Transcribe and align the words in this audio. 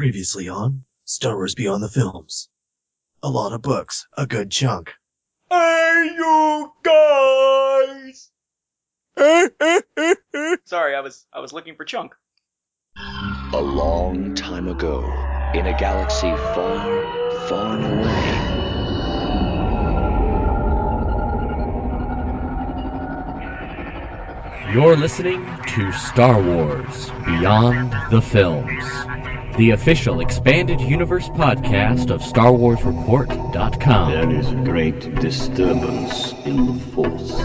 Previously 0.00 0.48
on 0.48 0.84
Star 1.04 1.36
Wars 1.36 1.54
Beyond 1.54 1.82
the 1.82 1.88
Films. 1.90 2.48
A 3.22 3.28
lot 3.28 3.52
of 3.52 3.60
books, 3.60 4.06
a 4.16 4.26
good 4.26 4.50
chunk. 4.50 4.94
Hey, 5.50 6.14
you 6.16 6.72
guys! 6.82 8.30
Sorry, 10.64 10.94
I 10.94 11.00
was 11.00 11.26
I 11.34 11.40
was 11.40 11.52
looking 11.52 11.76
for 11.76 11.84
Chunk. 11.84 12.14
A 13.52 13.60
long 13.60 14.34
time 14.34 14.68
ago, 14.68 15.00
in 15.52 15.66
a 15.66 15.78
galaxy 15.78 16.34
far, 16.54 17.46
far 17.46 17.76
away, 17.78 18.40
You're 24.72 24.96
listening 24.96 25.44
to 25.66 25.92
Star 25.92 26.40
Wars 26.40 27.10
Beyond 27.26 27.92
the 28.10 28.22
Films, 28.22 28.84
the 29.60 29.70
official 29.72 30.20
expanded 30.20 30.80
universe 30.80 31.28
podcast 31.28 32.10
of 32.10 32.22
StarWarsReport.com. 32.22 34.10
There 34.10 34.30
is 34.30 34.50
great 34.66 35.14
disturbance 35.16 36.32
in 36.46 36.64
the 36.64 36.80
Force. 36.94 37.42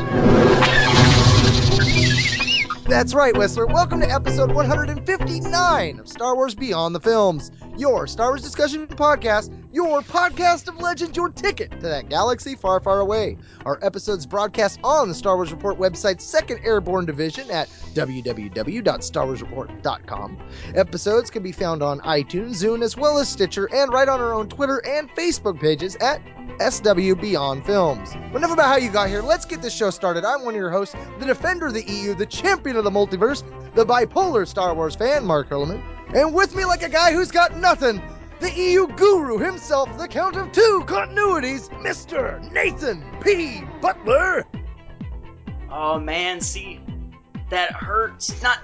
That's 2.87 3.15
right, 3.15 3.35
Whistler. 3.35 3.65
Welcome 3.65 3.99
to 4.01 4.11
episode 4.11 4.51
159 4.51 5.99
of 5.99 6.07
Star 6.07 6.35
Wars 6.35 6.53
Beyond 6.53 6.93
the 6.93 6.99
Films, 6.99 7.49
your 7.75 8.05
Star 8.05 8.29
Wars 8.29 8.43
discussion 8.43 8.85
podcast, 8.85 9.51
your 9.73 10.01
podcast 10.01 10.67
of 10.67 10.79
legend, 10.79 11.17
your 11.17 11.29
ticket 11.29 11.71
to 11.71 11.87
that 11.87 12.09
galaxy 12.09 12.53
far, 12.53 12.79
far 12.79 12.99
away. 12.99 13.37
Our 13.65 13.83
episodes 13.83 14.27
broadcast 14.27 14.79
on 14.83 15.07
the 15.07 15.15
Star 15.15 15.35
Wars 15.35 15.51
Report 15.51 15.79
website's 15.79 16.23
second 16.23 16.59
airborne 16.63 17.07
division 17.07 17.49
at 17.49 17.69
www.starwarsreport.com. 17.95 20.37
Episodes 20.75 21.31
can 21.31 21.41
be 21.41 21.51
found 21.51 21.81
on 21.81 21.99
iTunes, 22.01 22.63
Zune, 22.63 22.83
as 22.83 22.95
well 22.95 23.17
as 23.17 23.27
Stitcher, 23.27 23.67
and 23.73 23.91
right 23.91 24.07
on 24.07 24.21
our 24.21 24.35
own 24.35 24.47
Twitter 24.47 24.85
and 24.85 25.09
Facebook 25.15 25.59
pages 25.59 25.95
at 25.95 26.21
SW 26.59 27.15
Beyond 27.19 27.65
Films. 27.65 28.13
But 28.31 28.37
enough 28.37 28.53
about 28.53 28.67
how 28.67 28.77
you 28.77 28.89
got 28.89 29.09
here. 29.09 29.21
Let's 29.21 29.45
get 29.45 29.61
this 29.61 29.75
show 29.75 29.89
started. 29.89 30.23
I'm 30.23 30.45
one 30.45 30.53
of 30.53 30.59
your 30.59 30.69
hosts, 30.69 30.95
the 31.19 31.25
defender 31.25 31.67
of 31.67 31.73
the 31.73 31.83
EU, 31.83 32.13
the 32.13 32.25
champion 32.25 32.74
of 32.77 32.83
the 32.83 32.91
multiverse, 32.91 33.43
the 33.75 33.85
bipolar 33.85 34.47
Star 34.47 34.73
Wars 34.73 34.95
fan, 34.95 35.25
Mark 35.25 35.49
Hurlman. 35.49 35.81
And 36.13 36.33
with 36.33 36.55
me, 36.55 36.65
like 36.65 36.83
a 36.83 36.89
guy 36.89 37.11
who's 37.11 37.31
got 37.31 37.57
nothing, 37.57 38.01
the 38.39 38.51
EU 38.51 38.87
guru 38.95 39.37
himself, 39.37 39.97
the 39.97 40.07
count 40.07 40.35
of 40.35 40.51
two 40.51 40.83
continuities, 40.85 41.69
Mr. 41.81 42.51
Nathan 42.51 43.03
P. 43.21 43.63
Butler. 43.81 44.45
Oh 45.69 45.99
man, 45.99 46.41
see, 46.41 46.79
that 47.49 47.71
hurts. 47.71 48.41
Not 48.43 48.59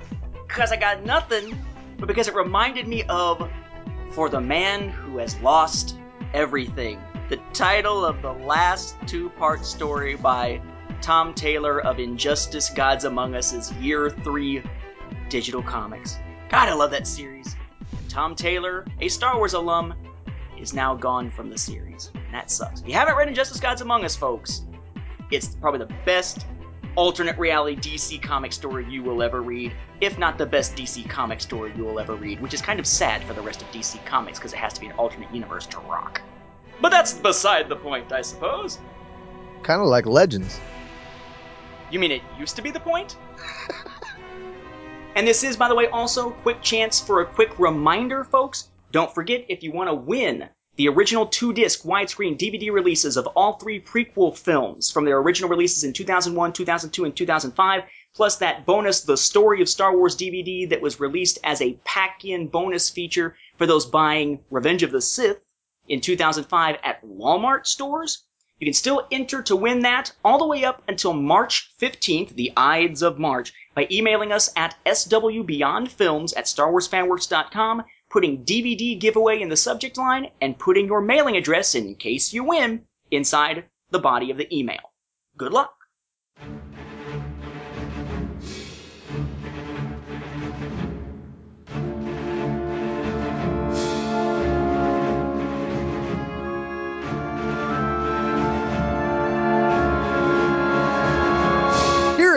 because 0.48 0.72
I 0.72 0.78
got 0.78 1.06
nothing, 1.06 1.58
but 1.98 2.08
because 2.08 2.28
it 2.28 2.36
reminded 2.36 2.88
me 2.88 3.04
of 3.04 3.50
For 4.12 4.30
the 4.30 4.42
Man 4.42 4.90
Who 4.90 5.18
Has 5.18 5.40
Lost 5.42 5.98
Everything, 6.34 7.02
the 7.30 7.38
title 7.54 8.06
of 8.06 8.22
the 8.22 8.32
last 8.32 8.96
two 9.08 9.30
part 9.32 9.66
story 9.66 10.16
by 10.16 10.62
Tom 11.02 11.34
Taylor 11.34 11.82
of 11.82 12.00
Injustice 12.00 12.70
Gods 12.70 13.06
Among 13.06 13.34
Us' 13.34 13.72
Year 13.74 14.10
3 14.10 14.62
digital 15.30 15.64
comics. 15.64 16.20
God, 16.50 16.70
I 16.70 16.74
love 16.74 16.92
that 16.92 17.08
series. 17.08 17.56
Tom 18.08 18.36
Taylor, 18.36 18.86
a 19.00 19.08
Star 19.08 19.38
Wars 19.38 19.54
alum, 19.54 19.96
is 20.60 20.74
now 20.74 20.94
gone 20.94 21.32
from 21.32 21.50
the 21.50 21.58
series. 21.58 22.12
And 22.14 22.34
that 22.34 22.52
sucks. 22.52 22.82
If 22.82 22.88
you 22.88 22.94
haven't 22.94 23.16
read 23.16 23.28
Injustice 23.28 23.60
Gods 23.60 23.82
Among 23.82 24.06
Us, 24.06 24.16
folks, 24.16 24.64
it's 25.32 25.56
probably 25.56 25.80
the 25.80 25.94
best 26.06 26.46
alternate 26.96 27.38
reality 27.40 27.76
DC 27.78 28.22
comic 28.22 28.54
story 28.54 28.86
you 28.88 29.02
will 29.02 29.24
ever 29.24 29.42
read, 29.42 29.74
if 30.02 30.20
not 30.20 30.38
the 30.38 30.46
best 30.46 30.76
DC 30.76 31.10
comic 31.10 31.42
story 31.42 31.74
you 31.76 31.84
will 31.84 32.00
ever 32.00 32.16
read, 32.16 32.40
which 32.42 32.54
is 32.54 32.62
kind 32.62 32.80
of 32.80 32.86
sad 32.86 33.24
for 33.24 33.34
the 33.34 33.42
rest 33.42 33.62
of 33.62 33.68
DC 33.70 34.04
Comics 34.06 34.38
because 34.38 34.54
it 34.54 34.58
has 34.58 34.74
to 34.74 34.82
be 34.82 34.88
an 34.88 34.94
alternate 34.94 35.34
universe 35.34 35.66
to 35.68 35.80
rock. 35.80 36.22
But 36.82 36.90
that's 36.90 37.14
beside 37.14 37.70
the 37.70 37.76
point, 37.76 38.12
I 38.12 38.22
suppose. 38.22 38.80
Kind 39.64 39.82
of 39.82 39.88
like 39.88 40.06
Legends. 40.06 40.60
You 41.92 42.00
mean 42.00 42.12
it 42.12 42.22
used 42.40 42.56
to 42.56 42.62
be 42.62 42.72
the 42.72 42.80
point? 42.80 43.18
and 45.16 45.28
this 45.28 45.44
is, 45.44 45.58
by 45.58 45.68
the 45.68 45.76
way, 45.76 45.88
also 45.88 46.30
quick 46.30 46.62
chance 46.62 47.02
for 47.02 47.22
a 47.22 47.26
quick 47.26 47.60
reminder, 47.60 48.24
folks. 48.24 48.70
Don't 48.92 49.14
forget 49.14 49.46
if 49.50 49.62
you 49.62 49.74
want 49.74 49.90
to 49.90 49.94
win 49.94 50.50
the 50.78 50.88
original 50.88 51.26
two 51.26 51.52
disc 51.52 51.84
widescreen 51.84 52.38
DVD 52.38 52.72
releases 52.72 53.18
of 53.18 53.28
all 53.28 53.58
three 53.58 53.82
prequel 53.82 54.38
films 54.38 54.90
from 54.90 55.04
their 55.04 55.18
original 55.18 55.50
releases 55.50 55.84
in 55.84 55.92
2001, 55.92 56.54
2002, 56.54 57.04
and 57.04 57.16
2005, 57.16 57.84
plus 58.16 58.38
that 58.38 58.66
bonus 58.66 59.02
The 59.02 59.18
Story 59.18 59.62
of 59.62 59.68
Star 59.68 59.96
Wars 59.96 60.16
DVD 60.16 60.70
that 60.70 60.82
was 60.82 61.02
released 61.02 61.40
as 61.44 61.62
a 61.62 61.78
pack 61.84 62.24
in 62.24 62.48
bonus 62.48 62.90
feature 62.90 63.36
for 63.58 63.68
those 63.68 63.86
buying 63.86 64.40
Revenge 64.50 64.84
of 64.84 64.92
the 64.92 65.02
Sith 65.02 65.42
in 65.90 66.00
2005 66.00 66.78
at 66.84 67.06
Walmart 67.06 67.68
stores. 67.68 68.24
You 68.62 68.66
can 68.66 68.74
still 68.76 69.08
enter 69.10 69.42
to 69.42 69.56
win 69.56 69.80
that 69.80 70.12
all 70.24 70.38
the 70.38 70.46
way 70.46 70.64
up 70.64 70.84
until 70.88 71.14
March 71.14 71.74
15th, 71.80 72.36
the 72.36 72.54
Ides 72.56 73.02
of 73.02 73.18
March, 73.18 73.52
by 73.74 73.88
emailing 73.90 74.32
us 74.32 74.52
at 74.56 74.76
swbeyondfilms 74.86 76.38
at 76.38 76.46
starwarsfanworks.com, 76.46 77.84
putting 78.12 78.46
DVD 78.46 79.00
giveaway 79.00 79.42
in 79.42 79.50
the 79.50 79.58
subject 79.58 79.98
line, 79.98 80.30
and 80.40 80.60
putting 80.60 80.86
your 80.86 81.02
mailing 81.02 81.36
address 81.36 81.74
in 81.74 81.96
case 81.96 82.34
you 82.34 82.44
win 82.44 82.86
inside 83.10 83.66
the 83.90 83.98
body 83.98 84.30
of 84.30 84.38
the 84.38 84.56
email. 84.56 84.94
Good 85.38 85.54
luck! 85.54 85.81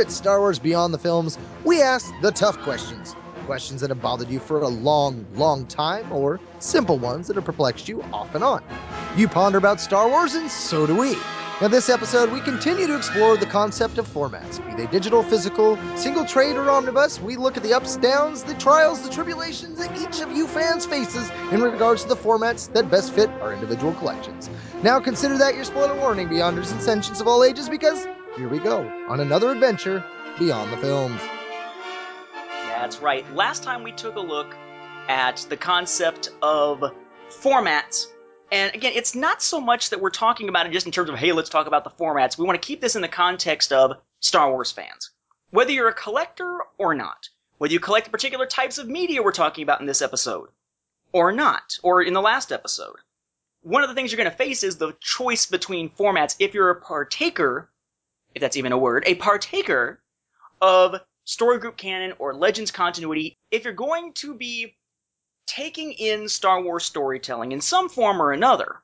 At 0.04 0.12
Star 0.12 0.38
Wars 0.38 0.58
Beyond 0.58 0.92
the 0.92 0.98
Films, 0.98 1.38
we 1.64 1.80
ask 1.80 2.12
the 2.20 2.30
tough 2.30 2.58
questions. 2.58 3.16
Questions 3.46 3.80
that 3.80 3.88
have 3.88 4.02
bothered 4.02 4.28
you 4.28 4.38
for 4.38 4.60
a 4.60 4.68
long, 4.68 5.26
long 5.34 5.64
time, 5.66 6.12
or 6.12 6.40
simple 6.58 6.98
ones 6.98 7.26
that 7.28 7.36
have 7.36 7.44
perplexed 7.46 7.88
you 7.88 8.02
off 8.12 8.34
and 8.34 8.44
on. 8.44 8.62
You 9.16 9.28
ponder 9.28 9.56
about 9.56 9.80
Star 9.80 10.06
Wars, 10.08 10.34
and 10.34 10.50
so 10.50 10.86
do 10.86 10.94
we. 10.94 11.16
Now, 11.62 11.68
this 11.68 11.88
episode, 11.88 12.30
we 12.30 12.40
continue 12.40 12.86
to 12.86 12.96
explore 12.96 13.38
the 13.38 13.46
concept 13.46 13.96
of 13.96 14.06
formats, 14.06 14.58
be 14.66 14.74
they 14.74 14.90
digital, 14.90 15.22
physical, 15.22 15.78
single 15.96 16.26
trade, 16.26 16.56
or 16.56 16.68
omnibus. 16.70 17.18
We 17.18 17.36
look 17.36 17.56
at 17.56 17.62
the 17.62 17.72
ups, 17.72 17.96
downs, 17.96 18.42
the 18.42 18.54
trials, 18.54 19.00
the 19.02 19.10
tribulations 19.10 19.78
that 19.78 19.96
each 19.96 20.20
of 20.20 20.36
you 20.36 20.46
fans 20.46 20.84
faces 20.84 21.30
in 21.50 21.62
regards 21.62 22.02
to 22.02 22.08
the 22.08 22.16
formats 22.16 22.70
that 22.74 22.90
best 22.90 23.12
fit 23.14 23.30
our 23.40 23.54
individual 23.54 23.94
collections. 23.94 24.50
Now, 24.82 25.00
consider 25.00 25.38
that 25.38 25.54
your 25.54 25.64
spoiler 25.64 25.98
warning, 25.98 26.28
Beyonders 26.28 26.72
and 26.72 26.80
Sentients 26.80 27.22
of 27.22 27.28
all 27.28 27.42
ages, 27.42 27.70
because 27.70 28.06
here 28.36 28.48
we 28.48 28.58
go 28.58 28.80
on 29.08 29.20
another 29.20 29.50
adventure 29.50 30.04
beyond 30.38 30.72
the 30.72 30.76
films. 30.78 31.20
That's 32.50 33.00
right. 33.00 33.30
Last 33.34 33.62
time 33.62 33.82
we 33.82 33.92
took 33.92 34.16
a 34.16 34.20
look 34.20 34.54
at 35.08 35.46
the 35.48 35.56
concept 35.56 36.30
of 36.42 36.92
formats. 37.30 38.06
And 38.50 38.74
again, 38.74 38.92
it's 38.94 39.14
not 39.14 39.42
so 39.42 39.60
much 39.60 39.90
that 39.90 40.00
we're 40.00 40.10
talking 40.10 40.48
about 40.48 40.66
it 40.66 40.72
just 40.72 40.86
in 40.86 40.92
terms 40.92 41.10
of, 41.10 41.16
hey, 41.16 41.32
let's 41.32 41.48
talk 41.48 41.66
about 41.66 41.84
the 41.84 41.90
formats. 41.90 42.36
We 42.36 42.44
want 42.44 42.60
to 42.60 42.66
keep 42.66 42.80
this 42.80 42.96
in 42.96 43.02
the 43.02 43.08
context 43.08 43.72
of 43.72 43.92
Star 44.20 44.50
Wars 44.50 44.72
fans. 44.72 45.10
Whether 45.50 45.72
you're 45.72 45.88
a 45.88 45.94
collector 45.94 46.58
or 46.78 46.94
not, 46.94 47.28
whether 47.58 47.72
you 47.72 47.80
collect 47.80 48.06
the 48.06 48.10
particular 48.10 48.46
types 48.46 48.78
of 48.78 48.88
media 48.88 49.22
we're 49.22 49.32
talking 49.32 49.62
about 49.62 49.80
in 49.80 49.86
this 49.86 50.02
episode, 50.02 50.48
or 51.12 51.30
not, 51.30 51.78
or 51.82 52.02
in 52.02 52.12
the 52.12 52.20
last 52.20 52.50
episode, 52.50 52.96
one 53.62 53.82
of 53.82 53.88
the 53.88 53.94
things 53.94 54.10
you're 54.10 54.18
going 54.18 54.30
to 54.30 54.36
face 54.36 54.62
is 54.62 54.76
the 54.76 54.94
choice 55.00 55.46
between 55.46 55.88
formats 55.88 56.36
if 56.38 56.52
you're 56.54 56.70
a 56.70 56.80
partaker, 56.80 57.70
if 58.34 58.40
that's 58.40 58.56
even 58.56 58.72
a 58.72 58.78
word, 58.78 59.04
a 59.06 59.14
partaker 59.14 60.02
of 60.60 61.00
story 61.24 61.58
group 61.58 61.76
canon 61.76 62.12
or 62.18 62.34
legends 62.34 62.70
continuity, 62.70 63.38
if 63.50 63.64
you're 63.64 63.72
going 63.72 64.12
to 64.14 64.34
be 64.34 64.76
taking 65.46 65.92
in 65.92 66.28
Star 66.28 66.62
Wars 66.62 66.84
storytelling 66.84 67.52
in 67.52 67.60
some 67.60 67.88
form 67.88 68.20
or 68.20 68.32
another, 68.32 68.82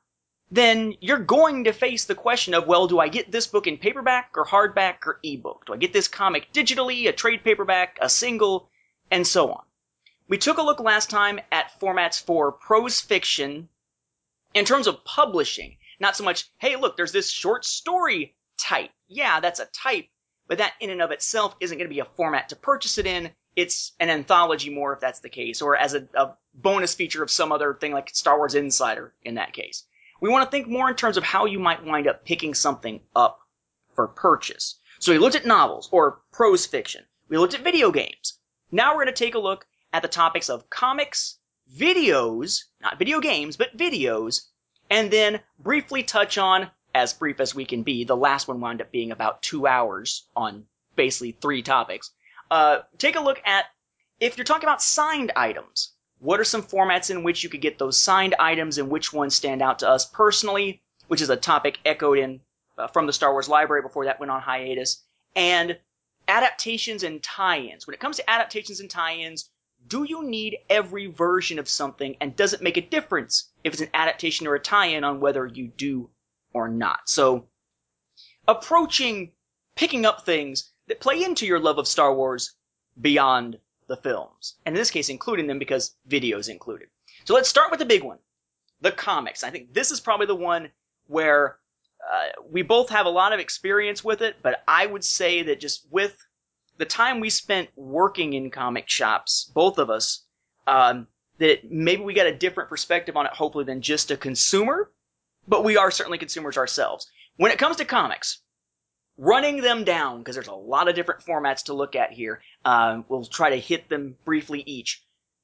then 0.51 0.95
you're 1.01 1.19
going 1.19 1.65
to 1.65 1.73
face 1.73 2.05
the 2.05 2.15
question 2.15 2.55
of, 2.55 2.67
well, 2.67 2.87
do 2.87 2.99
I 2.99 3.09
get 3.09 3.31
this 3.31 3.47
book 3.47 3.67
in 3.67 3.79
paperback 3.79 4.33
or 4.37 4.45
hardback 4.45 5.07
or 5.07 5.21
ebook? 5.23 5.65
Do 5.67 5.75
I 5.75 5.77
get 5.77 5.93
this 5.93 6.09
comic 6.09 6.53
digitally, 6.53 7.09
a 7.09 7.13
trade 7.13 7.45
paperback, 7.45 7.99
a 8.01 8.09
single, 8.09 8.69
and 9.11 9.27
so 9.27 9.53
on? 9.53 9.63
We 10.29 10.39
took 10.39 10.59
a 10.59 10.63
look 10.63 10.81
last 10.81 11.11
time 11.11 11.41
at 11.53 11.79
formats 11.81 12.23
for 12.23 12.53
prose 12.53 13.01
fiction 13.01 13.69
in 14.55 14.65
terms 14.65 14.87
of 14.87 15.05
publishing. 15.05 15.77
Not 16.01 16.17
so 16.17 16.25
much, 16.25 16.49
hey, 16.59 16.77
look, 16.77 16.97
there's 16.97 17.13
this 17.13 17.31
short 17.31 17.65
story 17.65 18.35
type. 18.61 18.91
Yeah, 19.09 19.41
that's 19.41 19.61
a 19.61 19.67
type, 19.67 20.07
but 20.47 20.59
that 20.59 20.75
in 20.81 20.91
and 20.91 21.03
of 21.03 21.11
itself 21.11 21.57
isn't 21.61 21.79
going 21.79 21.89
to 21.89 21.95
be 21.95 22.01
a 22.01 22.05
format 22.05 22.49
to 22.51 22.57
purchase 22.57 22.99
it 22.99 23.07
in. 23.07 23.31
It's 23.57 23.93
an 23.99 24.11
anthology 24.11 24.71
more 24.71 24.93
if 24.93 25.01
that's 25.01 25.21
the 25.21 25.29
case, 25.29 25.61
or 25.61 25.77
as 25.77 25.95
a, 25.95 26.07
a 26.15 26.35
bonus 26.55 26.95
feature 26.95 27.23
of 27.23 27.31
some 27.31 27.53
other 27.53 27.75
thing 27.75 27.93
like 27.93 28.11
Star 28.11 28.37
Wars 28.37 28.55
Insider 28.55 29.13
in 29.23 29.35
that 29.35 29.53
case. 29.53 29.85
We 30.21 30.29
want 30.29 30.45
to 30.45 30.51
think 30.51 30.69
more 30.69 30.89
in 30.89 30.97
terms 30.97 31.17
of 31.17 31.25
how 31.25 31.47
you 31.47 31.59
might 31.59 31.85
wind 31.85 32.07
up 32.07 32.25
picking 32.25 32.55
something 32.55 33.01
up 33.17 33.41
for 33.95 34.07
purchase. 34.07 34.79
So 34.99 35.13
we 35.13 35.19
looked 35.19 35.37
at 35.37 35.47
novels 35.47 35.89
or 35.91 36.21
prose 36.31 36.67
fiction. 36.67 37.05
We 37.29 37.39
looked 37.39 37.55
at 37.55 37.65
video 37.65 37.91
games. 37.91 38.39
Now 38.71 38.91
we're 38.91 39.05
going 39.05 39.15
to 39.15 39.25
take 39.25 39.35
a 39.35 39.39
look 39.39 39.67
at 39.93 40.03
the 40.03 40.09
topics 40.09 40.51
of 40.51 40.69
comics, 40.71 41.39
videos, 41.75 42.65
not 42.81 42.99
video 42.99 43.21
games, 43.21 43.57
but 43.57 43.77
videos, 43.77 44.43
and 44.91 45.11
then 45.11 45.41
briefly 45.59 46.03
touch 46.03 46.39
on, 46.39 46.71
as 46.95 47.13
brief 47.13 47.41
as 47.41 47.55
we 47.55 47.65
can 47.65 47.83
be, 47.83 48.05
the 48.05 48.17
last 48.17 48.49
one 48.49 48.61
wound 48.61 48.81
up 48.81 48.91
being 48.91 49.13
about 49.13 49.43
two 49.43 49.67
hours 49.67 50.27
on 50.35 50.67
basically 50.97 51.33
three 51.33 51.63
topics. 51.63 52.11
Uh, 52.51 52.81
take 52.99 53.17
a 53.17 53.23
look 53.23 53.41
at 53.45 53.67
if 54.19 54.37
you're 54.37 54.45
talking 54.45 54.69
about 54.69 54.83
signed 54.83 55.33
items. 55.37 55.93
What 56.19 56.41
are 56.41 56.45
some 56.45 56.63
formats 56.63 57.11
in 57.11 57.23
which 57.23 57.43
you 57.43 57.49
could 57.49 57.63
get 57.63 57.79
those 57.79 57.99
signed 57.99 58.35
items 58.39 58.77
and 58.77 58.91
which 58.91 59.13
ones 59.13 59.35
stand 59.35 59.63
out 59.63 59.79
to 59.79 59.89
us 59.89 60.05
personally, 60.05 60.83
which 61.09 61.23
is 61.23 61.31
a 61.31 61.37
topic 61.37 61.79
echoed 61.87 62.19
in 62.19 62.41
uh, 62.77 62.89
from 62.89 63.07
the 63.07 63.13
Star 63.13 63.33
Wars 63.33 63.49
library 63.49 63.83
before 63.83 64.05
that 64.05 64.21
went 64.21 64.31
on 64.31 64.43
hiatus, 64.43 65.03
and 65.35 65.79
adaptations 66.29 67.03
and 67.03 67.23
tie-ins. 67.23 67.87
When 67.87 67.95
it 67.95 68.01
comes 68.01 68.17
to 68.17 68.31
adaptations 68.31 68.81
and 68.81 68.91
tie-ins, 68.91 69.51
do 69.87 70.05
you 70.05 70.23
need 70.23 70.59
every 70.69 71.07
version 71.07 71.59
of 71.59 71.69
something 71.69 72.17
and 72.21 72.37
does 72.37 72.53
it 72.53 72.61
make 72.61 72.77
a 72.77 72.83
difference 72.83 73.51
if 73.65 73.73
it's 73.73 73.83
an 73.83 73.91
adaptation 73.95 74.47
or 74.47 74.55
a 74.55 74.61
tie-in 74.61 75.05
on 75.05 75.21
whether 75.21 75.47
you 75.47 75.69
do 75.69 76.11
or 76.53 76.69
not? 76.69 77.09
So 77.09 77.47
approaching 78.49 79.33
picking 79.77 80.05
up 80.05 80.27
things 80.27 80.73
that 80.89 81.01
play 81.01 81.23
into 81.23 81.47
your 81.47 81.59
love 81.59 81.79
of 81.79 81.89
Star 81.89 82.15
Wars 82.15 82.55
beyond 83.01 83.59
the 83.87 83.97
films. 83.97 84.57
And 84.67 84.75
in 84.75 84.81
this 84.81 84.91
case 84.91 85.09
including 85.09 85.47
them 85.47 85.59
because 85.59 85.97
videos 86.09 86.49
included. 86.49 86.89
So 87.25 87.35
let's 87.35 87.49
start 87.49 87.71
with 87.71 87.81
the 87.81 87.87
big 87.87 88.03
one. 88.03 88.19
The 88.81 88.93
comics. 88.93 89.45
I 89.45 89.51
think 89.51 89.73
this 89.73 89.91
is 89.91 90.01
probably 90.01 90.27
the 90.27 90.35
one 90.35 90.71
where 91.07 91.59
uh, 92.01 92.29
we 92.51 92.63
both 92.63 92.89
have 92.89 93.07
a 93.07 93.11
lot 93.11 93.33
of 93.33 93.41
experience 93.41 94.03
with 94.03 94.23
it, 94.23 94.37
but 94.43 94.63
I 94.67 94.87
would 94.87 95.05
say 95.05 95.43
that 95.43 95.61
just 95.61 95.87
with 95.91 96.17
the 96.79 96.87
time 96.87 97.21
we 97.21 97.29
spent 97.29 97.69
working 97.77 98.33
in 98.33 98.51
comic 98.51 98.89
shops, 98.89 99.51
both 99.55 99.79
of 99.79 99.91
us, 99.91 100.25
um, 100.67 101.07
that 101.39 101.71
maybe 101.71 102.03
we 102.03 102.15
got 102.15 102.27
a 102.27 102.35
different 102.35 102.71
perspective 102.71 103.17
on 103.17 103.27
it, 103.27 103.33
hopefully, 103.33 103.65
than 103.65 103.83
just 103.83 104.11
a 104.11 104.17
consumer, 104.17 104.91
but 105.49 105.65
we 105.65 105.77
are 105.77 105.91
certainly 105.91 106.19
consumers 106.19 106.57
ourselves. 106.57 107.11
When 107.37 107.53
it 107.53 107.59
comes 107.59 107.77
to 107.77 107.85
comics, 107.85 108.41
running 109.17 109.61
them 109.61 109.85
down, 109.85 110.19
because 110.19 110.35
there's 110.37 110.49
a 110.49 110.55
lot 110.55 110.89
of 110.89 110.95
different 110.95 111.25
formats 111.25 111.65
to 111.65 111.75
look 111.75 111.95
at 111.97 112.13
here, 112.13 112.43
um, 112.65 113.05
we'll 113.09 113.25
try 113.25 113.51
to 113.51 113.57
hit 113.57 113.89
them 113.89 114.17
briefly 114.25 114.63
each. 114.67 115.03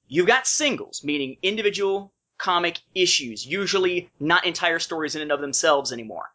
You've 0.09 0.27
got 0.27 0.47
singles, 0.47 1.03
meaning 1.05 1.37
individual 1.43 2.13
comic 2.39 2.81
issues, 2.95 3.47
usually 3.47 4.11
not 4.21 4.47
entire 4.47 4.79
stories 4.79 5.17
in 5.17 5.23
and 5.23 5.33
of 5.33 5.41
themselves 5.41 5.93
anymore. 5.93 6.31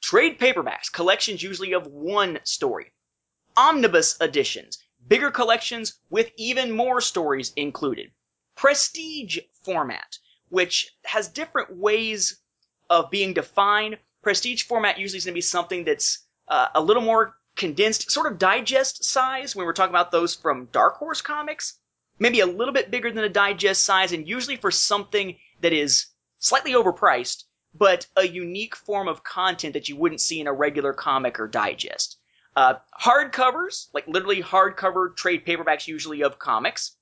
Trade 0.00 0.38
paperbacks, 0.38 0.92
collections 0.92 1.42
usually 1.42 1.72
of 1.72 1.86
one 1.86 2.38
story 2.44 2.92
omnibus 3.58 4.16
editions, 4.20 4.78
bigger 5.08 5.32
collections 5.32 5.98
with 6.10 6.30
even 6.36 6.70
more 6.70 7.00
stories 7.00 7.52
included. 7.56 8.12
Prestige 8.54 9.38
format, 9.64 10.16
which 10.48 10.94
has 11.04 11.26
different 11.28 11.76
ways 11.76 12.40
of 12.90 13.10
being 13.10 13.34
defined. 13.34 13.98
Prestige 14.22 14.64
format 14.64 14.98
usually 14.98 15.18
is 15.18 15.24
going 15.24 15.34
to 15.34 15.38
be 15.38 15.42
something 15.42 15.84
that's 15.84 16.26
uh, 16.48 16.68
a 16.74 16.82
little 16.82 17.02
more 17.02 17.36
condensed, 17.56 18.10
sort 18.10 18.30
of 18.30 18.38
digest 18.38 19.04
size 19.04 19.54
when 19.54 19.66
we're 19.66 19.72
talking 19.72 19.94
about 19.94 20.10
those 20.10 20.34
from 20.34 20.68
Dark 20.72 20.96
Horse 20.96 21.20
comics. 21.20 21.78
Maybe 22.18 22.40
a 22.40 22.46
little 22.46 22.74
bit 22.74 22.90
bigger 22.90 23.10
than 23.10 23.24
a 23.24 23.28
digest 23.28 23.84
size, 23.84 24.12
and 24.12 24.28
usually 24.28 24.56
for 24.56 24.70
something 24.70 25.36
that 25.60 25.72
is 25.72 26.06
slightly 26.38 26.72
overpriced, 26.72 27.44
but 27.74 28.06
a 28.16 28.26
unique 28.26 28.74
form 28.74 29.08
of 29.08 29.22
content 29.22 29.74
that 29.74 29.88
you 29.88 29.96
wouldn't 29.96 30.20
see 30.20 30.40
in 30.40 30.46
a 30.46 30.52
regular 30.52 30.92
comic 30.92 31.38
or 31.38 31.46
digest. 31.46 32.18
Uh, 32.56 32.74
hardcovers, 33.00 33.88
like 33.94 34.08
literally 34.08 34.42
hardcover 34.42 35.14
trade 35.14 35.46
paperbacks 35.46 35.86
usually 35.86 36.22
of 36.22 36.38
comics. 36.38 36.96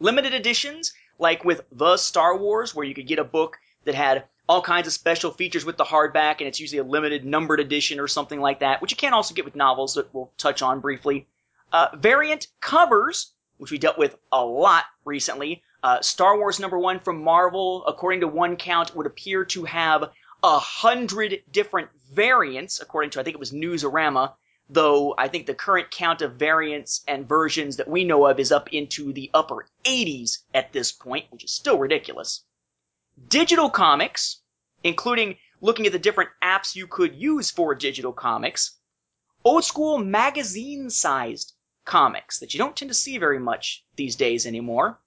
Limited 0.00 0.34
editions, 0.34 0.92
like 1.18 1.44
with 1.44 1.60
The 1.70 1.96
Star 1.96 2.36
Wars, 2.36 2.74
where 2.74 2.86
you 2.86 2.94
could 2.94 3.06
get 3.06 3.18
a 3.18 3.24
book 3.24 3.58
that 3.84 3.94
had 3.94 4.24
all 4.50 4.60
kinds 4.60 4.88
of 4.88 4.92
special 4.92 5.30
features 5.30 5.64
with 5.64 5.76
the 5.76 5.84
hardback, 5.84 6.38
and 6.38 6.48
it's 6.48 6.58
usually 6.58 6.80
a 6.80 6.82
limited 6.82 7.24
numbered 7.24 7.60
edition 7.60 8.00
or 8.00 8.08
something 8.08 8.40
like 8.40 8.58
that, 8.58 8.82
which 8.82 8.90
you 8.90 8.96
can 8.96 9.14
also 9.14 9.32
get 9.32 9.44
with 9.44 9.54
novels 9.54 9.94
that 9.94 10.12
we'll 10.12 10.32
touch 10.38 10.60
on 10.60 10.80
briefly. 10.80 11.24
Uh, 11.72 11.86
variant 11.94 12.48
covers, 12.60 13.32
which 13.58 13.70
we 13.70 13.78
dealt 13.78 13.96
with 13.96 14.18
a 14.32 14.44
lot 14.44 14.86
recently. 15.04 15.62
Uh, 15.84 16.00
Star 16.00 16.36
Wars 16.36 16.58
number 16.58 16.80
one 16.80 16.98
from 16.98 17.22
Marvel, 17.22 17.86
according 17.86 18.22
to 18.22 18.26
one 18.26 18.56
count, 18.56 18.96
would 18.96 19.06
appear 19.06 19.44
to 19.44 19.62
have 19.66 20.10
a 20.42 20.58
hundred 20.58 21.44
different 21.52 21.88
variants, 22.12 22.80
according 22.80 23.10
to 23.10 23.20
I 23.20 23.22
think 23.22 23.34
it 23.34 23.40
was 23.40 23.52
Newsarama, 23.52 24.32
though 24.68 25.14
I 25.16 25.28
think 25.28 25.46
the 25.46 25.54
current 25.54 25.92
count 25.92 26.22
of 26.22 26.34
variants 26.34 27.04
and 27.06 27.28
versions 27.28 27.76
that 27.76 27.86
we 27.86 28.02
know 28.02 28.26
of 28.26 28.40
is 28.40 28.50
up 28.50 28.72
into 28.72 29.12
the 29.12 29.30
upper 29.32 29.68
80s 29.84 30.38
at 30.52 30.72
this 30.72 30.90
point, 30.90 31.26
which 31.30 31.44
is 31.44 31.52
still 31.52 31.78
ridiculous. 31.78 32.42
Digital 33.28 33.70
comics, 33.70 34.39
including 34.82 35.36
looking 35.60 35.86
at 35.86 35.92
the 35.92 35.98
different 35.98 36.30
apps 36.42 36.74
you 36.74 36.86
could 36.86 37.14
use 37.14 37.50
for 37.50 37.74
digital 37.74 38.12
comics, 38.12 38.78
old 39.44 39.64
school 39.64 39.98
magazine 39.98 40.90
sized 40.90 41.54
comics 41.84 42.38
that 42.38 42.54
you 42.54 42.58
don't 42.58 42.76
tend 42.76 42.90
to 42.90 42.94
see 42.94 43.18
very 43.18 43.38
much 43.38 43.84
these 43.96 44.16
days 44.16 44.46
anymore, 44.46 44.98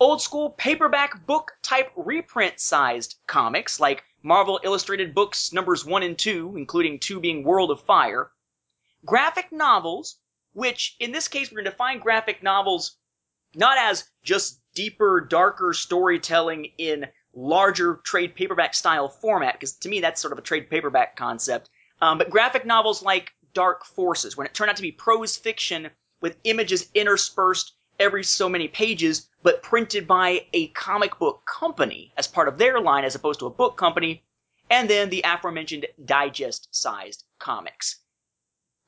old 0.00 0.20
school 0.20 0.50
paperback 0.50 1.26
book 1.26 1.52
type 1.62 1.92
reprint 1.96 2.58
sized 2.58 3.16
comics 3.26 3.78
like 3.78 4.04
Marvel 4.22 4.60
Illustrated 4.62 5.14
Books 5.14 5.52
numbers 5.52 5.84
1 5.84 6.02
and 6.02 6.18
2, 6.18 6.56
including 6.56 6.98
2 6.98 7.20
being 7.20 7.44
World 7.44 7.70
of 7.70 7.82
Fire, 7.82 8.30
graphic 9.04 9.52
novels, 9.52 10.18
which 10.52 10.96
in 11.00 11.12
this 11.12 11.28
case 11.28 11.50
we're 11.50 11.56
going 11.56 11.64
to 11.66 11.70
define 11.70 11.98
graphic 11.98 12.42
novels 12.42 12.96
not 13.54 13.76
as 13.78 14.08
just 14.22 14.60
deeper, 14.74 15.20
darker 15.20 15.72
storytelling 15.72 16.72
in 16.78 17.06
larger 17.34 17.96
trade 18.04 18.34
paperback 18.34 18.74
style 18.74 19.08
format, 19.08 19.54
because 19.54 19.72
to 19.72 19.88
me 19.88 20.00
that's 20.00 20.20
sort 20.20 20.32
of 20.32 20.38
a 20.38 20.42
trade 20.42 20.68
paperback 20.68 21.16
concept. 21.16 21.70
Um, 22.00 22.18
but 22.18 22.30
graphic 22.30 22.66
novels 22.66 23.02
like 23.02 23.32
Dark 23.54 23.84
Forces, 23.84 24.36
when 24.36 24.46
it 24.46 24.54
turned 24.54 24.70
out 24.70 24.76
to 24.76 24.82
be 24.82 24.92
prose 24.92 25.36
fiction 25.36 25.90
with 26.20 26.36
images 26.44 26.88
interspersed 26.94 27.72
every 27.98 28.24
so 28.24 28.48
many 28.48 28.68
pages, 28.68 29.28
but 29.42 29.62
printed 29.62 30.06
by 30.06 30.46
a 30.52 30.68
comic 30.68 31.18
book 31.18 31.42
company 31.46 32.12
as 32.16 32.26
part 32.26 32.48
of 32.48 32.58
their 32.58 32.80
line 32.80 33.04
as 33.04 33.14
opposed 33.14 33.40
to 33.40 33.46
a 33.46 33.50
book 33.50 33.76
company, 33.76 34.22
and 34.70 34.88
then 34.88 35.10
the 35.10 35.22
aforementioned 35.24 35.86
digest 36.04 36.68
sized 36.70 37.24
comics 37.38 38.00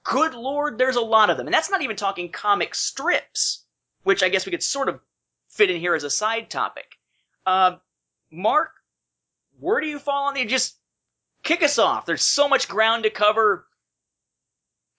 good 0.04 0.34
lord, 0.34 0.78
there's 0.78 0.96
a 0.96 1.00
lot 1.00 1.30
of 1.30 1.36
them. 1.36 1.46
And 1.46 1.54
that's 1.54 1.70
not 1.70 1.82
even 1.82 1.96
talking 1.96 2.30
comic 2.30 2.74
strips, 2.74 3.64
which 4.04 4.22
I 4.22 4.28
guess 4.28 4.46
we 4.46 4.52
could 4.52 4.62
sort 4.62 4.88
of 4.88 5.00
fit 5.48 5.70
in 5.70 5.80
here 5.80 5.94
as 5.94 6.04
a 6.04 6.10
side 6.10 6.50
topic. 6.50 6.98
Uh, 7.44 7.76
Mark, 8.34 8.70
where 9.58 9.80
do 9.80 9.86
you 9.86 9.98
fall 9.98 10.28
on 10.28 10.34
the, 10.34 10.44
just 10.44 10.76
kick 11.42 11.62
us 11.62 11.78
off. 11.78 12.06
There's 12.06 12.24
so 12.24 12.48
much 12.48 12.68
ground 12.68 13.04
to 13.04 13.10
cover. 13.10 13.66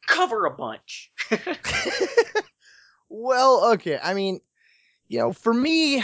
Cover 0.08 0.46
a 0.46 0.52
bunch. 0.52 1.12
well, 3.10 3.74
okay. 3.74 4.00
I 4.02 4.14
mean, 4.14 4.40
you 5.08 5.20
know, 5.20 5.34
for 5.34 5.54
me, 5.54 6.04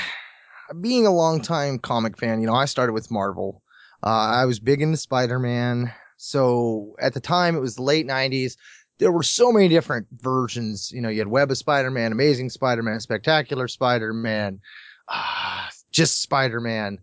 being 0.79 1.05
a 1.05 1.11
longtime 1.11 1.79
comic 1.79 2.17
fan, 2.17 2.41
you 2.41 2.47
know, 2.47 2.55
I 2.55 2.65
started 2.65 2.93
with 2.93 3.11
Marvel. 3.11 3.61
Uh, 4.03 4.09
I 4.09 4.45
was 4.45 4.59
big 4.59 4.81
into 4.81 4.97
Spider 4.97 5.37
Man. 5.37 5.93
So 6.17 6.95
at 6.99 7.13
the 7.13 7.19
time, 7.19 7.55
it 7.55 7.59
was 7.59 7.75
the 7.75 7.83
late 7.83 8.07
90s 8.07 8.55
there 9.01 9.11
were 9.11 9.23
so 9.23 9.51
many 9.51 9.67
different 9.67 10.05
versions. 10.11 10.91
You 10.91 11.01
know, 11.01 11.09
you 11.09 11.17
had 11.17 11.27
Web 11.27 11.49
of 11.49 11.57
Spider-Man, 11.57 12.11
Amazing 12.11 12.51
Spider-Man, 12.51 12.99
Spectacular 12.99 13.67
Spider-Man, 13.67 14.59
uh, 15.07 15.67
just 15.91 16.21
Spider-Man. 16.21 16.99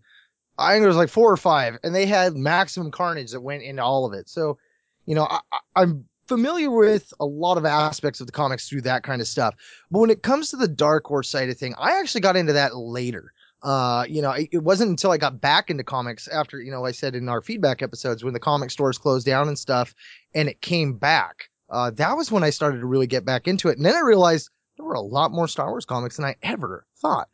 I 0.59 0.73
think 0.73 0.81
there 0.81 0.89
was 0.89 0.97
like 0.97 1.09
four 1.09 1.31
or 1.31 1.37
five, 1.37 1.77
and 1.83 1.93
they 1.93 2.05
had 2.05 2.35
Maximum 2.35 2.91
Carnage 2.91 3.31
that 3.31 3.41
went 3.41 3.63
into 3.63 3.83
all 3.83 4.05
of 4.05 4.13
it. 4.13 4.29
So, 4.29 4.57
you 5.05 5.15
know, 5.15 5.27
I, 5.29 5.39
I'm 5.75 6.05
familiar 6.27 6.69
with 6.69 7.11
a 7.19 7.25
lot 7.25 7.57
of 7.57 7.65
aspects 7.65 8.19
of 8.19 8.27
the 8.27 8.33
comics 8.33 8.69
through 8.69 8.81
that 8.81 9.03
kind 9.03 9.21
of 9.21 9.27
stuff. 9.27 9.55
But 9.89 9.99
when 9.99 10.09
it 10.09 10.21
comes 10.21 10.51
to 10.51 10.57
the 10.57 10.67
Dark 10.67 11.05
Horse 11.05 11.29
side 11.29 11.49
of 11.49 11.57
thing, 11.57 11.75
I 11.77 11.99
actually 11.99 12.21
got 12.21 12.35
into 12.35 12.53
that 12.53 12.75
later. 12.75 13.33
Uh, 13.61 14.05
you 14.07 14.21
know, 14.21 14.31
it, 14.31 14.49
it, 14.53 14.63
wasn't 14.63 14.89
until 14.89 15.11
I 15.11 15.17
got 15.17 15.41
back 15.41 15.69
into 15.69 15.83
comics 15.83 16.29
after, 16.29 16.61
you 16.61 16.71
know, 16.71 16.85
I 16.85 16.91
said 16.91 17.13
in 17.13 17.27
our 17.27 17.41
feedback 17.41 17.81
episodes 17.81 18.23
when 18.23 18.33
the 18.33 18.39
comic 18.39 18.71
stores 18.71 18.97
closed 18.97 19.25
down 19.25 19.49
and 19.49 19.59
stuff, 19.59 19.93
and 20.33 20.47
it 20.47 20.61
came 20.61 20.93
back 20.93 21.49
uh, 21.69 21.91
that 21.91 22.17
was 22.17 22.31
when 22.31 22.43
I 22.43 22.49
started 22.49 22.79
to 22.79 22.85
really 22.85 23.07
get 23.07 23.25
back 23.25 23.47
into 23.47 23.69
it. 23.69 23.77
And 23.77 23.85
then 23.85 23.95
I 23.95 24.01
realized 24.01 24.49
there 24.77 24.85
were 24.85 24.93
a 24.93 25.01
lot 25.01 25.31
more 25.31 25.47
Star 25.47 25.69
Wars 25.69 25.85
comics 25.85 26.17
than 26.17 26.25
I 26.25 26.35
ever 26.41 26.85
thought. 26.97 27.29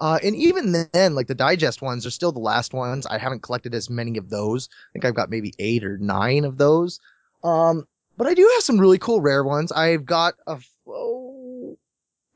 Uh, 0.00 0.18
and 0.22 0.36
even 0.36 0.86
then, 0.92 1.14
like 1.14 1.26
the 1.26 1.34
digest 1.34 1.82
ones 1.82 2.06
are 2.06 2.10
still 2.10 2.32
the 2.32 2.38
last 2.38 2.72
ones. 2.72 3.06
I 3.06 3.18
haven't 3.18 3.42
collected 3.42 3.74
as 3.74 3.90
many 3.90 4.16
of 4.16 4.30
those. 4.30 4.68
I 4.72 4.92
think 4.92 5.04
I've 5.04 5.14
got 5.14 5.30
maybe 5.30 5.52
eight 5.58 5.84
or 5.84 5.98
nine 5.98 6.44
of 6.44 6.56
those. 6.56 7.00
Um, 7.42 7.86
but 8.16 8.26
I 8.26 8.34
do 8.34 8.48
have 8.54 8.62
some 8.62 8.78
really 8.78 8.98
cool 8.98 9.20
rare 9.20 9.42
ones. 9.42 9.72
I've 9.72 10.04
got 10.04 10.34
a, 10.46 10.58
oh, 10.86 11.76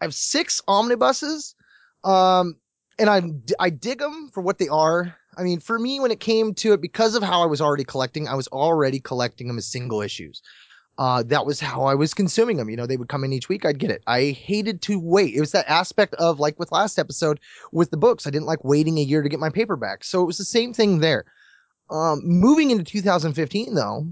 I 0.01 0.05
have 0.05 0.15
six 0.15 0.61
omnibuses. 0.67 1.55
Um, 2.05 2.57
and 2.99 3.09
I, 3.09 3.23
I 3.59 3.71
dig 3.71 3.99
them 3.99 4.31
for 4.33 4.43
what 4.43 4.59
they 4.59 4.69
are. 4.69 5.17
I 5.37 5.43
mean, 5.43 5.61
for 5.61 5.79
me, 5.79 5.99
when 5.99 6.11
it 6.11 6.21
came 6.21 6.55
to 6.55 6.73
it, 6.75 6.83
because 6.83 7.15
of 7.15 7.23
how 7.23 7.43
I 7.43 7.47
was 7.47 7.61
already 7.61 7.85
collecting, 7.85 8.29
I 8.29 8.35
was 8.35 8.49
already 8.49 9.01
collecting 9.01 9.47
them 9.47 9.59
as 9.59 9.67
single 9.67 10.03
issues. 10.03 10.43
Uh, 10.99 11.23
that 11.23 11.47
was 11.47 11.59
how 11.59 11.85
I 11.85 11.95
was 11.95 12.13
consuming 12.13 12.59
them. 12.59 12.69
You 12.69 12.77
know, 12.77 12.87
they 12.87 12.97
would 12.99 13.09
come 13.09 13.25
in 13.25 13.33
each 13.33 13.49
week. 13.49 13.65
I'd 13.65 13.79
get 13.79 13.91
it. 13.91 14.03
I 14.07 14.27
hated 14.27 14.83
to 14.83 14.99
wait. 14.99 15.35
It 15.35 15.41
was 15.41 15.53
that 15.53 15.69
aspect 15.69 16.15
of 16.15 16.39
like 16.39 16.59
with 16.59 16.71
last 16.71 16.99
episode 16.99 17.41
with 17.73 17.91
the 17.91 17.97
books. 17.97 18.27
I 18.27 18.31
didn't 18.31 18.47
like 18.47 18.63
waiting 18.63 18.99
a 18.99 19.03
year 19.03 19.23
to 19.23 19.29
get 19.29 19.41
my 19.41 19.49
paperback. 19.49 20.05
So 20.05 20.23
it 20.23 20.27
was 20.27 20.39
the 20.39 20.45
same 20.45 20.75
thing 20.75 21.01
there. 21.01 21.25
Um, 21.91 22.21
moving 22.25 22.71
into 22.71 22.85
2015 22.85 23.75
though, 23.75 24.07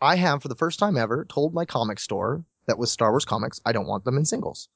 I 0.00 0.16
have 0.16 0.42
for 0.42 0.48
the 0.48 0.56
first 0.56 0.78
time 0.78 0.96
ever 0.96 1.24
told 1.28 1.54
my 1.54 1.64
comic 1.64 1.98
store 1.98 2.44
that 2.66 2.78
was 2.78 2.90
Star 2.90 3.10
Wars 3.10 3.24
comics, 3.24 3.60
I 3.64 3.72
don't 3.72 3.86
want 3.86 4.04
them 4.04 4.16
in 4.16 4.24
singles. 4.24 4.68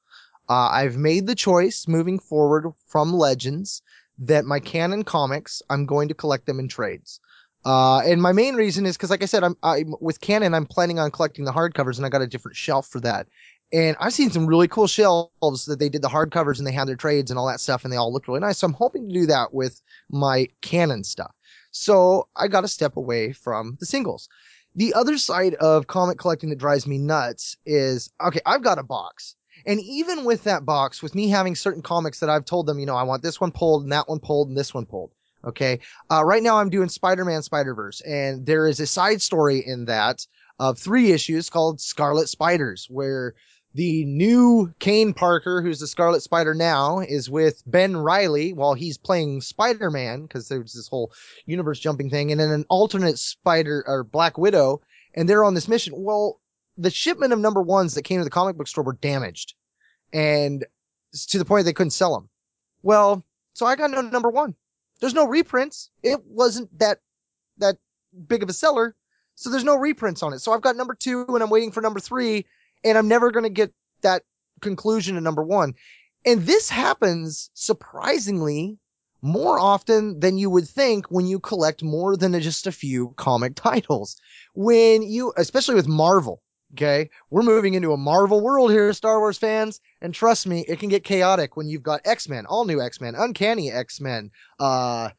Uh, 0.47 0.69
I've 0.71 0.97
made 0.97 1.27
the 1.27 1.35
choice 1.35 1.87
moving 1.87 2.19
forward 2.19 2.71
from 2.87 3.13
Legends 3.13 3.81
that 4.19 4.45
my 4.45 4.59
canon 4.59 5.03
comics, 5.03 5.61
I'm 5.69 5.85
going 5.85 6.07
to 6.07 6.13
collect 6.13 6.45
them 6.45 6.59
in 6.59 6.67
trades. 6.67 7.19
Uh, 7.65 7.99
and 7.99 8.21
my 8.21 8.31
main 8.31 8.55
reason 8.55 8.85
is 8.85 8.95
because, 8.95 9.09
like 9.09 9.21
I 9.21 9.25
said, 9.25 9.43
I'm, 9.43 9.55
I'm 9.63 9.93
with 9.99 10.21
canon, 10.21 10.53
I'm 10.53 10.65
planning 10.65 10.99
on 10.99 11.11
collecting 11.11 11.45
the 11.45 11.51
hardcovers 11.51 11.97
and 11.97 12.05
I 12.05 12.09
got 12.09 12.21
a 12.21 12.27
different 12.27 12.55
shelf 12.55 12.87
for 12.87 12.99
that. 13.01 13.27
And 13.71 13.95
I've 13.99 14.13
seen 14.13 14.31
some 14.31 14.47
really 14.47 14.67
cool 14.67 14.87
shelves 14.87 15.65
that 15.65 15.77
they 15.77 15.89
did 15.89 16.01
the 16.01 16.07
hardcovers 16.07 16.57
and 16.57 16.65
they 16.65 16.71
had 16.71 16.87
their 16.87 16.95
trades 16.95 17.29
and 17.29 17.37
all 17.37 17.47
that 17.47 17.59
stuff 17.59 17.83
and 17.83 17.93
they 17.93 17.97
all 17.97 18.11
looked 18.11 18.27
really 18.27 18.39
nice. 18.39 18.57
So 18.57 18.65
I'm 18.65 18.73
hoping 18.73 19.07
to 19.07 19.13
do 19.13 19.25
that 19.27 19.53
with 19.53 19.81
my 20.09 20.47
canon 20.61 21.03
stuff. 21.03 21.35
So 21.71 22.27
I 22.35 22.47
got 22.47 22.61
to 22.61 22.67
step 22.67 22.97
away 22.97 23.31
from 23.33 23.77
the 23.79 23.85
singles. 23.85 24.27
The 24.75 24.93
other 24.93 25.17
side 25.17 25.55
of 25.55 25.87
comic 25.87 26.17
collecting 26.17 26.49
that 26.49 26.57
drives 26.57 26.87
me 26.87 26.97
nuts 26.97 27.57
is, 27.65 28.09
okay, 28.25 28.41
I've 28.45 28.63
got 28.63 28.79
a 28.79 28.83
box. 28.83 29.35
And 29.65 29.79
even 29.81 30.23
with 30.23 30.45
that 30.45 30.65
box, 30.65 31.03
with 31.03 31.13
me 31.13 31.29
having 31.29 31.55
certain 31.55 31.81
comics 31.81 32.21
that 32.21 32.29
I've 32.29 32.45
told 32.45 32.65
them, 32.65 32.79
you 32.79 32.85
know, 32.85 32.95
I 32.95 33.03
want 33.03 33.21
this 33.21 33.41
one 33.41 33.51
pulled 33.51 33.83
and 33.83 33.91
that 33.91 34.07
one 34.07 34.19
pulled 34.19 34.47
and 34.47 34.57
this 34.57 34.73
one 34.73 34.85
pulled. 34.85 35.11
Okay. 35.45 35.79
Uh, 36.11 36.23
right 36.23 36.43
now 36.43 36.57
I'm 36.57 36.69
doing 36.69 36.89
Spider-Man 36.89 37.41
Spider-Verse 37.43 38.01
and 38.01 38.45
there 38.45 38.67
is 38.67 38.79
a 38.79 38.87
side 38.87 39.21
story 39.21 39.63
in 39.65 39.85
that 39.85 40.25
of 40.59 40.77
three 40.77 41.11
issues 41.11 41.49
called 41.49 41.79
Scarlet 41.79 42.27
Spiders 42.27 42.87
where 42.89 43.35
the 43.73 44.03
new 44.05 44.73
Kaine 44.79 45.13
Parker, 45.13 45.61
who's 45.61 45.79
the 45.79 45.87
Scarlet 45.87 46.21
Spider 46.21 46.53
now, 46.53 46.99
is 46.99 47.29
with 47.29 47.61
Ben 47.65 47.95
Reilly 47.95 48.51
while 48.51 48.73
he's 48.73 48.97
playing 48.97 49.41
Spider-Man 49.41 50.23
because 50.23 50.49
there's 50.49 50.73
this 50.73 50.87
whole 50.87 51.13
universe 51.45 51.79
jumping 51.79 52.09
thing 52.09 52.31
and 52.31 52.41
then 52.41 52.49
an 52.49 52.65
alternate 52.69 53.19
Spider 53.19 53.83
or 53.87 54.03
Black 54.03 54.37
Widow 54.37 54.81
and 55.13 55.29
they're 55.29 55.45
on 55.45 55.53
this 55.53 55.67
mission. 55.67 55.93
Well, 55.95 56.41
the 56.77 56.89
shipment 56.89 57.33
of 57.33 57.39
number 57.39 57.61
ones 57.61 57.93
that 57.93 58.03
came 58.03 58.19
to 58.19 58.23
the 58.23 58.29
comic 58.29 58.57
book 58.57 58.67
store 58.67 58.83
were 58.83 58.93
damaged 58.93 59.53
and 60.11 60.65
to 61.27 61.37
the 61.37 61.45
point 61.45 61.65
they 61.65 61.73
couldn't 61.73 61.91
sell 61.91 62.13
them. 62.13 62.29
Well, 62.81 63.23
so 63.53 63.65
I 63.65 63.75
got 63.75 63.91
no 63.91 64.01
number 64.01 64.29
one. 64.29 64.55
There's 64.99 65.13
no 65.13 65.27
reprints. 65.27 65.89
It 66.03 66.19
wasn't 66.25 66.77
that, 66.79 66.99
that 67.57 67.77
big 68.27 68.43
of 68.43 68.49
a 68.49 68.53
seller. 68.53 68.95
So 69.35 69.49
there's 69.49 69.63
no 69.63 69.75
reprints 69.75 70.21
on 70.23 70.33
it. 70.33 70.39
So 70.39 70.51
I've 70.51 70.61
got 70.61 70.75
number 70.75 70.93
two 70.93 71.25
and 71.29 71.41
I'm 71.41 71.49
waiting 71.49 71.71
for 71.71 71.81
number 71.81 71.99
three 71.99 72.45
and 72.83 72.97
I'm 72.97 73.07
never 73.07 73.31
going 73.31 73.43
to 73.43 73.49
get 73.49 73.73
that 74.01 74.23
conclusion 74.61 75.15
to 75.15 75.21
number 75.21 75.43
one. 75.43 75.73
And 76.25 76.45
this 76.45 76.69
happens 76.69 77.49
surprisingly 77.53 78.77
more 79.21 79.59
often 79.59 80.19
than 80.19 80.37
you 80.37 80.49
would 80.49 80.67
think 80.67 81.07
when 81.07 81.25
you 81.25 81.39
collect 81.39 81.83
more 81.83 82.15
than 82.15 82.39
just 82.41 82.67
a 82.67 82.71
few 82.71 83.13
comic 83.17 83.55
titles. 83.55 84.17
When 84.53 85.01
you, 85.03 85.33
especially 85.37 85.75
with 85.75 85.87
Marvel, 85.87 86.41
okay, 86.73 87.09
we're 87.29 87.41
moving 87.41 87.73
into 87.73 87.93
a 87.93 87.97
Marvel 87.97 88.41
world 88.41 88.71
here, 88.71 88.93
Star 88.93 89.19
Wars 89.19 89.37
fans. 89.37 89.81
And 90.01 90.13
trust 90.13 90.47
me, 90.47 90.65
it 90.67 90.79
can 90.79 90.89
get 90.89 91.03
chaotic 91.03 91.57
when 91.57 91.67
you've 91.67 91.83
got 91.83 92.01
X-Men, 92.05 92.45
all 92.45 92.65
new 92.65 92.81
X-Men, 92.81 93.15
Uncanny 93.15 93.71
X-Men, 93.71 94.31
uh, 94.59 95.09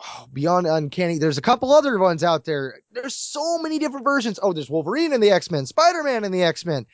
oh, 0.00 0.26
Beyond 0.32 0.66
Uncanny. 0.66 1.18
There's 1.18 1.38
a 1.38 1.42
couple 1.42 1.72
other 1.72 1.98
ones 1.98 2.22
out 2.22 2.44
there. 2.44 2.80
There's 2.92 3.14
so 3.14 3.58
many 3.58 3.78
different 3.78 4.04
versions. 4.04 4.38
Oh, 4.42 4.52
there's 4.52 4.70
Wolverine 4.70 5.12
in 5.12 5.20
the 5.20 5.30
X-Men, 5.30 5.66
Spider-Man 5.66 6.24
in 6.24 6.32
the 6.32 6.42
X-Men. 6.42 6.86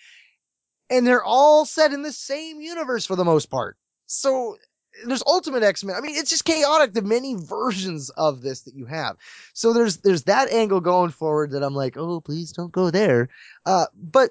And 0.90 1.06
they're 1.06 1.24
all 1.24 1.66
set 1.66 1.92
in 1.92 2.02
the 2.02 2.12
same 2.12 2.60
universe 2.60 3.04
for 3.04 3.16
the 3.16 3.24
most 3.24 3.50
part. 3.50 3.76
So 4.06 4.56
there's 5.06 5.22
Ultimate 5.26 5.62
X-Men. 5.62 5.96
I 5.96 6.00
mean, 6.00 6.16
it's 6.16 6.30
just 6.30 6.44
chaotic, 6.44 6.94
the 6.94 7.02
many 7.02 7.34
versions 7.34 8.10
of 8.10 8.42
this 8.42 8.62
that 8.62 8.74
you 8.74 8.86
have. 8.86 9.16
So 9.52 9.72
there's, 9.72 9.98
there's 9.98 10.24
that 10.24 10.50
angle 10.50 10.80
going 10.80 11.10
forward 11.10 11.52
that 11.52 11.62
I'm 11.62 11.74
like, 11.74 11.96
oh, 11.96 12.20
please 12.20 12.52
don't 12.52 12.72
go 12.72 12.90
there. 12.90 13.28
Uh, 13.66 13.86
but 13.94 14.30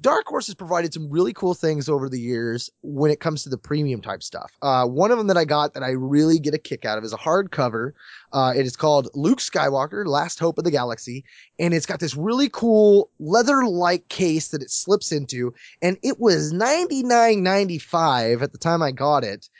Dark 0.00 0.26
Horse 0.26 0.46
has 0.46 0.54
provided 0.54 0.94
some 0.94 1.10
really 1.10 1.34
cool 1.34 1.52
things 1.52 1.88
over 1.88 2.08
the 2.08 2.18
years 2.18 2.70
when 2.80 3.10
it 3.10 3.20
comes 3.20 3.42
to 3.42 3.50
the 3.50 3.58
premium 3.58 4.00
type 4.00 4.22
stuff. 4.22 4.50
Uh, 4.62 4.86
one 4.86 5.10
of 5.10 5.18
them 5.18 5.26
that 5.26 5.36
I 5.36 5.44
got 5.44 5.74
that 5.74 5.82
I 5.82 5.90
really 5.90 6.38
get 6.38 6.54
a 6.54 6.58
kick 6.58 6.86
out 6.86 6.96
of 6.96 7.04
is 7.04 7.12
a 7.12 7.18
hardcover. 7.18 7.92
Uh, 8.32 8.54
it 8.56 8.64
is 8.64 8.76
called 8.76 9.10
Luke 9.14 9.40
Skywalker, 9.40 10.06
Last 10.06 10.38
Hope 10.38 10.56
of 10.56 10.64
the 10.64 10.70
Galaxy. 10.70 11.24
And 11.58 11.74
it's 11.74 11.84
got 11.84 12.00
this 12.00 12.16
really 12.16 12.48
cool 12.48 13.10
leather-like 13.18 14.08
case 14.08 14.48
that 14.48 14.62
it 14.62 14.70
slips 14.70 15.12
into. 15.12 15.52
And 15.82 15.98
it 16.02 16.18
was 16.18 16.50
$99.95 16.52 18.42
at 18.42 18.52
the 18.52 18.58
time 18.58 18.80
I 18.82 18.92
got 18.92 19.22
it. 19.24 19.50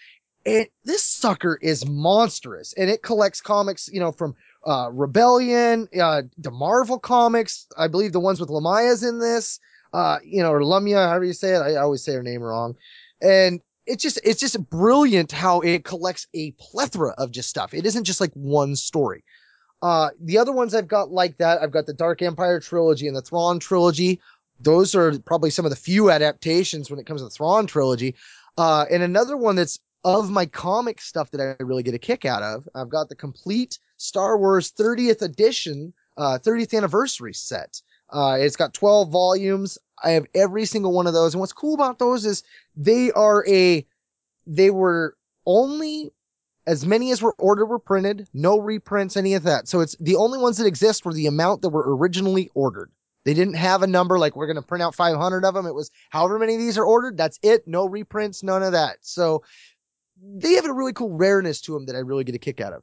And 0.46 0.66
this 0.84 1.04
sucker 1.04 1.58
is 1.60 1.86
monstrous 1.86 2.72
and 2.72 2.88
it 2.88 3.02
collects 3.02 3.40
comics, 3.40 3.88
you 3.92 4.00
know, 4.00 4.12
from 4.12 4.34
uh, 4.66 4.88
Rebellion, 4.92 5.88
uh, 6.00 6.22
the 6.38 6.50
Marvel 6.50 6.98
comics. 6.98 7.66
I 7.76 7.88
believe 7.88 8.12
the 8.12 8.20
ones 8.20 8.40
with 8.40 8.48
Lamaya's 8.48 9.02
in 9.02 9.18
this 9.18 9.60
uh, 9.92 10.18
you 10.24 10.42
know, 10.42 10.52
or 10.52 10.60
Lumiya, 10.60 11.08
however 11.08 11.24
you 11.24 11.32
say 11.32 11.54
it. 11.54 11.60
I 11.60 11.76
always 11.76 12.02
say 12.02 12.12
her 12.12 12.22
name 12.22 12.42
wrong. 12.42 12.76
And 13.20 13.60
it's 13.86 14.02
just, 14.02 14.20
it's 14.22 14.40
just 14.40 14.70
brilliant 14.70 15.32
how 15.32 15.60
it 15.60 15.84
collects 15.84 16.26
a 16.34 16.52
plethora 16.52 17.14
of 17.18 17.30
just 17.30 17.48
stuff. 17.48 17.74
It 17.74 17.86
isn't 17.86 18.04
just 18.04 18.20
like 18.20 18.32
one 18.34 18.76
story. 18.76 19.24
Uh, 19.82 20.10
the 20.20 20.38
other 20.38 20.52
ones 20.52 20.74
I've 20.74 20.88
got 20.88 21.10
like 21.10 21.38
that, 21.38 21.62
I've 21.62 21.72
got 21.72 21.86
the 21.86 21.94
Dark 21.94 22.22
Empire 22.22 22.60
trilogy 22.60 23.08
and 23.08 23.16
the 23.16 23.22
Thrawn 23.22 23.58
trilogy. 23.58 24.20
Those 24.60 24.94
are 24.94 25.18
probably 25.20 25.50
some 25.50 25.64
of 25.64 25.70
the 25.70 25.76
few 25.76 26.10
adaptations 26.10 26.90
when 26.90 27.00
it 27.00 27.06
comes 27.06 27.22
to 27.22 27.24
the 27.24 27.30
Thrawn 27.30 27.66
trilogy. 27.66 28.14
Uh, 28.58 28.84
and 28.90 29.02
another 29.02 29.36
one 29.36 29.56
that's 29.56 29.80
of 30.04 30.30
my 30.30 30.46
comic 30.46 31.00
stuff 31.00 31.30
that 31.30 31.40
I 31.40 31.62
really 31.62 31.82
get 31.82 31.94
a 31.94 31.98
kick 31.98 32.24
out 32.24 32.42
of. 32.42 32.68
I've 32.74 32.88
got 32.88 33.08
the 33.08 33.14
complete 33.14 33.78
Star 33.96 34.38
Wars 34.38 34.72
30th 34.72 35.22
edition, 35.22 35.92
uh, 36.16 36.38
30th 36.42 36.76
anniversary 36.76 37.34
set. 37.34 37.80
Uh, 38.08 38.38
it's 38.40 38.56
got 38.56 38.74
12 38.74 39.10
volumes. 39.10 39.78
I 40.02 40.10
have 40.10 40.26
every 40.34 40.64
single 40.64 40.92
one 40.92 41.06
of 41.06 41.12
those. 41.12 41.34
And 41.34 41.40
what's 41.40 41.52
cool 41.52 41.74
about 41.74 41.98
those 41.98 42.24
is 42.24 42.42
they 42.76 43.12
are 43.12 43.46
a, 43.46 43.86
they 44.46 44.70
were 44.70 45.16
only 45.46 46.12
as 46.66 46.86
many 46.86 47.10
as 47.10 47.22
were 47.22 47.34
ordered 47.38 47.66
were 47.66 47.78
printed, 47.78 48.28
no 48.32 48.58
reprints, 48.58 49.16
any 49.16 49.34
of 49.34 49.42
that. 49.44 49.66
So 49.68 49.80
it's 49.80 49.96
the 49.98 50.16
only 50.16 50.38
ones 50.38 50.56
that 50.58 50.66
exist 50.66 51.04
were 51.04 51.12
the 51.12 51.26
amount 51.26 51.62
that 51.62 51.70
were 51.70 51.96
originally 51.96 52.50
ordered. 52.54 52.90
They 53.24 53.34
didn't 53.34 53.54
have 53.54 53.82
a 53.82 53.86
number 53.86 54.18
like 54.18 54.34
we're 54.34 54.46
going 54.46 54.56
to 54.56 54.62
print 54.62 54.82
out 54.82 54.94
500 54.94 55.44
of 55.44 55.54
them. 55.54 55.66
It 55.66 55.74
was 55.74 55.90
however 56.08 56.38
many 56.38 56.54
of 56.54 56.60
these 56.60 56.78
are 56.78 56.84
ordered. 56.84 57.16
That's 57.16 57.38
it. 57.42 57.66
No 57.66 57.86
reprints, 57.86 58.42
none 58.42 58.62
of 58.62 58.72
that. 58.72 58.98
So 59.02 59.42
they 60.22 60.54
have 60.54 60.66
a 60.66 60.72
really 60.72 60.92
cool 60.92 61.10
rareness 61.10 61.60
to 61.62 61.72
them 61.72 61.86
that 61.86 61.96
I 61.96 62.00
really 62.00 62.24
get 62.24 62.34
a 62.34 62.38
kick 62.38 62.60
out 62.60 62.72
of. 62.72 62.82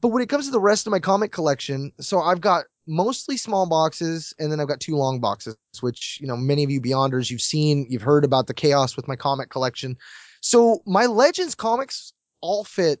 But 0.00 0.08
when 0.08 0.22
it 0.22 0.28
comes 0.28 0.46
to 0.46 0.50
the 0.50 0.60
rest 0.60 0.86
of 0.86 0.90
my 0.90 0.98
comic 0.98 1.30
collection, 1.30 1.92
so 2.00 2.20
I've 2.20 2.40
got 2.40 2.64
mostly 2.86 3.36
small 3.36 3.68
boxes, 3.68 4.34
and 4.38 4.50
then 4.50 4.58
I've 4.58 4.68
got 4.68 4.80
two 4.80 4.96
long 4.96 5.20
boxes, 5.20 5.56
which, 5.80 6.18
you 6.20 6.26
know, 6.26 6.36
many 6.36 6.64
of 6.64 6.70
you 6.70 6.80
Beyonders, 6.80 7.30
you've 7.30 7.40
seen, 7.40 7.86
you've 7.88 8.02
heard 8.02 8.24
about 8.24 8.48
the 8.48 8.54
chaos 8.54 8.96
with 8.96 9.06
my 9.06 9.14
comic 9.14 9.50
collection. 9.50 9.96
So 10.40 10.82
my 10.86 11.06
Legends 11.06 11.54
comics 11.54 12.12
all 12.40 12.64
fit 12.64 13.00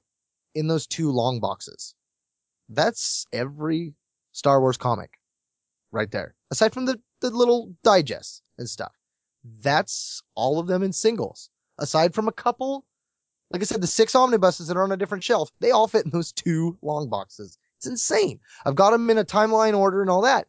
in 0.54 0.68
those 0.68 0.86
two 0.86 1.10
long 1.10 1.40
boxes. 1.40 1.94
That's 2.68 3.26
every 3.32 3.94
Star 4.30 4.60
Wars 4.60 4.76
comic 4.76 5.18
right 5.90 6.10
there. 6.10 6.34
Aside 6.50 6.72
from 6.72 6.86
the, 6.86 7.00
the 7.20 7.30
little 7.30 7.74
digests 7.82 8.42
and 8.58 8.68
stuff. 8.68 8.92
That's 9.60 10.22
all 10.36 10.60
of 10.60 10.68
them 10.68 10.84
in 10.84 10.92
singles. 10.92 11.50
Aside 11.78 12.14
from 12.14 12.28
a 12.28 12.32
couple, 12.32 12.84
like 13.52 13.62
I 13.62 13.64
said, 13.64 13.82
the 13.82 13.86
six 13.86 14.14
omnibuses 14.14 14.68
that 14.68 14.76
are 14.76 14.82
on 14.82 14.92
a 14.92 14.96
different 14.96 15.24
shelf, 15.24 15.50
they 15.60 15.70
all 15.70 15.86
fit 15.86 16.04
in 16.04 16.10
those 16.10 16.32
two 16.32 16.78
long 16.82 17.08
boxes. 17.08 17.58
It's 17.78 17.86
insane. 17.86 18.40
I've 18.64 18.74
got 18.74 18.90
them 18.90 19.10
in 19.10 19.18
a 19.18 19.24
timeline 19.24 19.76
order 19.76 20.00
and 20.00 20.10
all 20.10 20.22
that. 20.22 20.46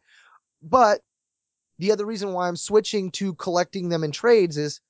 But 0.62 1.00
the 1.78 1.92
other 1.92 2.06
reason 2.06 2.32
why 2.32 2.48
I'm 2.48 2.56
switching 2.56 3.10
to 3.12 3.34
collecting 3.34 3.88
them 3.88 4.04
in 4.04 4.12
trades 4.12 4.56
is 4.56 4.80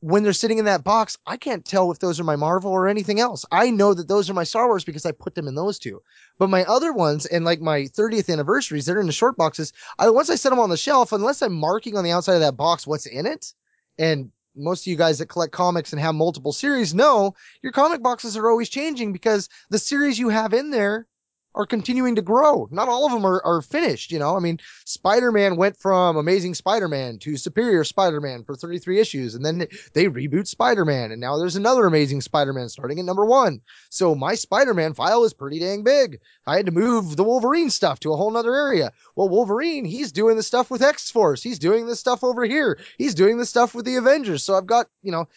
when 0.00 0.22
they're 0.22 0.32
sitting 0.32 0.58
in 0.58 0.64
that 0.66 0.84
box, 0.84 1.18
I 1.26 1.36
can't 1.36 1.64
tell 1.64 1.90
if 1.90 1.98
those 1.98 2.20
are 2.20 2.24
my 2.24 2.36
Marvel 2.36 2.70
or 2.70 2.86
anything 2.86 3.18
else. 3.18 3.44
I 3.50 3.70
know 3.70 3.94
that 3.94 4.06
those 4.06 4.30
are 4.30 4.34
my 4.34 4.44
Star 4.44 4.68
Wars 4.68 4.84
because 4.84 5.04
I 5.04 5.10
put 5.10 5.34
them 5.34 5.48
in 5.48 5.56
those 5.56 5.78
two. 5.78 6.00
But 6.38 6.50
my 6.50 6.64
other 6.64 6.92
ones 6.92 7.26
and 7.26 7.44
like 7.44 7.60
my 7.60 7.82
30th 7.82 8.32
anniversaries, 8.32 8.86
they're 8.86 9.00
in 9.00 9.06
the 9.06 9.12
short 9.12 9.36
boxes. 9.36 9.72
I, 9.98 10.08
once 10.10 10.30
I 10.30 10.36
set 10.36 10.50
them 10.50 10.60
on 10.60 10.70
the 10.70 10.76
shelf, 10.76 11.12
unless 11.12 11.42
I'm 11.42 11.52
marking 11.52 11.96
on 11.96 12.04
the 12.04 12.12
outside 12.12 12.34
of 12.34 12.40
that 12.40 12.56
box 12.56 12.86
what's 12.86 13.06
in 13.06 13.26
it, 13.26 13.52
and 13.98 14.30
most 14.58 14.82
of 14.82 14.86
you 14.88 14.96
guys 14.96 15.18
that 15.18 15.26
collect 15.26 15.52
comics 15.52 15.92
and 15.92 16.00
have 16.00 16.14
multiple 16.14 16.52
series 16.52 16.94
know 16.94 17.34
your 17.62 17.72
comic 17.72 18.02
boxes 18.02 18.36
are 18.36 18.50
always 18.50 18.68
changing 18.68 19.12
because 19.12 19.48
the 19.70 19.78
series 19.78 20.18
you 20.18 20.28
have 20.28 20.52
in 20.52 20.70
there 20.70 21.06
are 21.54 21.66
continuing 21.66 22.14
to 22.16 22.22
grow. 22.22 22.68
Not 22.70 22.88
all 22.88 23.06
of 23.06 23.12
them 23.12 23.26
are, 23.26 23.44
are 23.44 23.62
finished, 23.62 24.12
you 24.12 24.18
know. 24.18 24.36
I 24.36 24.40
mean, 24.40 24.58
Spider-Man 24.84 25.56
went 25.56 25.76
from 25.76 26.16
Amazing 26.16 26.54
Spider-Man 26.54 27.18
to 27.20 27.36
Superior 27.36 27.84
Spider-Man 27.84 28.44
for 28.44 28.54
33 28.54 29.00
issues, 29.00 29.34
and 29.34 29.44
then 29.44 29.66
they 29.94 30.06
reboot 30.06 30.46
Spider-Man, 30.46 31.10
and 31.10 31.20
now 31.20 31.38
there's 31.38 31.56
another 31.56 31.86
Amazing 31.86 32.20
Spider-Man 32.20 32.68
starting 32.68 32.98
at 32.98 33.04
number 33.04 33.24
one. 33.24 33.60
So 33.90 34.14
my 34.14 34.34
Spider-Man 34.34 34.94
file 34.94 35.24
is 35.24 35.32
pretty 35.32 35.58
dang 35.58 35.82
big. 35.82 36.20
I 36.46 36.56
had 36.56 36.66
to 36.66 36.72
move 36.72 37.16
the 37.16 37.24
Wolverine 37.24 37.70
stuff 37.70 38.00
to 38.00 38.12
a 38.12 38.16
whole 38.16 38.30
nother 38.30 38.54
area. 38.54 38.92
Well, 39.16 39.28
Wolverine, 39.28 39.84
he's 39.84 40.12
doing 40.12 40.36
the 40.36 40.42
stuff 40.42 40.70
with 40.70 40.82
X-Force. 40.82 41.42
He's 41.42 41.58
doing 41.58 41.86
this 41.86 42.00
stuff 42.00 42.22
over 42.22 42.44
here. 42.44 42.78
He's 42.98 43.14
doing 43.14 43.38
the 43.38 43.46
stuff 43.46 43.74
with 43.74 43.84
the 43.84 43.96
Avengers. 43.96 44.44
So 44.44 44.54
I've 44.54 44.66
got, 44.66 44.88
you 45.02 45.12
know, 45.12 45.28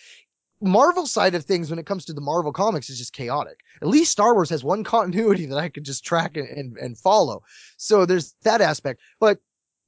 Marvel 0.62 1.08
side 1.08 1.36
of 1.36 1.44
things 1.44 1.70
when 1.70 1.80
it 1.80 1.86
comes 1.86 2.06
to 2.06 2.14
the 2.14 2.22
Marvel 2.22 2.54
comics 2.54 2.90
is 2.90 2.98
just 2.98 3.14
chaotic. 3.14 3.60
At 3.82 3.88
least 3.88 4.12
Star 4.12 4.34
Wars 4.34 4.50
has 4.52 4.64
one 4.64 4.84
continuity 4.84 5.46
that 5.48 5.58
I 5.58 5.70
could 5.70 5.84
just 5.84 6.06
track 6.06 6.38
and, 6.38 6.48
and, 6.48 6.78
and 6.78 6.98
follow. 6.98 7.44
So 7.78 8.06
there's 8.06 8.36
that 8.44 8.62
aspect. 8.62 9.02
But 9.20 9.40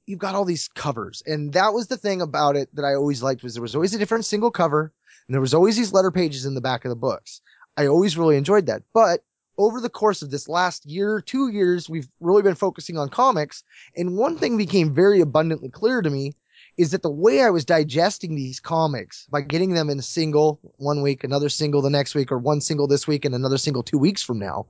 you've 0.06 0.18
got 0.18 0.34
all 0.34 0.44
these 0.44 0.68
covers. 0.68 1.22
And 1.26 1.52
that 1.52 1.72
was 1.72 1.86
the 1.86 1.96
thing 1.96 2.20
about 2.20 2.56
it 2.56 2.74
that 2.74 2.84
I 2.84 2.94
always 2.94 3.22
liked 3.22 3.42
was 3.42 3.54
there 3.54 3.62
was 3.62 3.74
always 3.74 3.94
a 3.94 3.98
different 3.98 4.24
single 4.24 4.50
cover 4.50 4.92
and 5.26 5.34
there 5.34 5.40
was 5.40 5.54
always 5.54 5.76
these 5.76 5.92
letter 5.92 6.10
pages 6.10 6.44
in 6.44 6.54
the 6.54 6.60
back 6.60 6.84
of 6.84 6.90
the 6.90 6.96
books. 6.96 7.40
I 7.76 7.86
always 7.86 8.18
really 8.18 8.36
enjoyed 8.36 8.66
that. 8.66 8.82
But 8.92 9.24
over 9.56 9.80
the 9.80 9.88
course 9.88 10.22
of 10.22 10.30
this 10.30 10.48
last 10.48 10.84
year, 10.84 11.20
two 11.20 11.48
years, 11.48 11.88
we've 11.88 12.08
really 12.20 12.42
been 12.42 12.54
focusing 12.54 12.98
on 12.98 13.08
comics. 13.08 13.62
And 13.96 14.16
one 14.16 14.36
thing 14.36 14.56
became 14.56 14.92
very 14.92 15.20
abundantly 15.20 15.70
clear 15.70 16.02
to 16.02 16.10
me 16.10 16.34
is 16.76 16.90
that 16.90 17.02
the 17.02 17.10
way 17.10 17.42
I 17.42 17.50
was 17.50 17.64
digesting 17.64 18.34
these 18.34 18.60
comics 18.60 19.26
by 19.30 19.40
getting 19.40 19.74
them 19.74 19.90
in 19.90 19.98
a 19.98 20.02
single 20.02 20.58
one 20.76 21.02
week, 21.02 21.22
another 21.22 21.48
single 21.48 21.82
the 21.82 21.90
next 21.90 22.14
week, 22.14 22.32
or 22.32 22.38
one 22.38 22.60
single 22.60 22.86
this 22.86 23.06
week 23.06 23.24
and 23.24 23.34
another 23.34 23.58
single 23.58 23.82
two 23.82 23.98
weeks 23.98 24.22
from 24.22 24.38
now 24.38 24.66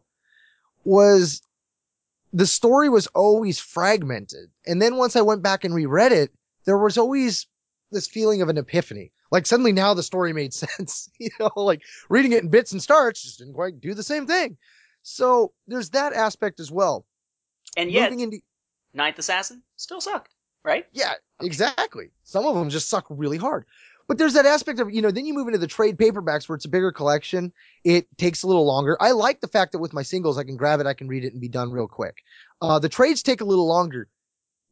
was 0.84 1.40
the 2.32 2.46
story 2.46 2.88
was 2.88 3.06
always 3.08 3.58
fragmented. 3.58 4.50
And 4.66 4.82
then 4.82 4.96
once 4.96 5.16
I 5.16 5.23
went 5.23 5.42
back 5.42 5.64
and 5.64 5.75
reread 5.75 6.12
it, 6.12 6.30
there 6.66 6.76
was 6.76 6.99
always 6.99 7.46
this 7.90 8.06
feeling 8.06 8.42
of 8.42 8.49
an 8.49 8.58
epiphany. 8.58 9.12
Like 9.30 9.46
suddenly 9.46 9.73
now 9.73 9.94
the 9.94 10.02
story 10.02 10.32
made 10.32 10.52
sense. 10.54 11.08
you 11.18 11.30
know, 11.40 11.50
like 11.56 11.82
reading 12.08 12.32
it 12.32 12.42
in 12.42 12.50
bits 12.50 12.73
and 12.73 12.82
starts 12.82 13.23
just 13.23 13.38
didn't 13.38 13.54
quite 13.54 13.80
do 13.80 13.94
the 13.94 14.02
same 14.02 14.26
thing. 14.26 14.58
So 15.02 15.52
there's 15.66 15.90
that 15.90 16.12
aspect 16.12 16.61
as 16.61 16.70
well. 16.70 17.06
And 17.76 17.90
yet, 17.90 18.12
into 18.12 18.40
Ninth 18.92 19.18
Assassin 19.18 19.62
still 19.76 20.00
sucked, 20.00 20.34
right? 20.64 20.87
Yeah, 20.92 21.14
exactly. 21.40 22.11
Some 22.25 22.47
of 22.47 22.54
them 22.54 22.71
just 22.71 22.88
suck 22.88 23.06
really 23.09 23.37
hard. 23.37 23.66
But 24.06 24.18
there's 24.18 24.35
that 24.35 24.47
aspect 24.47 24.80
of, 24.80 24.92
you 24.92 25.00
know, 25.00 25.11
then 25.11 25.25
you 25.25 25.33
move 25.33 25.49
into 25.49 25.59
the 25.59 25.66
trade 25.66 25.97
paperbacks 25.97 26.49
where 26.49 26.56
it's 26.56 26.66
a 26.66 26.71
bigger 26.71 26.92
collection. 26.92 27.52
It 27.85 28.06
takes 28.18 28.42
a 28.42 28.47
little 28.47 28.66
longer. 28.66 28.99
I 29.00 29.12
like 29.12 29.40
the 29.40 29.49
fact 29.49 29.73
that 29.73 29.78
with 29.78 29.94
my 29.94 30.02
singles, 30.02 30.37
I 30.37 30.44
can 30.44 30.56
grab 30.56 30.80
it, 30.80 30.87
I 30.87 30.94
can 30.94 31.09
read 31.09 31.25
it 31.25 31.33
and 31.33 31.40
be 31.40 31.49
done 31.49 31.71
real 31.71 31.88
quick. 31.88 32.18
Uh, 32.61 32.78
the 32.78 32.88
trades 32.88 33.23
take 33.23 33.40
a 33.40 33.47
little 33.47 33.66
longer. 33.66 34.09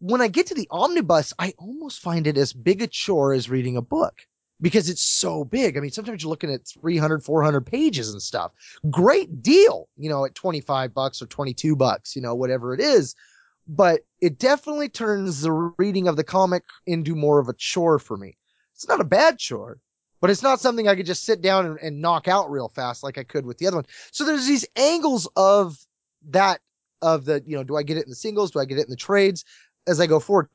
When 0.01 0.21
I 0.21 0.29
get 0.29 0.49
to 0.49 0.55
the 0.55 0.69
omnibus, 0.71 1.33
I 1.39 1.55
almost 1.59 2.01
find 2.01 2.27
it 2.27 2.37
as 2.37 2.53
big 2.53 2.83
a 2.83 2.87
chore 2.87 3.33
as 3.33 3.49
reading 3.49 3.77
a 3.77 3.83
book 3.83 4.15
because 4.61 4.91
it's 4.91 5.03
so 5.03 5.45
big. 5.45 5.77
I 5.77 5.81
mean, 5.81 5.93
sometimes 5.93 6.23
you're 6.23 6.31
looking 6.31 6.53
at 6.53 6.67
300, 6.83 7.25
400 7.25 7.61
pages 7.63 8.11
and 8.11 8.21
stuff. 8.21 8.53
Great 8.91 9.43
deal, 9.43 9.89
you 9.97 10.11
know, 10.11 10.25
at 10.25 10.35
25 10.35 10.93
bucks 10.93 11.23
or 11.23 11.27
22 11.27 11.75
bucks, 11.77 12.15
you 12.15 12.21
know, 12.21 12.35
whatever 12.35 12.75
it 12.75 12.81
is 12.81 13.15
but 13.67 14.01
it 14.21 14.39
definitely 14.39 14.89
turns 14.89 15.41
the 15.41 15.53
reading 15.53 16.09
of 16.09 16.17
the 16.17 16.25
comic 16.25 16.65
into 16.87 17.15
more 17.15 17.39
of 17.39 17.49
a 17.49 17.55
chore 17.55 17.99
for 17.99 18.17
me. 18.17 18.37
It's 18.75 18.89
not 18.89 19.01
a 19.01 19.05
bad 19.05 19.39
chore, 19.39 19.79
but 20.21 20.31
it's 20.31 20.43
not 20.43 20.61
something 20.61 20.89
I 20.89 20.97
could 20.97 21.07
just 21.07 21.25
sit 21.25 21.41
down 21.43 21.67
and, 21.67 21.79
and, 21.81 22.01
knock 22.01 22.29
out 22.29 22.51
real 22.51 22.69
fast 22.69 23.03
like 23.03 23.19
I 23.19 23.25
could 23.25 23.47
with 23.47 23.59
the 23.59 23.67
other 23.67 23.77
one. 23.77 23.87
So 24.11 24.25
there's 24.25 24.47
these 24.47 24.67
angles 24.77 25.29
of 25.37 25.79
that, 26.31 26.61
of 27.01 27.25
the, 27.25 27.43
you 27.47 27.57
know, 27.57 27.65
do 27.65 27.77
I 27.77 27.83
get 27.83 27.97
it 27.97 28.05
in 28.05 28.11
the 28.11 28.17
singles? 28.17 28.51
Do 28.51 28.61
I 28.61 28.65
get 28.65 28.79
it 28.79 28.85
in 28.85 28.91
the 28.91 28.97
trades 28.97 29.45
as 29.87 30.01
I 30.01 30.07
go 30.07 30.21
forward? 30.21 30.49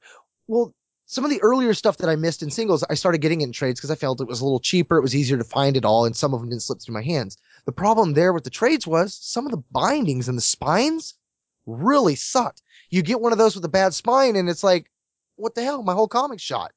Well, 0.48 0.74
some 1.06 1.24
of 1.24 1.32
the 1.32 1.42
earlier 1.42 1.74
stuff 1.74 1.98
that 1.98 2.10
I 2.10 2.18
missed 2.18 2.44
in 2.44 2.52
singles, 2.52 2.84
I 2.90 2.94
started 2.96 3.20
getting 3.20 3.40
in 3.40 3.54
trades 3.54 3.80
because 3.80 3.92
I 3.92 3.96
felt 3.96 4.20
it 4.20 4.28
was 4.28 4.42
a 4.42 4.44
little 4.44 4.60
cheaper. 4.60 4.98
It 4.98 5.02
was 5.02 5.16
easier 5.16 5.38
to 5.38 5.44
find 5.46 5.78
it 5.78 5.86
all, 5.86 6.04
and 6.04 6.16
some 6.16 6.34
of 6.34 6.42
them 6.42 6.50
didn't 6.50 6.64
slip 6.64 6.82
through 6.82 6.96
my 6.96 7.04
hands. 7.04 7.38
The 7.66 7.72
problem 7.72 8.14
there 8.14 8.34
with 8.34 8.44
the 8.44 8.50
trades 8.50 8.86
was 8.86 9.18
some 9.22 9.46
of 9.46 9.52
the 9.52 9.64
bindings 9.72 10.28
and 10.28 10.38
the 10.38 10.42
spines 10.42 11.14
really 11.66 12.16
sucked. 12.16 12.62
You 12.90 13.02
get 13.02 13.22
one 13.22 13.32
of 13.32 13.38
those 13.38 13.56
with 13.56 13.66
a 13.66 13.70
bad 13.70 13.94
spine 13.94 14.36
and 14.36 14.50
it's 14.50 14.64
like, 14.64 14.90
what 15.36 15.56
the 15.56 15.64
hell? 15.64 15.84
My 15.84 15.94
whole 15.94 16.08
comic 16.08 16.40
shot. 16.40 16.72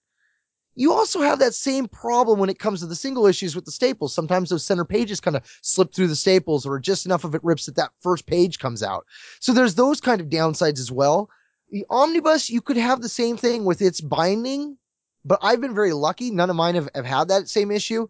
You 0.75 0.93
also 0.93 1.21
have 1.21 1.41
that 1.41 1.55
same 1.55 1.89
problem 1.89 2.39
when 2.39 2.49
it 2.49 2.59
comes 2.59 2.81
to 2.81 2.87
the 2.87 2.95
single 2.95 3.27
issues 3.27 3.55
with 3.55 3.65
the 3.65 3.73
staples. 3.73 4.15
Sometimes 4.15 4.49
those 4.49 4.65
center 4.65 4.85
pages 4.85 5.21
kind 5.21 5.37
of 5.37 5.43
slip 5.63 5.93
through 5.93 6.07
the 6.09 6.17
staples 6.17 6.65
or 6.65 6.79
just 6.79 7.07
enough 7.07 7.25
of 7.25 7.35
it 7.35 7.45
rips 7.45 7.67
that 7.67 7.77
that 7.77 7.91
first 8.01 8.27
page 8.27 8.59
comes 8.59 8.83
out. 8.83 9.05
So 9.41 9.53
there's 9.53 9.75
those 9.75 10.01
kind 10.01 10.21
of 10.21 10.29
downsides 10.29 10.79
as 10.79 10.93
well. 10.93 11.29
The 11.71 11.85
omnibus, 11.91 12.51
you 12.51 12.61
could 12.61 12.77
have 12.77 13.03
the 13.03 13.09
same 13.09 13.37
thing 13.37 13.65
with 13.65 13.83
its 13.83 14.01
binding, 14.01 14.77
but 15.25 15.39
I've 15.43 15.61
been 15.61 15.75
very 15.75 15.93
lucky. 15.93 16.31
None 16.31 16.51
of 16.51 16.57
mine 16.57 16.77
have, 16.77 16.89
have 16.95 17.05
had 17.05 17.29
that 17.29 17.49
same 17.49 17.71
issue. 17.71 18.07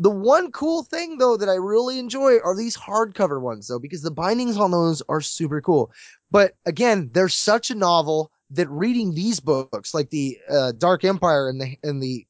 The 0.00 0.08
one 0.08 0.50
cool 0.50 0.82
thing 0.82 1.18
though 1.18 1.36
that 1.36 1.50
I 1.50 1.56
really 1.56 1.98
enjoy 1.98 2.38
are 2.38 2.56
these 2.56 2.74
hardcover 2.74 3.38
ones 3.38 3.68
though, 3.68 3.78
because 3.78 4.00
the 4.00 4.10
bindings 4.10 4.56
on 4.56 4.70
those 4.70 5.02
are 5.10 5.20
super 5.20 5.60
cool. 5.60 5.92
But 6.30 6.54
again, 6.64 7.10
they're 7.12 7.28
such 7.28 7.70
a 7.70 7.74
novel 7.74 8.32
that 8.52 8.68
reading 8.70 9.12
these 9.12 9.40
books, 9.40 9.92
like 9.92 10.08
the 10.08 10.38
uh, 10.48 10.72
Dark 10.72 11.04
Empire 11.04 11.50
and 11.50 11.60
the 11.60 11.76
and 11.82 12.02
the 12.02 12.26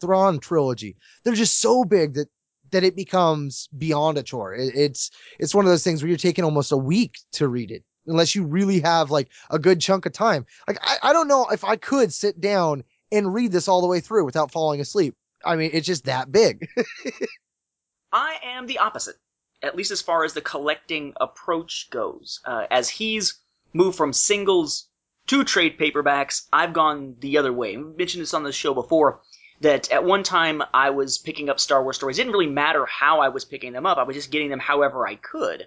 Thrawn 0.00 0.38
trilogy, 0.38 0.96
they're 1.22 1.34
just 1.34 1.58
so 1.58 1.84
big 1.84 2.14
that 2.14 2.28
that 2.70 2.84
it 2.84 2.96
becomes 2.96 3.68
beyond 3.76 4.16
a 4.16 4.22
chore. 4.22 4.54
It, 4.54 4.74
it's 4.74 5.10
it's 5.38 5.54
one 5.54 5.66
of 5.66 5.70
those 5.70 5.84
things 5.84 6.02
where 6.02 6.08
you're 6.08 6.16
taking 6.16 6.44
almost 6.44 6.72
a 6.72 6.76
week 6.78 7.18
to 7.32 7.48
read 7.48 7.70
it, 7.70 7.84
unless 8.06 8.34
you 8.34 8.44
really 8.44 8.80
have 8.80 9.10
like 9.10 9.28
a 9.50 9.58
good 9.58 9.78
chunk 9.78 10.06
of 10.06 10.14
time. 10.14 10.46
Like 10.66 10.78
I, 10.80 11.10
I 11.10 11.12
don't 11.12 11.28
know 11.28 11.46
if 11.48 11.64
I 11.64 11.76
could 11.76 12.14
sit 12.14 12.40
down 12.40 12.82
and 13.12 13.34
read 13.34 13.52
this 13.52 13.68
all 13.68 13.82
the 13.82 13.88
way 13.88 14.00
through 14.00 14.24
without 14.24 14.50
falling 14.50 14.80
asleep. 14.80 15.14
I 15.44 15.56
mean, 15.56 15.70
it's 15.72 15.86
just 15.86 16.04
that 16.04 16.30
big. 16.30 16.68
I 18.12 18.38
am 18.42 18.66
the 18.66 18.78
opposite, 18.78 19.16
at 19.62 19.76
least 19.76 19.90
as 19.90 20.02
far 20.02 20.24
as 20.24 20.32
the 20.32 20.40
collecting 20.40 21.14
approach 21.20 21.88
goes. 21.90 22.40
Uh, 22.44 22.66
as 22.70 22.88
he's 22.88 23.40
moved 23.72 23.96
from 23.96 24.12
singles 24.12 24.88
to 25.28 25.44
trade 25.44 25.78
paperbacks, 25.78 26.46
I've 26.52 26.72
gone 26.72 27.16
the 27.20 27.38
other 27.38 27.52
way. 27.52 27.74
I 27.74 27.78
mentioned 27.78 28.22
this 28.22 28.34
on 28.34 28.42
the 28.42 28.52
show 28.52 28.74
before 28.74 29.20
that 29.60 29.90
at 29.90 30.04
one 30.04 30.22
time 30.22 30.62
I 30.72 30.90
was 30.90 31.18
picking 31.18 31.48
up 31.48 31.60
Star 31.60 31.82
Wars 31.82 31.96
stories. 31.96 32.18
It 32.18 32.22
didn't 32.22 32.32
really 32.32 32.46
matter 32.46 32.86
how 32.86 33.20
I 33.20 33.28
was 33.28 33.44
picking 33.44 33.72
them 33.72 33.86
up. 33.86 33.98
I 33.98 34.02
was 34.02 34.16
just 34.16 34.30
getting 34.30 34.48
them 34.50 34.58
however 34.58 35.06
I 35.06 35.16
could. 35.16 35.66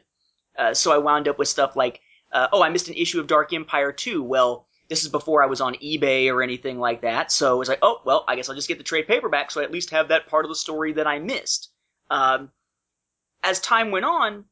Uh, 0.58 0.74
so 0.74 0.92
I 0.92 0.98
wound 0.98 1.28
up 1.28 1.40
with 1.40 1.48
stuff 1.48 1.76
like, 1.76 2.02
uh, 2.32 2.48
oh, 2.52 2.64
I 2.64 2.70
missed 2.70 2.88
an 2.88 2.96
issue 2.96 3.20
of 3.20 3.28
Dark 3.28 3.54
Empire 3.54 3.92
2. 3.92 4.24
Well, 4.24 4.68
this 4.94 5.04
is 5.04 5.10
before 5.10 5.42
I 5.42 5.48
was 5.48 5.60
on 5.60 5.74
eBay 5.76 6.32
or 6.32 6.44
anything 6.44 6.80
like 6.80 7.02
that. 7.02 7.32
So 7.32 7.56
it 7.56 7.58
was 7.58 7.68
like, 7.68 7.80
oh, 7.82 8.00
well, 8.06 8.26
I 8.28 8.36
guess 8.36 8.48
I'll 8.48 8.56
just 8.56 8.68
get 8.68 8.78
the 8.78 8.84
trade 8.84 9.08
paperback 9.08 9.50
so 9.50 9.60
I 9.60 9.64
at 9.64 9.72
least 9.72 9.90
have 9.90 10.10
that 10.10 10.28
part 10.28 10.46
of 10.46 10.50
the 10.50 10.56
story 10.56 10.94
that 10.94 11.08
I 11.08 11.18
missed. 11.18 11.72
Um, 12.12 12.52
as 13.42 13.60
time 13.60 13.90
went 13.90 14.06
on, 14.06 14.46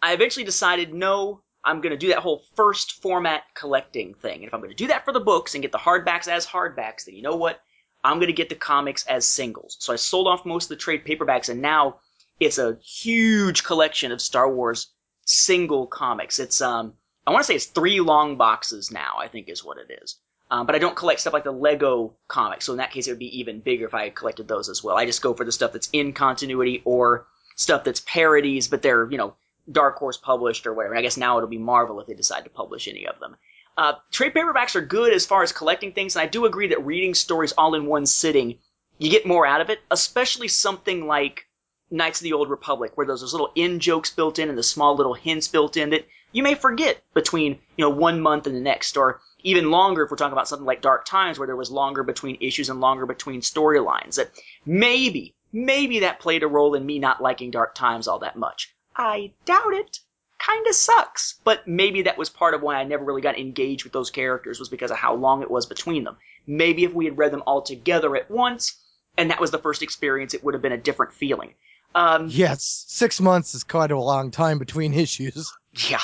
I 0.00 0.14
eventually 0.14 0.46
decided, 0.46 0.94
no, 0.94 1.42
I'm 1.62 1.82
going 1.82 1.90
to 1.90 1.98
do 1.98 2.08
that 2.08 2.20
whole 2.20 2.42
first 2.56 3.02
format 3.02 3.42
collecting 3.54 4.14
thing. 4.14 4.36
And 4.36 4.44
if 4.44 4.54
I'm 4.54 4.60
going 4.60 4.70
to 4.70 4.76
do 4.76 4.86
that 4.86 5.04
for 5.04 5.12
the 5.12 5.20
books 5.20 5.54
and 5.54 5.60
get 5.60 5.72
the 5.72 5.78
hardbacks 5.78 6.26
as 6.26 6.46
hardbacks, 6.46 7.04
then 7.04 7.14
you 7.14 7.20
know 7.20 7.36
what? 7.36 7.60
I'm 8.02 8.16
going 8.16 8.28
to 8.28 8.32
get 8.32 8.48
the 8.48 8.54
comics 8.54 9.04
as 9.06 9.26
singles. 9.26 9.76
So 9.78 9.92
I 9.92 9.96
sold 9.96 10.26
off 10.26 10.46
most 10.46 10.64
of 10.64 10.68
the 10.70 10.76
trade 10.76 11.04
paperbacks, 11.04 11.50
and 11.50 11.60
now 11.60 12.00
it's 12.40 12.56
a 12.56 12.78
huge 12.82 13.62
collection 13.62 14.10
of 14.10 14.22
Star 14.22 14.50
Wars 14.50 14.88
single 15.26 15.86
comics. 15.86 16.38
It's 16.38 16.62
um, 16.62 16.94
I 17.26 17.30
want 17.30 17.42
to 17.42 17.46
say 17.46 17.54
it's 17.54 17.66
three 17.66 18.00
long 18.00 18.36
boxes 18.36 18.90
now. 18.90 19.16
I 19.18 19.28
think 19.28 19.48
is 19.48 19.64
what 19.64 19.78
it 19.78 20.00
is. 20.02 20.16
Um, 20.50 20.66
but 20.66 20.74
I 20.74 20.78
don't 20.78 20.94
collect 20.94 21.20
stuff 21.20 21.32
like 21.32 21.44
the 21.44 21.52
Lego 21.52 22.14
comics, 22.28 22.66
so 22.66 22.72
in 22.72 22.78
that 22.78 22.90
case 22.90 23.06
it 23.06 23.10
would 23.10 23.18
be 23.18 23.38
even 23.38 23.60
bigger 23.60 23.86
if 23.86 23.94
I 23.94 24.04
had 24.04 24.14
collected 24.14 24.46
those 24.46 24.68
as 24.68 24.84
well. 24.84 24.96
I 24.96 25.06
just 25.06 25.22
go 25.22 25.32
for 25.34 25.44
the 25.44 25.52
stuff 25.52 25.72
that's 25.72 25.88
in 25.92 26.12
continuity 26.12 26.82
or 26.84 27.26
stuff 27.56 27.82
that's 27.82 28.00
parodies, 28.00 28.68
but 28.68 28.82
they're 28.82 29.10
you 29.10 29.18
know 29.18 29.34
Dark 29.70 29.96
Horse 29.96 30.18
published 30.18 30.66
or 30.66 30.74
whatever. 30.74 30.96
I 30.96 31.02
guess 31.02 31.16
now 31.16 31.38
it'll 31.38 31.48
be 31.48 31.58
Marvel 31.58 32.00
if 32.00 32.06
they 32.06 32.14
decide 32.14 32.44
to 32.44 32.50
publish 32.50 32.88
any 32.88 33.06
of 33.06 33.18
them. 33.20 33.36
Uh, 33.76 33.94
trade 34.12 34.34
paperbacks 34.34 34.76
are 34.76 34.80
good 34.80 35.12
as 35.12 35.26
far 35.26 35.42
as 35.42 35.50
collecting 35.50 35.92
things, 35.92 36.14
and 36.14 36.22
I 36.22 36.26
do 36.26 36.44
agree 36.44 36.68
that 36.68 36.84
reading 36.84 37.14
stories 37.14 37.52
all 37.52 37.74
in 37.74 37.86
one 37.86 38.06
sitting, 38.06 38.58
you 38.98 39.10
get 39.10 39.26
more 39.26 39.46
out 39.46 39.60
of 39.60 39.70
it, 39.70 39.80
especially 39.90 40.48
something 40.48 41.06
like 41.06 41.46
Knights 41.90 42.20
of 42.20 42.24
the 42.24 42.34
Old 42.34 42.50
Republic, 42.50 42.92
where 42.94 43.06
there's 43.06 43.22
those 43.22 43.32
little 43.32 43.50
in 43.54 43.80
jokes 43.80 44.10
built 44.10 44.38
in 44.38 44.48
and 44.48 44.58
the 44.58 44.62
small 44.62 44.94
little 44.94 45.14
hints 45.14 45.48
built 45.48 45.76
in 45.76 45.90
that 45.90 46.06
you 46.34 46.42
may 46.42 46.56
forget 46.56 47.00
between, 47.14 47.52
you 47.76 47.84
know, 47.84 47.90
one 47.90 48.20
month 48.20 48.46
and 48.48 48.56
the 48.56 48.60
next, 48.60 48.96
or 48.96 49.20
even 49.44 49.70
longer 49.70 50.02
if 50.02 50.10
we're 50.10 50.16
talking 50.16 50.32
about 50.32 50.48
something 50.48 50.66
like 50.66 50.82
Dark 50.82 51.04
Times, 51.04 51.38
where 51.38 51.46
there 51.46 51.54
was 51.54 51.70
longer 51.70 52.02
between 52.02 52.36
issues 52.40 52.68
and 52.68 52.80
longer 52.80 53.06
between 53.06 53.40
storylines. 53.40 54.16
That 54.16 54.32
maybe, 54.66 55.36
maybe 55.52 56.00
that 56.00 56.18
played 56.18 56.42
a 56.42 56.48
role 56.48 56.74
in 56.74 56.84
me 56.84 56.98
not 56.98 57.22
liking 57.22 57.52
Dark 57.52 57.76
Times 57.76 58.08
all 58.08 58.18
that 58.18 58.36
much. 58.36 58.74
I 58.96 59.32
doubt 59.44 59.74
it. 59.74 60.00
Kinda 60.44 60.72
sucks, 60.72 61.38
but 61.44 61.68
maybe 61.68 62.02
that 62.02 62.18
was 62.18 62.28
part 62.28 62.52
of 62.52 62.62
why 62.62 62.74
I 62.74 62.84
never 62.84 63.04
really 63.04 63.22
got 63.22 63.38
engaged 63.38 63.84
with 63.84 63.92
those 63.92 64.10
characters 64.10 64.58
was 64.58 64.68
because 64.68 64.90
of 64.90 64.96
how 64.96 65.14
long 65.14 65.40
it 65.40 65.50
was 65.50 65.66
between 65.66 66.02
them. 66.02 66.16
Maybe 66.48 66.82
if 66.82 66.92
we 66.92 67.04
had 67.04 67.16
read 67.16 67.32
them 67.32 67.44
all 67.46 67.62
together 67.62 68.16
at 68.16 68.28
once, 68.28 68.74
and 69.16 69.30
that 69.30 69.40
was 69.40 69.52
the 69.52 69.58
first 69.58 69.84
experience, 69.84 70.34
it 70.34 70.42
would 70.42 70.54
have 70.54 70.62
been 70.62 70.72
a 70.72 70.76
different 70.76 71.14
feeling. 71.14 71.54
Um, 71.94 72.26
yes, 72.28 72.84
six 72.88 73.20
months 73.20 73.54
is 73.54 73.62
quite 73.62 73.92
a 73.92 73.98
long 73.98 74.32
time 74.32 74.58
between 74.58 74.92
issues. 74.92 75.52
Yeah. 75.88 76.00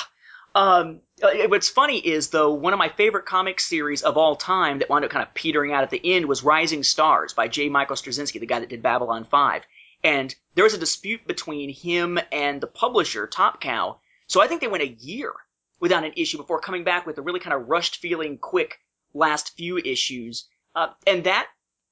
Um, 0.53 0.99
uh, 1.23 1.29
what's 1.47 1.69
funny 1.69 1.97
is 1.97 2.29
though 2.29 2.51
one 2.51 2.73
of 2.73 2.79
my 2.79 2.89
favorite 2.89 3.25
comic 3.25 3.59
series 3.59 4.01
of 4.01 4.17
all 4.17 4.35
time 4.35 4.79
that 4.79 4.89
wound 4.89 5.05
up 5.05 5.11
kind 5.11 5.25
of 5.25 5.33
petering 5.33 5.71
out 5.71 5.83
at 5.83 5.89
the 5.89 6.15
end 6.15 6.25
was 6.25 6.43
Rising 6.43 6.83
Stars 6.83 7.33
by 7.33 7.47
J. 7.47 7.69
Michael 7.69 7.95
Straczynski, 7.95 8.39
the 8.39 8.45
guy 8.45 8.59
that 8.59 8.69
did 8.69 8.83
Babylon 8.83 9.25
5. 9.29 9.63
And 10.03 10.33
there 10.55 10.63
was 10.63 10.73
a 10.73 10.79
dispute 10.79 11.25
between 11.27 11.69
him 11.69 12.19
and 12.31 12.59
the 12.59 12.67
publisher, 12.67 13.27
Top 13.27 13.61
Cow. 13.61 13.99
So 14.27 14.41
I 14.41 14.47
think 14.47 14.61
they 14.61 14.67
went 14.67 14.83
a 14.83 14.87
year 14.87 15.31
without 15.79 16.03
an 16.03 16.13
issue 16.15 16.37
before 16.37 16.59
coming 16.59 16.83
back 16.83 17.05
with 17.05 17.17
a 17.17 17.21
really 17.21 17.39
kind 17.39 17.53
of 17.53 17.69
rushed 17.69 17.97
feeling, 17.97 18.37
quick 18.37 18.79
last 19.13 19.55
few 19.55 19.77
issues. 19.77 20.47
Uh, 20.75 20.87
and 21.05 21.25
that 21.25 21.47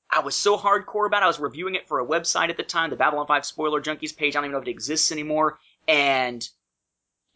I 0.10 0.22
was 0.22 0.36
so 0.36 0.58
hardcore 0.58 1.06
about. 1.06 1.24
I 1.24 1.28
was 1.28 1.40
reviewing 1.40 1.76
it 1.76 1.88
for 1.88 2.00
a 2.00 2.06
website 2.06 2.50
at 2.50 2.58
the 2.58 2.64
time, 2.64 2.90
the 2.90 2.96
Babylon 2.96 3.28
5 3.28 3.46
Spoiler 3.46 3.82
Junkies 3.82 4.16
page. 4.16 4.36
I 4.36 4.40
don't 4.40 4.46
even 4.46 4.54
know 4.54 4.58
if 4.60 4.68
it 4.68 4.72
exists 4.72 5.12
anymore. 5.12 5.60
And, 5.88 6.48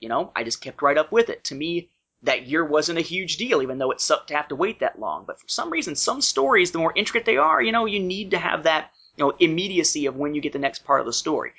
you 0.03 0.09
know, 0.09 0.33
I 0.35 0.43
just 0.43 0.59
kept 0.59 0.81
right 0.81 0.97
up 0.97 1.13
with 1.13 1.29
it. 1.29 1.45
To 1.45 1.55
me, 1.55 1.89
that 2.23 2.45
year 2.45 2.65
wasn't 2.65 2.99
a 2.99 3.01
huge 3.01 3.37
deal, 3.37 3.61
even 3.61 3.77
though 3.77 3.91
it 3.91 4.01
sucked 4.01 4.27
to 4.27 4.35
have 4.35 4.49
to 4.49 4.55
wait 4.55 4.81
that 4.81 4.99
long. 4.99 5.23
But 5.25 5.39
for 5.39 5.47
some 5.47 5.69
reason, 5.69 5.95
some 5.95 6.19
stories, 6.19 6.71
the 6.71 6.77
more 6.77 6.91
intricate 6.93 7.25
they 7.25 7.37
are, 7.37 7.61
you 7.61 7.71
know, 7.71 7.85
you 7.85 8.01
need 8.01 8.31
to 8.31 8.37
have 8.37 8.63
that, 8.63 8.91
you 9.15 9.23
know, 9.23 9.31
immediacy 9.39 10.05
of 10.05 10.17
when 10.17 10.35
you 10.35 10.41
get 10.41 10.51
the 10.51 10.59
next 10.59 10.83
part 10.83 10.99
of 10.99 11.05
the 11.05 11.13
story. 11.13 11.53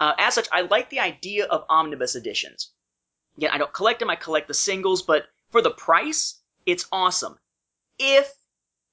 Uh, 0.00 0.14
as 0.18 0.34
such, 0.34 0.48
I 0.50 0.62
like 0.62 0.88
the 0.88 1.00
idea 1.00 1.44
of 1.44 1.66
omnibus 1.68 2.16
editions. 2.16 2.70
Again, 3.36 3.50
I 3.52 3.58
don't 3.58 3.72
collect 3.72 4.00
them, 4.00 4.08
I 4.08 4.16
collect 4.16 4.48
the 4.48 4.54
singles, 4.54 5.02
but 5.02 5.26
for 5.50 5.60
the 5.60 5.70
price, 5.70 6.40
it's 6.64 6.86
awesome. 6.90 7.38
If 7.98 8.32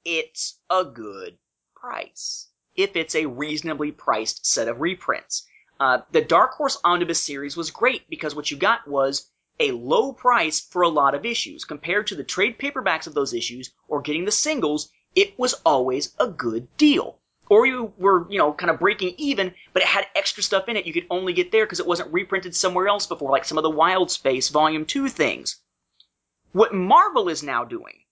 it's 0.04 0.60
a 0.70 0.84
good 0.84 1.38
price. 1.76 2.48
If 2.76 2.96
it's 2.98 3.16
a 3.16 3.26
reasonably 3.26 3.92
priced 3.92 4.46
set 4.46 4.68
of 4.68 4.82
reprints. 4.82 5.48
Uh, 5.80 6.00
the 6.12 6.22
Dark 6.22 6.54
Horse 6.54 6.80
Omnibus 6.84 7.24
series 7.24 7.56
was 7.56 7.72
great 7.72 8.10
because 8.10 8.34
what 8.34 8.50
you 8.50 8.58
got 8.58 8.88
was 8.88 9.30
a 9.60 9.72
low 9.72 10.14
price 10.14 10.60
for 10.60 10.82
a 10.82 10.90
lot 10.90 11.16
of 11.16 11.26
issues. 11.26 11.66
Compared 11.66 12.08
to 12.08 12.16
the 12.16 12.24
trade 12.24 12.58
paperbacks 12.58 13.08
of 13.08 13.14
those 13.14 13.34
issues 13.34 13.72
or 13.88 14.02
getting 14.02 14.26
the 14.26 14.32
singles, 14.32 14.90
it 15.16 15.38
was 15.38 15.56
always 15.66 16.14
a 16.20 16.28
good 16.28 16.68
deal. 16.78 17.20
Or 17.50 17.66
you 17.66 17.94
were, 17.98 18.30
you 18.30 18.38
know, 18.38 18.54
kind 18.54 18.70
of 18.70 18.80
breaking 18.80 19.16
even, 19.18 19.54
but 19.72 19.82
it 19.82 19.88
had 19.88 20.08
extra 20.16 20.44
stuff 20.44 20.68
in 20.68 20.76
it 20.76 20.86
you 20.86 20.94
could 20.94 21.08
only 21.10 21.34
get 21.34 21.52
there 21.52 21.66
because 21.66 21.80
it 21.80 21.88
wasn't 21.88 22.12
reprinted 22.12 22.56
somewhere 22.56 22.88
else 22.88 23.06
before, 23.06 23.32
like 23.32 23.46
some 23.46 23.58
of 23.58 23.64
the 23.64 23.70
Wild 23.70 24.12
Space 24.12 24.50
Volume 24.50 24.86
2 24.86 25.08
things. 25.08 25.62
What 26.52 26.74
Marvel 26.74 27.30
is 27.30 27.44
now 27.44 27.64
doing, 27.64 28.04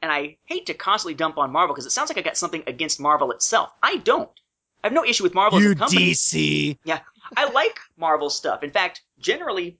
and 0.00 0.10
I 0.10 0.38
hate 0.44 0.66
to 0.66 0.74
constantly 0.74 1.14
dump 1.14 1.36
on 1.36 1.52
Marvel 1.52 1.74
because 1.74 1.86
it 1.86 1.90
sounds 1.90 2.08
like 2.08 2.18
I 2.18 2.22
got 2.22 2.36
something 2.36 2.62
against 2.66 3.00
Marvel 3.00 3.30
itself. 3.32 3.70
I 3.82 3.96
don't. 3.96 4.30
I 4.88 4.90
have 4.90 4.94
no 4.94 5.04
issue 5.04 5.22
with 5.22 5.34
Marvel 5.34 5.58
as 5.58 5.64
You 5.64 5.72
a 5.72 5.74
company. 5.74 6.12
DC. 6.12 6.78
Yeah, 6.84 7.00
I 7.36 7.50
like 7.50 7.78
Marvel 7.98 8.30
stuff. 8.30 8.62
In 8.62 8.70
fact, 8.70 9.02
generally, 9.18 9.76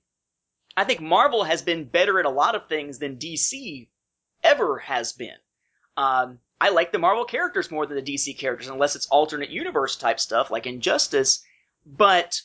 I 0.77 0.83
think 0.83 1.01
Marvel 1.01 1.43
has 1.43 1.63
been 1.63 1.85
better 1.85 2.19
at 2.19 2.27
a 2.27 2.29
lot 2.29 2.53
of 2.53 2.67
things 2.67 2.99
than 2.99 3.17
DC 3.17 3.87
ever 4.43 4.77
has 4.77 5.13
been. 5.13 5.37
Um, 5.97 6.37
I 6.61 6.69
like 6.69 6.91
the 6.91 6.99
Marvel 6.99 7.25
characters 7.25 7.71
more 7.71 7.87
than 7.87 7.95
the 7.95 8.03
DC 8.03 8.37
characters, 8.37 8.67
unless 8.67 8.95
it's 8.95 9.07
alternate 9.07 9.49
universe 9.49 9.95
type 9.95 10.19
stuff 10.19 10.51
like 10.51 10.67
Injustice. 10.67 11.41
But 11.87 12.39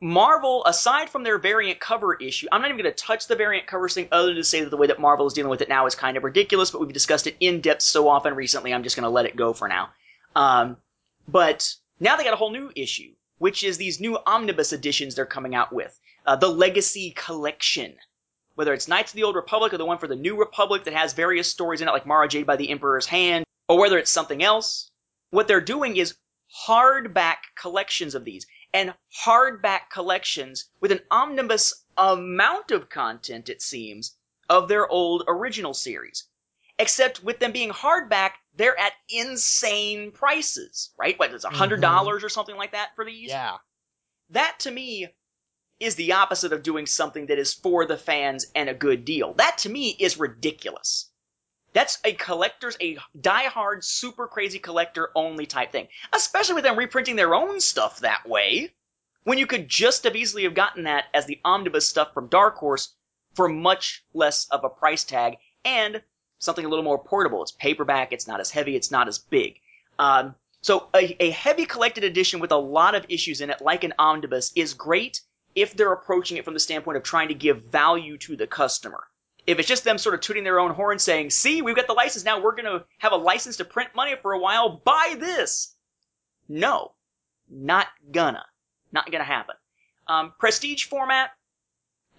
Marvel, 0.00 0.64
aside 0.64 1.08
from 1.08 1.22
their 1.22 1.38
variant 1.38 1.78
cover 1.78 2.14
issue, 2.14 2.48
I'm 2.50 2.62
not 2.62 2.70
even 2.72 2.82
going 2.82 2.92
to 2.92 3.00
touch 3.00 3.28
the 3.28 3.36
variant 3.36 3.68
covers 3.68 3.94
thing 3.94 4.08
other 4.10 4.26
than 4.26 4.36
to 4.38 4.44
say 4.44 4.64
that 4.64 4.70
the 4.70 4.76
way 4.76 4.88
that 4.88 4.98
Marvel 4.98 5.28
is 5.28 5.34
dealing 5.34 5.50
with 5.50 5.62
it 5.62 5.68
now 5.68 5.86
is 5.86 5.94
kind 5.94 6.16
of 6.16 6.24
ridiculous, 6.24 6.72
but 6.72 6.80
we've 6.80 6.92
discussed 6.92 7.28
it 7.28 7.36
in 7.38 7.60
depth 7.60 7.82
so 7.82 8.08
often 8.08 8.34
recently, 8.34 8.74
I'm 8.74 8.82
just 8.82 8.96
going 8.96 9.04
to 9.04 9.08
let 9.08 9.26
it 9.26 9.36
go 9.36 9.52
for 9.52 9.68
now. 9.68 9.90
Um, 10.34 10.78
but 11.28 11.74
now 11.98 12.16
they 12.16 12.24
got 12.24 12.34
a 12.34 12.36
whole 12.36 12.50
new 12.50 12.70
issue, 12.76 13.14
which 13.38 13.64
is 13.64 13.78
these 13.78 14.00
new 14.00 14.18
omnibus 14.26 14.72
editions 14.72 15.14
they're 15.14 15.26
coming 15.26 15.54
out 15.54 15.72
with. 15.72 15.98
Uh, 16.24 16.36
the 16.36 16.48
Legacy 16.48 17.12
Collection. 17.12 17.96
Whether 18.54 18.72
it's 18.72 18.88
Knights 18.88 19.12
of 19.12 19.16
the 19.16 19.22
Old 19.22 19.36
Republic 19.36 19.72
or 19.72 19.78
the 19.78 19.84
one 19.84 19.98
for 19.98 20.08
the 20.08 20.16
New 20.16 20.36
Republic 20.36 20.84
that 20.84 20.94
has 20.94 21.12
various 21.12 21.50
stories 21.50 21.80
in 21.80 21.88
it, 21.88 21.92
like 21.92 22.06
Mara 22.06 22.26
Jade 22.26 22.46
by 22.46 22.56
the 22.56 22.70
Emperor's 22.70 23.06
Hand, 23.06 23.44
or 23.68 23.78
whether 23.78 23.98
it's 23.98 24.10
something 24.10 24.42
else, 24.42 24.90
what 25.30 25.48
they're 25.48 25.60
doing 25.60 25.96
is 25.96 26.16
hardback 26.66 27.36
collections 27.60 28.14
of 28.14 28.24
these. 28.24 28.46
And 28.72 28.94
hardback 29.24 29.90
collections 29.92 30.68
with 30.80 30.92
an 30.92 31.00
omnibus 31.10 31.84
amount 31.96 32.70
of 32.70 32.88
content, 32.88 33.48
it 33.48 33.62
seems, 33.62 34.16
of 34.48 34.68
their 34.68 34.88
old 34.88 35.24
original 35.26 35.74
series. 35.74 36.28
Except 36.78 37.22
with 37.22 37.38
them 37.38 37.52
being 37.52 37.70
hardback, 37.70 38.32
they're 38.56 38.78
at 38.78 38.92
insane 39.08 40.10
prices, 40.10 40.90
right? 40.98 41.18
What, 41.18 41.32
it's 41.32 41.44
a 41.44 41.50
hundred 41.50 41.76
mm-hmm. 41.76 41.94
dollars 41.94 42.24
or 42.24 42.28
something 42.28 42.56
like 42.56 42.72
that 42.72 42.90
for 42.96 43.04
these? 43.04 43.28
Yeah. 43.28 43.56
That 44.30 44.56
to 44.60 44.70
me 44.70 45.08
is 45.78 45.94
the 45.94 46.12
opposite 46.12 46.52
of 46.52 46.62
doing 46.62 46.86
something 46.86 47.26
that 47.26 47.38
is 47.38 47.52
for 47.52 47.84
the 47.84 47.98
fans 47.98 48.46
and 48.54 48.68
a 48.68 48.74
good 48.74 49.04
deal. 49.04 49.34
That 49.34 49.58
to 49.58 49.68
me 49.68 49.90
is 49.98 50.18
ridiculous. 50.18 51.10
That's 51.74 51.98
a 52.04 52.14
collector's, 52.14 52.78
a 52.80 52.96
die-hard, 53.20 53.84
super 53.84 54.26
crazy 54.26 54.58
collector 54.58 55.10
only 55.14 55.44
type 55.44 55.72
thing. 55.72 55.88
Especially 56.14 56.54
with 56.54 56.64
them 56.64 56.78
reprinting 56.78 57.16
their 57.16 57.34
own 57.34 57.60
stuff 57.60 58.00
that 58.00 58.26
way. 58.26 58.72
When 59.24 59.36
you 59.36 59.46
could 59.46 59.68
just 59.68 60.04
have 60.04 60.16
easily 60.16 60.44
have 60.44 60.54
gotten 60.54 60.84
that 60.84 61.06
as 61.12 61.26
the 61.26 61.40
omnibus 61.44 61.86
stuff 61.86 62.14
from 62.14 62.28
Dark 62.28 62.56
Horse 62.56 62.94
for 63.34 63.48
much 63.48 64.04
less 64.14 64.46
of 64.50 64.64
a 64.64 64.70
price 64.70 65.04
tag 65.04 65.36
and 65.64 66.00
something 66.38 66.64
a 66.64 66.68
little 66.68 66.84
more 66.84 66.98
portable. 66.98 67.42
It's 67.42 67.52
paperback, 67.52 68.12
it's 68.12 68.28
not 68.28 68.40
as 68.40 68.50
heavy, 68.50 68.76
it's 68.76 68.90
not 68.90 69.08
as 69.08 69.18
big. 69.18 69.60
Um, 69.98 70.34
so 70.60 70.88
a, 70.94 71.16
a 71.22 71.30
heavy 71.30 71.64
collected 71.64 72.04
edition 72.04 72.40
with 72.40 72.52
a 72.52 72.56
lot 72.56 72.94
of 72.94 73.06
issues 73.08 73.40
in 73.40 73.50
it, 73.50 73.60
like 73.60 73.84
an 73.84 73.94
omnibus, 73.98 74.52
is 74.56 74.74
great 74.74 75.20
if 75.54 75.74
they're 75.74 75.92
approaching 75.92 76.36
it 76.36 76.44
from 76.44 76.54
the 76.54 76.60
standpoint 76.60 76.96
of 76.96 77.02
trying 77.02 77.28
to 77.28 77.34
give 77.34 77.62
value 77.64 78.18
to 78.18 78.36
the 78.36 78.46
customer. 78.46 79.04
If 79.46 79.58
it's 79.58 79.68
just 79.68 79.84
them 79.84 79.96
sort 79.96 80.14
of 80.14 80.20
tooting 80.20 80.44
their 80.44 80.58
own 80.58 80.72
horn 80.72 80.98
saying, 80.98 81.30
see, 81.30 81.62
we've 81.62 81.76
got 81.76 81.86
the 81.86 81.92
license 81.92 82.24
now, 82.24 82.40
we're 82.42 82.56
going 82.56 82.64
to 82.64 82.84
have 82.98 83.12
a 83.12 83.16
license 83.16 83.58
to 83.58 83.64
print 83.64 83.90
money 83.94 84.14
for 84.20 84.32
a 84.32 84.40
while, 84.40 84.82
buy 84.84 85.14
this. 85.18 85.74
No, 86.48 86.92
not 87.48 87.86
gonna. 88.10 88.44
Not 88.92 89.10
gonna 89.10 89.24
happen. 89.24 89.56
Um, 90.06 90.32
prestige 90.38 90.84
format, 90.84 91.30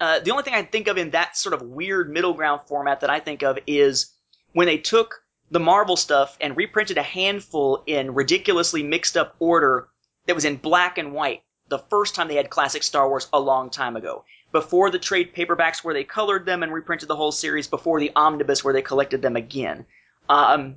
uh, 0.00 0.20
the 0.20 0.30
only 0.30 0.44
thing 0.44 0.54
I 0.54 0.62
think 0.62 0.88
of 0.88 0.96
in 0.96 1.10
that 1.10 1.36
sort 1.36 1.54
of 1.54 1.62
weird 1.62 2.10
middle 2.10 2.34
ground 2.34 2.62
format 2.66 3.00
that 3.00 3.10
I 3.10 3.20
think 3.20 3.42
of 3.42 3.58
is 3.66 4.12
when 4.52 4.66
they 4.66 4.78
took 4.78 5.22
the 5.50 5.60
Marvel 5.60 5.96
stuff 5.96 6.36
and 6.40 6.56
reprinted 6.56 6.98
a 6.98 7.02
handful 7.02 7.82
in 7.86 8.14
ridiculously 8.14 8.82
mixed 8.82 9.16
up 9.16 9.34
order 9.38 9.88
that 10.26 10.34
was 10.34 10.44
in 10.44 10.56
black 10.56 10.98
and 10.98 11.12
white 11.12 11.42
the 11.68 11.78
first 11.78 12.14
time 12.14 12.28
they 12.28 12.36
had 12.36 12.50
classic 12.50 12.82
Star 12.82 13.08
Wars 13.08 13.28
a 13.32 13.40
long 13.40 13.70
time 13.70 13.96
ago. 13.96 14.24
Before 14.52 14.90
the 14.90 14.98
trade 14.98 15.34
paperbacks 15.34 15.84
where 15.84 15.94
they 15.94 16.04
colored 16.04 16.46
them 16.46 16.62
and 16.62 16.72
reprinted 16.72 17.08
the 17.08 17.16
whole 17.16 17.32
series, 17.32 17.66
before 17.66 18.00
the 18.00 18.12
omnibus 18.16 18.64
where 18.64 18.72
they 18.72 18.82
collected 18.82 19.20
them 19.20 19.36
again. 19.36 19.84
Um, 20.28 20.76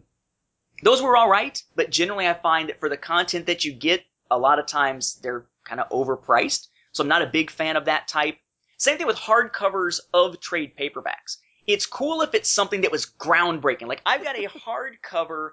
those 0.84 1.01
were 1.01 1.17
alright, 1.17 1.63
but 1.75 1.89
generally 1.89 2.27
I 2.27 2.34
find 2.34 2.69
that 2.69 2.79
for 2.79 2.89
the 2.89 2.97
content 2.97 3.45
that 3.45 3.63
you 3.63 3.71
get, 3.71 4.03
a 4.29 4.38
lot 4.38 4.60
of 4.60 4.65
times 4.65 5.15
they're 5.21 5.45
kind 5.63 5.79
of 5.79 5.89
overpriced. 5.89 6.67
So 6.91 7.03
I'm 7.03 7.07
not 7.07 7.21
a 7.21 7.27
big 7.27 7.49
fan 7.49 7.77
of 7.77 7.86
that 7.86 8.07
type. 8.07 8.38
Same 8.82 8.98
thing 8.98 9.06
with 9.06 9.15
hardcovers 9.15 10.00
of 10.12 10.39
trade 10.39 10.76
paperbacks. 10.76 11.38
It's 11.67 11.86
cool 11.86 12.24
if 12.24 12.34
it's 12.34 12.50
something 12.50 12.82
that 12.82 12.91
was 12.91 13.06
groundbreaking. 13.06 13.86
Like 13.86 14.02
I've 14.08 14.24
got 14.24 14.36
a 14.36 14.48
hardcover 14.65 15.52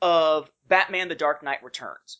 of 0.00 0.48
Batman 0.68 1.08
the 1.08 1.16
Dark 1.16 1.42
Knight 1.42 1.64
Returns. 1.64 2.18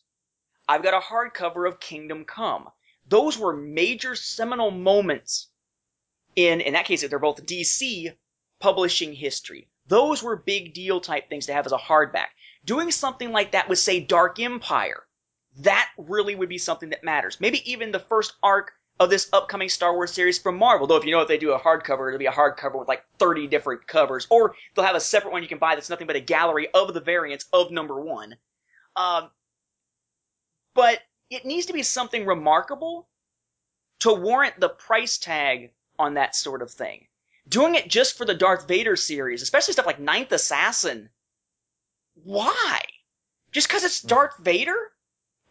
I've 0.67 0.83
got 0.83 0.93
a 0.93 0.99
hardcover 0.99 1.65
of 1.65 1.79
Kingdom 1.79 2.25
Come. 2.25 2.67
Those 3.07 3.37
were 3.37 3.55
major 3.55 4.13
seminal 4.13 4.71
moments 4.71 5.47
in, 6.35 6.59
in 6.59 6.73
that 6.73 6.83
case, 6.83 7.07
they're 7.07 7.17
both 7.17 7.45
DC 7.45 8.13
publishing 8.59 9.13
history. 9.13 9.69
Those 9.87 10.21
were 10.21 10.35
big 10.35 10.73
deal 10.73 10.99
type 10.99 11.29
things 11.29 11.45
to 11.45 11.53
have 11.53 11.65
as 11.65 11.71
a 11.71 11.77
hardback. 11.77 12.27
Doing 12.65 12.91
something 12.91 13.31
like 13.31 13.53
that 13.53 13.69
with, 13.69 13.79
say, 13.79 14.01
Dark 14.01 14.37
Empire, 14.37 15.07
that 15.59 15.89
really 15.97 16.35
would 16.35 16.49
be 16.49 16.57
something 16.57 16.89
that 16.89 17.05
matters. 17.05 17.39
Maybe 17.39 17.71
even 17.71 17.93
the 17.93 17.99
first 17.99 18.33
arc 18.43 18.73
of 19.01 19.09
this 19.09 19.29
upcoming 19.33 19.67
Star 19.67 19.95
Wars 19.95 20.11
series 20.11 20.37
from 20.37 20.57
Marvel. 20.57 20.85
Though 20.85 20.95
if 20.95 21.05
you 21.05 21.11
know 21.11 21.21
if 21.21 21.27
they 21.27 21.39
do 21.39 21.53
a 21.53 21.59
hardcover, 21.59 22.07
it'll 22.07 22.19
be 22.19 22.27
a 22.27 22.31
hardcover 22.31 22.77
with 22.77 22.87
like 22.87 23.03
30 23.17 23.47
different 23.47 23.87
covers. 23.87 24.27
Or 24.29 24.53
they'll 24.75 24.85
have 24.85 24.95
a 24.95 24.99
separate 24.99 25.31
one 25.31 25.41
you 25.41 25.49
can 25.49 25.57
buy 25.57 25.73
that's 25.73 25.89
nothing 25.89 26.05
but 26.05 26.15
a 26.15 26.21
gallery 26.21 26.67
of 26.71 26.93
the 26.93 27.01
variants 27.01 27.47
of 27.51 27.71
number 27.71 27.99
one. 27.99 28.35
Um, 28.95 29.31
but 30.75 30.99
it 31.31 31.45
needs 31.45 31.65
to 31.65 31.73
be 31.73 31.81
something 31.81 32.27
remarkable 32.27 33.07
to 34.01 34.13
warrant 34.13 34.59
the 34.59 34.69
price 34.69 35.17
tag 35.17 35.71
on 35.97 36.13
that 36.13 36.35
sort 36.35 36.61
of 36.61 36.69
thing. 36.69 37.07
Doing 37.47 37.73
it 37.73 37.87
just 37.87 38.19
for 38.19 38.25
the 38.25 38.35
Darth 38.35 38.67
Vader 38.67 38.95
series, 38.95 39.41
especially 39.41 39.73
stuff 39.73 39.87
like 39.87 39.99
Ninth 39.99 40.31
Assassin, 40.31 41.09
why? 42.23 42.81
Just 43.51 43.67
because 43.67 43.83
it's 43.83 43.99
Darth 43.99 44.37
Vader? 44.37 44.91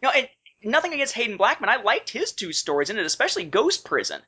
You 0.01 0.07
know, 0.07 0.11
and 0.11 0.29
nothing 0.63 0.93
against 0.93 1.13
Haden 1.13 1.37
Blackman. 1.37 1.69
I 1.69 1.81
liked 1.81 2.09
his 2.09 2.31
two 2.31 2.53
stories 2.53 2.89
in 2.89 2.97
it, 2.97 3.05
especially 3.05 3.45
Ghost 3.45 3.85
Prison. 3.85 4.21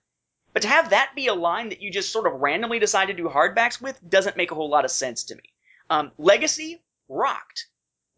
But 0.53 0.61
to 0.61 0.67
have 0.67 0.91
that 0.91 1.13
be 1.15 1.27
a 1.27 1.33
line 1.33 1.69
that 1.69 1.81
you 1.81 1.91
just 1.91 2.11
sort 2.11 2.27
of 2.27 2.39
randomly 2.39 2.79
decide 2.79 3.07
to 3.07 3.13
do 3.13 3.27
hardbacks 3.27 3.81
with 3.81 3.99
doesn't 4.07 4.37
make 4.37 4.51
a 4.51 4.55
whole 4.55 4.69
lot 4.69 4.85
of 4.85 4.91
sense 4.91 5.23
to 5.25 5.35
me. 5.35 5.43
Um, 5.89 6.11
Legacy 6.17 6.83
rocked. 7.09 7.67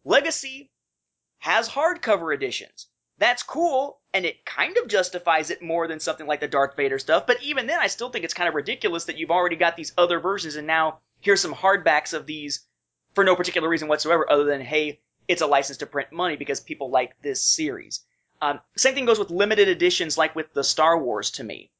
Legacy 0.04 0.72
has 1.40 1.70
hardcover 1.70 2.34
editions. 2.34 2.88
That's 3.18 3.44
cool, 3.44 4.02
and 4.14 4.26
it 4.26 4.46
kind 4.46 4.76
of 4.78 4.90
justifies 4.90 5.50
it 5.50 5.62
more 5.62 5.88
than 5.88 6.02
something 6.02 6.28
like 6.28 6.42
the 6.42 6.50
Darth 6.50 6.76
Vader 6.76 7.00
stuff. 7.00 7.26
But 7.26 7.42
even 7.42 7.66
then, 7.66 7.80
I 7.80 7.88
still 7.88 8.10
think 8.10 8.26
it's 8.26 8.34
kind 8.34 8.50
of 8.50 8.56
ridiculous 8.56 9.06
that 9.06 9.18
you've 9.18 9.32
already 9.32 9.56
got 9.56 9.78
these 9.78 9.94
other 9.98 10.20
versions, 10.20 10.58
and 10.58 10.68
now 10.68 11.00
here's 11.22 11.40
some 11.40 11.54
hardbacks 11.54 12.14
of 12.14 12.26
these 12.26 12.68
for 13.14 13.24
no 13.24 13.36
particular 13.36 13.70
reason 13.70 13.88
whatsoever, 13.88 14.30
other 14.30 14.44
than 14.44 14.60
hey, 14.60 15.00
it's 15.28 15.42
a 15.42 15.48
license 15.48 15.78
to 15.80 15.86
print 15.86 16.12
money 16.12 16.36
because 16.36 16.60
people 16.60 16.90
like 16.90 17.16
this 17.22 17.42
series. 17.42 18.02
Um, 18.42 18.60
same 18.76 18.94
thing 18.94 19.06
goes 19.06 19.20
with 19.20 19.32
limited 19.32 19.68
editions, 19.68 20.18
like 20.18 20.36
with 20.36 20.54
the 20.54 20.64
Star 20.64 20.98
Wars. 20.98 21.32
To 21.32 21.44
me, 21.44 21.72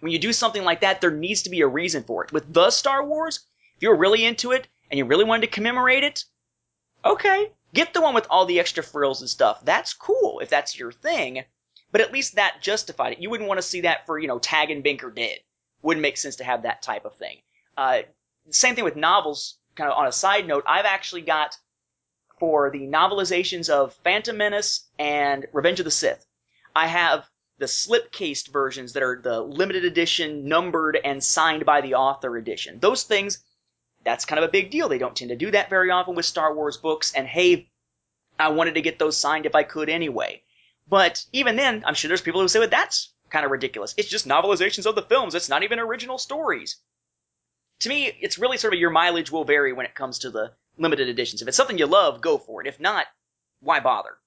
when 0.00 0.12
you 0.12 0.18
do 0.18 0.32
something 0.32 0.64
like 0.64 0.80
that, 0.82 1.00
there 1.00 1.10
needs 1.10 1.42
to 1.42 1.50
be 1.50 1.62
a 1.62 1.66
reason 1.66 2.04
for 2.04 2.24
it. 2.24 2.32
With 2.32 2.52
the 2.52 2.70
Star 2.70 3.04
Wars, 3.04 3.40
if 3.76 3.82
you're 3.82 3.96
really 3.96 4.24
into 4.24 4.52
it 4.52 4.68
and 4.90 4.98
you 4.98 5.04
really 5.04 5.24
wanted 5.24 5.46
to 5.46 5.52
commemorate 5.52 6.04
it, 6.04 6.24
okay, 7.04 7.50
get 7.74 7.94
the 7.94 8.00
one 8.00 8.14
with 8.14 8.26
all 8.30 8.46
the 8.46 8.60
extra 8.60 8.82
frills 8.82 9.20
and 9.20 9.30
stuff. 9.30 9.64
That's 9.64 9.94
cool 9.94 10.40
if 10.40 10.48
that's 10.48 10.78
your 10.78 10.92
thing. 10.92 11.44
But 11.92 12.00
at 12.00 12.12
least 12.12 12.34
that 12.34 12.60
justified 12.60 13.14
it. 13.14 13.20
You 13.20 13.30
wouldn't 13.30 13.48
want 13.48 13.58
to 13.58 13.66
see 13.66 13.82
that 13.82 14.06
for, 14.06 14.18
you 14.18 14.28
know, 14.28 14.38
Tag 14.38 14.70
and 14.70 14.82
Bink 14.82 15.02
Are 15.02 15.10
Dead. 15.10 15.38
Wouldn't 15.82 16.02
make 16.02 16.16
sense 16.16 16.36
to 16.36 16.44
have 16.44 16.62
that 16.62 16.82
type 16.82 17.04
of 17.04 17.14
thing. 17.14 17.38
Uh, 17.76 18.00
same 18.50 18.74
thing 18.74 18.84
with 18.84 18.96
novels, 18.96 19.58
kind 19.76 19.90
of 19.90 19.96
on 19.96 20.06
a 20.06 20.12
side 20.12 20.46
note, 20.46 20.64
I've 20.66 20.84
actually 20.84 21.22
got 21.22 21.56
for 22.38 22.70
the 22.70 22.86
novelizations 22.86 23.68
of 23.70 23.94
Phantom 24.04 24.36
Menace 24.36 24.88
and 24.98 25.46
Revenge 25.52 25.80
of 25.80 25.84
the 25.84 25.90
Sith, 25.90 26.26
I 26.74 26.86
have 26.86 27.28
the 27.58 27.68
slip-cased 27.68 28.48
versions 28.48 28.92
that 28.92 29.02
are 29.02 29.20
the 29.22 29.40
limited 29.40 29.84
edition, 29.84 30.46
numbered, 30.46 30.98
and 31.02 31.24
signed 31.24 31.64
by 31.64 31.80
the 31.80 31.94
author 31.94 32.36
edition. 32.36 32.78
Those 32.80 33.04
things, 33.04 33.42
that's 34.04 34.26
kind 34.26 34.38
of 34.38 34.46
a 34.46 34.52
big 34.52 34.70
deal. 34.70 34.88
They 34.88 34.98
don't 34.98 35.16
tend 35.16 35.30
to 35.30 35.36
do 35.36 35.50
that 35.52 35.70
very 35.70 35.90
often 35.90 36.14
with 36.14 36.26
Star 36.26 36.54
Wars 36.54 36.76
books, 36.76 37.14
and 37.14 37.26
hey, 37.26 37.70
I 38.38 38.48
wanted 38.48 38.74
to 38.74 38.82
get 38.82 38.98
those 38.98 39.16
signed 39.16 39.46
if 39.46 39.54
I 39.54 39.62
could 39.62 39.88
anyway. 39.88 40.42
But 40.86 41.24
even 41.32 41.56
then, 41.56 41.82
I'm 41.86 41.94
sure 41.94 42.08
there's 42.08 42.20
people 42.20 42.42
who 42.42 42.48
say, 42.48 42.58
well, 42.58 42.68
that's 42.68 43.14
kind 43.30 43.44
of 43.44 43.50
ridiculous. 43.50 43.94
It's 43.96 44.10
just 44.10 44.28
novelizations 44.28 44.84
of 44.84 44.94
the 44.94 45.02
films. 45.02 45.34
It's 45.34 45.48
not 45.48 45.62
even 45.62 45.78
original 45.78 46.18
stories. 46.18 46.76
To 47.80 47.88
me, 47.88 48.12
it's 48.20 48.38
really 48.38 48.58
sort 48.58 48.74
of 48.74 48.80
your 48.80 48.90
mileage 48.90 49.32
will 49.32 49.44
vary 49.44 49.72
when 49.72 49.86
it 49.86 49.94
comes 49.94 50.20
to 50.20 50.30
the 50.30 50.52
limited 50.78 51.08
editions. 51.08 51.42
If 51.42 51.48
it's 51.48 51.56
something 51.56 51.78
you 51.78 51.86
love, 51.86 52.20
go 52.20 52.38
for 52.38 52.60
it. 52.60 52.66
If 52.66 52.80
not, 52.80 53.06
why 53.60 53.80
bother? 53.80 54.18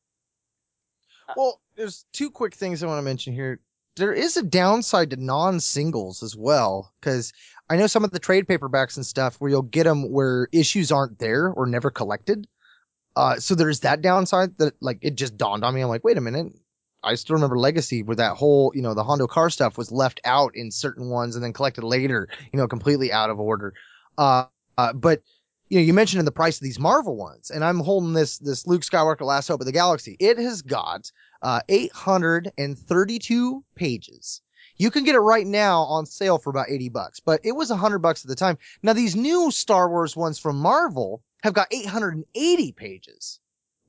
Well, 1.36 1.62
there's 1.76 2.06
two 2.12 2.32
quick 2.32 2.56
things 2.56 2.82
I 2.82 2.88
want 2.88 3.00
to 3.00 3.04
mention 3.04 3.34
here. 3.34 3.60
There 3.96 4.14
is 4.14 4.38
a 4.38 4.44
downside 4.44 5.12
to 5.12 5.18
non-singles 5.18 6.24
as 6.24 6.36
well, 6.36 6.94
because 7.00 7.34
I 7.70 7.76
know 7.76 7.88
some 7.88 8.04
of 8.04 8.12
the 8.12 8.20
trade 8.20 8.48
paperbacks 8.48 8.96
and 8.96 9.06
stuff 9.06 9.36
where 9.36 9.52
you'll 9.52 9.62
get 9.62 9.84
them 9.84 10.12
where 10.12 10.48
issues 10.52 10.92
aren't 10.92 11.20
there 11.20 11.52
or 11.52 11.66
never 11.66 11.92
collected. 11.92 12.48
Uh, 13.16 13.36
so 13.36 13.56
there's 13.56 13.82
that 13.82 14.02
downside 14.02 14.58
that 14.58 14.74
like 14.82 15.00
it 15.02 15.16
just 15.16 15.38
dawned 15.38 15.64
on 15.64 15.76
me. 15.76 15.82
I'm 15.82 15.90
like, 15.90 16.04
wait 16.04 16.18
a 16.18 16.22
minute. 16.22 16.54
I 17.04 17.16
still 17.16 17.36
remember 17.36 17.58
Legacy 17.58 18.04
where 18.04 18.16
that 18.16 18.36
whole, 18.36 18.72
you 18.76 18.82
know, 18.82 18.94
the 18.94 19.04
Hondo 19.04 19.28
Karr 19.28 19.50
stuff 19.50 19.78
was 19.78 19.92
left 19.92 20.20
out 20.26 20.56
in 20.56 20.72
certain 20.72 21.10
ones 21.10 21.36
and 21.36 21.44
then 21.44 21.54
collected 21.54 21.84
later, 21.84 22.28
you 22.52 22.58
know, 22.58 22.68
completely 22.68 23.12
out 23.12 23.30
of 23.30 23.40
order. 23.40 23.74
Uh, 24.18 24.46
uh 24.78 24.94
but 24.94 25.22
you 25.70 25.78
know, 25.78 25.84
you 25.84 25.94
mentioned 25.94 26.20
in 26.20 26.26
the 26.26 26.32
price 26.32 26.58
of 26.58 26.64
these 26.64 26.80
Marvel 26.80 27.16
ones, 27.16 27.52
and 27.52 27.64
I'm 27.64 27.80
holding 27.80 28.14
this 28.14 28.40
this 28.40 28.66
Luke 28.66 28.82
Skywalker 28.82 29.22
Last 29.22 29.48
Hope 29.48 29.62
of 29.62 29.66
the 29.66 29.72
Galaxy. 29.72 30.18
It 30.20 30.38
has 30.38 30.64
got 30.64 31.12
uh, 31.44 31.62
832 31.70 33.64
pages. 33.76 34.42
You 34.78 34.90
can 34.92 35.04
get 35.04 35.16
it 35.16 35.20
right 35.20 35.46
now 35.46 35.82
on 35.84 36.06
sale 36.06 36.38
for 36.40 36.50
about 36.50 36.70
80 36.70 36.90
bucks, 36.90 37.20
but 37.20 37.42
it 37.44 37.52
was 37.52 37.70
100 37.70 38.00
bucks 38.00 38.24
at 38.24 38.30
the 38.30 38.36
time. 38.36 38.58
Now 38.82 38.94
these 38.94 39.16
new 39.16 39.52
Star 39.52 39.90
Wars 39.90 40.16
ones 40.16 40.40
from 40.40 40.58
Marvel 40.58 41.22
have 41.44 41.54
got 41.54 41.68
880 41.72 42.72
pages 42.72 43.40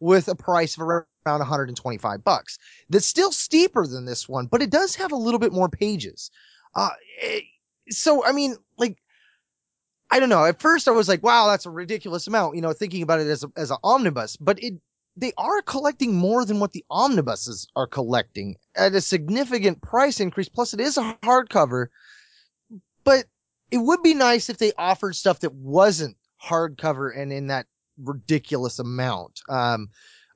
with 0.00 0.28
a 0.28 0.34
price 0.34 0.76
of 0.76 0.82
around 0.82 1.06
125 1.24 2.24
bucks. 2.24 2.58
That's 2.90 3.06
still 3.06 3.32
steeper 3.32 3.86
than 3.86 4.04
this 4.04 4.28
one, 4.28 4.46
but 4.46 4.62
it 4.62 4.70
does 4.70 4.96
have 4.96 5.12
a 5.12 5.16
little 5.16 5.40
bit 5.40 5.52
more 5.52 5.68
pages. 5.68 6.30
Uh, 6.74 6.90
it, 7.22 7.44
so 7.88 8.24
I 8.24 8.32
mean, 8.32 8.56
like 8.76 8.98
I 10.10 10.18
don't 10.18 10.28
know. 10.28 10.44
At 10.44 10.60
first, 10.60 10.88
I 10.88 10.92
was 10.92 11.08
like, 11.08 11.22
"Wow, 11.22 11.48
that's 11.48 11.66
a 11.66 11.70
ridiculous 11.70 12.26
amount," 12.26 12.56
you 12.56 12.62
know, 12.62 12.72
thinking 12.72 13.02
about 13.02 13.20
it 13.20 13.28
as 13.28 13.44
a, 13.44 13.52
as 13.56 13.70
an 13.70 13.78
omnibus. 13.84 14.36
But 14.36 14.62
it 14.62 14.74
they 15.16 15.32
are 15.36 15.62
collecting 15.62 16.14
more 16.14 16.44
than 16.44 16.60
what 16.60 16.72
the 16.72 16.84
omnibuses 16.90 17.66
are 17.76 17.86
collecting 17.86 18.56
at 18.74 18.94
a 18.94 19.00
significant 19.00 19.82
price 19.82 20.20
increase. 20.20 20.48
Plus, 20.48 20.74
it 20.74 20.80
is 20.80 20.96
a 20.96 21.16
hardcover. 21.22 21.86
But 23.04 23.26
it 23.70 23.78
would 23.78 24.02
be 24.02 24.14
nice 24.14 24.48
if 24.48 24.58
they 24.58 24.72
offered 24.76 25.16
stuff 25.16 25.40
that 25.40 25.54
wasn't 25.54 26.16
hardcover 26.42 27.16
and 27.16 27.32
in 27.32 27.48
that 27.48 27.66
ridiculous 27.98 28.78
amount. 28.78 29.40
Um, 29.48 29.88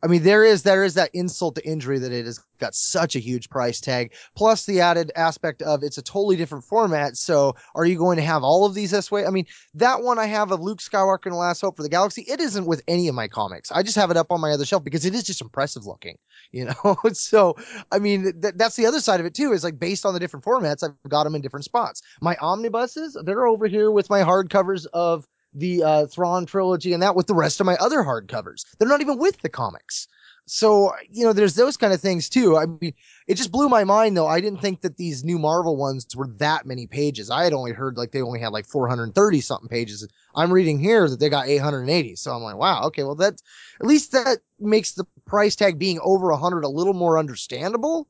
I 0.05 0.07
mean, 0.07 0.23
there 0.23 0.45
is 0.45 0.65
there 0.65 0.85
is 0.85 0.95
that 0.95 1.09
insult 1.15 1.55
to 1.55 1.67
injury 1.67 1.99
that 1.99 2.13
it 2.13 2.27
has 2.27 2.39
got 2.61 2.75
such 2.75 3.17
a 3.17 3.19
huge 3.19 3.49
price 3.49 3.81
tag, 3.81 4.13
plus 4.37 4.67
the 4.67 4.83
added 4.83 5.11
aspect 5.17 5.63
of 5.63 5.83
it's 5.83 5.97
a 5.97 6.03
totally 6.03 6.37
different 6.37 6.65
format. 6.65 7.17
So, 7.17 7.57
are 7.75 7.87
you 7.87 7.97
going 7.97 8.19
to 8.19 8.23
have 8.23 8.45
all 8.45 8.67
of 8.67 8.75
these 8.75 8.91
this 8.91 9.11
way? 9.11 9.25
I 9.25 9.31
mean, 9.31 9.47
that 9.73 10.03
one 10.03 10.19
I 10.19 10.27
have 10.27 10.53
of 10.53 10.61
Luke 10.61 10.81
Skywalker 10.81 11.25
and 11.25 11.33
the 11.33 11.39
Last 11.39 11.63
Hope 11.63 11.79
for 11.79 11.83
the 11.83 11.89
Galaxy, 11.89 12.21
it 12.29 12.39
isn't 12.39 12.67
with 12.67 12.83
any 12.87 13.09
of 13.09 13.15
my 13.15 13.29
comics. 13.29 13.73
I 13.73 13.83
just 13.83 13.97
have 13.97 14.11
it 14.11 14.19
up 14.19 14.27
on 14.31 14.43
my 14.43 14.51
other 14.51 14.67
shelf 14.67 14.85
because 14.85 15.07
it 15.07 15.15
is 15.15 15.23
just 15.23 15.41
impressive 15.41 15.87
looking, 15.87 16.19
you 16.53 16.67
know. 16.67 16.97
so, 17.15 17.57
I 17.91 17.99
mean, 17.99 18.43
th- 18.43 18.55
that's 18.59 18.77
the 18.77 18.85
other 18.85 19.01
side 19.01 19.21
of 19.21 19.27
it 19.27 19.35
too. 19.35 19.53
Is 19.53 19.65
like 19.65 19.79
based 19.79 20.05
on 20.05 20.13
the 20.13 20.21
different 20.21 20.45
formats, 20.45 20.83
I've 20.83 20.93
got 21.09 21.25
them 21.25 21.35
in 21.35 21.41
different 21.41 21.65
spots. 21.65 22.03
My 22.21 22.37
omnibuses, 22.43 23.17
they're 23.25 23.47
over 23.47 23.67
here 23.67 23.91
with 23.91 24.11
my 24.11 24.21
hardcovers 24.21 24.85
of 24.93 25.27
the 25.55 25.83
uh, 25.83 26.07
Thrawn 26.07 26.47
trilogy 26.47 26.93
and 26.93 27.03
that 27.03 27.17
with 27.17 27.27
the 27.27 27.35
rest 27.35 27.61
of 27.61 27.67
my 27.67 27.77
other 27.77 28.03
hardcovers. 28.03 28.65
They're 28.79 28.89
not 28.89 29.01
even 29.01 29.19
with 29.19 29.41
the 29.41 29.49
comics. 29.49 30.09
So, 30.47 30.93
you 31.11 31.25
know, 31.25 31.33
there's 31.33 31.55
those 31.55 31.79
kind 31.79 31.95
of 31.95 32.01
things 32.01 32.29
too. 32.29 32.59
I 32.59 32.67
mean, 32.67 32.93
it 33.27 33.37
just 33.37 33.51
blew 33.51 33.69
my 33.69 33.85
mind 33.85 34.15
though. 34.15 34.27
I 34.27 34.41
didn't 34.41 34.61
think 34.61 34.83
that 34.83 34.99
these 34.99 35.25
new 35.25 35.39
Marvel 35.39 35.77
ones 35.77 36.07
were 36.15 36.29
that 36.37 36.67
many 36.67 36.87
pages. 36.87 37.31
I 37.31 37.45
had 37.45 37.55
only 37.55 37.73
heard 37.73 37.97
like 37.97 38.13
they 38.13 38.21
only 38.21 38.41
had 38.41 38.53
like 38.53 38.67
430 38.67 39.41
something 39.41 39.69
pages. 39.69 40.07
I'm 40.35 40.53
reading 40.53 40.79
here 40.79 41.09
that 41.09 41.19
they 41.19 41.31
got 41.31 41.49
880. 41.49 42.17
So 42.17 42.33
I'm 42.33 42.43
like, 42.43 42.57
wow, 42.57 42.83
okay, 42.89 43.05
well 43.05 43.15
that, 43.15 43.41
at 43.81 43.87
least 43.87 44.13
that 44.13 44.41
makes 44.61 44.93
the 44.93 45.07
price 45.25 45.57
tag 45.57 45.79
being 45.79 45.99
over 46.03 46.31
100 46.31 46.65
a 46.65 46.69
little 46.69 46.95
more 46.95 47.19
understandable. 47.19 48.07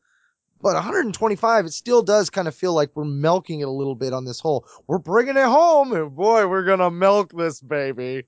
But 0.64 0.76
125, 0.76 1.66
it 1.66 1.72
still 1.74 2.00
does 2.02 2.30
kind 2.30 2.48
of 2.48 2.54
feel 2.54 2.72
like 2.72 2.88
we're 2.94 3.04
milking 3.04 3.60
it 3.60 3.68
a 3.68 3.70
little 3.70 3.94
bit 3.94 4.14
on 4.14 4.24
this 4.24 4.40
whole, 4.40 4.66
we're 4.86 4.96
bringing 4.96 5.36
it 5.36 5.44
home 5.44 5.92
and 5.92 6.16
boy, 6.16 6.46
we're 6.48 6.64
going 6.64 6.78
to 6.78 6.90
milk 6.90 7.32
this 7.36 7.60
baby. 7.60 8.24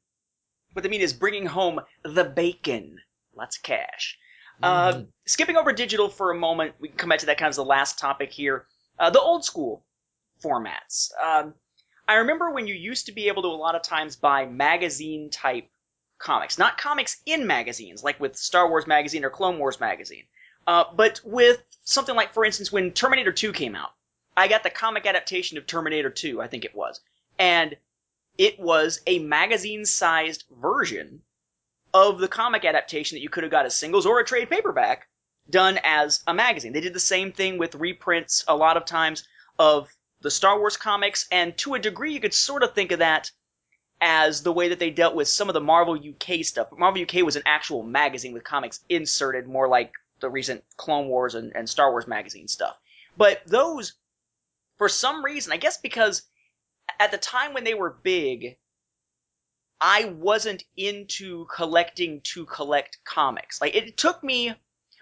What 0.74 0.82
they 0.82 0.90
mean 0.90 1.00
is 1.00 1.14
bringing 1.14 1.46
home 1.46 1.80
the 2.04 2.24
bacon. 2.24 2.98
Lots 3.34 3.56
of 3.56 3.62
cash. 3.62 4.18
Mm-hmm. 4.62 4.98
Uh, 4.98 5.04
skipping 5.24 5.56
over 5.56 5.72
digital 5.72 6.10
for 6.10 6.30
a 6.30 6.34
moment, 6.34 6.74
we 6.78 6.88
can 6.88 6.98
come 6.98 7.08
back 7.08 7.20
to 7.20 7.26
that 7.26 7.38
kind 7.38 7.48
of 7.48 7.56
the 7.56 7.64
last 7.64 7.98
topic 7.98 8.30
here. 8.32 8.66
Uh, 8.98 9.08
the 9.08 9.20
old 9.20 9.42
school 9.42 9.86
formats. 10.44 11.12
Um, 11.18 11.54
I 12.06 12.16
remember 12.16 12.50
when 12.50 12.66
you 12.66 12.74
used 12.74 13.06
to 13.06 13.12
be 13.12 13.28
able 13.28 13.44
to 13.44 13.48
a 13.48 13.56
lot 13.56 13.76
of 13.76 13.82
times 13.82 14.14
buy 14.14 14.44
magazine 14.44 15.30
type 15.30 15.70
comics, 16.18 16.58
not 16.58 16.76
comics 16.76 17.16
in 17.24 17.46
magazines 17.46 18.04
like 18.04 18.20
with 18.20 18.36
Star 18.36 18.68
Wars 18.68 18.86
magazine 18.86 19.24
or 19.24 19.30
Clone 19.30 19.58
Wars 19.58 19.80
magazine, 19.80 20.24
uh, 20.66 20.84
but 20.94 21.20
with 21.24 21.62
something 21.84 22.14
like, 22.14 22.34
for 22.34 22.44
instance, 22.44 22.72
when 22.72 22.92
Terminator 22.92 23.32
2 23.32 23.52
came 23.52 23.74
out, 23.74 23.90
I 24.36 24.48
got 24.48 24.62
the 24.62 24.70
comic 24.70 25.06
adaptation 25.06 25.58
of 25.58 25.66
Terminator 25.66 26.10
2, 26.10 26.40
I 26.42 26.46
think 26.46 26.64
it 26.64 26.74
was, 26.74 27.00
and 27.38 27.76
it 28.36 28.58
was 28.58 29.00
a 29.06 29.18
magazine-sized 29.18 30.44
version 30.50 31.22
of 31.94 32.18
the 32.18 32.28
comic 32.28 32.64
adaptation 32.64 33.16
that 33.16 33.22
you 33.22 33.30
could 33.30 33.44
have 33.44 33.50
got 33.50 33.64
as 33.64 33.74
singles 33.74 34.04
or 34.04 34.20
a 34.20 34.24
trade 34.24 34.50
paperback 34.50 35.08
done 35.48 35.78
as 35.82 36.22
a 36.26 36.34
magazine. 36.34 36.72
They 36.72 36.80
did 36.80 36.92
the 36.92 37.00
same 37.00 37.32
thing 37.32 37.56
with 37.56 37.74
reprints 37.74 38.44
a 38.48 38.56
lot 38.56 38.76
of 38.76 38.84
times 38.84 39.26
of 39.58 39.88
the 40.20 40.30
Star 40.30 40.58
Wars 40.58 40.76
comics, 40.76 41.26
and 41.30 41.56
to 41.58 41.74
a 41.74 41.78
degree, 41.78 42.12
you 42.12 42.20
could 42.20 42.34
sort 42.34 42.62
of 42.62 42.74
think 42.74 42.92
of 42.92 42.98
that 42.98 43.30
as 44.00 44.42
the 44.42 44.52
way 44.52 44.68
that 44.68 44.78
they 44.78 44.90
dealt 44.90 45.14
with 45.14 45.28
some 45.28 45.48
of 45.48 45.54
the 45.54 45.60
Marvel 45.60 45.94
UK 45.94 46.44
stuff. 46.44 46.68
Marvel 46.76 47.02
UK 47.02 47.24
was 47.24 47.36
an 47.36 47.42
actual 47.46 47.82
magazine 47.82 48.34
with 48.34 48.44
comics 48.44 48.80
inserted, 48.88 49.46
more 49.46 49.68
like 49.68 49.92
the 50.20 50.30
recent 50.30 50.64
Clone 50.76 51.08
Wars 51.08 51.34
and, 51.34 51.54
and 51.54 51.68
Star 51.68 51.90
Wars 51.90 52.06
magazine 52.06 52.48
stuff. 52.48 52.76
But 53.16 53.42
those, 53.46 53.94
for 54.78 54.88
some 54.88 55.24
reason, 55.24 55.52
I 55.52 55.56
guess 55.56 55.78
because 55.78 56.22
at 57.00 57.10
the 57.10 57.18
time 57.18 57.54
when 57.54 57.64
they 57.64 57.74
were 57.74 57.90
big, 58.02 58.56
I 59.80 60.06
wasn't 60.06 60.64
into 60.76 61.46
collecting 61.46 62.20
to 62.32 62.46
collect 62.46 62.98
comics. 63.04 63.60
Like 63.60 63.74
it 63.74 63.96
took 63.96 64.22
me 64.22 64.54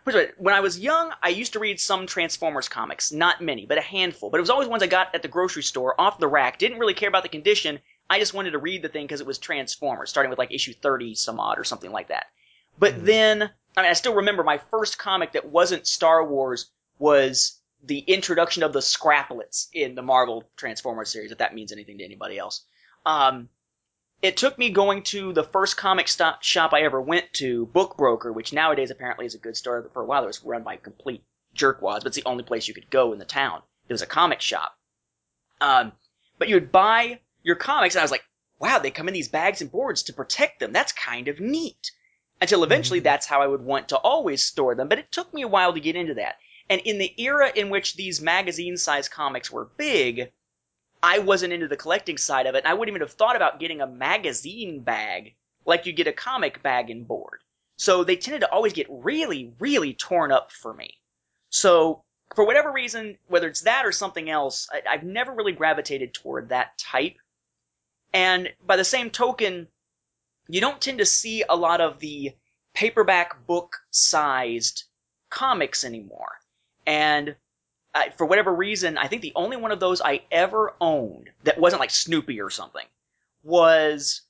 when 0.04 0.52
I 0.52 0.60
was 0.60 0.78
young, 0.78 1.14
I 1.22 1.30
used 1.30 1.54
to 1.54 1.58
read 1.58 1.80
some 1.80 2.06
Transformers 2.06 2.68
comics, 2.68 3.10
not 3.10 3.40
many, 3.40 3.64
but 3.64 3.78
a 3.78 3.82
handful. 3.82 4.28
But 4.28 4.38
it 4.38 4.42
was 4.42 4.50
always 4.50 4.68
ones 4.68 4.82
I 4.82 4.86
got 4.86 5.14
at 5.14 5.22
the 5.22 5.28
grocery 5.28 5.62
store 5.62 5.98
off 5.98 6.18
the 6.18 6.28
rack. 6.28 6.58
Didn't 6.58 6.78
really 6.78 6.92
care 6.92 7.08
about 7.08 7.22
the 7.22 7.30
condition. 7.30 7.78
I 8.10 8.18
just 8.18 8.34
wanted 8.34 8.50
to 8.50 8.58
read 8.58 8.82
the 8.82 8.90
thing 8.90 9.06
because 9.06 9.22
it 9.22 9.26
was 9.26 9.38
Transformers, 9.38 10.10
starting 10.10 10.28
with 10.28 10.38
like 10.38 10.52
issue 10.52 10.74
30 10.74 11.14
some 11.14 11.40
odd 11.40 11.58
or 11.58 11.64
something 11.64 11.90
like 11.90 12.08
that. 12.08 12.26
But 12.78 12.94
mm-hmm. 12.94 13.06
then, 13.06 13.50
I 13.76 13.82
mean, 13.82 13.90
I 13.90 13.94
still 13.94 14.14
remember 14.14 14.44
my 14.44 14.58
first 14.70 14.98
comic 14.98 15.32
that 15.32 15.46
wasn't 15.46 15.86
Star 15.86 16.24
Wars 16.24 16.70
was 16.98 17.60
the 17.82 17.98
introduction 17.98 18.62
of 18.62 18.72
the 18.72 18.80
Scraplets 18.80 19.68
in 19.72 19.94
the 19.94 20.02
Marvel 20.02 20.44
Transformers 20.56 21.10
series, 21.10 21.32
if 21.32 21.38
that 21.38 21.54
means 21.54 21.72
anything 21.72 21.98
to 21.98 22.04
anybody 22.04 22.38
else. 22.38 22.64
Um, 23.04 23.48
it 24.22 24.36
took 24.36 24.56
me 24.56 24.70
going 24.70 25.02
to 25.04 25.32
the 25.32 25.42
first 25.42 25.76
comic 25.76 26.08
shop 26.08 26.72
I 26.72 26.82
ever 26.82 27.00
went 27.00 27.32
to, 27.34 27.66
Book 27.66 27.98
Broker, 27.98 28.32
which 28.32 28.52
nowadays 28.52 28.90
apparently 28.90 29.26
is 29.26 29.34
a 29.34 29.38
good 29.38 29.56
store. 29.56 29.90
For 29.92 30.02
a 30.02 30.06
while, 30.06 30.24
it 30.24 30.28
was 30.28 30.42
run 30.42 30.62
by 30.62 30.76
complete 30.76 31.22
jerkwads, 31.54 32.00
but 32.00 32.06
it's 32.06 32.16
the 32.16 32.24
only 32.24 32.44
place 32.44 32.66
you 32.66 32.74
could 32.74 32.90
go 32.90 33.12
in 33.12 33.18
the 33.18 33.26
town. 33.26 33.60
There 33.86 33.94
was 33.94 34.02
a 34.02 34.06
comic 34.06 34.40
shop. 34.40 34.78
Um, 35.60 35.92
but 36.38 36.48
you 36.48 36.56
would 36.56 36.72
buy 36.72 37.20
your 37.42 37.56
comics, 37.56 37.94
and 37.94 38.00
I 38.00 38.04
was 38.04 38.10
like, 38.10 38.24
wow, 38.58 38.78
they 38.78 38.90
come 38.90 39.08
in 39.08 39.14
these 39.14 39.28
bags 39.28 39.60
and 39.60 39.70
boards 39.70 40.04
to 40.04 40.14
protect 40.14 40.60
them. 40.60 40.72
That's 40.72 40.92
kind 40.92 41.28
of 41.28 41.40
neat. 41.40 41.90
Until 42.40 42.64
eventually, 42.64 43.00
Mhm. 43.00 43.04
that's 43.04 43.26
how 43.26 43.40
I 43.40 43.46
would 43.46 43.62
want 43.62 43.88
to 43.88 43.96
always 43.96 44.44
store 44.44 44.74
them. 44.74 44.88
But 44.88 44.98
it 44.98 45.12
took 45.12 45.32
me 45.32 45.42
a 45.42 45.48
while 45.48 45.72
to 45.72 45.80
get 45.80 45.96
into 45.96 46.14
that. 46.14 46.36
And 46.68 46.80
in 46.80 46.98
the 46.98 47.14
era 47.22 47.50
in 47.54 47.70
which 47.70 47.94
these 47.94 48.20
magazine 48.20 48.76
sized 48.76 49.10
comics 49.10 49.50
were 49.50 49.64
big, 49.64 50.32
I 51.02 51.18
wasn't 51.18 51.52
into 51.52 51.68
the 51.68 51.76
collecting 51.76 52.18
side 52.18 52.46
of 52.46 52.54
it. 52.54 52.58
And 52.58 52.68
I 52.68 52.74
wouldn't 52.74 52.94
even 52.94 53.06
have 53.06 53.12
thought 53.16 53.36
about 53.36 53.60
getting 53.60 53.80
a 53.80 53.86
magazine 53.86 54.80
bag 54.80 55.34
like 55.66 55.86
you 55.86 55.92
get 55.92 56.06
a 56.06 56.12
comic 56.12 56.62
bag 56.62 56.90
and 56.90 57.06
board. 57.06 57.42
So 57.76 58.04
they 58.04 58.16
tended 58.16 58.42
to 58.42 58.50
always 58.50 58.72
get 58.72 58.86
really, 58.88 59.52
really 59.58 59.94
torn 59.94 60.32
up 60.32 60.52
for 60.52 60.72
me. 60.72 60.98
So 61.50 62.04
for 62.34 62.44
whatever 62.44 62.72
reason, 62.72 63.18
whether 63.26 63.48
it's 63.48 63.62
that 63.62 63.84
or 63.86 63.92
something 63.92 64.28
else, 64.30 64.68
I, 64.72 64.82
I've 64.88 65.02
never 65.02 65.32
really 65.32 65.52
gravitated 65.52 66.14
toward 66.14 66.48
that 66.48 66.78
type. 66.78 67.16
And 68.12 68.52
by 68.64 68.76
the 68.76 68.84
same 68.84 69.10
token, 69.10 69.68
you 70.48 70.60
don't 70.60 70.80
tend 70.80 70.98
to 70.98 71.06
see 71.06 71.44
a 71.48 71.56
lot 71.56 71.80
of 71.80 71.98
the 72.00 72.32
paperback 72.74 73.46
book 73.46 73.76
sized 73.90 74.84
comics 75.30 75.84
anymore. 75.84 76.32
And 76.86 77.36
uh, 77.94 78.04
for 78.16 78.26
whatever 78.26 78.54
reason, 78.54 78.98
I 78.98 79.08
think 79.08 79.22
the 79.22 79.32
only 79.36 79.56
one 79.56 79.72
of 79.72 79.80
those 79.80 80.00
I 80.02 80.22
ever 80.30 80.74
owned 80.80 81.30
that 81.44 81.58
wasn't 81.58 81.80
like 81.80 81.90
Snoopy 81.90 82.40
or 82.40 82.50
something 82.50 82.86
was 83.42 84.22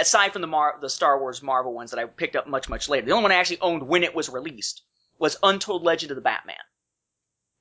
aside 0.00 0.32
from 0.32 0.40
the 0.40 0.48
Mar- 0.48 0.78
the 0.80 0.88
Star 0.88 1.18
Wars 1.18 1.42
Marvel 1.42 1.74
ones 1.74 1.90
that 1.90 2.00
I 2.00 2.06
picked 2.06 2.36
up 2.36 2.46
much 2.46 2.68
much 2.68 2.88
later. 2.88 3.06
The 3.06 3.12
only 3.12 3.24
one 3.24 3.32
I 3.32 3.36
actually 3.36 3.60
owned 3.60 3.82
when 3.82 4.04
it 4.04 4.14
was 4.14 4.28
released 4.28 4.82
was 5.18 5.36
Untold 5.42 5.82
Legend 5.82 6.10
of 6.10 6.16
the 6.16 6.22
Batman. 6.22 6.56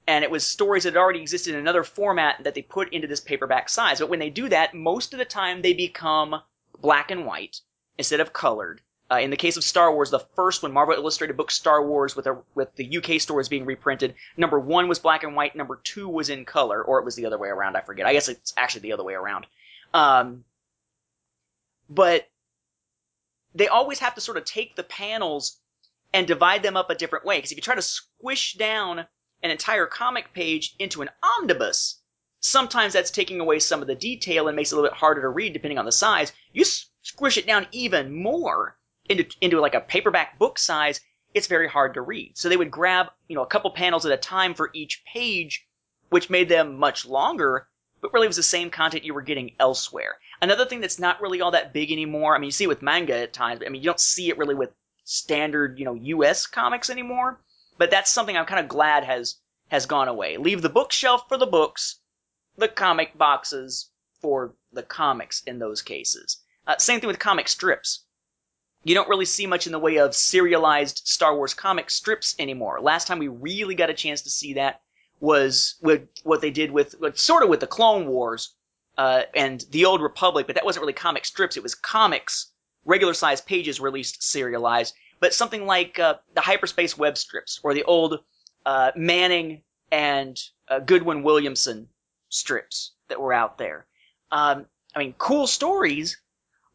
And 0.07 0.23
it 0.23 0.31
was 0.31 0.45
stories 0.45 0.83
that 0.83 0.97
already 0.97 1.21
existed 1.21 1.53
in 1.53 1.59
another 1.59 1.83
format 1.83 2.43
that 2.43 2.55
they 2.55 2.61
put 2.61 2.91
into 2.91 3.07
this 3.07 3.21
paperback 3.21 3.69
size. 3.69 3.99
But 3.99 4.09
when 4.09 4.19
they 4.19 4.29
do 4.29 4.49
that, 4.49 4.73
most 4.73 5.13
of 5.13 5.19
the 5.19 5.25
time 5.25 5.61
they 5.61 5.73
become 5.73 6.41
black 6.83 7.09
and 7.09 7.25
white 7.25 7.61
instead 7.97 8.19
of 8.19 8.33
colored. 8.33 8.81
Uh, 9.09 9.17
in 9.17 9.31
the 9.31 9.37
case 9.37 9.57
of 9.57 9.63
Star 9.63 9.93
Wars, 9.93 10.11
the 10.11 10.19
first 10.35 10.61
one, 10.61 10.71
Marvel 10.71 10.95
Illustrated 10.95 11.37
book 11.37 11.49
Star 11.49 11.85
Wars, 11.85 12.15
with 12.15 12.27
a, 12.27 12.41
with 12.55 12.75
the 12.75 12.97
UK 12.97 13.19
stories 13.19 13.49
being 13.49 13.65
reprinted, 13.65 14.15
number 14.37 14.59
one 14.59 14.87
was 14.87 14.99
black 14.99 15.23
and 15.23 15.35
white, 15.35 15.55
number 15.55 15.79
two 15.83 16.07
was 16.07 16.29
in 16.29 16.45
color, 16.45 16.83
or 16.83 16.99
it 16.99 17.05
was 17.05 17.15
the 17.15 17.25
other 17.25 17.37
way 17.37 17.49
around. 17.49 17.75
I 17.75 17.81
forget. 17.81 18.05
I 18.05 18.13
guess 18.13 18.29
it's 18.29 18.53
actually 18.57 18.81
the 18.81 18.93
other 18.93 19.03
way 19.03 19.13
around. 19.13 19.47
Um, 19.93 20.43
but 21.89 22.27
they 23.55 23.67
always 23.67 23.99
have 23.99 24.15
to 24.15 24.21
sort 24.21 24.37
of 24.37 24.45
take 24.45 24.75
the 24.75 24.83
panels 24.83 25.59
and 26.13 26.27
divide 26.27 26.63
them 26.63 26.77
up 26.77 26.89
a 26.89 26.95
different 26.95 27.25
way. 27.25 27.37
Because 27.37 27.51
if 27.51 27.57
you 27.57 27.61
try 27.61 27.75
to 27.75 27.81
squish 27.81 28.53
down 28.53 28.99
an 29.41 29.51
entire 29.51 29.85
comic 29.85 30.33
page 30.33 30.75
into 30.79 31.01
an 31.01 31.09
omnibus, 31.37 32.01
sometimes 32.43 32.91
that's 32.91 33.09
taking 33.09 33.39
away 33.39 33.57
some 33.57 33.81
of 33.81 33.87
the 33.87 33.95
detail 33.95 34.47
and 34.47 34.55
makes 34.55 34.71
it 34.71 34.75
a 34.75 34.77
little 34.77 34.91
bit 34.91 34.97
harder 34.97 35.21
to 35.21 35.29
read 35.29 35.53
depending 35.53 35.77
on 35.77 35.85
the 35.85 35.91
size. 35.91 36.33
You 36.51 36.65
squish 37.01 37.37
it 37.37 37.47
down 37.47 37.67
even 37.71 38.13
more 38.13 38.77
into 39.05 39.25
into 39.41 39.59
like 39.59 39.75
a 39.75 39.81
paperback 39.81 40.37
book 40.37 40.59
size, 40.59 40.99
it's 41.33 41.47
very 41.47 41.69
hard 41.69 41.93
to 41.93 42.01
read. 42.01 42.37
So 42.37 42.49
they 42.49 42.57
would 42.57 42.69
grab, 42.69 43.07
you 43.27 43.35
know, 43.35 43.43
a 43.43 43.47
couple 43.47 43.71
panels 43.71 44.05
at 44.05 44.11
a 44.11 44.17
time 44.17 44.53
for 44.53 44.69
each 44.73 45.03
page, 45.05 45.65
which 46.09 46.29
made 46.29 46.49
them 46.49 46.77
much 46.77 47.05
longer, 47.05 47.67
but 48.01 48.13
really 48.13 48.27
was 48.27 48.35
the 48.35 48.43
same 48.43 48.69
content 48.69 49.05
you 49.05 49.13
were 49.13 49.21
getting 49.21 49.55
elsewhere. 49.59 50.17
Another 50.41 50.65
thing 50.65 50.81
that's 50.81 50.99
not 50.99 51.21
really 51.21 51.39
all 51.39 51.51
that 51.51 51.73
big 51.73 51.91
anymore, 51.91 52.35
I 52.35 52.39
mean, 52.39 52.49
you 52.49 52.51
see 52.51 52.65
it 52.65 52.67
with 52.67 52.81
manga 52.81 53.15
at 53.15 53.33
times, 53.33 53.61
I 53.65 53.69
mean, 53.69 53.81
you 53.81 53.89
don't 53.89 53.99
see 53.99 54.29
it 54.29 54.37
really 54.37 54.55
with 54.55 54.71
standard, 55.05 55.79
you 55.79 55.85
know, 55.85 55.93
US 55.93 56.45
comics 56.45 56.89
anymore, 56.89 57.41
but 57.77 57.89
that's 57.89 58.11
something 58.11 58.35
I'm 58.35 58.45
kind 58.45 58.59
of 58.59 58.67
glad 58.67 59.05
has 59.05 59.35
has 59.69 59.85
gone 59.85 60.07
away. 60.09 60.37
Leave 60.37 60.61
the 60.61 60.69
bookshelf 60.69 61.27
for 61.29 61.37
the 61.37 61.47
books, 61.47 61.99
the 62.57 62.67
comic 62.67 63.17
boxes 63.17 63.89
for 64.21 64.55
the 64.71 64.83
comics 64.83 65.43
in 65.45 65.59
those 65.59 65.81
cases. 65.81 66.37
Uh, 66.65 66.77
same 66.77 66.99
thing 66.99 67.07
with 67.07 67.19
comic 67.19 67.47
strips. 67.47 68.05
You 68.83 68.95
don't 68.95 69.09
really 69.09 69.25
see 69.25 69.47
much 69.47 69.65
in 69.65 69.71
the 69.71 69.79
way 69.79 69.97
of 69.97 70.15
serialized 70.15 71.01
Star 71.05 71.35
Wars 71.35 71.53
comic 71.53 71.89
strips 71.89 72.35
anymore. 72.39 72.81
Last 72.81 73.07
time 73.07 73.19
we 73.19 73.27
really 73.27 73.75
got 73.75 73.89
a 73.89 73.93
chance 73.93 74.21
to 74.23 74.29
see 74.29 74.53
that 74.53 74.81
was 75.19 75.75
with 75.81 76.07
what 76.23 76.41
they 76.41 76.51
did 76.51 76.71
with, 76.71 76.99
with 76.99 77.17
sort 77.17 77.43
of 77.43 77.49
with 77.49 77.61
the 77.61 77.67
Clone 77.67 78.07
Wars 78.07 78.53
uh, 78.97 79.23
and 79.35 79.63
the 79.71 79.85
Old 79.85 80.01
Republic, 80.01 80.47
but 80.47 80.55
that 80.55 80.65
wasn't 80.65 80.81
really 80.81 80.93
comic 80.93 81.25
strips. 81.25 81.55
It 81.55 81.63
was 81.63 81.75
comics, 81.75 82.51
regular 82.85 83.13
sized 83.13 83.45
pages 83.45 83.79
released 83.79 84.21
serialized. 84.21 84.93
But 85.19 85.33
something 85.33 85.65
like 85.65 85.99
uh, 85.99 86.15
the 86.35 86.41
hyperspace 86.41 86.97
web 86.97 87.17
strips 87.17 87.59
or 87.63 87.73
the 87.73 87.83
old 87.83 88.19
uh, 88.65 88.91
Manning 88.95 89.63
and 89.91 90.37
uh, 90.67 90.79
Goodwin 90.79 91.23
Williamson 91.23 91.87
strips 92.33 92.91
that 93.07 93.21
were 93.21 93.33
out 93.33 93.57
there. 93.57 93.85
Um, 94.31 94.65
I 94.95 94.99
mean, 94.99 95.13
cool 95.17 95.47
stories, 95.47 96.17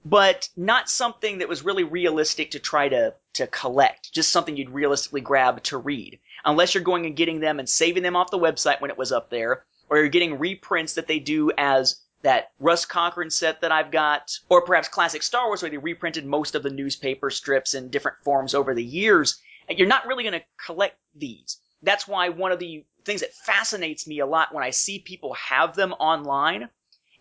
but 0.05 0.49
not 0.57 0.89
something 0.89 1.39
that 1.39 1.49
was 1.49 1.65
really 1.65 1.85
realistic 1.85 2.53
to 2.53 2.59
try 2.59 2.89
to 2.89 3.15
to 3.35 3.47
collect. 3.47 4.13
Just 4.13 4.31
something 4.31 4.57
you'd 4.57 4.71
realistically 4.71 5.21
grab 5.21 5.63
to 5.65 5.79
read, 5.79 6.19
unless 6.45 6.75
you're 6.75 6.85
going 6.85 7.07
and 7.07 7.17
getting 7.17 7.41
them 7.41 7.59
and 7.59 7.69
saving 7.69 8.03
them 8.03 8.17
off 8.17 8.31
the 8.31 8.39
website 8.39 8.81
when 8.81 8.91
it 8.91 8.99
was 8.99 9.13
up 9.13 9.31
there, 9.31 9.65
or 9.89 9.99
you're 9.99 10.09
getting 10.09 10.39
reprints 10.39 10.95
that 10.95 11.07
they 11.07 11.19
do 11.19 11.51
as 11.57 12.01
that 12.23 12.51
Russ 12.59 12.85
Cochran 12.85 13.31
set 13.31 13.61
that 13.61 13.71
I've 13.71 13.91
got, 13.91 14.37
or 14.49 14.63
perhaps 14.63 14.89
classic 14.89 15.23
Star 15.23 15.47
Wars 15.47 15.63
where 15.63 15.71
they 15.71 15.79
reprinted 15.79 16.27
most 16.27 16.55
of 16.55 16.63
the 16.63 16.71
newspaper 16.71 17.31
strips 17.31 17.75
in 17.75 17.91
different 17.91 18.19
forms 18.25 18.55
over 18.55 18.75
the 18.75 18.85
years. 18.85 19.41
You're 19.69 19.87
not 19.87 20.07
really 20.07 20.25
going 20.25 20.41
to 20.41 20.47
collect 20.65 20.97
these. 21.15 21.59
That's 21.83 22.09
why 22.09 22.31
one 22.31 22.51
of 22.51 22.59
the 22.59 22.85
things 23.09 23.23
that 23.23 23.35
fascinates 23.35 24.07
me 24.07 24.21
a 24.21 24.27
lot 24.27 24.55
when 24.55 24.63
I 24.63 24.71
see 24.71 24.99
people 24.99 25.35
have 25.35 25.75
them 25.75 25.93
online 25.95 26.69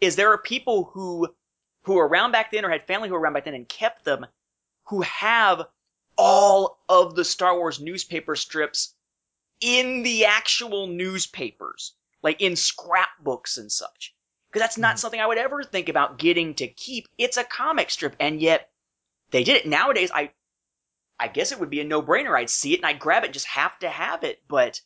is 0.01 0.15
there 0.15 0.31
are 0.33 0.37
people 0.37 0.91
who 0.93 1.33
who 1.83 1.93
were 1.93 2.07
around 2.07 2.33
back 2.33 2.51
then 2.51 2.65
or 2.65 2.69
had 2.69 2.85
family 2.85 3.07
who 3.07 3.13
were 3.13 3.21
around 3.21 3.33
back 3.33 3.45
then 3.45 3.53
and 3.53 3.67
kept 3.69 4.03
them 4.03 4.25
who 4.87 5.01
have 5.01 5.65
all 6.17 6.83
of 6.89 7.15
the 7.15 7.23
Star 7.23 7.57
Wars 7.57 7.79
newspaper 7.79 8.35
strips 8.35 8.93
in 9.61 10.03
the 10.03 10.25
actual 10.25 10.87
newspapers, 10.87 11.95
like 12.21 12.41
in 12.41 12.55
scrapbooks 12.55 13.57
and 13.57 13.71
such. 13.71 14.13
Because 14.49 14.61
that's 14.61 14.77
not 14.77 14.95
Mhm. 14.95 14.99
something 14.99 15.19
I 15.21 15.25
would 15.27 15.37
ever 15.37 15.63
think 15.63 15.89
about 15.89 16.17
getting 16.19 16.53
to 16.55 16.67
keep. 16.67 17.07
It's 17.17 17.37
a 17.37 17.43
comic 17.43 17.89
strip, 17.89 18.15
and 18.19 18.41
yet 18.41 18.69
they 19.31 19.43
did 19.43 19.55
it. 19.55 19.67
Nowadays, 19.67 20.11
I 20.13 20.33
I 21.19 21.29
guess 21.29 21.51
it 21.51 21.59
would 21.59 21.69
be 21.69 21.81
a 21.81 21.83
no-brainer. 21.83 22.37
I'd 22.37 22.49
see 22.49 22.73
it 22.73 22.79
and 22.79 22.85
I'd 22.85 22.99
grab 22.99 23.23
it, 23.23 23.27
and 23.27 23.33
just 23.33 23.47
have 23.47 23.79
to 23.79 23.89
have 23.89 24.23
it. 24.23 24.41
But 24.47 24.81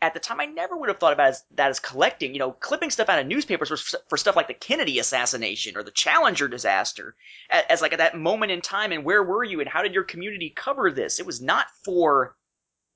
at 0.00 0.14
the 0.14 0.20
time, 0.20 0.40
I 0.40 0.46
never 0.46 0.76
would 0.76 0.88
have 0.88 0.98
thought 0.98 1.12
about 1.12 1.30
as, 1.30 1.44
that 1.56 1.70
as 1.70 1.80
collecting. 1.80 2.32
You 2.32 2.38
know, 2.38 2.52
clipping 2.52 2.90
stuff 2.90 3.08
out 3.08 3.18
of 3.18 3.26
newspapers 3.26 3.68
for, 3.68 3.98
for 4.08 4.16
stuff 4.16 4.36
like 4.36 4.46
the 4.46 4.54
Kennedy 4.54 4.98
assassination 4.98 5.76
or 5.76 5.82
the 5.82 5.90
Challenger 5.90 6.48
disaster, 6.48 7.16
as, 7.50 7.64
as 7.68 7.82
like 7.82 7.92
at 7.92 7.98
that 7.98 8.16
moment 8.16 8.52
in 8.52 8.60
time. 8.60 8.92
And 8.92 9.04
where 9.04 9.22
were 9.22 9.44
you? 9.44 9.60
And 9.60 9.68
how 9.68 9.82
did 9.82 9.94
your 9.94 10.04
community 10.04 10.50
cover 10.50 10.90
this? 10.90 11.18
It 11.18 11.26
was 11.26 11.40
not 11.40 11.66
for, 11.84 12.36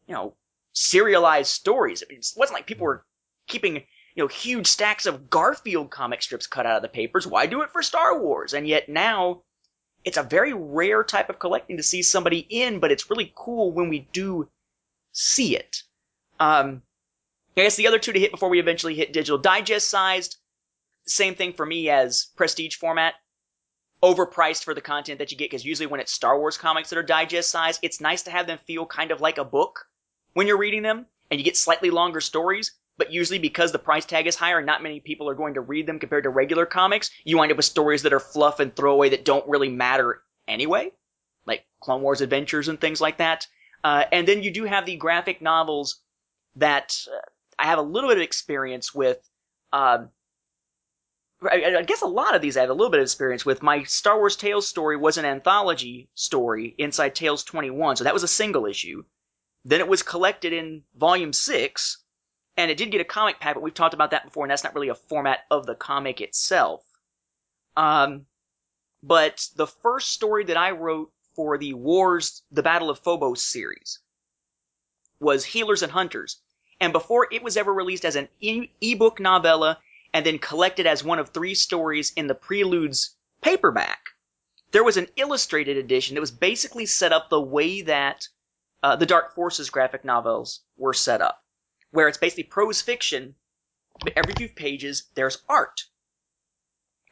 you 0.06 0.14
know, 0.14 0.34
serialized 0.72 1.50
stories. 1.50 2.02
It 2.02 2.26
wasn't 2.36 2.54
like 2.54 2.66
people 2.66 2.86
were 2.86 3.04
keeping 3.48 3.82
you 4.14 4.22
know 4.22 4.28
huge 4.28 4.66
stacks 4.66 5.06
of 5.06 5.30
Garfield 5.30 5.90
comic 5.90 6.22
strips 6.22 6.46
cut 6.46 6.66
out 6.66 6.76
of 6.76 6.82
the 6.82 6.88
papers. 6.88 7.26
Why 7.26 7.46
do 7.46 7.62
it 7.62 7.72
for 7.72 7.82
Star 7.82 8.18
Wars? 8.18 8.54
And 8.54 8.66
yet 8.66 8.88
now 8.88 9.42
it's 10.04 10.16
a 10.16 10.22
very 10.22 10.52
rare 10.52 11.04
type 11.04 11.30
of 11.30 11.38
collecting 11.38 11.76
to 11.76 11.82
see 11.82 12.02
somebody 12.02 12.38
in, 12.38 12.80
but 12.80 12.90
it's 12.90 13.10
really 13.10 13.32
cool 13.34 13.72
when 13.72 13.88
we 13.88 14.08
do 14.12 14.48
see 15.12 15.56
it. 15.56 15.82
Um, 16.40 16.82
I 17.56 17.62
guess 17.62 17.76
the 17.76 17.86
other 17.86 17.98
two 17.98 18.12
to 18.12 18.20
hit 18.20 18.30
before 18.30 18.48
we 18.48 18.60
eventually 18.60 18.94
hit 18.94 19.12
digital 19.12 19.38
digest 19.38 19.88
sized, 19.88 20.38
same 21.06 21.34
thing 21.34 21.52
for 21.52 21.66
me 21.66 21.90
as 21.90 22.28
prestige 22.36 22.76
format. 22.76 23.14
Overpriced 24.02 24.64
for 24.64 24.74
the 24.74 24.80
content 24.80 25.20
that 25.20 25.30
you 25.30 25.38
get 25.38 25.50
because 25.50 25.64
usually 25.64 25.86
when 25.86 26.00
it's 26.00 26.12
Star 26.12 26.36
Wars 26.38 26.56
comics 26.56 26.90
that 26.90 26.98
are 26.98 27.04
digest 27.04 27.50
sized, 27.50 27.78
it's 27.82 28.00
nice 28.00 28.22
to 28.22 28.30
have 28.30 28.48
them 28.48 28.58
feel 28.66 28.84
kind 28.84 29.12
of 29.12 29.20
like 29.20 29.38
a 29.38 29.44
book 29.44 29.86
when 30.32 30.46
you're 30.46 30.58
reading 30.58 30.82
them, 30.82 31.06
and 31.30 31.38
you 31.38 31.44
get 31.44 31.56
slightly 31.56 31.90
longer 31.90 32.20
stories. 32.20 32.72
But 32.98 33.12
usually 33.12 33.38
because 33.38 33.70
the 33.70 33.78
price 33.78 34.04
tag 34.04 34.26
is 34.26 34.34
higher, 34.34 34.58
and 34.58 34.66
not 34.66 34.82
many 34.82 34.98
people 34.98 35.28
are 35.28 35.34
going 35.34 35.54
to 35.54 35.60
read 35.60 35.86
them 35.86 35.98
compared 35.98 36.24
to 36.24 36.30
regular 36.30 36.66
comics. 36.66 37.10
You 37.24 37.38
wind 37.38 37.52
up 37.52 37.56
with 37.56 37.64
stories 37.64 38.02
that 38.02 38.12
are 38.12 38.20
fluff 38.20 38.60
and 38.60 38.74
throwaway 38.74 39.10
that 39.10 39.24
don't 39.24 39.48
really 39.48 39.68
matter 39.68 40.22
anyway, 40.48 40.90
like 41.46 41.64
Clone 41.80 42.02
Wars 42.02 42.22
Adventures 42.22 42.68
and 42.68 42.80
things 42.80 43.00
like 43.00 43.18
that. 43.18 43.46
Uh, 43.84 44.04
and 44.10 44.26
then 44.26 44.42
you 44.42 44.50
do 44.50 44.64
have 44.64 44.84
the 44.84 44.96
graphic 44.96 45.40
novels 45.40 46.00
that 46.56 46.96
uh, 47.10 47.18
I 47.62 47.66
have 47.66 47.78
a 47.78 47.82
little 47.82 48.10
bit 48.10 48.18
of 48.18 48.22
experience 48.22 48.92
with. 48.92 49.18
Um, 49.72 50.10
I, 51.42 51.76
I 51.78 51.82
guess 51.82 52.02
a 52.02 52.06
lot 52.06 52.34
of 52.34 52.42
these 52.42 52.56
I 52.56 52.60
have 52.60 52.70
a 52.70 52.74
little 52.74 52.90
bit 52.90 53.00
of 53.00 53.04
experience 53.04 53.46
with. 53.46 53.62
My 53.62 53.84
Star 53.84 54.18
Wars 54.18 54.36
Tales 54.36 54.68
story 54.68 54.96
was 54.96 55.16
an 55.16 55.24
anthology 55.24 56.08
story 56.14 56.74
inside 56.78 57.14
Tales 57.14 57.44
21, 57.44 57.96
so 57.96 58.04
that 58.04 58.14
was 58.14 58.22
a 58.22 58.28
single 58.28 58.66
issue. 58.66 59.04
Then 59.64 59.80
it 59.80 59.88
was 59.88 60.02
collected 60.02 60.52
in 60.52 60.82
volume 60.96 61.32
6, 61.32 61.98
and 62.56 62.70
it 62.70 62.76
did 62.76 62.90
get 62.90 63.00
a 63.00 63.04
comic 63.04 63.40
pack, 63.40 63.54
but 63.54 63.62
we've 63.62 63.74
talked 63.74 63.94
about 63.94 64.10
that 64.10 64.24
before, 64.24 64.44
and 64.44 64.50
that's 64.50 64.64
not 64.64 64.74
really 64.74 64.88
a 64.88 64.94
format 64.94 65.40
of 65.50 65.66
the 65.66 65.74
comic 65.74 66.20
itself. 66.20 66.84
Um, 67.76 68.26
but 69.02 69.48
the 69.56 69.66
first 69.66 70.10
story 70.10 70.44
that 70.44 70.56
I 70.56 70.72
wrote 70.72 71.12
for 71.34 71.58
the 71.58 71.74
Wars, 71.74 72.42
the 72.50 72.62
Battle 72.62 72.90
of 72.90 72.98
Phobos 72.98 73.42
series 73.42 74.00
was 75.18 75.44
Healers 75.44 75.82
and 75.82 75.92
Hunters. 75.92 76.40
And 76.82 76.92
before 76.92 77.28
it 77.30 77.44
was 77.44 77.56
ever 77.56 77.72
released 77.72 78.04
as 78.04 78.16
an 78.16 78.28
e- 78.40 78.68
ebook 78.80 79.20
novella 79.20 79.78
and 80.12 80.26
then 80.26 80.40
collected 80.40 80.84
as 80.84 81.04
one 81.04 81.20
of 81.20 81.28
three 81.28 81.54
stories 81.54 82.12
in 82.16 82.26
the 82.26 82.34
Preludes 82.34 83.16
paperback, 83.40 84.00
there 84.72 84.82
was 84.82 84.96
an 84.96 85.06
illustrated 85.14 85.76
edition 85.76 86.16
that 86.16 86.20
was 86.20 86.32
basically 86.32 86.86
set 86.86 87.12
up 87.12 87.30
the 87.30 87.40
way 87.40 87.82
that 87.82 88.26
uh, 88.82 88.96
the 88.96 89.06
Dark 89.06 89.32
Forces 89.32 89.70
graphic 89.70 90.04
novels 90.04 90.64
were 90.76 90.92
set 90.92 91.20
up, 91.20 91.44
where 91.92 92.08
it's 92.08 92.18
basically 92.18 92.42
prose 92.42 92.82
fiction, 92.82 93.36
but 94.00 94.14
every 94.16 94.34
few 94.34 94.48
pages 94.48 95.04
there's 95.14 95.38
art, 95.48 95.84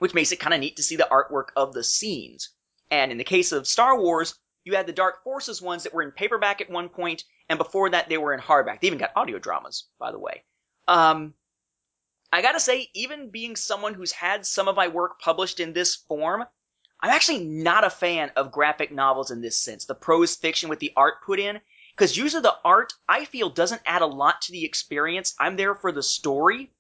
which 0.00 0.14
makes 0.14 0.32
it 0.32 0.40
kind 0.40 0.52
of 0.52 0.58
neat 0.58 0.74
to 0.78 0.82
see 0.82 0.96
the 0.96 1.06
artwork 1.12 1.50
of 1.54 1.74
the 1.74 1.84
scenes. 1.84 2.50
And 2.90 3.12
in 3.12 3.18
the 3.18 3.24
case 3.24 3.52
of 3.52 3.68
Star 3.68 3.96
Wars, 3.96 4.36
you 4.64 4.74
had 4.74 4.88
the 4.88 4.92
Dark 4.92 5.22
Forces 5.22 5.62
ones 5.62 5.84
that 5.84 5.94
were 5.94 6.02
in 6.02 6.10
paperback 6.10 6.60
at 6.60 6.70
one 6.70 6.88
point, 6.88 7.22
and 7.51 7.59
before 7.59 7.90
that 7.90 8.09
they 8.09 8.16
were 8.16 8.32
in 8.32 8.40
hardback. 8.40 8.80
They 8.80 8.86
even 8.86 9.01
got 9.01 9.11
audio 9.16 9.38
dramas, 9.38 9.84
by 9.98 10.12
the 10.12 10.18
way. 10.18 10.44
Um, 10.88 11.34
I 12.32 12.40
gotta 12.42 12.61
say, 12.61 12.88
even 12.94 13.30
being 13.30 13.57
someone 13.57 13.92
who's 13.92 14.12
had 14.12 14.46
some 14.46 14.68
of 14.68 14.76
my 14.76 14.86
work 14.88 15.20
published 15.20 15.59
in 15.59 15.72
this 15.72 15.96
form, 15.96 16.44
I'm 17.01 17.11
actually 17.11 17.44
not 17.44 17.84
a 17.84 17.90
fan 17.90 18.30
of 18.36 18.53
graphic 18.53 18.92
novels 18.92 19.32
in 19.32 19.40
this 19.40 19.59
sense, 19.59 19.84
the 19.84 19.94
prose 19.96 20.36
fiction 20.36 20.68
with 20.68 20.78
the 20.78 20.92
art 20.96 21.22
put 21.26 21.40
in, 21.40 21.61
because 21.96 22.16
usually 22.16 22.42
the 22.42 22.57
art, 22.64 22.92
I 23.09 23.24
feel, 23.24 23.51
doesn't 23.51 23.82
add 23.84 24.03
a 24.03 24.07
lot 24.07 24.42
to 24.42 24.53
the 24.53 24.64
experience. 24.64 25.34
I'm 25.40 25.57
there 25.57 25.74
for 25.74 25.90
the 25.90 26.05
story, 26.05 26.70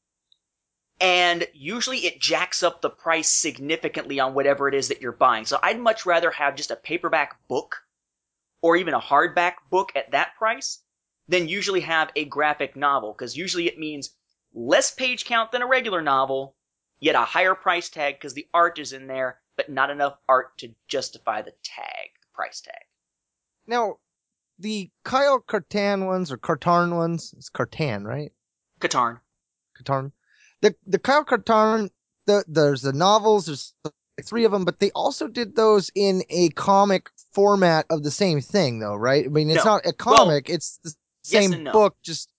and 1.00 1.48
usually 1.52 2.06
it 2.06 2.20
jacks 2.20 2.62
up 2.62 2.80
the 2.80 2.90
price 2.90 3.28
significantly 3.28 4.20
on 4.20 4.34
whatever 4.34 4.68
it 4.68 4.74
is 4.74 4.86
that 4.88 5.00
you're 5.00 5.10
buying. 5.10 5.46
So 5.46 5.58
I'd 5.62 5.80
much 5.80 6.06
rather 6.06 6.30
have 6.30 6.54
just 6.54 6.70
a 6.70 6.76
paperback 6.76 7.36
book, 7.48 7.82
or 8.62 8.76
even 8.76 8.94
a 8.94 9.00
hardback 9.00 9.54
book 9.70 9.92
at 9.94 10.12
that 10.12 10.34
price, 10.36 10.80
than 11.28 11.48
usually 11.48 11.80
have 11.80 12.10
a 12.16 12.24
graphic 12.24 12.76
novel, 12.76 13.12
because 13.12 13.36
usually 13.36 13.66
it 13.66 13.78
means 13.78 14.10
less 14.52 14.90
page 14.90 15.24
count 15.24 15.52
than 15.52 15.62
a 15.62 15.66
regular 15.66 16.02
novel, 16.02 16.56
yet 16.98 17.14
a 17.14 17.20
higher 17.20 17.54
price 17.54 17.88
tag 17.88 18.16
because 18.16 18.34
the 18.34 18.48
art 18.52 18.78
is 18.78 18.92
in 18.92 19.06
there, 19.06 19.38
but 19.56 19.70
not 19.70 19.90
enough 19.90 20.18
art 20.28 20.58
to 20.58 20.74
justify 20.88 21.40
the 21.42 21.52
tag, 21.62 22.10
the 22.20 22.26
price 22.34 22.60
tag. 22.60 22.82
Now, 23.66 23.98
the 24.58 24.90
Kyle 25.04 25.38
Cartan 25.38 26.06
ones 26.06 26.32
or 26.32 26.36
Cartarn 26.36 26.96
ones, 26.96 27.32
it's 27.36 27.48
Cartan, 27.48 28.04
right? 28.04 28.32
Katarn. 28.80 29.20
Cartarn. 29.78 30.12
The 30.62 30.74
the 30.86 30.98
Kyle 30.98 31.24
Cartarn, 31.24 31.90
the 32.26 32.44
there's 32.48 32.82
the 32.82 32.92
novels, 32.92 33.46
there's 33.46 33.72
three 34.24 34.44
of 34.44 34.52
them, 34.52 34.64
but 34.64 34.80
they 34.80 34.90
also 34.90 35.28
did 35.28 35.56
those 35.56 35.90
in 35.94 36.24
a 36.28 36.50
comic 36.50 37.08
format 37.32 37.86
of 37.90 38.02
the 38.02 38.10
same 38.10 38.40
thing, 38.40 38.78
though, 38.78 38.96
right? 38.96 39.24
I 39.24 39.28
mean, 39.28 39.50
it's 39.50 39.64
No. 39.64 39.76
not 39.76 39.86
a 39.86 39.92
comic; 39.92 40.48
it's 40.50 40.78
the 40.84 40.94
same 41.22 41.52
and 41.52 41.64
no. 41.64 41.72
book, 41.72 41.96
just 42.02 42.30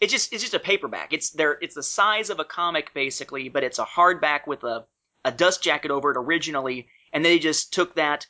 it's 0.00 0.12
just 0.12 0.32
it's 0.32 0.42
just 0.42 0.54
a 0.54 0.60
paperback. 0.60 1.12
It's 1.12 1.30
there. 1.30 1.58
It's 1.60 1.74
the 1.74 1.82
size 1.82 2.30
of 2.30 2.38
a 2.40 2.44
comic 2.44 2.92
basically, 2.94 3.48
but 3.48 3.64
it's 3.64 3.78
a 3.78 3.84
hardback 3.84 4.46
with 4.46 4.64
a 4.64 4.86
a 5.24 5.32
dust 5.32 5.62
jacket 5.62 5.90
over 5.90 6.10
it 6.10 6.16
originally, 6.16 6.88
and 7.12 7.24
they 7.24 7.38
just 7.38 7.72
took 7.72 7.94
that 7.96 8.26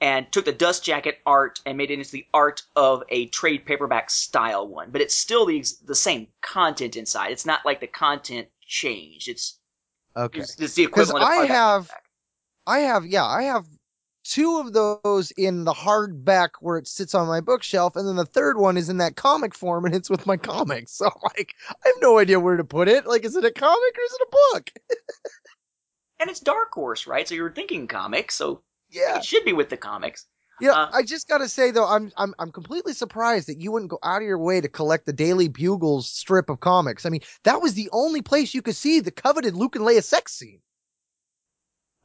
and 0.00 0.30
took 0.32 0.44
the 0.44 0.52
dust 0.52 0.84
jacket 0.84 1.20
art 1.24 1.60
and 1.64 1.78
made 1.78 1.90
it 1.90 1.98
into 1.98 2.10
the 2.10 2.26
art 2.34 2.62
of 2.74 3.04
a 3.08 3.26
trade 3.26 3.64
paperback 3.64 4.10
style 4.10 4.66
one. 4.66 4.90
But 4.90 5.00
it's 5.00 5.14
still 5.14 5.46
the 5.46 5.64
the 5.84 5.94
same 5.94 6.26
content 6.40 6.96
inside. 6.96 7.30
It's 7.30 7.46
not 7.46 7.64
like 7.64 7.80
the 7.80 7.86
content 7.86 8.48
changed. 8.66 9.28
It's 9.28 9.58
okay. 10.16 10.40
it's, 10.40 10.60
it's 10.60 10.74
the 10.74 10.82
equivalent 10.82 11.22
of 11.22 11.28
I 11.28 11.46
have, 11.46 11.82
paperback. 11.84 12.04
I 12.66 12.78
have, 12.80 13.06
yeah, 13.06 13.24
I 13.24 13.44
have 13.44 13.66
two 14.24 14.58
of 14.58 14.72
those 14.72 15.30
in 15.32 15.64
the 15.64 15.72
hardback 15.72 16.50
where 16.60 16.78
it 16.78 16.86
sits 16.88 17.14
on 17.14 17.26
my 17.28 17.40
bookshelf, 17.40 17.96
and 17.96 18.06
then 18.08 18.16
the 18.16 18.26
third 18.26 18.58
one 18.58 18.76
is 18.76 18.88
in 18.88 18.98
that 18.98 19.16
comic 19.16 19.54
form, 19.54 19.84
and 19.84 19.94
it's 19.94 20.10
with 20.10 20.26
my 20.26 20.36
comics. 20.36 20.92
So, 21.02 21.10
like, 21.24 21.54
I 21.68 21.88
have 21.88 21.96
no 22.00 22.18
idea 22.18 22.38
where 22.40 22.56
to 22.56 22.64
put 22.64 22.88
it. 22.88 23.06
Like, 23.06 23.24
is 23.24 23.34
it 23.36 23.44
a 23.44 23.50
comic 23.50 23.98
or 23.98 24.04
is 24.04 24.12
it 24.12 24.22
a 24.28 24.30
book? 24.54 24.72
and 26.20 26.30
it's 26.30 26.40
Dark 26.40 26.72
Horse, 26.72 27.06
right? 27.06 27.28
So 27.28 27.34
you're 27.34 27.52
thinking 27.52 27.86
comics, 27.88 28.34
so 28.34 28.62
Yeah. 28.90 29.16
it 29.16 29.24
should 29.24 29.44
be 29.44 29.52
with 29.52 29.68
the 29.68 29.76
comics. 29.76 30.26
You 30.60 30.68
know, 30.68 30.74
Uh, 30.74 30.90
I 30.92 31.02
just 31.02 31.28
gotta 31.28 31.48
say 31.48 31.70
though, 31.72 31.86
I'm 31.86 32.12
I'm 32.16 32.34
I'm 32.38 32.52
completely 32.52 32.92
surprised 32.94 33.48
that 33.48 33.60
you 33.60 33.72
wouldn't 33.72 33.90
go 33.90 33.98
out 34.02 34.22
of 34.22 34.26
your 34.28 34.38
way 34.38 34.60
to 34.60 34.68
collect 34.68 35.06
the 35.06 35.12
Daily 35.12 35.48
Bugle's 35.48 36.08
strip 36.08 36.48
of 36.50 36.60
comics. 36.60 37.04
I 37.04 37.10
mean, 37.10 37.22
that 37.44 37.60
was 37.60 37.74
the 37.74 37.90
only 37.92 38.22
place 38.22 38.54
you 38.54 38.62
could 38.62 38.76
see 38.76 39.00
the 39.00 39.10
coveted 39.10 39.54
Luke 39.54 39.76
and 39.76 39.84
Leia 39.84 40.04
sex 40.04 40.32
scene. 40.34 40.60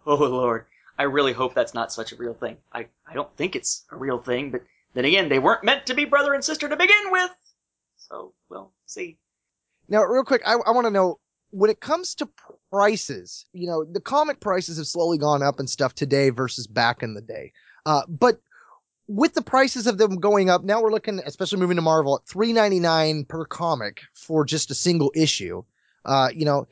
Oh 0.08 0.16
lord, 0.16 0.66
I 0.98 1.04
really 1.04 1.34
hope 1.34 1.54
that's 1.54 1.74
not 1.74 1.92
such 1.92 2.12
a 2.12 2.16
real 2.16 2.34
thing. 2.34 2.58
I, 2.74 2.88
I 3.08 3.14
don't 3.14 3.34
think 3.38 3.56
it's 3.56 3.86
a 3.92 3.96
real 3.96 4.20
thing, 4.20 4.52
but 4.52 4.64
then 4.94 5.06
again, 5.06 5.30
they 5.30 5.40
weren't 5.40 5.64
meant 5.64 5.86
to 5.88 5.94
be 5.94 6.06
brother 6.06 6.34
and 6.34 6.44
sister 6.44 6.68
to 6.68 6.76
begin 6.76 7.12
with. 7.12 7.32
So, 7.98 8.34
we'll 8.50 8.72
see. 8.86 9.18
Now, 9.90 10.04
real 10.04 10.24
quick, 10.24 10.42
I, 10.46 10.54
I 10.54 10.72
want 10.72 10.86
to 10.86 10.92
know 10.92 11.20
when 11.52 11.70
it 11.70 11.80
comes 11.80 12.16
to 12.16 12.30
prices. 12.72 13.46
You 13.54 13.68
know, 13.68 13.86
the 13.86 14.02
comic 14.02 14.40
prices 14.40 14.78
have 14.78 14.88
slowly 14.88 15.18
gone 15.18 15.44
up 15.44 15.60
and 15.60 15.70
stuff 15.70 15.94
today 15.94 16.30
versus 16.30 16.68
back 16.68 17.04
in 17.04 17.14
the 17.14 17.22
day. 17.22 17.52
Uh, 17.86 18.02
but 18.08 18.40
with 19.08 19.34
the 19.34 19.42
prices 19.42 19.88
of 19.88 19.98
them 19.98 20.18
going 20.18 20.50
up, 20.50 20.64
now 20.64 20.82
we're 20.82 20.92
looking, 20.92 21.22
especially 21.26 21.60
moving 21.60 21.78
to 21.78 21.82
Marvel, 21.82 22.18
at 22.18 22.28
three 22.28 22.52
ninety 22.52 22.80
nine 22.80 23.24
per 23.24 23.46
comic 23.46 24.02
for 24.14 24.44
just 24.44 24.72
a 24.72 24.76
single 24.76 25.12
issue. 25.16 25.64
Uh, 26.08 26.30
you 26.34 26.46
know, 26.46 26.66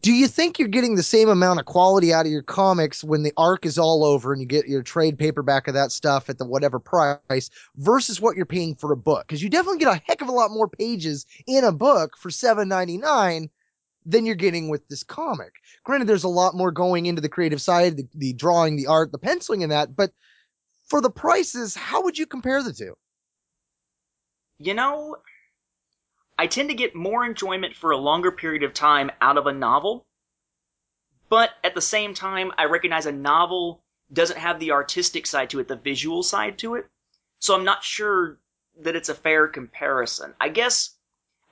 do 0.00 0.12
you 0.12 0.28
think 0.28 0.58
you're 0.58 0.68
getting 0.68 0.94
the 0.94 1.02
same 1.02 1.28
amount 1.28 1.58
of 1.58 1.66
quality 1.66 2.12
out 2.12 2.24
of 2.24 2.32
your 2.32 2.42
comics 2.42 3.02
when 3.02 3.24
the 3.24 3.32
arc 3.36 3.66
is 3.66 3.76
all 3.76 4.04
over 4.04 4.32
and 4.32 4.40
you 4.40 4.46
get 4.46 4.68
your 4.68 4.82
trade 4.82 5.18
paperback 5.18 5.66
of 5.66 5.74
that 5.74 5.90
stuff 5.90 6.30
at 6.30 6.38
the 6.38 6.46
whatever 6.46 6.78
price 6.78 7.50
versus 7.76 8.20
what 8.20 8.36
you're 8.36 8.46
paying 8.46 8.76
for 8.76 8.92
a 8.92 8.96
book? 8.96 9.26
Because 9.26 9.42
you 9.42 9.50
definitely 9.50 9.80
get 9.80 9.92
a 9.92 10.02
heck 10.06 10.22
of 10.22 10.28
a 10.28 10.32
lot 10.32 10.52
more 10.52 10.68
pages 10.68 11.26
in 11.48 11.64
a 11.64 11.72
book 11.72 12.16
for 12.16 12.30
seven 12.30 12.68
ninety 12.68 12.96
nine 12.96 13.50
than 14.06 14.24
you're 14.24 14.36
getting 14.36 14.68
with 14.68 14.86
this 14.88 15.02
comic. 15.02 15.54
Granted, 15.84 16.06
there's 16.06 16.24
a 16.24 16.28
lot 16.28 16.54
more 16.54 16.70
going 16.70 17.06
into 17.06 17.20
the 17.20 17.28
creative 17.28 17.60
side, 17.60 17.96
the, 17.96 18.08
the 18.14 18.32
drawing, 18.32 18.76
the 18.76 18.86
art, 18.86 19.10
the 19.12 19.18
penciling, 19.18 19.62
and 19.64 19.72
that. 19.72 19.96
But 19.96 20.12
for 20.86 21.00
the 21.00 21.10
prices, 21.10 21.74
how 21.74 22.02
would 22.04 22.16
you 22.16 22.26
compare 22.26 22.62
the 22.62 22.72
two? 22.72 22.94
You 24.58 24.74
know, 24.74 25.16
I 26.38 26.46
tend 26.46 26.68
to 26.68 26.74
get 26.74 26.94
more 26.94 27.24
enjoyment 27.24 27.74
for 27.74 27.90
a 27.90 27.96
longer 27.96 28.30
period 28.30 28.62
of 28.62 28.72
time 28.72 29.10
out 29.20 29.36
of 29.36 29.46
a 29.48 29.52
novel, 29.52 30.06
but 31.28 31.50
at 31.64 31.74
the 31.74 31.80
same 31.80 32.14
time, 32.14 32.52
I 32.56 32.66
recognize 32.66 33.06
a 33.06 33.12
novel 33.12 33.82
doesn't 34.12 34.38
have 34.38 34.60
the 34.60 34.70
artistic 34.70 35.26
side 35.26 35.50
to 35.50 35.58
it, 35.58 35.68
the 35.68 35.76
visual 35.76 36.22
side 36.22 36.56
to 36.58 36.76
it, 36.76 36.86
so 37.40 37.54
I'm 37.54 37.64
not 37.64 37.82
sure 37.82 38.38
that 38.80 38.94
it's 38.94 39.08
a 39.08 39.14
fair 39.14 39.48
comparison. 39.48 40.34
I 40.40 40.48
guess 40.48 40.96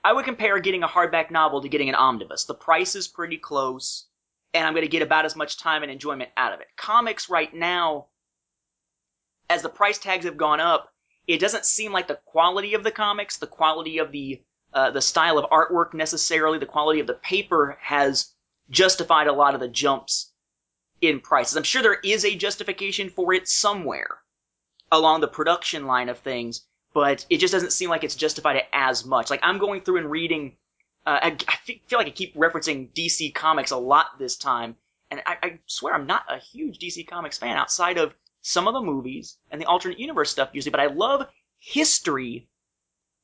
I 0.03 0.13
would 0.13 0.25
compare 0.25 0.57
getting 0.59 0.83
a 0.83 0.87
hardback 0.87 1.31
novel 1.31 1.61
to 1.61 1.69
getting 1.69 1.89
an 1.89 1.95
omnibus. 1.95 2.45
The 2.45 2.53
price 2.53 2.95
is 2.95 3.09
pretty 3.09 3.37
close, 3.37 4.07
and 4.53 4.65
I'm 4.65 4.73
going 4.73 4.85
to 4.85 4.87
get 4.87 5.01
about 5.01 5.25
as 5.25 5.35
much 5.35 5.57
time 5.57 5.83
and 5.83 5.91
enjoyment 5.91 6.31
out 6.37 6.53
of 6.53 6.61
it. 6.61 6.67
Comics 6.77 7.29
right 7.29 7.53
now, 7.53 8.07
as 9.49 9.61
the 9.61 9.69
price 9.69 9.97
tags 9.97 10.23
have 10.23 10.37
gone 10.37 10.61
up, 10.61 10.93
it 11.27 11.39
doesn't 11.39 11.65
seem 11.65 11.91
like 11.91 12.07
the 12.07 12.21
quality 12.25 12.73
of 12.73 12.85
the 12.85 12.91
comics, 12.91 13.37
the 13.37 13.47
quality 13.47 13.97
of 13.97 14.13
the 14.13 14.41
uh, 14.77 14.91
the 14.91 15.01
style 15.01 15.39
of 15.39 15.49
artwork 15.49 15.95
necessarily, 15.95 16.59
the 16.59 16.65
quality 16.67 16.99
of 16.99 17.07
the 17.07 17.15
paper 17.15 17.79
has 17.81 18.35
justified 18.69 19.25
a 19.25 19.33
lot 19.33 19.55
of 19.55 19.59
the 19.59 19.67
jumps 19.67 20.31
in 21.01 21.19
prices. 21.19 21.57
I'm 21.57 21.63
sure 21.63 21.81
there 21.81 21.99
is 22.03 22.23
a 22.23 22.35
justification 22.35 23.09
for 23.09 23.33
it 23.33 23.47
somewhere 23.47 24.19
along 24.91 25.21
the 25.21 25.27
production 25.27 25.87
line 25.87 26.09
of 26.09 26.19
things, 26.19 26.67
but 26.93 27.25
it 27.27 27.39
just 27.39 27.53
doesn't 27.53 27.73
seem 27.73 27.89
like 27.89 28.03
it's 28.03 28.13
justified 28.13 28.57
it 28.57 28.67
as 28.71 29.03
much. 29.03 29.31
Like 29.31 29.39
I'm 29.41 29.57
going 29.57 29.81
through 29.81 29.97
and 29.97 30.11
reading. 30.11 30.55
Uh, 31.07 31.21
I, 31.23 31.37
I 31.47 31.55
feel 31.87 31.97
like 31.97 32.05
I 32.05 32.11
keep 32.11 32.35
referencing 32.35 32.93
DC 32.93 33.33
Comics 33.33 33.71
a 33.71 33.77
lot 33.77 34.19
this 34.19 34.37
time, 34.37 34.75
and 35.09 35.23
I, 35.25 35.37
I 35.41 35.59
swear 35.65 35.95
I'm 35.95 36.05
not 36.05 36.25
a 36.29 36.37
huge 36.37 36.77
DC 36.77 37.07
Comics 37.07 37.39
fan 37.39 37.57
outside 37.57 37.97
of 37.97 38.13
some 38.43 38.67
of 38.67 38.75
the 38.75 38.81
movies 38.81 39.39
and 39.49 39.59
the 39.59 39.65
alternate 39.65 39.99
universe 39.99 40.29
stuff 40.29 40.51
usually, 40.53 40.69
but 40.69 40.79
I 40.79 40.85
love 40.85 41.27
history 41.57 42.47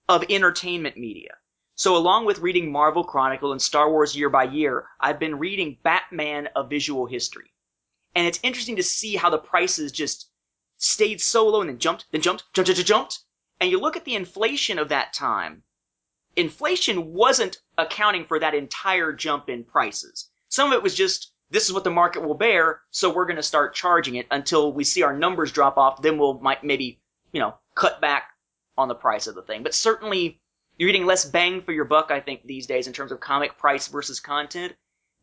of 0.09 0.23
entertainment 0.31 0.97
media. 0.97 1.35
So 1.75 1.97
along 1.97 2.25
with 2.25 2.39
reading 2.39 2.71
Marvel 2.71 3.03
Chronicle 3.03 3.51
and 3.51 3.61
Star 3.61 3.89
Wars 3.89 4.15
year 4.15 4.29
by 4.29 4.43
year, 4.43 4.87
I've 4.99 5.19
been 5.19 5.39
reading 5.39 5.77
Batman 5.83 6.47
of 6.55 6.69
Visual 6.69 7.07
History. 7.07 7.51
And 8.13 8.27
it's 8.27 8.39
interesting 8.43 8.75
to 8.75 8.83
see 8.83 9.15
how 9.15 9.31
the 9.31 9.39
prices 9.39 9.91
just 9.91 10.29
stayed 10.77 11.19
so 11.19 11.47
low 11.47 11.61
and 11.61 11.69
then 11.69 11.79
jumped, 11.79 12.05
then 12.11 12.21
jumped, 12.21 12.43
jumped, 12.53 12.67
jumped, 12.67 12.85
jumped. 12.85 13.19
And 13.59 13.71
you 13.71 13.79
look 13.79 13.97
at 13.97 14.05
the 14.05 14.15
inflation 14.15 14.77
of 14.77 14.89
that 14.89 15.13
time. 15.13 15.63
Inflation 16.35 17.13
wasn't 17.13 17.57
accounting 17.77 18.25
for 18.25 18.39
that 18.39 18.53
entire 18.53 19.11
jump 19.13 19.49
in 19.49 19.63
prices. 19.63 20.29
Some 20.49 20.71
of 20.71 20.73
it 20.73 20.83
was 20.83 20.93
just, 20.93 21.31
this 21.49 21.65
is 21.65 21.73
what 21.73 21.83
the 21.83 21.91
market 21.91 22.23
will 22.23 22.35
bear, 22.35 22.81
so 22.91 23.11
we're 23.11 23.25
going 23.25 23.37
to 23.37 23.43
start 23.43 23.75
charging 23.75 24.15
it 24.15 24.27
until 24.29 24.73
we 24.73 24.83
see 24.83 25.03
our 25.03 25.15
numbers 25.15 25.51
drop 25.51 25.77
off. 25.77 26.01
Then 26.01 26.17
we'll 26.17 26.39
might 26.39 26.63
maybe, 26.63 27.01
you 27.31 27.39
know, 27.39 27.55
cut 27.75 28.01
back 28.01 28.29
on 28.77 28.87
the 28.87 28.95
price 28.95 29.27
of 29.27 29.35
the 29.35 29.41
thing. 29.43 29.63
But 29.63 29.75
certainly, 29.75 30.41
you're 30.83 30.91
getting 30.91 31.07
less 31.07 31.23
bang 31.23 31.61
for 31.61 31.71
your 31.71 31.85
buck, 31.85 32.11
I 32.11 32.19
think, 32.19 32.45
these 32.45 32.67
days 32.67 32.87
in 32.87 32.93
terms 32.93 33.13
of 33.13 33.19
comic 33.19 33.57
price 33.57 33.87
versus 33.87 34.19
content 34.19 34.73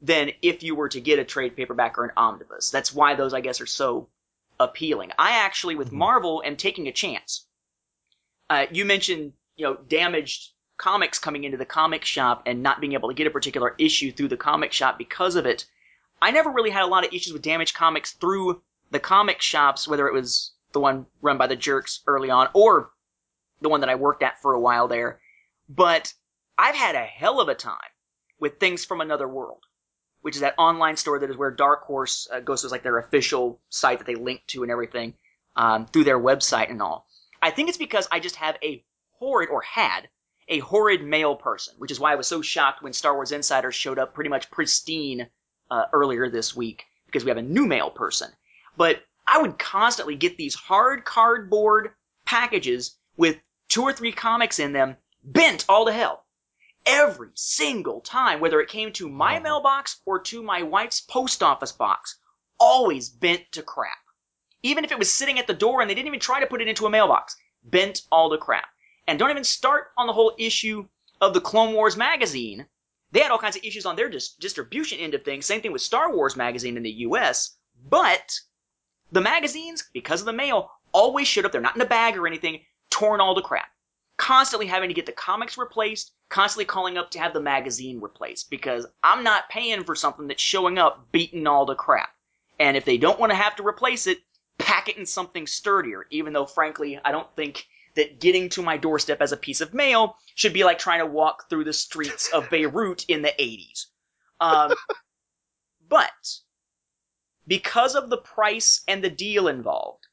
than 0.01 0.33
if 0.41 0.63
you 0.63 0.75
were 0.75 0.89
to 0.89 1.01
get 1.01 1.19
a 1.19 1.25
trade 1.25 1.55
paperback 1.55 1.99
or 1.99 2.05
an 2.05 2.13
omnibus. 2.17 2.71
That's 2.71 2.95
why 2.95 3.15
those, 3.15 3.35
I 3.35 3.43
guess, 3.43 3.61
are 3.61 3.67
so 3.67 4.09
appealing. 4.59 5.13
I 5.19 5.33
actually, 5.33 5.75
with 5.75 5.93
Marvel, 5.93 6.43
am 6.45 6.57
taking 6.57 6.89
a 6.89 6.93
chance. 6.93 7.47
Uh, 8.49 8.67
you 8.71 8.87
mentioned 8.87 9.35
you 9.57 9.67
know, 9.67 9.75
damaged 9.75 10.53
comics 10.79 11.19
coming 11.19 11.45
into 11.45 11.59
the 11.59 11.67
comic 11.67 12.07
shop 12.07 12.45
and 12.47 12.63
not 12.63 12.81
being 12.81 12.95
able 12.95 13.11
to 13.11 13.15
get 13.15 13.27
a 13.27 13.31
particular 13.31 13.75
issue 13.77 14.11
through 14.11 14.29
the 14.29 14.37
comic 14.39 14.73
shop 14.73 14.97
because 14.97 15.37
of 15.37 15.45
it. 15.45 15.67
I 16.23 16.31
never 16.31 16.51
really 16.51 16.71
had 16.71 16.85
a 16.85 16.87
lot 16.87 17.07
of 17.07 17.13
issues 17.13 17.35
with 17.35 17.43
damaged 17.43 17.75
comics 17.77 18.13
through 18.13 18.63
the 18.91 18.99
comic 18.99 19.43
shops, 19.43 19.87
whether 19.87 20.09
it 20.09 20.15
was 20.15 20.53
the 20.73 20.81
one 20.81 21.07
run 21.21 21.37
by 21.37 21.47
the 21.47 21.57
jerks 21.57 22.01
early 22.07 22.31
on 22.31 22.49
or 22.55 22.91
the 23.61 23.69
one 23.69 23.81
that 23.81 23.91
I 23.91 23.97
worked 23.97 24.23
at 24.23 24.41
for 24.41 24.55
a 24.55 24.61
while 24.61 24.89
there. 24.89 25.21
But 25.73 26.13
I've 26.59 26.75
had 26.75 26.97
a 26.97 27.05
hell 27.05 27.41
of 27.41 27.49
a 27.49 27.55
time 27.55 27.79
with 28.41 28.59
things 28.59 28.85
from 28.85 29.01
another 29.01 29.29
world, 29.29 29.63
which 30.21 30.35
is 30.35 30.41
that 30.41 30.57
online 30.59 30.97
store 30.97 31.21
that 31.21 31.31
is 31.31 31.37
where 31.37 31.53
Dark 31.53 31.85
Horse 31.85 32.27
uh, 32.29 32.41
goes 32.41 32.63
to 32.63 32.69
like 32.69 32.83
their 32.83 32.99
official 32.99 33.61
site 33.69 33.99
that 33.99 34.07
they 34.07 34.17
link 34.17 34.43
to 34.49 34.65
and 34.65 34.73
everything 34.73 35.15
um, 35.55 35.87
through 35.87 36.05
their 36.05 36.19
website 36.19 36.71
and 36.71 36.83
all. 36.83 37.07
I 37.41 37.53
think 37.53 37.69
it's 37.69 37.79
because 37.79 38.09
I 38.11 38.19
just 38.19 38.35
have 38.37 38.59
a 38.65 38.85
horrid 39.13 39.49
or 39.49 39.63
had 39.63 40.09
a 40.49 40.59
horrid 40.59 41.05
mail 41.05 41.37
person, 41.37 41.75
which 41.79 41.93
is 41.93 42.01
why 42.01 42.13
I 42.13 42.17
was 42.17 42.27
so 42.27 42.43
shocked 42.43 42.83
when 42.83 42.93
Star 42.93 43.15
Wars 43.15 43.31
Insider 43.31 43.71
showed 43.71 44.01
up 44.01 44.13
pretty 44.13 44.31
much 44.31 44.51
pristine 44.51 45.29
uh, 45.71 45.85
earlier 45.93 46.29
this 46.29 46.57
week 46.57 46.85
because 47.07 47.23
we 47.23 47.31
have 47.31 47.39
a 47.39 47.43
new 47.43 47.65
mail 47.65 47.91
person. 47.91 48.29
But 48.77 49.05
I 49.25 49.41
would 49.41 49.57
constantly 49.57 50.17
get 50.17 50.37
these 50.37 50.57
hard 50.57 51.05
cardboard 51.05 51.93
packages 52.25 52.97
with 53.17 53.37
two 53.69 53.83
or 53.83 53.93
three 53.93 54.11
comics 54.11 54.59
in 54.59 54.73
them 54.73 54.97
bent 55.23 55.65
all 55.69 55.85
to 55.87 55.93
hell. 55.93 56.25
Every 56.87 57.31
single 57.35 58.01
time, 58.01 58.41
whether 58.41 58.61
it 58.61 58.69
came 58.69 58.93
to 58.95 59.09
my 59.09 59.35
uh-huh. 59.35 59.43
mailbox 59.43 60.01
or 60.07 60.19
to 60.21 60.43
my 60.43 60.63
wife's 60.63 61.01
post 61.01 61.43
office 61.43 61.73
box, 61.73 62.19
always 62.59 63.09
bent 63.09 63.53
to 63.53 63.63
crap. 63.63 63.99
Even 64.63 64.85
if 64.85 64.93
it 64.93 64.99
was 64.99 65.13
sitting 65.13 65.39
at 65.39 65.47
the 65.47 65.55
door 65.55 65.81
and 65.81 65.91
they 65.91 65.95
didn't 65.95 66.09
even 66.09 66.21
try 66.21 66.41
to 66.41 66.47
put 66.47 66.61
it 66.61 66.69
into 66.69 66.87
a 66.87 66.91
mailbox, 66.91 67.37
bent 67.63 68.03
all 68.11 68.31
to 68.31 68.39
crap. 68.39 68.69
And 69.07 69.19
don't 69.19 69.31
even 69.31 69.45
start 69.45 69.93
on 69.97 70.07
the 70.07 70.13
whole 70.13 70.35
issue 70.39 70.89
of 71.21 71.35
the 71.35 71.41
Clone 71.41 71.75
Wars 71.75 71.97
magazine. 71.97 72.67
They 73.13 73.21
had 73.21 73.31
all 73.31 73.39
kinds 73.39 73.57
of 73.57 73.65
issues 73.65 73.87
on 73.87 73.97
their 73.97 74.09
dis- 74.09 74.35
distribution 74.35 74.99
end 74.99 75.15
of 75.15 75.25
things. 75.25 75.47
Same 75.47 75.61
thing 75.61 75.73
with 75.73 75.83
Star 75.83 76.15
Wars 76.15 76.37
magazine 76.37 76.77
in 76.77 76.83
the 76.83 76.91
US. 77.09 77.57
But 77.89 78.39
the 79.11 79.21
magazines, 79.21 79.89
because 79.93 80.21
of 80.21 80.27
the 80.27 80.33
mail, 80.33 80.71
always 80.93 81.27
showed 81.27 81.45
up. 81.45 81.53
They're 81.53 81.61
not 81.61 81.77
in 81.77 81.83
a 81.83 81.87
bag 81.87 82.17
or 82.17 82.27
anything, 82.27 82.65
torn 82.91 83.21
all 83.21 83.35
to 83.35 83.43
crap. 83.43 83.71
Constantly 84.21 84.67
having 84.67 84.91
to 84.91 84.95
get 84.95 85.07
the 85.07 85.13
comics 85.13 85.57
replaced, 85.57 86.13
constantly 86.29 86.67
calling 86.67 86.99
up 86.99 87.11
to 87.11 87.19
have 87.19 87.33
the 87.33 87.41
magazine 87.41 88.01
replaced 88.01 88.51
because 88.51 88.87
I'm 89.03 89.25
not 89.25 89.49
paying 89.49 89.83
for 89.83 89.95
something 89.95 90.29
that's 90.29 90.43
showing 90.43 90.79
up 90.79 91.11
beaten 91.11 91.47
all 91.47 91.65
to 91.65 91.75
crap. 91.75 92.11
And 92.59 92.77
if 92.77 92.85
they 92.85 92.99
don't 92.99 93.19
want 93.19 93.31
to 93.31 93.37
have 93.37 93.57
to 93.57 93.67
replace 93.67 94.07
it, 94.07 94.19
pack 94.59 94.91
it 94.91 94.99
in 94.99 95.07
something 95.07 95.47
sturdier, 95.47 96.07
even 96.11 96.35
though 96.35 96.45
frankly, 96.45 97.01
I 97.03 97.13
don't 97.13 97.35
think 97.35 97.67
that 97.95 98.21
getting 98.21 98.51
to 98.51 98.63
my 98.63 98.77
doorstep 98.77 99.23
as 99.23 99.33
a 99.33 99.39
piece 99.39 99.63
of 99.63 99.73
mail 99.73 100.17
should 100.35 100.53
be 100.53 100.65
like 100.65 100.79
trying 100.79 101.01
to 101.01 101.07
walk 101.07 101.49
through 101.49 101.65
the 101.65 101.73
streets 101.73 102.31
of 102.33 102.49
Beirut 102.51 103.07
in 103.09 103.23
the 103.23 103.33
80s. 103.41 103.87
Um, 104.39 104.75
but 105.89 106.11
because 107.47 107.95
of 107.95 108.11
the 108.11 108.19
price 108.19 108.83
and 108.87 109.03
the 109.03 109.09
deal 109.09 109.49
involved, 109.49 110.07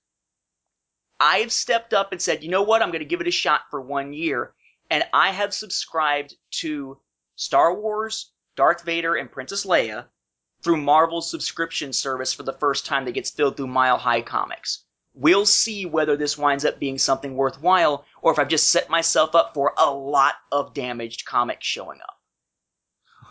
I've 1.20 1.52
stepped 1.52 1.94
up 1.94 2.12
and 2.12 2.22
said, 2.22 2.44
you 2.44 2.50
know 2.50 2.64
what? 2.64 2.82
I'm 2.82 2.90
going 2.90 3.00
to 3.00 3.06
give 3.06 3.22
it 3.22 3.28
a 3.28 3.32
shot 3.32 3.62
for 3.70 3.82
one 3.82 4.14
year. 4.14 4.54
And 4.90 5.04
I 5.14 5.32
have 5.32 5.54
subscribed 5.54 6.36
to 6.62 7.00
Star 7.36 7.74
Wars, 7.74 8.32
Darth 8.56 8.84
Vader, 8.84 9.16
and 9.16 9.32
Princess 9.32 9.66
Leia 9.66 10.06
through 10.64 10.78
Marvel's 10.78 11.30
subscription 11.30 11.94
service 11.94 12.34
for 12.34 12.44
the 12.44 12.54
first 12.54 12.86
time 12.86 13.06
that 13.06 13.12
gets 13.14 13.30
filled 13.30 13.58
through 13.58 13.68
Mile 13.68 13.98
High 13.98 14.22
Comics. 14.22 14.84
We'll 15.14 15.46
see 15.46 15.86
whether 15.86 16.16
this 16.16 16.38
winds 16.38 16.64
up 16.64 16.80
being 16.80 16.98
something 16.98 17.36
worthwhile 17.36 18.06
or 18.22 18.32
if 18.32 18.40
I've 18.40 18.48
just 18.48 18.70
set 18.70 18.90
myself 18.90 19.34
up 19.34 19.54
for 19.54 19.74
a 19.78 19.92
lot 19.92 20.36
of 20.52 20.74
damaged 20.74 21.26
comics 21.26 21.66
showing 21.66 22.00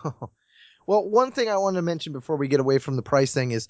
up. 0.03 0.31
well, 0.87 1.09
one 1.09 1.31
thing 1.31 1.49
I 1.49 1.57
wanted 1.57 1.77
to 1.77 1.83
mention 1.83 2.13
before 2.13 2.35
we 2.35 2.49
get 2.49 2.59
away 2.59 2.77
from 2.77 2.97
the 2.97 3.01
price 3.01 3.33
thing 3.33 3.51
is 3.51 3.67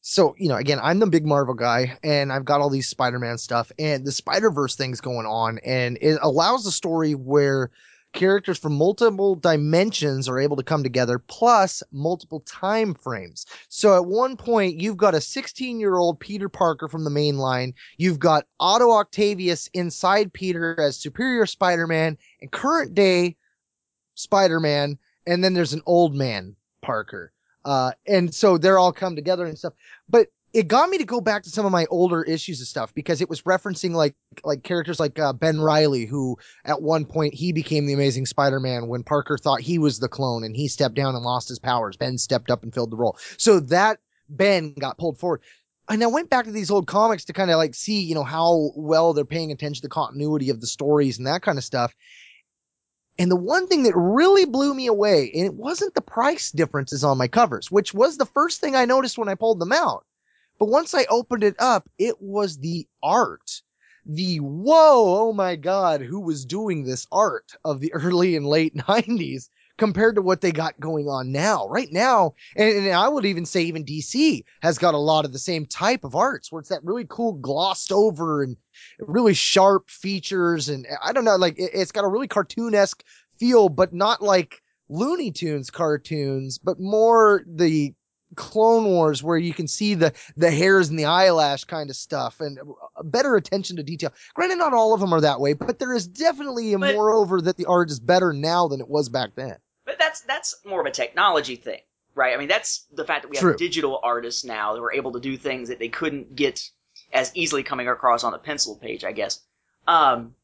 so, 0.00 0.34
you 0.38 0.48
know, 0.48 0.56
again, 0.56 0.78
I'm 0.82 1.00
the 1.00 1.06
big 1.06 1.26
Marvel 1.26 1.54
guy 1.54 1.98
and 2.02 2.32
I've 2.32 2.44
got 2.44 2.60
all 2.60 2.70
these 2.70 2.88
Spider 2.88 3.18
Man 3.18 3.38
stuff 3.38 3.72
and 3.78 4.06
the 4.06 4.12
Spider 4.12 4.50
Verse 4.50 4.76
thing's 4.76 5.00
going 5.00 5.26
on 5.26 5.58
and 5.64 5.98
it 6.00 6.18
allows 6.22 6.66
a 6.66 6.72
story 6.72 7.14
where 7.14 7.70
characters 8.12 8.58
from 8.58 8.74
multiple 8.74 9.34
dimensions 9.34 10.28
are 10.28 10.38
able 10.38 10.56
to 10.56 10.62
come 10.62 10.82
together 10.82 11.18
plus 11.18 11.82
multiple 11.92 12.40
time 12.40 12.94
frames. 12.94 13.44
So 13.68 13.96
at 13.96 14.06
one 14.06 14.36
point 14.36 14.80
you've 14.80 14.96
got 14.96 15.14
a 15.14 15.20
16 15.20 15.80
year 15.80 15.96
old 15.96 16.20
Peter 16.20 16.48
Parker 16.48 16.88
from 16.88 17.04
the 17.04 17.10
main 17.10 17.38
line. 17.38 17.74
You've 17.96 18.18
got 18.18 18.46
Otto 18.60 18.92
Octavius 18.92 19.68
inside 19.74 20.32
Peter 20.32 20.80
as 20.80 20.96
Superior 20.96 21.46
Spider-Man 21.46 22.16
and 22.40 22.50
current 22.50 22.94
day 22.94 23.36
Spider-Man. 24.14 24.98
And 25.26 25.44
then 25.44 25.54
there's 25.54 25.74
an 25.74 25.82
old 25.84 26.14
man 26.14 26.56
Parker. 26.80 27.32
Uh, 27.68 27.92
and 28.06 28.34
so 28.34 28.56
they're 28.56 28.78
all 28.78 28.94
come 28.94 29.14
together 29.14 29.44
and 29.44 29.58
stuff. 29.58 29.74
But 30.08 30.28
it 30.54 30.68
got 30.68 30.88
me 30.88 30.96
to 30.96 31.04
go 31.04 31.20
back 31.20 31.42
to 31.42 31.50
some 31.50 31.66
of 31.66 31.72
my 31.72 31.84
older 31.90 32.22
issues 32.22 32.62
of 32.62 32.66
stuff 32.66 32.94
because 32.94 33.20
it 33.20 33.28
was 33.28 33.42
referencing 33.42 33.92
like 33.92 34.14
like 34.42 34.62
characters 34.62 34.98
like 34.98 35.18
uh, 35.18 35.34
Ben 35.34 35.60
Reilly, 35.60 36.06
who 36.06 36.38
at 36.64 36.80
one 36.80 37.04
point 37.04 37.34
he 37.34 37.52
became 37.52 37.84
the 37.84 37.92
Amazing 37.92 38.24
Spider-Man 38.24 38.88
when 38.88 39.02
Parker 39.02 39.36
thought 39.36 39.60
he 39.60 39.78
was 39.78 39.98
the 39.98 40.08
clone 40.08 40.44
and 40.44 40.56
he 40.56 40.66
stepped 40.66 40.94
down 40.94 41.14
and 41.14 41.22
lost 41.22 41.50
his 41.50 41.58
powers. 41.58 41.98
Ben 41.98 42.16
stepped 42.16 42.50
up 42.50 42.62
and 42.62 42.72
filled 42.72 42.90
the 42.90 42.96
role. 42.96 43.18
So 43.36 43.60
that 43.60 43.98
Ben 44.30 44.72
got 44.72 44.96
pulled 44.96 45.18
forward. 45.18 45.42
And 45.90 46.02
I 46.02 46.06
went 46.06 46.30
back 46.30 46.46
to 46.46 46.50
these 46.50 46.70
old 46.70 46.86
comics 46.86 47.26
to 47.26 47.34
kind 47.34 47.50
of 47.50 47.58
like 47.58 47.74
see, 47.74 48.00
you 48.00 48.14
know, 48.14 48.24
how 48.24 48.70
well 48.76 49.12
they're 49.12 49.26
paying 49.26 49.52
attention 49.52 49.82
to 49.82 49.88
the 49.88 49.92
continuity 49.92 50.48
of 50.48 50.62
the 50.62 50.66
stories 50.66 51.18
and 51.18 51.26
that 51.26 51.42
kind 51.42 51.58
of 51.58 51.64
stuff. 51.64 51.94
And 53.18 53.30
the 53.30 53.36
one 53.36 53.66
thing 53.66 53.82
that 53.82 53.96
really 53.96 54.44
blew 54.44 54.74
me 54.74 54.86
away, 54.86 55.30
and 55.34 55.44
it 55.44 55.54
wasn't 55.54 55.94
the 55.94 56.00
price 56.00 56.52
differences 56.52 57.02
on 57.02 57.18
my 57.18 57.26
covers, 57.26 57.70
which 57.70 57.92
was 57.92 58.16
the 58.16 58.26
first 58.26 58.60
thing 58.60 58.76
I 58.76 58.84
noticed 58.84 59.18
when 59.18 59.28
I 59.28 59.34
pulled 59.34 59.58
them 59.58 59.72
out. 59.72 60.06
But 60.58 60.68
once 60.68 60.94
I 60.94 61.04
opened 61.10 61.42
it 61.42 61.56
up, 61.58 61.88
it 61.98 62.20
was 62.20 62.58
the 62.58 62.86
art. 63.02 63.62
The 64.06 64.38
whoa, 64.38 65.28
oh 65.28 65.32
my 65.32 65.56
God, 65.56 66.00
who 66.00 66.20
was 66.20 66.44
doing 66.44 66.84
this 66.84 67.06
art 67.10 67.52
of 67.64 67.80
the 67.80 67.92
early 67.92 68.36
and 68.36 68.46
late 68.46 68.76
90s 68.76 69.48
compared 69.78 70.16
to 70.16 70.22
what 70.22 70.42
they 70.42 70.52
got 70.52 70.78
going 70.78 71.08
on 71.08 71.32
now. 71.32 71.66
Right 71.68 71.90
now, 71.90 72.34
and, 72.56 72.86
and, 72.86 72.94
I 72.94 73.08
would 73.08 73.24
even 73.24 73.46
say 73.46 73.62
even 73.62 73.84
DC 73.84 74.44
has 74.60 74.76
got 74.76 74.94
a 74.94 74.98
lot 74.98 75.24
of 75.24 75.32
the 75.32 75.38
same 75.38 75.64
type 75.64 76.04
of 76.04 76.14
arts 76.14 76.52
where 76.52 76.60
it's 76.60 76.68
that 76.68 76.84
really 76.84 77.06
cool 77.08 77.32
glossed 77.34 77.92
over 77.92 78.42
and 78.42 78.56
really 78.98 79.34
sharp 79.34 79.88
features. 79.88 80.68
And 80.68 80.86
I 81.02 81.12
don't 81.12 81.24
know, 81.24 81.36
like 81.36 81.58
it, 81.58 81.70
it's 81.72 81.92
got 81.92 82.04
a 82.04 82.08
really 82.08 82.28
cartoon-esque 82.28 83.02
feel, 83.38 83.68
but 83.68 83.94
not 83.94 84.20
like 84.20 84.60
Looney 84.90 85.30
Tunes 85.30 85.70
cartoons, 85.70 86.58
but 86.58 86.80
more 86.80 87.42
the 87.46 87.94
Clone 88.34 88.84
Wars 88.84 89.22
where 89.22 89.38
you 89.38 89.54
can 89.54 89.66
see 89.66 89.94
the 89.94 90.12
the 90.36 90.50
hairs 90.50 90.90
and 90.90 90.98
the 90.98 91.06
eyelash 91.06 91.64
kind 91.64 91.88
of 91.88 91.96
stuff 91.96 92.40
and 92.40 92.58
better 93.04 93.36
attention 93.36 93.76
to 93.76 93.82
detail. 93.82 94.12
Granted, 94.34 94.58
not 94.58 94.74
all 94.74 94.92
of 94.92 95.00
them 95.00 95.14
are 95.14 95.20
that 95.20 95.40
way, 95.40 95.54
but 95.54 95.78
there 95.78 95.94
is 95.94 96.06
definitely 96.06 96.74
a 96.74 96.78
but, 96.78 96.94
moreover 96.94 97.40
that 97.40 97.56
the 97.56 97.64
art 97.64 97.90
is 97.90 98.00
better 98.00 98.34
now 98.34 98.68
than 98.68 98.80
it 98.80 98.88
was 98.88 99.08
back 99.08 99.30
then. 99.34 99.56
But 99.88 99.98
that's 99.98 100.20
that's 100.20 100.54
more 100.66 100.82
of 100.82 100.86
a 100.86 100.90
technology 100.90 101.56
thing, 101.56 101.80
right? 102.14 102.34
I 102.34 102.36
mean, 102.36 102.46
that's 102.46 102.84
the 102.92 103.06
fact 103.06 103.22
that 103.22 103.30
we 103.30 103.38
have 103.38 103.56
digital 103.56 103.98
artists 104.02 104.44
now 104.44 104.74
that 104.74 104.82
are 104.82 104.92
able 104.92 105.12
to 105.12 105.20
do 105.20 105.38
things 105.38 105.70
that 105.70 105.78
they 105.78 105.88
couldn't 105.88 106.36
get 106.36 106.68
as 107.10 107.32
easily 107.34 107.62
coming 107.62 107.88
across 107.88 108.22
on 108.22 108.32
the 108.32 108.38
pencil 108.38 108.76
page, 108.76 109.02
I 109.02 109.12
guess. 109.12 109.40
Um, 109.86 110.34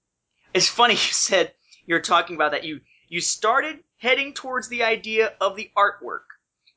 it's 0.54 0.66
funny 0.66 0.94
you 0.94 0.98
said 0.98 1.52
you're 1.84 2.00
talking 2.00 2.36
about 2.36 2.52
that 2.52 2.64
you 2.64 2.80
you 3.08 3.20
started 3.20 3.80
heading 3.98 4.32
towards 4.32 4.68
the 4.68 4.82
idea 4.82 5.34
of 5.42 5.56
the 5.56 5.70
artwork 5.76 6.24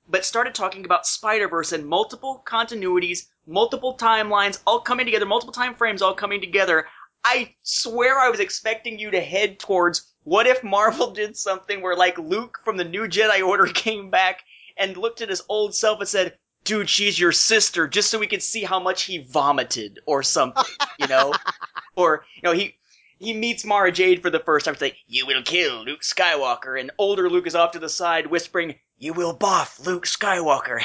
but 0.09 0.25
started 0.25 0.53
talking 0.53 0.83
about 0.83 1.07
Spider 1.07 1.47
Verse 1.47 1.71
and 1.71 1.85
multiple 1.85 2.43
continuities, 2.45 3.27
multiple 3.45 3.97
timelines, 3.97 4.59
all 4.67 4.81
coming 4.81 5.05
together, 5.05 5.25
multiple 5.25 5.53
time 5.53 5.73
frames 5.73 6.01
all 6.01 6.13
coming 6.13 6.41
together. 6.41 6.85
I 7.23 7.55
swear 7.63 8.19
I 8.19 8.29
was 8.29 8.41
expecting 8.41 8.99
you 8.99 9.11
to 9.11 9.21
head 9.21 9.57
towards 9.57 10.13
what 10.27 10.45
if 10.45 10.61
Marvel 10.61 11.11
did 11.11 11.37
something 11.37 11.81
where 11.81 11.95
like 11.95 12.17
Luke 12.19 12.59
from 12.65 12.75
the 12.75 12.83
New 12.83 13.07
Jedi 13.07 13.41
Order 13.47 13.65
came 13.73 14.09
back 14.09 14.43
and 14.75 14.97
looked 14.97 15.21
at 15.21 15.29
his 15.29 15.41
old 15.47 15.73
self 15.73 16.01
and 16.01 16.09
said, 16.09 16.37
dude, 16.65 16.89
she's 16.89 17.17
your 17.17 17.31
sister, 17.31 17.87
just 17.87 18.09
so 18.09 18.19
we 18.19 18.27
could 18.27 18.43
see 18.43 18.65
how 18.65 18.77
much 18.77 19.03
he 19.03 19.19
vomited 19.19 19.99
or 20.05 20.21
something, 20.23 20.65
you 20.99 21.07
know? 21.07 21.33
or, 21.95 22.25
you 22.35 22.41
know, 22.43 22.51
he, 22.51 22.75
he 23.19 23.31
meets 23.31 23.63
Mara 23.63 23.89
Jade 23.89 24.21
for 24.21 24.29
the 24.29 24.41
first 24.41 24.65
time. 24.65 24.73
It's 24.73 24.81
like, 24.81 24.97
you 25.07 25.25
will 25.25 25.43
kill 25.43 25.85
Luke 25.85 26.01
Skywalker. 26.01 26.77
And 26.77 26.91
older 26.97 27.29
Luke 27.29 27.47
is 27.47 27.55
off 27.55 27.71
to 27.71 27.79
the 27.79 27.87
side 27.87 28.27
whispering, 28.27 28.75
you 28.97 29.13
will 29.13 29.33
boff 29.33 29.85
Luke 29.85 30.05
Skywalker, 30.05 30.81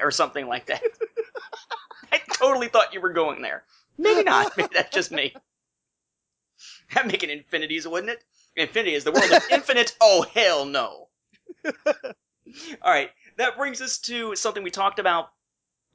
or 0.04 0.12
something 0.12 0.46
like 0.46 0.66
that. 0.66 0.84
I 2.12 2.20
totally 2.34 2.68
thought 2.68 2.94
you 2.94 3.00
were 3.00 3.12
going 3.12 3.42
there. 3.42 3.64
Maybe 3.98 4.22
not. 4.22 4.56
Maybe 4.56 4.68
that's 4.72 4.94
just 4.94 5.10
me. 5.10 5.34
That'd 6.94 7.10
make 7.10 7.24
it 7.24 7.30
infinities, 7.30 7.88
wouldn't 7.88 8.12
it? 8.12 8.22
Infinity 8.56 8.94
is 8.94 9.04
the 9.04 9.12
world 9.12 9.30
of 9.30 9.42
infinite. 9.50 9.94
Oh, 10.00 10.24
hell 10.34 10.64
no. 10.64 11.08
All 11.64 12.92
right. 12.92 13.10
That 13.36 13.56
brings 13.56 13.82
us 13.82 13.98
to 14.00 14.34
something 14.34 14.62
we 14.62 14.70
talked 14.70 14.98
about 14.98 15.30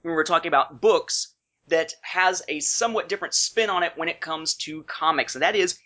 when 0.02 0.12
we 0.12 0.16
were 0.16 0.24
talking 0.24 0.50
about 0.50 0.82
books 0.82 1.34
that 1.68 1.94
has 2.02 2.44
a 2.48 2.60
somewhat 2.60 3.10
different 3.10 3.34
spin 3.34 3.70
on 3.70 3.84
it 3.84 3.94
when 3.96 4.10
it 4.10 4.22
comes 4.22 4.56
to 4.56 4.84
comics, 4.84 5.36
and 5.36 5.42
that 5.42 5.56
is 5.56 5.80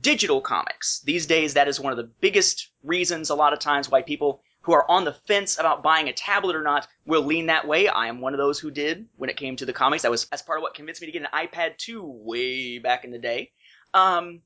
digital 0.00 0.40
comics. 0.40 1.00
These 1.04 1.26
days, 1.26 1.54
that 1.54 1.68
is 1.68 1.80
one 1.80 1.92
of 1.92 1.96
the 1.96 2.10
biggest 2.20 2.70
reasons 2.82 3.30
a 3.30 3.34
lot 3.34 3.52
of 3.52 3.58
times 3.58 3.90
why 3.90 4.02
people 4.02 4.42
who 4.62 4.72
are 4.72 4.90
on 4.90 5.04
the 5.04 5.12
fence 5.26 5.58
about 5.58 5.82
buying 5.82 6.08
a 6.08 6.12
tablet 6.12 6.56
or 6.56 6.62
not 6.62 6.88
will 7.04 7.22
lean 7.22 7.46
that 7.46 7.66
way. 7.66 7.88
I 7.88 8.06
am 8.06 8.20
one 8.20 8.32
of 8.32 8.38
those 8.38 8.58
who 8.58 8.70
did 8.70 9.06
when 9.16 9.28
it 9.28 9.36
came 9.36 9.56
to 9.56 9.66
the 9.66 9.74
comics. 9.74 10.02
That 10.02 10.10
was 10.10 10.26
as 10.32 10.40
part 10.40 10.58
of 10.58 10.62
what 10.62 10.74
convinced 10.74 11.02
me 11.02 11.06
to 11.06 11.12
get 11.12 11.22
an 11.22 11.46
iPad 11.48 11.76
2 11.76 12.02
way 12.02 12.78
back 12.78 13.04
in 13.04 13.10
the 13.10 13.18
day. 13.18 13.50
Um, 13.92 14.40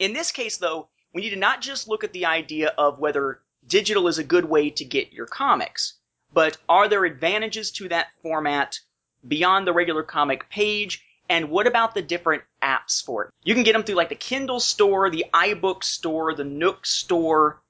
in 0.00 0.14
this 0.14 0.32
case, 0.32 0.56
though, 0.56 0.88
we 1.12 1.20
need 1.20 1.30
to 1.30 1.36
not 1.36 1.60
just 1.60 1.86
look 1.86 2.02
at 2.02 2.12
the 2.12 2.26
idea 2.26 2.68
of 2.78 2.98
whether 2.98 3.42
digital 3.66 4.08
is 4.08 4.18
a 4.18 4.24
good 4.24 4.46
way 4.46 4.70
to 4.70 4.84
get 4.84 5.12
your 5.12 5.26
comics, 5.26 5.98
but 6.32 6.56
are 6.68 6.88
there 6.88 7.04
advantages 7.04 7.70
to 7.72 7.88
that 7.90 8.08
format 8.22 8.80
beyond 9.28 9.66
the 9.66 9.74
regular 9.74 10.02
comic 10.02 10.48
page? 10.48 11.04
And 11.28 11.50
what 11.50 11.66
about 11.66 11.94
the 11.94 12.02
different 12.02 12.42
apps 12.62 13.04
for 13.04 13.26
it? 13.26 13.30
You 13.44 13.54
can 13.54 13.62
get 13.62 13.74
them 13.74 13.84
through 13.84 13.96
like 13.96 14.08
the 14.08 14.14
Kindle 14.14 14.58
store, 14.58 15.10
the 15.10 15.26
iBook 15.34 15.84
store, 15.84 16.34
the 16.34 16.44
Nook 16.44 16.86
store, 16.86 17.62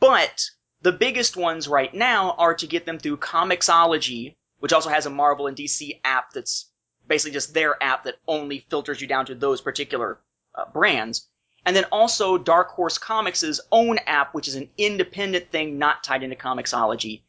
but 0.00 0.50
the 0.82 0.92
biggest 0.92 1.36
ones 1.36 1.68
right 1.68 1.94
now 1.94 2.32
are 2.32 2.54
to 2.54 2.66
get 2.66 2.86
them 2.86 2.98
through 2.98 3.18
Comixology, 3.18 4.34
which 4.58 4.72
also 4.72 4.90
has 4.90 5.06
a 5.06 5.10
Marvel 5.10 5.46
and 5.46 5.56
DC 5.56 6.00
app 6.04 6.32
that's 6.32 6.70
basically 7.06 7.32
just 7.32 7.54
their 7.54 7.80
app 7.80 8.04
that 8.04 8.18
only 8.26 8.66
filters 8.68 9.00
you 9.00 9.06
down 9.06 9.26
to 9.26 9.36
those 9.36 9.60
particular 9.60 10.18
uh, 10.56 10.64
brands. 10.72 11.28
And 11.64 11.76
then 11.76 11.84
also 11.92 12.38
Dark 12.38 12.70
Horse 12.70 12.98
Comics' 12.98 13.60
own 13.70 13.98
app, 14.06 14.34
which 14.34 14.48
is 14.48 14.56
an 14.56 14.68
independent 14.76 15.50
thing 15.50 15.78
not 15.78 16.02
tied 16.02 16.22
into 16.22 16.36
Comixology 16.36 17.22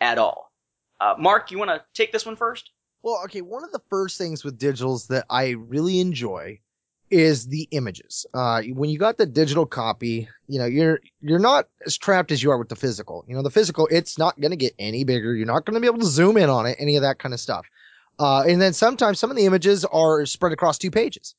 at 0.00 0.18
all. 0.18 0.52
Uh, 1.00 1.14
Mark, 1.18 1.50
you 1.50 1.58
want 1.58 1.70
to 1.70 1.82
take 1.94 2.12
this 2.12 2.24
one 2.24 2.36
first? 2.36 2.70
Well, 3.02 3.20
okay, 3.24 3.40
one 3.40 3.64
of 3.64 3.72
the 3.72 3.82
first 3.90 4.18
things 4.18 4.44
with 4.44 4.58
digitals 4.58 5.08
that 5.08 5.26
I 5.28 5.50
really 5.50 5.98
enjoy 5.98 6.60
is 7.10 7.46
the 7.46 7.68
images. 7.72 8.24
Uh, 8.32 8.62
when 8.72 8.88
you 8.88 8.98
got 8.98 9.18
the 9.18 9.26
digital 9.26 9.66
copy, 9.66 10.28
you 10.46 10.58
know, 10.60 10.64
you're, 10.64 11.00
you're 11.20 11.40
not 11.40 11.68
as 11.84 11.98
trapped 11.98 12.30
as 12.30 12.42
you 12.42 12.52
are 12.52 12.58
with 12.58 12.68
the 12.68 12.76
physical. 12.76 13.24
You 13.26 13.34
know, 13.34 13.42
the 13.42 13.50
physical, 13.50 13.88
it's 13.90 14.16
not 14.16 14.40
going 14.40 14.52
to 14.52 14.56
get 14.56 14.74
any 14.78 15.02
bigger. 15.04 15.34
You're 15.34 15.46
not 15.46 15.66
going 15.66 15.74
to 15.74 15.80
be 15.80 15.88
able 15.88 15.98
to 15.98 16.06
zoom 16.06 16.36
in 16.36 16.48
on 16.48 16.66
it, 16.66 16.76
any 16.78 16.96
of 16.96 17.02
that 17.02 17.18
kind 17.18 17.34
of 17.34 17.40
stuff. 17.40 17.66
Uh, 18.18 18.44
and 18.46 18.62
then 18.62 18.72
sometimes 18.72 19.18
some 19.18 19.30
of 19.30 19.36
the 19.36 19.46
images 19.46 19.84
are 19.84 20.24
spread 20.24 20.52
across 20.52 20.78
two 20.78 20.90
pages. 20.90 21.34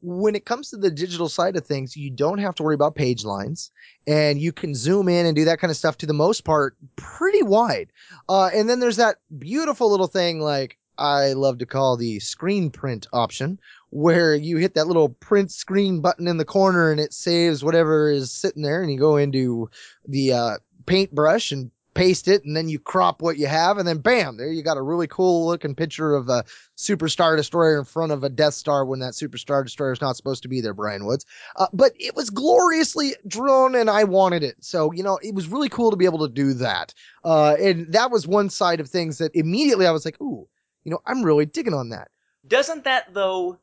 When 0.00 0.36
it 0.36 0.46
comes 0.46 0.70
to 0.70 0.76
the 0.76 0.90
digital 0.90 1.28
side 1.28 1.56
of 1.56 1.66
things, 1.66 1.96
you 1.96 2.10
don't 2.10 2.38
have 2.38 2.54
to 2.56 2.62
worry 2.62 2.74
about 2.74 2.94
page 2.94 3.24
lines 3.24 3.70
and 4.06 4.40
you 4.40 4.52
can 4.52 4.74
zoom 4.74 5.08
in 5.08 5.26
and 5.26 5.34
do 5.34 5.44
that 5.46 5.58
kind 5.58 5.70
of 5.70 5.76
stuff 5.76 5.98
to 5.98 6.06
the 6.06 6.12
most 6.12 6.44
part 6.44 6.76
pretty 6.96 7.42
wide. 7.42 7.90
Uh, 8.28 8.50
and 8.54 8.68
then 8.68 8.80
there's 8.80 8.96
that 8.96 9.16
beautiful 9.38 9.90
little 9.90 10.06
thing 10.06 10.40
like 10.40 10.78
I 10.98 11.32
love 11.32 11.58
to 11.58 11.66
call 11.66 11.96
the 11.96 12.18
screen 12.18 12.70
print 12.70 13.06
option, 13.12 13.60
where 13.90 14.34
you 14.34 14.56
hit 14.56 14.74
that 14.74 14.88
little 14.88 15.10
print 15.10 15.52
screen 15.52 16.00
button 16.00 16.26
in 16.26 16.38
the 16.38 16.44
corner 16.44 16.90
and 16.90 17.00
it 17.00 17.12
saves 17.12 17.64
whatever 17.64 18.10
is 18.10 18.32
sitting 18.32 18.62
there, 18.62 18.82
and 18.82 18.90
you 18.90 18.98
go 18.98 19.16
into 19.16 19.70
the 20.06 20.32
uh, 20.32 20.56
paintbrush 20.86 21.52
and 21.52 21.70
paste 21.98 22.28
it, 22.28 22.44
and 22.44 22.56
then 22.56 22.68
you 22.68 22.78
crop 22.78 23.20
what 23.20 23.38
you 23.38 23.46
have, 23.46 23.76
and 23.76 23.86
then 23.86 23.98
bam, 23.98 24.36
there 24.36 24.50
you 24.52 24.62
got 24.62 24.76
a 24.76 24.82
really 24.82 25.06
cool 25.08 25.46
looking 25.46 25.74
picture 25.74 26.14
of 26.14 26.28
a 26.28 26.44
Superstar 26.76 27.36
Destroyer 27.36 27.78
in 27.78 27.84
front 27.84 28.12
of 28.12 28.22
a 28.22 28.28
Death 28.28 28.54
Star 28.54 28.84
when 28.84 29.00
that 29.00 29.14
Superstar 29.14 29.64
Destroyer 29.64 29.92
is 29.92 30.00
not 30.00 30.16
supposed 30.16 30.42
to 30.44 30.48
be 30.48 30.60
there, 30.60 30.74
Brian 30.74 31.04
Woods. 31.04 31.26
Uh, 31.56 31.66
but 31.72 31.92
it 31.98 32.14
was 32.14 32.30
gloriously 32.30 33.14
drawn, 33.26 33.74
and 33.74 33.90
I 33.90 34.04
wanted 34.04 34.42
it. 34.42 34.56
So, 34.60 34.92
you 34.92 35.02
know, 35.02 35.18
it 35.22 35.34
was 35.34 35.48
really 35.48 35.68
cool 35.68 35.90
to 35.90 35.96
be 35.96 36.04
able 36.04 36.26
to 36.26 36.32
do 36.32 36.54
that. 36.54 36.94
Uh, 37.24 37.56
and 37.60 37.92
that 37.92 38.10
was 38.10 38.26
one 38.26 38.48
side 38.48 38.80
of 38.80 38.88
things 38.88 39.18
that 39.18 39.34
immediately 39.34 39.86
I 39.86 39.90
was 39.90 40.04
like, 40.04 40.20
ooh, 40.20 40.48
you 40.84 40.90
know, 40.90 41.00
I'm 41.04 41.22
really 41.22 41.46
digging 41.46 41.74
on 41.74 41.88
that. 41.90 42.08
Doesn't 42.46 42.84
that, 42.84 43.12
though, 43.12 43.58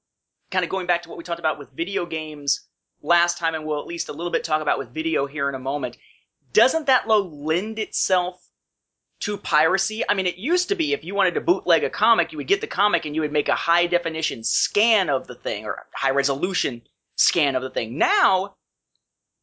kind 0.52 0.64
of 0.64 0.70
going 0.70 0.88
back 0.88 1.02
to 1.04 1.10
what 1.10 1.18
we 1.18 1.24
talked 1.24 1.40
about 1.40 1.58
with 1.58 1.72
video 1.72 2.06
games 2.06 2.68
last 3.02 3.38
time, 3.38 3.56
and 3.56 3.66
we'll 3.66 3.80
at 3.80 3.88
least 3.88 4.10
a 4.10 4.14
little 4.14 4.32
bit 4.32 4.44
talk 4.44 4.62
about 4.62 4.78
with 4.78 4.94
video 4.94 5.26
here 5.26 5.48
in 5.48 5.56
a 5.56 5.60
moment, 5.60 5.98
doesn't 6.56 6.88
that, 6.88 7.08
low 7.08 7.22
lend 7.22 7.78
itself 7.78 8.41
to 9.20 9.38
piracy? 9.38 10.03
I 10.08 10.14
mean, 10.14 10.26
it 10.26 10.38
used 10.38 10.70
to 10.70 10.76
be 10.76 10.93
if 10.93 11.03
you 11.03 11.14
wanted 11.14 11.34
to 11.34 11.41
bootleg 11.41 11.84
a 11.84 11.89
comic, 11.89 12.32
you 12.32 12.38
would 12.38 12.47
get 12.47 12.62
the 12.62 12.68
comic 12.68 13.06
and 13.06 13.14
you 13.14 13.22
would 13.22 13.34
make 13.34 13.49
a 13.49 13.56
high 13.56 13.88
definition 13.88 14.43
scan 14.43 15.10
of 15.10 15.28
the 15.28 15.36
thing, 15.36 15.66
or 15.66 15.86
high 15.93 16.12
resolution 16.12 16.82
scan 17.18 17.56
of 17.56 17.62
the 17.62 17.70
thing. 17.70 17.97
Now, 17.97 18.56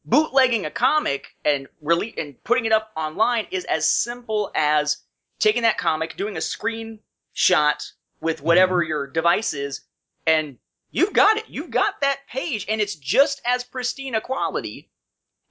bootlegging 0.03 0.65
a 0.65 0.71
comic 0.71 1.27
and 1.45 1.67
rele- 1.83 2.19
and 2.19 2.43
putting 2.43 2.65
it 2.65 2.73
up 2.73 2.91
online 2.97 3.45
is 3.51 3.63
as 3.65 3.87
simple 3.87 4.51
as 4.55 4.97
taking 5.39 5.61
that 5.61 5.77
comic, 5.77 6.17
doing 6.17 6.35
a 6.35 6.39
screenshot 6.39 7.91
with 8.21 8.41
whatever 8.41 8.81
mm-hmm. 8.81 8.89
your 8.89 9.07
device 9.07 9.53
is, 9.53 9.81
and 10.25 10.57
you've 10.89 11.13
got 11.13 11.37
it. 11.37 11.45
You've 11.47 11.69
got 11.69 12.01
that 12.01 12.21
page, 12.27 12.65
and 12.67 12.81
it's 12.81 12.95
just 12.95 13.39
as 13.45 13.63
pristine 13.63 14.15
a 14.15 14.21
quality 14.21 14.89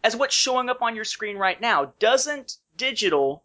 as 0.05 0.17
what's 0.17 0.35
showing 0.35 0.69
up 0.69 0.83
on 0.83 0.97
your 0.97 1.05
screen 1.05 1.37
right 1.37 1.61
now. 1.61 1.93
Doesn't 1.99 2.57
digital 2.77 3.45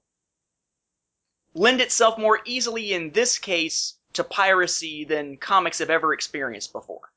lend 1.54 1.82
itself 1.82 2.18
more 2.18 2.40
easily 2.46 2.94
in 2.94 3.12
this 3.12 3.38
case 3.38 3.96
to 4.14 4.24
piracy 4.24 5.06
than 5.06 5.38
comics 5.38 5.80
have 5.80 5.90
ever 5.90 6.14
experienced 6.14 6.72
before? 6.74 7.12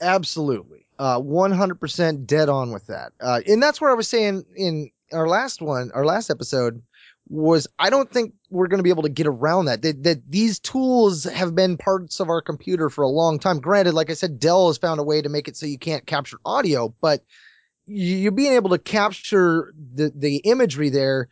Absolutely. 0.00 0.86
Uh, 0.98 1.18
100% 1.18 2.26
dead 2.26 2.48
on 2.48 2.72
with 2.72 2.86
that. 2.86 3.12
Uh, 3.20 3.40
and 3.46 3.62
that's 3.62 3.80
where 3.80 3.90
I 3.90 3.94
was 3.94 4.08
saying 4.08 4.44
in 4.56 4.90
our 5.12 5.28
last 5.28 5.60
one, 5.60 5.90
our 5.92 6.04
last 6.04 6.30
episode, 6.30 6.82
was 7.28 7.66
I 7.78 7.88
don't 7.90 8.10
think 8.10 8.34
we're 8.50 8.66
going 8.66 8.78
to 8.78 8.84
be 8.84 8.90
able 8.90 9.04
to 9.04 9.08
get 9.08 9.26
around 9.26 9.66
that. 9.66 9.82
that. 9.82 10.02
That 10.02 10.30
these 10.30 10.58
tools 10.58 11.24
have 11.24 11.54
been 11.54 11.76
parts 11.76 12.20
of 12.20 12.28
our 12.28 12.42
computer 12.42 12.90
for 12.90 13.02
a 13.02 13.08
long 13.08 13.38
time. 13.38 13.60
Granted, 13.60 13.94
like 13.94 14.10
I 14.10 14.14
said, 14.14 14.38
Dell 14.38 14.68
has 14.68 14.78
found 14.78 15.00
a 15.00 15.04
way 15.04 15.22
to 15.22 15.28
make 15.28 15.48
it 15.48 15.56
so 15.56 15.66
you 15.66 15.78
can't 15.78 16.06
capture 16.06 16.38
audio, 16.44 16.94
but 17.00 17.22
you 17.86 18.30
being 18.30 18.52
able 18.52 18.70
to 18.70 18.78
capture 18.78 19.72
the 19.94 20.12
the 20.14 20.36
imagery 20.38 20.90
there. 20.90 21.28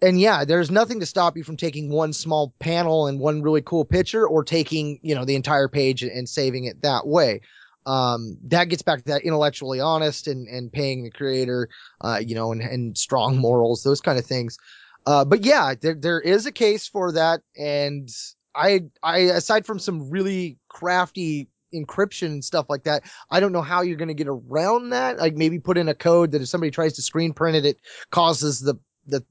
And 0.00 0.20
yeah, 0.20 0.44
there's 0.44 0.70
nothing 0.70 1.00
to 1.00 1.06
stop 1.06 1.36
you 1.36 1.42
from 1.42 1.56
taking 1.56 1.90
one 1.90 2.12
small 2.12 2.54
panel 2.60 3.08
and 3.08 3.18
one 3.18 3.42
really 3.42 3.62
cool 3.62 3.84
picture 3.84 4.28
or 4.28 4.44
taking, 4.44 5.00
you 5.02 5.12
know, 5.12 5.24
the 5.24 5.34
entire 5.34 5.66
page 5.66 6.04
and 6.04 6.28
saving 6.28 6.66
it 6.66 6.82
that 6.82 7.04
way. 7.04 7.40
Um, 7.84 8.38
that 8.44 8.66
gets 8.66 8.82
back 8.82 8.98
to 8.98 9.04
that 9.06 9.22
intellectually 9.22 9.80
honest 9.80 10.28
and, 10.28 10.46
and 10.46 10.70
paying 10.70 11.02
the 11.02 11.10
creator, 11.10 11.68
uh, 12.00 12.20
you 12.24 12.36
know, 12.36 12.52
and, 12.52 12.60
and 12.60 12.96
strong 12.96 13.38
morals, 13.40 13.82
those 13.82 14.00
kind 14.00 14.18
of 14.18 14.26
things. 14.26 14.56
Uh, 15.04 15.24
but 15.24 15.44
yeah, 15.44 15.74
there, 15.80 15.94
there 15.94 16.20
is 16.20 16.46
a 16.46 16.52
case 16.52 16.86
for 16.86 17.10
that. 17.12 17.40
And 17.56 18.08
I, 18.54 18.82
I, 19.02 19.18
aside 19.18 19.66
from 19.66 19.80
some 19.80 20.10
really 20.10 20.58
crafty 20.68 21.48
encryption 21.74 22.26
and 22.26 22.44
stuff 22.44 22.66
like 22.68 22.84
that, 22.84 23.04
I 23.30 23.40
don't 23.40 23.52
know 23.52 23.62
how 23.62 23.82
you're 23.82 23.96
going 23.96 24.08
to 24.08 24.14
get 24.14 24.28
around 24.28 24.90
that. 24.90 25.18
Like 25.18 25.34
maybe 25.34 25.58
put 25.58 25.78
in 25.78 25.88
a 25.88 25.94
code 25.94 26.32
that 26.32 26.42
if 26.42 26.48
somebody 26.48 26.70
tries 26.70 26.94
to 26.94 27.02
screen 27.02 27.32
print 27.32 27.56
it, 27.56 27.64
it 27.64 27.80
causes 28.10 28.60
the, 28.60 28.74
the, 29.06 29.24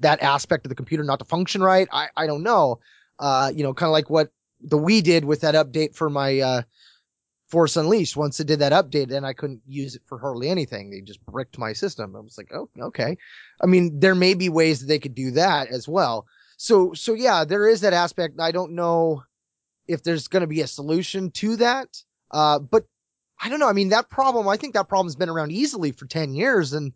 that 0.00 0.22
aspect 0.22 0.66
of 0.66 0.70
the 0.70 0.74
computer 0.74 1.04
not 1.04 1.18
to 1.18 1.24
function 1.24 1.62
right. 1.62 1.88
I, 1.92 2.08
I 2.16 2.26
don't 2.26 2.42
know. 2.42 2.80
Uh, 3.18 3.52
you 3.54 3.62
know, 3.62 3.74
kind 3.74 3.88
of 3.88 3.92
like 3.92 4.10
what 4.10 4.32
the 4.60 4.78
Wii 4.78 5.02
did 5.02 5.24
with 5.24 5.42
that 5.42 5.54
update 5.54 5.94
for 5.94 6.10
my, 6.10 6.40
uh, 6.40 6.62
Force 7.52 7.76
Unleashed. 7.76 8.16
Once 8.16 8.40
it 8.40 8.46
did 8.46 8.60
that 8.60 8.72
update, 8.72 9.08
then 9.08 9.26
I 9.26 9.34
couldn't 9.34 9.60
use 9.66 9.94
it 9.94 10.00
for 10.06 10.18
hardly 10.18 10.48
anything. 10.48 10.88
They 10.88 11.02
just 11.02 11.24
bricked 11.26 11.58
my 11.58 11.74
system. 11.74 12.16
I 12.16 12.20
was 12.20 12.38
like, 12.38 12.50
oh, 12.54 12.70
okay. 12.80 13.18
I 13.60 13.66
mean, 13.66 14.00
there 14.00 14.14
may 14.14 14.32
be 14.32 14.48
ways 14.48 14.80
that 14.80 14.86
they 14.86 14.98
could 14.98 15.14
do 15.14 15.32
that 15.32 15.68
as 15.68 15.86
well. 15.86 16.24
So, 16.56 16.94
so 16.94 17.12
yeah, 17.12 17.44
there 17.44 17.68
is 17.68 17.82
that 17.82 17.92
aspect. 17.92 18.40
I 18.40 18.52
don't 18.52 18.72
know 18.72 19.24
if 19.86 20.02
there's 20.02 20.28
going 20.28 20.42
to 20.42 20.46
be 20.46 20.60
a 20.60 20.66
solution 20.66 21.30
to 21.32 21.56
that. 21.56 21.88
Uh, 22.30 22.58
but 22.58 22.84
I 23.42 23.48
don't 23.48 23.60
know. 23.60 23.68
I 23.68 23.72
mean, 23.72 23.90
that 23.90 24.08
problem, 24.08 24.48
I 24.48 24.56
think 24.56 24.74
that 24.74 24.88
problem's 24.88 25.16
been 25.16 25.28
around 25.28 25.52
easily 25.52 25.92
for 25.92 26.06
10 26.06 26.34
years 26.34 26.72
and 26.72 26.92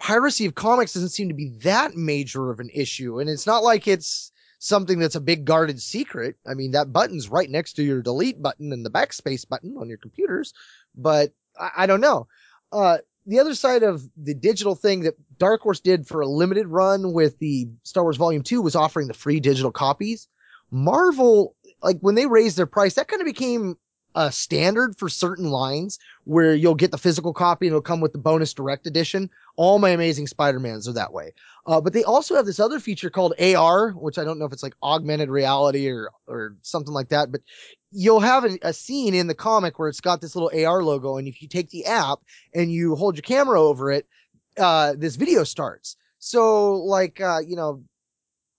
piracy 0.00 0.46
of 0.46 0.54
comics 0.54 0.94
doesn't 0.94 1.10
seem 1.10 1.28
to 1.28 1.34
be 1.34 1.50
that 1.62 1.94
major 1.94 2.50
of 2.50 2.60
an 2.60 2.70
issue. 2.72 3.20
And 3.20 3.30
it's 3.30 3.46
not 3.46 3.62
like 3.62 3.86
it's, 3.86 4.32
something 4.64 4.98
that's 4.98 5.14
a 5.14 5.20
big 5.20 5.44
guarded 5.44 5.80
secret. 5.80 6.36
I 6.46 6.54
mean, 6.54 6.70
that 6.70 6.92
button's 6.92 7.28
right 7.28 7.48
next 7.48 7.74
to 7.74 7.82
your 7.82 8.00
delete 8.00 8.40
button 8.40 8.72
and 8.72 8.84
the 8.84 8.90
backspace 8.90 9.46
button 9.46 9.76
on 9.78 9.90
your 9.90 9.98
computers, 9.98 10.54
but 10.94 11.32
I, 11.58 11.70
I 11.78 11.86
don't 11.86 12.00
know. 12.00 12.28
Uh, 12.72 12.98
the 13.26 13.40
other 13.40 13.54
side 13.54 13.82
of 13.82 14.02
the 14.16 14.34
digital 14.34 14.74
thing 14.74 15.00
that 15.00 15.16
Dark 15.38 15.60
Horse 15.60 15.80
did 15.80 16.06
for 16.06 16.22
a 16.22 16.26
limited 16.26 16.66
run 16.66 17.12
with 17.12 17.38
the 17.38 17.68
Star 17.82 18.02
Wars 18.04 18.16
Volume 18.16 18.42
2 18.42 18.62
was 18.62 18.74
offering 18.74 19.06
the 19.06 19.14
free 19.14 19.38
digital 19.38 19.70
copies. 19.70 20.28
Marvel, 20.70 21.54
like 21.84 22.00
when 22.00 22.14
they 22.14 22.26
raised 22.26 22.56
their 22.56 22.66
price, 22.66 22.94
that 22.94 23.08
kind 23.08 23.20
of 23.20 23.26
became 23.26 23.76
a 24.14 24.32
standard 24.32 24.96
for 24.96 25.08
certain 25.08 25.50
lines 25.50 25.98
where 26.24 26.54
you'll 26.54 26.76
get 26.76 26.90
the 26.90 26.98
physical 26.98 27.34
copy 27.34 27.66
and 27.66 27.72
it'll 27.72 27.82
come 27.82 28.00
with 28.00 28.12
the 28.12 28.18
bonus 28.18 28.54
direct 28.54 28.86
edition. 28.86 29.28
All 29.56 29.78
my 29.78 29.90
amazing 29.90 30.28
Spider-Mans 30.28 30.88
are 30.88 30.94
that 30.94 31.12
way. 31.12 31.32
Uh, 31.66 31.80
but 31.80 31.92
they 31.92 32.04
also 32.04 32.36
have 32.36 32.46
this 32.46 32.60
other 32.60 32.80
feature 32.80 33.10
called 33.10 33.34
AR, 33.40 33.90
which 33.90 34.18
I 34.18 34.24
don't 34.24 34.38
know 34.38 34.44
if 34.44 34.52
it's 34.52 34.62
like 34.62 34.76
augmented 34.82 35.28
reality 35.28 35.90
or, 35.90 36.10
or 36.26 36.56
something 36.62 36.94
like 36.94 37.08
that, 37.08 37.30
but 37.30 37.40
you'll 37.90 38.20
have 38.20 38.44
a, 38.44 38.58
a 38.62 38.72
scene 38.72 39.14
in 39.14 39.26
the 39.26 39.34
comic 39.34 39.78
where 39.78 39.88
it's 39.88 40.00
got 40.00 40.20
this 40.20 40.36
little 40.36 40.50
AR 40.54 40.82
logo. 40.82 41.16
And 41.16 41.28
if 41.28 41.42
you 41.42 41.48
take 41.48 41.70
the 41.70 41.86
app 41.86 42.20
and 42.54 42.72
you 42.72 42.94
hold 42.94 43.16
your 43.16 43.22
camera 43.22 43.60
over 43.60 43.90
it, 43.92 44.06
uh, 44.56 44.94
this 44.96 45.16
video 45.16 45.44
starts. 45.44 45.96
So 46.18 46.76
like, 46.76 47.20
uh, 47.20 47.40
you 47.44 47.56
know, 47.56 47.82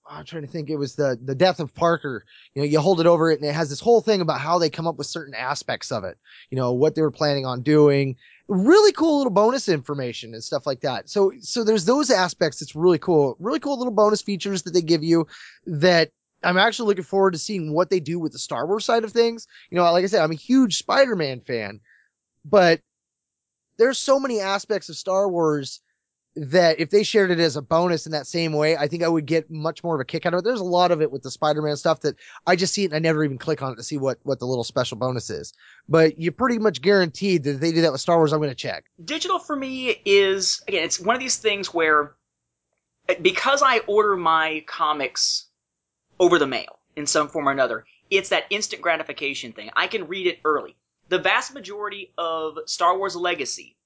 Oh, 0.08 0.14
I'm 0.14 0.24
trying 0.24 0.42
to 0.42 0.48
think. 0.48 0.70
It 0.70 0.76
was 0.76 0.94
the 0.94 1.18
the 1.20 1.34
death 1.34 1.58
of 1.58 1.74
Parker. 1.74 2.24
You 2.54 2.62
know, 2.62 2.66
you 2.66 2.78
hold 2.80 3.00
it 3.00 3.06
over 3.06 3.30
it, 3.30 3.40
and 3.40 3.48
it 3.48 3.54
has 3.54 3.68
this 3.68 3.80
whole 3.80 4.00
thing 4.00 4.20
about 4.20 4.40
how 4.40 4.58
they 4.58 4.70
come 4.70 4.86
up 4.86 4.96
with 4.98 5.06
certain 5.08 5.34
aspects 5.34 5.90
of 5.90 6.04
it. 6.04 6.16
You 6.50 6.56
know, 6.56 6.72
what 6.72 6.94
they 6.94 7.02
were 7.02 7.10
planning 7.10 7.44
on 7.44 7.62
doing. 7.62 8.16
Really 8.48 8.92
cool 8.92 9.18
little 9.18 9.32
bonus 9.32 9.68
information 9.68 10.32
and 10.32 10.44
stuff 10.44 10.66
like 10.66 10.80
that. 10.82 11.08
So 11.10 11.32
so 11.40 11.64
there's 11.64 11.84
those 11.84 12.10
aspects. 12.10 12.62
It's 12.62 12.76
really 12.76 12.98
cool. 12.98 13.36
Really 13.40 13.58
cool 13.58 13.78
little 13.78 13.92
bonus 13.92 14.22
features 14.22 14.62
that 14.62 14.72
they 14.72 14.82
give 14.82 15.02
you 15.02 15.26
that 15.66 16.10
I'm 16.44 16.58
actually 16.58 16.86
looking 16.88 17.04
forward 17.04 17.32
to 17.32 17.38
seeing 17.38 17.72
what 17.72 17.90
they 17.90 17.98
do 17.98 18.20
with 18.20 18.32
the 18.32 18.38
Star 18.38 18.66
Wars 18.66 18.84
side 18.84 19.02
of 19.02 19.12
things. 19.12 19.48
You 19.70 19.76
know, 19.76 19.90
like 19.90 20.04
I 20.04 20.06
said, 20.06 20.22
I'm 20.22 20.30
a 20.30 20.36
huge 20.36 20.76
Spider-Man 20.76 21.40
fan, 21.40 21.80
but 22.44 22.80
there's 23.78 23.98
so 23.98 24.20
many 24.20 24.40
aspects 24.40 24.88
of 24.88 24.96
Star 24.96 25.28
Wars 25.28 25.80
that 26.36 26.78
if 26.78 26.90
they 26.90 27.02
shared 27.02 27.30
it 27.30 27.40
as 27.40 27.56
a 27.56 27.62
bonus 27.62 28.04
in 28.04 28.12
that 28.12 28.26
same 28.26 28.52
way, 28.52 28.76
I 28.76 28.88
think 28.88 29.02
I 29.02 29.08
would 29.08 29.24
get 29.24 29.50
much 29.50 29.82
more 29.82 29.94
of 29.94 30.00
a 30.00 30.04
kick 30.04 30.26
out 30.26 30.34
of 30.34 30.38
it. 30.38 30.44
There's 30.44 30.60
a 30.60 30.64
lot 30.64 30.90
of 30.90 31.00
it 31.00 31.10
with 31.10 31.22
the 31.22 31.30
Spider-Man 31.30 31.76
stuff 31.76 32.00
that 32.00 32.16
I 32.46 32.56
just 32.56 32.74
see 32.74 32.82
it 32.82 32.86
and 32.86 32.94
I 32.94 32.98
never 32.98 33.24
even 33.24 33.38
click 33.38 33.62
on 33.62 33.72
it 33.72 33.76
to 33.76 33.82
see 33.82 33.96
what, 33.96 34.18
what 34.22 34.38
the 34.38 34.46
little 34.46 34.62
special 34.62 34.98
bonus 34.98 35.30
is. 35.30 35.54
But 35.88 36.20
you're 36.20 36.32
pretty 36.32 36.58
much 36.58 36.82
guaranteed 36.82 37.44
that 37.44 37.60
they 37.60 37.72
do 37.72 37.80
that 37.82 37.92
with 37.92 38.02
Star 38.02 38.18
Wars, 38.18 38.32
I'm 38.32 38.38
going 38.38 38.50
to 38.50 38.54
check. 38.54 38.84
Digital 39.02 39.38
for 39.38 39.56
me 39.56 40.00
is, 40.04 40.62
again, 40.68 40.84
it's 40.84 41.00
one 41.00 41.16
of 41.16 41.20
these 41.20 41.36
things 41.38 41.72
where 41.72 42.14
uh, 43.08 43.14
because 43.22 43.62
I 43.62 43.78
order 43.86 44.14
my 44.14 44.62
comics 44.66 45.46
over 46.20 46.38
the 46.38 46.46
mail 46.46 46.78
in 46.96 47.06
some 47.06 47.28
form 47.28 47.48
or 47.48 47.52
another, 47.52 47.86
it's 48.10 48.28
that 48.28 48.44
instant 48.50 48.82
gratification 48.82 49.52
thing. 49.52 49.70
I 49.74 49.86
can 49.86 50.06
read 50.06 50.26
it 50.26 50.40
early. 50.44 50.76
The 51.08 51.18
vast 51.18 51.54
majority 51.54 52.12
of 52.18 52.58
Star 52.66 52.98
Wars 52.98 53.16
Legacy 53.16 53.76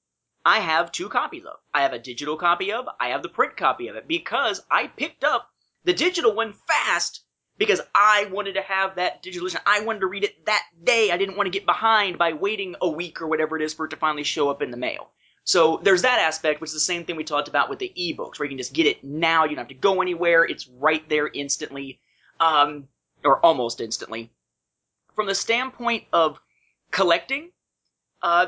I 0.45 0.59
have 0.59 0.91
two 0.91 1.09
copies 1.09 1.45
of. 1.45 1.57
I 1.73 1.83
have 1.83 1.93
a 1.93 1.99
digital 1.99 2.35
copy 2.35 2.71
of, 2.71 2.87
I 2.99 3.09
have 3.09 3.21
the 3.21 3.29
print 3.29 3.57
copy 3.57 3.87
of 3.87 3.95
it 3.95 4.07
because 4.07 4.61
I 4.71 4.87
picked 4.87 5.23
up 5.23 5.49
the 5.83 5.93
digital 5.93 6.33
one 6.33 6.53
fast 6.67 7.23
because 7.57 7.81
I 7.93 8.27
wanted 8.31 8.53
to 8.53 8.61
have 8.61 8.95
that 8.95 9.21
digital 9.21 9.45
edition. 9.45 9.61
I 9.65 9.81
wanted 9.81 9.99
to 9.99 10.07
read 10.07 10.23
it 10.23 10.45
that 10.47 10.63
day. 10.83 11.11
I 11.11 11.17
didn't 11.17 11.37
want 11.37 11.45
to 11.45 11.51
get 11.51 11.65
behind 11.65 12.17
by 12.17 12.33
waiting 12.33 12.75
a 12.81 12.89
week 12.89 13.21
or 13.21 13.27
whatever 13.27 13.55
it 13.55 13.61
is 13.61 13.73
for 13.73 13.85
it 13.85 13.89
to 13.89 13.97
finally 13.97 14.23
show 14.23 14.49
up 14.49 14.61
in 14.61 14.71
the 14.71 14.77
mail. 14.77 15.11
So 15.43 15.79
there's 15.83 16.01
that 16.03 16.19
aspect, 16.19 16.61
which 16.61 16.69
is 16.69 16.73
the 16.73 16.79
same 16.79 17.03
thing 17.03 17.15
we 17.15 17.23
talked 17.23 17.47
about 17.47 17.69
with 17.69 17.79
the 17.79 17.91
ebooks, 17.97 18.39
where 18.39 18.45
you 18.45 18.49
can 18.49 18.57
just 18.57 18.73
get 18.73 18.85
it 18.85 19.03
now. 19.03 19.43
You 19.43 19.49
don't 19.49 19.59
have 19.59 19.67
to 19.67 19.73
go 19.73 20.01
anywhere. 20.01 20.43
It's 20.43 20.67
right 20.67 21.07
there 21.09 21.27
instantly, 21.27 21.99
um, 22.39 22.87
or 23.23 23.43
almost 23.45 23.81
instantly. 23.81 24.31
From 25.15 25.27
the 25.27 25.35
standpoint 25.35 26.05
of 26.13 26.39
collecting, 26.91 27.51
uh, 28.21 28.47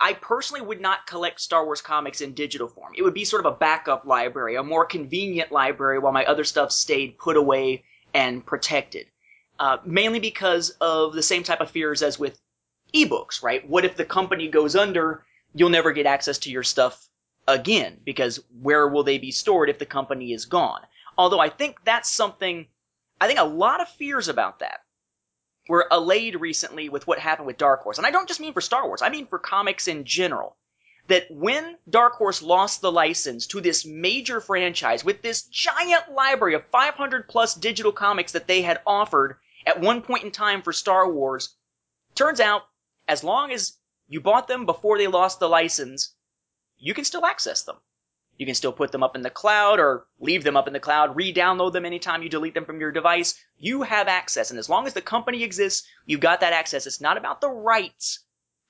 I 0.00 0.12
personally 0.12 0.64
would 0.64 0.80
not 0.80 1.06
collect 1.06 1.40
Star 1.40 1.64
Wars 1.64 1.80
comics 1.80 2.20
in 2.20 2.32
digital 2.34 2.68
form. 2.68 2.92
It 2.96 3.02
would 3.02 3.14
be 3.14 3.24
sort 3.24 3.44
of 3.44 3.52
a 3.52 3.56
backup 3.56 4.04
library, 4.04 4.54
a 4.54 4.62
more 4.62 4.84
convenient 4.84 5.50
library 5.50 5.98
while 5.98 6.12
my 6.12 6.24
other 6.24 6.44
stuff 6.44 6.70
stayed 6.70 7.18
put 7.18 7.36
away 7.36 7.84
and 8.14 8.44
protected. 8.44 9.06
Uh, 9.58 9.78
mainly 9.84 10.20
because 10.20 10.70
of 10.80 11.14
the 11.14 11.22
same 11.22 11.42
type 11.42 11.60
of 11.60 11.70
fears 11.70 12.02
as 12.02 12.16
with 12.16 12.40
ebooks, 12.94 13.42
right? 13.42 13.68
What 13.68 13.84
if 13.84 13.96
the 13.96 14.04
company 14.04 14.48
goes 14.48 14.76
under? 14.76 15.24
You'll 15.52 15.70
never 15.70 15.90
get 15.90 16.06
access 16.06 16.38
to 16.40 16.50
your 16.50 16.62
stuff 16.62 17.08
again 17.48 17.98
because 18.04 18.40
where 18.62 18.86
will 18.86 19.02
they 19.02 19.18
be 19.18 19.32
stored 19.32 19.68
if 19.68 19.80
the 19.80 19.86
company 19.86 20.32
is 20.32 20.44
gone? 20.44 20.82
Although 21.16 21.40
I 21.40 21.48
think 21.48 21.82
that's 21.84 22.08
something, 22.08 22.68
I 23.20 23.26
think 23.26 23.40
a 23.40 23.44
lot 23.44 23.80
of 23.80 23.88
fears 23.88 24.28
about 24.28 24.60
that 24.60 24.80
were 25.68 25.86
allayed 25.90 26.40
recently 26.40 26.88
with 26.88 27.06
what 27.06 27.18
happened 27.18 27.46
with 27.46 27.58
Dark 27.58 27.82
Horse. 27.82 27.98
And 27.98 28.06
I 28.06 28.10
don't 28.10 28.26
just 28.26 28.40
mean 28.40 28.54
for 28.54 28.60
Star 28.60 28.86
Wars, 28.86 29.02
I 29.02 29.10
mean 29.10 29.26
for 29.26 29.38
comics 29.38 29.86
in 29.86 30.04
general. 30.04 30.56
That 31.06 31.30
when 31.30 31.78
Dark 31.88 32.14
Horse 32.14 32.42
lost 32.42 32.80
the 32.80 32.92
license 32.92 33.46
to 33.48 33.60
this 33.60 33.84
major 33.84 34.40
franchise 34.40 35.04
with 35.04 35.22
this 35.22 35.42
giant 35.42 36.12
library 36.12 36.54
of 36.54 36.66
500 36.66 37.28
plus 37.28 37.54
digital 37.54 37.92
comics 37.92 38.32
that 38.32 38.46
they 38.46 38.62
had 38.62 38.80
offered 38.86 39.38
at 39.66 39.80
one 39.80 40.02
point 40.02 40.24
in 40.24 40.30
time 40.30 40.62
for 40.62 40.72
Star 40.72 41.10
Wars, 41.10 41.54
turns 42.14 42.40
out 42.40 42.62
as 43.06 43.24
long 43.24 43.52
as 43.52 43.78
you 44.08 44.20
bought 44.20 44.48
them 44.48 44.66
before 44.66 44.98
they 44.98 45.06
lost 45.06 45.40
the 45.40 45.48
license, 45.48 46.14
you 46.76 46.94
can 46.94 47.04
still 47.04 47.24
access 47.24 47.62
them. 47.62 47.76
You 48.38 48.46
can 48.46 48.54
still 48.54 48.72
put 48.72 48.92
them 48.92 49.02
up 49.02 49.16
in 49.16 49.22
the 49.22 49.30
cloud 49.30 49.80
or 49.80 50.06
leave 50.20 50.44
them 50.44 50.56
up 50.56 50.68
in 50.68 50.72
the 50.72 50.80
cloud, 50.80 51.16
re-download 51.16 51.72
them 51.72 51.84
anytime 51.84 52.22
you 52.22 52.28
delete 52.28 52.54
them 52.54 52.64
from 52.64 52.80
your 52.80 52.92
device. 52.92 53.34
You 53.58 53.82
have 53.82 54.06
access. 54.06 54.50
And 54.50 54.58
as 54.58 54.68
long 54.68 54.86
as 54.86 54.94
the 54.94 55.02
company 55.02 55.42
exists, 55.42 55.86
you've 56.06 56.20
got 56.20 56.40
that 56.40 56.52
access. 56.52 56.86
It's 56.86 57.00
not 57.00 57.16
about 57.16 57.40
the 57.40 57.50
rights 57.50 58.20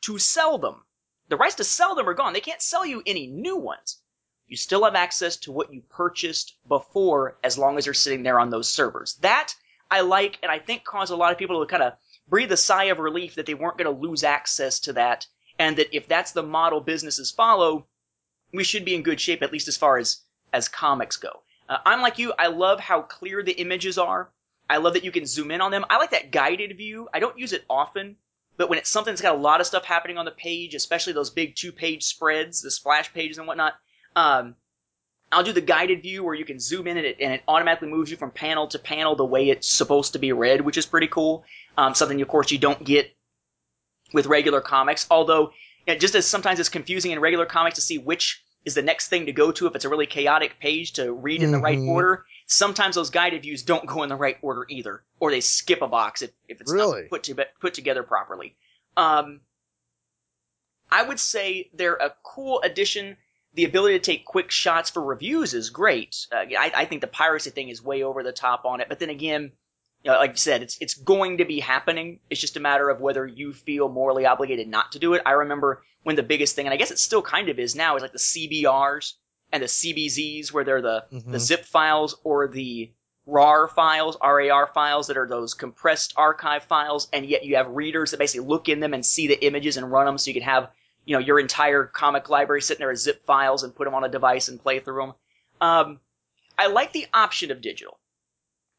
to 0.02 0.18
sell 0.18 0.56
them. 0.56 0.82
The 1.28 1.36
rights 1.36 1.56
to 1.56 1.64
sell 1.64 1.94
them 1.94 2.08
are 2.08 2.14
gone. 2.14 2.32
They 2.32 2.40
can't 2.40 2.62
sell 2.62 2.86
you 2.86 3.02
any 3.04 3.26
new 3.26 3.56
ones. 3.56 3.98
You 4.46 4.56
still 4.56 4.84
have 4.84 4.94
access 4.94 5.36
to 5.36 5.52
what 5.52 5.70
you 5.70 5.82
purchased 5.82 6.54
before 6.66 7.36
as 7.44 7.58
long 7.58 7.76
as 7.76 7.84
they're 7.84 7.92
sitting 7.92 8.22
there 8.22 8.40
on 8.40 8.48
those 8.48 8.70
servers. 8.70 9.16
That 9.16 9.54
I 9.90 10.00
like 10.00 10.38
and 10.42 10.50
I 10.50 10.58
think 10.58 10.84
caused 10.84 11.12
a 11.12 11.16
lot 11.16 11.32
of 11.32 11.38
people 11.38 11.60
to 11.60 11.70
kind 11.70 11.82
of 11.82 11.92
breathe 12.26 12.52
a 12.52 12.56
sigh 12.56 12.84
of 12.84 12.98
relief 12.98 13.34
that 13.34 13.44
they 13.44 13.52
weren't 13.52 13.76
going 13.76 13.94
to 13.94 14.00
lose 14.00 14.24
access 14.24 14.80
to 14.80 14.94
that 14.94 15.26
and 15.58 15.76
that 15.76 15.94
if 15.94 16.08
that's 16.08 16.32
the 16.32 16.42
model 16.42 16.80
businesses 16.80 17.30
follow, 17.30 17.86
we 18.52 18.64
should 18.64 18.84
be 18.84 18.94
in 18.94 19.02
good 19.02 19.20
shape, 19.20 19.42
at 19.42 19.52
least 19.52 19.68
as 19.68 19.76
far 19.76 19.98
as 19.98 20.20
as 20.52 20.68
comics 20.68 21.16
go. 21.16 21.42
Uh, 21.68 21.78
I'm 21.84 22.00
like 22.00 22.18
you. 22.18 22.32
I 22.38 22.46
love 22.46 22.80
how 22.80 23.02
clear 23.02 23.42
the 23.42 23.52
images 23.52 23.98
are. 23.98 24.30
I 24.70 24.78
love 24.78 24.94
that 24.94 25.04
you 25.04 25.12
can 25.12 25.26
zoom 25.26 25.50
in 25.50 25.60
on 25.60 25.70
them. 25.70 25.84
I 25.88 25.98
like 25.98 26.10
that 26.10 26.30
guided 26.30 26.76
view. 26.76 27.08
I 27.12 27.20
don't 27.20 27.38
use 27.38 27.52
it 27.52 27.64
often, 27.68 28.16
but 28.56 28.68
when 28.68 28.78
it's 28.78 28.90
something 28.90 29.12
that's 29.12 29.22
got 29.22 29.34
a 29.34 29.38
lot 29.38 29.60
of 29.60 29.66
stuff 29.66 29.84
happening 29.84 30.18
on 30.18 30.24
the 30.24 30.30
page, 30.30 30.74
especially 30.74 31.12
those 31.12 31.30
big 31.30 31.56
two-page 31.56 32.02
spreads, 32.04 32.60
the 32.60 32.70
splash 32.70 33.12
pages 33.12 33.38
and 33.38 33.46
whatnot, 33.46 33.74
um, 34.16 34.54
I'll 35.30 35.42
do 35.42 35.52
the 35.52 35.60
guided 35.60 36.02
view 36.02 36.24
where 36.24 36.34
you 36.34 36.44
can 36.44 36.58
zoom 36.58 36.86
in 36.86 36.96
and 36.96 37.06
it, 37.06 37.16
and 37.20 37.32
it 37.34 37.42
automatically 37.46 37.88
moves 37.88 38.10
you 38.10 38.16
from 38.16 38.30
panel 38.30 38.66
to 38.68 38.78
panel 38.78 39.14
the 39.14 39.24
way 39.24 39.50
it's 39.50 39.68
supposed 39.70 40.14
to 40.14 40.18
be 40.18 40.32
read, 40.32 40.62
which 40.62 40.78
is 40.78 40.86
pretty 40.86 41.08
cool. 41.08 41.44
Um, 41.76 41.94
something, 41.94 42.20
of 42.20 42.28
course, 42.28 42.50
you 42.50 42.58
don't 42.58 42.82
get 42.82 43.14
with 44.12 44.26
regular 44.26 44.60
comics. 44.60 45.06
Although 45.10 45.52
you 45.88 45.94
know, 45.94 45.98
just 45.98 46.14
as 46.14 46.26
sometimes 46.26 46.60
it's 46.60 46.68
confusing 46.68 47.12
in 47.12 47.18
regular 47.18 47.46
comics 47.46 47.76
to 47.76 47.80
see 47.80 47.96
which 47.98 48.44
is 48.64 48.74
the 48.74 48.82
next 48.82 49.08
thing 49.08 49.24
to 49.26 49.32
go 49.32 49.50
to 49.50 49.66
if 49.66 49.74
it's 49.74 49.86
a 49.86 49.88
really 49.88 50.06
chaotic 50.06 50.60
page 50.60 50.92
to 50.92 51.12
read 51.12 51.42
in 51.42 51.50
the 51.50 51.58
right 51.58 51.78
Mhm. 51.78 51.88
order. 51.88 52.26
Sometimes 52.46 52.94
those 52.96 53.08
guided 53.08 53.42
views 53.42 53.62
don't 53.62 53.86
go 53.86 54.02
in 54.02 54.10
the 54.10 54.16
right 54.16 54.36
order 54.42 54.66
either, 54.68 55.02
or 55.18 55.30
they 55.30 55.40
skip 55.40 55.80
a 55.80 55.88
box 55.88 56.20
if, 56.20 56.30
if 56.46 56.60
it's 56.60 56.70
Really? 56.72 57.02
not 57.02 57.10
put 57.10 57.22
to, 57.24 57.46
put 57.60 57.72
together 57.72 58.02
properly. 58.02 58.56
Um, 58.96 59.40
I 60.90 61.02
would 61.02 61.20
say 61.20 61.70
they're 61.72 61.94
a 61.96 62.14
cool 62.22 62.60
addition. 62.62 63.16
The 63.54 63.64
ability 63.64 63.98
to 63.98 64.04
take 64.04 64.26
quick 64.26 64.50
shots 64.50 64.90
for 64.90 65.02
reviews 65.02 65.54
is 65.54 65.70
great. 65.70 66.26
Uh, 66.30 66.44
I, 66.58 66.72
I 66.74 66.84
think 66.84 67.00
the 67.00 67.06
piracy 67.06 67.50
thing 67.50 67.70
is 67.70 67.82
way 67.82 68.02
over 68.02 68.22
the 68.22 68.32
top 68.32 68.66
on 68.66 68.80
it, 68.82 68.88
but 68.90 68.98
then 68.98 69.10
again, 69.10 69.52
like 70.16 70.30
you 70.30 70.36
said, 70.36 70.62
it's 70.62 70.78
it's 70.80 70.94
going 70.94 71.38
to 71.38 71.44
be 71.44 71.60
happening. 71.60 72.20
It's 72.30 72.40
just 72.40 72.56
a 72.56 72.60
matter 72.60 72.88
of 72.88 73.00
whether 73.00 73.26
you 73.26 73.52
feel 73.52 73.88
morally 73.88 74.26
obligated 74.26 74.68
not 74.68 74.92
to 74.92 74.98
do 74.98 75.14
it. 75.14 75.22
I 75.26 75.32
remember 75.32 75.82
when 76.02 76.16
the 76.16 76.22
biggest 76.22 76.56
thing, 76.56 76.66
and 76.66 76.72
I 76.72 76.76
guess 76.76 76.90
it 76.90 76.98
still 76.98 77.22
kind 77.22 77.48
of 77.48 77.58
is 77.58 77.74
now, 77.74 77.96
is 77.96 78.02
like 78.02 78.12
the 78.12 78.18
CBRs 78.18 79.14
and 79.52 79.62
the 79.62 79.66
CBZs, 79.68 80.52
where 80.52 80.64
they're 80.64 80.82
the 80.82 81.04
the 81.10 81.20
Mhm. 81.20 81.38
zip 81.38 81.64
files 81.64 82.16
or 82.24 82.48
the 82.48 82.92
RAR 83.26 83.68
files, 83.68 84.16
RAR 84.22 84.66
files 84.72 85.08
that 85.08 85.18
are 85.18 85.28
those 85.28 85.52
compressed 85.54 86.14
archive 86.16 86.64
files, 86.64 87.08
and 87.12 87.26
yet 87.26 87.44
you 87.44 87.56
have 87.56 87.68
readers 87.68 88.10
that 88.10 88.18
basically 88.18 88.46
look 88.46 88.68
in 88.68 88.80
them 88.80 88.94
and 88.94 89.04
see 89.04 89.26
the 89.26 89.44
images 89.44 89.76
and 89.76 89.90
run 89.92 90.06
them, 90.06 90.16
so 90.18 90.28
you 90.30 90.34
can 90.34 90.42
have 90.42 90.70
you 91.04 91.14
know 91.14 91.20
your 91.20 91.38
entire 91.40 91.84
comic 91.84 92.28
library 92.28 92.60
sitting 92.62 92.80
there 92.80 92.90
as 92.90 93.02
zip 93.02 93.24
files 93.24 93.62
and 93.62 93.74
put 93.74 93.84
them 93.84 93.94
on 93.94 94.04
a 94.04 94.08
device 94.08 94.48
and 94.48 94.60
play 94.60 94.78
through 94.80 95.00
them. 95.00 95.14
Um, 95.60 96.00
I 96.58 96.66
like 96.66 96.92
the 96.92 97.06
option 97.14 97.50
of 97.50 97.60
digital. 97.60 97.98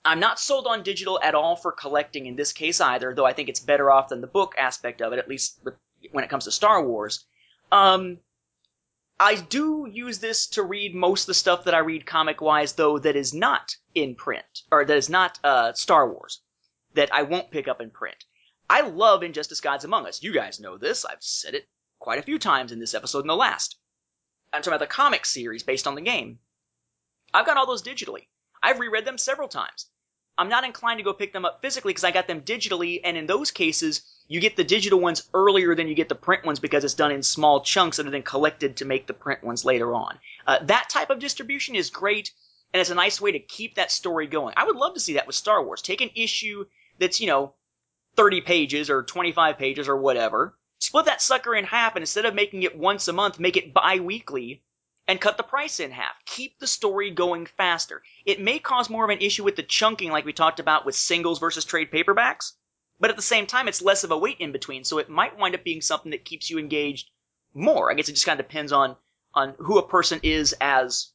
I'm 0.10 0.20
not 0.20 0.39
sold 0.39 0.66
on 0.66 0.82
digital 0.82 1.20
at 1.22 1.36
all 1.36 1.55
for 1.55 1.72
collecting 1.72 2.26
in 2.26 2.36
this 2.36 2.51
case 2.51 2.82
either, 2.82 3.14
though 3.14 3.28
I 3.28 3.34
think 3.34 3.47
it's 3.47 3.60
better 3.60 3.91
off 3.91 4.10
than 4.10 4.22
the 4.22 4.28
book 4.28 4.55
aspect 4.57 5.03
of 5.03 5.14
it, 5.14 5.20
at 5.20 5.30
least 5.30 5.60
with, 5.64 5.76
when 6.12 6.24
it 6.24 6.32
comes 6.32 6.45
to 6.45 6.51
Star 6.51 6.84
Wars. 6.84 7.28
Um, 7.72 8.18
I 9.20 9.36
do 9.36 9.88
use 9.88 10.18
this 10.18 10.47
to 10.47 10.64
read 10.64 10.95
most 10.95 11.24
of 11.24 11.28
the 11.28 11.34
stuff 11.36 11.66
that 11.66 11.76
I 11.76 11.80
read 11.80 12.07
comic 12.07 12.41
wise, 12.41 12.74
though, 12.74 12.97
that 12.97 13.16
is 13.16 13.36
not 13.36 13.76
in 13.93 14.16
print, 14.16 14.64
or 14.72 14.84
that 14.84 14.97
is 14.97 15.10
not 15.10 15.38
uh, 15.43 15.74
Star 15.74 16.12
Wars, 16.12 16.41
that 16.95 17.14
I 17.14 17.22
won't 17.22 17.51
pick 17.51 17.68
up 17.68 17.80
in 17.80 17.91
print. 17.91 18.26
I 18.68 18.82
love 18.82 19.22
Injustice 19.22 19.62
Gods 19.62 19.84
Among 19.84 20.07
Us. 20.07 20.24
You 20.24 20.34
guys 20.34 20.60
know 20.60 20.76
this. 20.76 21.05
I've 21.05 21.22
said 21.22 21.53
it 21.53 21.70
quite 21.99 22.18
a 22.18 22.24
few 22.24 22.39
times 22.39 22.72
in 22.72 22.80
this 22.80 22.95
episode 22.95 23.20
and 23.20 23.30
the 23.30 23.36
last. 23.36 23.78
I'm 24.51 24.64
talking 24.64 24.74
about 24.74 24.89
the 24.89 24.91
comic 24.91 25.28
series 25.28 25.62
based 25.62 25.86
on 25.86 25.93
the 25.93 26.01
game. 26.01 26.39
I've 27.32 27.45
got 27.45 27.57
all 27.57 27.68
those 27.68 27.84
digitally. 27.84 28.26
I've 28.64 28.80
reread 28.80 29.05
them 29.05 29.20
several 29.20 29.47
times. 29.47 29.86
I'm 30.39 30.47
not 30.47 30.63
inclined 30.63 30.99
to 30.99 31.03
go 31.03 31.11
pick 31.11 31.33
them 31.33 31.43
up 31.43 31.61
physically 31.61 31.91
because 31.91 32.05
I 32.05 32.11
got 32.11 32.27
them 32.27 32.41
digitally, 32.41 33.01
and 33.03 33.17
in 33.17 33.27
those 33.27 33.51
cases, 33.51 34.01
you 34.29 34.39
get 34.39 34.55
the 34.55 34.63
digital 34.63 34.97
ones 34.97 35.27
earlier 35.33 35.75
than 35.75 35.89
you 35.89 35.95
get 35.95 36.07
the 36.07 36.15
print 36.15 36.45
ones 36.45 36.61
because 36.61 36.85
it's 36.85 36.93
done 36.93 37.11
in 37.11 37.23
small 37.23 37.59
chunks 37.59 37.97
that 37.97 38.07
are 38.07 38.11
then 38.11 38.23
collected 38.23 38.77
to 38.77 38.85
make 38.85 39.05
the 39.05 39.13
print 39.13 39.43
ones 39.43 39.65
later 39.65 39.93
on. 39.93 40.17
Uh, 40.47 40.59
that 40.61 40.87
type 40.89 41.09
of 41.09 41.19
distribution 41.19 41.75
is 41.75 41.89
great, 41.89 42.31
and 42.73 42.79
it's 42.79 42.89
a 42.89 42.95
nice 42.95 43.19
way 43.19 43.33
to 43.33 43.39
keep 43.39 43.75
that 43.75 43.91
story 43.91 44.27
going. 44.27 44.53
I 44.55 44.63
would 44.63 44.77
love 44.77 44.93
to 44.93 45.01
see 45.01 45.15
that 45.15 45.27
with 45.27 45.35
Star 45.35 45.61
Wars. 45.61 45.81
Take 45.81 45.99
an 45.99 46.11
issue 46.15 46.65
that's, 46.99 47.19
you 47.19 47.27
know, 47.27 47.53
30 48.15 48.39
pages 48.39 48.89
or 48.89 49.03
25 49.03 49.57
pages 49.57 49.89
or 49.89 49.97
whatever, 49.97 50.57
split 50.77 51.03
that 51.07 51.21
sucker 51.21 51.53
in 51.53 51.65
half, 51.65 51.97
and 51.97 52.03
instead 52.03 52.25
of 52.25 52.33
making 52.33 52.63
it 52.63 52.77
once 52.77 53.09
a 53.09 53.13
month, 53.13 53.41
make 53.41 53.57
it 53.57 53.73
bi 53.73 53.99
weekly 53.99 54.63
and 55.10 55.20
cut 55.20 55.38
the 55.38 55.43
price 55.43 55.80
in 55.80 55.89
half. 55.89 56.14
Keep 56.26 56.60
the 56.60 56.68
story 56.68 57.10
going 57.10 57.47
faster. 57.47 58.03
It 58.26 58.39
may 58.39 58.60
cause 58.60 58.91
more 58.91 59.03
of 59.03 59.10
an 59.10 59.22
issue 59.22 59.43
with 59.43 59.55
the 59.55 59.64
chunking, 59.64 60.12
like 60.12 60.24
we 60.24 60.34
talked 60.34 60.60
about 60.60 60.86
with 60.86 60.95
singles 60.95 61.39
versus 61.39 61.66
trade 61.66 61.89
paperbacks, 61.91 62.51
but 62.99 63.10
at 63.10 63.16
the 63.16 63.24
same 63.24 63.47
time, 63.47 63.68
it's 63.68 63.82
less 63.82 64.03
of 64.03 64.12
a 64.12 64.18
wait 64.18 64.38
in 64.39 64.51
between, 64.51 64.84
so 64.84 64.99
it 64.99 65.10
might 65.10 65.36
wind 65.36 65.55
up 65.55 65.64
being 65.64 65.82
something 65.82 66.12
that 66.12 66.26
keeps 66.26 66.51
you 66.51 66.60
engaged 66.60 67.10
more. 67.55 67.91
I 67.91 67.95
guess 67.95 68.07
it 68.07 68.14
just 68.14 68.26
kind 68.26 68.39
of 68.39 68.45
depends 68.45 68.72
on 68.72 68.95
on 69.34 69.55
who 69.57 69.80
a 69.80 69.88
person 69.88 70.20
is 70.22 70.53
as 70.62 71.10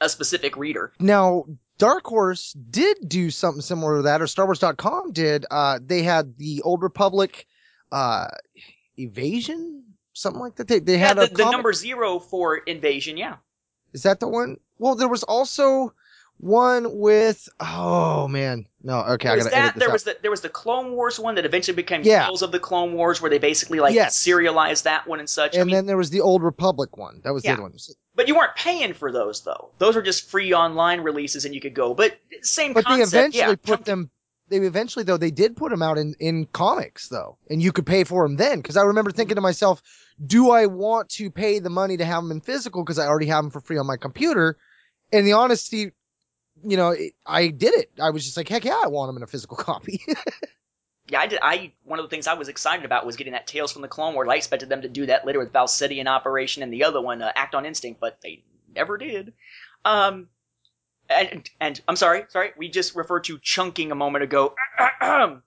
a 0.00 0.08
specific 0.08 0.56
reader. 0.56 0.92
Now, 0.98 1.44
Dark 1.78 2.06
Horse 2.06 2.52
did 2.52 3.08
do 3.08 3.30
something 3.30 3.62
similar 3.62 3.98
to 3.98 4.02
that, 4.02 4.22
or 4.22 4.26
Star 4.26 4.46
Wars.com 4.46 5.12
did. 5.12 5.46
Uh, 5.48 5.78
they 5.80 6.02
had 6.02 6.36
the 6.36 6.62
Old 6.62 6.82
Republic 6.82 7.46
uh, 7.92 8.26
Evasion, 8.98 9.83
something 10.14 10.40
like 10.40 10.56
that. 10.56 10.68
They, 10.68 10.78
they 10.78 10.92
Yeah, 10.98 11.08
had 11.08 11.16
the, 11.18 11.24
a 11.24 11.28
the 11.28 11.50
number 11.50 11.72
zero 11.74 12.18
for 12.18 12.56
invasion, 12.56 13.16
yeah. 13.18 13.36
Is 13.92 14.02
that 14.04 14.18
the 14.20 14.28
one? 14.28 14.56
Well, 14.78 14.94
there 14.96 15.08
was 15.08 15.22
also 15.22 15.92
one 16.38 16.98
with. 16.98 17.48
Oh 17.60 18.26
man, 18.26 18.66
no. 18.82 19.00
Okay, 19.00 19.28
I 19.28 19.36
gotta 19.36 19.50
that 19.50 19.54
edit 19.56 19.74
this 19.74 19.80
there 19.80 19.88
out. 19.90 19.92
was 19.92 20.02
the 20.04 20.16
there 20.22 20.30
was 20.32 20.40
the 20.40 20.48
Clone 20.48 20.92
Wars 20.92 21.18
one 21.20 21.36
that 21.36 21.44
eventually 21.44 21.76
became 21.76 22.02
Yeah. 22.02 22.24
Tales 22.24 22.42
of 22.42 22.50
the 22.50 22.58
Clone 22.58 22.94
Wars, 22.94 23.20
where 23.22 23.30
they 23.30 23.38
basically 23.38 23.78
like 23.80 23.94
Yes. 23.94 24.16
serialized 24.16 24.84
that 24.84 25.06
one 25.06 25.20
and 25.20 25.30
such. 25.30 25.54
I 25.56 25.60
and 25.60 25.66
mean, 25.68 25.74
then 25.76 25.86
there 25.86 25.96
was 25.96 26.10
the 26.10 26.20
Old 26.22 26.42
Republic 26.42 26.96
one. 26.96 27.20
That 27.22 27.32
was 27.32 27.44
Yeah. 27.44 27.52
the 27.52 27.62
other 27.62 27.62
one. 27.70 27.76
but 28.16 28.26
you 28.26 28.34
weren't 28.34 28.56
paying 28.56 28.94
for 28.94 29.12
those 29.12 29.42
though. 29.42 29.70
Those 29.78 29.94
were 29.94 30.02
just 30.02 30.28
free 30.28 30.52
online 30.52 31.00
releases, 31.02 31.44
and 31.44 31.54
you 31.54 31.60
could 31.60 31.74
go. 31.74 31.94
But 31.94 32.18
same 32.42 32.72
But 32.72 32.84
they 32.84 32.96
concept. 32.96 33.12
eventually 33.14 33.50
yeah, 33.50 33.54
put 33.76 33.84
them. 33.84 34.10
They 34.60 34.66
eventually 34.66 35.04
though 35.04 35.16
they 35.16 35.32
did 35.32 35.56
put 35.56 35.70
them 35.70 35.82
out 35.82 35.98
in 35.98 36.14
in 36.20 36.46
comics 36.46 37.08
though, 37.08 37.38
and 37.50 37.60
you 37.60 37.72
could 37.72 37.86
pay 37.86 38.04
for 38.04 38.24
them 38.24 38.36
then. 38.36 38.60
Because 38.60 38.76
I 38.76 38.82
remember 38.82 39.10
thinking 39.10 39.34
to 39.34 39.40
myself, 39.40 39.82
do 40.24 40.50
I 40.50 40.66
want 40.66 41.08
to 41.10 41.30
pay 41.30 41.58
the 41.58 41.70
money 41.70 41.96
to 41.96 42.04
have 42.04 42.22
them 42.22 42.30
in 42.30 42.40
physical 42.40 42.84
because 42.84 43.00
I 43.00 43.06
already 43.06 43.26
have 43.26 43.42
them 43.42 43.50
for 43.50 43.60
free 43.60 43.78
on 43.78 43.86
my 43.86 43.96
computer? 43.96 44.56
And 45.12 45.26
the 45.26 45.32
honesty, 45.32 45.90
you 46.64 46.76
know, 46.76 46.90
it, 46.90 47.14
I 47.26 47.48
did 47.48 47.74
it. 47.74 47.90
I 48.00 48.10
was 48.10 48.24
just 48.24 48.36
like, 48.36 48.48
heck 48.48 48.64
yeah, 48.64 48.80
I 48.82 48.86
want 48.86 49.08
them 49.08 49.16
in 49.16 49.24
a 49.24 49.26
physical 49.26 49.56
copy. 49.58 50.00
Yeah, 51.08 51.20
I 51.20 51.26
did. 51.26 51.40
I 51.42 51.72
one 51.82 51.98
of 51.98 52.04
the 52.04 52.10
things 52.10 52.28
I 52.28 52.34
was 52.34 52.48
excited 52.48 52.84
about 52.84 53.04
was 53.04 53.16
getting 53.16 53.32
that 53.32 53.48
Tales 53.48 53.72
from 53.72 53.82
the 53.82 53.88
Clone 53.88 54.14
Wars. 54.14 54.28
I 54.30 54.36
expected 54.36 54.68
them 54.68 54.82
to 54.82 54.88
do 54.88 55.06
that 55.06 55.26
later 55.26 55.40
with 55.40 55.52
Valsedian 55.52 56.06
Operation 56.06 56.62
and 56.62 56.72
the 56.72 56.84
other 56.84 57.00
one, 57.00 57.22
uh, 57.22 57.32
Act 57.34 57.56
on 57.56 57.66
Instinct, 57.66 58.00
but 58.00 58.20
they 58.22 58.44
never 58.72 58.98
did. 58.98 59.32
Um, 59.84 60.28
and 61.08 61.48
and 61.60 61.80
I'm 61.86 61.96
sorry, 61.96 62.24
sorry, 62.28 62.52
we 62.56 62.68
just 62.68 62.94
referred 62.94 63.24
to 63.24 63.38
chunking 63.38 63.92
a 63.92 63.94
moment 63.94 64.24
ago. 64.24 64.54
hey, 65.00 65.40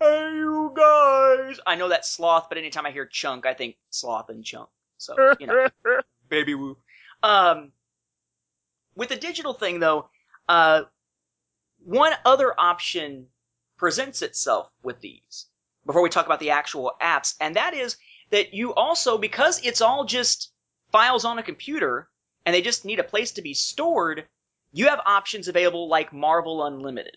you 0.00 0.72
guys! 0.76 1.60
I 1.66 1.76
know 1.76 1.88
that's 1.88 2.10
sloth, 2.10 2.46
but 2.48 2.58
anytime 2.58 2.86
I 2.86 2.90
hear 2.90 3.06
chunk, 3.06 3.46
I 3.46 3.54
think 3.54 3.76
sloth 3.90 4.28
and 4.28 4.44
chunk. 4.44 4.68
So 4.98 5.34
you 5.38 5.46
know, 5.46 5.68
baby 6.28 6.54
woo. 6.54 6.76
Um, 7.22 7.72
with 8.96 9.08
the 9.08 9.16
digital 9.16 9.54
thing 9.54 9.80
though, 9.80 10.08
uh, 10.48 10.82
one 11.84 12.12
other 12.24 12.58
option 12.58 13.26
presents 13.76 14.22
itself 14.22 14.70
with 14.82 15.00
these 15.00 15.46
before 15.86 16.02
we 16.02 16.08
talk 16.08 16.26
about 16.26 16.40
the 16.40 16.50
actual 16.50 16.92
apps, 17.00 17.34
and 17.40 17.56
that 17.56 17.74
is 17.74 17.96
that 18.30 18.54
you 18.54 18.74
also, 18.74 19.18
because 19.18 19.64
it's 19.64 19.80
all 19.80 20.04
just 20.04 20.50
files 20.90 21.24
on 21.24 21.38
a 21.38 21.42
computer 21.42 22.08
and 22.46 22.54
they 22.54 22.62
just 22.62 22.84
need 22.84 22.98
a 22.98 23.04
place 23.04 23.32
to 23.32 23.42
be 23.42 23.54
stored, 23.54 24.26
you 24.74 24.88
have 24.88 25.00
options 25.06 25.46
available 25.46 25.88
like 25.88 26.12
Marvel 26.12 26.66
Unlimited. 26.66 27.16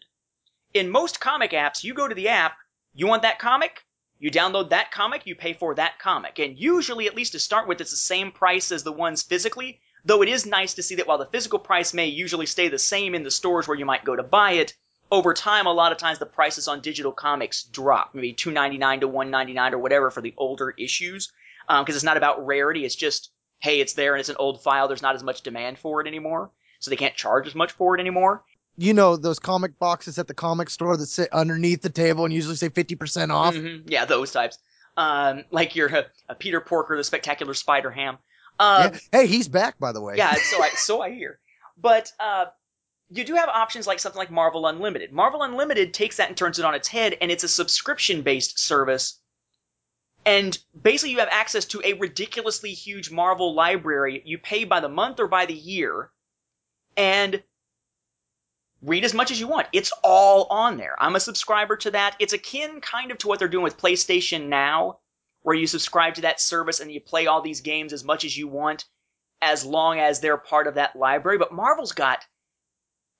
In 0.75 0.91
most 0.91 1.19
comic 1.19 1.51
apps, 1.51 1.83
you 1.83 1.95
go 1.95 2.07
to 2.07 2.13
the 2.13 2.29
app, 2.29 2.55
you 2.93 3.07
want 3.07 3.23
that 3.23 3.39
comic, 3.39 3.83
you 4.19 4.29
download 4.29 4.69
that 4.69 4.91
comic, 4.91 5.25
you 5.25 5.35
pay 5.35 5.53
for 5.53 5.73
that 5.73 5.97
comic. 5.97 6.37
And 6.37 6.57
usually, 6.57 7.07
at 7.07 7.15
least 7.15 7.31
to 7.31 7.39
start 7.39 7.67
with, 7.67 7.81
it's 7.81 7.89
the 7.89 7.97
same 7.97 8.31
price 8.31 8.71
as 8.71 8.83
the 8.83 8.91
ones 8.91 9.23
physically, 9.23 9.79
though 10.05 10.21
it 10.21 10.29
is 10.29 10.45
nice 10.45 10.75
to 10.75 10.83
see 10.83 10.95
that 10.95 11.07
while 11.07 11.17
the 11.17 11.25
physical 11.25 11.57
price 11.57 11.95
may 11.95 12.05
usually 12.05 12.45
stay 12.45 12.67
the 12.67 12.77
same 12.77 13.15
in 13.15 13.23
the 13.23 13.31
stores 13.31 13.67
where 13.67 13.77
you 13.77 13.85
might 13.85 14.05
go 14.05 14.15
to 14.15 14.21
buy 14.21 14.51
it, 14.51 14.75
over 15.11 15.33
time, 15.33 15.65
a 15.65 15.73
lot 15.73 15.91
of 15.91 15.97
times 15.97 16.19
the 16.19 16.27
prices 16.27 16.67
on 16.67 16.81
digital 16.81 17.11
comics 17.11 17.63
drop, 17.63 18.13
maybe 18.13 18.33
two 18.33 18.51
ninety 18.51 18.77
nine 18.77 18.99
to 18.99 19.07
one 19.07 19.31
ninety 19.31 19.53
nine 19.53 19.73
or 19.73 19.79
whatever 19.79 20.11
for 20.11 20.21
the 20.21 20.35
older 20.37 20.75
issues, 20.77 21.31
um, 21.67 21.83
because 21.83 21.95
it's 21.95 22.05
not 22.05 22.17
about 22.17 22.45
rarity. 22.45 22.85
It's 22.85 22.95
just 22.95 23.31
hey, 23.59 23.79
it's 23.79 23.93
there 23.93 24.13
and 24.13 24.19
it's 24.19 24.29
an 24.29 24.35
old 24.37 24.61
file. 24.61 24.87
There's 24.87 25.01
not 25.01 25.15
as 25.15 25.23
much 25.23 25.41
demand 25.41 25.79
for 25.79 26.01
it 26.01 26.07
anymore, 26.07 26.51
so 26.79 26.89
they 26.89 26.95
can't 26.95 27.15
charge 27.15 27.47
as 27.47 27.55
much 27.55 27.71
for 27.71 27.95
it 27.95 27.99
anymore. 27.99 28.43
you 28.77 28.93
know 28.93 29.15
those 29.17 29.39
comic 29.39 29.77
boxes 29.79 30.19
at 30.19 30.27
the 30.27 30.33
comic 30.33 30.69
store 30.69 30.95
that 30.97 31.07
sit 31.07 31.31
underneath 31.33 31.81
the 31.81 31.89
table 31.89 32.25
and 32.25 32.33
usually 32.33 32.55
say 32.55 32.69
fifty 32.69 32.95
percent 32.95 33.31
off. 33.31 33.55
Mhm. 33.55 33.83
Yeah, 33.87 34.05
those 34.05 34.31
types. 34.31 34.57
Um, 34.95 35.43
like 35.51 35.75
your 35.75 35.95
uh, 35.95 36.03
uh, 36.29 36.33
Peter 36.35 36.59
Porker, 36.61 36.97
the 36.97 37.03
Spectacular 37.03 37.53
Spider 37.53 37.91
Ham. 37.91 38.17
Um, 38.59 38.93
Yeah. 38.93 38.99
Hey, 39.11 39.27
he's 39.27 39.47
back 39.47 39.77
by 39.79 39.91
the 39.91 40.01
way. 40.01 40.15
yeah, 40.17 40.33
so 40.51 40.61
I 40.61 40.69
so 40.69 41.01
I 41.01 41.11
hear. 41.11 41.39
But 41.79 42.11
uh, 42.19 42.45
you 43.09 43.23
do 43.23 43.35
have 43.35 43.49
options 43.49 43.85
like 43.87 43.99
something 43.99 44.17
like 44.17 44.31
Marvel 44.31 44.65
Unlimited. 44.67 45.11
Marvel 45.11 45.43
Unlimited 45.43 45.93
takes 45.93 46.17
that 46.17 46.27
and 46.29 46.35
turns 46.37 46.57
it 46.59 46.65
on 46.65 46.73
its 46.75 46.87
head, 46.87 47.15
and 47.21 47.31
it's 47.31 47.43
a 47.43 47.47
subscription 47.47 48.21
based 48.23 48.59
service. 48.59 49.19
And 50.25 50.57
basically, 50.79 51.11
you 51.11 51.19
have 51.19 51.29
access 51.31 51.65
to 51.65 51.81
a 51.85 51.93
ridiculously 51.93 52.73
huge 52.73 53.11
Marvel 53.11 53.53
library. 53.53 54.21
You 54.25 54.37
pay 54.37 54.65
by 54.65 54.81
the 54.81 54.89
month 54.89 55.19
or 55.19 55.27
by 55.27 55.45
the 55.45 55.53
year, 55.53 56.09
and 56.97 57.41
read 58.81 59.05
as 59.05 59.13
much 59.13 59.31
as 59.31 59.39
you 59.39 59.47
want. 59.47 59.67
It's 59.71 59.93
all 60.03 60.47
on 60.49 60.77
there. 60.77 60.95
I'm 60.99 61.15
a 61.15 61.19
subscriber 61.19 61.77
to 61.77 61.91
that. 61.91 62.15
It's 62.19 62.33
akin 62.33 62.81
kind 62.81 63.11
of 63.11 63.17
to 63.19 63.27
what 63.27 63.39
they're 63.39 63.47
doing 63.47 63.63
with 63.63 63.77
PlayStation 63.77 64.47
Now, 64.47 64.99
where 65.41 65.55
you 65.55 65.67
subscribe 65.67 66.15
to 66.15 66.21
that 66.21 66.41
service 66.41 66.79
and 66.79 66.91
you 66.91 66.99
play 66.99 67.27
all 67.27 67.41
these 67.41 67.61
games 67.61 67.93
as 67.93 68.03
much 68.03 68.25
as 68.25 68.37
you 68.37 68.47
want 68.47 68.85
as 69.41 69.63
long 69.63 69.99
as 69.99 70.19
they're 70.19 70.37
part 70.37 70.67
of 70.67 70.75
that 70.75 70.95
library. 70.95 71.37
But 71.37 71.53
Marvel's 71.53 71.91
got 71.91 72.25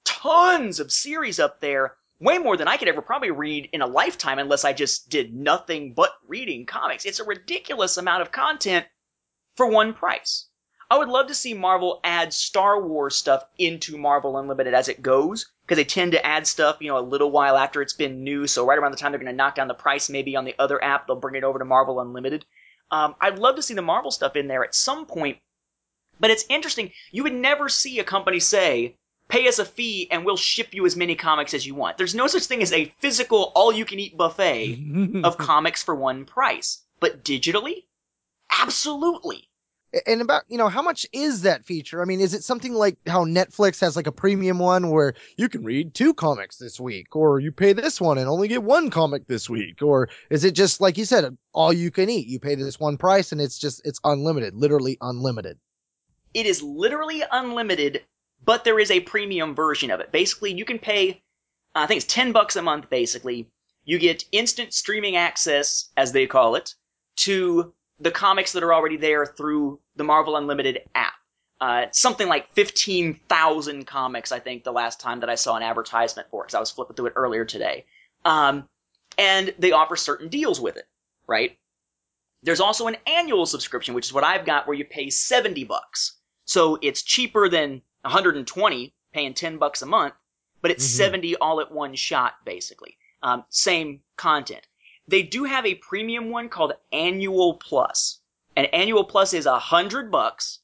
tons 0.04 0.80
of 0.80 0.92
series 0.92 1.40
up 1.40 1.60
there, 1.60 1.96
way 2.20 2.38
more 2.38 2.58
than 2.58 2.68
I 2.68 2.78
could 2.78 2.88
ever 2.88 3.02
probably 3.02 3.32
read 3.32 3.70
in 3.72 3.82
a 3.82 3.88
lifetime 3.88 4.40
unless 4.40 4.66
I 4.66 4.74
just 4.74 5.10
did 5.10 5.34
nothing 5.34 5.94
but 5.94 6.12
reading 6.28 6.66
comics. 6.66 7.06
It's 7.06 7.20
a 7.20 7.26
ridiculous 7.26 7.98
amount 7.98 8.24
of 8.24 8.32
content 8.32 8.86
for 9.56 9.68
one 9.68 9.94
price. 9.94 10.48
I 10.90 10.98
would 10.98 11.10
love 11.10 11.28
to 11.28 11.36
see 11.36 11.54
Marvel 11.54 12.00
add 12.04 12.34
Star 12.34 12.82
Wars 12.82 13.16
stuff 13.16 13.44
into 13.58 13.98
Marvel 13.98 14.38
Unlimited 14.38 14.74
as 14.74 14.88
it 14.88 15.02
goes, 15.02 15.52
because 15.66 15.76
they 15.76 15.84
tend 15.84 16.14
to 16.14 16.26
add 16.26 16.48
stuff, 16.48 16.78
you 16.80 16.88
know, 16.88 16.98
a 16.98 17.02
little 17.02 17.30
while 17.30 17.58
after 17.58 17.82
it's 17.82 17.94
been 17.94 18.24
new. 18.24 18.48
So 18.48 18.66
right 18.66 18.80
around 18.80 18.92
the 18.92 18.98
time 18.98 19.12
they're 19.12 19.20
going 19.20 19.32
to 19.32 19.36
knock 19.36 19.56
down 19.56 19.68
the 19.68 19.74
price, 19.74 20.10
maybe 20.10 20.38
on 20.38 20.46
the 20.46 20.56
other 20.58 20.82
app, 20.82 21.06
they'll 21.06 21.18
bring 21.18 21.36
it 21.36 21.44
over 21.44 21.60
to 21.60 21.66
Marvel 21.66 22.00
Unlimited. 22.00 22.46
Um, 22.90 23.16
I'd 23.20 23.38
love 23.38 23.58
to 23.58 23.62
see 23.62 23.74
the 23.74 23.82
Marvel 23.82 24.12
stuff 24.12 24.38
in 24.38 24.48
there 24.48 24.64
at 24.64 24.74
some 24.74 25.06
point, 25.06 25.40
but 26.22 26.32
it's 26.32 26.46
interesting. 26.48 26.92
You 27.12 27.24
would 27.24 27.34
never 27.34 27.68
see 27.68 28.00
a 28.00 28.06
company 28.06 28.40
say, 28.40 28.96
"Pay 29.28 29.50
us 29.50 29.60
a 29.60 29.66
fee 29.66 30.08
and 30.10 30.24
we'll 30.24 30.38
ship 30.38 30.74
you 30.74 30.86
as 30.86 30.96
many 30.96 31.16
comics 31.16 31.54
as 31.54 31.68
you 31.68 31.76
want." 31.76 31.98
There's 31.98 32.16
no 32.16 32.28
such 32.28 32.44
thing 32.44 32.62
as 32.62 32.72
a 32.72 32.94
physical 33.00 33.52
all-you-can-eat 33.56 34.16
buffet 34.16 35.22
of 35.26 35.38
comics 35.38 35.84
for 35.84 35.96
one 35.96 36.24
price, 36.24 36.82
but 37.02 37.26
digitally, 37.26 37.84
absolutely. 38.54 39.47
And 40.06 40.22
about 40.22 40.44
you 40.48 40.58
know 40.58 40.68
how 40.68 40.82
much 40.82 41.06
is 41.14 41.44
that 41.44 41.66
feature 41.66 42.02
i 42.02 42.06
mean 42.06 42.20
is 42.20 42.34
it 42.34 42.44
something 42.44 42.74
like 42.74 42.98
how 43.08 43.24
netflix 43.26 43.80
has 43.80 43.96
like 43.96 44.08
a 44.08 44.12
premium 44.12 44.60
one 44.60 44.90
where 44.90 45.14
you 45.38 45.48
can 45.48 45.64
read 45.64 45.94
two 45.94 46.14
comics 46.14 46.58
this 46.58 46.80
week 46.80 47.16
or 47.16 47.40
you 47.40 47.52
pay 47.52 47.74
this 47.74 48.02
one 48.02 48.18
and 48.18 48.28
only 48.28 48.48
get 48.48 48.64
one 48.64 48.90
comic 48.90 49.28
this 49.28 49.50
week 49.50 49.82
or 49.82 50.10
is 50.30 50.44
it 50.44 50.52
just 50.52 50.82
like 50.82 50.98
you 50.98 51.06
said 51.06 51.38
all 51.54 51.72
you 51.72 51.90
can 51.92 52.10
eat 52.10 52.28
you 52.28 52.40
pay 52.40 52.56
this 52.56 52.80
one 52.80 52.98
price 52.98 53.32
and 53.32 53.40
it's 53.40 53.58
just 53.58 53.82
it's 53.86 54.00
unlimited 54.04 54.54
literally 54.56 54.98
unlimited 55.02 55.58
It 56.34 56.46
is 56.46 56.62
literally 56.62 57.24
unlimited, 57.32 58.04
but 58.46 58.64
there 58.64 58.80
is 58.80 58.92
a 58.92 59.00
premium 59.02 59.56
version 59.56 59.92
of 59.92 60.00
it. 60.00 60.12
Basically, 60.12 60.54
you 60.54 60.66
can 60.66 60.80
pay, 60.80 61.24
I 61.74 61.88
think 61.88 62.04
it's 62.04 62.14
10 62.14 62.32
bucks 62.32 62.56
a 62.56 62.62
month, 62.62 62.90
basically. 62.90 63.50
You 63.86 63.98
get 63.98 64.26
instant 64.32 64.74
streaming 64.74 65.16
access, 65.16 65.90
as 65.98 66.12
they 66.12 66.28
call 66.28 66.56
it, 66.56 66.76
to 67.18 67.74
the 68.00 68.12
comics 68.12 68.52
that 68.54 68.64
are 68.64 68.74
already 68.74 68.98
there 68.98 69.26
through 69.26 69.80
the 69.96 70.04
Marvel 70.04 70.36
Unlimited 70.36 70.82
app. 70.94 71.14
Uh, 71.60 71.86
something 71.92 72.28
like 72.28 72.54
15,000 72.54 73.88
comics, 73.88 74.32
I 74.32 74.40
think, 74.40 74.64
the 74.64 74.72
last 74.72 75.00
time 75.00 75.22
that 75.22 75.30
I 75.30 75.36
saw 75.36 75.56
an 75.56 75.64
advertisement 75.64 76.30
for 76.30 76.44
it, 76.44 76.48
because 76.48 76.56
I 76.56 76.60
was 76.60 76.70
flipping 76.70 76.96
through 76.96 77.08
it 77.08 77.14
earlier 77.16 77.46
today. 77.46 77.86
Um, 78.24 78.70
and 79.18 79.54
they 79.58 79.72
offer 79.72 79.96
certain 79.96 80.30
deals 80.30 80.62
with 80.62 80.78
it, 80.78 80.88
right? 81.26 81.58
There's 82.44 82.60
also 82.60 82.86
an 82.86 82.98
annual 83.08 83.48
subscription, 83.48 83.96
which 83.96 84.06
is 84.06 84.14
what 84.14 84.24
I've 84.24 84.46
got, 84.46 84.68
where 84.68 84.78
you 84.78 84.86
pay 84.86 85.10
70 85.10 85.64
bucks. 85.64 86.14
So 86.46 86.78
it's 86.82 87.02
cheaper 87.02 87.50
than 87.50 87.82
120, 88.02 88.94
paying 89.12 89.34
10 89.34 89.58
bucks 89.58 89.82
a 89.82 89.88
month, 89.88 90.14
but 90.62 90.70
it's 90.70 90.86
Mhm. 90.86 90.98
70 90.98 91.36
all 91.38 91.60
at 91.60 91.72
one 91.72 91.96
shot, 91.96 92.36
basically. 92.46 92.98
Um, 93.24 93.44
same 93.50 94.04
content. 94.16 94.66
They 95.08 95.24
do 95.24 95.46
have 95.46 95.66
a 95.66 95.76
premium 95.76 96.30
one 96.30 96.50
called 96.50 96.74
Annual 96.92 97.56
Plus. 97.56 98.20
And 98.56 98.68
Annual 98.74 99.06
Plus 99.06 99.34
is 99.34 99.46
a 99.46 99.60
hundred 99.60 100.12
bucks. 100.12 100.60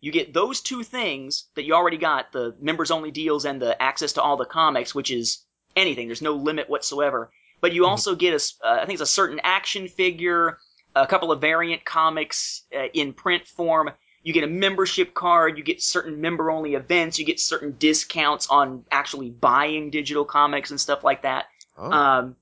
You 0.00 0.12
get 0.12 0.34
those 0.34 0.60
two 0.60 0.82
things 0.82 1.48
that 1.54 1.64
you 1.64 1.74
already 1.74 1.96
got, 1.96 2.32
the 2.32 2.54
members 2.60 2.90
only 2.90 3.10
deals 3.10 3.44
and 3.44 3.60
the 3.62 3.80
access 3.80 4.12
to 4.14 4.22
all 4.22 4.36
the 4.36 4.44
comics, 4.44 4.94
which 4.94 5.10
is 5.10 5.44
anything. 5.76 6.08
There's 6.08 6.22
no 6.22 6.34
limit 6.34 6.68
whatsoever. 6.68 7.30
But 7.60 7.72
you 7.72 7.82
Mhm. 7.82 7.88
also 7.88 8.14
get 8.14 8.34
a, 8.34 8.66
uh, 8.66 8.78
I 8.82 8.86
think 8.86 9.00
it's 9.00 9.10
a 9.10 9.14
certain 9.14 9.40
action 9.44 9.88
figure, 9.88 10.58
a 10.94 11.06
couple 11.06 11.32
of 11.32 11.40
variant 11.40 11.84
comics 11.84 12.62
uh, 12.76 12.88
in 12.92 13.12
print 13.12 13.46
form. 13.46 13.90
you 14.24 14.32
get 14.32 14.44
a 14.44 14.46
membership 14.46 15.14
card, 15.14 15.58
you 15.58 15.64
get 15.64 15.82
certain 15.82 16.20
member 16.20 16.48
only 16.48 16.74
events, 16.74 17.18
you 17.18 17.24
get 17.24 17.40
certain 17.40 17.72
discounts 17.72 18.46
on 18.48 18.84
actually 18.92 19.30
buying 19.30 19.90
digital 19.90 20.24
comics 20.24 20.70
and 20.70 20.80
stuff 20.80 21.02
like 21.02 21.22
that. 21.22 21.46
Oh. 21.76 21.90
Um, 21.90 22.36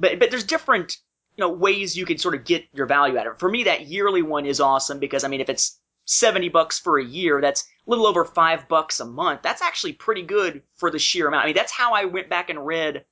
but 0.00 0.18
but 0.18 0.30
there's 0.30 0.44
different 0.44 0.98
you 1.36 1.44
know 1.44 1.50
ways 1.50 1.96
you 1.96 2.04
can 2.04 2.18
sort 2.18 2.34
of 2.34 2.44
get 2.44 2.64
your 2.72 2.86
value 2.86 3.16
out 3.16 3.26
of 3.26 3.34
it. 3.34 3.40
For 3.40 3.48
me, 3.48 3.64
that 3.64 3.86
yearly 3.86 4.22
one 4.22 4.44
is 4.44 4.60
awesome 4.60 4.98
because 4.98 5.24
I 5.24 5.28
mean, 5.28 5.40
if 5.40 5.48
it's 5.48 5.78
seventy 6.04 6.48
bucks 6.48 6.78
for 6.78 6.98
a 6.98 7.04
year, 7.04 7.40
that's 7.40 7.62
a 7.62 7.90
little 7.90 8.06
over 8.06 8.24
five 8.24 8.68
bucks 8.68 9.00
a 9.00 9.04
month. 9.04 9.42
That's 9.42 9.62
actually 9.62 9.92
pretty 9.92 10.22
good 10.22 10.62
for 10.76 10.90
the 10.90 10.98
sheer 10.98 11.28
amount. 11.28 11.44
I 11.44 11.46
mean, 11.46 11.56
that's 11.56 11.72
how 11.72 11.94
I 11.94 12.06
went 12.06 12.28
back 12.28 12.50
and 12.50 12.66
read 12.66 13.04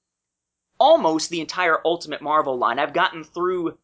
almost 0.79 1.31
the 1.31 1.41
entire 1.41 1.79
Ultimate 1.85 2.21
Marvel 2.21 2.59
line. 2.59 2.79
I've 2.79 2.93
gotten 2.93 3.25
through 3.25 3.79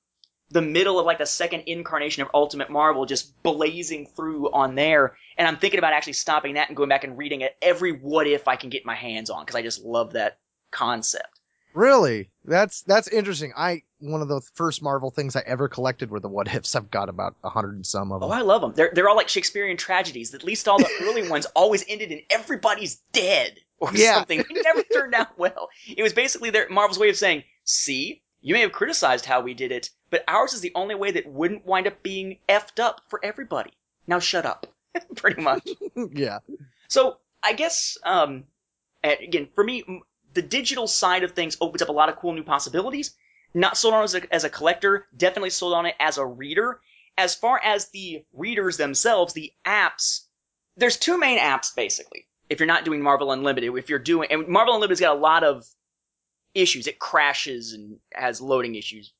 the 0.50 0.60
middle 0.60 0.98
of 0.98 1.06
like 1.06 1.18
the 1.18 1.26
second 1.26 1.60
incarnation 1.66 2.22
of 2.22 2.30
Ultimate 2.34 2.68
Marvel, 2.68 3.06
just 3.06 3.40
blazing 3.42 4.06
through 4.06 4.50
on 4.52 4.74
there, 4.74 5.16
and 5.38 5.46
I'm 5.46 5.56
thinking 5.56 5.78
about 5.78 5.92
actually 5.92 6.12
stopping 6.14 6.54
that 6.54 6.68
and 6.68 6.76
going 6.76 6.88
back 6.88 7.04
and 7.04 7.16
reading 7.16 7.42
it 7.42 7.56
every 7.62 7.92
what 7.92 8.26
if 8.26 8.48
I 8.48 8.56
can 8.56 8.70
get 8.70 8.84
my 8.84 8.94
hands 8.94 9.30
on 9.30 9.44
because 9.44 9.56
I 9.56 9.62
just 9.62 9.84
love 9.84 10.12
that 10.14 10.38
concept. 10.70 11.40
Really? 11.74 12.30
That's 12.44 12.82
that's 12.82 13.08
interesting. 13.08 13.52
I 13.56 13.82
one 14.00 14.20
of 14.20 14.28
the 14.28 14.40
first 14.54 14.82
Marvel 14.82 15.10
things 15.10 15.36
I 15.36 15.42
ever 15.46 15.68
collected 15.68 16.10
were 16.10 16.20
the 16.20 16.28
what 16.28 16.52
ifs. 16.52 16.74
I've 16.74 16.90
got 16.90 17.08
about 17.08 17.36
a 17.44 17.48
hundred 17.50 17.74
and 17.76 17.86
some 17.86 18.12
of 18.12 18.20
them. 18.20 18.30
Oh. 18.30 18.32
I 18.32 18.40
love 18.40 18.60
them. 18.60 18.72
They're 18.74 18.90
they're 18.92 19.08
all 19.08 19.16
like 19.16 19.28
Shakespearean 19.28 19.76
tragedies. 19.76 20.34
At 20.34 20.44
least 20.44 20.68
all 20.68 20.78
the 20.78 20.90
early 21.02 21.28
ones 21.30 21.46
always 21.54 21.84
ended 21.88 22.10
in 22.12 22.22
everybody's 22.30 22.96
dead 23.12 23.58
or 23.78 23.90
Yeah. 23.94 24.16
something. 24.16 24.44
They 24.52 24.60
never 24.62 24.82
turned 24.82 25.14
out 25.14 25.38
well. 25.38 25.68
It 25.86 26.02
was 26.02 26.12
basically 26.12 26.50
their 26.50 26.68
Marvel's 26.68 26.98
way 26.98 27.08
of 27.10 27.16
saying, 27.16 27.44
"See, 27.64 28.22
you 28.40 28.54
may 28.54 28.60
have 28.62 28.72
criticized 28.72 29.24
how 29.24 29.40
we 29.40 29.54
did 29.54 29.70
it, 29.72 29.90
but 30.10 30.24
ours 30.26 30.52
is 30.52 30.60
the 30.60 30.72
only 30.74 30.94
way 30.96 31.12
that 31.12 31.26
wouldn't 31.26 31.64
wind 31.64 31.86
up 31.86 32.02
being 32.02 32.38
effed 32.48 32.80
up 32.80 33.00
for 33.08 33.20
everybody. 33.24 33.72
Now 34.06 34.18
shut 34.18 34.44
up." 34.44 34.66
Pretty 35.16 35.40
much. 35.40 35.66
yeah. 36.12 36.40
So 36.88 37.18
I 37.42 37.52
guess 37.54 37.96
um, 38.04 38.44
again 39.04 39.48
for 39.54 39.64
me, 39.64 39.84
the 40.34 40.42
digital 40.42 40.86
side 40.86 41.22
of 41.22 41.32
things 41.32 41.56
opens 41.60 41.82
up 41.82 41.88
a 41.88 41.92
lot 41.92 42.08
of 42.08 42.16
cool 42.16 42.32
new 42.32 42.42
possibilities. 42.44 43.14
Not 43.54 43.76
sold 43.76 43.94
on 43.94 44.04
as 44.04 44.14
a, 44.14 44.34
as 44.34 44.44
a 44.44 44.50
collector, 44.50 45.06
definitely 45.16 45.50
sold 45.50 45.74
on 45.74 45.86
it 45.86 45.94
as 46.00 46.18
a 46.18 46.24
reader. 46.24 46.80
As 47.18 47.34
far 47.34 47.60
as 47.62 47.90
the 47.90 48.24
readers 48.32 48.78
themselves, 48.78 49.34
the 49.34 49.52
apps, 49.66 50.20
there's 50.76 50.96
two 50.96 51.18
main 51.18 51.38
apps 51.38 51.74
basically. 51.74 52.26
If 52.48 52.60
you're 52.60 52.66
not 52.66 52.84
doing 52.84 53.02
Marvel 53.02 53.32
Unlimited, 53.32 53.74
if 53.76 53.88
you're 53.90 53.98
doing, 53.98 54.28
and 54.30 54.48
Marvel 54.48 54.74
Unlimited's 54.74 55.00
got 55.00 55.16
a 55.16 55.20
lot 55.20 55.44
of 55.44 55.66
issues. 56.54 56.86
It 56.86 56.98
crashes 56.98 57.72
and 57.72 57.98
has 58.12 58.40
loading 58.40 58.74
issues 58.74 59.12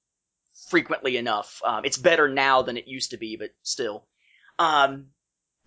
frequently 0.68 1.16
enough. 1.16 1.60
Um, 1.64 1.84
it's 1.84 1.98
better 1.98 2.28
now 2.28 2.62
than 2.62 2.76
it 2.76 2.88
used 2.88 3.10
to 3.10 3.16
be, 3.16 3.36
but 3.36 3.50
still. 3.62 4.06
Um, 4.58 5.06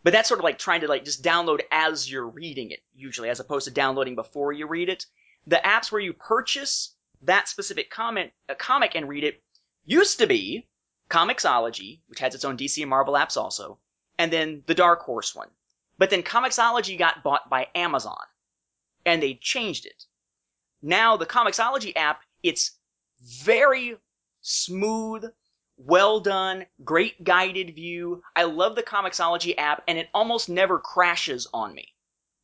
but 0.03 0.13
that's 0.13 0.27
sort 0.27 0.39
of 0.39 0.43
like 0.43 0.59
trying 0.59 0.81
to 0.81 0.87
like 0.87 1.05
just 1.05 1.23
download 1.23 1.61
as 1.71 2.09
you're 2.09 2.27
reading 2.27 2.71
it, 2.71 2.79
usually, 2.93 3.29
as 3.29 3.39
opposed 3.39 3.65
to 3.65 3.73
downloading 3.73 4.15
before 4.15 4.53
you 4.53 4.67
read 4.67 4.89
it. 4.89 5.05
The 5.47 5.61
apps 5.63 5.91
where 5.91 6.01
you 6.01 6.13
purchase 6.13 6.95
that 7.21 7.47
specific 7.47 7.89
comment, 7.89 8.31
a 8.49 8.53
uh, 8.53 8.55
comic 8.55 8.95
and 8.95 9.07
read 9.07 9.23
it 9.23 9.43
used 9.83 10.19
to 10.19 10.27
be 10.27 10.67
Comixology, 11.09 12.01
which 12.07 12.19
has 12.19 12.33
its 12.33 12.45
own 12.45 12.57
DC 12.57 12.81
and 12.81 12.89
Marvel 12.89 13.13
apps 13.13 13.37
also, 13.37 13.79
and 14.17 14.31
then 14.33 14.63
the 14.65 14.73
Dark 14.73 15.01
Horse 15.01 15.35
one. 15.35 15.49
But 15.97 16.09
then 16.09 16.23
Comixology 16.23 16.97
got 16.97 17.23
bought 17.23 17.49
by 17.49 17.69
Amazon, 17.75 18.25
and 19.05 19.21
they 19.21 19.35
changed 19.35 19.85
it. 19.85 20.05
Now 20.81 21.17
the 21.17 21.25
Comixology 21.25 21.93
app, 21.95 22.21
it's 22.43 22.71
very 23.21 23.97
smooth, 24.41 25.25
well 25.77 26.19
done, 26.19 26.65
great 26.83 27.23
guided 27.23 27.75
view. 27.75 28.23
I 28.35 28.43
love 28.43 28.75
the 28.75 28.83
Comixology 28.83 29.55
app, 29.57 29.83
and 29.87 29.97
it 29.97 30.09
almost 30.13 30.49
never 30.49 30.79
crashes 30.79 31.47
on 31.53 31.73
me. 31.73 31.93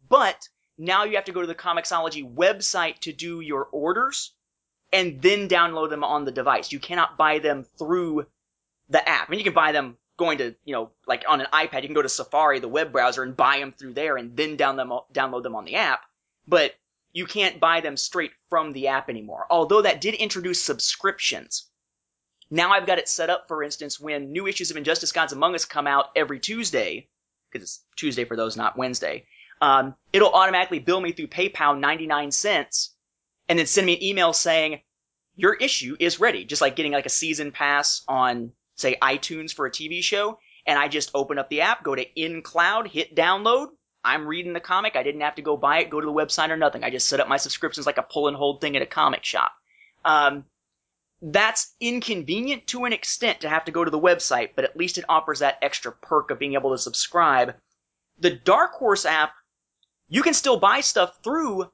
But 0.08 0.48
now 0.82 1.04
you 1.04 1.16
have 1.16 1.26
to 1.26 1.32
go 1.32 1.42
to 1.42 1.48
the 1.48 1.56
Comixology 1.56 2.28
website 2.34 3.00
to 3.00 3.14
do 3.14 3.40
your 3.40 3.66
orders, 3.72 4.32
and 4.92 5.22
then 5.22 5.48
download 5.48 5.90
them 5.90 6.04
on 6.04 6.26
the 6.26 6.32
device. 6.32 6.72
You 6.72 6.80
cannot 6.80 7.18
buy 7.18 7.40
them 7.40 7.66
through 7.78 8.26
the 8.90 9.08
app. 9.08 9.30
I 9.30 9.32
mean, 9.32 9.40
you 9.40 9.44
can 9.44 9.54
buy 9.54 9.72
them 9.72 9.98
going 10.18 10.40
to, 10.40 10.56
you 10.66 10.74
know, 10.74 10.92
like 11.08 11.24
on 11.30 11.40
an 11.40 11.48
iPad, 11.54 11.84
you 11.84 11.88
can 11.88 11.94
go 11.94 12.02
to 12.02 12.10
Safari, 12.10 12.60
the 12.60 12.68
web 12.68 12.92
browser, 12.92 13.24
and 13.24 13.38
buy 13.38 13.60
them 13.60 13.72
through 13.72 13.94
there, 13.94 14.18
and 14.18 14.36
then 14.36 14.56
down 14.58 14.76
them, 14.76 14.92
download 15.14 15.44
them 15.44 15.56
on 15.56 15.66
the 15.66 15.76
app. 15.76 16.02
But 16.48 16.74
you 17.14 17.26
can't 17.26 17.60
buy 17.60 17.82
them 17.82 17.96
straight 17.96 18.32
from 18.50 18.74
the 18.74 18.88
app 18.88 19.10
anymore. 19.10 19.46
Although 19.50 19.84
that 19.84 20.02
did 20.02 20.16
introduce 20.16 20.62
subscriptions. 20.62 21.70
Now 22.50 22.72
I've 22.72 22.88
got 22.88 23.00
it 23.00 23.08
set 23.08 23.30
up, 23.30 23.48
for 23.48 23.64
instance, 23.64 24.00
when 24.00 24.32
new 24.32 24.48
issues 24.48 24.72
of 24.72 24.78
Injustice 24.78 25.12
Gods 25.12 25.32
Among 25.32 25.56
Us 25.56 25.66
come 25.66 25.88
out 25.88 26.08
every 26.16 26.40
Tuesday, 26.40 27.08
because 27.52 27.64
it's 27.64 27.82
Tuesday 27.96 28.26
for 28.26 28.36
those, 28.36 28.58
not 28.58 28.78
Wednesday, 28.78 29.26
um, 29.62 29.96
it'll 30.12 30.34
automatically 30.34 30.80
bill 30.80 31.00
me 31.00 31.12
through 31.12 31.28
PayPal 31.28 31.80
99 31.80 32.32
cents 32.32 32.96
and 33.48 33.60
then 33.60 33.66
send 33.66 33.86
me 33.86 33.94
an 33.94 34.04
email 34.04 34.34
saying, 34.34 34.82
your 35.36 35.54
issue 35.54 35.96
is 36.00 36.20
ready. 36.20 36.46
Just 36.46 36.62
like 36.62 36.76
getting 36.76 36.92
like 36.92 37.06
a 37.06 37.10
season 37.10 37.52
pass 37.52 38.04
on, 38.08 38.52
say, 38.76 38.98
iTunes 39.02 39.54
for 39.54 39.66
a 39.66 39.72
TV 39.72 40.04
show. 40.04 40.40
And 40.66 40.78
I 40.78 40.88
just 40.88 41.12
open 41.14 41.40
up 41.40 41.50
the 41.50 41.62
app, 41.62 41.84
go 41.84 41.96
to 41.96 42.06
InCloud, 42.18 42.88
hit 42.88 43.16
download. 43.16 43.68
I'm 44.04 44.28
reading 44.28 44.54
the 44.54 44.60
comic. 44.60 44.96
I 44.96 45.04
didn't 45.04 45.22
have 45.22 45.36
to 45.36 45.42
go 45.42 45.58
buy 45.58 45.80
it, 45.80 45.90
go 45.90 46.00
to 46.00 46.06
the 46.06 46.14
website 46.14 46.50
or 46.50 46.58
nothing. 46.58 46.84
I 46.84 46.90
just 46.90 47.08
set 47.08 47.20
up 47.20 47.28
my 47.28 47.38
subscriptions 47.38 47.86
like 47.86 47.98
a 47.98 48.04
pull 48.04 48.28
and 48.28 48.38
hold 48.38 48.62
thing 48.62 48.76
at 48.76 48.82
a 48.82 48.88
comic 48.88 49.24
shop. 49.24 49.52
Um, 50.04 50.46
that's 51.22 51.76
inconvenient 51.80 52.66
to 52.68 52.86
an 52.86 52.94
extent 52.94 53.42
to 53.42 53.50
have 53.50 53.66
to 53.66 53.72
go 53.72 53.84
to 53.84 53.92
the 53.92 54.00
website, 54.00 54.52
but 54.56 54.66
at 54.66 54.76
least 54.76 54.98
it 54.98 55.06
offers 55.08 55.40
that 55.40 55.60
extra 55.62 55.92
perk 55.92 56.32
of 56.32 56.40
being 56.40 56.56
able 56.56 56.72
to 56.72 56.80
subscribe. 56.80 57.56
The 58.20 58.32
Dark 58.32 58.74
Horse 58.74 59.06
app, 59.06 59.34
you 60.12 60.22
can 60.22 60.34
still 60.34 60.60
buy 60.60 60.82
stuff 60.82 61.20
through, 61.24 61.72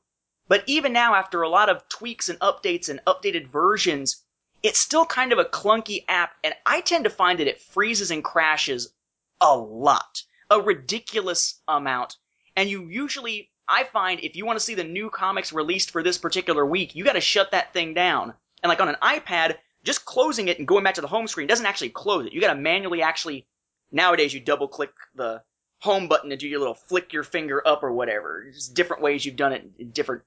but 0.48 0.64
even 0.68 0.94
now, 0.94 1.16
after 1.16 1.42
a 1.42 1.50
lot 1.50 1.70
of 1.70 1.90
tweaks 1.90 2.30
and 2.30 2.40
updates 2.40 2.88
and 2.88 3.02
updated 3.08 3.48
versions, 3.48 4.24
it's 4.62 4.78
still 4.78 5.08
kind 5.08 5.34
of 5.34 5.40
a 5.40 5.46
clunky 5.46 6.06
app, 6.08 6.36
and 6.44 6.54
I 6.64 6.82
tend 6.82 7.06
to 7.06 7.10
find 7.10 7.40
that 7.40 7.48
it 7.48 7.60
freezes 7.60 8.12
and 8.12 8.24
crashes 8.24 8.94
a 9.42 9.58
lot. 9.58 10.22
A 10.52 10.62
ridiculous 10.62 11.60
amount. 11.68 12.18
And 12.56 12.70
you 12.70 12.88
usually, 12.88 13.50
I 13.68 13.86
find, 13.86 14.20
if 14.20 14.36
you 14.36 14.46
want 14.46 14.60
to 14.60 14.64
see 14.64 14.76
the 14.76 14.84
new 14.84 15.10
comics 15.10 15.52
released 15.52 15.90
for 15.90 16.04
this 16.04 16.20
particular 16.20 16.64
week, 16.64 16.94
you 16.94 17.04
gotta 17.04 17.20
shut 17.20 17.52
that 17.52 17.74
thing 17.74 17.96
down. 17.96 18.36
And 18.62 18.70
like 18.70 18.82
on 18.82 18.90
an 18.90 18.98
iPad, 19.02 19.58
just 19.84 20.06
closing 20.06 20.48
it 20.48 20.60
and 20.60 20.68
going 20.68 20.84
back 20.84 20.96
to 20.96 21.02
the 21.02 21.08
home 21.08 21.28
screen 21.28 21.48
doesn't 21.48 21.66
actually 21.66 21.90
close 21.90 22.28
it. 22.28 22.34
You 22.34 22.42
gotta 22.42 22.60
manually 22.60 23.02
actually, 23.02 23.48
nowadays 23.92 24.32
you 24.32 24.40
double 24.40 24.68
click 24.68 24.92
the 25.16 25.42
home 25.80 26.08
button 26.08 26.30
to 26.30 26.38
do 26.38 26.48
your 26.48 26.60
little 26.60 26.74
flick 26.74 27.14
your 27.14 27.24
finger 27.24 27.66
up 27.66 27.84
or 27.84 27.92
whatever. 27.92 28.42
There's 28.44 28.68
different 28.68 29.02
ways 29.02 29.26
you've 29.26 29.36
done 29.36 29.54
it 29.54 29.70
in 29.78 29.92
different 29.92 30.24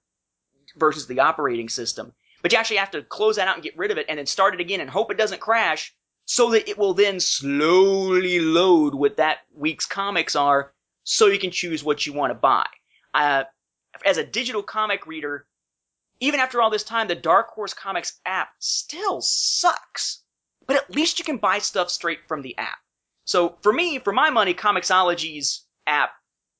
versus 0.76 1.06
the 1.06 1.20
operating 1.20 1.68
system. 1.68 2.12
But 2.42 2.52
you 2.52 2.58
actually 2.58 2.76
have 2.76 2.92
to 2.92 3.02
close 3.02 3.36
that 3.36 3.48
out 3.48 3.56
and 3.56 3.62
get 3.62 3.76
rid 3.76 3.90
of 3.90 3.98
it 3.98 4.06
and 4.08 4.18
then 4.18 4.26
start 4.26 4.54
it 4.54 4.60
again 4.60 4.80
and 4.80 4.88
hope 4.88 5.10
it 5.10 5.18
doesn't 5.18 5.40
crash 5.40 5.94
so 6.24 6.50
that 6.50 6.68
it 6.68 6.78
will 6.78 6.94
then 6.94 7.20
slowly 7.20 8.40
load 8.40 8.94
what 8.94 9.16
that 9.16 9.38
week's 9.54 9.86
comics 9.86 10.36
are 10.36 10.72
so 11.02 11.26
you 11.26 11.38
can 11.38 11.50
choose 11.50 11.82
what 11.82 12.06
you 12.06 12.12
want 12.12 12.30
to 12.30 12.34
buy. 12.34 12.66
Uh, 13.12 13.44
as 14.04 14.16
a 14.16 14.24
digital 14.24 14.62
comic 14.62 15.06
reader, 15.06 15.46
even 16.20 16.40
after 16.40 16.62
all 16.62 16.70
this 16.70 16.84
time, 16.84 17.08
the 17.08 17.14
Dark 17.14 17.48
Horse 17.48 17.74
Comics 17.74 18.20
app 18.24 18.50
still 18.58 19.20
sucks. 19.20 20.22
But 20.66 20.76
at 20.76 20.94
least 20.94 21.18
you 21.18 21.24
can 21.24 21.38
buy 21.38 21.58
stuff 21.58 21.90
straight 21.90 22.20
from 22.28 22.42
the 22.42 22.56
app. 22.58 22.78
So 23.30 23.56
for 23.62 23.72
me, 23.72 24.00
for 24.00 24.12
my 24.12 24.28
money, 24.28 24.54
Comixology's 24.54 25.64
app 25.86 26.10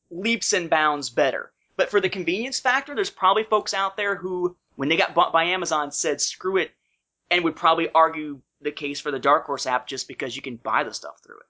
leaps 0.08 0.52
and 0.52 0.70
bounds 0.70 1.10
better. 1.10 1.50
But 1.76 1.90
for 1.90 2.00
the 2.00 2.08
convenience 2.08 2.60
factor, 2.60 2.94
there's 2.94 3.10
probably 3.10 3.42
folks 3.42 3.74
out 3.74 3.96
there 3.96 4.14
who, 4.14 4.56
when 4.76 4.88
they 4.88 4.96
got 4.96 5.12
bought 5.12 5.32
by 5.32 5.42
Amazon, 5.46 5.90
said 5.90 6.20
screw 6.20 6.58
it, 6.58 6.70
and 7.28 7.42
would 7.42 7.56
probably 7.56 7.90
argue 7.90 8.40
the 8.60 8.70
case 8.70 9.00
for 9.00 9.10
the 9.10 9.18
Dark 9.18 9.46
Horse 9.46 9.66
app 9.66 9.88
just 9.88 10.06
because 10.06 10.36
you 10.36 10.42
can 10.42 10.54
buy 10.58 10.84
the 10.84 10.94
stuff 10.94 11.16
through 11.26 11.38
it. 11.38 11.46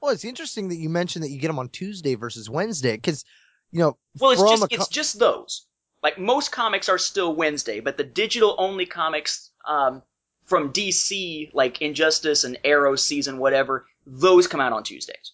Well, 0.00 0.12
it's 0.12 0.24
interesting 0.24 0.68
that 0.68 0.76
you 0.76 0.90
mentioned 0.90 1.24
that 1.24 1.30
you 1.30 1.40
get 1.40 1.48
them 1.48 1.58
on 1.58 1.68
Tuesday 1.68 2.14
versus 2.14 2.48
Wednesday 2.48 2.92
because, 2.92 3.24
you 3.72 3.80
know, 3.80 3.98
Well, 4.20 4.30
it's 4.30 4.42
just 4.42 4.62
a 4.62 4.68
co- 4.68 4.74
it's 4.76 4.88
just 4.88 5.18
those. 5.18 5.66
Like 6.04 6.20
most 6.20 6.52
comics 6.52 6.88
are 6.88 6.98
still 6.98 7.34
Wednesday, 7.34 7.80
but 7.80 7.96
the 7.96 8.04
digital 8.04 8.54
only 8.58 8.86
comics 8.86 9.50
um, 9.66 10.04
from 10.50 10.72
DC, 10.72 11.48
like 11.54 11.80
Injustice 11.80 12.42
and 12.42 12.58
Arrow 12.64 12.96
season, 12.96 13.38
whatever, 13.38 13.86
those 14.04 14.48
come 14.48 14.60
out 14.60 14.72
on 14.72 14.82
Tuesdays. 14.82 15.32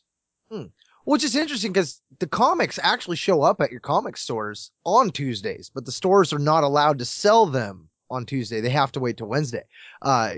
Hmm. 0.50 0.66
which 1.04 1.24
is 1.24 1.34
interesting 1.34 1.72
because 1.72 2.00
the 2.20 2.28
comics 2.28 2.78
actually 2.80 3.16
show 3.16 3.42
up 3.42 3.60
at 3.60 3.72
your 3.72 3.80
comic 3.80 4.16
stores 4.16 4.70
on 4.84 5.10
Tuesdays, 5.10 5.72
but 5.74 5.84
the 5.84 5.90
stores 5.90 6.32
are 6.32 6.38
not 6.38 6.62
allowed 6.62 7.00
to 7.00 7.04
sell 7.04 7.46
them 7.46 7.88
on 8.10 8.26
Tuesday. 8.26 8.60
They 8.60 8.70
have 8.70 8.92
to 8.92 9.00
wait 9.00 9.16
till 9.16 9.26
Wednesday. 9.26 9.64
Uh, 10.02 10.34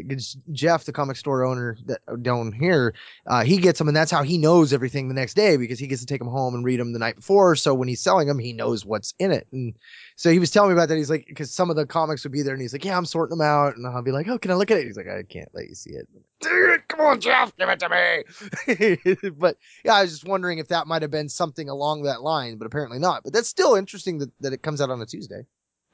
Jeff, 0.52 0.84
the 0.84 0.92
comic 0.92 1.16
store 1.16 1.44
owner 1.44 1.76
that 1.86 2.00
down 2.22 2.52
here, 2.52 2.94
uh, 3.26 3.44
he 3.44 3.58
gets 3.58 3.78
them, 3.78 3.88
and 3.88 3.96
that's 3.96 4.10
how 4.10 4.22
he 4.22 4.38
knows 4.38 4.72
everything 4.72 5.08
the 5.08 5.14
next 5.14 5.34
day 5.34 5.56
because 5.56 5.78
he 5.78 5.86
gets 5.86 6.00
to 6.00 6.06
take 6.06 6.20
them 6.20 6.28
home 6.28 6.54
and 6.54 6.64
read 6.64 6.80
them 6.80 6.92
the 6.92 6.98
night 6.98 7.16
before. 7.16 7.56
So 7.56 7.74
when 7.74 7.88
he's 7.88 8.00
selling 8.00 8.28
them, 8.28 8.38
he 8.38 8.52
knows 8.52 8.84
what's 8.84 9.14
in 9.18 9.32
it. 9.32 9.46
And 9.52 9.74
so 10.16 10.30
he 10.30 10.38
was 10.38 10.50
telling 10.50 10.70
me 10.70 10.74
about 10.74 10.88
that. 10.88 10.96
He's 10.96 11.10
like, 11.10 11.26
because 11.28 11.52
some 11.52 11.70
of 11.70 11.76
the 11.76 11.86
comics 11.86 12.24
would 12.24 12.32
be 12.32 12.42
there, 12.42 12.54
and 12.54 12.62
he's 12.62 12.72
like, 12.72 12.84
"Yeah, 12.84 12.96
I'm 12.96 13.06
sorting 13.06 13.36
them 13.36 13.46
out," 13.46 13.76
and 13.76 13.86
I'll 13.86 14.02
be 14.02 14.12
like, 14.12 14.28
"Oh, 14.28 14.38
can 14.38 14.50
I 14.50 14.54
look 14.54 14.70
at 14.70 14.78
it?" 14.78 14.86
He's 14.86 14.96
like, 14.96 15.08
"I 15.08 15.22
can't 15.22 15.48
let 15.54 15.68
you 15.68 15.74
see 15.74 15.90
it." 15.90 16.08
Dude, 16.40 16.86
come 16.88 17.00
on, 17.00 17.20
Jeff, 17.20 17.56
give 17.56 17.68
it 17.68 17.80
to 17.80 17.88
me. 17.88 19.30
but 19.38 19.56
yeah, 19.84 19.94
I 19.94 20.02
was 20.02 20.12
just 20.12 20.28
wondering 20.28 20.58
if 20.58 20.68
that 20.68 20.86
might 20.86 21.02
have 21.02 21.10
been 21.10 21.28
something 21.28 21.68
along 21.68 22.02
that 22.02 22.22
line, 22.22 22.58
but 22.58 22.66
apparently 22.66 22.98
not. 22.98 23.24
But 23.24 23.32
that's 23.32 23.48
still 23.48 23.74
interesting 23.74 24.18
that, 24.18 24.30
that 24.40 24.52
it 24.52 24.62
comes 24.62 24.80
out 24.80 24.90
on 24.90 25.00
a 25.00 25.06
Tuesday. 25.06 25.42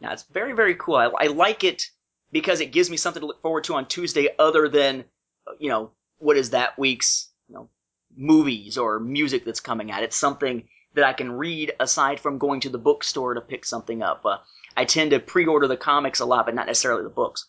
Now 0.01 0.13
it's 0.13 0.25
very 0.25 0.53
very 0.53 0.75
cool. 0.75 0.97
I, 0.97 1.11
I 1.19 1.27
like 1.29 1.65
it 1.65 1.91
because 2.33 2.61
it 2.61 2.73
gives 2.73 2.91
me 2.91 2.97
something 2.97 3.21
to 3.21 3.27
look 3.27 3.43
forward 3.43 3.65
to 3.65 3.75
on 3.75 3.87
Tuesday, 3.87 4.29
other 4.39 4.69
than 4.69 5.05
uh, 5.47 5.53
you 5.59 5.69
know 5.69 5.91
what 6.19 6.37
is 6.37 6.51
that 6.51 6.79
week's 6.79 7.29
you 7.49 7.55
know 7.55 7.69
movies 8.17 8.79
or 8.79 9.01
music 9.01 9.45
that's 9.45 9.61
coming 9.61 9.91
out. 9.91 10.03
It's 10.03 10.17
something 10.17 10.69
that 10.95 11.05
I 11.05 11.13
can 11.13 11.33
read 11.33 11.73
aside 11.81 12.21
from 12.21 12.39
going 12.39 12.61
to 12.61 12.69
the 12.69 12.79
bookstore 12.79 13.35
to 13.35 13.41
pick 13.41 13.65
something 13.65 14.03
up. 14.03 14.25
Uh, 14.25 14.39
I 14.77 14.85
tend 14.85 15.11
to 15.11 15.21
pre-order 15.21 15.69
the 15.69 15.77
comics 15.77 16.21
a 16.21 16.25
lot, 16.25 16.47
but 16.47 16.55
not 16.55 16.67
necessarily 16.67 17.03
the 17.03 17.09
books. 17.09 17.47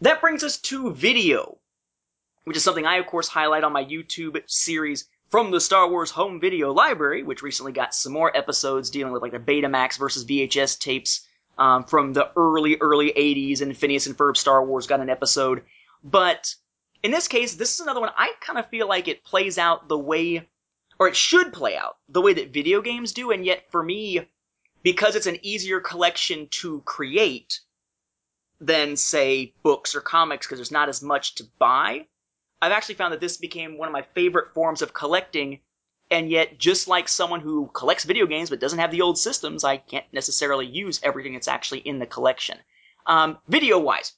That 0.00 0.20
brings 0.20 0.44
us 0.44 0.58
to 0.62 0.92
video, 0.92 1.58
which 2.44 2.56
is 2.56 2.64
something 2.64 2.86
I 2.86 2.96
of 2.96 3.06
course 3.06 3.28
highlight 3.28 3.64
on 3.64 3.72
my 3.72 3.84
YouTube 3.84 4.42
series 4.46 5.08
from 5.30 5.50
the 5.50 5.60
Star 5.60 5.88
Wars 5.88 6.10
Home 6.12 6.40
Video 6.40 6.72
Library, 6.72 7.22
which 7.22 7.42
recently 7.42 7.72
got 7.72 7.94
some 7.94 8.12
more 8.12 8.36
episodes 8.36 8.90
dealing 8.90 9.12
with 9.12 9.22
like 9.22 9.32
the 9.32 9.38
Betamax 9.38 9.98
versus 9.98 10.24
VHS 10.24 10.78
tapes 10.78 11.26
um, 11.58 11.84
from 11.84 12.12
the 12.12 12.30
early, 12.36 12.76
early 12.80 13.12
80s, 13.12 13.60
and 13.60 13.76
Phineas 13.76 14.06
and 14.06 14.16
Ferb 14.16 14.36
Star 14.36 14.64
Wars 14.64 14.86
got 14.86 15.00
an 15.00 15.10
episode. 15.10 15.62
But 16.02 16.54
in 17.02 17.10
this 17.10 17.28
case, 17.28 17.54
this 17.54 17.74
is 17.74 17.80
another 17.80 18.00
one 18.00 18.10
I 18.16 18.32
kind 18.40 18.58
of 18.58 18.68
feel 18.68 18.88
like 18.88 19.08
it 19.08 19.24
plays 19.24 19.58
out 19.58 19.88
the 19.88 19.98
way, 19.98 20.48
or 20.98 21.08
it 21.08 21.16
should 21.16 21.52
play 21.52 21.76
out 21.76 21.96
the 22.08 22.20
way 22.20 22.34
that 22.34 22.52
video 22.52 22.80
games 22.80 23.12
do, 23.12 23.30
and 23.30 23.44
yet 23.44 23.70
for 23.70 23.82
me, 23.82 24.26
because 24.82 25.16
it's 25.16 25.26
an 25.26 25.38
easier 25.42 25.80
collection 25.80 26.48
to 26.50 26.80
create 26.82 27.60
than, 28.60 28.96
say, 28.96 29.52
books 29.62 29.94
or 29.94 30.00
comics, 30.00 30.46
because 30.46 30.58
there's 30.58 30.70
not 30.70 30.88
as 30.88 31.02
much 31.02 31.34
to 31.36 31.44
buy, 31.58 32.06
I've 32.64 32.72
actually 32.72 32.94
found 32.94 33.12
that 33.12 33.20
this 33.20 33.36
became 33.36 33.76
one 33.76 33.88
of 33.88 33.92
my 33.92 34.00
favorite 34.14 34.54
forms 34.54 34.80
of 34.80 34.94
collecting, 34.94 35.60
and 36.10 36.30
yet, 36.30 36.56
just 36.56 36.88
like 36.88 37.08
someone 37.08 37.40
who 37.40 37.70
collects 37.74 38.04
video 38.04 38.24
games 38.24 38.48
but 38.48 38.58
doesn't 38.58 38.78
have 38.78 38.90
the 38.90 39.02
old 39.02 39.18
systems, 39.18 39.64
I 39.64 39.76
can't 39.76 40.10
necessarily 40.14 40.64
use 40.64 40.98
everything 41.02 41.34
that's 41.34 41.46
actually 41.46 41.80
in 41.80 41.98
the 41.98 42.06
collection. 42.06 42.56
Um, 43.04 43.36
video 43.48 43.78
wise, 43.78 44.14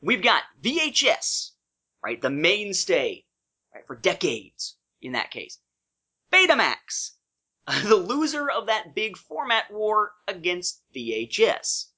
we've 0.00 0.22
got 0.22 0.44
VHS, 0.62 1.50
right? 2.02 2.18
The 2.18 2.30
mainstay, 2.30 3.26
right? 3.74 3.86
For 3.86 3.94
decades, 3.94 4.76
in 5.02 5.12
that 5.12 5.30
case. 5.30 5.58
Betamax, 6.32 7.10
the 7.84 7.96
loser 7.96 8.48
of 8.48 8.68
that 8.68 8.94
big 8.94 9.18
format 9.18 9.70
war 9.70 10.12
against 10.26 10.80
VHS. 10.96 11.88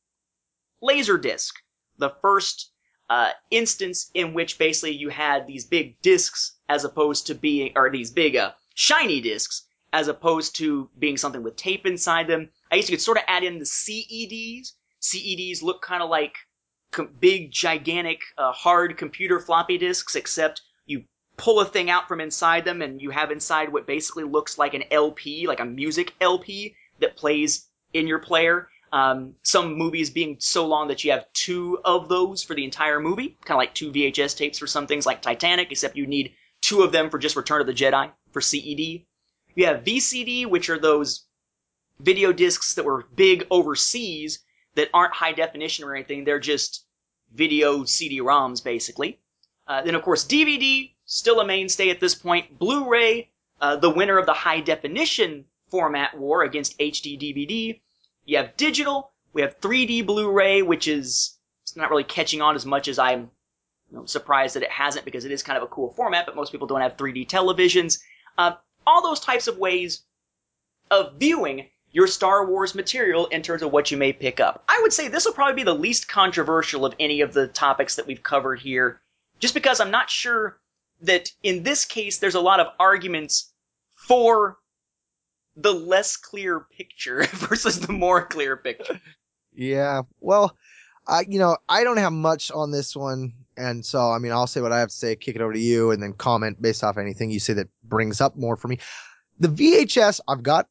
Laserdisc, 0.82 1.52
the 1.98 2.10
first 2.20 2.71
uh, 3.12 3.30
instance 3.50 4.10
in 4.14 4.32
which 4.32 4.58
basically 4.58 4.96
you 4.96 5.10
had 5.10 5.46
these 5.46 5.66
big 5.66 6.00
discs 6.00 6.56
as 6.70 6.82
opposed 6.82 7.26
to 7.26 7.34
being, 7.34 7.70
or 7.76 7.90
these 7.90 8.10
big 8.10 8.34
uh, 8.36 8.52
shiny 8.74 9.20
discs 9.20 9.66
as 9.92 10.08
opposed 10.08 10.56
to 10.56 10.88
being 10.98 11.18
something 11.18 11.42
with 11.42 11.54
tape 11.54 11.84
inside 11.84 12.26
them. 12.26 12.48
I 12.70 12.76
used 12.76 12.88
to 12.88 12.98
sort 12.98 13.18
of 13.18 13.24
add 13.28 13.44
in 13.44 13.58
the 13.58 13.66
CEDs. 13.66 14.72
CEDs 15.02 15.62
look 15.62 15.82
kind 15.82 16.02
of 16.02 16.08
like 16.08 16.36
com- 16.90 17.14
big, 17.20 17.50
gigantic, 17.52 18.22
uh, 18.38 18.50
hard 18.52 18.96
computer 18.96 19.38
floppy 19.40 19.76
disks, 19.76 20.16
except 20.16 20.62
you 20.86 21.04
pull 21.36 21.60
a 21.60 21.66
thing 21.66 21.90
out 21.90 22.08
from 22.08 22.18
inside 22.18 22.64
them 22.64 22.80
and 22.80 23.02
you 23.02 23.10
have 23.10 23.30
inside 23.30 23.70
what 23.70 23.86
basically 23.86 24.24
looks 24.24 24.56
like 24.56 24.72
an 24.72 24.84
LP, 24.90 25.46
like 25.46 25.60
a 25.60 25.66
music 25.66 26.14
LP 26.22 26.74
that 27.00 27.18
plays 27.18 27.68
in 27.92 28.06
your 28.06 28.20
player. 28.20 28.68
Um, 28.92 29.36
some 29.42 29.78
movies 29.78 30.10
being 30.10 30.36
so 30.38 30.66
long 30.66 30.88
that 30.88 31.02
you 31.02 31.12
have 31.12 31.32
two 31.32 31.78
of 31.82 32.10
those 32.10 32.42
for 32.42 32.54
the 32.54 32.64
entire 32.64 33.00
movie, 33.00 33.38
kind 33.44 33.56
of 33.56 33.58
like 33.58 33.74
two 33.74 33.90
VHS 33.90 34.36
tapes 34.36 34.58
for 34.58 34.66
some 34.66 34.86
things 34.86 35.06
like 35.06 35.22
Titanic, 35.22 35.72
except 35.72 35.96
you 35.96 36.06
need 36.06 36.34
two 36.60 36.82
of 36.82 36.92
them 36.92 37.08
for 37.08 37.18
just 37.18 37.34
Return 37.34 37.62
of 37.62 37.66
the 37.66 37.72
Jedi 37.72 38.10
for 38.32 38.42
CED. 38.42 39.06
You 39.54 39.66
have 39.66 39.84
VCD, 39.84 40.46
which 40.46 40.68
are 40.68 40.78
those 40.78 41.24
video 42.00 42.32
discs 42.32 42.74
that 42.74 42.84
were 42.84 43.06
big 43.14 43.46
overseas 43.50 44.40
that 44.74 44.88
aren't 44.92 45.14
high 45.14 45.32
definition 45.32 45.84
or 45.84 45.94
anything. 45.94 46.24
They're 46.24 46.38
just 46.38 46.84
video 47.34 47.84
CD-ROMs, 47.84 48.62
basically. 48.62 49.20
Uh, 49.66 49.82
then, 49.82 49.94
of 49.94 50.02
course, 50.02 50.24
DVD, 50.24 50.92
still 51.06 51.40
a 51.40 51.46
mainstay 51.46 51.90
at 51.90 52.00
this 52.00 52.14
point. 52.14 52.58
Blu-ray, 52.58 53.30
uh, 53.60 53.76
the 53.76 53.90
winner 53.90 54.18
of 54.18 54.26
the 54.26 54.32
high 54.32 54.60
definition 54.60 55.44
format 55.70 56.18
war 56.18 56.42
against 56.42 56.78
HD 56.78 57.18
DVD. 57.18 57.80
You 58.24 58.38
have 58.38 58.56
digital. 58.56 59.12
We 59.32 59.42
have 59.42 59.60
3D 59.60 60.06
Blu-ray, 60.06 60.62
which 60.62 60.88
is 60.88 61.38
it's 61.62 61.76
not 61.76 61.90
really 61.90 62.04
catching 62.04 62.42
on 62.42 62.54
as 62.54 62.66
much 62.66 62.88
as 62.88 62.98
I'm 62.98 63.30
you 63.90 63.98
know, 63.98 64.06
surprised 64.06 64.56
that 64.56 64.62
it 64.62 64.70
hasn't 64.70 65.04
because 65.04 65.24
it 65.24 65.32
is 65.32 65.42
kind 65.42 65.56
of 65.56 65.62
a 65.62 65.68
cool 65.68 65.92
format, 65.92 66.26
but 66.26 66.36
most 66.36 66.52
people 66.52 66.66
don't 66.66 66.80
have 66.80 66.96
3D 66.96 67.28
televisions. 67.28 68.00
Uh, 68.38 68.52
all 68.86 69.02
those 69.02 69.20
types 69.20 69.46
of 69.48 69.58
ways 69.58 70.04
of 70.90 71.14
viewing 71.18 71.68
your 71.92 72.06
Star 72.06 72.46
Wars 72.46 72.74
material 72.74 73.26
in 73.26 73.42
terms 73.42 73.62
of 73.62 73.70
what 73.70 73.90
you 73.90 73.96
may 73.96 74.12
pick 74.12 74.40
up. 74.40 74.64
I 74.68 74.80
would 74.82 74.92
say 74.92 75.08
this 75.08 75.26
will 75.26 75.34
probably 75.34 75.56
be 75.56 75.62
the 75.62 75.74
least 75.74 76.08
controversial 76.08 76.86
of 76.86 76.94
any 76.98 77.20
of 77.20 77.34
the 77.34 77.48
topics 77.48 77.96
that 77.96 78.06
we've 78.06 78.22
covered 78.22 78.60
here, 78.60 79.00
just 79.38 79.54
because 79.54 79.78
I'm 79.78 79.90
not 79.90 80.08
sure 80.08 80.58
that 81.02 81.30
in 81.42 81.62
this 81.62 81.84
case 81.84 82.18
there's 82.18 82.34
a 82.34 82.40
lot 82.40 82.60
of 82.60 82.68
arguments 82.78 83.52
for 83.94 84.56
the 85.56 85.72
less 85.72 86.16
clear 86.16 86.60
picture 86.60 87.24
versus 87.32 87.80
the 87.80 87.92
more 87.92 88.26
clear 88.26 88.56
picture. 88.56 89.00
Yeah. 89.54 90.02
Well, 90.20 90.56
I 91.06 91.24
you 91.28 91.38
know 91.38 91.56
I 91.68 91.84
don't 91.84 91.98
have 91.98 92.12
much 92.12 92.50
on 92.50 92.70
this 92.70 92.94
one, 92.94 93.32
and 93.56 93.84
so 93.84 94.10
I 94.10 94.18
mean 94.18 94.32
I'll 94.32 94.46
say 94.46 94.60
what 94.60 94.72
I 94.72 94.80
have 94.80 94.88
to 94.88 94.94
say, 94.94 95.16
kick 95.16 95.36
it 95.36 95.42
over 95.42 95.52
to 95.52 95.58
you, 95.58 95.90
and 95.90 96.02
then 96.02 96.12
comment 96.12 96.60
based 96.60 96.84
off 96.84 96.98
anything 96.98 97.30
you 97.30 97.40
say 97.40 97.52
that 97.54 97.68
brings 97.84 98.20
up 98.20 98.36
more 98.36 98.56
for 98.56 98.68
me. 98.68 98.78
The 99.40 99.48
VHS 99.48 100.20
I've 100.28 100.42
got 100.42 100.68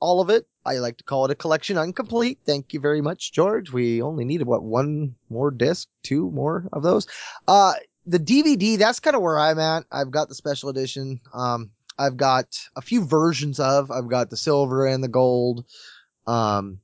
all 0.00 0.20
of 0.20 0.30
it. 0.30 0.46
I 0.64 0.78
like 0.78 0.96
to 0.98 1.04
call 1.04 1.24
it 1.24 1.30
a 1.30 1.34
collection 1.34 1.76
incomplete. 1.76 2.38
Thank 2.46 2.72
you 2.72 2.80
very 2.80 3.00
much, 3.00 3.32
George. 3.32 3.72
We 3.72 4.02
only 4.02 4.24
needed 4.24 4.46
what 4.46 4.62
one 4.62 5.14
more 5.28 5.50
disc, 5.50 5.88
two 6.02 6.30
more 6.30 6.68
of 6.72 6.82
those. 6.82 7.06
Uh, 7.48 7.74
the 8.06 8.18
DVD 8.18 8.78
that's 8.78 9.00
kind 9.00 9.16
of 9.16 9.22
where 9.22 9.38
I'm 9.38 9.58
at. 9.58 9.84
I've 9.90 10.10
got 10.10 10.28
the 10.28 10.34
special 10.34 10.68
edition. 10.68 11.20
Um, 11.32 11.70
I've 11.98 12.16
got 12.16 12.46
a 12.76 12.82
few 12.82 13.04
versions 13.04 13.60
of. 13.60 13.90
I've 13.90 14.08
got 14.08 14.30
the 14.30 14.36
silver 14.36 14.86
and 14.86 15.02
the 15.02 15.08
gold. 15.08 15.64
Um, 16.26 16.80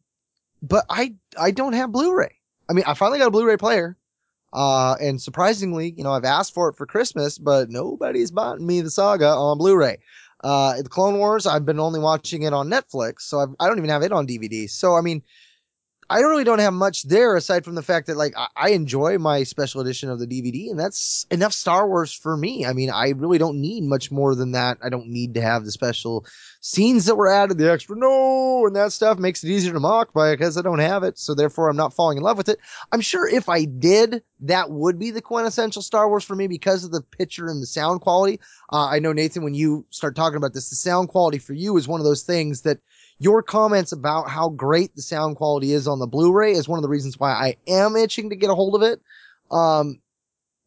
but 0.63 0.85
I 0.89 1.15
I 1.39 1.51
don't 1.51 1.75
have 1.75 1.93
Blu-ray. 1.93 2.35
I 2.69 2.73
mean, 2.73 2.85
I 2.87 2.95
finally 2.95 3.19
got 3.19 3.29
a 3.29 3.33
Blu-ray 3.33 3.57
player. 3.57 3.97
Uh, 4.53 4.95
and 5.01 5.21
surprisingly, 5.21 5.91
you 5.91 6.05
know, 6.05 6.13
I've 6.13 6.25
asked 6.25 6.55
for 6.55 6.71
it 6.71 6.77
for 6.77 6.87
Christmas, 6.87 7.39
but 7.39 7.69
nobody's 7.69 8.31
bought 8.31 8.61
me 8.61 8.81
the 8.81 8.91
saga 8.91 9.29
on 9.29 9.59
Blu-ray. 9.59 9.99
Uh, 10.43 10.81
the 10.81 10.89
Clone 10.89 11.19
Wars, 11.19 11.47
I've 11.47 11.67
been 11.67 11.81
only 11.81 12.01
watching 12.01 12.43
it 12.43 12.53
on 12.53 12.71
Netflix, 12.71 13.23
so 13.23 13.41
I've, 13.41 13.51
I 13.61 13.67
do 13.67 13.71
not 13.71 13.79
even 13.79 13.91
have 13.91 14.03
it 14.03 14.13
on 14.13 14.27
DVD. 14.27 14.71
So, 14.71 14.95
I 14.95 15.01
mean, 15.01 15.23
I 16.11 16.21
really 16.21 16.45
don't 16.45 16.61
have 16.61 16.73
much 16.73 17.03
there 17.03 17.37
aside 17.37 17.65
from 17.65 17.75
the 17.75 17.83
fact 17.83 18.07
that 18.07 18.17
like 18.17 18.35
I, 18.37 18.49
I 18.57 18.69
enjoy 18.71 19.19
my 19.19 19.43
special 19.43 19.83
edition 19.83 20.09
of 20.09 20.19
the 20.19 20.27
DVD 20.27 20.71
and 20.71 20.81
that's 20.81 21.27
enough 21.31 21.53
Star 21.53 21.87
Wars 21.87 22.13
for 22.13 22.35
me. 22.35 22.65
I 22.65 22.73
mean, 22.73 22.91
I 22.91 23.11
really 23.11 23.37
don't 23.37 23.61
need 23.61 23.85
much 23.85 24.11
more 24.11 24.35
than 24.35 24.53
that. 24.53 24.79
I 24.83 24.89
don't 24.89 25.09
need 25.09 25.35
to 25.35 25.43
have 25.43 25.65
the 25.65 25.71
special 25.71 26.25
scenes 26.61 27.07
that 27.07 27.17
were 27.17 27.29
added, 27.29 27.59
the 27.59 27.71
extra 27.71 27.97
no 27.97 28.67
and 28.67 28.75
that 28.77 28.93
stuff 28.93 29.19
makes 29.19 29.45
it 29.45 29.51
easier 29.51 29.75
to 29.75 29.81
mock 29.81 30.15
by 30.15 30.33
because 30.33 30.57
I 30.57 30.63
don't 30.63 30.79
have 30.79 31.03
it. 31.03 31.19
So 31.19 31.35
therefore 31.35 31.69
I'm 31.69 31.77
not 31.77 31.93
falling 31.93 32.17
in 32.17 32.25
love 32.25 32.39
with 32.39 32.49
it. 32.49 32.59
I'm 32.91 33.03
sure 33.03 33.29
if 33.29 33.51
I 33.51 33.67
did, 33.67 34.23
that 34.41 34.71
would 34.71 34.99
be 34.99 35.11
the 35.11 35.21
quintessential 35.21 35.83
Star 35.83 36.09
Wars 36.09 36.25
for 36.25 36.35
me 36.35 36.47
because 36.47 36.85
of 36.85 36.91
the 36.91 37.03
picture 37.03 37.49
and 37.49 37.61
the 37.61 37.67
sound 37.67 38.01
quality. 38.01 38.41
Uh, 38.73 38.87
I 38.87 39.01
know 39.01 39.13
Nathan, 39.13 39.45
when 39.45 39.55
you 39.55 39.85
start 39.91 40.17
talking 40.17 40.37
about 40.37 40.55
this, 40.55 40.71
the 40.71 40.77
sound 40.77 41.11
quality 41.11 41.39
for 41.39 41.53
you 41.53 41.77
is 41.77 41.87
one 41.87 42.01
of 42.01 42.05
those 42.05 42.23
things 42.23 42.63
that 42.63 42.79
your 43.19 43.43
comments 43.43 43.93
about 43.93 44.29
how 44.29 44.51
great 44.51 44.95
the 44.95 45.03
sound 45.03 45.37
quality 45.37 45.73
is 45.73 45.89
on 45.89 45.99
the 45.99 46.07
Blu-ray 46.07 46.53
is 46.53 46.69
one 46.69 46.79
of 46.79 46.83
the 46.83 46.89
reasons 46.89 47.19
why 47.19 47.33
I 47.33 47.57
am 47.67 47.97
itching 47.97 48.31
to 48.31 48.37
get 48.37 48.51
a 48.51 48.55
hold 48.55 48.75
of 48.75 48.83
it. 48.83 49.01
Um, 49.51 50.01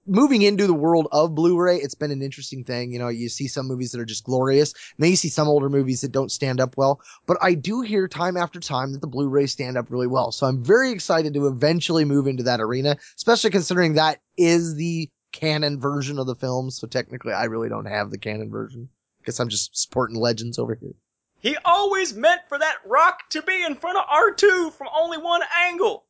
moving 0.06 0.41
into 0.41 0.68
the 0.68 0.73
world 0.73 1.07
of 1.11 1.36
Blu-ray, 1.36 1.78
it's 1.78 1.95
been 1.95 2.11
an 2.11 2.22
interesting 2.22 2.64
thing. 2.64 2.91
You 2.91 2.99
know, 2.99 3.07
you 3.07 3.30
see 3.30 3.48
some 3.48 3.68
movies 3.68 3.91
that 3.91 4.02
are 4.02 4.06
just 4.06 4.26
glorious, 4.26 4.73
and 4.73 5.03
then 5.03 5.11
you 5.11 5.15
see 5.15 5.30
some 5.30 5.48
older 5.48 5.69
movies 5.69 6.02
that 6.02 6.11
don't 6.11 6.32
stand 6.32 6.60
up 6.60 6.76
well. 6.76 6.99
But 7.26 7.38
I 7.41 7.53
do 7.53 7.82
hear 7.82 8.07
time 8.07 8.36
after 8.36 8.60
time 8.60 8.91
that 8.94 8.99
the 8.99 9.07
Blu-ray 9.07 9.48
stand 9.48 9.78
up 9.78 9.90
really 9.90 10.07
well. 10.07 10.32
So 10.32 10.48
I'm 10.48 10.64
very 10.64 10.91
excited 10.91 11.34
to 11.36 11.48
eventually 11.48 12.03
move 12.03 12.28
into 12.28 12.44
that 12.44 12.60
arena, 12.60 12.98
especially 13.15 13.52
considering 13.52 13.94
that 13.94 14.19
is 14.38 14.76
the 14.76 15.10
canon 15.32 15.80
version 15.80 16.19
of 16.19 16.28
the 16.28 16.36
film. 16.36 16.69
So 16.72 16.88
technically, 16.88 17.32
I 17.32 17.45
really 17.45 17.69
don't 17.69 17.86
have 17.86 18.11
the 18.11 18.18
canon 18.18 18.49
version. 18.49 18.90
Guess 19.26 19.40
I'm 19.40 19.49
just 19.49 19.78
supporting 19.80 20.18
Legends 20.18 20.60
over 20.60 20.76
here. 20.76 20.94
He 21.42 21.58
always 21.66 22.14
meant 22.14 22.42
for 22.48 22.60
that 22.60 22.78
rock 22.86 23.30
to 23.32 23.42
be 23.42 23.64
in 23.64 23.76
front 23.76 23.98
of 23.98 24.06
R2 24.06 24.74
from 24.74 24.88
only 24.96 25.18
one 25.18 25.42
angle. 25.58 26.06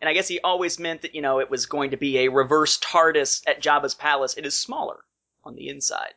And 0.00 0.08
I 0.08 0.14
guess 0.14 0.28
he 0.28 0.40
always 0.40 0.78
meant 0.78 1.02
that, 1.02 1.14
you 1.14 1.20
know, 1.20 1.40
it 1.40 1.50
was 1.50 1.66
going 1.66 1.90
to 1.90 1.98
be 1.98 2.18
a 2.20 2.28
reverse 2.28 2.78
TARDIS 2.78 3.42
at 3.46 3.60
Jabba's 3.60 3.94
palace. 3.94 4.34
It 4.38 4.46
is 4.46 4.58
smaller 4.58 5.04
on 5.44 5.56
the 5.56 5.68
inside. 5.68 6.14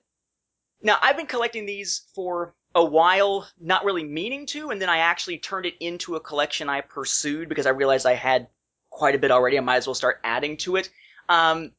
Now, 0.81 0.97
I've 1.01 1.17
been 1.17 1.27
collecting 1.27 1.65
these 1.65 2.07
for 2.15 2.55
a 2.75 2.83
while, 2.83 3.47
not 3.59 3.83
really 3.83 4.05
meaning 4.05 4.45
to, 4.47 4.69
and 4.69 4.81
then 4.81 4.89
I 4.89 4.99
actually 4.99 5.37
turned 5.37 5.65
it 5.65 5.75
into 5.81 6.15
a 6.15 6.21
collection 6.21 6.69
I 6.69 6.79
pursued 6.79 7.49
because 7.49 7.65
I 7.65 7.71
realized 7.71 8.05
I 8.05 8.13
had 8.13 8.47
quite 8.89 9.15
a 9.15 9.19
bit 9.19 9.31
already. 9.31 9.57
I 9.57 9.61
might 9.61 9.77
as 9.77 9.87
well 9.87 9.93
start 9.95 10.21
adding 10.23 10.55
to 10.57 10.77
it. 10.77 10.89
Um, 11.27 11.73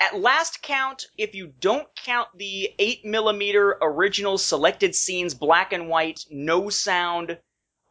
at 0.00 0.18
last 0.18 0.62
count, 0.62 1.06
if 1.18 1.34
you 1.34 1.52
don't 1.60 1.86
count 1.94 2.28
the 2.34 2.74
8mm 2.78 3.74
original 3.82 4.38
selected 4.38 4.94
scenes, 4.94 5.34
black 5.34 5.72
and 5.74 5.88
white, 5.88 6.24
no 6.30 6.70
sound, 6.70 7.38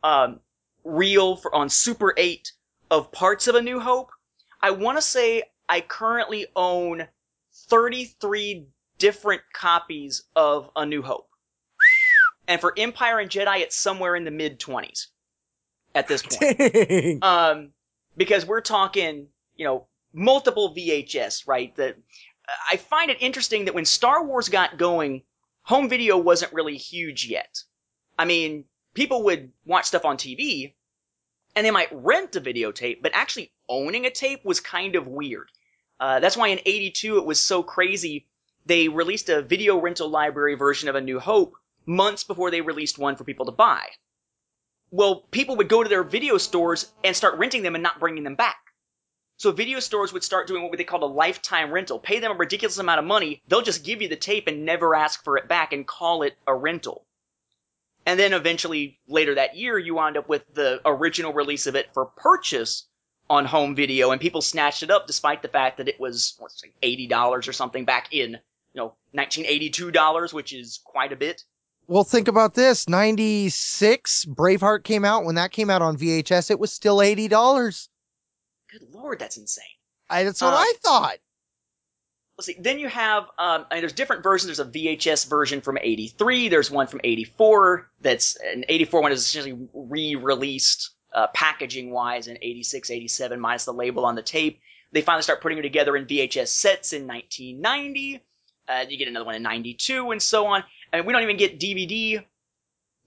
um, 0.04 0.40
reel 0.84 1.36
for, 1.36 1.54
on 1.54 1.70
Super 1.70 2.14
8 2.18 2.52
of 2.90 3.12
parts 3.12 3.48
of 3.48 3.56
A 3.56 3.62
New 3.62 3.80
Hope, 3.80 4.10
I 4.62 4.72
want 4.72 4.98
to 4.98 5.02
say 5.02 5.44
I 5.70 5.82
currently 5.82 6.48
own 6.56 7.08
33 7.70 8.66
different 8.98 9.44
copies 9.54 10.24
of 10.36 10.72
A 10.76 10.86
New 10.86 11.04
Hope. 11.04 11.30
And 12.48 12.60
for 12.60 12.74
Empire 12.76 13.20
and 13.20 13.30
Jedi, 13.30 13.60
it's 13.60 13.76
somewhere 13.76 14.16
in 14.16 14.26
the 14.26 14.32
mid 14.32 14.60
20s 14.60 15.08
at 15.94 16.08
this 16.08 16.24
point. 16.24 16.58
Dang. 16.74 17.20
Um, 17.22 17.70
because 18.18 18.48
we're 18.48 18.62
talking, 18.62 19.28
you 19.56 19.66
know, 19.66 19.88
multiple 20.14 20.74
VHS, 20.76 21.48
right? 21.48 21.76
That 21.76 21.98
I 22.72 22.78
find 22.78 23.12
it 23.12 23.22
interesting 23.22 23.66
that 23.66 23.76
when 23.76 23.86
Star 23.86 24.24
Wars 24.24 24.50
got 24.50 24.78
going, 24.78 25.24
home 25.64 25.90
video 25.90 26.18
wasn't 26.18 26.54
really 26.54 26.78
huge 26.78 27.26
yet. 27.26 27.64
I 28.18 28.26
mean, 28.26 28.66
people 28.94 29.24
would 29.24 29.52
watch 29.66 29.86
stuff 29.86 30.06
on 30.06 30.18
TV, 30.18 30.74
and 31.56 31.66
they 31.66 31.72
might 31.72 31.90
rent 31.92 32.36
a 32.36 32.42
videotape, 32.42 33.02
but 33.02 33.12
actually 33.14 33.52
owning 33.68 34.06
a 34.06 34.12
tape 34.12 34.44
was 34.44 34.60
kind 34.60 34.96
of 34.96 35.08
weird. 35.08 35.52
Uh, 36.00 36.20
that's 36.20 36.38
why 36.38 36.48
in 36.48 36.60
'82 36.66 37.18
it 37.18 37.26
was 37.26 37.42
so 37.42 37.62
crazy. 37.64 38.28
They 38.66 38.88
released 38.88 39.30
a 39.30 39.42
video 39.42 39.80
rental 39.80 40.10
library 40.10 40.56
version 40.56 40.90
of 40.90 40.96
A 40.96 41.02
New 41.02 41.20
Hope 41.20 41.56
months 41.86 42.24
before 42.24 42.52
they 42.52 42.62
released 42.62 43.00
one 43.00 43.16
for 43.16 43.24
people 43.24 43.46
to 43.46 43.52
buy. 43.52 43.84
Well, 44.92 45.22
people 45.32 45.56
would 45.58 45.70
go 45.70 45.84
to 45.84 45.90
their 45.90 46.04
video 46.04 46.38
stores 46.38 46.92
and 47.04 47.16
start 47.16 47.38
renting 47.38 47.64
them 47.64 47.76
and 47.76 47.84
not 47.84 48.00
bringing 48.00 48.24
them 48.24 48.36
back. 48.36 48.58
So 49.40 49.54
video 49.54 49.80
stores 49.80 50.12
would 50.12 50.26
start 50.26 50.48
doing 50.48 50.64
what 50.64 50.78
they 50.78 50.84
called 50.84 51.02
a 51.02 51.06
lifetime 51.06 51.72
rental. 51.72 51.98
Pay 51.98 52.20
them 52.20 52.32
a 52.34 52.36
ridiculous 52.36 52.78
amount 52.78 53.00
of 53.00 53.06
money. 53.06 53.42
They'll 53.48 53.62
just 53.62 53.86
give 53.86 54.02
you 54.02 54.10
the 54.10 54.18
tape 54.18 54.48
and 54.48 54.66
never 54.66 54.94
ask 54.94 55.24
for 55.24 55.38
it 55.38 55.48
back 55.48 55.72
and 55.72 55.88
call 55.88 56.24
it 56.24 56.38
a 56.46 56.54
rental. 56.54 57.06
And 58.06 58.20
then 58.20 58.34
eventually 58.34 59.00
later 59.08 59.36
that 59.36 59.56
year, 59.56 59.80
you 59.80 59.96
wound 59.96 60.18
up 60.18 60.28
with 60.28 60.44
the 60.54 60.82
original 60.84 61.32
release 61.32 61.68
of 61.68 61.76
it 61.78 61.88
for 61.94 62.06
purchase 62.06 62.86
on 63.30 63.46
home 63.46 63.76
video 63.76 64.12
and 64.12 64.20
people 64.20 64.42
snatched 64.42 64.84
it 64.84 64.92
up 64.92 65.08
despite 65.08 65.42
the 65.42 65.48
fact 65.48 65.78
that 65.78 65.88
it 65.88 66.02
was, 66.02 66.36
what's 66.40 66.62
like 66.62 66.74
$80 66.84 67.48
or 67.48 67.54
something 67.54 67.86
back 67.86 68.10
in, 68.12 68.32
you 68.32 68.38
know, 68.76 68.96
1982 69.14 69.92
dollars, 69.92 70.34
which 70.34 70.52
is 70.52 70.82
quite 70.84 71.14
a 71.14 71.16
bit. 71.16 71.46
Well, 71.88 72.04
think 72.04 72.28
about 72.28 72.56
this. 72.56 72.90
96, 72.90 74.26
Braveheart 74.26 74.84
came 74.84 75.06
out. 75.06 75.24
When 75.24 75.36
that 75.36 75.54
came 75.54 75.70
out 75.70 75.82
on 75.82 75.96
VHS, 75.96 76.52
it 76.52 76.60
was 76.60 76.74
still 76.74 76.98
$80. 76.98 77.88
Good 78.72 78.84
lord, 78.92 79.20
that's 79.20 79.38
insane. 79.38 79.66
I, 80.10 80.24
that's 80.24 80.42
what 80.42 80.54
Uh, 80.54 80.58
I 80.58 80.74
thought. 80.84 81.18
Let's 82.38 82.46
see. 82.48 82.56
Then 82.60 82.80
you 82.80 82.88
have, 82.88 83.24
um, 83.38 83.66
I 83.70 83.76
mean, 83.76 83.82
there's 83.82 83.94
different 83.94 84.24
versions. 84.24 84.48
There's 84.48 84.66
a 84.66 84.72
VHS 84.72 85.28
version 85.30 85.60
from 85.62 85.78
'83. 85.78 86.48
There's 86.50 86.72
one 86.72 86.88
from 86.88 87.02
'84. 87.04 87.90
That's 88.00 88.38
an 88.38 88.64
'84 88.70 89.02
one 89.02 89.12
is 89.12 89.20
essentially 89.20 89.68
re-released 89.74 90.92
uh, 91.14 91.28
packaging-wise 91.34 92.28
in 92.28 92.38
'86, 92.42 92.92
'87, 92.92 93.40
minus 93.40 93.66
the 93.66 93.74
label 93.74 94.06
on 94.06 94.16
the 94.16 94.22
tape. 94.24 94.62
They 94.92 95.02
finally 95.02 95.24
start 95.24 95.42
putting 95.42 95.58
it 95.58 95.64
together 95.64 95.98
in 95.98 96.06
VHS 96.06 96.48
sets 96.48 96.94
in 96.94 97.06
1990. 97.08 98.24
Uh, 98.68 98.86
you 98.88 98.98
get 98.98 99.08
another 99.08 99.26
one 99.26 99.36
in 99.36 99.44
'92, 99.44 100.12
and 100.12 100.22
so 100.22 100.46
on. 100.48 100.64
And 100.94 101.06
we 101.06 101.12
don't 101.14 101.24
even 101.24 101.38
get 101.38 101.60
DVD 101.60 102.24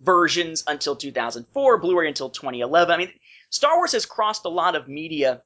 versions 0.00 0.64
until 0.66 0.94
2004. 0.94 1.78
Blu-ray 1.78 2.08
until 2.08 2.28
2011. 2.30 2.92
I 2.94 2.98
mean, 2.98 3.12
Star 3.50 3.76
Wars 3.76 3.92
has 3.92 4.04
crossed 4.06 4.44
a 4.44 4.48
lot 4.50 4.76
of 4.76 4.88
media, 4.88 5.42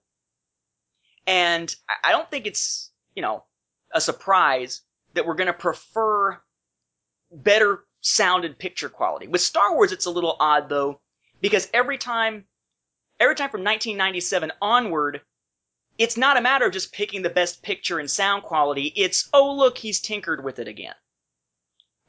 and 1.26 1.74
I- 2.04 2.12
don't 2.12 2.30
think 2.30 2.46
it's 2.46 2.90
you 3.14 3.22
know 3.22 3.44
a 3.92 4.00
surprise 4.00 4.82
that 5.14 5.26
we're 5.26 5.34
going 5.34 5.46
to 5.46 5.52
prefer 5.52 6.40
better 7.30 7.84
sound 8.00 8.44
and 8.44 8.58
picture 8.58 8.88
quality. 8.88 9.26
With 9.26 9.40
Star 9.40 9.74
Wars, 9.74 9.92
it's 9.92 10.06
a 10.06 10.10
little 10.10 10.36
odd 10.38 10.68
though, 10.68 11.00
because 11.40 11.68
every 11.72 11.98
time, 11.98 12.46
every 13.18 13.34
time 13.34 13.50
from 13.50 13.64
1997 13.64 14.52
onward, 14.60 15.22
it's 15.98 16.16
not 16.16 16.36
a 16.36 16.42
matter 16.42 16.66
of 16.66 16.72
just 16.72 16.92
picking 16.92 17.22
the 17.22 17.30
best 17.30 17.62
picture 17.62 17.98
and 17.98 18.10
sound 18.10 18.42
quality. 18.42 18.92
It's, 18.94 19.28
oh 19.32 19.54
look, 19.54 19.78
he's 19.78 20.00
tinkered 20.00 20.44
with 20.44 20.58
it 20.58 20.68
again. 20.68 20.94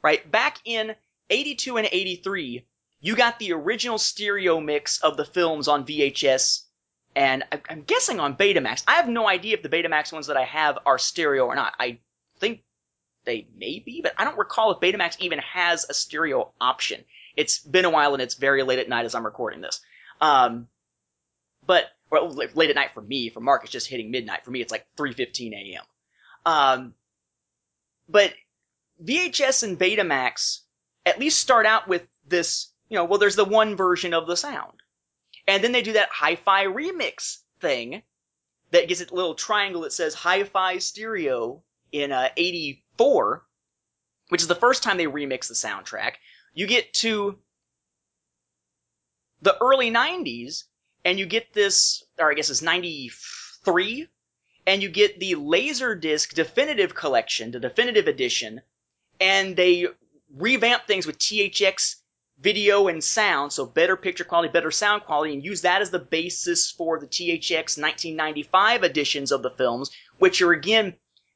Right? 0.02 0.30
Back 0.30 0.58
in 0.64 0.94
82 1.30 1.78
and 1.78 1.88
83, 1.90 2.66
you 3.00 3.16
got 3.16 3.38
the 3.38 3.52
original 3.52 3.98
stereo 3.98 4.60
mix 4.60 4.98
of 5.00 5.16
the 5.16 5.24
films 5.24 5.68
on 5.68 5.86
VHS 5.86 6.64
and 7.18 7.42
I'm 7.68 7.82
guessing 7.82 8.20
on 8.20 8.36
Betamax. 8.36 8.84
I 8.86 8.94
have 8.94 9.08
no 9.08 9.28
idea 9.28 9.56
if 9.56 9.62
the 9.64 9.68
Betamax 9.68 10.12
ones 10.12 10.28
that 10.28 10.36
I 10.36 10.44
have 10.44 10.78
are 10.86 10.98
stereo 10.98 11.46
or 11.46 11.56
not. 11.56 11.74
I 11.80 11.98
think 12.38 12.62
they 13.24 13.48
may 13.56 13.80
be, 13.80 14.02
but 14.02 14.14
I 14.16 14.22
don't 14.22 14.38
recall 14.38 14.70
if 14.70 14.78
Betamax 14.78 15.18
even 15.18 15.40
has 15.40 15.84
a 15.90 15.94
stereo 15.94 16.52
option. 16.60 17.04
It's 17.36 17.58
been 17.58 17.84
a 17.84 17.90
while 17.90 18.12
and 18.12 18.22
it's 18.22 18.34
very 18.34 18.62
late 18.62 18.78
at 18.78 18.88
night 18.88 19.04
as 19.04 19.16
I'm 19.16 19.24
recording 19.24 19.60
this. 19.60 19.80
Um, 20.20 20.68
but 21.66 21.86
well, 22.08 22.28
late 22.30 22.70
at 22.70 22.76
night 22.76 22.92
for 22.94 23.02
me. 23.02 23.30
For 23.30 23.40
Mark, 23.40 23.64
it's 23.64 23.72
just 23.72 23.88
hitting 23.88 24.12
midnight. 24.12 24.44
For 24.44 24.52
me, 24.52 24.60
it's 24.60 24.70
like 24.70 24.86
3:15 24.96 25.54
a.m. 25.54 25.84
Um, 26.46 26.94
but 28.08 28.32
VHS 29.04 29.64
and 29.64 29.76
Betamax 29.76 30.60
at 31.04 31.18
least 31.18 31.40
start 31.40 31.66
out 31.66 31.88
with 31.88 32.06
this. 32.28 32.72
You 32.88 32.96
know, 32.96 33.06
well, 33.06 33.18
there's 33.18 33.36
the 33.36 33.44
one 33.44 33.74
version 33.74 34.14
of 34.14 34.28
the 34.28 34.36
sound. 34.36 34.80
And 35.48 35.64
then 35.64 35.72
they 35.72 35.82
do 35.82 35.94
that 35.94 36.10
hi-fi 36.12 36.66
remix 36.66 37.38
thing 37.60 38.02
that 38.70 38.86
it 39.00 39.10
a 39.10 39.14
little 39.14 39.34
triangle 39.34 39.80
that 39.80 39.94
says 39.94 40.12
hi-fi 40.12 40.76
stereo 40.76 41.62
in 41.90 42.12
uh, 42.12 42.28
84, 42.36 43.46
which 44.28 44.42
is 44.42 44.46
the 44.46 44.54
first 44.54 44.82
time 44.82 44.98
they 44.98 45.06
remix 45.06 45.48
the 45.48 45.54
soundtrack. 45.54 46.16
You 46.52 46.66
get 46.66 46.92
to 46.94 47.38
the 49.40 49.56
early 49.62 49.90
90s 49.90 50.64
and 51.06 51.18
you 51.18 51.24
get 51.24 51.54
this, 51.54 52.04
or 52.18 52.30
I 52.30 52.34
guess 52.34 52.50
it's 52.50 52.60
93, 52.60 54.06
and 54.66 54.82
you 54.82 54.90
get 54.90 55.18
the 55.18 55.32
Laserdisc 55.32 56.34
Definitive 56.34 56.94
Collection, 56.94 57.52
the 57.52 57.60
Definitive 57.60 58.06
Edition, 58.06 58.60
and 59.18 59.56
they 59.56 59.86
revamp 60.36 60.86
things 60.86 61.06
with 61.06 61.18
THX 61.18 61.96
video 62.40 62.88
and 62.88 63.02
sound, 63.02 63.52
so 63.52 63.66
better 63.66 63.96
picture 63.96 64.24
quality, 64.24 64.52
better 64.52 64.70
sound 64.70 65.02
quality, 65.04 65.34
and 65.34 65.44
use 65.44 65.62
that 65.62 65.82
as 65.82 65.90
the 65.90 65.98
basis 65.98 66.70
for 66.70 66.98
the 66.98 67.06
THX 67.06 67.80
1995 67.80 68.84
editions 68.84 69.32
of 69.32 69.42
the 69.42 69.50
films, 69.50 69.90
which 70.18 70.40
are 70.40 70.52
again, 70.52 70.94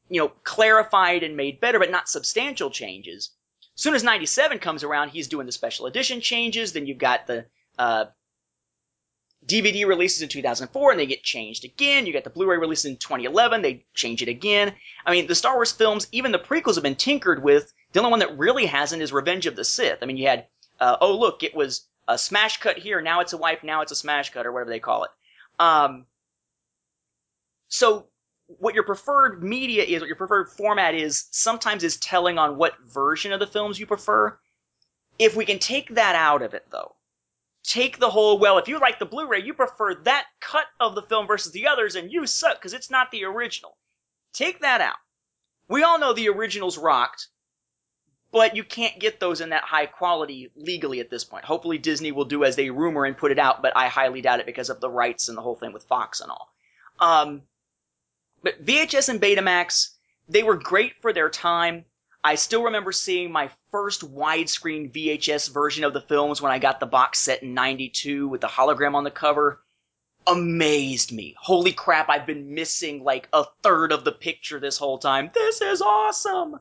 you 0.09 0.21
know, 0.21 0.29
clarified 0.45 1.23
and 1.23 1.37
made 1.37 1.61
better, 1.61 1.79
but 1.79 1.91
not 1.91 2.09
substantial 2.09 2.71
changes. 2.71 3.31
Soon 3.75 3.95
as 3.95 4.05
97 4.05 4.59
comes 4.59 4.85
around, 4.85 5.09
he's 5.09 5.29
doing 5.29 5.47
the 5.47 5.53
special 5.53 5.87
edition 5.87 6.21
changes, 6.21 6.73
then 6.73 6.87
you've 6.87 6.99
got 6.99 7.27
the, 7.27 7.47
uh, 7.79 8.05
DVD 9.45 9.87
releases 9.87 10.23
in 10.23 10.29
2004 10.29 10.93
and 10.93 11.01
they 11.01 11.07
get 11.07 11.25
changed 11.25 11.65
again. 11.65 12.07
You 12.07 12.13
got 12.13 12.23
the 12.23 12.31
Blu-ray 12.31 12.59
release 12.59 12.85
in 12.85 12.97
2011, 12.97 13.63
they 13.63 13.85
change 13.93 14.23
it 14.23 14.29
again. 14.29 14.73
I 15.05 15.11
mean, 15.11 15.27
the 15.27 15.35
Star 15.35 15.55
Wars 15.55 15.73
films, 15.73 16.07
even 16.13 16.31
the 16.31 16.39
prequels 16.39 16.75
have 16.75 16.85
been 16.85 16.95
tinkered 16.95 17.43
with. 17.43 17.73
The 17.93 17.99
only 17.99 18.11
one 18.11 18.21
that 18.21 18.39
really 18.39 18.67
hasn't 18.67 19.03
is 19.03 19.13
Revenge 19.13 19.47
of 19.47 19.57
the 19.57 19.65
Sith. 19.65 19.99
I 20.01 20.07
mean, 20.07 20.17
you 20.17 20.29
had 20.29 20.47
uh, 20.81 20.97
oh 21.01 21.17
look, 21.17 21.43
it 21.43 21.55
was 21.55 21.87
a 22.09 22.19
smash 22.19 22.59
cut 22.59 22.79
here, 22.79 23.01
now 23.01 23.21
it's 23.21 23.33
a 23.33 23.39
wipe, 23.39 23.63
now 23.63 23.83
it's 23.83 23.93
a 23.93 23.97
smash 23.97 24.31
cut, 24.31 24.47
or 24.47 24.53
whatever 24.53 24.71
they 24.71 24.81
call 24.81 25.05
it. 25.05 25.11
Um, 25.59 26.07
so 27.69 28.07
what 28.59 28.75
your 28.75 28.85
preferred 28.85 29.43
media 29.43 29.83
is, 29.83 30.01
what 30.01 30.09
your 30.09 30.17
preferred 30.17 30.51
format 30.51 30.95
is, 30.95 31.27
sometimes 31.31 31.85
is 31.85 31.97
telling 31.97 32.39
on 32.39 32.57
what 32.57 32.75
version 32.89 33.33
of 33.33 33.41
the 33.41 33.47
films 33.47 33.79
you 33.79 33.87
prefer. 33.87 34.37
If 35.19 35.37
we 35.37 35.45
can 35.45 35.59
take 35.59 35.95
that 35.95 36.15
out 36.15 36.43
of 36.43 36.55
it, 36.55 36.67
though, 36.71 36.97
take 37.63 37.99
the 37.99 38.11
whole, 38.11 38.39
well, 38.39 38.59
if 38.59 38.69
you 38.69 38.79
like 38.79 38.99
the 38.99 39.07
Blu-ray, 39.07 39.43
you 39.43 39.55
prefer 39.55 39.95
that 39.95 40.27
cut 40.41 40.67
of 40.81 40.95
the 40.95 41.03
film 41.03 41.27
versus 41.27 41.53
the 41.53 41.69
others, 41.69 41.95
and 41.95 42.13
you 42.13 42.27
suck 42.27 42.57
because 42.57 42.73
it's 42.73 42.91
not 42.91 43.11
the 43.11 43.25
original. 43.25 43.77
Take 44.33 44.61
that 44.61 44.81
out. 44.81 44.97
We 45.69 45.83
all 45.83 45.99
know 45.99 46.13
the 46.13 46.29
originals 46.29 46.77
rocked 46.77 47.29
but 48.33 48.57
you 48.57 48.65
can't 48.65 48.99
get 48.99 49.21
those 49.21 49.43
in 49.43 49.51
that 49.51 49.63
high 49.63 49.87
quality 49.87 50.51
legally 50.57 51.01
at 51.01 51.11
this 51.11 51.23
point. 51.23 51.45
Hopefully 51.45 51.79
Disney 51.79 52.13
will 52.13 52.25
do 52.25 52.45
as 52.45 52.57
they 52.57 52.71
rumor 52.71 53.05
and 53.05 53.17
put 53.17 53.31
it 53.31 53.39
out, 53.39 53.61
but 53.61 53.77
I 53.77 53.89
highly 53.89 54.23
doubt 54.23 54.41
it 54.41 54.47
because 54.47 54.71
of 54.71 54.81
the 54.81 54.91
rights 54.91 55.29
and 55.29 55.37
the 55.37 55.43
whole 55.43 55.55
thing 55.55 55.73
with 55.73 55.85
Fox 55.85 56.21
and 56.21 56.31
all. 56.31 56.53
Um, 56.99 57.43
but 58.43 58.65
VHS 58.65 59.11
and 59.11 59.21
Betamax, 59.21 59.91
they 60.29 60.43
were 60.43 60.57
great 60.57 60.95
for 61.03 61.13
their 61.13 61.29
time. 61.29 61.85
I 62.25 62.37
still 62.37 62.65
remember 62.65 62.91
seeing 62.93 63.31
my 63.31 63.51
first 63.71 64.01
widescreen 64.15 64.93
VHS 64.93 65.53
version 65.53 65.85
of 65.85 65.93
the 65.93 66.01
films 66.01 66.41
when 66.41 66.53
I 66.53 66.59
got 66.59 66.81
the 66.81 66.87
box 66.87 67.19
set 67.19 67.43
in 67.43 67.53
92 67.53 68.29
with 68.29 68.41
the 68.41 68.49
hologram 68.49 68.95
on 68.95 69.05
the 69.05 69.11
cover. 69.11 69.61
amazed 70.27 71.11
me. 71.13 71.35
Holy 71.39 71.73
crap, 71.73 72.09
I've 72.09 72.27
been 72.27 72.55
missing 72.55 73.03
like 73.03 73.29
a 73.33 73.45
third 73.63 73.91
of 73.91 74.05
the 74.05 74.13
picture 74.13 74.61
this 74.61 74.79
whole 74.79 74.99
time. 74.99 75.31
This 75.35 75.61
is 75.61 75.83
awesome. 75.83 76.61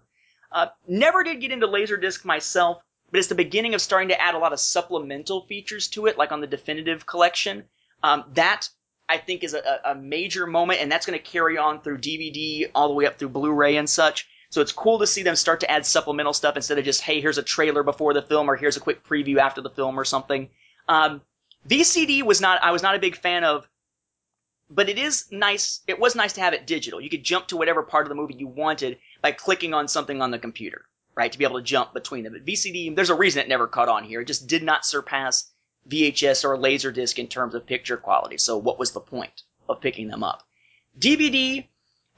Uh, 0.51 0.67
never 0.87 1.23
did 1.23 1.39
get 1.39 1.51
into 1.51 1.67
Laserdisc 1.67 2.25
myself, 2.25 2.83
but 3.09 3.19
it's 3.19 3.27
the 3.27 3.35
beginning 3.35 3.73
of 3.73 3.81
starting 3.81 4.09
to 4.09 4.21
add 4.21 4.35
a 4.35 4.39
lot 4.39 4.53
of 4.53 4.59
supplemental 4.59 5.45
features 5.45 5.87
to 5.89 6.07
it, 6.07 6.17
like 6.17 6.31
on 6.31 6.41
the 6.41 6.47
definitive 6.47 7.05
collection. 7.05 7.63
Um, 8.03 8.25
that 8.33 8.67
I 9.07 9.17
think 9.17 9.43
is 9.43 9.53
a, 9.53 9.81
a 9.85 9.95
major 9.95 10.47
moment, 10.47 10.81
and 10.81 10.91
that's 10.91 11.05
going 11.05 11.19
to 11.19 11.23
carry 11.23 11.57
on 11.57 11.81
through 11.81 11.99
DVD 11.99 12.71
all 12.73 12.87
the 12.87 12.93
way 12.93 13.05
up 13.05 13.17
through 13.17 13.29
Blu-ray 13.29 13.75
and 13.75 13.89
such. 13.89 14.27
So 14.49 14.61
it's 14.61 14.71
cool 14.71 14.99
to 14.99 15.07
see 15.07 15.23
them 15.23 15.35
start 15.35 15.61
to 15.61 15.71
add 15.71 15.85
supplemental 15.85 16.33
stuff 16.33 16.55
instead 16.55 16.77
of 16.77 16.85
just, 16.85 17.01
hey, 17.01 17.21
here's 17.21 17.37
a 17.37 17.43
trailer 17.43 17.83
before 17.83 18.13
the 18.13 18.21
film, 18.21 18.49
or 18.49 18.55
here's 18.55 18.77
a 18.77 18.81
quick 18.81 19.03
preview 19.03 19.37
after 19.37 19.61
the 19.61 19.69
film, 19.69 19.99
or 19.99 20.05
something. 20.05 20.49
Um, 20.87 21.21
VCD 21.69 22.23
was 22.23 22.41
not, 22.41 22.61
I 22.63 22.71
was 22.71 22.81
not 22.81 22.95
a 22.95 22.99
big 22.99 23.15
fan 23.15 23.43
of, 23.43 23.67
but 24.69 24.89
it 24.89 24.97
is 24.97 25.31
nice, 25.31 25.81
it 25.87 25.99
was 25.99 26.15
nice 26.15 26.33
to 26.33 26.41
have 26.41 26.53
it 26.53 26.65
digital. 26.65 27.01
You 27.01 27.09
could 27.09 27.23
jump 27.23 27.47
to 27.47 27.57
whatever 27.57 27.83
part 27.83 28.05
of 28.05 28.09
the 28.09 28.15
movie 28.15 28.35
you 28.35 28.47
wanted 28.47 28.97
by 29.21 29.31
clicking 29.31 29.73
on 29.73 29.87
something 29.87 30.21
on 30.21 30.31
the 30.31 30.39
computer, 30.39 30.85
right? 31.15 31.31
To 31.31 31.37
be 31.37 31.45
able 31.45 31.59
to 31.59 31.65
jump 31.65 31.93
between 31.93 32.23
them. 32.23 32.33
But 32.33 32.45
VCD, 32.45 32.95
there's 32.95 33.09
a 33.09 33.15
reason 33.15 33.41
it 33.41 33.49
never 33.49 33.67
caught 33.67 33.89
on 33.89 34.03
here. 34.03 34.21
It 34.21 34.27
just 34.27 34.47
did 34.47 34.63
not 34.63 34.85
surpass 34.85 35.51
VHS 35.89 36.43
or 36.43 36.57
Laserdisc 36.57 37.17
in 37.17 37.27
terms 37.27 37.55
of 37.55 37.65
picture 37.65 37.97
quality. 37.97 38.37
So 38.37 38.57
what 38.57 38.79
was 38.79 38.91
the 38.91 38.99
point 38.99 39.43
of 39.67 39.81
picking 39.81 40.07
them 40.07 40.23
up? 40.23 40.43
DVD, 40.99 41.65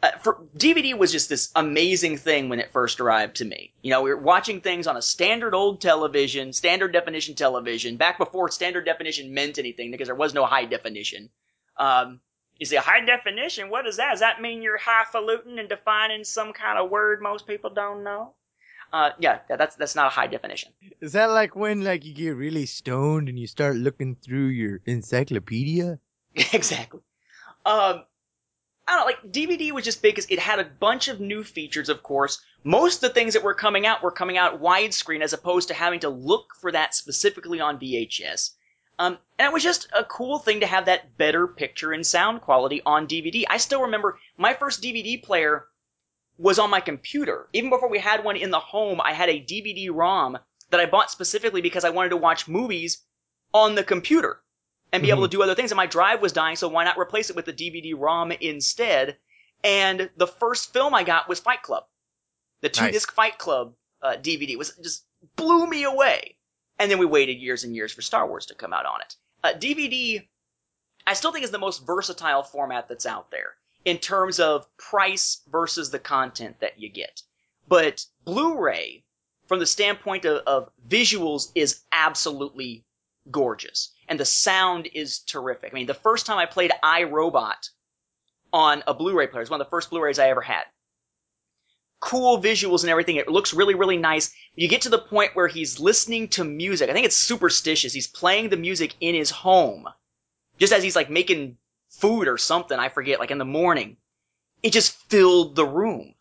uh, 0.02 0.12
for 0.22 0.46
DVD 0.58 0.98
was 0.98 1.12
just 1.12 1.30
this 1.30 1.52
amazing 1.56 2.18
thing 2.18 2.50
when 2.50 2.60
it 2.60 2.72
first 2.72 3.00
arrived 3.00 3.38
to 3.38 3.46
me. 3.46 3.74
You 3.82 3.92
know, 3.92 4.02
we 4.02 4.10
were 4.10 4.22
watching 4.22 4.62
things 4.62 4.88
on 4.88 4.98
a 4.98 5.02
standard 5.02 5.54
old 5.54 5.82
television, 5.82 6.52
standard 6.52 6.92
definition 6.92 7.36
television, 7.36 7.98
back 7.98 8.18
before 8.18 8.50
standard 8.50 8.86
definition 8.86 9.34
meant 9.34 9.60
anything 9.60 9.92
because 9.92 10.08
there 10.08 10.16
was 10.16 10.34
no 10.34 10.46
high 10.46 10.66
definition. 10.66 11.30
Um, 11.78 12.20
you 12.60 12.66
say 12.66 12.78
high 12.78 13.04
definition? 13.06 13.70
What 13.70 13.88
is 13.88 13.98
that? 13.98 14.12
Does 14.12 14.20
that 14.20 14.42
mean 14.42 14.62
you're 14.62 14.78
highfalutin 14.78 15.60
and 15.60 15.68
defining 15.68 16.24
some 16.24 16.54
kind 16.54 16.78
of 16.78 16.90
word 16.90 17.22
most 17.22 17.48
people 17.48 17.70
don't 17.70 18.04
know? 18.04 18.34
Uh, 18.92 19.10
yeah, 19.20 19.40
that's 19.50 19.76
that's 19.76 19.96
not 19.96 20.06
a 20.06 20.10
high 20.10 20.28
definition. 20.28 20.72
Is 21.02 21.14
that 21.14 21.32
like 21.32 21.56
when 21.56 21.84
like 21.84 22.06
you 22.06 22.14
get 22.14 22.36
really 22.36 22.68
stoned 22.68 23.28
and 23.28 23.40
you 23.40 23.48
start 23.48 23.76
looking 23.76 24.16
through 24.16 24.48
your 24.48 24.82
encyclopedia? 24.86 25.98
exactly. 26.36 27.02
Um, 27.66 28.04
I 28.88 28.96
don't 28.96 29.00
know, 29.00 29.06
like 29.06 29.32
DVD 29.32 29.72
was 29.72 29.86
just 29.86 30.02
big 30.02 30.16
because 30.16 30.30
it 30.30 30.40
had 30.40 30.60
a 30.60 30.66
bunch 30.66 31.08
of 31.08 31.20
new 31.20 31.44
features, 31.44 31.90
of 31.90 32.04
course. 32.04 32.42
Most 32.64 33.04
of 33.04 33.10
the 33.10 33.14
things 33.14 33.34
that 33.34 33.44
were 33.44 33.54
coming 33.54 33.88
out 33.88 34.04
were 34.04 34.12
coming 34.12 34.38
out 34.38 34.62
widescreen 34.62 35.22
as 35.22 35.34
opposed 35.34 35.70
to 35.70 35.74
having 35.74 36.02
to 36.02 36.10
look 36.10 36.54
for 36.60 36.72
that 36.72 36.94
specifically 36.94 37.62
on 37.62 37.80
VHS. 37.80 38.52
Um, 39.00 39.18
and 39.40 39.48
it 39.48 39.54
was 39.54 39.64
just 39.64 39.88
a 39.98 40.04
cool 40.04 40.40
thing 40.40 40.60
to 40.60 40.68
have 40.68 40.86
that 40.86 41.18
better 41.18 41.48
picture 41.48 41.92
and 41.92 42.06
sound 42.06 42.42
quality 42.42 42.82
on 42.86 43.08
DVD. 43.08 43.46
I 43.50 43.58
still 43.58 43.84
remember 43.84 44.20
my 44.38 44.54
first 44.54 44.84
DVD 44.84 45.22
player 45.22 45.66
was 46.38 46.60
on 46.60 46.70
my 46.70 46.80
computer. 46.80 47.48
Even 47.54 47.70
before 47.70 47.90
we 47.90 48.00
had 48.00 48.24
one 48.24 48.38
in 48.38 48.52
the 48.52 48.60
home, 48.60 49.02
I 49.02 49.14
had 49.14 49.30
a 49.30 49.42
DVD 49.42 49.90
ROM 49.92 50.38
that 50.70 50.80
I 50.80 50.86
bought 50.86 51.12
specifically 51.12 51.62
because 51.62 51.86
I 51.86 51.90
wanted 51.92 52.10
to 52.10 52.18
watch 52.18 52.48
movies 52.48 53.04
on 53.54 53.76
the 53.76 53.84
computer 53.84 54.42
and 54.92 55.02
be 55.02 55.08
mm-hmm. 55.08 55.18
able 55.18 55.28
to 55.28 55.32
do 55.32 55.44
other 55.44 55.56
things. 55.56 55.72
And 55.72 55.78
my 55.78 55.86
drive 55.86 56.22
was 56.22 56.34
dying, 56.34 56.56
so 56.56 56.68
why 56.68 56.84
not 56.84 56.98
replace 56.98 57.30
it 57.30 57.36
with 57.36 57.46
the 57.46 57.54
DVD 57.54 57.94
ROM 57.98 58.32
instead? 58.32 59.18
And 59.64 60.10
the 60.18 60.28
first 60.28 60.74
film 60.74 60.94
I 60.94 61.04
got 61.04 61.30
was 61.30 61.40
Fight 61.40 61.64
Club. 61.64 61.86
The 62.62 62.70
two 62.70 62.86
nice. 62.86 62.94
disc 62.94 63.12
Fight 63.12 63.38
Club 63.38 63.74
uh, 64.02 64.16
DVD 64.16 64.58
was 64.58 64.76
just 64.82 65.06
blew 65.36 65.68
me 65.68 65.84
away. 65.84 66.38
And 66.80 66.90
then 66.90 67.00
we 67.00 67.06
waited 67.06 67.40
years 67.40 67.64
and 67.64 67.76
years 67.76 67.92
for 67.92 68.02
Star 68.02 68.28
Wars 68.28 68.48
to 68.48 68.56
come 68.56 68.74
out 68.74 68.86
on 68.86 69.02
it. 69.02 69.16
Uh, 69.44 69.54
DVD, 69.54 70.28
I 71.06 71.14
still 71.14 71.32
think 71.32 71.44
is 71.44 71.52
the 71.52 71.60
most 71.60 71.86
versatile 71.86 72.44
format 72.44 72.88
that's 72.88 73.06
out 73.06 73.32
there 73.32 73.56
in 73.86 73.98
terms 73.98 74.40
of 74.40 74.66
price 74.78 75.42
versus 75.48 75.92
the 75.92 76.00
content 76.00 76.60
that 76.62 76.80
you 76.80 76.90
get. 76.90 77.22
But 77.68 78.06
Blu-ray, 78.24 79.04
from 79.48 79.60
the 79.60 79.66
standpoint 79.66 80.26
of, 80.26 80.44
of 80.48 80.70
visuals, 80.88 81.52
is 81.56 81.82
absolutely 81.92 82.86
gorgeous. 83.30 83.92
And 84.08 84.20
the 84.20 84.26
sound 84.26 84.88
is 84.94 85.20
terrific. 85.20 85.72
I 85.72 85.76
mean, 85.76 85.88
the 85.88 85.94
first 85.94 86.26
time 86.26 86.38
I 86.38 86.46
played 86.46 86.72
I, 86.82 87.04
Robot 87.04 87.70
on 88.52 88.84
a 88.88 88.94
Blu-ray 88.94 89.28
player, 89.28 89.42
it's 89.42 89.52
one 89.52 89.62
of 89.62 89.66
the 89.66 89.70
first 89.70 89.90
Blu-rays 89.90 90.20
I 90.20 90.30
ever 90.30 90.42
had. 90.42 90.64
Cool 92.04 92.42
visuals 92.42 92.82
and 92.82 92.90
everything. 92.90 93.16
It 93.16 93.30
looks 93.30 93.54
really, 93.54 93.76
really 93.76 93.96
nice. 93.96 94.34
You 94.56 94.68
get 94.68 94.82
to 94.82 94.90
the 94.90 95.00
point 95.00 95.38
where 95.38 95.48
he's 95.48 95.80
listening 95.80 96.28
to 96.30 96.44
music. 96.44 96.90
I 96.90 96.94
think 96.94 97.06
it's 97.06 97.16
superstitious. 97.16 97.94
He's 97.94 98.08
playing 98.08 98.50
the 98.50 98.58
music 98.58 98.94
in 99.00 99.16
his 99.16 99.30
home. 99.32 99.88
Just 100.60 100.74
as 100.74 100.84
he's 100.84 100.98
like 100.98 101.10
making 101.10 101.58
food 101.90 102.28
or 102.28 102.38
something, 102.38 102.78
I 102.78 102.90
forget, 102.90 103.20
like 103.20 103.32
in 103.32 103.38
the 103.38 103.46
morning. 103.46 103.96
It 104.62 104.74
just 104.74 104.92
filled 105.10 105.56
the 105.56 105.66
room. 105.66 106.14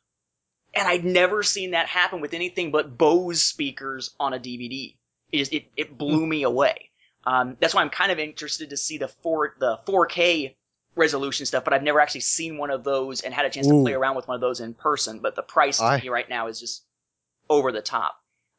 And 0.73 0.87
I'd 0.87 1.05
never 1.05 1.43
seen 1.43 1.73
that 1.73 1.89
happen 1.89 2.21
with 2.21 2.33
anything 2.33 2.71
but 2.71 2.97
Bose 2.97 3.43
speakers 3.43 4.15
on 4.21 4.35
a 4.35 4.39
DVD. 4.39 4.95
It 5.33 5.39
just, 5.39 5.53
it, 5.53 5.65
it 5.77 5.99
blew 5.99 6.25
me 6.25 6.45
away. 6.45 6.91
Um, 7.25 7.57
that's 7.59 7.75
why 7.75 7.83
I'm 7.83 7.91
kind 7.91 8.13
of 8.13 8.21
interested 8.21 8.71
to 8.71 8.77
see 8.77 8.99
the 8.99 9.09
four 9.09 9.57
the 9.59 9.81
4K 9.85 10.55
resolution 10.95 11.47
stuff, 11.47 11.65
but 11.65 11.73
I've 11.73 11.83
never 11.83 12.01
actually 12.01 12.21
seen 12.21 12.59
one 12.59 12.71
of 12.71 12.85
those 12.85 13.23
and 13.23 13.33
had 13.33 13.47
a 13.47 13.51
chance 13.51 13.67
Ooh. 13.67 13.79
to 13.79 13.83
play 13.83 13.95
around 13.95 14.17
with 14.17 14.29
one 14.29 14.35
of 14.35 14.41
those 14.41 14.61
in 14.61 14.75
person. 14.75 15.21
But 15.21 15.35
the 15.35 15.43
price 15.43 15.79
to 15.79 15.85
I... 15.85 16.01
me 16.01 16.09
right 16.09 16.29
now 16.29 16.49
is 16.49 16.61
just 16.61 16.85
over 17.49 17.73
the 17.73 17.83
top. 17.83 18.17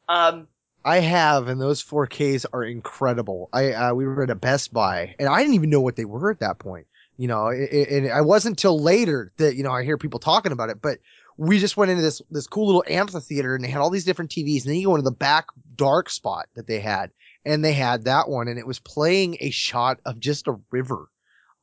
Um, 0.08 0.48
I 0.84 0.98
have, 0.98 1.48
and 1.48 1.60
those 1.60 1.82
4Ks 1.82 2.44
are 2.52 2.62
incredible. 2.62 3.48
I 3.52 3.72
uh, 3.72 3.94
we 3.94 4.06
were 4.06 4.22
at 4.22 4.30
a 4.30 4.34
Best 4.34 4.72
Buy, 4.72 5.14
and 5.18 5.28
I 5.28 5.40
didn't 5.40 5.54
even 5.54 5.70
know 5.70 5.80
what 5.80 5.96
they 5.96 6.04
were 6.04 6.30
at 6.30 6.40
that 6.40 6.58
point. 6.58 6.86
You 7.16 7.28
know, 7.28 7.48
and 7.48 8.10
I 8.10 8.22
wasn't 8.22 8.58
till 8.58 8.80
later 8.80 9.32
that 9.36 9.54
you 9.54 9.62
know 9.62 9.70
I 9.70 9.84
hear 9.84 9.96
people 9.96 10.18
talking 10.18 10.52
about 10.52 10.68
it. 10.68 10.82
But 10.82 10.98
we 11.36 11.58
just 11.58 11.76
went 11.76 11.90
into 11.90 12.02
this 12.02 12.20
this 12.30 12.46
cool 12.46 12.66
little 12.66 12.84
amphitheater, 12.88 13.54
and 13.54 13.64
they 13.64 13.68
had 13.68 13.80
all 13.80 13.90
these 13.90 14.04
different 14.04 14.32
TVs. 14.32 14.64
And 14.64 14.72
then 14.72 14.80
you 14.80 14.88
go 14.88 14.96
into 14.96 15.08
the 15.08 15.12
back 15.12 15.46
dark 15.76 16.10
spot 16.10 16.48
that 16.54 16.66
they 16.66 16.80
had, 16.80 17.12
and 17.44 17.64
they 17.64 17.72
had 17.72 18.04
that 18.04 18.28
one 18.28 18.48
and 18.48 18.58
it 18.58 18.66
was 18.66 18.80
playing 18.80 19.36
a 19.40 19.50
shot 19.50 20.00
of 20.04 20.18
just 20.18 20.48
a 20.48 20.58
river. 20.70 21.08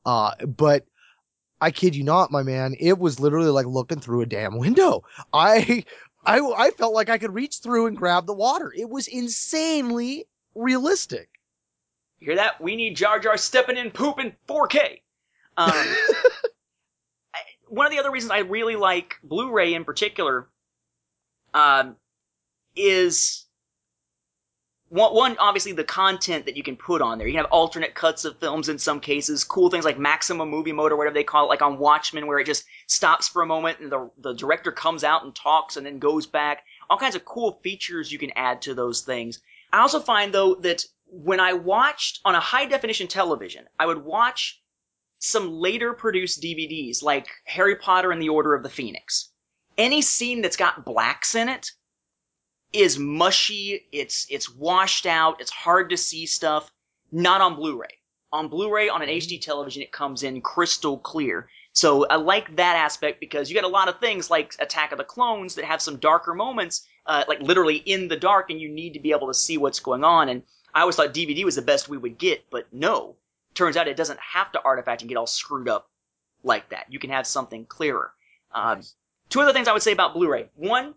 Uh, 0.04 0.34
but 0.46 0.84
I 1.60 1.70
kid 1.70 1.94
you 1.94 2.04
not, 2.04 2.32
my 2.32 2.42
man, 2.42 2.74
it 2.78 2.98
was 2.98 3.20
literally 3.20 3.50
like 3.50 3.66
looking 3.66 4.00
through 4.00 4.22
a 4.22 4.26
damn 4.26 4.58
window. 4.58 5.04
I, 5.32 5.84
I, 6.24 6.40
I 6.40 6.70
felt 6.70 6.94
like 6.94 7.08
I 7.08 7.18
could 7.18 7.34
reach 7.34 7.58
through 7.58 7.86
and 7.86 7.96
grab 7.96 8.26
the 8.26 8.34
water. 8.34 8.72
It 8.76 8.88
was 8.88 9.06
insanely 9.06 10.26
realistic. 10.54 11.28
You 12.18 12.26
hear 12.26 12.36
that? 12.36 12.60
We 12.60 12.76
need 12.76 12.96
Jar 12.96 13.18
Jar 13.18 13.36
stepping 13.36 13.76
in 13.76 13.90
poop 13.90 14.18
in 14.18 14.32
4K. 14.48 15.00
Um, 15.56 15.72
one 17.68 17.86
of 17.86 17.92
the 17.92 17.98
other 17.98 18.10
reasons 18.10 18.30
I 18.30 18.38
really 18.38 18.76
like 18.76 19.16
Blu-ray 19.22 19.74
in 19.74 19.84
particular, 19.84 20.48
um, 21.54 21.96
is 22.76 23.46
one, 24.92 25.38
obviously 25.38 25.72
the 25.72 25.84
content 25.84 26.44
that 26.44 26.54
you 26.54 26.62
can 26.62 26.76
put 26.76 27.00
on 27.00 27.16
there. 27.16 27.26
You 27.26 27.32
can 27.32 27.44
have 27.44 27.50
alternate 27.50 27.94
cuts 27.94 28.26
of 28.26 28.38
films 28.38 28.68
in 28.68 28.78
some 28.78 29.00
cases, 29.00 29.42
cool 29.42 29.70
things 29.70 29.86
like 29.86 29.98
maximum 29.98 30.50
movie 30.50 30.72
mode 30.72 30.92
or 30.92 30.96
whatever 30.96 31.14
they 31.14 31.24
call 31.24 31.46
it, 31.46 31.48
like 31.48 31.62
on 31.62 31.78
Watchmen, 31.78 32.26
where 32.26 32.38
it 32.38 32.46
just 32.46 32.64
stops 32.88 33.26
for 33.26 33.40
a 33.40 33.46
moment 33.46 33.80
and 33.80 33.90
the, 33.90 34.10
the 34.18 34.34
director 34.34 34.70
comes 34.70 35.02
out 35.02 35.24
and 35.24 35.34
talks 35.34 35.78
and 35.78 35.86
then 35.86 35.98
goes 35.98 36.26
back. 36.26 36.64
All 36.90 36.98
kinds 36.98 37.14
of 37.14 37.24
cool 37.24 37.58
features 37.62 38.12
you 38.12 38.18
can 38.18 38.32
add 38.36 38.60
to 38.62 38.74
those 38.74 39.00
things. 39.00 39.40
I 39.72 39.80
also 39.80 39.98
find 39.98 40.34
though 40.34 40.56
that 40.56 40.84
when 41.06 41.40
I 41.40 41.54
watched 41.54 42.20
on 42.26 42.34
a 42.34 42.40
high 42.40 42.66
definition 42.66 43.08
television, 43.08 43.64
I 43.78 43.86
would 43.86 44.04
watch 44.04 44.60
some 45.20 45.52
later 45.54 45.94
produced 45.94 46.42
DVDs 46.42 47.02
like 47.02 47.28
Harry 47.46 47.76
Potter 47.76 48.12
and 48.12 48.20
the 48.20 48.28
Order 48.28 48.54
of 48.54 48.62
the 48.62 48.68
Phoenix. 48.68 49.30
Any 49.78 50.02
scene 50.02 50.42
that's 50.42 50.56
got 50.58 50.84
blacks 50.84 51.34
in 51.34 51.48
it, 51.48 51.70
is 52.72 52.98
mushy. 52.98 53.86
It's 53.92 54.26
it's 54.30 54.52
washed 54.54 55.06
out. 55.06 55.40
It's 55.40 55.50
hard 55.50 55.90
to 55.90 55.96
see 55.96 56.26
stuff. 56.26 56.70
Not 57.10 57.40
on 57.40 57.56
Blu-ray. 57.56 57.98
On 58.32 58.48
Blu-ray, 58.48 58.88
on 58.88 59.02
an 59.02 59.08
HD 59.08 59.40
television, 59.40 59.82
it 59.82 59.92
comes 59.92 60.22
in 60.22 60.40
crystal 60.40 60.98
clear. 60.98 61.48
So 61.74 62.06
I 62.06 62.16
like 62.16 62.56
that 62.56 62.76
aspect 62.76 63.20
because 63.20 63.50
you 63.50 63.54
get 63.54 63.64
a 63.64 63.68
lot 63.68 63.88
of 63.88 64.00
things 64.00 64.30
like 64.30 64.54
Attack 64.58 64.92
of 64.92 64.98
the 64.98 65.04
Clones 65.04 65.54
that 65.56 65.64
have 65.66 65.82
some 65.82 65.96
darker 65.98 66.34
moments, 66.34 66.86
uh, 67.06 67.24
like 67.28 67.40
literally 67.40 67.76
in 67.76 68.08
the 68.08 68.16
dark, 68.16 68.50
and 68.50 68.60
you 68.60 68.68
need 68.68 68.94
to 68.94 69.00
be 69.00 69.12
able 69.12 69.28
to 69.28 69.34
see 69.34 69.58
what's 69.58 69.80
going 69.80 70.04
on. 70.04 70.28
And 70.28 70.42
I 70.74 70.80
always 70.80 70.96
thought 70.96 71.12
DVD 71.12 71.44
was 71.44 71.56
the 71.56 71.62
best 71.62 71.88
we 71.88 71.98
would 71.98 72.18
get, 72.18 72.44
but 72.50 72.66
no. 72.72 73.16
Turns 73.54 73.76
out 73.76 73.88
it 73.88 73.96
doesn't 73.96 74.20
have 74.20 74.50
to 74.52 74.62
artifact 74.62 75.02
and 75.02 75.08
get 75.08 75.16
all 75.16 75.26
screwed 75.26 75.68
up 75.68 75.90
like 76.42 76.70
that. 76.70 76.86
You 76.88 76.98
can 76.98 77.10
have 77.10 77.26
something 77.26 77.66
clearer. 77.66 78.12
Um. 78.54 78.82
Two 79.28 79.40
other 79.40 79.54
things 79.54 79.66
I 79.66 79.72
would 79.72 79.82
say 79.82 79.92
about 79.92 80.12
Blu-ray. 80.12 80.50
One, 80.56 80.94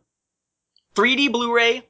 3D 0.96 1.32
Blu-ray, 1.32 1.88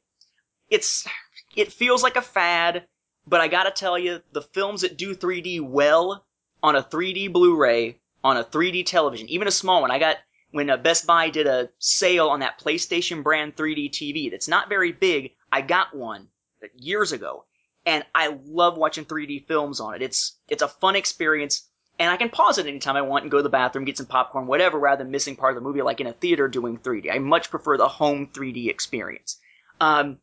it's 0.70 1.08
it 1.56 1.72
feels 1.72 2.04
like 2.04 2.16
a 2.16 2.22
fad, 2.22 2.88
but 3.28 3.40
I 3.40 3.48
gotta 3.48 3.72
tell 3.72 3.98
you, 3.98 4.22
the 4.34 4.42
films 4.42 4.82
that 4.82 4.98
do 4.98 5.16
3D 5.16 5.62
well 5.62 6.26
on 6.64 6.76
a 6.76 6.84
3D 6.84 7.32
Blu-ray 7.32 8.00
on 8.24 8.38
a 8.38 8.44
3D 8.44 8.86
television, 8.86 9.30
even 9.30 9.48
a 9.48 9.52
small 9.52 9.82
one, 9.82 9.92
I 9.92 10.00
got 10.00 10.18
when 10.52 10.70
uh, 10.70 10.78
Best 10.78 11.06
Buy 11.06 11.30
did 11.30 11.48
a 11.48 11.70
sale 11.80 12.30
on 12.30 12.40
that 12.40 12.60
PlayStation 12.60 13.22
brand 13.22 13.56
3D 13.56 13.92
TV 13.92 14.32
that's 14.32 14.48
not 14.48 14.70
very 14.70 14.92
big. 14.92 15.34
I 15.52 15.62
got 15.62 15.96
one 15.96 16.28
years 16.76 17.12
ago, 17.12 17.46
and 17.86 18.04
I 18.16 18.40
love 18.46 18.78
watching 18.78 19.06
3D 19.06 19.48
films 19.48 19.80
on 19.80 19.94
it. 19.94 20.02
It's 20.02 20.40
it's 20.48 20.64
a 20.64 20.68
fun 20.68 20.96
experience. 20.96 21.70
And 21.98 22.10
I 22.10 22.18
can 22.18 22.30
pause 22.30 22.58
it 22.58 22.66
anytime 22.66 22.96
I 22.96 23.02
want 23.02 23.24
and 23.24 23.32
go 23.32 23.38
to 23.38 23.44
the 23.44 23.50
bathroom, 23.50 23.86
get 23.86 23.98
some 23.98 24.06
popcorn, 24.06 24.48
whatever, 24.48 24.78
rather 24.78 25.04
than 25.04 25.12
missing 25.12 25.36
part 25.36 25.56
of 25.56 25.64
the 25.64 25.68
movie 25.68 25.82
like 25.82 26.02
in 26.02 26.08
a 26.08 26.14
theater 26.14 26.48
doing 26.48 26.78
3D. 26.78 27.14
I 27.14 27.20
much 27.20 27.50
prefer 27.50 27.78
the 27.78 27.88
home 27.88 28.28
3D 28.28 28.70
experience. 28.70 29.38
Um, 29.80 30.20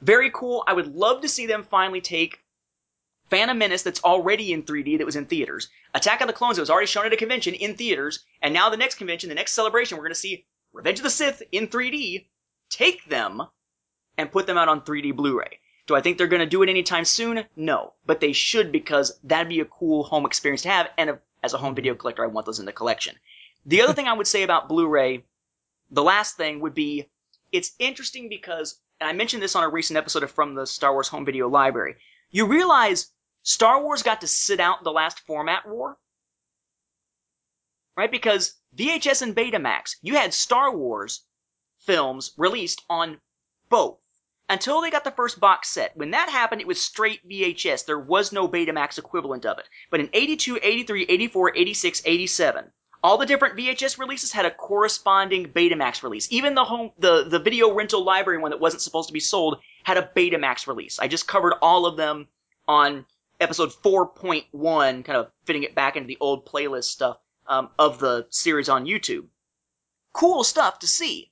very 0.00 0.30
cool. 0.30 0.64
I 0.66 0.74
would 0.74 0.94
love 0.94 1.22
to 1.22 1.28
see 1.28 1.46
them 1.46 1.62
finally 1.62 2.00
take 2.00 2.40
Phantom 3.30 3.56
Menace 3.56 3.82
that's 3.82 4.04
already 4.04 4.52
in 4.52 4.64
3D 4.64 4.98
that 4.98 5.06
was 5.06 5.16
in 5.16 5.26
theaters, 5.26 5.68
Attack 5.94 6.20
of 6.20 6.26
the 6.26 6.32
Clones 6.32 6.56
that 6.56 6.62
was 6.62 6.70
already 6.70 6.86
shown 6.86 7.06
at 7.06 7.12
a 7.12 7.16
convention 7.16 7.54
in 7.54 7.74
theaters, 7.74 8.24
and 8.42 8.52
now 8.52 8.68
the 8.68 8.76
next 8.76 8.96
convention, 8.96 9.28
the 9.28 9.34
next 9.34 9.52
celebration, 9.52 9.96
we're 9.96 10.04
going 10.04 10.12
to 10.12 10.20
see 10.20 10.46
Revenge 10.72 10.98
of 10.98 11.04
the 11.04 11.10
Sith 11.10 11.42
in 11.52 11.68
3D. 11.68 12.26
Take 12.68 13.04
them 13.06 13.42
and 14.18 14.30
put 14.30 14.46
them 14.46 14.58
out 14.58 14.68
on 14.68 14.82
3D 14.82 15.16
Blu-ray. 15.16 15.58
Do 15.86 15.94
I 15.94 16.00
think 16.00 16.16
they're 16.16 16.26
going 16.26 16.40
to 16.40 16.46
do 16.46 16.62
it 16.62 16.70
anytime 16.70 17.04
soon? 17.04 17.44
No, 17.56 17.92
but 18.06 18.20
they 18.20 18.32
should 18.32 18.72
because 18.72 19.18
that'd 19.22 19.48
be 19.48 19.60
a 19.60 19.66
cool 19.66 20.04
home 20.04 20.24
experience 20.24 20.62
to 20.62 20.70
have. 20.70 20.88
And 20.96 21.18
as 21.42 21.52
a 21.52 21.58
home 21.58 21.74
video 21.74 21.94
collector, 21.94 22.24
I 22.24 22.28
want 22.28 22.46
those 22.46 22.58
in 22.58 22.66
the 22.66 22.72
collection. 22.72 23.16
The 23.66 23.82
other 23.82 23.92
thing 23.92 24.08
I 24.08 24.14
would 24.14 24.26
say 24.26 24.42
about 24.42 24.68
Blu-ray, 24.68 25.24
the 25.90 26.02
last 26.02 26.36
thing 26.36 26.60
would 26.60 26.74
be, 26.74 27.08
it's 27.52 27.72
interesting 27.78 28.28
because, 28.28 28.80
and 29.00 29.08
I 29.08 29.12
mentioned 29.12 29.42
this 29.42 29.56
on 29.56 29.64
a 29.64 29.68
recent 29.68 29.98
episode 29.98 30.22
of 30.22 30.30
From 30.30 30.54
the 30.54 30.66
Star 30.66 30.92
Wars 30.92 31.08
Home 31.08 31.24
Video 31.24 31.48
Library. 31.48 31.96
You 32.30 32.46
realize 32.46 33.10
Star 33.42 33.82
Wars 33.82 34.02
got 34.02 34.22
to 34.22 34.26
sit 34.26 34.60
out 34.60 34.84
the 34.84 34.92
last 34.92 35.20
format 35.20 35.68
war, 35.68 35.98
right? 37.96 38.10
Because 38.10 38.54
VHS 38.76 39.22
and 39.22 39.36
Betamax, 39.36 39.96
you 40.00 40.14
had 40.14 40.32
Star 40.32 40.74
Wars 40.74 41.24
films 41.80 42.32
released 42.38 42.82
on 42.88 43.20
both 43.68 43.98
until 44.48 44.80
they 44.80 44.90
got 44.90 45.04
the 45.04 45.10
first 45.10 45.40
box 45.40 45.68
set. 45.68 45.96
When 45.96 46.10
that 46.10 46.28
happened, 46.28 46.60
it 46.60 46.66
was 46.66 46.82
straight 46.82 47.26
VHS. 47.28 47.86
There 47.86 47.98
was 47.98 48.32
no 48.32 48.48
Betamax 48.48 48.98
equivalent 48.98 49.46
of 49.46 49.58
it. 49.58 49.68
But 49.90 50.00
in 50.00 50.10
82, 50.12 50.58
83, 50.62 51.06
84, 51.08 51.56
86, 51.56 52.02
87, 52.04 52.70
all 53.02 53.18
the 53.18 53.26
different 53.26 53.56
VHS 53.56 53.98
releases 53.98 54.32
had 54.32 54.46
a 54.46 54.50
corresponding 54.50 55.46
Betamax 55.52 56.02
release. 56.02 56.26
Even 56.30 56.54
the 56.54 56.64
home, 56.64 56.90
the, 56.98 57.24
the 57.24 57.38
video 57.38 57.72
rental 57.72 58.02
library 58.02 58.38
one 58.38 58.50
that 58.50 58.60
wasn't 58.60 58.82
supposed 58.82 59.08
to 59.08 59.12
be 59.12 59.20
sold 59.20 59.60
had 59.82 59.98
a 59.98 60.10
Betamax 60.16 60.66
release. 60.66 60.98
I 60.98 61.08
just 61.08 61.28
covered 61.28 61.54
all 61.60 61.86
of 61.86 61.96
them 61.96 62.28
on 62.66 63.04
episode 63.40 63.70
4.1, 63.70 65.04
kind 65.04 65.18
of 65.18 65.30
fitting 65.44 65.64
it 65.64 65.74
back 65.74 65.96
into 65.96 66.06
the 66.06 66.18
old 66.20 66.46
playlist 66.46 66.84
stuff 66.84 67.18
um, 67.46 67.70
of 67.78 67.98
the 67.98 68.26
series 68.30 68.68
on 68.68 68.86
YouTube. 68.86 69.26
Cool 70.12 70.44
stuff 70.44 70.78
to 70.78 70.86
see. 70.86 71.30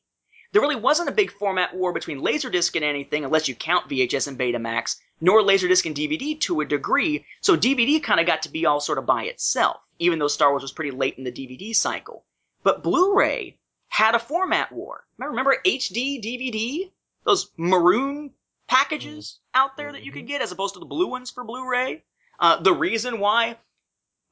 There 0.52 0.60
really 0.60 0.76
wasn't 0.76 1.08
a 1.08 1.12
big 1.12 1.32
format 1.32 1.74
war 1.74 1.94
between 1.94 2.20
Laserdisc 2.20 2.76
and 2.76 2.84
anything, 2.84 3.24
unless 3.24 3.48
you 3.48 3.54
count 3.54 3.88
VHS 3.88 4.28
and 4.28 4.38
Betamax, 4.38 4.96
nor 5.18 5.40
Laserdisc 5.40 5.86
and 5.86 5.96
DVD 5.96 6.38
to 6.40 6.60
a 6.60 6.66
degree, 6.66 7.24
so 7.40 7.56
DVD 7.56 8.02
kind 8.02 8.20
of 8.20 8.26
got 8.26 8.42
to 8.42 8.50
be 8.50 8.66
all 8.66 8.78
sort 8.78 8.98
of 8.98 9.06
by 9.06 9.24
itself, 9.24 9.80
even 9.98 10.18
though 10.18 10.28
Star 10.28 10.50
Wars 10.50 10.60
was 10.60 10.72
pretty 10.72 10.90
late 10.90 11.16
in 11.16 11.24
the 11.24 11.32
DVD 11.32 11.74
cycle. 11.74 12.24
But 12.62 12.82
Blu-ray 12.82 13.56
had 13.88 14.14
a 14.14 14.18
format 14.18 14.70
war. 14.70 15.06
Remember, 15.16 15.30
remember 15.30 15.62
HD 15.64 16.22
DVD? 16.22 16.90
Those 17.24 17.50
maroon 17.56 18.32
packages 18.66 19.38
out 19.54 19.78
there 19.78 19.92
that 19.92 20.02
you 20.02 20.12
could 20.12 20.26
get 20.26 20.42
as 20.42 20.52
opposed 20.52 20.74
to 20.74 20.80
the 20.80 20.86
blue 20.86 21.06
ones 21.06 21.30
for 21.30 21.44
Blu-ray? 21.44 22.02
Uh, 22.38 22.60
the 22.60 22.74
reason 22.74 23.20
why 23.20 23.56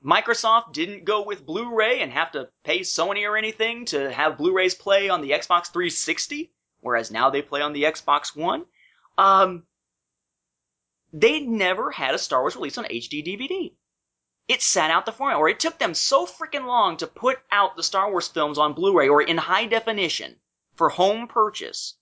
Microsoft 0.05 0.73
didn't 0.73 1.05
go 1.05 1.23
with 1.23 1.45
Blu-ray 1.45 2.01
and 2.01 2.11
have 2.11 2.33
to 2.33 2.49
pay 2.65 2.81
Sony 2.81 3.29
or 3.29 3.37
anything 3.37 3.85
to 3.87 4.11
have 4.11 4.39
Blu-rays 4.39 4.75
play 4.75 5.11
on 5.11 5.21
the 5.21 5.33
Xbox 5.33 5.71
360, 5.71 6.51
whereas 6.81 7.11
now 7.11 7.29
they 7.29 7.43
play 7.43 7.61
on 7.61 7.75
the 7.75 7.83
Xbox 7.83 8.35
One. 8.35 8.65
Um, 9.19 9.67
they 11.13 11.41
never 11.41 11.91
had 11.91 12.15
a 12.15 12.19
Star 12.19 12.41
Wars 12.41 12.57
release 12.57 12.79
on 12.79 12.85
HD 12.87 13.23
DVD. 13.23 13.75
It 14.49 14.63
sat 14.63 14.91
out 14.91 15.05
the 15.05 15.13
format, 15.13 15.37
or 15.37 15.49
it 15.49 15.61
took 15.61 15.79
them 15.79 15.93
so 15.93 16.27
freaking 16.27 16.67
long 16.67 16.97
to 16.97 17.07
put 17.07 17.39
out 17.51 17.77
the 17.77 17.83
Star 17.83 18.11
Wars 18.11 18.27
films 18.27 18.57
on 18.57 18.73
Blu-ray 18.73 19.09
or 19.09 19.21
in 19.21 19.37
high 19.37 19.67
definition 19.67 20.41
for 20.77 20.89
home 20.89 21.29
purchase 21.29 21.97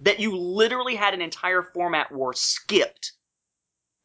that 0.00 0.18
you 0.18 0.36
literally 0.36 0.96
had 0.96 1.14
an 1.14 1.22
entire 1.22 1.62
format 1.62 2.10
war 2.10 2.34
skipped. 2.34 3.12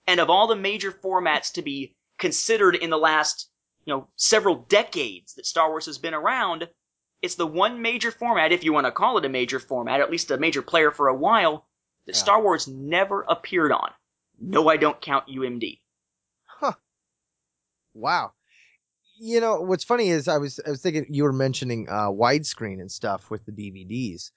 And 0.05 0.19
of 0.19 0.29
all 0.29 0.47
the 0.47 0.55
major 0.55 0.91
formats 0.91 1.53
to 1.53 1.61
be 1.61 1.95
considered 2.21 2.75
in 2.75 2.89
the 2.89 2.97
last, 2.97 3.49
you 3.83 3.93
know, 3.93 4.07
several 4.15 4.55
decades 4.69 5.33
that 5.33 5.45
Star 5.45 5.69
Wars 5.69 5.87
has 5.87 5.97
been 5.97 6.13
around, 6.13 6.69
it's 7.21 7.35
the 7.35 7.47
one 7.47 7.81
major 7.81 8.11
format, 8.11 8.53
if 8.53 8.63
you 8.63 8.71
want 8.71 8.85
to 8.85 8.91
call 8.91 9.17
it 9.17 9.25
a 9.25 9.29
major 9.29 9.59
format, 9.59 9.99
at 9.99 10.09
least 10.09 10.31
a 10.31 10.37
major 10.37 10.61
player 10.61 10.91
for 10.91 11.09
a 11.09 11.15
while, 11.15 11.67
that 12.05 12.15
Yeah. 12.15 12.21
Star 12.21 12.41
Wars 12.41 12.67
never 12.67 13.23
appeared 13.27 13.73
on. 13.73 13.91
No, 14.39 14.69
I 14.69 14.77
don't 14.77 15.01
count 15.01 15.27
UMD. 15.27 15.79
Huh. 16.45 16.73
Wow. 17.93 18.31
You 19.19 19.39
know, 19.39 19.61
what's 19.61 19.83
funny 19.83 20.09
is 20.09 20.27
I 20.27 20.37
was 20.37 20.59
I 20.65 20.71
was 20.71 20.81
thinking 20.81 21.05
you 21.09 21.23
were 21.23 21.33
mentioning 21.33 21.87
uh 21.89 22.09
widescreen 22.09 22.79
and 22.79 22.91
stuff 22.91 23.29
with 23.29 23.45
the 23.45 23.51
DVDs. 23.51 24.31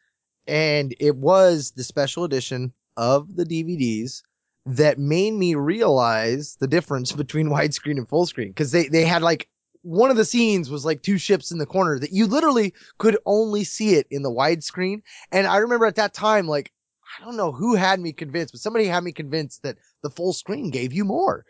And 0.46 0.94
it 1.00 1.16
was 1.16 1.70
the 1.70 1.84
special 1.84 2.24
edition 2.24 2.74
of 2.98 3.34
the 3.34 3.46
DVDs 3.46 4.22
that 4.66 4.98
made 4.98 5.32
me 5.32 5.54
realize 5.54 6.56
the 6.60 6.66
difference 6.66 7.12
between 7.12 7.48
widescreen 7.50 7.98
and 7.98 8.08
full 8.08 8.26
screen 8.26 8.52
cuz 8.54 8.70
they 8.70 8.88
they 8.88 9.04
had 9.04 9.22
like 9.22 9.48
one 9.82 10.10
of 10.10 10.16
the 10.16 10.24
scenes 10.24 10.70
was 10.70 10.84
like 10.84 11.02
two 11.02 11.18
ships 11.18 11.50
in 11.50 11.58
the 11.58 11.66
corner 11.66 11.98
that 11.98 12.12
you 12.12 12.26
literally 12.26 12.72
could 12.98 13.18
only 13.26 13.64
see 13.64 13.94
it 13.94 14.06
in 14.10 14.22
the 14.22 14.30
widescreen 14.30 15.02
and 15.30 15.46
I 15.46 15.58
remember 15.58 15.86
at 15.86 15.96
that 15.96 16.14
time 16.14 16.46
like 16.46 16.72
I 17.18 17.24
don't 17.24 17.36
know 17.36 17.52
who 17.52 17.74
had 17.74 18.00
me 18.00 18.12
convinced 18.12 18.52
but 18.52 18.60
somebody 18.60 18.86
had 18.86 19.04
me 19.04 19.12
convinced 19.12 19.62
that 19.62 19.76
the 20.02 20.10
full 20.10 20.32
screen 20.32 20.70
gave 20.70 20.92
you 20.92 21.04
more. 21.04 21.44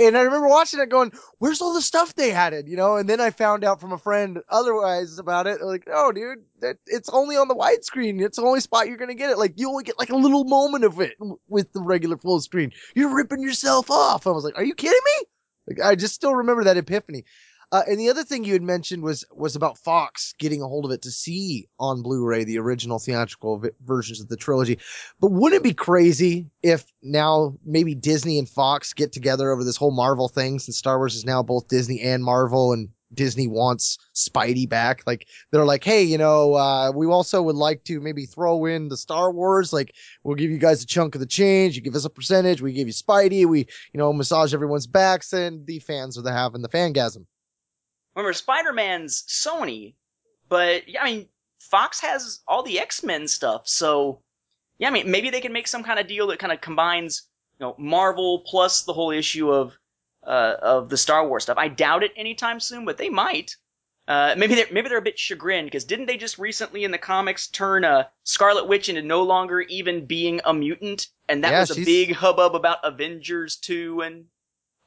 And 0.00 0.16
I 0.16 0.22
remember 0.22 0.48
watching 0.48 0.80
it 0.80 0.88
going, 0.88 1.12
where's 1.38 1.60
all 1.60 1.74
the 1.74 1.82
stuff 1.82 2.14
they 2.14 2.32
added, 2.32 2.68
you 2.68 2.76
know? 2.76 2.96
And 2.96 3.06
then 3.06 3.20
I 3.20 3.28
found 3.28 3.64
out 3.64 3.82
from 3.82 3.92
a 3.92 3.98
friend 3.98 4.38
otherwise 4.48 5.18
about 5.18 5.46
it. 5.46 5.60
Like, 5.60 5.86
oh, 5.92 6.10
dude, 6.10 6.38
that 6.60 6.78
it's 6.86 7.10
only 7.10 7.36
on 7.36 7.48
the 7.48 7.54
widescreen. 7.54 8.18
It's 8.22 8.38
the 8.38 8.44
only 8.44 8.60
spot 8.60 8.88
you're 8.88 8.96
gonna 8.96 9.14
get 9.14 9.30
it. 9.30 9.36
Like, 9.38 9.52
you 9.56 9.68
only 9.68 9.84
get 9.84 9.98
like 9.98 10.08
a 10.08 10.16
little 10.16 10.44
moment 10.44 10.84
of 10.84 10.98
it 11.00 11.18
with 11.48 11.70
the 11.74 11.82
regular 11.82 12.16
full 12.16 12.40
screen. 12.40 12.72
You're 12.94 13.14
ripping 13.14 13.42
yourself 13.42 13.90
off. 13.90 14.26
I 14.26 14.30
was 14.30 14.42
like, 14.42 14.56
are 14.56 14.64
you 14.64 14.74
kidding 14.74 14.98
me? 15.04 15.26
Like, 15.66 15.86
I 15.86 15.94
just 15.96 16.14
still 16.14 16.34
remember 16.34 16.64
that 16.64 16.78
epiphany. 16.78 17.24
Uh, 17.72 17.82
and 17.86 18.00
the 18.00 18.08
other 18.08 18.24
thing 18.24 18.44
you 18.44 18.52
had 18.52 18.62
mentioned 18.62 19.02
was 19.02 19.24
was 19.32 19.54
about 19.54 19.78
Fox 19.78 20.34
getting 20.38 20.60
a 20.60 20.66
hold 20.66 20.84
of 20.84 20.90
it 20.90 21.02
to 21.02 21.10
see 21.10 21.68
on 21.78 22.02
Blu-ray 22.02 22.42
the 22.42 22.58
original 22.58 22.98
theatrical 22.98 23.58
vi- 23.58 23.70
versions 23.84 24.20
of 24.20 24.28
the 24.28 24.36
trilogy. 24.36 24.78
But 25.20 25.30
wouldn't 25.30 25.60
it 25.60 25.62
be 25.62 25.74
crazy 25.74 26.50
if 26.62 26.84
now 27.02 27.54
maybe 27.64 27.94
Disney 27.94 28.38
and 28.38 28.48
Fox 28.48 28.92
get 28.92 29.12
together 29.12 29.52
over 29.52 29.62
this 29.62 29.76
whole 29.76 29.92
Marvel 29.92 30.28
thing 30.28 30.58
since 30.58 30.78
Star 30.78 30.98
Wars 30.98 31.14
is 31.14 31.24
now 31.24 31.42
both 31.44 31.68
Disney 31.68 32.00
and 32.00 32.24
Marvel 32.24 32.72
and 32.72 32.88
Disney 33.14 33.46
wants 33.46 33.98
Spidey 34.14 34.68
back. 34.68 35.02
Like 35.06 35.26
they're 35.50 35.64
like, 35.64 35.84
hey, 35.84 36.02
you 36.02 36.18
know, 36.18 36.54
uh, 36.54 36.92
we 36.92 37.06
also 37.06 37.42
would 37.42 37.56
like 37.56 37.84
to 37.84 38.00
maybe 38.00 38.26
throw 38.26 38.64
in 38.66 38.88
the 38.88 38.96
Star 38.96 39.30
Wars. 39.32 39.72
Like 39.72 39.94
we'll 40.24 40.36
give 40.36 40.50
you 40.50 40.58
guys 40.58 40.82
a 40.82 40.86
chunk 40.86 41.14
of 41.14 41.20
the 41.20 41.26
change. 41.26 41.76
You 41.76 41.82
give 41.82 41.94
us 41.94 42.04
a 42.04 42.10
percentage. 42.10 42.62
We 42.62 42.72
give 42.72 42.88
you 42.88 42.94
Spidey. 42.94 43.46
We, 43.46 43.60
you 43.92 43.98
know, 43.98 44.12
massage 44.12 44.54
everyone's 44.54 44.86
backs 44.86 45.32
and 45.32 45.66
the 45.66 45.78
fans 45.80 46.18
are 46.18 46.22
the 46.22 46.32
having 46.32 46.62
the 46.62 46.68
fangasm. 46.68 47.26
Remember, 48.20 48.34
Spider-Man's 48.34 49.22
Sony, 49.28 49.94
but 50.48 50.88
yeah, 50.88 51.02
I 51.02 51.04
mean, 51.06 51.28
Fox 51.58 52.00
has 52.00 52.40
all 52.46 52.62
the 52.62 52.78
X-Men 52.78 53.28
stuff, 53.28 53.66
so 53.68 54.20
yeah, 54.78 54.88
I 54.88 54.90
mean, 54.90 55.10
maybe 55.10 55.30
they 55.30 55.40
can 55.40 55.52
make 55.52 55.66
some 55.68 55.82
kind 55.82 55.98
of 55.98 56.06
deal 56.06 56.26
that 56.28 56.38
kind 56.38 56.52
of 56.52 56.60
combines, 56.60 57.22
you 57.58 57.66
know, 57.66 57.74
Marvel 57.78 58.40
plus 58.46 58.82
the 58.82 58.92
whole 58.92 59.10
issue 59.10 59.50
of 59.50 59.76
uh, 60.26 60.56
of 60.60 60.88
the 60.90 60.96
Star 60.96 61.26
Wars 61.26 61.44
stuff. 61.44 61.56
I 61.58 61.68
doubt 61.68 62.02
it 62.02 62.12
anytime 62.16 62.60
soon, 62.60 62.84
but 62.84 62.98
they 62.98 63.08
might. 63.08 63.56
Uh, 64.08 64.34
maybe 64.36 64.54
they're 64.54 64.66
maybe 64.72 64.88
they're 64.88 64.98
a 64.98 65.02
bit 65.02 65.18
chagrined 65.18 65.66
because 65.66 65.84
didn't 65.84 66.06
they 66.06 66.16
just 66.16 66.38
recently 66.38 66.84
in 66.84 66.90
the 66.90 66.98
comics 66.98 67.46
turn 67.46 67.84
uh, 67.84 68.04
Scarlet 68.24 68.66
Witch 68.66 68.88
into 68.88 69.02
no 69.02 69.22
longer 69.22 69.60
even 69.62 70.04
being 70.06 70.40
a 70.44 70.52
mutant, 70.52 71.06
and 71.28 71.44
that 71.44 71.52
Yeah, 71.52 71.60
was 71.60 71.70
a 71.70 71.74
she's- 71.74 71.86
big 71.86 72.14
hubbub 72.14 72.54
about 72.54 72.78
Avengers 72.82 73.56
two 73.56 74.00
and 74.02 74.24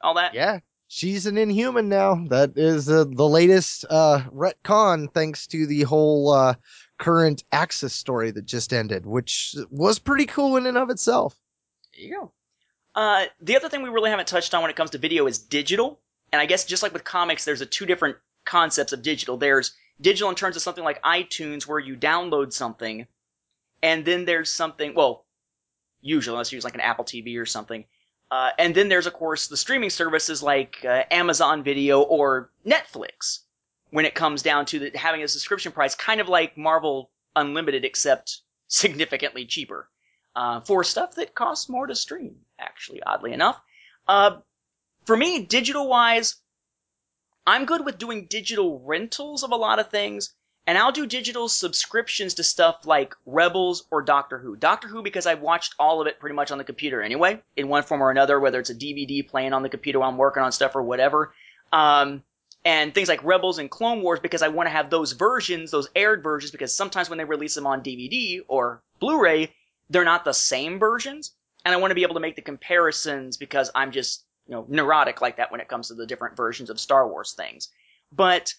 all 0.02 0.14
that. 0.14 0.34
Yeah. 0.34 0.58
She's 0.96 1.26
an 1.26 1.36
inhuman 1.36 1.88
now. 1.88 2.24
That 2.28 2.52
is 2.54 2.88
uh, 2.88 3.02
the 3.08 3.28
latest 3.28 3.84
uh, 3.90 4.22
retcon, 4.32 5.12
thanks 5.12 5.48
to 5.48 5.66
the 5.66 5.82
whole 5.82 6.30
uh, 6.30 6.54
current 7.00 7.42
Axis 7.50 7.92
story 7.92 8.30
that 8.30 8.44
just 8.46 8.72
ended, 8.72 9.04
which 9.04 9.56
was 9.72 9.98
pretty 9.98 10.26
cool 10.26 10.56
in 10.56 10.66
and 10.66 10.78
of 10.78 10.90
itself. 10.90 11.36
There 11.96 12.06
you 12.06 12.14
go. 12.14 12.32
Uh, 12.94 13.24
the 13.40 13.56
other 13.56 13.68
thing 13.68 13.82
we 13.82 13.88
really 13.88 14.10
haven't 14.10 14.28
touched 14.28 14.54
on 14.54 14.62
when 14.62 14.70
it 14.70 14.76
comes 14.76 14.90
to 14.90 14.98
video 14.98 15.26
is 15.26 15.38
digital. 15.38 15.98
And 16.32 16.40
I 16.40 16.46
guess 16.46 16.64
just 16.64 16.84
like 16.84 16.92
with 16.92 17.02
comics, 17.02 17.44
there's 17.44 17.60
a 17.60 17.66
two 17.66 17.86
different 17.86 18.18
concepts 18.44 18.92
of 18.92 19.02
digital. 19.02 19.36
There's 19.36 19.74
digital 20.00 20.28
in 20.28 20.36
terms 20.36 20.54
of 20.54 20.62
something 20.62 20.84
like 20.84 21.02
iTunes 21.02 21.66
where 21.66 21.80
you 21.80 21.96
download 21.96 22.52
something, 22.52 23.08
and 23.82 24.04
then 24.04 24.26
there's 24.26 24.48
something, 24.48 24.94
well, 24.94 25.26
usually 26.00 26.34
unless 26.34 26.52
you 26.52 26.56
use 26.56 26.64
like 26.64 26.74
an 26.74 26.80
Apple 26.82 27.04
TV 27.04 27.36
or 27.36 27.46
something. 27.46 27.84
Uh, 28.34 28.50
and 28.58 28.74
then 28.74 28.88
there's 28.88 29.06
of 29.06 29.12
course 29.12 29.46
the 29.46 29.56
streaming 29.56 29.90
services 29.90 30.42
like 30.42 30.84
uh, 30.84 31.04
Amazon 31.12 31.62
Video 31.62 32.00
or 32.00 32.50
Netflix. 32.66 33.38
When 33.90 34.06
it 34.06 34.16
comes 34.16 34.42
down 34.42 34.66
to 34.66 34.80
the, 34.80 34.98
having 34.98 35.22
a 35.22 35.28
subscription 35.28 35.70
price, 35.70 35.94
kind 35.94 36.20
of 36.20 36.28
like 36.28 36.58
Marvel 36.58 37.12
Unlimited, 37.36 37.84
except 37.84 38.40
significantly 38.66 39.46
cheaper 39.46 39.88
uh, 40.34 40.58
for 40.62 40.82
stuff 40.82 41.14
that 41.14 41.36
costs 41.36 41.68
more 41.68 41.86
to 41.86 41.94
stream. 41.94 42.34
Actually, 42.58 43.04
oddly 43.04 43.32
enough, 43.32 43.60
uh, 44.08 44.38
for 45.04 45.16
me, 45.16 45.44
digital 45.44 45.86
wise, 45.86 46.34
I'm 47.46 47.66
good 47.66 47.84
with 47.84 47.98
doing 47.98 48.26
digital 48.26 48.80
rentals 48.80 49.44
of 49.44 49.52
a 49.52 49.56
lot 49.56 49.78
of 49.78 49.90
things, 49.90 50.34
and 50.66 50.78
I'll 50.78 50.92
do 50.92 51.06
digital 51.06 51.48
subscriptions 51.48 52.34
to 52.34 52.44
stuff 52.44 52.86
like 52.86 53.14
Rebels 53.26 53.86
or 53.90 54.02
Doctor 54.02 54.38
Who. 54.38 54.56
Doctor 54.56 54.88
Who 54.88 55.02
because 55.02 55.26
I've 55.26 55.40
watched 55.40 55.74
all 55.78 56.00
of 56.00 56.06
it 56.06 56.18
pretty 56.18 56.34
much 56.34 56.50
on 56.50 56.58
the 56.58 56.64
computer 56.64 57.02
anyway, 57.02 57.42
in 57.56 57.68
one 57.68 57.82
form 57.82 58.02
or 58.02 58.10
another, 58.10 58.40
whether 58.40 58.60
it's 58.60 58.70
a 58.70 58.74
DVD 58.74 59.26
playing 59.26 59.52
on 59.52 59.62
the 59.62 59.68
computer 59.68 59.98
while 59.98 60.08
I'm 60.08 60.16
working 60.16 60.42
on 60.42 60.52
stuff 60.52 60.74
or 60.74 60.82
whatever. 60.82 61.34
Um, 61.72 62.22
and 62.64 62.94
things 62.94 63.08
like 63.08 63.22
Rebels 63.22 63.58
and 63.58 63.70
Clone 63.70 64.00
Wars 64.02 64.20
because 64.20 64.40
I 64.40 64.48
want 64.48 64.66
to 64.66 64.70
have 64.70 64.88
those 64.88 65.12
versions, 65.12 65.70
those 65.70 65.88
aired 65.94 66.22
versions, 66.22 66.50
because 66.50 66.74
sometimes 66.74 67.10
when 67.10 67.18
they 67.18 67.24
release 67.24 67.54
them 67.54 67.66
on 67.66 67.82
DVD 67.82 68.40
or 68.48 68.82
Blu-ray, 69.00 69.52
they're 69.90 70.04
not 70.04 70.24
the 70.24 70.32
same 70.32 70.78
versions, 70.78 71.32
and 71.64 71.74
I 71.74 71.78
want 71.78 71.90
to 71.90 71.94
be 71.94 72.04
able 72.04 72.14
to 72.14 72.20
make 72.20 72.36
the 72.36 72.42
comparisons 72.42 73.36
because 73.36 73.70
I'm 73.74 73.92
just 73.92 74.24
you 74.46 74.54
know 74.54 74.64
neurotic 74.68 75.20
like 75.20 75.36
that 75.36 75.50
when 75.50 75.60
it 75.60 75.68
comes 75.68 75.88
to 75.88 75.94
the 75.94 76.06
different 76.06 76.36
versions 76.36 76.70
of 76.70 76.80
Star 76.80 77.06
Wars 77.06 77.32
things. 77.32 77.68
But 78.10 78.54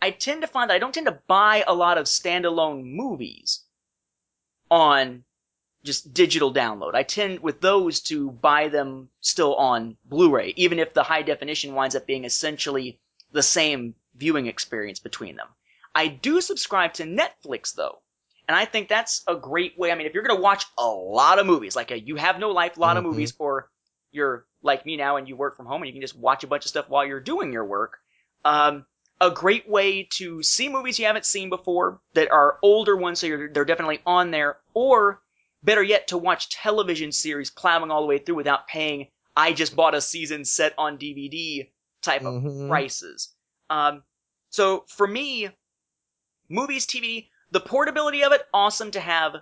I 0.00 0.10
tend 0.10 0.42
to 0.42 0.46
find 0.46 0.70
that 0.70 0.74
I 0.74 0.78
don't 0.78 0.94
tend 0.94 1.06
to 1.06 1.20
buy 1.26 1.64
a 1.66 1.74
lot 1.74 1.98
of 1.98 2.06
standalone 2.06 2.84
movies 2.84 3.64
on 4.70 5.24
just 5.84 6.12
digital 6.12 6.52
download. 6.52 6.94
I 6.94 7.02
tend 7.02 7.40
with 7.40 7.60
those 7.60 8.00
to 8.02 8.30
buy 8.30 8.68
them 8.68 9.08
still 9.20 9.54
on 9.54 9.96
Blu-ray, 10.04 10.54
even 10.56 10.78
if 10.78 10.92
the 10.92 11.02
high 11.02 11.22
definition 11.22 11.74
winds 11.74 11.94
up 11.96 12.06
being 12.06 12.24
essentially 12.24 13.00
the 13.32 13.42
same 13.42 13.94
viewing 14.14 14.46
experience 14.46 14.98
between 14.98 15.36
them. 15.36 15.48
I 15.94 16.08
do 16.08 16.40
subscribe 16.40 16.94
to 16.94 17.04
Netflix 17.04 17.74
though. 17.74 18.02
And 18.46 18.56
I 18.56 18.64
think 18.64 18.88
that's 18.88 19.22
a 19.26 19.36
great 19.36 19.78
way. 19.78 19.92
I 19.92 19.94
mean, 19.94 20.06
if 20.06 20.14
you're 20.14 20.22
going 20.22 20.36
to 20.36 20.42
watch 20.42 20.64
a 20.78 20.86
lot 20.86 21.38
of 21.38 21.46
movies, 21.46 21.76
like 21.76 21.90
a 21.90 22.00
You 22.00 22.16
Have 22.16 22.38
No 22.38 22.50
Life, 22.50 22.76
a 22.76 22.80
lot 22.80 22.96
Mhm. 22.96 22.98
of 22.98 23.04
movies, 23.04 23.34
or 23.38 23.70
you're 24.10 24.46
like 24.62 24.86
me 24.86 24.96
now 24.96 25.16
and 25.16 25.28
you 25.28 25.36
work 25.36 25.56
from 25.56 25.66
home 25.66 25.82
and 25.82 25.86
you 25.86 25.92
can 25.92 26.00
just 26.00 26.16
watch 26.16 26.44
a 26.44 26.46
bunch 26.46 26.64
of 26.64 26.70
stuff 26.70 26.88
while 26.88 27.04
you're 27.04 27.20
doing 27.20 27.52
your 27.52 27.64
work, 27.64 27.98
um, 28.44 28.86
a 29.20 29.30
great 29.30 29.68
way 29.68 30.04
to 30.04 30.42
see 30.42 30.68
movies 30.68 30.98
you 30.98 31.06
haven't 31.06 31.26
seen 31.26 31.48
before 31.48 32.00
that 32.14 32.30
are 32.30 32.58
older 32.62 32.96
ones, 32.96 33.18
so 33.18 33.26
you're, 33.26 33.52
they're 33.52 33.64
definitely 33.64 34.00
on 34.06 34.30
there, 34.30 34.58
or 34.74 35.20
better 35.62 35.82
yet, 35.82 36.08
to 36.08 36.18
watch 36.18 36.50
television 36.50 37.10
series 37.10 37.50
plowing 37.50 37.90
all 37.90 38.02
the 38.02 38.06
way 38.06 38.18
through 38.18 38.36
without 38.36 38.68
paying, 38.68 39.08
I 39.36 39.52
just 39.52 39.74
bought 39.74 39.94
a 39.94 40.00
season 40.00 40.44
set 40.44 40.74
on 40.78 40.98
DVD 40.98 41.70
type 42.02 42.22
of 42.22 42.42
Mhm. 42.42 42.68
prices. 42.68 43.34
Um, 43.70 44.04
so 44.50 44.84
for 44.88 45.06
me, 45.06 45.50
movies, 46.48 46.86
TV, 46.86 47.28
the 47.50 47.60
portability 47.60 48.22
of 48.22 48.32
it, 48.32 48.46
awesome 48.54 48.90
to 48.92 49.00
have 49.00 49.36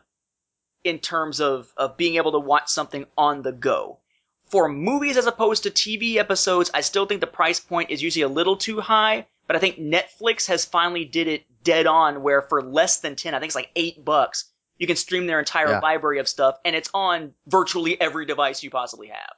in 0.85 0.99
terms 1.01 1.41
of, 1.41 1.73
of 1.77 1.97
being 1.97 2.17
able 2.17 2.33
to 2.33 2.39
watch 2.39 2.69
something 2.69 3.05
on 3.19 3.43
the 3.43 3.53
go. 3.53 3.99
For 4.47 4.69
movies 4.69 5.17
as 5.17 5.27
opposed 5.27 5.65
to 5.65 5.71
TV 5.71 6.17
episodes, 6.17 6.71
I 6.73 6.81
still 6.81 7.07
think 7.07 7.21
the 7.21 7.27
price 7.27 7.59
point 7.61 7.91
is 7.91 8.03
usually 8.03 8.23
a 8.23 8.29
little 8.29 8.57
too 8.57 8.81
high, 8.81 9.27
but 9.47 9.57
I 9.57 9.59
think 9.59 9.79
Netflix 9.79 10.47
has 10.49 10.65
finally 10.65 11.05
did 11.05 11.29
it 11.29 11.45
dead 11.63 11.87
on 11.87 12.23
where 12.23 12.43
for 12.43 12.63
less 12.63 13.01
than 13.01 13.17
10, 13.17 13.35
I 13.35 13.39
think 13.39 13.49
it's 13.51 13.57
like 13.57 13.71
8 13.77 14.05
bucks, 14.05 14.45
you 14.79 14.87
can 14.87 14.97
stream 14.97 15.27
their 15.27 15.39
entire 15.39 15.71
Yeah. 15.71 15.81
library 15.81 16.19
of 16.19 16.29
stuff 16.29 16.59
and 16.65 16.77
it's 16.77 16.91
on 16.95 17.33
virtually 17.47 18.01
every 18.01 18.27
device 18.27 18.63
you 18.63 18.71
possibly 18.71 19.09
have. 19.09 19.33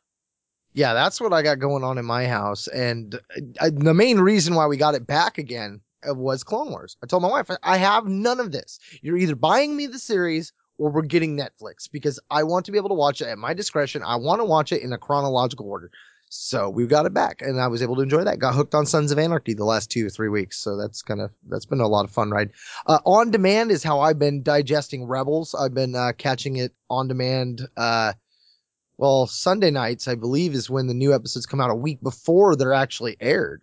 Yeah, 0.75 0.95
that's 0.95 1.21
what 1.21 1.33
I 1.33 1.43
got 1.43 1.59
going 1.59 1.83
on 1.83 1.99
in 1.99 2.05
my 2.05 2.27
house, 2.27 2.69
and 2.69 3.19
I, 3.61 3.71
the 3.71 3.95
main 3.95 4.21
reason 4.21 4.55
why 4.55 4.67
we 4.67 4.77
got 4.77 4.95
it 4.95 5.07
back 5.07 5.39
again 5.39 5.81
uh, 6.09 6.15
was 6.15 6.45
Clone 6.45 6.71
Wars. 6.71 6.97
I 7.03 7.07
told 7.07 7.23
my 7.23 7.29
wife, 7.29 7.51
I 7.63 7.79
have 7.79 8.07
none 8.07 8.39
of 8.39 8.53
this. 8.53 8.79
You're 9.01 9.17
either 9.17 9.35
buying 9.35 9.75
me 9.75 9.87
the 9.87 9.99
series 9.99 10.53
or 10.77 10.91
we're 10.91 11.03
getting 11.03 11.37
Netflix 11.37 11.91
because 11.91 12.21
I 12.31 12.45
want 12.45 12.67
to 12.67 12.73
be 12.73 12.79
able 12.79 12.91
to 12.91 12.95
watch 12.95 13.21
it 13.21 13.27
at 13.27 13.39
my 13.39 13.55
discretion. 13.55 14.03
I 14.05 14.17
want 14.17 14.41
to 14.41 14.45
watch 14.45 14.71
it 14.71 14.83
in 14.83 14.93
a 14.93 14.99
chronological 14.99 15.67
order. 15.69 15.91
So 16.31 16.69
we 16.69 16.87
got 16.87 17.07
it 17.07 17.15
back, 17.15 17.41
and 17.41 17.61
I 17.61 17.69
was 17.69 17.83
able 17.83 17.97
to 17.97 18.03
enjoy 18.03 18.25
that. 18.25 18.39
Got 18.39 18.55
hooked 18.55 18.75
on 18.75 18.87
Sons 18.87 19.11
of 19.11 19.19
Anarchy 19.19 19.55
the 19.55 19.65
last 19.65 19.91
two 19.91 20.07
or 20.07 20.11
three 20.11 20.29
weeks, 20.29 20.59
so 20.59 20.77
that's 20.77 21.03
kind 21.03 21.21
of 21.21 21.31
that's 21.49 21.67
been 21.67 21.81
a 21.81 21.89
lot 21.89 22.05
of 22.05 22.11
fun 22.11 22.31
ride. 22.31 22.51
Uh, 22.87 22.99
on 23.05 23.31
demand 23.31 23.71
is 23.71 23.83
how 23.83 24.01
I've 24.01 24.19
been 24.19 24.43
digesting 24.43 25.07
Rebels. 25.07 25.55
I've 25.55 25.75
been 25.75 25.95
uh, 25.95 26.13
catching 26.19 26.57
it 26.57 26.73
on 26.91 27.09
demand. 27.09 27.63
Uh, 27.77 28.13
well, 28.99 29.27
Sunday 29.27 29.71
nights, 29.71 30.09
I 30.09 30.17
believe, 30.17 30.55
is 30.55 30.69
when 30.69 30.87
the 30.87 30.95
new 30.95 31.15
episodes 31.15 31.47
come 31.47 31.61
out 31.61 31.71
a 31.71 31.75
week 31.75 32.03
before 32.03 32.57
they're 32.57 32.75
actually 32.75 33.17
aired, 33.21 33.63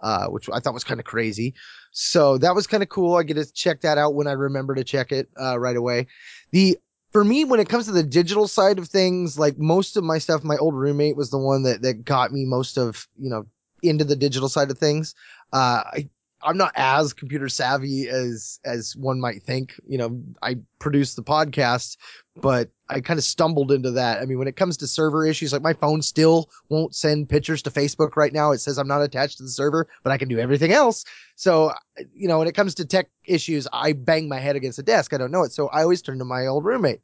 uh, 0.00 0.26
which 0.26 0.50
I 0.52 0.60
thought 0.60 0.74
was 0.74 0.84
kind 0.84 1.00
of 1.00 1.06
crazy. 1.06 1.54
So 1.92 2.36
that 2.38 2.54
was 2.54 2.66
kind 2.66 2.82
of 2.82 2.88
cool. 2.88 3.14
I 3.14 3.22
get 3.22 3.34
to 3.34 3.50
check 3.50 3.82
that 3.82 3.96
out 3.96 4.14
when 4.14 4.26
I 4.26 4.32
remember 4.32 4.74
to 4.74 4.84
check 4.84 5.12
it 5.12 5.28
uh, 5.40 5.58
right 5.58 5.76
away. 5.76 6.08
The 6.50 6.78
for 7.12 7.24
me, 7.24 7.44
when 7.44 7.60
it 7.60 7.68
comes 7.68 7.86
to 7.86 7.92
the 7.92 8.02
digital 8.02 8.48
side 8.48 8.78
of 8.78 8.88
things, 8.88 9.38
like 9.38 9.58
most 9.58 9.96
of 9.96 10.04
my 10.04 10.18
stuff, 10.18 10.42
my 10.42 10.56
old 10.56 10.74
roommate 10.74 11.16
was 11.16 11.30
the 11.30 11.38
one 11.38 11.62
that 11.64 11.82
that 11.82 12.04
got 12.04 12.32
me 12.32 12.44
most 12.44 12.78
of 12.78 13.06
you 13.18 13.30
know 13.30 13.44
into 13.82 14.04
the 14.04 14.16
digital 14.16 14.48
side 14.48 14.70
of 14.70 14.78
things. 14.78 15.14
Uh, 15.52 15.82
I 15.84 16.08
I'm 16.44 16.56
not 16.56 16.72
as 16.74 17.12
computer 17.12 17.48
savvy 17.48 18.08
as 18.08 18.60
as 18.64 18.96
one 18.96 19.20
might 19.20 19.42
think. 19.42 19.74
You 19.86 19.98
know, 19.98 20.22
I 20.42 20.56
produce 20.78 21.14
the 21.14 21.22
podcast, 21.22 21.96
but 22.36 22.70
I 22.88 23.00
kind 23.00 23.18
of 23.18 23.24
stumbled 23.24 23.72
into 23.72 23.92
that. 23.92 24.20
I 24.20 24.24
mean, 24.24 24.38
when 24.38 24.48
it 24.48 24.56
comes 24.56 24.76
to 24.78 24.86
server 24.86 25.26
issues, 25.26 25.52
like 25.52 25.62
my 25.62 25.72
phone 25.72 26.02
still 26.02 26.50
won't 26.68 26.94
send 26.94 27.28
pictures 27.28 27.62
to 27.62 27.70
Facebook 27.70 28.16
right 28.16 28.32
now. 28.32 28.52
It 28.52 28.58
says 28.58 28.78
I'm 28.78 28.88
not 28.88 29.02
attached 29.02 29.38
to 29.38 29.44
the 29.44 29.50
server, 29.50 29.88
but 30.02 30.12
I 30.12 30.18
can 30.18 30.28
do 30.28 30.38
everything 30.38 30.72
else. 30.72 31.04
So, 31.36 31.72
you 32.14 32.28
know, 32.28 32.38
when 32.38 32.48
it 32.48 32.54
comes 32.54 32.74
to 32.76 32.84
tech 32.84 33.08
issues, 33.24 33.66
I 33.72 33.92
bang 33.92 34.28
my 34.28 34.38
head 34.38 34.56
against 34.56 34.76
the 34.76 34.82
desk. 34.82 35.14
I 35.14 35.18
don't 35.18 35.32
know 35.32 35.44
it. 35.44 35.52
So 35.52 35.68
I 35.68 35.82
always 35.82 36.02
turn 36.02 36.18
to 36.18 36.24
my 36.24 36.46
old 36.46 36.64
roommate. 36.64 37.00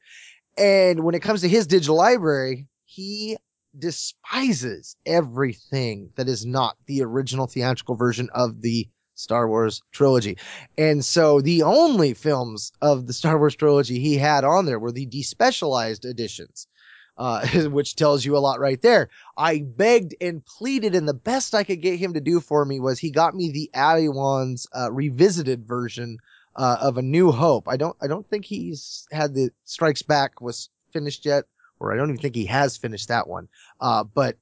And 0.56 1.04
when 1.04 1.14
it 1.14 1.22
comes 1.22 1.40
to 1.42 1.48
his 1.48 1.66
digital 1.66 1.96
library, 1.96 2.66
he 2.84 3.36
despises 3.78 4.96
everything 5.06 6.10
that 6.16 6.28
is 6.28 6.44
not 6.44 6.76
the 6.86 7.02
original 7.02 7.46
theatrical 7.46 7.94
version 7.94 8.28
of 8.34 8.60
the 8.60 8.88
Star 9.18 9.48
Wars 9.48 9.82
trilogy. 9.92 10.38
And 10.76 11.04
so 11.04 11.40
the 11.40 11.62
only 11.64 12.14
films 12.14 12.72
of 12.80 13.06
the 13.06 13.12
Star 13.12 13.36
Wars 13.38 13.56
trilogy 13.56 13.98
he 13.98 14.16
had 14.16 14.44
on 14.44 14.64
there 14.64 14.78
were 14.78 14.92
the 14.92 15.06
despecialized 15.06 16.04
editions, 16.04 16.68
uh, 17.16 17.46
which 17.70 17.96
tells 17.96 18.24
you 18.24 18.36
a 18.36 18.38
lot 18.38 18.60
right 18.60 18.80
there. 18.80 19.10
I 19.36 19.60
begged 19.66 20.14
and 20.20 20.44
pleaded, 20.44 20.94
and 20.94 21.08
the 21.08 21.14
best 21.14 21.54
I 21.54 21.64
could 21.64 21.82
get 21.82 21.98
him 21.98 22.14
to 22.14 22.20
do 22.20 22.40
for 22.40 22.64
me 22.64 22.78
was 22.78 22.98
he 22.98 23.10
got 23.10 23.34
me 23.34 23.50
the 23.50 23.70
Adywan's 23.74 24.66
uh, 24.74 24.92
revisited 24.92 25.66
version 25.66 26.18
uh, 26.54 26.76
of 26.80 26.96
A 26.96 27.02
New 27.02 27.32
Hope. 27.32 27.68
I 27.68 27.76
don't, 27.76 27.96
I 28.00 28.06
don't 28.06 28.28
think 28.28 28.44
he's 28.44 29.06
had 29.10 29.34
the 29.34 29.50
Strikes 29.64 30.02
Back 30.02 30.40
was 30.40 30.70
finished 30.92 31.26
yet, 31.26 31.44
or 31.80 31.92
I 31.92 31.96
don't 31.96 32.10
even 32.10 32.22
think 32.22 32.36
he 32.36 32.46
has 32.46 32.76
finished 32.76 33.08
that 33.08 33.26
one. 33.26 33.48
Uh, 33.80 34.04
but 34.04 34.36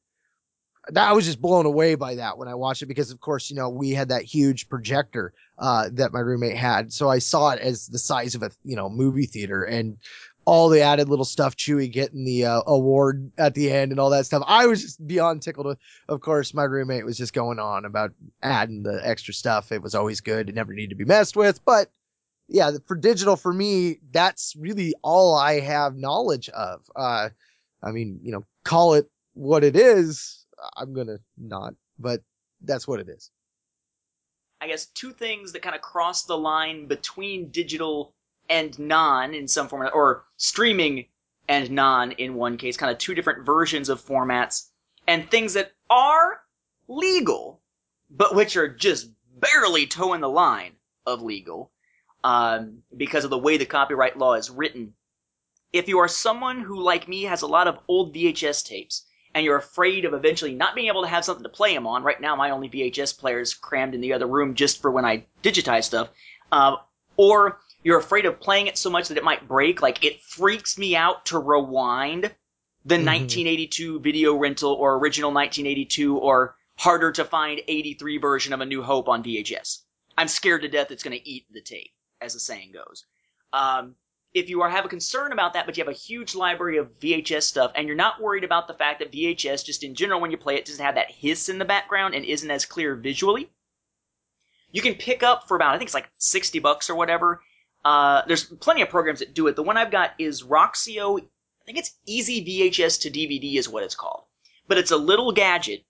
that 0.88 1.08
I 1.08 1.12
was 1.12 1.24
just 1.24 1.40
blown 1.40 1.66
away 1.66 1.94
by 1.94 2.16
that 2.16 2.38
when 2.38 2.48
I 2.48 2.54
watched 2.54 2.82
it 2.82 2.86
because 2.86 3.10
of 3.10 3.20
course, 3.20 3.50
you 3.50 3.56
know, 3.56 3.68
we 3.68 3.90
had 3.90 4.08
that 4.08 4.22
huge 4.22 4.68
projector 4.68 5.32
uh 5.58 5.88
that 5.92 6.12
my 6.12 6.20
roommate 6.20 6.56
had. 6.56 6.92
So 6.92 7.08
I 7.08 7.18
saw 7.18 7.50
it 7.50 7.60
as 7.60 7.88
the 7.88 7.98
size 7.98 8.34
of 8.34 8.42
a, 8.42 8.50
you 8.64 8.76
know, 8.76 8.88
movie 8.88 9.26
theater 9.26 9.64
and 9.64 9.98
all 10.46 10.68
the 10.68 10.80
added 10.80 11.08
little 11.08 11.24
stuff 11.24 11.56
Chewie 11.56 11.90
getting 11.90 12.24
the 12.24 12.46
uh, 12.46 12.62
award 12.66 13.32
at 13.36 13.54
the 13.54 13.70
end 13.70 13.90
and 13.90 14.00
all 14.00 14.10
that 14.10 14.26
stuff. 14.26 14.44
I 14.46 14.66
was 14.66 14.80
just 14.80 15.04
beyond 15.04 15.42
tickled. 15.42 15.76
Of 16.08 16.20
course, 16.20 16.54
my 16.54 16.62
roommate 16.62 17.04
was 17.04 17.18
just 17.18 17.34
going 17.34 17.58
on 17.58 17.84
about 17.84 18.12
adding 18.42 18.84
the 18.84 19.00
extra 19.02 19.34
stuff. 19.34 19.72
It 19.72 19.82
was 19.82 19.96
always 19.96 20.20
good. 20.20 20.48
It 20.48 20.54
never 20.54 20.72
needed 20.72 20.90
to 20.90 20.96
be 20.96 21.04
messed 21.04 21.36
with. 21.36 21.64
But 21.64 21.90
yeah, 22.48 22.70
for 22.86 22.96
digital, 22.96 23.34
for 23.34 23.52
me, 23.52 23.98
that's 24.12 24.54
really 24.56 24.94
all 25.02 25.34
I 25.34 25.58
have 25.60 25.96
knowledge 25.96 26.48
of. 26.50 26.80
Uh, 26.94 27.30
I 27.82 27.90
mean, 27.90 28.20
you 28.22 28.30
know, 28.30 28.44
call 28.64 28.94
it 28.94 29.10
what 29.34 29.64
it 29.64 29.74
is. 29.74 30.45
I'm 30.76 30.93
gonna 30.93 31.18
not, 31.36 31.74
but 31.98 32.22
that's 32.60 32.86
what 32.86 33.01
it 33.01 33.09
is. 33.09 33.30
I 34.60 34.68
guess 34.68 34.86
two 34.86 35.12
things 35.12 35.52
that 35.52 35.62
kind 35.62 35.76
of 35.76 35.82
cross 35.82 36.24
the 36.24 36.36
line 36.38 36.86
between 36.86 37.51
digital 37.51 38.14
and 38.48 38.78
non 38.78 39.34
in 39.34 39.48
some 39.48 39.68
form, 39.68 39.88
or 39.93 40.24
streaming 40.36 41.06
and 41.48 41.70
non 41.70 42.12
in 42.12 42.34
one 42.34 42.56
case, 42.56 42.76
kind 42.76 42.93
of 42.93 42.98
two 42.98 43.14
different 43.14 43.44
versions 43.44 43.88
of 43.88 44.05
formats, 44.05 44.68
and 45.06 45.30
things 45.30 45.55
that 45.55 45.72
are 45.90 46.40
legal, 46.88 47.60
but 48.10 48.34
which 48.34 48.56
are 48.56 48.68
just 48.68 49.10
barely 49.38 49.86
toeing 49.86 50.20
the 50.20 50.28
line 50.28 50.72
of 51.05 51.22
legal 51.22 51.70
um, 52.24 52.82
because 52.97 53.24
of 53.24 53.30
the 53.30 53.38
way 53.38 53.56
the 53.56 53.66
copyright 53.66 54.16
law 54.16 54.34
is 54.34 54.51
written. 54.51 54.94
If 55.72 55.88
you 55.88 55.98
are 55.98 56.09
someone 56.09 56.60
who, 56.60 56.80
like 56.80 57.09
me, 57.09 57.24
has 57.24 57.43
a 57.43 57.47
lot 57.47 57.68
of 57.68 57.78
old 57.88 58.14
VHS 58.14 58.64
tapes, 58.64 59.05
and 59.36 59.44
you're 59.44 59.58
afraid 59.58 60.06
of 60.06 60.14
eventually 60.14 60.54
not 60.54 60.74
being 60.74 60.88
able 60.88 61.02
to 61.02 61.08
have 61.08 61.22
something 61.22 61.42
to 61.42 61.50
play 61.50 61.74
them 61.74 61.86
on. 61.86 62.02
Right 62.02 62.18
now, 62.18 62.36
my 62.36 62.48
only 62.50 62.70
VHS 62.70 63.18
player 63.18 63.38
is 63.38 63.52
crammed 63.52 63.94
in 63.94 64.00
the 64.00 64.14
other 64.14 64.26
room 64.26 64.54
just 64.54 64.80
for 64.80 64.90
when 64.90 65.04
I 65.04 65.26
digitize 65.42 65.84
stuff. 65.84 66.08
Uh, 66.50 66.76
or 67.18 67.60
you're 67.82 67.98
afraid 67.98 68.24
of 68.24 68.40
playing 68.40 68.66
it 68.66 68.78
so 68.78 68.88
much 68.88 69.08
that 69.08 69.18
it 69.18 69.24
might 69.24 69.46
break. 69.46 69.82
Like 69.82 70.02
it 70.02 70.22
freaks 70.22 70.78
me 70.78 70.96
out 70.96 71.26
to 71.26 71.38
rewind 71.38 72.34
the 72.86 72.94
Mhm. 72.96 73.04
1982 73.04 74.00
video 74.00 74.34
rental 74.34 74.72
or 74.72 74.96
original 74.96 75.30
1982 75.32 76.16
or 76.16 76.56
harder 76.78 77.12
to 77.12 77.24
find 77.26 77.60
83 77.68 78.16
version 78.16 78.54
of 78.54 78.62
A 78.62 78.64
New 78.64 78.82
Hope 78.82 79.06
on 79.06 79.22
VHS. 79.22 79.82
I'm 80.16 80.28
scared 80.28 80.62
to 80.62 80.68
death 80.68 80.90
it's 80.90 81.02
going 81.02 81.18
to 81.18 81.28
eat 81.28 81.44
the 81.52 81.60
tape, 81.60 81.92
as 82.22 82.32
the 82.32 82.40
saying 82.40 82.72
goes. 82.72 83.04
Um, 83.52 83.96
if 84.36 84.50
you 84.50 84.60
are 84.60 84.68
have 84.68 84.84
a 84.84 84.88
concern 84.88 85.32
about 85.32 85.54
that, 85.54 85.64
but 85.64 85.78
you 85.78 85.82
have 85.82 85.92
a 85.92 85.96
huge 85.96 86.34
library 86.34 86.76
of 86.76 87.00
VHS 87.00 87.44
stuff, 87.44 87.72
and 87.74 87.86
you're 87.86 87.96
not 87.96 88.20
worried 88.20 88.44
about 88.44 88.68
the 88.68 88.74
fact 88.74 88.98
that 88.98 89.10
VHS, 89.10 89.64
just 89.64 89.82
in 89.82 89.94
general, 89.94 90.20
when 90.20 90.30
you 90.30 90.36
play 90.36 90.56
it, 90.56 90.66
doesn't 90.66 90.84
have 90.84 90.96
that 90.96 91.10
hiss 91.10 91.48
in 91.48 91.58
the 91.58 91.64
background 91.64 92.14
and 92.14 92.22
isn't 92.22 92.50
as 92.50 92.66
clear 92.66 92.94
visually, 92.94 93.50
you 94.72 94.82
can 94.82 94.94
pick 94.94 95.22
up 95.22 95.48
for 95.48 95.56
about 95.56 95.74
I 95.74 95.78
think 95.78 95.88
it's 95.88 95.94
like 95.94 96.10
sixty 96.18 96.58
bucks 96.58 96.90
or 96.90 96.94
whatever. 96.94 97.40
Uh, 97.82 98.22
there's 98.26 98.44
plenty 98.44 98.82
of 98.82 98.90
programs 98.90 99.20
that 99.20 99.32
do 99.32 99.46
it. 99.46 99.56
The 99.56 99.62
one 99.62 99.78
I've 99.78 99.90
got 99.90 100.12
is 100.18 100.42
Roxio. 100.42 101.18
I 101.18 101.64
think 101.64 101.78
it's 101.78 101.96
Easy 102.04 102.44
VHS 102.44 103.00
to 103.02 103.10
DVD 103.10 103.56
is 103.56 103.70
what 103.70 103.84
it's 103.84 103.94
called. 103.94 104.24
But 104.68 104.76
it's 104.76 104.90
a 104.90 104.98
little 104.98 105.32
gadget 105.32 105.82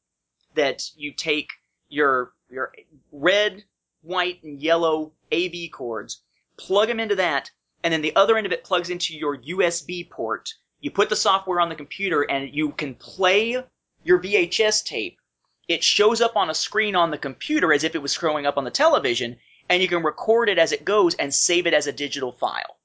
that 0.55 0.85
you 0.94 1.12
take 1.12 1.51
your 1.89 2.32
your 2.48 2.73
red, 3.10 3.64
white, 4.02 4.44
and 4.44 4.62
yellow 4.62 5.14
AV 5.32 5.73
cords, 5.73 6.23
plug 6.56 6.86
them 6.86 7.01
into 7.01 7.16
that, 7.16 7.51
and 7.86 7.92
then 7.92 8.02
the 8.02 8.16
other 8.16 8.36
end 8.36 8.46
of 8.46 8.52
it 8.52 8.64
plugs 8.64 8.90
into 8.90 9.16
your 9.16 9.38
USB 9.38 10.10
port. 10.10 10.52
You 10.80 10.90
put 10.90 11.08
the 11.08 11.14
software 11.14 11.60
on 11.60 11.68
the 11.68 11.76
computer, 11.76 12.22
and 12.22 12.52
you 12.52 12.72
can 12.72 12.96
play 12.96 13.62
your 14.02 14.18
VHS 14.18 14.84
tape. 14.84 15.20
It 15.68 15.84
shows 15.84 16.20
up 16.20 16.34
on 16.34 16.50
a 16.50 16.54
screen 16.54 16.96
on 16.96 17.12
the 17.12 17.16
computer 17.16 17.72
as 17.72 17.84
if 17.84 17.94
it 17.94 18.02
was 18.02 18.12
showing 18.12 18.44
up 18.44 18.58
on 18.58 18.64
the 18.64 18.72
television, 18.72 19.38
and 19.68 19.80
you 19.80 19.86
can 19.86 20.02
record 20.02 20.48
it 20.48 20.58
as 20.58 20.72
it 20.72 20.84
goes 20.84 21.14
and 21.14 21.32
save 21.32 21.68
it 21.68 21.74
as 21.74 21.86
a 21.86 21.92
digital 21.92 22.32
file. 22.32 22.76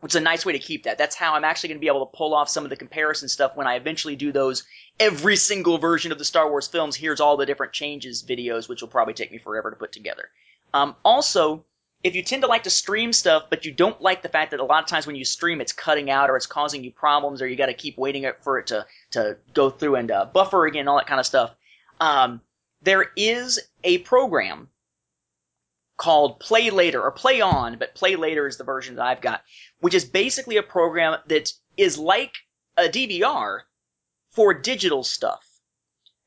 Which 0.00 0.12
is 0.12 0.16
a 0.16 0.20
nice 0.20 0.44
way 0.44 0.52
to 0.52 0.58
keep 0.58 0.82
that. 0.82 0.98
That's 0.98 1.16
how 1.16 1.32
I'm 1.32 1.44
actually 1.44 1.70
going 1.70 1.78
to 1.78 1.84
be 1.84 1.88
able 1.88 2.04
to 2.04 2.14
pull 2.14 2.34
off 2.34 2.50
some 2.50 2.64
of 2.64 2.68
the 2.68 2.76
comparison 2.76 3.30
stuff 3.30 3.56
when 3.56 3.66
I 3.66 3.76
eventually 3.76 4.16
do 4.16 4.32
those 4.32 4.64
every 5.00 5.36
single 5.36 5.78
version 5.78 6.12
of 6.12 6.18
the 6.18 6.26
Star 6.26 6.50
Wars 6.50 6.68
films. 6.68 6.94
Here's 6.94 7.20
all 7.20 7.38
the 7.38 7.46
different 7.46 7.72
changes 7.72 8.22
videos, 8.22 8.68
which 8.68 8.82
will 8.82 8.90
probably 8.90 9.14
take 9.14 9.32
me 9.32 9.38
forever 9.38 9.70
to 9.70 9.76
put 9.76 9.92
together. 9.92 10.28
Um, 10.74 10.94
also, 11.06 11.64
if 12.04 12.14
you 12.14 12.22
tend 12.22 12.42
to 12.42 12.48
like 12.48 12.62
to 12.64 12.70
stream 12.70 13.14
stuff, 13.14 13.44
but 13.48 13.64
you 13.64 13.72
don't 13.72 14.00
like 14.00 14.20
the 14.20 14.28
fact 14.28 14.50
that 14.50 14.60
a 14.60 14.64
lot 14.64 14.82
of 14.82 14.88
times 14.88 15.06
when 15.06 15.16
you 15.16 15.24
stream, 15.24 15.62
it's 15.62 15.72
cutting 15.72 16.10
out 16.10 16.28
or 16.28 16.36
it's 16.36 16.46
causing 16.46 16.84
you 16.84 16.92
problems, 16.92 17.40
or 17.40 17.48
you 17.48 17.56
got 17.56 17.66
to 17.66 17.74
keep 17.74 17.96
waiting 17.96 18.30
for 18.42 18.58
it 18.58 18.66
to 18.68 18.86
to 19.12 19.38
go 19.54 19.70
through 19.70 19.96
and 19.96 20.10
uh, 20.10 20.26
buffer 20.26 20.66
again, 20.66 20.86
all 20.86 20.98
that 20.98 21.06
kind 21.06 21.18
of 21.18 21.24
stuff. 21.26 21.54
Um, 22.00 22.42
there 22.82 23.10
is 23.16 23.58
a 23.82 23.98
program 23.98 24.68
called 25.96 26.40
Play 26.40 26.68
Later 26.68 27.00
or 27.00 27.10
Play 27.10 27.40
On, 27.40 27.78
but 27.78 27.94
Play 27.94 28.16
Later 28.16 28.46
is 28.46 28.58
the 28.58 28.64
version 28.64 28.96
that 28.96 29.06
I've 29.06 29.22
got, 29.22 29.42
which 29.80 29.94
is 29.94 30.04
basically 30.04 30.58
a 30.58 30.62
program 30.62 31.18
that 31.28 31.52
is 31.78 31.96
like 31.96 32.34
a 32.76 32.82
DVR 32.82 33.60
for 34.30 34.52
digital 34.52 35.04
stuff. 35.04 35.48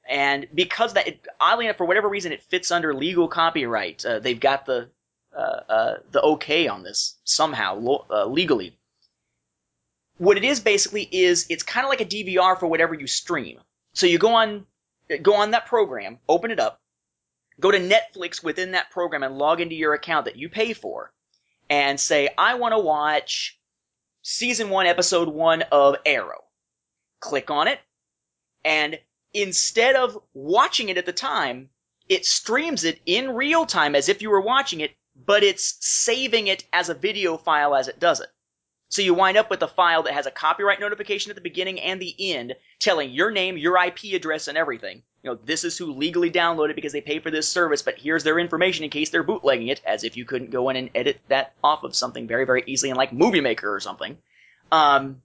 And 0.09 0.47
because 0.55 0.93
that, 0.93 1.07
it, 1.07 1.27
oddly 1.39 1.65
enough, 1.65 1.77
for 1.77 1.85
whatever 1.85 2.07
reason, 2.07 2.31
it 2.31 2.41
fits 2.41 2.71
under 2.71 2.95
legal 2.95 3.27
copyright. 3.27 4.05
Uh, 4.05 4.19
they've 4.19 4.39
got 4.39 4.65
the 4.65 4.89
the 5.37 6.21
okay 6.21 6.67
on 6.67 6.83
this 6.83 7.15
somehow 7.23 7.75
lo- 7.75 8.05
uh, 8.09 8.25
legally. 8.25 8.77
What 10.17 10.37
it 10.37 10.43
is 10.43 10.59
basically 10.59 11.07
is 11.11 11.45
it's 11.49 11.63
kind 11.63 11.85
of 11.85 11.89
like 11.89 12.01
a 12.01 12.05
DVR 12.05 12.59
for 12.59 12.67
whatever 12.67 12.95
you 12.95 13.07
stream. 13.07 13.59
So 13.93 14.07
you 14.07 14.17
go 14.17 14.33
on 14.33 14.65
go 15.21 15.35
on 15.35 15.51
that 15.51 15.67
program, 15.67 16.19
open 16.27 16.51
it 16.51 16.59
up, 16.59 16.81
go 17.59 17.71
to 17.71 17.79
Netflix 17.79 18.43
within 18.43 18.71
that 18.71 18.89
program 18.91 19.23
and 19.23 19.37
log 19.37 19.61
into 19.61 19.75
your 19.75 19.93
account 19.93 20.25
that 20.25 20.35
you 20.35 20.49
pay 20.49 20.73
for, 20.73 21.13
and 21.69 21.99
say 21.99 22.29
I 22.37 22.55
want 22.55 22.73
to 22.73 22.79
watch 22.79 23.59
season 24.23 24.69
one, 24.69 24.87
episode 24.87 25.29
one 25.29 25.61
of 25.71 25.95
Arrow. 26.05 26.43
Click 27.19 27.49
on 27.49 27.67
it, 27.67 27.79
and 28.63 28.99
instead 29.33 29.95
of 29.95 30.17
watching 30.33 30.89
it 30.89 30.97
at 30.97 31.05
the 31.05 31.13
time, 31.13 31.69
it 32.09 32.25
streams 32.25 32.83
it 32.83 32.99
in 33.05 33.31
real 33.31 33.65
time 33.65 33.95
as 33.95 34.09
if 34.09 34.21
you 34.21 34.29
were 34.29 34.41
watching 34.41 34.81
it, 34.81 34.91
but 35.27 35.43
it's 35.43 35.77
saving 35.81 36.47
it 36.47 36.63
as 36.73 36.89
a 36.89 36.95
video 36.95 37.37
file 37.37 37.75
as 37.75 37.87
it 37.87 37.99
does 37.99 38.19
it. 38.19 38.29
So 38.89 39.01
you 39.01 39.13
wind 39.13 39.37
up 39.37 39.49
with 39.49 39.61
a 39.61 39.67
file 39.67 40.03
that 40.03 40.13
has 40.13 40.25
a 40.25 40.31
copyright 40.31 40.79
notification 40.79 41.29
at 41.29 41.35
the 41.35 41.41
beginning 41.41 41.79
and 41.81 42.01
the 42.01 42.15
end, 42.17 42.55
telling 42.79 43.11
your 43.11 43.29
name, 43.29 43.57
your 43.57 43.77
IP 43.83 44.15
address, 44.15 44.47
and 44.47 44.57
everything. 44.57 45.03
You 45.21 45.31
know, 45.31 45.39
this 45.43 45.65
is 45.65 45.77
who 45.77 45.91
legally 45.91 46.31
downloaded 46.31 46.75
because 46.75 46.93
they 46.93 47.01
pay 47.01 47.19
for 47.19 47.29
this 47.29 47.49
service, 47.49 47.81
but 47.81 47.99
here's 47.99 48.23
their 48.23 48.39
information 48.39 48.85
in 48.85 48.89
case 48.89 49.09
they're 49.09 49.23
bootlegging 49.23 49.67
it, 49.67 49.81
as 49.85 50.05
if 50.05 50.15
you 50.15 50.23
couldn't 50.23 50.51
go 50.51 50.69
in 50.69 50.77
and 50.77 50.89
edit 50.95 51.19
that 51.27 51.53
off 51.61 51.83
of 51.83 51.95
something 51.95 52.27
very, 52.27 52.45
very 52.45 52.63
easily 52.65 52.89
in 52.89 52.95
like 52.95 53.11
Movie 53.11 53.41
Maker 53.41 53.73
or 53.73 53.81
something. 53.81 54.17
Um, 54.71 55.21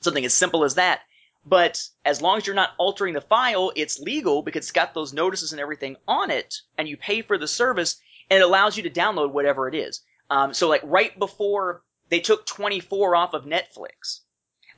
something 0.00 0.24
as 0.24 0.34
simple 0.34 0.64
as 0.64 0.74
that. 0.74 1.02
But 1.46 1.80
as 2.04 2.20
long 2.20 2.38
as 2.38 2.46
you're 2.46 2.56
not 2.56 2.74
altering 2.76 3.14
the 3.14 3.20
file, 3.20 3.72
it's 3.76 4.00
legal 4.00 4.42
because 4.42 4.64
it's 4.64 4.72
got 4.72 4.94
those 4.94 5.12
notices 5.12 5.52
and 5.52 5.60
everything 5.60 5.96
on 6.08 6.30
it, 6.30 6.56
and 6.76 6.88
you 6.88 6.96
pay 6.96 7.22
for 7.22 7.38
the 7.38 7.48
service, 7.48 8.00
and 8.30 8.40
it 8.40 8.46
allows 8.46 8.76
you 8.76 8.84
to 8.84 8.90
download 8.90 9.32
whatever 9.32 9.68
it 9.68 9.74
is. 9.74 10.00
Um, 10.30 10.54
so 10.54 10.68
like 10.68 10.82
right 10.84 11.16
before 11.18 11.82
they 12.08 12.20
took 12.20 12.46
24 12.46 13.16
off 13.16 13.34
of 13.34 13.44
Netflix, 13.44 14.20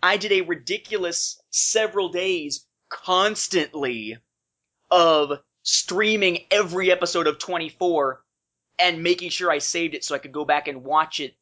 I 0.03 0.17
did 0.17 0.33
a 0.33 0.41
ridiculous 0.41 1.41
several 1.51 2.09
days 2.09 2.67
constantly 2.89 4.17
of 4.91 5.39
streaming 5.63 6.41
every 6.51 6.91
episode 6.91 7.27
of 7.27 7.39
24 7.39 8.23
and 8.79 9.03
making 9.03 9.31
sure 9.31 9.51
I 9.51 9.59
saved 9.59 9.95
it 9.95 10.05
so 10.05 10.15
I 10.15 10.19
could 10.19 10.33
go 10.33 10.45
back 10.45 10.67
and 10.69 10.83
watch 10.85 11.21
it 11.21 11.35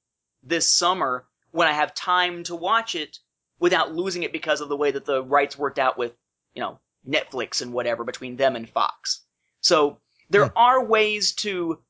this 0.42 0.68
summer 0.68 1.26
when 1.52 1.68
I 1.68 1.72
have 1.72 1.94
time 1.94 2.42
to 2.44 2.56
watch 2.56 2.94
it 2.94 3.18
without 3.58 3.94
losing 3.94 4.22
it 4.22 4.32
because 4.32 4.60
of 4.60 4.68
the 4.68 4.76
way 4.76 4.90
that 4.90 5.04
the 5.04 5.22
rights 5.22 5.56
worked 5.58 5.78
out 5.78 5.96
with, 5.98 6.12
you 6.54 6.60
know, 6.60 6.78
Netflix 7.08 7.62
and 7.62 7.72
whatever 7.72 8.04
between 8.04 8.36
them 8.36 8.56
and 8.56 8.68
Fox. 8.68 9.22
So 9.60 9.98
there 10.28 10.46
Hmm. 10.46 10.52
are 10.56 10.84
ways 10.84 11.32
to 11.36 11.82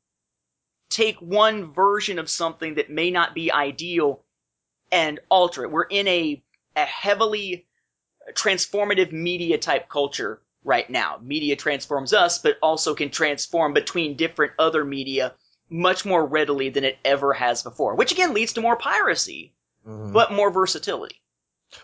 take 0.91 1.17
one 1.21 1.73
version 1.73 2.19
of 2.19 2.29
something 2.29 2.75
that 2.75 2.91
may 2.91 3.11
not 3.11 3.35
be 3.35 3.51
ideal 3.51 4.23
and 4.93 5.21
alter 5.31 5.65
it. 5.65 5.71
We're 5.71 5.85
in 5.85 6.07
a, 6.09 6.43
a 6.77 6.85
heavily 6.85 7.67
transformative 8.33 9.13
media 9.13 9.57
type 9.57 9.89
culture 9.89 10.43
right 10.65 10.89
now. 10.91 11.19
Media 11.23 11.57
transforms 11.57 12.13
us, 12.13 12.39
but 12.39 12.59
also 12.61 12.95
can 12.95 13.09
transform 13.11 13.73
between 13.73 14.17
different 14.17 14.53
other 14.59 14.85
media 14.85 15.33
much 15.71 16.05
more 16.05 16.27
readily 16.27 16.69
than 16.69 16.85
it 16.85 16.99
ever 17.05 17.33
has 17.33 17.63
before, 17.63 17.95
which 17.95 18.13
again 18.13 18.35
leads 18.35 18.53
to 18.53 18.61
more 18.61 18.77
piracy, 18.77 19.55
Mhm. 19.87 20.13
but 20.13 20.33
more 20.33 20.51
versatility. 20.51 21.23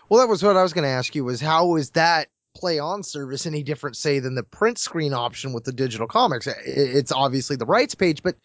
Well, 0.09 0.19
that 0.19 0.27
was 0.27 0.43
what 0.43 0.57
I 0.57 0.63
was 0.63 0.73
going 0.73 0.83
to 0.83 0.89
ask 0.89 1.15
you 1.15 1.23
was 1.23 1.39
how 1.39 1.77
is 1.77 1.91
that 1.91 2.27
PlayOn 2.61 3.05
service 3.05 3.45
any 3.45 3.63
different, 3.63 3.95
say, 3.95 4.19
than 4.19 4.35
the 4.35 4.43
print 4.43 4.77
screen 4.77 5.13
option 5.13 5.53
with 5.53 5.63
the 5.63 5.71
digital 5.71 6.07
comics? 6.07 6.47
It's 6.65 7.11
obviously 7.11 7.55
the 7.55 7.65
rights 7.65 7.95
page, 7.95 8.21
but 8.21 8.35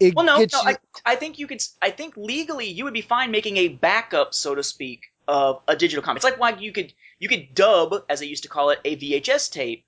it 0.00 0.14
Well, 0.14 0.26
no, 0.26 0.44
no, 0.52 0.60
I, 0.60 0.76
I 1.04 1.16
think 1.16 1.38
you 1.38 1.46
could. 1.46 1.62
I 1.82 1.90
think 1.90 2.16
legally 2.16 2.66
you 2.66 2.84
would 2.84 2.94
be 2.94 3.00
fine 3.00 3.30
making 3.30 3.56
a 3.56 3.68
backup, 3.68 4.34
so 4.34 4.54
to 4.54 4.62
speak, 4.62 5.02
of 5.28 5.62
a 5.68 5.76
digital 5.76 6.02
comic. 6.02 6.18
It's 6.18 6.24
like 6.24 6.38
why 6.38 6.50
you 6.58 6.72
could 6.72 6.92
you 7.18 7.28
could 7.28 7.54
dub, 7.54 8.04
as 8.08 8.20
they 8.20 8.26
used 8.26 8.42
to 8.44 8.48
call 8.48 8.70
it, 8.70 8.80
a 8.84 8.96
VHS 8.96 9.48
tape, 9.50 9.84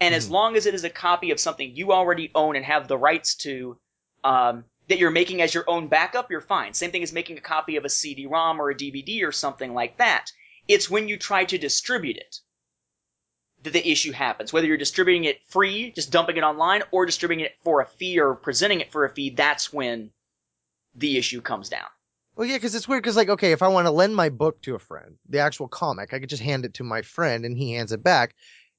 and 0.00 0.14
as 0.14 0.28
Mhm. 0.28 0.30
long 0.30 0.56
as 0.56 0.66
it 0.66 0.74
is 0.74 0.84
a 0.84 0.90
copy 0.90 1.30
of 1.30 1.40
something 1.40 1.74
you 1.74 1.92
already 1.92 2.30
own 2.34 2.56
and 2.56 2.64
have 2.64 2.88
the 2.88 2.98
rights 2.98 3.34
to, 3.36 3.78
um, 4.24 4.64
that 4.88 4.98
you're 4.98 5.10
making 5.10 5.40
as 5.42 5.54
your 5.54 5.64
own 5.68 5.88
backup, 5.88 6.30
you're 6.30 6.40
fine. 6.40 6.74
Same 6.74 6.90
thing 6.92 7.02
as 7.02 7.12
making 7.12 7.38
a 7.38 7.40
copy 7.40 7.76
of 7.76 7.84
a 7.84 7.88
CD-ROM 7.88 8.60
or 8.60 8.70
a 8.70 8.74
DVD 8.76 9.24
or 9.24 9.32
something 9.32 9.74
like 9.74 9.96
that. 9.98 10.30
It's 10.68 10.90
when 10.90 11.08
you 11.08 11.16
try 11.18 11.44
to 11.46 11.58
distribute 11.58 12.16
it 12.16 12.36
that 13.66 13.72
the 13.72 13.90
issue 13.90 14.12
happens. 14.12 14.52
Whether 14.52 14.66
you're 14.66 14.76
distributing 14.76 15.24
it 15.24 15.40
free, 15.48 15.92
just 15.92 16.10
dumping 16.10 16.36
it 16.36 16.42
online, 16.42 16.82
or 16.90 17.04
distributing 17.04 17.44
it 17.44 17.54
for 17.62 17.80
a 17.80 17.86
fee 17.86 18.18
or 18.18 18.34
presenting 18.34 18.80
it 18.80 18.90
for 18.90 19.04
a 19.04 19.10
fee, 19.10 19.30
that's 19.30 19.72
when 19.72 20.10
the 20.94 21.18
issue 21.18 21.40
comes 21.40 21.68
down. 21.68 21.86
Well, 22.36 22.46
yeah, 22.46 22.56
because 22.56 22.74
it's 22.74 22.88
weird. 22.88 23.02
Because 23.02 23.16
like, 23.16 23.28
okay, 23.28 23.52
if 23.52 23.62
I 23.62 23.68
want 23.68 23.86
to 23.86 23.90
lend 23.90 24.16
my 24.16 24.28
book 24.28 24.62
to 24.62 24.74
a 24.74 24.78
friend, 24.78 25.16
the 25.28 25.40
actual 25.40 25.68
comic, 25.68 26.14
I 26.14 26.18
could 26.18 26.28
just 26.28 26.42
hand 26.42 26.64
it 26.64 26.74
to 26.74 26.84
my 26.84 27.02
friend 27.02 27.44
and 27.44 27.56
he 27.56 27.72
hands 27.72 27.92
it 27.92 28.02
back. 28.02 28.34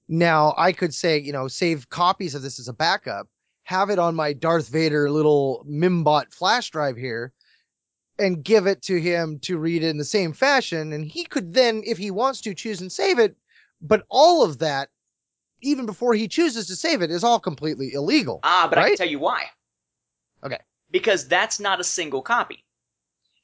Now 0.07 0.53
I 0.57 0.71
could 0.71 0.93
say, 0.93 1.19
you 1.19 1.33
know, 1.33 1.47
save 1.47 1.89
copies 1.89 2.33
of 2.33 2.41
this 2.41 2.59
as 2.59 2.67
a 2.67 2.73
backup, 2.73 3.27
have 3.63 3.89
it 3.89 3.99
on 3.99 4.15
my 4.15 4.33
Darth 4.33 4.69
Vader 4.69 5.11
little 5.11 5.65
Mimobot 5.69 6.33
flash 6.33 6.69
drive 6.69 6.97
here, 6.97 7.33
and 8.19 8.43
give 8.43 8.67
it 8.67 8.81
to 8.83 8.99
him 8.99 9.39
to 9.39 9.57
read 9.57 9.83
it 9.83 9.89
in 9.89 9.97
the 9.97 10.05
same 10.05 10.33
fashion, 10.33 10.93
and 10.93 11.05
he 11.05 11.23
could 11.25 11.53
then, 11.53 11.83
if 11.85 11.97
he 11.97 12.09
wants 12.09 12.41
to, 12.41 12.55
choose 12.55 12.81
and 12.81 12.91
save 12.91 13.19
it. 13.19 13.35
But 13.81 14.05
all 14.09 14.43
of 14.43 14.59
that, 14.59 14.89
even 15.61 15.85
before 15.85 16.13
he 16.13 16.27
chooses 16.27 16.67
to 16.67 16.75
save 16.75 17.01
it, 17.01 17.11
is 17.11 17.23
all 17.23 17.39
completely 17.39 17.93
illegal. 17.93 18.39
Ah, 18.43 18.67
but 18.69 18.77
I 18.77 18.89
can 18.89 18.97
tell 18.97 19.07
you 19.07 19.19
why. 19.19 19.45
Okay. 20.43 20.59
Because 20.91 21.27
that's 21.27 21.59
not 21.59 21.79
a 21.79 21.83
single 21.83 22.21
copy. 22.21 22.63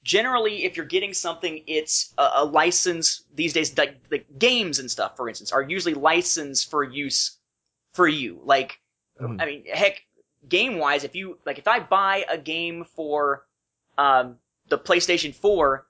Generally, 0.03 0.65
if 0.65 0.75
you're 0.75 0.85
getting 0.85 1.13
something, 1.13 1.63
it's 1.65 2.13
a, 2.17 2.29
a 2.35 2.45
license. 2.45 3.23
These 3.33 3.53
days, 3.53 3.77
like 3.77 4.09
the 4.09 4.23
games 4.37 4.79
and 4.79 4.91
stuff, 4.91 5.15
for 5.15 5.29
instance, 5.29 5.51
are 5.51 5.61
usually 5.61 5.93
licensed 5.93 6.69
for 6.69 6.83
use 6.83 7.37
for 7.93 8.07
you. 8.07 8.41
Like, 8.43 8.79
Mhm. 9.21 9.41
I 9.41 9.45
mean, 9.45 9.65
heck, 9.65 10.01
game 10.49 10.77
wise, 10.77 11.03
if 11.03 11.15
you 11.15 11.39
like, 11.45 11.57
if 11.59 11.67
I 11.67 11.79
buy 11.79 12.25
a 12.29 12.37
game 12.37 12.83
for 12.95 13.45
um, 13.97 14.39
the 14.67 14.77
PlayStation 14.77 15.33
4, 15.33 15.87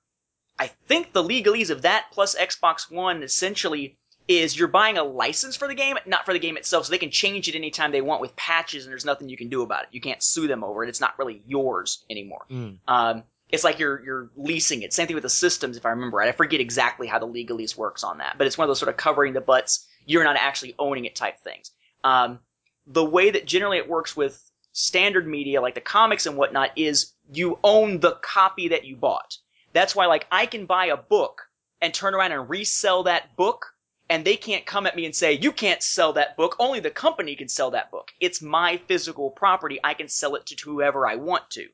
I 0.59 0.67
think 0.67 1.13
the 1.13 1.23
legalese 1.23 1.69
of 1.69 1.81
that 1.83 2.07
plus 2.11 2.35
Xbox 2.35 2.91
One 2.91 3.23
essentially 3.23 3.97
is 4.27 4.57
you're 4.57 4.67
buying 4.67 4.97
a 4.97 5.03
license 5.03 5.55
for 5.55 5.67
the 5.67 5.75
game, 5.75 5.97
not 6.05 6.25
for 6.25 6.33
the 6.33 6.39
game 6.39 6.57
itself, 6.57 6.85
so 6.85 6.91
they 6.91 6.97
can 6.97 7.11
change 7.11 7.49
it 7.49 7.55
anytime 7.55 7.91
they 7.91 8.01
want 8.01 8.21
with 8.21 8.35
patches, 8.35 8.85
and 8.85 8.91
there's 8.91 9.05
nothing 9.05 9.29
you 9.29 9.37
can 9.37 9.49
do 9.49 9.61
about 9.61 9.83
it. 9.83 9.89
You 9.91 10.01
can't 10.01 10.23
sue 10.23 10.47
them 10.47 10.63
over 10.63 10.83
it. 10.83 10.89
It's 10.89 11.01
not 11.01 11.17
really 11.19 11.41
yours 11.45 12.03
anymore. 12.09 12.45
Mm. 12.49 12.77
Um, 12.87 13.23
it's 13.49 13.63
like 13.63 13.79
you're 13.79 14.03
you're 14.03 14.29
leasing 14.35 14.81
it. 14.81 14.93
Same 14.93 15.07
thing 15.07 15.15
with 15.15 15.23
the 15.23 15.29
systems, 15.29 15.77
if 15.77 15.85
I 15.85 15.89
remember 15.89 16.17
right. 16.17 16.29
I 16.29 16.31
forget 16.31 16.59
exactly 16.59 17.07
how 17.07 17.19
the 17.19 17.27
legalese 17.27 17.75
works 17.75 18.03
on 18.03 18.19
that, 18.19 18.37
but 18.37 18.47
it's 18.47 18.57
one 18.57 18.65
of 18.65 18.69
those 18.69 18.79
sort 18.79 18.89
of 18.89 18.97
covering 18.97 19.33
the 19.33 19.41
butts. 19.41 19.85
You're 20.05 20.23
not 20.23 20.37
actually 20.37 20.75
owning 20.79 21.05
it 21.05 21.15
type 21.15 21.39
things. 21.39 21.71
Um, 22.03 22.39
the 22.87 23.05
way 23.05 23.31
that 23.31 23.45
generally 23.45 23.77
it 23.77 23.87
works 23.87 24.15
with 24.15 24.41
standard 24.73 25.27
media 25.27 25.61
like 25.61 25.75
the 25.75 25.81
comics 25.81 26.25
and 26.25 26.35
whatnot 26.35 26.71
is 26.77 27.13
you 27.31 27.59
own 27.63 27.99
the 27.99 28.13
copy 28.21 28.69
that 28.69 28.85
you 28.85 28.95
bought. 28.95 29.37
That's 29.71 29.95
why 29.95 30.07
like 30.07 30.27
I 30.31 30.45
can 30.45 30.65
buy 30.65 30.87
a 30.87 30.97
book 30.97 31.43
and 31.79 31.93
turn 31.93 32.15
around 32.15 32.31
and 32.31 32.49
resell 32.49 33.03
that 33.03 33.35
book 33.35 33.72
and 34.13 34.23
they 34.23 34.35
can't 34.35 34.63
come 34.63 34.85
at 34.85 34.95
me 34.95 35.05
and 35.05 35.15
say, 35.15 35.33
you 35.33 35.51
can't 35.51 35.81
sell 35.81 36.13
that 36.13 36.37
book. 36.37 36.55
Only 36.59 36.79
the 36.79 36.91
company 36.91 37.35
can 37.35 37.49
sell 37.49 37.71
that 37.71 37.89
book. 37.89 38.11
It's 38.19 38.43
my 38.43 38.77
physical 38.85 39.31
property. 39.31 39.79
I 39.83 39.95
can 39.95 40.07
sell 40.07 40.35
it 40.35 40.45
to 40.45 40.55
whoever 40.63 41.07
I 41.07 41.15
want 41.15 41.49
to. 41.53 41.65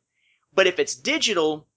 But 0.53 0.65
if 0.65 0.79
it's 0.79 0.95
digital, 0.95 1.67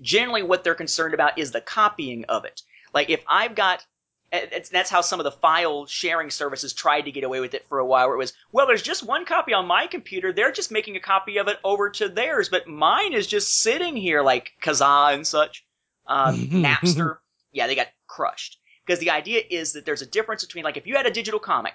generally 0.00 0.42
what 0.42 0.64
they're 0.64 0.74
concerned 0.74 1.12
about 1.12 1.38
is 1.38 1.52
the 1.52 1.60
copying 1.60 2.24
of 2.30 2.46
it. 2.46 2.62
Like 2.94 3.10
if 3.10 3.22
I've 3.28 3.54
got, 3.54 3.84
it's, 4.32 4.70
that's 4.70 4.88
how 4.88 5.02
some 5.02 5.20
of 5.20 5.24
the 5.24 5.32
file 5.32 5.84
sharing 5.84 6.30
services 6.30 6.72
tried 6.72 7.02
to 7.02 7.12
get 7.12 7.24
away 7.24 7.40
with 7.40 7.52
it 7.52 7.68
for 7.68 7.78
a 7.78 7.84
while, 7.84 8.06
where 8.06 8.14
it 8.14 8.18
was, 8.18 8.32
well, 8.52 8.66
there's 8.66 8.80
just 8.80 9.02
one 9.02 9.26
copy 9.26 9.52
on 9.52 9.66
my 9.66 9.86
computer. 9.86 10.32
They're 10.32 10.50
just 10.50 10.72
making 10.72 10.96
a 10.96 11.00
copy 11.00 11.36
of 11.36 11.48
it 11.48 11.58
over 11.62 11.90
to 11.90 12.08
theirs, 12.08 12.48
but 12.48 12.66
mine 12.66 13.12
is 13.12 13.26
just 13.26 13.60
sitting 13.60 13.96
here 13.96 14.22
like 14.22 14.52
Kazaa 14.62 15.12
and 15.12 15.26
such. 15.26 15.62
Um, 16.06 16.36
Napster. 16.48 17.18
Yeah, 17.52 17.66
they 17.66 17.74
got 17.74 17.88
crushed. 18.06 18.58
Because 18.86 19.00
the 19.00 19.10
idea 19.10 19.42
is 19.48 19.72
that 19.72 19.86
there's 19.86 20.02
a 20.02 20.06
difference 20.06 20.44
between, 20.44 20.64
like, 20.64 20.76
if 20.76 20.86
you 20.86 20.96
had 20.96 21.06
a 21.06 21.10
digital 21.10 21.40
comic 21.40 21.74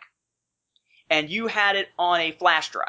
and 1.10 1.30
you 1.30 1.48
had 1.48 1.76
it 1.76 1.90
on 1.98 2.20
a 2.20 2.32
flash 2.32 2.70
drive, 2.70 2.88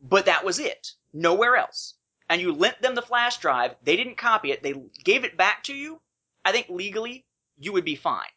but 0.00 0.26
that 0.26 0.44
was 0.44 0.60
it, 0.60 0.92
nowhere 1.12 1.56
else, 1.56 1.94
and 2.28 2.40
you 2.40 2.52
lent 2.52 2.80
them 2.80 2.94
the 2.94 3.02
flash 3.02 3.38
drive, 3.38 3.74
they 3.82 3.96
didn't 3.96 4.18
copy 4.18 4.52
it, 4.52 4.62
they 4.62 4.74
gave 5.02 5.24
it 5.24 5.36
back 5.36 5.64
to 5.64 5.74
you, 5.74 6.00
I 6.44 6.52
think 6.52 6.68
legally 6.68 7.24
you 7.58 7.72
would 7.72 7.84
be 7.84 7.96
fine. 7.96 8.30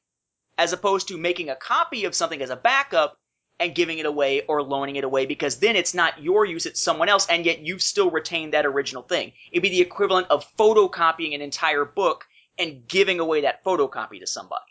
As 0.58 0.74
opposed 0.74 1.08
to 1.10 1.18
making 1.18 1.50
a 1.50 1.56
copy 1.56 2.06
of 2.06 2.16
something 2.16 2.42
as 2.42 2.50
a 2.50 2.56
backup 2.56 3.20
and 3.60 3.76
giving 3.76 4.00
it 4.00 4.08
away 4.08 4.42
or 4.48 4.64
loaning 4.64 4.96
it 4.96 5.04
away 5.04 5.28
because 5.28 5.60
then 5.60 5.76
it's 5.76 5.94
not 5.94 6.24
your 6.24 6.44
use, 6.44 6.66
it's 6.66 6.82
someone 6.82 7.10
else, 7.10 7.28
and 7.28 7.46
yet 7.46 7.60
you've 7.60 7.84
still 7.84 8.10
retained 8.10 8.54
that 8.54 8.66
original 8.66 9.04
thing. 9.04 9.34
It'd 9.52 9.62
be 9.62 9.70
the 9.70 9.82
equivalent 9.82 10.28
of 10.32 10.52
photocopying 10.58 11.36
an 11.36 11.42
entire 11.42 11.86
book 11.86 12.26
and 12.58 12.88
giving 12.88 13.20
away 13.20 13.42
that 13.42 13.64
photocopy 13.64 14.20
to 14.20 14.28
somebody 14.28 14.71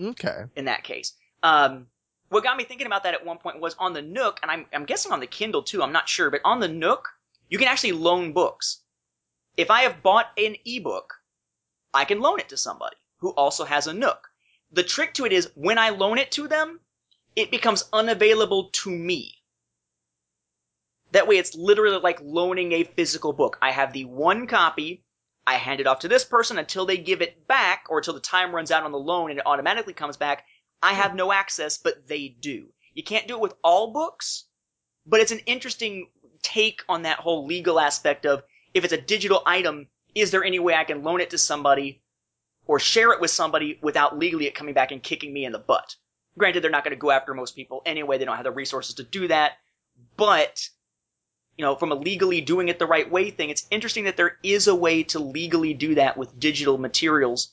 Okay. 0.00 0.44
in 0.54 0.66
that 0.66 0.84
case. 0.84 1.14
Um, 1.42 1.86
what 2.28 2.42
got 2.42 2.56
me 2.56 2.64
thinking 2.64 2.86
about 2.86 3.04
that 3.04 3.14
at 3.14 3.24
one 3.24 3.38
point 3.38 3.60
was 3.60 3.76
on 3.78 3.92
the 3.92 4.02
Nook, 4.02 4.40
and 4.42 4.50
I'm, 4.50 4.66
I'm 4.72 4.84
guessing 4.84 5.12
on 5.12 5.20
the 5.20 5.26
Kindle 5.26 5.62
too, 5.62 5.82
I'm 5.82 5.92
not 5.92 6.08
sure, 6.08 6.30
but 6.30 6.40
on 6.44 6.60
the 6.60 6.68
Nook, 6.68 7.08
you 7.48 7.58
can 7.58 7.68
actually 7.68 7.92
loan 7.92 8.32
books. 8.32 8.80
If 9.56 9.70
I 9.70 9.82
have 9.82 10.02
bought 10.02 10.26
an 10.36 10.56
ebook, 10.64 11.14
I 11.94 12.04
can 12.04 12.20
loan 12.20 12.40
it 12.40 12.50
to 12.50 12.56
somebody 12.56 12.96
who 13.18 13.30
also 13.30 13.64
has 13.64 13.86
a 13.86 13.94
Nook. 13.94 14.28
The 14.72 14.82
trick 14.82 15.14
to 15.14 15.24
it 15.24 15.32
is 15.32 15.50
when 15.54 15.78
I 15.78 15.90
loan 15.90 16.18
it 16.18 16.32
to 16.32 16.48
them, 16.48 16.80
it 17.36 17.50
becomes 17.50 17.88
unavailable 17.92 18.70
to 18.70 18.90
me. 18.90 19.34
That 21.12 21.28
way 21.28 21.38
it's 21.38 21.54
literally 21.54 21.98
like 21.98 22.20
loaning 22.22 22.72
a 22.72 22.84
physical 22.84 23.32
book. 23.32 23.56
I 23.62 23.70
have 23.70 23.92
the 23.92 24.04
one 24.04 24.46
copy, 24.46 25.04
I 25.46 25.54
hand 25.54 25.80
it 25.80 25.86
off 25.86 26.00
to 26.00 26.08
this 26.08 26.24
person 26.24 26.58
until 26.58 26.86
they 26.86 26.96
give 26.96 27.22
it 27.22 27.46
back 27.46 27.86
or 27.88 27.98
until 27.98 28.14
the 28.14 28.20
time 28.20 28.54
runs 28.54 28.70
out 28.70 28.82
on 28.82 28.92
the 28.92 28.98
loan 28.98 29.30
and 29.30 29.38
it 29.38 29.46
automatically 29.46 29.94
comes 29.94 30.16
back. 30.16 30.44
I 30.82 30.92
have 30.92 31.14
no 31.14 31.32
access, 31.32 31.78
but 31.78 32.06
they 32.08 32.28
do. 32.28 32.66
You 32.94 33.02
can't 33.02 33.28
do 33.28 33.34
it 33.34 33.40
with 33.40 33.54
all 33.62 33.92
books, 33.92 34.44
but 35.06 35.20
it's 35.20 35.32
an 35.32 35.40
interesting 35.46 36.08
take 36.42 36.82
on 36.88 37.02
that 37.02 37.18
whole 37.18 37.46
legal 37.46 37.78
aspect 37.78 38.26
of 38.26 38.42
if 38.74 38.84
it's 38.84 38.92
a 38.92 39.00
digital 39.00 39.42
item, 39.46 39.88
is 40.14 40.30
there 40.30 40.44
any 40.44 40.58
way 40.58 40.74
I 40.74 40.84
can 40.84 41.02
loan 41.02 41.20
it 41.20 41.30
to 41.30 41.38
somebody 41.38 42.02
or 42.66 42.78
share 42.78 43.12
it 43.12 43.20
with 43.20 43.30
somebody 43.30 43.78
without 43.82 44.18
legally 44.18 44.46
it 44.46 44.54
coming 44.54 44.74
back 44.74 44.92
and 44.92 45.02
kicking 45.02 45.32
me 45.32 45.44
in 45.44 45.52
the 45.52 45.58
butt? 45.58 45.94
Granted, 46.38 46.62
they're 46.62 46.70
not 46.70 46.84
going 46.84 46.94
to 46.96 47.00
go 47.00 47.10
after 47.10 47.34
most 47.34 47.54
people 47.54 47.82
anyway. 47.86 48.18
They 48.18 48.24
don't 48.24 48.36
have 48.36 48.44
the 48.44 48.50
resources 48.50 48.96
to 48.96 49.02
do 49.02 49.28
that. 49.28 49.52
But, 50.16 50.68
you 51.56 51.64
know, 51.64 51.74
from 51.74 51.92
a 51.92 51.94
legally 51.94 52.40
doing 52.40 52.68
it 52.68 52.78
the 52.78 52.86
right 52.86 53.10
way 53.10 53.30
thing, 53.30 53.50
it's 53.50 53.66
interesting 53.70 54.04
that 54.04 54.16
there 54.16 54.36
is 54.42 54.66
a 54.66 54.74
way 54.74 55.02
to 55.04 55.18
legally 55.18 55.74
do 55.74 55.94
that 55.94 56.16
with 56.16 56.38
digital 56.38 56.78
materials. 56.78 57.52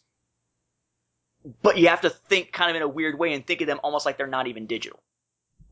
But 1.62 1.78
you 1.78 1.90
have 1.90 2.02
to 2.02 2.10
think 2.10 2.52
kind 2.52 2.70
of 2.70 2.76
in 2.76 2.82
a 2.82 2.88
weird 2.88 3.18
way 3.18 3.34
and 3.34 3.46
think 3.46 3.62
of 3.62 3.68
them 3.68 3.80
almost 3.84 4.06
like 4.06 4.18
they're 4.18 4.28
not 4.28 4.48
even 4.48 4.66
digital. 4.66 5.02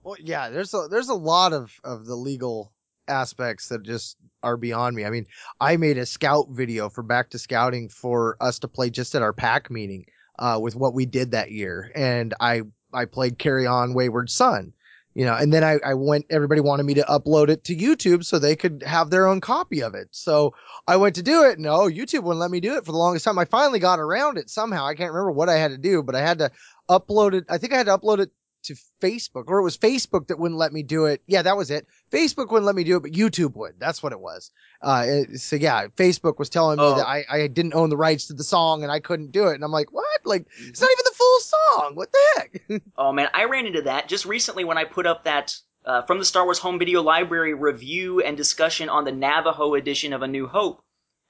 Well, 0.03 0.15
yeah, 0.19 0.49
there's 0.49 0.73
a 0.73 0.87
there's 0.89 1.09
a 1.09 1.13
lot 1.13 1.53
of 1.53 1.71
of 1.83 2.05
the 2.05 2.15
legal 2.15 2.73
aspects 3.07 3.69
that 3.69 3.83
just 3.83 4.17
are 4.41 4.57
beyond 4.57 4.95
me. 4.95 5.05
I 5.05 5.09
mean, 5.09 5.27
I 5.59 5.77
made 5.77 5.97
a 5.97 6.05
scout 6.05 6.47
video 6.49 6.89
for 6.89 7.03
back 7.03 7.29
to 7.31 7.39
scouting 7.39 7.89
for 7.89 8.37
us 8.41 8.59
to 8.59 8.67
play 8.67 8.89
just 8.89 9.15
at 9.15 9.21
our 9.21 9.33
pack 9.33 9.69
meeting 9.69 10.05
uh, 10.39 10.59
with 10.61 10.75
what 10.75 10.93
we 10.93 11.05
did 11.05 11.31
that 11.31 11.51
year, 11.51 11.91
and 11.95 12.33
I 12.39 12.63
I 12.93 13.05
played 13.05 13.37
Carry 13.37 13.67
On 13.67 13.93
Wayward 13.93 14.29
Son, 14.29 14.73
you 15.13 15.25
know, 15.25 15.35
and 15.35 15.51
then 15.51 15.63
I 15.63 15.79
I 15.83 15.93
went. 15.95 16.25
Everybody 16.29 16.61
wanted 16.61 16.83
me 16.83 16.95
to 16.95 17.03
upload 17.03 17.49
it 17.49 17.65
to 17.65 17.75
YouTube 17.75 18.23
so 18.23 18.39
they 18.39 18.55
could 18.55 18.83
have 18.85 19.09
their 19.09 19.27
own 19.27 19.41
copy 19.41 19.83
of 19.83 19.93
it. 19.93 20.07
So 20.11 20.53
I 20.87 20.97
went 20.97 21.15
to 21.15 21.23
do 21.23 21.43
it. 21.45 21.59
No, 21.59 21.81
YouTube 21.81 22.23
wouldn't 22.23 22.39
let 22.39 22.51
me 22.51 22.59
do 22.59 22.75
it 22.75 22.85
for 22.85 22.91
the 22.91 22.97
longest 22.97 23.25
time. 23.25 23.37
I 23.37 23.45
finally 23.45 23.79
got 23.79 23.99
around 23.99 24.37
it 24.37 24.49
somehow. 24.49 24.85
I 24.85 24.95
can't 24.95 25.11
remember 25.11 25.31
what 25.31 25.49
I 25.49 25.57
had 25.57 25.71
to 25.71 25.77
do, 25.77 26.01
but 26.01 26.15
I 26.15 26.21
had 26.21 26.39
to 26.39 26.51
upload 26.89 27.33
it. 27.33 27.45
I 27.49 27.57
think 27.57 27.73
I 27.73 27.77
had 27.77 27.87
to 27.87 27.97
upload 27.97 28.19
it 28.19 28.31
to 28.63 28.75
Facebook, 29.01 29.45
or 29.47 29.59
it 29.59 29.63
was 29.63 29.77
Facebook 29.77 30.27
that 30.27 30.39
wouldn't 30.39 30.59
let 30.59 30.71
me 30.73 30.83
do 30.83 31.05
it. 31.05 31.21
Yeah, 31.27 31.41
that 31.41 31.57
was 31.57 31.71
it. 31.71 31.87
Facebook 32.11 32.49
wouldn't 32.51 32.65
let 32.65 32.75
me 32.75 32.83
do 32.83 32.97
it, 32.97 33.01
but 33.01 33.11
YouTube 33.11 33.55
would. 33.55 33.73
That's 33.79 34.01
what 34.03 34.11
it 34.11 34.19
was. 34.19 34.51
Uh, 34.81 35.05
it- 35.07 35.39
so 35.39 35.55
yeah, 35.55 35.87
Facebook 35.97 36.37
was 36.39 36.49
telling 36.49 36.77
me 36.77 36.83
Oh. 36.85 36.95
that 36.95 37.07
I, 37.07 37.25
I 37.29 37.47
didn't 37.47 37.73
own 37.73 37.89
the 37.89 37.97
rights 37.97 38.27
to 38.27 38.33
the 38.33 38.43
song 38.43 38.83
and 38.83 38.91
I 38.91 38.99
couldn't 38.99 39.31
do 39.31 39.47
it. 39.47 39.55
And 39.55 39.63
I'm 39.63 39.71
like, 39.71 39.91
what? 39.91 40.05
Like, 40.25 40.45
it's 40.59 40.81
not 40.81 40.89
even 40.91 41.05
the 41.05 41.15
full 41.15 41.39
song. 41.39 41.91
What 41.95 42.09
the 42.11 42.19
heck? 42.35 42.81
Oh 42.97 43.11
man, 43.11 43.29
I 43.33 43.45
ran 43.45 43.65
into 43.65 43.81
that 43.83 44.07
just 44.07 44.25
recently 44.25 44.63
when 44.63 44.77
I 44.77 44.83
put 44.85 45.05
up 45.07 45.23
that 45.23 45.55
uh, 45.85 46.03
from 46.03 46.19
the 46.19 46.25
Star 46.25 46.43
Wars 46.45 46.59
Home 46.59 46.77
Video 46.77 47.01
Library 47.01 47.53
review 47.53 48.21
and 48.21 48.37
discussion 48.37 48.89
on 48.89 49.03
the 49.05 49.11
Navajo 49.11 49.73
edition 49.73 50.13
of 50.13 50.21
A 50.21 50.27
New 50.27 50.47
Hope. 50.47 50.83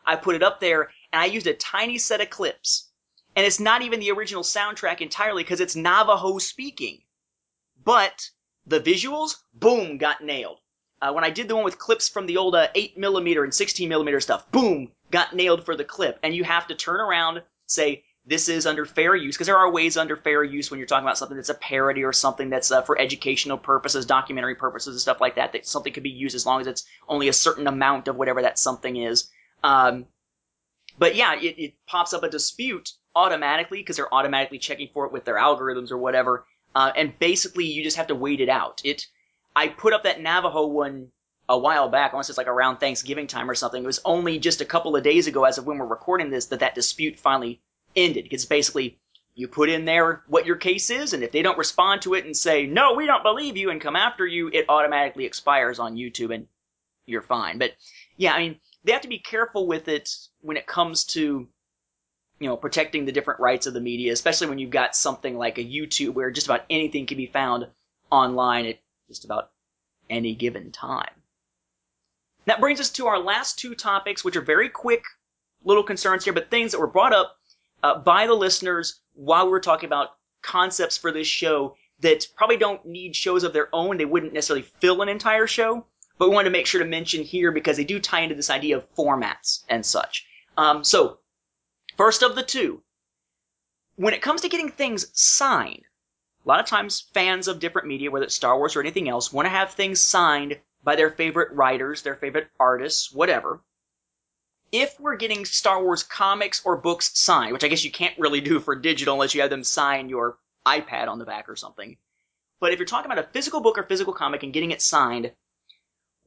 I 0.05 0.15
put 0.17 0.35
it 0.35 0.43
up 0.43 0.59
there 0.59 0.89
and 1.13 1.21
I 1.21 1.25
used 1.25 1.47
a 1.47 1.53
tiny 1.53 1.97
set 1.97 2.19
of 2.21 2.29
clips. 2.29 2.89
And 3.33 3.45
it's 3.45 3.61
not 3.61 3.81
even 3.81 4.01
the 4.01 4.11
original 4.11 4.43
soundtrack 4.43 4.99
entirely 4.99 5.43
because 5.43 5.61
it's 5.61 5.75
Navajo 5.77 6.37
speaking. 6.39 6.99
But 7.83 8.29
the 8.65 8.79
visuals, 8.79 9.35
boom, 9.53 9.97
got 9.97 10.23
nailed. 10.23 10.59
Uh, 11.01 11.11
when 11.13 11.23
I 11.23 11.31
did 11.31 11.47
the 11.47 11.55
one 11.55 11.63
with 11.63 11.79
clips 11.79 12.07
from 12.07 12.27
the 12.27 12.37
old 12.37 12.53
uh, 12.53 12.67
8mm 12.75 13.43
and 13.43 13.51
16mm 13.51 14.21
stuff, 14.21 14.51
boom, 14.51 14.91
got 15.09 15.35
nailed 15.35 15.65
for 15.65 15.75
the 15.75 15.83
clip. 15.83 16.19
And 16.21 16.35
you 16.35 16.43
have 16.43 16.67
to 16.67 16.75
turn 16.75 16.99
around, 16.99 17.41
say, 17.65 18.03
this 18.23 18.47
is 18.47 18.67
under 18.67 18.85
fair 18.85 19.15
use, 19.15 19.35
because 19.35 19.47
there 19.47 19.57
are 19.57 19.71
ways 19.71 19.97
under 19.97 20.15
fair 20.15 20.43
use 20.43 20.69
when 20.69 20.77
you're 20.77 20.85
talking 20.85 21.05
about 21.05 21.17
something 21.17 21.37
that's 21.37 21.49
a 21.49 21.55
parody 21.55 22.03
or 22.03 22.13
something 22.13 22.51
that's 22.51 22.71
uh, 22.71 22.83
for 22.83 22.99
educational 22.99 23.57
purposes, 23.57 24.05
documentary 24.05 24.53
purposes, 24.53 24.93
and 24.93 25.01
stuff 25.01 25.19
like 25.19 25.35
that, 25.35 25.53
that 25.53 25.65
something 25.65 25.91
could 25.91 26.03
be 26.03 26.11
used 26.11 26.35
as 26.35 26.45
long 26.45 26.61
as 26.61 26.67
it's 26.67 26.85
only 27.07 27.29
a 27.29 27.33
certain 27.33 27.65
amount 27.65 28.07
of 28.07 28.15
whatever 28.15 28.43
that 28.43 28.59
something 28.59 28.95
is. 28.95 29.27
Um, 29.63 30.05
but 30.99 31.15
yeah, 31.15 31.33
it, 31.33 31.55
it 31.57 31.73
pops 31.87 32.13
up 32.13 32.21
a 32.21 32.29
dispute 32.29 32.91
automatically 33.15 33.79
because 33.79 33.97
they're 33.97 34.13
automatically 34.13 34.59
checking 34.59 34.89
for 34.93 35.05
it 35.07 35.11
with 35.11 35.25
their 35.25 35.37
algorithms 35.37 35.91
or 35.91 35.97
whatever. 35.97 36.45
Uh, 36.73 36.91
and 36.95 37.18
basically, 37.19 37.65
you 37.65 37.84
just 37.84 37.98
have 37.98 38.07
to 38.07 38.15
wait 38.15 38.41
it 38.41 38.49
out. 38.49 38.81
It, 38.84 39.07
I 39.56 39.68
put 39.68 39.93
up 39.93 40.03
that 40.03 40.22
Navajo 40.22 40.68
one 40.68 41.10
a 41.49 41.57
while 41.57 41.89
back, 41.89 42.14
unless 42.14 42.30
it's 42.30 42.38
like 42.38 42.48
around 42.48 42.77
Thanksgiving 42.77 43.27
time 43.27 43.49
or 43.49 43.56
something. 43.56 43.84
It 43.84 43.88
was 43.88 43.99
only 44.06 44.39
just 44.39 44.61
a 44.61 44.65
couple 44.65 44.95
of 44.95 45.03
days 45.03 45.27
ago, 45.27 45.43
as 45.43 45.57
of 45.57 45.65
when 45.65 45.77
we're 45.77 45.85
recording 45.85 46.30
this, 46.30 46.45
that 46.45 46.61
that 46.61 46.76
dispute 46.76 47.19
finally 47.19 47.61
ended. 47.95 48.23
Because 48.23 48.45
basically, 48.45 48.99
you 49.35 49.48
put 49.48 49.69
in 49.69 49.85
there 49.85 50.23
what 50.27 50.45
your 50.45 50.56
case 50.56 50.89
is, 50.89 51.14
and 51.14 51.23
if 51.23 51.31
they 51.31 51.41
don't 51.41 51.57
respond 51.57 52.02
to 52.03 52.14
it 52.14 52.26
and 52.26 52.35
say, 52.35 52.65
no, 52.65 52.93
we 52.93 53.06
don't 53.06 53.23
believe 53.23 53.57
you, 53.57 53.69
and 53.69 53.81
come 53.81 53.95
after 53.95 54.26
you, 54.26 54.49
it 54.53 54.65
automatically 54.69 55.26
expires 55.26 55.80
on 55.80 55.95
YouTube, 55.95 56.34
and 56.34 56.48
you're 57.06 57.22
fine. 57.22 57.57
But 57.57 57.72
yeah, 58.15 58.34
I 58.34 58.39
mean, 58.39 58.60
they 58.84 58.93
have 58.93 59.02
to 59.02 59.07
be 59.07 59.19
careful 59.19 59.68
with 59.68 59.88
it 59.88 60.10
when 60.41 60.57
it 60.57 60.68
comes 60.68 61.03
to 61.06 61.48
you 62.41 62.47
know, 62.47 62.57
protecting 62.57 63.05
the 63.05 63.11
different 63.11 63.39
rights 63.39 63.68
of 63.68 63.76
the 63.76 63.80
media, 63.80 64.11
especially 64.11 64.47
when 64.47 64.57
you've 64.57 64.72
got 64.72 64.95
something 64.95 65.38
like 65.38 65.59
a 65.59 65.63
YouTube 65.63 66.15
where 66.15 66.31
just 66.31 66.47
about 66.47 66.65
anything 66.72 67.05
can 67.05 67.18
be 67.18 67.27
found 67.27 67.68
online 68.09 68.65
at 68.65 68.80
just 69.07 69.26
about 69.26 69.51
any 70.09 70.34
given 70.34 70.72
time. 70.72 71.13
That 72.45 72.59
brings 72.59 72.80
us 72.80 72.89
to 72.93 73.05
our 73.05 73.19
last 73.19 73.59
two 73.59 73.76
topics, 73.76 74.23
which 74.23 74.35
are 74.35 74.41
very 74.41 74.69
quick 74.69 75.03
little 75.63 75.84
concerns 75.84 76.23
here, 76.23 76.34
but 76.34 76.49
things 76.49 76.72
that 76.72 76.80
were 76.80 76.88
brought 76.88 77.13
up 77.13 77.38
uh, 77.84 77.99
by 77.99 78.26
the 78.26 78.34
listeners 78.34 79.01
while 79.13 79.45
we 79.45 79.51
were 79.51 79.59
talking 79.59 79.88
about 79.88 80.15
concepts 80.41 80.97
for 80.97 81.11
this 81.11 81.27
show 81.27 81.76
that 81.99 82.26
probably 82.35 82.57
don't 82.57 82.84
need 82.88 83.15
shows 83.15 83.43
of 83.43 83.53
their 83.53 83.69
own. 83.72 83.97
They 83.97 84.05
wouldn't 84.05 84.34
necessarily 84.34 84.65
fill 84.80 85.03
an 85.03 85.09
entire 85.09 85.45
show, 85.45 85.85
but 86.18 86.27
we 86.27 86.34
wanted 86.34 86.49
to 86.49 86.53
make 86.53 86.65
sure 86.65 86.81
to 86.81 86.89
mention 86.89 87.23
here 87.23 87.51
because 87.51 87.77
they 87.77 87.84
do 87.84 87.99
tie 87.99 88.22
into 88.22 88.34
this 88.34 88.49
idea 88.49 88.77
of 88.77 88.95
formats 88.95 89.63
and 89.69 89.85
such. 89.85 90.26
Um, 90.57 90.84
so, 90.84 91.19
First 91.97 92.23
of 92.23 92.35
the 92.35 92.43
two, 92.43 92.84
when 93.95 94.13
it 94.13 94.22
comes 94.22 94.41
to 94.41 94.49
getting 94.49 94.69
things 94.69 95.07
signed, 95.13 95.84
a 96.43 96.47
lot 96.47 96.59
of 96.59 96.65
times 96.65 97.01
fans 97.13 97.47
of 97.47 97.59
different 97.59 97.88
media, 97.88 98.09
whether 98.09 98.26
it's 98.26 98.35
Star 98.35 98.57
Wars 98.57 98.76
or 98.76 98.80
anything 98.80 99.09
else, 99.09 99.31
want 99.31 99.45
to 99.45 99.49
have 99.49 99.73
things 99.73 100.01
signed 100.01 100.59
by 100.84 100.95
their 100.95 101.11
favorite 101.11 101.51
writers, 101.51 102.01
their 102.01 102.15
favorite 102.15 102.49
artists, 102.59 103.11
whatever. 103.11 103.61
If 104.72 104.99
we're 104.99 105.18
getting 105.18 105.45
Star 105.45 105.84
Wars 105.84 106.03
comics 106.03 106.61
or 106.65 106.77
books 106.77 107.11
signed, 107.19 107.53
which 107.53 107.63
I 107.63 107.68
guess 107.68 107.84
you 107.84 107.91
can't 107.91 108.18
really 108.18 108.41
do 108.41 108.59
for 108.59 108.76
digital 108.76 109.15
unless 109.15 109.35
you 109.35 109.41
have 109.41 109.49
them 109.49 109.63
sign 109.63 110.09
your 110.09 110.38
iPad 110.65 111.07
on 111.07 111.19
the 111.19 111.26
back 111.26 111.49
or 111.49 111.55
something. 111.55 111.97
But 112.59 112.72
if 112.72 112.80
you're 112.80 112.85
talking 112.85 113.11
about 113.11 113.23
a 113.23 113.30
physical 113.30 113.59
book 113.59 113.77
or 113.77 113.84
physical 113.84 114.13
comic 114.13 114.43
and 114.43 114.53
getting 114.53 114.72
it 114.72 114.81
signed, 114.81 115.34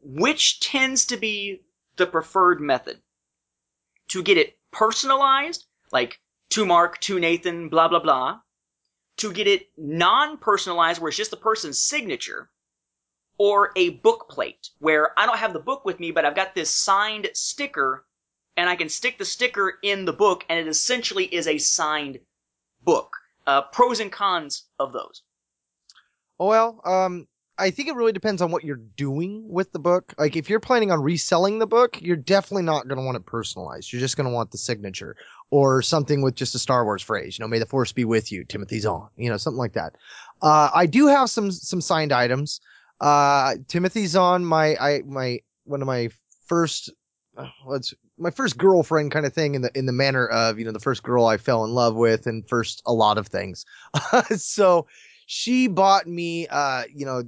which 0.02 0.60
tends 0.60 1.06
to 1.06 1.16
be 1.16 1.62
the 1.96 2.06
preferred 2.06 2.60
method? 2.60 3.00
To 4.08 4.22
get 4.22 4.36
it 4.36 4.58
personalized, 4.74 5.64
like 5.92 6.20
to 6.50 6.66
Mark, 6.66 7.00
to 7.00 7.18
Nathan, 7.18 7.70
blah, 7.70 7.88
blah, 7.88 8.00
blah. 8.00 8.40
To 9.18 9.32
get 9.32 9.46
it 9.46 9.68
non-personalized, 9.78 11.00
where 11.00 11.08
it's 11.08 11.16
just 11.16 11.30
the 11.30 11.36
person's 11.36 11.82
signature. 11.82 12.50
Or 13.38 13.72
a 13.76 13.90
book 13.90 14.28
plate, 14.28 14.70
where 14.78 15.18
I 15.18 15.26
don't 15.26 15.38
have 15.38 15.52
the 15.52 15.58
book 15.58 15.84
with 15.84 15.98
me, 15.98 16.10
but 16.10 16.24
I've 16.24 16.36
got 16.36 16.54
this 16.54 16.70
signed 16.70 17.30
sticker, 17.34 18.04
and 18.56 18.68
I 18.68 18.76
can 18.76 18.88
stick 18.88 19.18
the 19.18 19.24
sticker 19.24 19.78
in 19.82 20.04
the 20.04 20.12
book, 20.12 20.44
and 20.48 20.58
it 20.58 20.68
essentially 20.68 21.24
is 21.24 21.48
a 21.48 21.58
signed 21.58 22.18
book. 22.82 23.16
Uh, 23.46 23.62
pros 23.62 24.00
and 24.00 24.10
cons 24.10 24.64
of 24.78 24.92
those. 24.92 25.22
Well, 26.38 26.80
um, 26.84 27.28
I 27.56 27.70
think 27.70 27.88
it 27.88 27.94
really 27.94 28.12
depends 28.12 28.42
on 28.42 28.50
what 28.50 28.64
you're 28.64 28.76
doing 28.96 29.48
with 29.48 29.72
the 29.72 29.78
book. 29.78 30.12
Like 30.18 30.36
if 30.36 30.50
you're 30.50 30.60
planning 30.60 30.90
on 30.90 31.00
reselling 31.00 31.58
the 31.58 31.66
book, 31.66 32.00
you're 32.02 32.16
definitely 32.16 32.64
not 32.64 32.88
going 32.88 32.98
to 32.98 33.04
want 33.04 33.16
it 33.16 33.26
personalized. 33.26 33.92
You're 33.92 34.00
just 34.00 34.16
going 34.16 34.28
to 34.28 34.34
want 34.34 34.50
the 34.50 34.58
signature 34.58 35.16
or 35.50 35.80
something 35.82 36.20
with 36.22 36.34
just 36.34 36.54
a 36.56 36.58
Star 36.58 36.84
Wars 36.84 37.02
phrase. 37.02 37.38
You 37.38 37.44
know, 37.44 37.48
may 37.48 37.60
the 37.60 37.66
force 37.66 37.92
be 37.92 38.04
with 38.04 38.32
you, 38.32 38.44
Timothy 38.44 38.80
Zahn. 38.80 39.08
You 39.16 39.30
know, 39.30 39.36
something 39.36 39.58
like 39.58 39.74
that. 39.74 39.94
Uh, 40.42 40.70
I 40.74 40.86
do 40.86 41.06
have 41.06 41.30
some 41.30 41.50
some 41.52 41.80
signed 41.80 42.12
items. 42.12 42.60
Uh, 43.00 43.54
Timothy 43.68 44.06
Zahn, 44.06 44.44
my 44.44 44.76
I 44.76 45.02
my 45.06 45.40
one 45.64 45.80
of 45.80 45.86
my 45.86 46.08
first, 46.46 46.90
uh, 47.36 47.46
what's 47.64 47.94
my 48.18 48.30
first 48.30 48.58
girlfriend 48.58 49.12
kind 49.12 49.26
of 49.26 49.32
thing 49.32 49.54
in 49.54 49.62
the 49.62 49.70
in 49.78 49.86
the 49.86 49.92
manner 49.92 50.26
of 50.26 50.58
you 50.58 50.64
know 50.64 50.72
the 50.72 50.80
first 50.80 51.04
girl 51.04 51.26
I 51.26 51.36
fell 51.36 51.64
in 51.64 51.70
love 51.70 51.94
with 51.94 52.26
and 52.26 52.48
first 52.48 52.82
a 52.84 52.92
lot 52.92 53.16
of 53.16 53.28
things. 53.28 53.64
so 54.36 54.86
she 55.26 55.68
bought 55.68 56.06
me 56.06 56.46
uh 56.48 56.84
you 56.92 57.06
know 57.06 57.22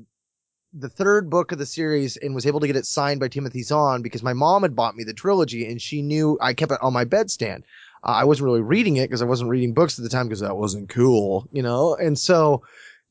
the 0.78 0.88
third 0.88 1.30
book 1.30 1.52
of 1.52 1.58
the 1.58 1.66
series 1.66 2.16
and 2.16 2.34
was 2.34 2.46
able 2.46 2.60
to 2.60 2.66
get 2.66 2.76
it 2.76 2.86
signed 2.86 3.20
by 3.20 3.28
Timothy 3.28 3.62
Zahn 3.62 4.02
because 4.02 4.22
my 4.22 4.34
mom 4.34 4.62
had 4.62 4.76
bought 4.76 4.94
me 4.94 5.04
the 5.04 5.14
trilogy 5.14 5.66
and 5.66 5.80
she 5.80 6.02
knew 6.02 6.38
I 6.40 6.54
kept 6.54 6.72
it 6.72 6.78
on 6.82 6.92
my 6.92 7.04
bedstand. 7.04 7.62
Uh, 8.04 8.12
I 8.12 8.24
wasn't 8.24 8.44
really 8.44 8.60
reading 8.60 8.96
it 8.96 9.08
because 9.08 9.22
I 9.22 9.26
wasn't 9.26 9.50
reading 9.50 9.72
books 9.72 9.98
at 9.98 10.02
the 10.02 10.10
time 10.10 10.28
because 10.28 10.40
that 10.40 10.56
wasn't 10.56 10.88
cool, 10.88 11.48
you 11.50 11.62
know? 11.62 11.94
And 11.94 12.18
so 12.18 12.62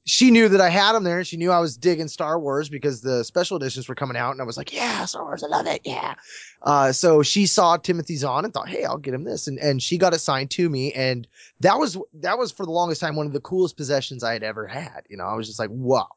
she 0.08 0.30
knew 0.30 0.48
that 0.50 0.62
I 0.62 0.70
had 0.70 0.94
them 0.94 1.04
there. 1.04 1.18
And 1.18 1.28
she 1.28 1.38
knew 1.38 1.52
I 1.52 1.60
was 1.60 1.78
digging 1.78 2.08
Star 2.08 2.40
Wars 2.40 2.70
because 2.70 3.02
the 3.02 3.24
special 3.24 3.58
editions 3.58 3.90
were 3.90 3.96
coming 3.96 4.16
out 4.16 4.32
and 4.32 4.42
I 4.42 4.46
was 4.46 4.56
like, 4.56 4.72
yeah, 4.72 5.04
Star 5.06 5.24
Wars. 5.24 5.44
I 5.44 5.48
love 5.48 5.66
it. 5.66 5.82
Yeah. 5.84 6.14
Uh, 6.62 6.92
so 6.92 7.24
she 7.24 7.48
saw 7.48 7.78
Timothy 7.78 8.16
Zahn 8.16 8.46
and 8.46 8.54
thought, 8.54 8.70
Hey, 8.70 8.86
I'll 8.86 9.00
get 9.00 9.16
him 9.16 9.24
this. 9.24 9.48
And, 9.48 9.58
and 9.58 9.82
she 9.82 9.98
got 9.98 10.14
it 10.14 10.20
signed 10.20 10.52
to 10.52 10.70
me. 10.70 10.94
And 10.94 11.28
that 11.62 11.80
was, 11.80 11.98
that 12.14 12.38
was 12.38 12.52
for 12.52 12.66
the 12.66 12.72
longest 12.72 13.02
time 13.02 13.16
one 13.16 13.26
of 13.26 13.34
the 13.34 13.42
coolest 13.42 13.78
possessions 13.78 14.24
I 14.24 14.34
had 14.34 14.44
ever 14.44 14.68
had. 14.68 15.02
You 15.10 15.18
know, 15.18 15.26
I 15.26 15.34
was 15.34 15.48
just 15.48 15.60
like, 15.60 15.72
wow. 15.72 16.08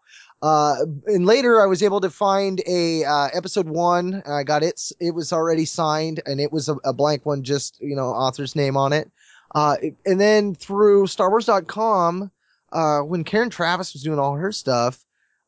Uh, 0.40 0.76
and 1.06 1.26
later 1.26 1.60
I 1.60 1.66
was 1.66 1.82
able 1.82 2.00
to 2.00 2.10
find 2.10 2.62
a, 2.66 3.04
uh, 3.04 3.28
episode 3.32 3.68
one. 3.68 4.22
I 4.26 4.44
got 4.44 4.62
it. 4.62 4.80
It 5.00 5.14
was 5.14 5.32
already 5.32 5.64
signed 5.64 6.20
and 6.26 6.40
it 6.40 6.52
was 6.52 6.68
a, 6.68 6.76
a 6.84 6.92
blank 6.92 7.26
one, 7.26 7.42
just, 7.42 7.80
you 7.80 7.96
know, 7.96 8.06
author's 8.06 8.54
name 8.54 8.76
on 8.76 8.92
it. 8.92 9.10
Uh, 9.54 9.76
and 10.06 10.20
then 10.20 10.54
through 10.54 11.06
starwars.com, 11.06 12.30
uh, 12.72 13.00
when 13.00 13.24
Karen 13.24 13.50
Traviss 13.50 13.94
was 13.94 14.02
doing 14.02 14.18
all 14.18 14.34
her 14.34 14.52
stuff, 14.52 15.04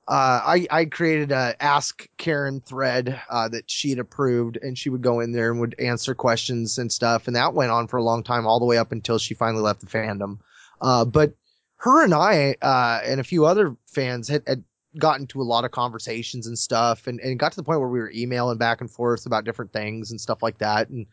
uh, 0.09 0.41
I, 0.45 0.67
I 0.71 0.85
created 0.87 1.31
a 1.31 1.55
ask 1.61 2.09
Karen 2.17 2.61
thread, 2.61 3.21
uh, 3.31 3.49
that 3.49 3.71
she'd 3.71 4.01
approved 4.01 4.57
and 4.57 4.77
she 4.77 4.91
would 4.91 5.03
go 5.03 5.21
in 5.21 5.31
there 5.31 5.53
and 5.53 5.61
would 5.61 5.77
answer 5.79 6.17
questions 6.17 6.79
and 6.79 6.91
stuff. 6.91 7.29
And 7.29 7.37
that 7.37 7.55
went 7.55 7.71
on 7.71 7.87
for 7.87 7.99
a 7.99 8.03
long 8.03 8.25
time, 8.25 8.45
all 8.45 8.59
the 8.59 8.67
way 8.67 8.79
up 8.79 8.91
until 8.91 9.19
she 9.19 9.35
finally 9.35 9.63
left 9.63 9.81
the 9.81 9.87
fandom. 9.87 10.39
Uh, 10.81 11.05
but 11.05 11.35
her 11.77 12.03
and 12.03 12.13
I, 12.13 12.57
uh, 12.61 13.01
and 13.05 13.21
a 13.21 13.25
few 13.25 13.45
other 13.45 13.77
fans 13.87 14.27
had, 14.27 14.43
had 14.47 14.65
gotten 14.99 15.23
into 15.23 15.41
a 15.41 15.45
lot 15.45 15.65
of 15.65 15.71
conversations 15.71 16.47
and 16.47 16.59
stuff 16.59 17.07
and, 17.07 17.21
and 17.21 17.39
got 17.39 17.53
to 17.53 17.57
the 17.57 17.63
point 17.63 17.81
where 17.81 17.89
we 17.89 18.01
were 18.01 18.13
emailing 18.15 18.59
back 18.59 18.81
and 18.81 18.91
forth 18.91 19.27
about 19.27 19.45
different 19.45 19.73
things 19.73 20.11
and 20.11 20.21
stuff 20.21 20.43
like 20.43 20.59
that. 20.59 20.89
And, 20.89 21.07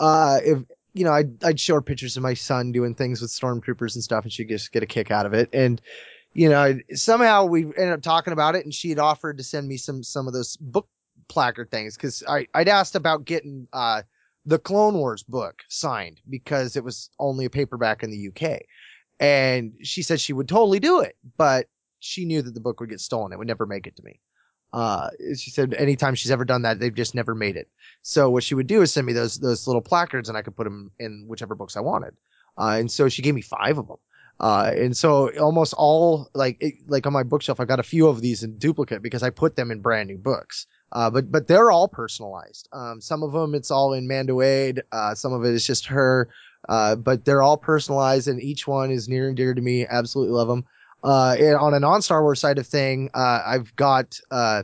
uh, 0.00 0.40
if, 0.42 0.58
you 0.92 1.04
know, 1.04 1.12
I'd, 1.12 1.42
I'd 1.42 1.60
show 1.60 1.74
her 1.74 1.82
pictures 1.82 2.16
of 2.16 2.22
my 2.22 2.34
son 2.34 2.72
doing 2.72 2.94
things 2.94 3.20
with 3.20 3.30
stormtroopers 3.30 3.94
and 3.94 4.04
stuff 4.04 4.24
and 4.24 4.32
she'd 4.32 4.48
just 4.48 4.72
get 4.72 4.82
a 4.82 4.86
kick 4.86 5.10
out 5.10 5.26
of 5.26 5.32
it. 5.32 5.48
And, 5.52 5.80
you 6.34 6.48
know, 6.48 6.78
somehow 6.92 7.46
we 7.46 7.64
ended 7.64 7.92
up 7.92 8.02
talking 8.02 8.32
about 8.32 8.56
it 8.56 8.64
and 8.64 8.74
she 8.74 8.90
had 8.90 8.98
offered 8.98 9.38
to 9.38 9.44
send 9.44 9.66
me 9.68 9.76
some, 9.76 10.02
some 10.02 10.26
of 10.26 10.32
those 10.32 10.56
book 10.56 10.88
placard 11.28 11.70
things. 11.70 11.96
Cause 11.96 12.22
I, 12.28 12.46
I'd 12.54 12.68
asked 12.68 12.94
about 12.94 13.24
getting, 13.24 13.68
uh, 13.72 14.02
the 14.46 14.58
Clone 14.58 14.94
Wars 14.94 15.22
book 15.22 15.62
signed 15.68 16.20
because 16.28 16.76
it 16.76 16.84
was 16.84 17.08
only 17.18 17.46
a 17.46 17.50
paperback 17.50 18.02
in 18.02 18.10
the 18.10 18.28
UK. 18.28 18.60
And 19.18 19.72
she 19.82 20.02
said 20.02 20.20
she 20.20 20.32
would 20.32 20.48
totally 20.48 20.80
do 20.80 21.00
it, 21.00 21.16
but 21.36 21.68
she 22.04 22.24
knew 22.24 22.42
that 22.42 22.54
the 22.54 22.60
book 22.60 22.80
would 22.80 22.90
get 22.90 23.00
stolen. 23.00 23.32
It 23.32 23.38
would 23.38 23.48
never 23.48 23.66
make 23.66 23.86
it 23.86 23.96
to 23.96 24.02
me. 24.02 24.20
Uh, 24.72 25.08
she 25.36 25.50
said 25.50 25.72
anytime 25.74 26.14
she's 26.14 26.32
ever 26.32 26.44
done 26.44 26.62
that, 26.62 26.80
they've 26.80 26.94
just 26.94 27.14
never 27.14 27.34
made 27.34 27.56
it. 27.56 27.68
So 28.02 28.28
what 28.28 28.42
she 28.42 28.54
would 28.54 28.66
do 28.66 28.82
is 28.82 28.92
send 28.92 29.06
me 29.06 29.12
those, 29.12 29.38
those 29.38 29.66
little 29.66 29.82
placards 29.82 30.28
and 30.28 30.36
I 30.36 30.42
could 30.42 30.56
put 30.56 30.64
them 30.64 30.90
in 30.98 31.26
whichever 31.28 31.54
books 31.54 31.76
I 31.76 31.80
wanted. 31.80 32.14
Uh, 32.58 32.76
and 32.78 32.90
so 32.90 33.08
she 33.08 33.22
gave 33.22 33.34
me 33.34 33.40
five 33.40 33.78
of 33.78 33.86
them. 33.86 33.98
Uh, 34.40 34.72
and 34.74 34.96
so 34.96 35.30
almost 35.38 35.74
all 35.78 36.28
like, 36.34 36.56
it, 36.60 36.74
like 36.88 37.06
on 37.06 37.12
my 37.12 37.22
bookshelf, 37.22 37.60
I've 37.60 37.68
got 37.68 37.78
a 37.78 37.84
few 37.84 38.08
of 38.08 38.20
these 38.20 38.42
in 38.42 38.58
duplicate 38.58 39.00
because 39.00 39.22
I 39.22 39.30
put 39.30 39.54
them 39.54 39.70
in 39.70 39.80
brand 39.80 40.08
new 40.08 40.18
books. 40.18 40.66
Uh, 40.90 41.08
but, 41.08 41.30
but 41.30 41.46
they're 41.46 41.70
all 41.70 41.86
personalized. 41.86 42.68
Um, 42.72 43.00
some 43.00 43.22
of 43.22 43.32
them 43.32 43.54
it's 43.54 43.70
all 43.70 43.92
in 43.92 44.08
Mandoade. 44.08 44.80
Uh, 44.90 45.14
some 45.14 45.32
of 45.32 45.44
it 45.44 45.54
is 45.54 45.64
just 45.64 45.86
her. 45.86 46.28
Uh, 46.68 46.96
but 46.96 47.24
they're 47.24 47.42
all 47.42 47.58
personalized 47.58 48.26
and 48.26 48.42
each 48.42 48.66
one 48.66 48.90
is 48.90 49.08
near 49.08 49.28
and 49.28 49.36
dear 49.36 49.54
to 49.54 49.60
me. 49.60 49.86
Absolutely 49.86 50.34
love 50.34 50.48
them. 50.48 50.64
Uh, 51.04 51.36
and 51.38 51.54
on 51.56 51.74
a 51.74 51.80
non-Star 51.80 52.22
Wars 52.22 52.40
side 52.40 52.58
of 52.58 52.66
thing, 52.66 53.10
uh, 53.14 53.42
I've 53.46 53.76
got, 53.76 54.18
uh, 54.30 54.62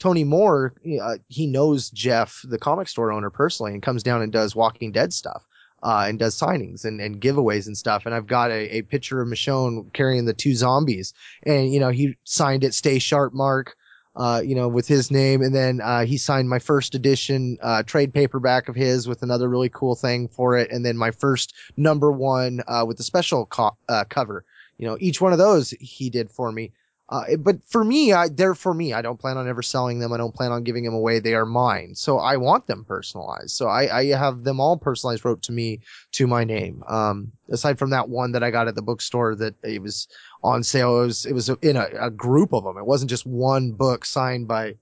Tony 0.00 0.24
Moore, 0.24 0.74
uh, 1.00 1.18
he 1.28 1.46
knows 1.46 1.88
Jeff, 1.90 2.40
the 2.44 2.58
comic 2.58 2.88
store 2.88 3.12
owner 3.12 3.30
personally 3.30 3.72
and 3.72 3.82
comes 3.82 4.02
down 4.02 4.20
and 4.20 4.32
does 4.32 4.56
Walking 4.56 4.92
Dead 4.92 5.12
stuff. 5.12 5.46
Uh, 5.82 6.04
and 6.06 6.18
does 6.18 6.38
signings 6.38 6.84
and, 6.84 7.00
and 7.00 7.22
giveaways 7.22 7.66
and 7.66 7.74
stuff. 7.74 8.04
And 8.04 8.14
I've 8.14 8.26
got 8.26 8.50
a, 8.50 8.76
a 8.76 8.82
picture 8.82 9.22
of 9.22 9.28
Michonne 9.28 9.90
carrying 9.94 10.26
the 10.26 10.34
two 10.34 10.54
zombies 10.54 11.14
and, 11.44 11.72
you 11.72 11.80
know, 11.80 11.88
he 11.88 12.18
signed 12.24 12.64
it, 12.64 12.74
stay 12.74 12.98
sharp, 12.98 13.32
Mark, 13.32 13.74
uh, 14.14 14.42
you 14.44 14.54
know, 14.54 14.68
with 14.68 14.86
his 14.86 15.10
name. 15.10 15.40
And 15.40 15.54
then, 15.54 15.80
uh, 15.80 16.04
he 16.04 16.18
signed 16.18 16.50
my 16.50 16.58
first 16.58 16.94
edition, 16.94 17.56
uh, 17.62 17.82
trade 17.82 18.12
paperback 18.12 18.68
of 18.68 18.76
his 18.76 19.08
with 19.08 19.22
another 19.22 19.48
really 19.48 19.70
cool 19.70 19.94
thing 19.94 20.28
for 20.28 20.54
it. 20.58 20.70
And 20.70 20.84
then 20.84 20.98
my 20.98 21.12
first 21.12 21.54
number 21.78 22.12
one, 22.12 22.60
uh, 22.68 22.84
with 22.86 22.98
the 22.98 23.02
special 23.02 23.46
co- 23.46 23.78
uh, 23.88 24.04
cover 24.10 24.44
you 24.80 24.86
know, 24.86 24.96
each 24.98 25.20
one 25.20 25.32
of 25.32 25.38
those 25.38 25.70
he 25.78 26.08
did 26.08 26.30
for 26.30 26.50
me. 26.50 26.72
Uh, 27.10 27.36
but 27.36 27.56
for 27.68 27.84
me, 27.84 28.12
I, 28.12 28.28
they're 28.28 28.54
for 28.54 28.72
me. 28.72 28.94
I 28.94 29.02
don't 29.02 29.18
plan 29.18 29.36
on 29.36 29.48
ever 29.48 29.62
selling 29.62 29.98
them. 29.98 30.12
I 30.12 30.16
don't 30.16 30.34
plan 30.34 30.52
on 30.52 30.62
giving 30.62 30.84
them 30.84 30.94
away. 30.94 31.18
They 31.18 31.34
are 31.34 31.44
mine. 31.44 31.94
So 31.96 32.18
I 32.18 32.36
want 32.36 32.66
them 32.66 32.84
personalized. 32.84 33.50
So 33.50 33.66
I, 33.66 33.98
I 33.98 34.06
have 34.06 34.44
them 34.44 34.58
all 34.58 34.78
personalized, 34.78 35.24
wrote 35.24 35.42
to 35.42 35.52
me 35.52 35.80
to 36.12 36.26
my 36.26 36.44
name. 36.44 36.82
Um, 36.88 37.32
aside 37.50 37.78
from 37.78 37.90
that 37.90 38.08
one 38.08 38.32
that 38.32 38.44
I 38.44 38.50
got 38.50 38.68
at 38.68 38.74
the 38.76 38.80
bookstore 38.80 39.34
that 39.34 39.54
it 39.64 39.82
was 39.82 40.08
on 40.42 40.62
sale. 40.62 41.02
It 41.02 41.06
was, 41.06 41.26
it 41.26 41.32
was 41.34 41.48
in 41.62 41.76
a, 41.76 41.88
a 42.00 42.10
group 42.10 42.54
of 42.54 42.64
them. 42.64 42.78
It 42.78 42.86
wasn't 42.86 43.10
just 43.10 43.26
one 43.26 43.72
book 43.72 44.06
signed 44.06 44.48
by 44.48 44.76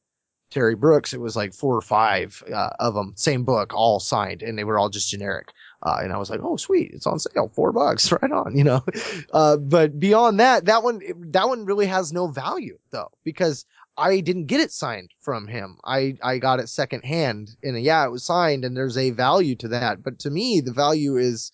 Terry 0.51 0.75
Brooks. 0.75 1.13
It 1.13 1.21
was 1.21 1.35
like 1.35 1.53
four 1.53 1.77
or 1.77 1.83
five 1.83 2.43
uh, 2.53 2.71
of 2.79 2.95
them, 2.95 3.13
same 3.17 3.45
book, 3.45 3.73
all 3.75 4.01
signed, 4.01 4.43
and 4.43 4.57
they 4.57 4.65
were 4.65 4.79
all 4.79 4.89
just 4.91 5.11
generic. 5.11 5.53
Uh, 5.83 5.99
and 6.03 6.13
I 6.13 6.19
was 6.19 6.29
like, 6.29 6.41
oh, 6.43 6.57
sweet, 6.57 6.91
it's 6.93 7.07
on 7.07 7.19
sale, 7.19 7.51
four 7.55 7.73
bucks, 7.73 8.11
right 8.23 8.33
on, 8.33 8.57
you 8.57 8.65
know. 8.65 8.85
Uh, 9.33 9.57
but 9.57 9.99
beyond 9.99 10.41
that, 10.41 10.65
that 10.65 10.83
one, 10.83 11.01
that 11.33 11.49
one 11.49 11.65
really 11.65 11.87
has 11.87 12.13
no 12.13 12.27
value 12.27 12.79
though, 12.91 13.11
because 13.25 13.65
I 13.97 14.21
didn't 14.21 14.47
get 14.47 14.61
it 14.61 14.73
signed 14.73 15.11
from 15.21 15.47
him. 15.47 15.79
I, 15.85 16.17
I 16.23 16.39
got 16.39 16.61
it 16.61 16.69
secondhand 16.69 17.57
and 17.63 17.81
yeah, 17.81 18.05
it 18.05 18.11
was 18.11 18.25
signed 18.25 18.65
and 18.65 18.77
there's 18.77 18.97
a 18.97 19.11
value 19.11 19.55
to 19.57 19.69
that. 19.69 20.03
But 20.03 20.21
to 20.21 20.31
me, 20.31 20.61
the 20.61 20.73
value 20.73 21.17
is 21.17 21.53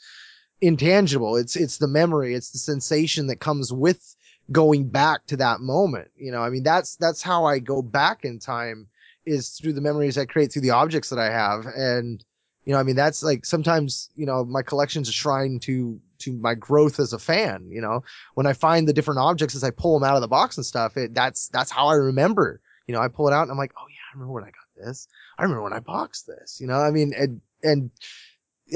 intangible. 0.61 1.37
It's, 1.37 1.57
it's 1.57 1.79
the 1.79 1.89
memory. 1.89 2.35
It's 2.35 2.51
the 2.51 2.59
sensation 2.59 3.27
that 3.27 3.41
comes 3.41 3.73
with 3.73 4.15
going 4.53 4.89
back 4.89 5.27
to 5.27 5.39
that 5.39 5.61
moment. 5.61 6.11
You 6.17 6.33
know, 6.33 6.43
I 6.43 6.51
mean, 6.51 6.63
that's, 6.63 6.97
that's 6.97 7.23
how 7.23 7.45
I 7.47 7.59
go 7.59 7.83
back 7.83 8.25
in 8.25 8.39
time 8.39 8.89
is 9.27 9.51
through 9.51 9.73
the 9.73 9.81
memories 9.81 10.19
I 10.19 10.27
create 10.27 10.53
through 10.53 10.63
the 10.63 10.71
objects 10.71 11.09
that 11.11 11.19
I 11.19 11.31
have. 11.31 11.67
And, 11.67 12.23
you 12.65 12.73
know, 12.73 12.81
I 12.81 12.83
mean, 12.83 12.97
that's 12.97 13.23
like 13.23 13.45
sometimes, 13.45 14.11
you 14.17 14.27
know, 14.27 14.45
my 14.45 14.63
collection's 14.63 15.09
a 15.09 15.13
shrine 15.13 15.59
to, 15.61 16.01
to 16.21 16.33
my 16.33 16.55
growth 16.55 16.99
as 16.99 17.13
a 17.13 17.19
fan. 17.19 17.69
You 17.71 17.81
know, 17.81 18.05
when 18.35 18.47
I 18.47 18.55
find 18.55 18.89
the 18.89 18.93
different 18.93 19.21
objects 19.21 19.55
as 19.55 19.65
I 19.65 19.71
pull 19.71 19.99
them 19.99 20.09
out 20.09 20.17
of 20.17 20.23
the 20.23 20.29
box 20.29 20.57
and 20.57 20.65
stuff, 20.65 20.97
it, 20.97 21.15
that's, 21.15 21.49
that's 21.49 21.71
how 21.71 21.89
I 21.89 21.95
remember, 21.95 22.61
you 22.87 22.95
know, 22.95 23.01
I 23.01 23.09
pull 23.09 23.29
it 23.29 23.35
out 23.35 23.43
and 23.43 23.51
I'm 23.51 23.59
like, 23.59 23.73
oh 23.77 23.87
yeah, 23.89 23.97
I 24.11 24.15
remember 24.15 24.33
when 24.33 24.45
I 24.45 24.49
got 24.49 24.87
this. 24.87 25.09
I 25.39 25.43
remember 25.43 25.63
when 25.63 25.73
I 25.73 25.81
boxed 25.81 26.27
this, 26.27 26.59
you 26.61 26.67
know, 26.67 26.81
I 26.81 26.91
mean, 26.91 27.13
and, 27.17 27.41
and 27.63 27.91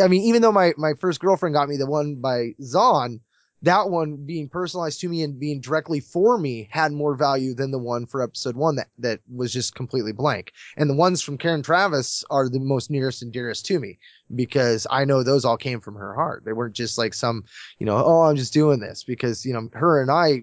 I 0.03 0.09
mean, 0.09 0.23
even 0.25 0.43
though 0.43 0.53
my, 0.53 0.73
my 0.77 0.93
first 1.01 1.21
girlfriend 1.21 1.55
got 1.55 1.69
me 1.69 1.77
the 1.79 1.87
one 1.87 2.17
by 2.17 2.55
Zahn, 2.63 3.21
that 3.63 3.91
one 3.91 4.17
being 4.17 4.49
personalized 4.49 5.01
to 5.01 5.09
me 5.09 5.23
and 5.23 5.41
being 5.41 5.61
directly 5.61 6.01
for 6.01 6.39
me 6.39 6.69
had 6.71 6.93
more 6.93 7.15
value 7.15 7.55
than 7.55 7.71
the 7.71 7.79
one 7.79 8.07
for 8.07 8.23
episode 8.23 8.57
one 8.57 8.77
that, 8.77 8.89
that 8.99 9.21
was 9.33 9.53
just 9.53 9.75
completely 9.75 10.13
blank. 10.13 10.53
And 10.77 10.89
the 10.89 10.95
ones 10.95 11.23
from 11.23 11.39
Karen 11.39 11.63
Traviss 11.63 12.25
are 12.31 12.49
the 12.49 12.61
most 12.61 12.91
nearest 12.91 13.23
and 13.23 13.33
dearest 13.33 13.67
to 13.67 13.81
me 13.81 13.99
because 14.35 14.87
I 14.91 15.05
know 15.05 15.23
those 15.23 15.45
all 15.45 15.57
came 15.57 15.81
from 15.81 15.97
her 15.97 16.15
heart. 16.15 16.45
They 16.45 16.53
weren't 16.53 16.77
just 16.77 16.99
like 16.99 17.15
some, 17.15 17.45
you 17.79 17.87
know, 17.87 17.97
oh, 17.97 18.23
I'm 18.23 18.37
just 18.37 18.53
doing 18.53 18.81
this 18.81 19.03
because, 19.05 19.45
you 19.45 19.53
know, 19.53 19.69
her 19.73 20.01
and 20.01 20.11
I 20.11 20.43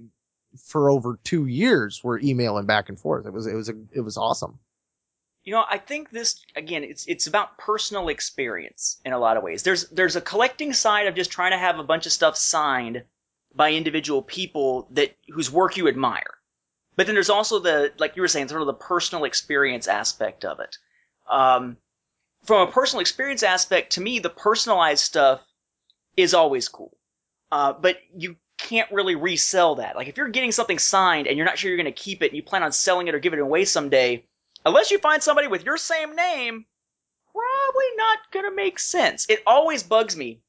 for 0.58 0.90
over 0.90 1.20
two 1.24 1.48
years 1.48 2.02
were 2.04 2.20
emailing 2.20 2.66
back 2.66 2.90
and 2.90 3.00
forth. 3.00 3.26
It 3.26 3.34
was, 3.34 3.46
it 3.46 3.56
was, 3.56 3.70
a, 3.70 3.74
it 3.94 4.02
was 4.02 4.18
awesome. 4.18 4.60
You 5.46 5.54
know, 5.54 5.64
I 5.70 5.78
think 5.78 6.10
this 6.10 6.42
again. 6.56 6.84
It's 6.84 7.06
it's 7.06 7.28
about 7.28 7.60
personal 7.60 8.10
experience 8.10 9.00
in 9.06 9.14
a 9.14 9.20
lot 9.20 9.38
of 9.38 9.44
ways. 9.44 9.62
There's 9.62 9.88
there's 9.90 10.16
a 10.16 10.22
collecting 10.22 10.74
side 10.74 11.06
of 11.06 11.16
just 11.16 11.32
trying 11.32 11.52
to 11.52 11.58
have 11.58 11.78
a 11.78 11.84
bunch 11.84 12.08
of 12.08 12.12
stuff 12.12 12.36
signed 12.36 13.04
by 13.54 13.72
individual 13.74 14.24
people 14.24 14.88
that 14.92 15.16
whose 15.30 15.52
work 15.52 15.78
you 15.78 15.88
admire. 15.88 16.40
But 16.96 17.06
then 17.06 17.16
there's 17.16 17.30
also 17.30 17.60
the 17.60 17.94
like 18.00 18.16
you 18.16 18.24
were 18.24 18.28
saying, 18.28 18.48
sort 18.48 18.62
of 18.62 18.68
the 18.68 18.74
personal 18.74 19.24
experience 19.24 19.88
aspect 19.88 20.46
of 20.46 20.60
it. 20.60 20.78
Um, 21.30 21.78
from 22.44 22.68
a 22.68 22.72
personal 22.72 23.02
experience 23.02 23.44
aspect, 23.44 23.94
to 23.94 24.02
me, 24.02 24.18
the 24.18 24.30
personalized 24.32 25.04
stuff 25.04 25.42
is 26.18 26.34
always 26.34 26.70
cool. 26.70 26.98
Uh, 27.52 27.74
but 27.74 27.98
you 28.16 28.36
can't 28.58 28.92
really 28.92 29.16
resell 29.16 29.76
that. 29.76 29.96
Like 29.96 30.08
if 30.08 30.18
you're 30.18 30.30
getting 30.30 30.52
something 30.52 30.80
signed 30.80 31.28
and 31.28 31.38
you're 31.38 31.46
not 31.46 31.60
sure 31.60 31.70
you're 31.70 31.78
going 31.78 31.86
to 31.86 31.92
keep 31.92 32.24
it 32.24 32.28
and 32.28 32.36
you 32.36 32.42
plan 32.42 32.64
on 32.64 32.72
selling 32.72 33.08
it 33.08 33.14
or 33.14 33.20
giving 33.20 33.40
it 33.40 33.44
away 33.44 33.66
someday, 33.66 34.26
unless 34.66 34.92
you 34.92 34.98
find 34.98 35.22
somebody 35.22 35.48
with 35.48 35.64
your 35.64 35.78
same 35.78 36.16
name, 36.16 36.66
probably 37.32 37.86
not 37.98 38.20
going 38.32 38.46
to 38.46 38.56
make 38.56 38.80
sense. 38.80 39.28
It 39.30 39.44
always 39.46 39.84
bugs 39.84 40.18
me 40.18 40.42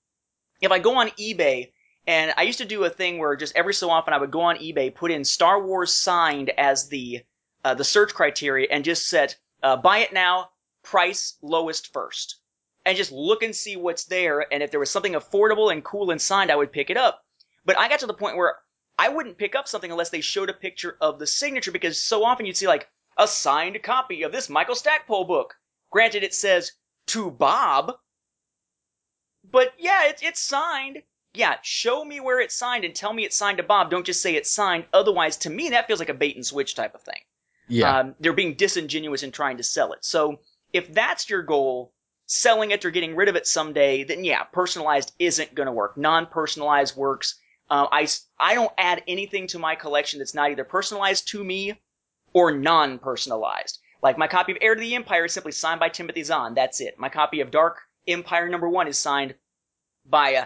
if 0.60 0.72
I 0.72 0.78
go 0.78 0.96
on 0.96 1.10
eBay 1.10 1.72
and 2.06 2.32
I 2.36 2.42
used 2.42 2.58
to 2.58 2.64
do 2.64 2.84
a 2.84 2.90
thing 2.90 3.18
where 3.18 3.36
just 3.36 3.56
every 3.56 3.74
so 3.74 3.90
often 3.90 4.14
I 4.14 4.18
would 4.18 4.30
go 4.30 4.42
on 4.42 4.56
eBay, 4.56 4.94
put 4.94 5.10
in 5.10 5.24
Star 5.24 5.62
Wars 5.62 5.94
signed 5.94 6.50
as 6.50 6.88
the 6.88 7.24
uh, 7.64 7.74
the 7.74 7.84
search 7.84 8.14
criteria, 8.14 8.68
and 8.70 8.84
just 8.84 9.08
set 9.08 9.36
uh, 9.62 9.76
buy 9.76 9.98
it 9.98 10.12
now, 10.12 10.50
price 10.84 11.36
lowest 11.42 11.92
first, 11.92 12.36
and 12.84 12.96
just 12.96 13.10
look 13.10 13.42
and 13.42 13.56
see 13.56 13.76
what's 13.76 14.04
there. 14.04 14.46
And 14.52 14.62
if 14.62 14.70
there 14.70 14.78
was 14.78 14.90
something 14.90 15.14
affordable 15.14 15.72
and 15.72 15.82
cool 15.82 16.12
and 16.12 16.22
signed, 16.22 16.52
I 16.52 16.56
would 16.56 16.70
pick 16.70 16.90
it 16.90 16.96
up. 16.96 17.24
But 17.64 17.76
I 17.76 17.88
got 17.88 17.98
to 18.00 18.06
the 18.06 18.14
point 18.14 18.36
where 18.36 18.56
I 18.96 19.08
wouldn't 19.08 19.38
pick 19.38 19.56
up 19.56 19.66
something 19.66 19.90
unless 19.90 20.10
they 20.10 20.20
showed 20.20 20.48
a 20.48 20.54
picture 20.54 20.96
of 21.00 21.18
the 21.18 21.26
signature 21.26 21.72
because 21.72 22.00
so 22.00 22.24
often 22.24 22.46
you'd 22.46 22.56
see 22.56 22.68
like 22.68 22.88
a 23.16 23.26
signed 23.26 23.82
copy 23.82 24.22
of 24.22 24.32
this 24.32 24.48
Michael 24.48 24.74
Stackpole 24.74 25.24
book. 25.24 25.54
Granted, 25.90 26.22
it 26.22 26.34
says 26.34 26.72
to 27.08 27.30
Bob, 27.30 27.96
but 29.50 29.72
yeah, 29.78 30.06
it's 30.06 30.22
it's 30.22 30.40
signed. 30.40 31.02
Yeah, 31.34 31.56
show 31.62 32.04
me 32.04 32.20
where 32.20 32.40
it's 32.40 32.54
signed 32.54 32.84
and 32.84 32.94
tell 32.94 33.12
me 33.12 33.24
it's 33.24 33.36
signed 33.36 33.58
to 33.58 33.62
Bob. 33.62 33.90
Don't 33.90 34.06
just 34.06 34.22
say 34.22 34.34
it's 34.34 34.50
signed. 34.50 34.86
Otherwise, 34.92 35.36
to 35.38 35.50
me, 35.50 35.70
that 35.70 35.86
feels 35.86 35.98
like 35.98 36.08
a 36.08 36.14
bait 36.14 36.34
and 36.34 36.46
switch 36.46 36.74
type 36.74 36.94
of 36.94 37.02
thing. 37.02 37.20
Yeah. 37.68 37.98
Um, 37.98 38.14
they're 38.20 38.32
being 38.32 38.54
disingenuous 38.54 39.22
in 39.22 39.32
trying 39.32 39.58
to 39.58 39.62
sell 39.62 39.92
it. 39.92 40.04
So 40.04 40.40
if 40.72 40.92
that's 40.92 41.28
your 41.28 41.42
goal, 41.42 41.92
selling 42.26 42.70
it 42.70 42.84
or 42.84 42.90
getting 42.90 43.16
rid 43.16 43.28
of 43.28 43.36
it 43.36 43.46
someday, 43.46 44.04
then 44.04 44.24
yeah, 44.24 44.44
personalized 44.44 45.12
isn't 45.18 45.54
going 45.54 45.66
to 45.66 45.72
work. 45.72 45.96
Non-personalized 45.96 46.96
works. 46.96 47.38
Uh, 47.68 47.86
I, 47.90 48.08
I 48.38 48.54
don't 48.54 48.72
add 48.78 49.02
anything 49.06 49.46
to 49.48 49.58
my 49.58 49.74
collection 49.74 50.18
that's 50.18 50.34
not 50.34 50.50
either 50.50 50.64
personalized 50.64 51.28
to 51.28 51.44
me 51.44 51.74
or 52.36 52.52
non-personalized. 52.52 53.78
Like 54.02 54.18
my 54.18 54.26
copy 54.26 54.52
of 54.52 54.58
Heir 54.60 54.74
to 54.74 54.80
the 54.80 54.94
Empire 54.94 55.24
is 55.24 55.32
simply 55.32 55.52
signed 55.52 55.80
by 55.80 55.88
Timothy 55.88 56.22
Zahn. 56.22 56.52
That's 56.52 56.82
it. 56.82 56.98
My 56.98 57.08
copy 57.08 57.40
of 57.40 57.50
Dark 57.50 57.78
Empire 58.06 58.50
number 58.50 58.68
one 58.68 58.88
is 58.88 58.98
signed 58.98 59.34
by, 60.04 60.34
uh, 60.34 60.44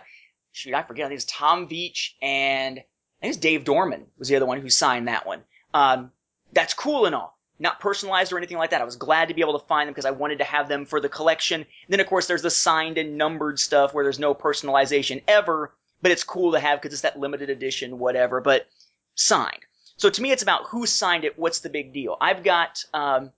shoot, 0.52 0.72
I 0.72 0.84
forget. 0.84 1.06
I 1.06 1.08
think 1.08 1.20
it's 1.20 1.32
Tom 1.32 1.68
Veitch 1.68 2.10
and 2.22 2.78
I 2.78 3.20
think 3.20 3.34
it's 3.34 3.38
Dave 3.38 3.64
Dorman 3.64 4.06
was 4.20 4.28
the 4.28 4.36
other 4.36 4.46
one 4.46 4.60
who 4.60 4.70
signed 4.70 5.08
that 5.08 5.26
one. 5.26 5.42
Um, 5.74 6.12
that's 6.52 6.74
cool 6.74 7.06
and 7.06 7.14
all. 7.16 7.36
Not 7.58 7.80
personalized 7.80 8.32
or 8.32 8.38
anything 8.38 8.56
like 8.56 8.70
that. 8.70 8.80
I 8.80 8.84
was 8.84 8.94
glad 8.94 9.26
to 9.26 9.34
be 9.34 9.40
able 9.40 9.58
to 9.58 9.66
find 9.66 9.88
them 9.88 9.92
because 9.92 10.06
I 10.06 10.12
wanted 10.12 10.38
to 10.38 10.44
have 10.44 10.68
them 10.68 10.86
for 10.86 11.00
the 11.00 11.08
collection. 11.08 11.62
And 11.62 11.66
then 11.88 11.98
of 11.98 12.06
course 12.06 12.28
there's 12.28 12.42
the 12.42 12.50
signed 12.50 12.98
and 12.98 13.18
numbered 13.18 13.58
stuff 13.58 13.92
where 13.92 14.04
there's 14.04 14.20
no 14.20 14.32
personalization 14.32 15.24
ever, 15.26 15.74
but 16.02 16.12
it's 16.12 16.22
cool 16.22 16.52
to 16.52 16.60
have 16.60 16.80
because 16.80 16.92
it's 16.92 17.02
that 17.02 17.18
limited 17.18 17.50
edition, 17.50 17.98
whatever, 17.98 18.40
but 18.40 18.68
signed. 19.16 19.64
So 20.00 20.08
to 20.08 20.22
me, 20.22 20.32
it's 20.32 20.42
about 20.42 20.64
who 20.68 20.86
signed 20.86 21.24
it. 21.24 21.38
What's 21.38 21.58
the 21.58 21.68
big 21.68 21.92
deal? 21.92 22.16
I've 22.22 22.42
got, 22.42 22.82
um, 22.94 23.32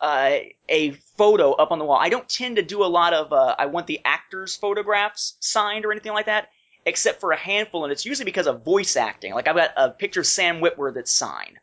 uh, 0.00 0.38
a 0.68 0.90
photo 1.16 1.52
up 1.52 1.70
on 1.70 1.78
the 1.78 1.84
wall. 1.84 1.98
I 2.00 2.08
don't 2.08 2.28
tend 2.28 2.56
to 2.56 2.62
do 2.62 2.82
a 2.82 2.86
lot 2.86 3.14
of, 3.14 3.32
uh, 3.32 3.54
I 3.56 3.66
want 3.66 3.86
the 3.86 4.00
actors' 4.04 4.56
photographs 4.56 5.36
signed 5.38 5.84
or 5.84 5.92
anything 5.92 6.12
like 6.12 6.26
that, 6.26 6.48
except 6.84 7.20
for 7.20 7.30
a 7.30 7.36
handful, 7.36 7.84
and 7.84 7.92
it's 7.92 8.04
usually 8.04 8.24
because 8.24 8.48
of 8.48 8.64
voice 8.64 8.96
acting. 8.96 9.32
Like 9.32 9.46
I've 9.46 9.54
got 9.54 9.70
a 9.76 9.90
picture 9.90 10.20
of 10.20 10.26
Sam 10.26 10.60
Witwer 10.60 10.92
that's 10.92 11.12
signed. 11.12 11.58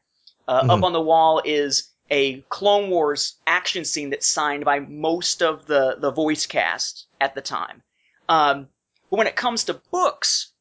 Uh, 0.47 0.63
Mhm. 0.63 0.69
Up 0.69 0.83
on 0.83 0.93
the 0.93 1.01
wall 1.01 1.41
is 1.43 1.89
a 2.09 2.39
Clone 2.47 2.89
Wars 2.89 3.35
action 3.45 3.83
scene 3.83 4.09
that's 4.09 4.27
signed 4.27 4.63
by 4.63 4.79
most 4.79 5.43
of 5.43 5.65
the, 5.65 5.97
the 5.99 6.11
voice 6.11 6.45
cast 6.45 7.07
at 7.19 7.35
the 7.35 7.41
time. 7.41 7.83
Um, 8.29 8.69
but 9.09 9.17
when 9.17 9.27
it 9.27 9.35
comes 9.35 9.65
to 9.65 9.81
books, 9.91 10.53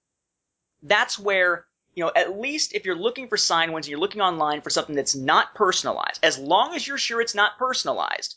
that's 0.83 1.17
where, 1.17 1.67
you 1.95 2.05
know, 2.05 2.13
at 2.17 2.39
least 2.39 2.75
if 2.75 2.85
you're 2.85 2.97
looking 2.97 3.29
for 3.29 3.37
signed 3.37 3.73
ones 3.73 3.87
and 3.87 3.91
you're 3.91 4.01
looking 4.01 4.23
online 4.23 4.61
for 4.61 4.71
something 4.71 4.97
that's 4.97 5.15
not 5.15 5.55
personalized, 5.55 6.21
as 6.23 6.39
long 6.39 6.75
as 6.75 6.87
you're 6.87 6.99
sure 6.99 7.21
it's 7.21 7.35
not 7.35 7.59
personalized, 7.59 8.37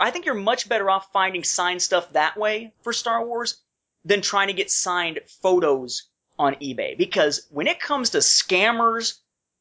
I 0.00 0.10
think 0.10 0.26
you're 0.26 0.34
much 0.34 0.68
better 0.68 0.90
off 0.90 1.12
finding 1.12 1.44
signed 1.44 1.82
stuff 1.82 2.12
that 2.12 2.36
way 2.36 2.72
for 2.82 2.92
Star 2.92 3.24
Wars 3.24 3.62
than 4.04 4.22
trying 4.22 4.48
to 4.48 4.54
get 4.54 4.70
signed 4.70 5.20
photos 5.42 6.08
on 6.38 6.54
eBay. 6.56 6.98
Because 6.98 7.46
when 7.50 7.66
it 7.66 7.80
comes 7.80 8.10
to 8.10 8.18
scammers 8.18 9.18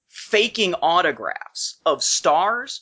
faking 0.08 0.74
autographs 0.76 1.80
of 1.86 2.04
stars, 2.04 2.82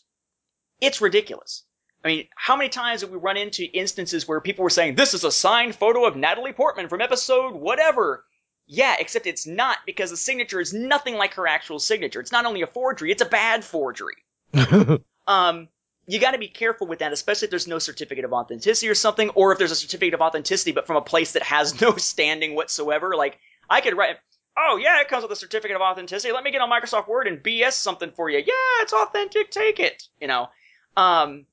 it's 0.79 1.01
ridiculous. 1.01 1.63
I 2.03 2.07
mean, 2.07 2.27
how 2.35 2.55
many 2.55 2.69
times 2.69 3.01
have 3.01 3.09
we 3.09 3.17
run 3.17 3.37
into 3.37 3.65
instances 3.65 4.27
where 4.27 4.39
people 4.39 4.63
were 4.63 4.69
saying, 4.69 4.95
this 4.95 5.13
is 5.13 5.23
a 5.23 5.31
signed 5.31 5.75
photo 5.75 6.05
of 6.05 6.15
Natalie 6.15 6.53
Portman 6.53 6.87
from 6.87 7.01
episode 7.01 7.53
whatever? 7.53 8.23
Yeah, 8.67 8.95
except 8.99 9.27
it's 9.27 9.47
not 9.47 9.77
because 9.85 10.09
the 10.11 10.17
signature 10.17 10.59
is 10.59 10.73
nothing 10.73 11.15
like 11.15 11.35
her 11.35 11.47
actual 11.47 11.79
signature. 11.79 12.19
It's 12.19 12.33
not 12.33 12.45
only 12.45 12.61
a 12.61 12.67
forgery, 12.67 13.11
it's 13.11 13.21
a 13.21 13.25
bad 13.25 13.63
forgery. 13.63 14.15
Um, 15.27 15.67
you 16.07 16.19
got 16.19 16.31
to 16.31 16.37
be 16.37 16.47
careful 16.47 16.87
with 16.87 16.99
that, 16.99 17.11
especially 17.11 17.47
if 17.47 17.49
there's 17.49 17.67
no 17.67 17.79
certificate 17.79 18.23
of 18.23 18.31
authenticity 18.31 18.87
or 18.87 18.95
something, 18.95 19.29
or 19.31 19.51
if 19.51 19.57
there's 19.57 19.71
a 19.71 19.75
certificate 19.75 20.13
of 20.13 20.21
authenticity 20.21 20.71
but 20.71 20.87
from 20.87 20.95
a 20.95 21.01
place 21.01 21.33
that 21.33 21.43
has 21.43 21.81
no 21.81 21.97
standing 21.97 22.55
whatsoever. 22.55 23.15
Like, 23.15 23.37
I 23.69 23.81
could 23.81 23.97
write, 23.97 24.15
oh 24.57 24.77
yeah, 24.81 25.01
it 25.01 25.09
comes 25.09 25.23
with 25.23 25.31
a 25.33 25.35
certificate 25.35 25.75
of 25.75 25.81
authenticity. 25.81 26.33
Let 26.33 26.43
me 26.43 26.51
get 26.51 26.61
on 26.61 26.71
Microsoft 26.71 27.07
Word 27.09 27.27
and 27.27 27.43
BS 27.43 27.73
something 27.73 28.11
for 28.11 28.29
you. 28.29 28.37
Yeah, 28.37 28.81
it's 28.81 28.93
authentic. 28.93 29.51
Take 29.51 29.81
it. 29.81 30.03
You 30.21 30.27
know, 30.27 30.47
um, 30.95 31.45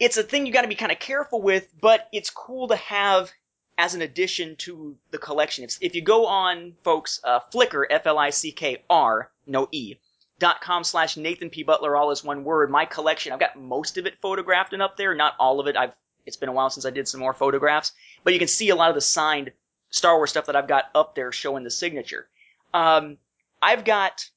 it's 0.00 0.16
a 0.16 0.24
thing 0.24 0.46
you 0.46 0.52
got 0.52 0.62
to 0.62 0.68
be 0.68 0.74
kind 0.74 0.92
of 0.92 0.98
careful 0.98 1.40
with, 1.40 1.68
but 1.80 2.08
it's 2.12 2.30
cool 2.30 2.68
to 2.68 2.76
have 2.76 3.32
as 3.76 3.94
an 3.94 4.02
addition 4.02 4.56
to 4.56 4.96
the 5.10 5.18
collection. 5.18 5.64
If, 5.64 5.78
if 5.80 5.94
you 5.94 6.02
go 6.02 6.26
on, 6.26 6.74
folks, 6.84 7.20
uh, 7.24 7.40
Flickr, 7.52 7.84
F-L-I-C-K-R, 7.90 9.30
no 9.46 9.68
E, 9.72 9.96
dot 10.38 10.60
com 10.60 10.84
slash 10.84 11.16
Nathan 11.16 11.50
P. 11.50 11.62
Butler, 11.62 11.96
all 11.96 12.10
is 12.10 12.24
one 12.24 12.44
word. 12.44 12.70
My 12.70 12.84
collection, 12.84 13.32
I've 13.32 13.40
got 13.40 13.58
most 13.58 13.98
of 13.98 14.06
it 14.06 14.20
photographed 14.20 14.72
and 14.72 14.82
up 14.82 14.96
there, 14.96 15.14
not 15.14 15.34
all 15.38 15.60
of 15.60 15.66
it. 15.66 15.76
I've, 15.76 15.92
it's 16.26 16.36
been 16.36 16.48
a 16.48 16.52
while 16.52 16.70
since 16.70 16.86
I 16.86 16.90
did 16.90 17.08
some 17.08 17.20
more 17.20 17.34
photographs, 17.34 17.92
but 18.22 18.32
you 18.32 18.38
can 18.38 18.48
see 18.48 18.70
a 18.70 18.76
lot 18.76 18.88
of 18.88 18.94
the 18.94 19.00
signed 19.00 19.52
Star 19.90 20.16
Wars 20.16 20.30
stuff 20.30 20.46
that 20.46 20.56
I've 20.56 20.68
got 20.68 20.86
up 20.94 21.14
there 21.14 21.30
showing 21.32 21.64
the 21.64 21.70
signature. 21.70 22.26
Um, 22.72 23.18
I've 23.62 23.84
got 23.84 24.28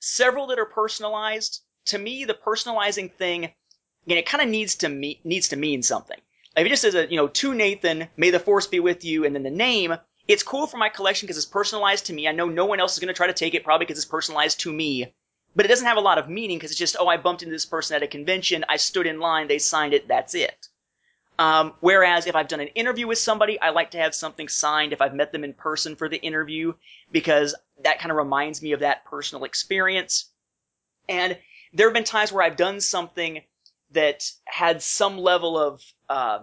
several 0.00 0.48
that 0.48 0.58
are 0.58 0.66
personalized. 0.66 1.62
To 1.86 1.98
me, 1.98 2.24
the 2.24 2.34
personalizing 2.34 3.12
thing, 3.12 3.52
again, 4.06 4.18
it 4.18 4.26
kind 4.26 4.42
of 4.42 4.48
needs 4.48 4.76
to 4.76 4.88
me- 4.88 5.20
needs 5.24 5.48
to 5.48 5.56
mean 5.56 5.82
something. 5.82 6.20
If 6.56 6.66
it 6.66 6.68
just 6.68 6.82
says, 6.82 6.94
a, 6.94 7.10
you 7.10 7.16
know, 7.16 7.28
to 7.28 7.54
Nathan, 7.54 8.08
may 8.16 8.30
the 8.30 8.38
force 8.38 8.66
be 8.66 8.80
with 8.80 9.04
you, 9.04 9.24
and 9.24 9.34
then 9.34 9.42
the 9.42 9.50
name, 9.50 9.94
it's 10.28 10.42
cool 10.42 10.66
for 10.66 10.76
my 10.76 10.88
collection 10.88 11.26
because 11.26 11.38
it's 11.38 11.46
personalized 11.46 12.06
to 12.06 12.12
me. 12.12 12.28
I 12.28 12.32
know 12.32 12.48
no 12.48 12.66
one 12.66 12.80
else 12.80 12.92
is 12.92 12.98
going 12.98 13.08
to 13.08 13.14
try 13.14 13.26
to 13.26 13.32
take 13.32 13.54
it, 13.54 13.64
probably 13.64 13.86
because 13.86 13.98
it's 13.98 14.06
personalized 14.06 14.60
to 14.60 14.72
me. 14.72 15.14
But 15.56 15.64
it 15.64 15.68
doesn't 15.68 15.86
have 15.86 15.96
a 15.96 16.00
lot 16.00 16.18
of 16.18 16.28
meaning 16.28 16.58
because 16.58 16.70
it's 16.70 16.78
just, 16.78 16.96
oh, 16.98 17.08
I 17.08 17.16
bumped 17.16 17.42
into 17.42 17.54
this 17.54 17.66
person 17.66 17.96
at 17.96 18.02
a 18.02 18.06
convention, 18.06 18.64
I 18.68 18.76
stood 18.76 19.06
in 19.06 19.18
line, 19.18 19.48
they 19.48 19.58
signed 19.58 19.94
it, 19.94 20.08
that's 20.08 20.34
it. 20.34 20.68
Um, 21.38 21.74
whereas 21.80 22.26
if 22.26 22.36
I've 22.36 22.48
done 22.48 22.60
an 22.60 22.68
interview 22.68 23.06
with 23.06 23.18
somebody, 23.18 23.60
I 23.60 23.70
like 23.70 23.92
to 23.92 23.98
have 23.98 24.14
something 24.14 24.48
signed 24.48 24.92
if 24.92 25.00
I've 25.00 25.14
met 25.14 25.32
them 25.32 25.44
in 25.44 25.54
person 25.54 25.96
for 25.96 26.08
the 26.08 26.18
interview 26.18 26.74
because 27.10 27.54
that 27.82 27.98
kind 27.98 28.10
of 28.10 28.16
reminds 28.16 28.62
me 28.62 28.72
of 28.72 28.80
that 28.80 29.04
personal 29.06 29.44
experience. 29.44 30.30
And 31.08 31.36
there 31.72 31.88
have 31.88 31.94
been 31.94 32.04
times 32.04 32.32
where 32.32 32.44
I've 32.44 32.56
done 32.56 32.80
something 32.80 33.42
that 33.92 34.30
had 34.44 34.82
some 34.82 35.18
level 35.18 35.58
of 35.58 35.82
uh, 36.08 36.40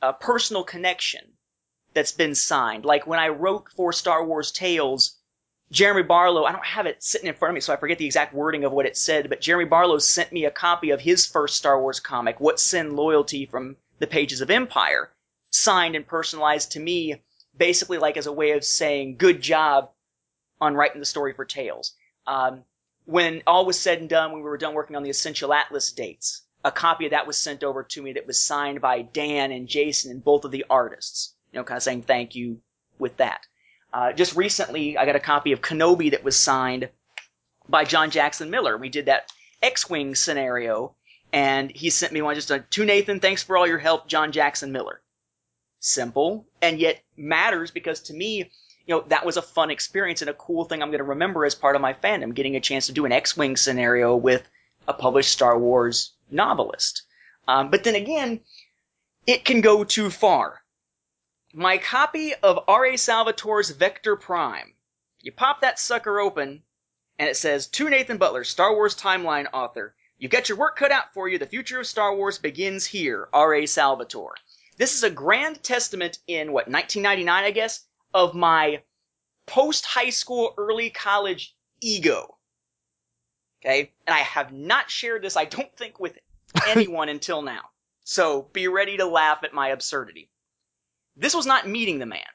a 0.00 0.12
personal 0.12 0.64
connection 0.64 1.22
that's 1.94 2.12
been 2.12 2.34
signed. 2.34 2.84
Like 2.84 3.06
when 3.06 3.18
I 3.18 3.28
wrote 3.28 3.68
for 3.76 3.92
Star 3.92 4.24
Wars 4.24 4.52
Tales, 4.52 5.18
Jeremy 5.70 6.02
Barlow, 6.02 6.44
I 6.44 6.52
don't 6.52 6.64
have 6.64 6.86
it 6.86 7.02
sitting 7.02 7.28
in 7.28 7.34
front 7.34 7.52
of 7.52 7.54
me, 7.54 7.60
so 7.60 7.72
I 7.72 7.76
forget 7.76 7.98
the 7.98 8.06
exact 8.06 8.34
wording 8.34 8.64
of 8.64 8.72
what 8.72 8.86
it 8.86 8.96
said, 8.96 9.28
but 9.28 9.40
Jeremy 9.40 9.64
Barlow 9.64 9.98
sent 9.98 10.32
me 10.32 10.44
a 10.44 10.50
copy 10.50 10.90
of 10.90 11.00
his 11.00 11.26
first 11.26 11.56
Star 11.56 11.80
Wars 11.80 12.00
comic, 12.00 12.40
What 12.40 12.60
Sin 12.60 12.94
Loyalty 12.94 13.46
from 13.46 13.76
the 13.98 14.06
pages 14.06 14.40
of 14.40 14.50
Empire, 14.50 15.10
signed 15.50 15.96
and 15.96 16.06
personalized 16.06 16.72
to 16.72 16.80
me, 16.80 17.22
basically 17.56 17.98
like 17.98 18.16
as 18.16 18.26
a 18.26 18.32
way 18.32 18.50
of 18.52 18.64
saying, 18.64 19.16
good 19.16 19.40
job 19.40 19.90
on 20.60 20.74
writing 20.74 21.00
the 21.00 21.06
story 21.06 21.32
for 21.32 21.44
Tales. 21.44 21.94
Um, 22.26 22.64
when 23.04 23.42
all 23.46 23.66
was 23.66 23.80
said 23.80 23.98
and 23.98 24.08
done, 24.08 24.32
when 24.32 24.42
we 24.42 24.48
were 24.48 24.58
done 24.58 24.74
working 24.74 24.96
on 24.96 25.02
the 25.02 25.10
Essential 25.10 25.52
Atlas 25.52 25.90
dates, 25.92 26.41
a 26.64 26.70
copy 26.70 27.06
of 27.06 27.10
that 27.10 27.26
was 27.26 27.38
sent 27.38 27.64
over 27.64 27.82
to 27.82 28.02
me 28.02 28.12
that 28.12 28.26
was 28.26 28.40
signed 28.40 28.80
by 28.80 29.02
Dan 29.02 29.50
and 29.52 29.68
Jason 29.68 30.10
and 30.10 30.24
both 30.24 30.44
of 30.44 30.50
the 30.50 30.64
artists. 30.70 31.34
You 31.52 31.58
know, 31.58 31.64
kind 31.64 31.76
of 31.76 31.82
saying 31.82 32.02
thank 32.02 32.34
you 32.34 32.60
with 32.98 33.16
that. 33.18 33.46
Uh, 33.92 34.12
just 34.12 34.36
recently, 34.36 34.96
I 34.96 35.04
got 35.04 35.16
a 35.16 35.20
copy 35.20 35.52
of 35.52 35.60
Kenobi 35.60 36.12
that 36.12 36.24
was 36.24 36.36
signed 36.36 36.88
by 37.68 37.84
John 37.84 38.10
Jackson 38.10 38.50
Miller. 38.50 38.78
We 38.78 38.88
did 38.88 39.06
that 39.06 39.30
X-Wing 39.62 40.14
scenario, 40.14 40.94
and 41.32 41.70
he 41.70 41.90
sent 41.90 42.12
me 42.12 42.22
one 42.22 42.34
just 42.34 42.48
to 42.48 42.84
Nathan, 42.84 43.20
thanks 43.20 43.42
for 43.42 43.56
all 43.56 43.66
your 43.66 43.78
help, 43.78 44.08
John 44.08 44.32
Jackson 44.32 44.72
Miller. 44.72 45.00
Simple 45.80 46.46
and 46.60 46.78
yet 46.78 47.02
matters 47.16 47.70
because 47.70 48.00
to 48.02 48.14
me, 48.14 48.50
you 48.86 48.94
know, 48.94 49.04
that 49.08 49.26
was 49.26 49.36
a 49.36 49.42
fun 49.42 49.70
experience 49.70 50.22
and 50.22 50.30
a 50.30 50.34
cool 50.34 50.64
thing 50.64 50.82
I'm 50.82 50.88
going 50.88 50.98
to 50.98 51.04
remember 51.04 51.44
as 51.44 51.54
part 51.54 51.76
of 51.76 51.82
my 51.82 51.92
fandom, 51.92 52.34
getting 52.34 52.56
a 52.56 52.60
chance 52.60 52.86
to 52.86 52.92
do 52.92 53.04
an 53.04 53.12
X-wing 53.12 53.56
scenario 53.56 54.16
with 54.16 54.48
a 54.88 54.92
published 54.92 55.32
Star 55.32 55.58
Wars 55.58 56.12
novelist. 56.30 57.02
Um, 57.46 57.70
but 57.70 57.84
then 57.84 57.94
again, 57.94 58.40
it 59.26 59.44
can 59.44 59.60
go 59.60 59.84
too 59.84 60.10
far. 60.10 60.62
My 61.54 61.78
copy 61.78 62.34
of 62.34 62.64
R.A. 62.66 62.96
Salvatore's 62.96 63.70
Vector 63.70 64.16
Prime. 64.16 64.74
You 65.20 65.32
pop 65.32 65.60
that 65.60 65.78
sucker 65.78 66.18
open, 66.18 66.62
and 67.18 67.28
it 67.28 67.36
says, 67.36 67.66
To 67.68 67.88
Nathan 67.90 68.16
Butler, 68.16 68.44
Star 68.44 68.74
Wars 68.74 68.96
Timeline 68.96 69.46
author. 69.52 69.94
You 70.18 70.28
get 70.28 70.48
your 70.48 70.58
work 70.58 70.76
cut 70.76 70.90
out 70.90 71.12
for 71.12 71.28
you. 71.28 71.38
The 71.38 71.46
future 71.46 71.80
of 71.80 71.86
Star 71.86 72.14
Wars 72.14 72.38
begins 72.38 72.86
here. 72.86 73.28
R.A. 73.32 73.66
Salvatore. 73.66 74.36
This 74.76 74.94
is 74.94 75.02
a 75.02 75.10
grand 75.10 75.62
testament 75.62 76.18
in, 76.26 76.52
what, 76.52 76.68
1999, 76.68 77.44
I 77.44 77.50
guess, 77.50 77.84
of 78.14 78.34
my 78.34 78.82
post 79.46 79.84
high 79.84 80.10
school, 80.10 80.54
early 80.56 80.90
college 80.90 81.54
ego. 81.80 82.38
Okay? 83.64 83.92
And 84.06 84.14
I 84.14 84.20
have 84.20 84.52
not 84.52 84.90
shared 84.90 85.22
this, 85.22 85.36
I 85.36 85.44
don't 85.44 85.74
think, 85.76 86.00
with 86.00 86.18
anyone 86.66 87.08
until 87.08 87.42
now. 87.42 87.62
So 88.04 88.48
be 88.52 88.68
ready 88.68 88.96
to 88.96 89.06
laugh 89.06 89.44
at 89.44 89.54
my 89.54 89.68
absurdity. 89.68 90.28
This 91.16 91.34
was 91.34 91.46
not 91.46 91.68
meeting 91.68 91.98
the 91.98 92.06
man. 92.06 92.26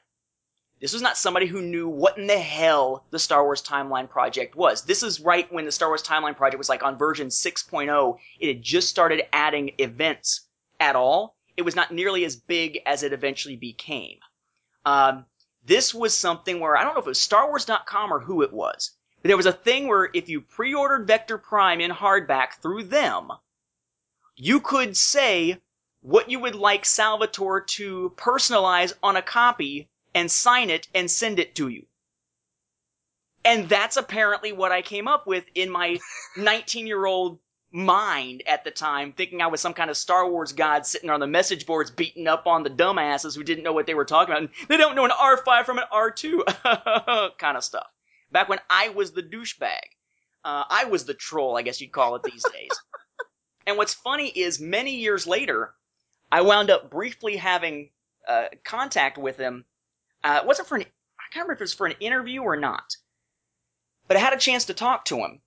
This 0.80 0.92
was 0.92 1.02
not 1.02 1.18
somebody 1.18 1.46
who 1.46 1.60
knew 1.60 1.88
what 1.88 2.18
in 2.18 2.28
the 2.28 2.38
hell 2.38 3.04
the 3.10 3.18
Star 3.18 3.42
Wars 3.42 3.62
Timeline 3.62 4.08
Project 4.08 4.54
was. 4.54 4.82
This 4.82 5.02
is 5.02 5.20
right 5.20 5.52
when 5.52 5.64
the 5.64 5.72
Star 5.72 5.88
Wars 5.88 6.04
Timeline 6.04 6.36
Project 6.36 6.58
was 6.58 6.68
like 6.68 6.84
on 6.84 6.96
version 6.96 7.28
6.0. 7.28 8.18
It 8.38 8.48
had 8.48 8.62
just 8.62 8.88
started 8.88 9.26
adding 9.32 9.72
events 9.78 10.46
at 10.78 10.94
all. 10.94 11.36
It 11.56 11.62
was 11.62 11.74
not 11.74 11.90
nearly 11.90 12.24
as 12.24 12.36
big 12.36 12.80
as 12.86 13.02
it 13.02 13.12
eventually 13.12 13.56
became. 13.56 14.18
Um, 14.86 15.26
this 15.64 15.92
was 15.92 16.16
something 16.16 16.60
where 16.60 16.76
I 16.76 16.84
don't 16.84 16.94
know 16.94 17.00
if 17.00 17.06
it 17.06 17.10
was 17.10 17.18
StarWars.com 17.18 18.12
or 18.12 18.20
who 18.20 18.42
it 18.42 18.52
was, 18.52 18.92
there 19.22 19.36
was 19.36 19.46
a 19.46 19.52
thing 19.52 19.88
where 19.88 20.08
if 20.12 20.28
you 20.28 20.40
pre-ordered 20.40 21.06
Vector 21.06 21.38
Prime 21.38 21.80
in 21.80 21.90
hardback 21.90 22.54
through 22.62 22.84
them, 22.84 23.30
you 24.36 24.60
could 24.60 24.96
say 24.96 25.60
what 26.00 26.30
you 26.30 26.38
would 26.38 26.54
like 26.54 26.84
Salvatore 26.84 27.62
to 27.62 28.12
personalize 28.16 28.92
on 29.02 29.16
a 29.16 29.22
copy 29.22 29.88
and 30.14 30.30
sign 30.30 30.70
it 30.70 30.88
and 30.94 31.10
send 31.10 31.38
it 31.38 31.54
to 31.56 31.68
you. 31.68 31.86
And 33.44 33.68
that's 33.68 33.96
apparently 33.96 34.52
what 34.52 34.72
I 34.72 34.82
came 34.82 35.08
up 35.08 35.26
with 35.26 35.44
in 35.54 35.70
my 35.70 35.98
19 36.36 36.86
year 36.86 37.04
old 37.04 37.38
mind 37.72 38.42
at 38.46 38.64
the 38.64 38.70
time, 38.70 39.12
thinking 39.12 39.42
I 39.42 39.48
was 39.48 39.60
some 39.60 39.74
kind 39.74 39.90
of 39.90 39.96
Star 39.96 40.28
Wars 40.30 40.52
god 40.52 40.86
sitting 40.86 41.10
on 41.10 41.20
the 41.20 41.26
message 41.26 41.66
boards 41.66 41.90
beating 41.90 42.26
up 42.26 42.46
on 42.46 42.62
the 42.62 42.70
dumbasses 42.70 43.34
who 43.34 43.42
didn't 43.42 43.64
know 43.64 43.72
what 43.72 43.86
they 43.86 43.94
were 43.94 44.04
talking 44.04 44.32
about. 44.32 44.42
And 44.42 44.50
they 44.68 44.76
don't 44.76 44.94
know 44.94 45.04
an 45.04 45.10
R5 45.10 45.64
from 45.64 45.78
an 45.78 45.84
R2 45.92 47.36
kind 47.38 47.56
of 47.56 47.64
stuff. 47.64 47.86
Back 48.30 48.48
when 48.48 48.60
I 48.68 48.90
was 48.90 49.12
the 49.12 49.22
douchebag. 49.22 49.80
Uh, 50.44 50.64
I 50.68 50.84
was 50.84 51.04
the 51.04 51.14
troll, 51.14 51.56
I 51.56 51.62
guess 51.62 51.80
you'd 51.80 51.92
call 51.92 52.14
it 52.16 52.22
these 52.22 52.44
days. 52.52 52.70
and 53.66 53.76
what's 53.76 53.94
funny 53.94 54.28
is 54.28 54.60
many 54.60 54.96
years 54.96 55.26
later, 55.26 55.74
I 56.30 56.42
wound 56.42 56.70
up 56.70 56.90
briefly 56.90 57.36
having 57.36 57.90
uh, 58.26 58.46
contact 58.64 59.18
with 59.18 59.36
him. 59.36 59.64
Uh, 60.22 60.40
it 60.42 60.46
wasn't 60.46 60.68
for 60.68 60.76
an, 60.76 60.82
I 60.82 61.24
can't 61.32 61.44
remember 61.44 61.54
if 61.54 61.60
it 61.60 61.64
was 61.64 61.74
for 61.74 61.86
an 61.86 61.96
interview 62.00 62.42
or 62.42 62.56
not, 62.56 62.96
but 64.06 64.16
I 64.16 64.20
had 64.20 64.32
a 64.32 64.38
chance 64.38 64.66
to 64.66 64.74
talk 64.74 65.06
to 65.06 65.18
him. 65.18 65.40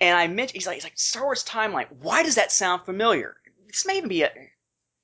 And 0.00 0.16
I 0.16 0.26
mentioned, 0.28 0.56
he's 0.56 0.66
like, 0.66 0.76
he's 0.76 0.84
like, 0.84 0.98
Star 0.98 1.24
Wars 1.24 1.44
Timeline. 1.44 1.86
Why 2.00 2.22
does 2.22 2.36
that 2.36 2.52
sound 2.52 2.82
familiar? 2.82 3.36
This 3.66 3.86
may 3.86 3.98
even 3.98 4.08
be 4.08 4.22
a, 4.22 4.30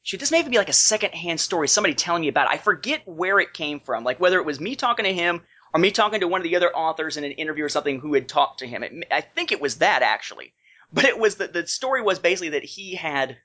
shoot, 0.02 0.20
this 0.20 0.30
may 0.30 0.38
even 0.38 0.52
be 0.52 0.58
like 0.58 0.68
a 0.68 0.74
secondhand 0.74 1.40
story, 1.40 1.68
somebody 1.68 1.94
telling 1.94 2.22
me 2.22 2.28
about 2.28 2.46
it. 2.46 2.54
I 2.54 2.58
forget 2.58 3.06
where 3.06 3.40
it 3.40 3.52
came 3.52 3.80
from, 3.80 4.04
like 4.04 4.20
whether 4.20 4.38
it 4.38 4.46
was 4.46 4.60
me 4.60 4.76
talking 4.76 5.04
to 5.04 5.12
him 5.12 5.42
or 5.74 5.80
me 5.80 5.90
talking 5.90 6.20
to 6.20 6.28
one 6.28 6.40
of 6.40 6.44
the 6.44 6.56
other 6.56 6.74
authors 6.74 7.16
in 7.16 7.24
an 7.24 7.32
interview 7.32 7.64
or 7.64 7.68
something 7.68 7.98
who 7.98 8.14
had 8.14 8.28
talked 8.28 8.60
to 8.60 8.66
him. 8.66 8.84
It, 8.84 9.08
I 9.10 9.20
think 9.20 9.50
it 9.50 9.60
was 9.60 9.78
that 9.78 10.02
actually, 10.02 10.54
but 10.92 11.04
it 11.04 11.18
was 11.18 11.36
that 11.36 11.52
the 11.52 11.66
story 11.66 12.00
was 12.00 12.20
basically 12.20 12.50
that 12.50 12.64
he 12.64 12.94
had 12.94 13.36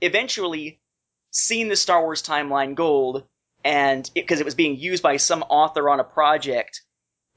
eventually 0.00 0.80
seen 1.32 1.68
the 1.68 1.76
Star 1.76 2.00
Wars 2.00 2.22
Timeline 2.22 2.76
Gold, 2.76 3.24
and 3.64 4.08
because 4.14 4.38
it, 4.38 4.42
it 4.42 4.44
was 4.44 4.54
being 4.54 4.76
used 4.76 5.02
by 5.02 5.16
some 5.16 5.42
author 5.42 5.90
on 5.90 5.98
a 5.98 6.04
project 6.04 6.82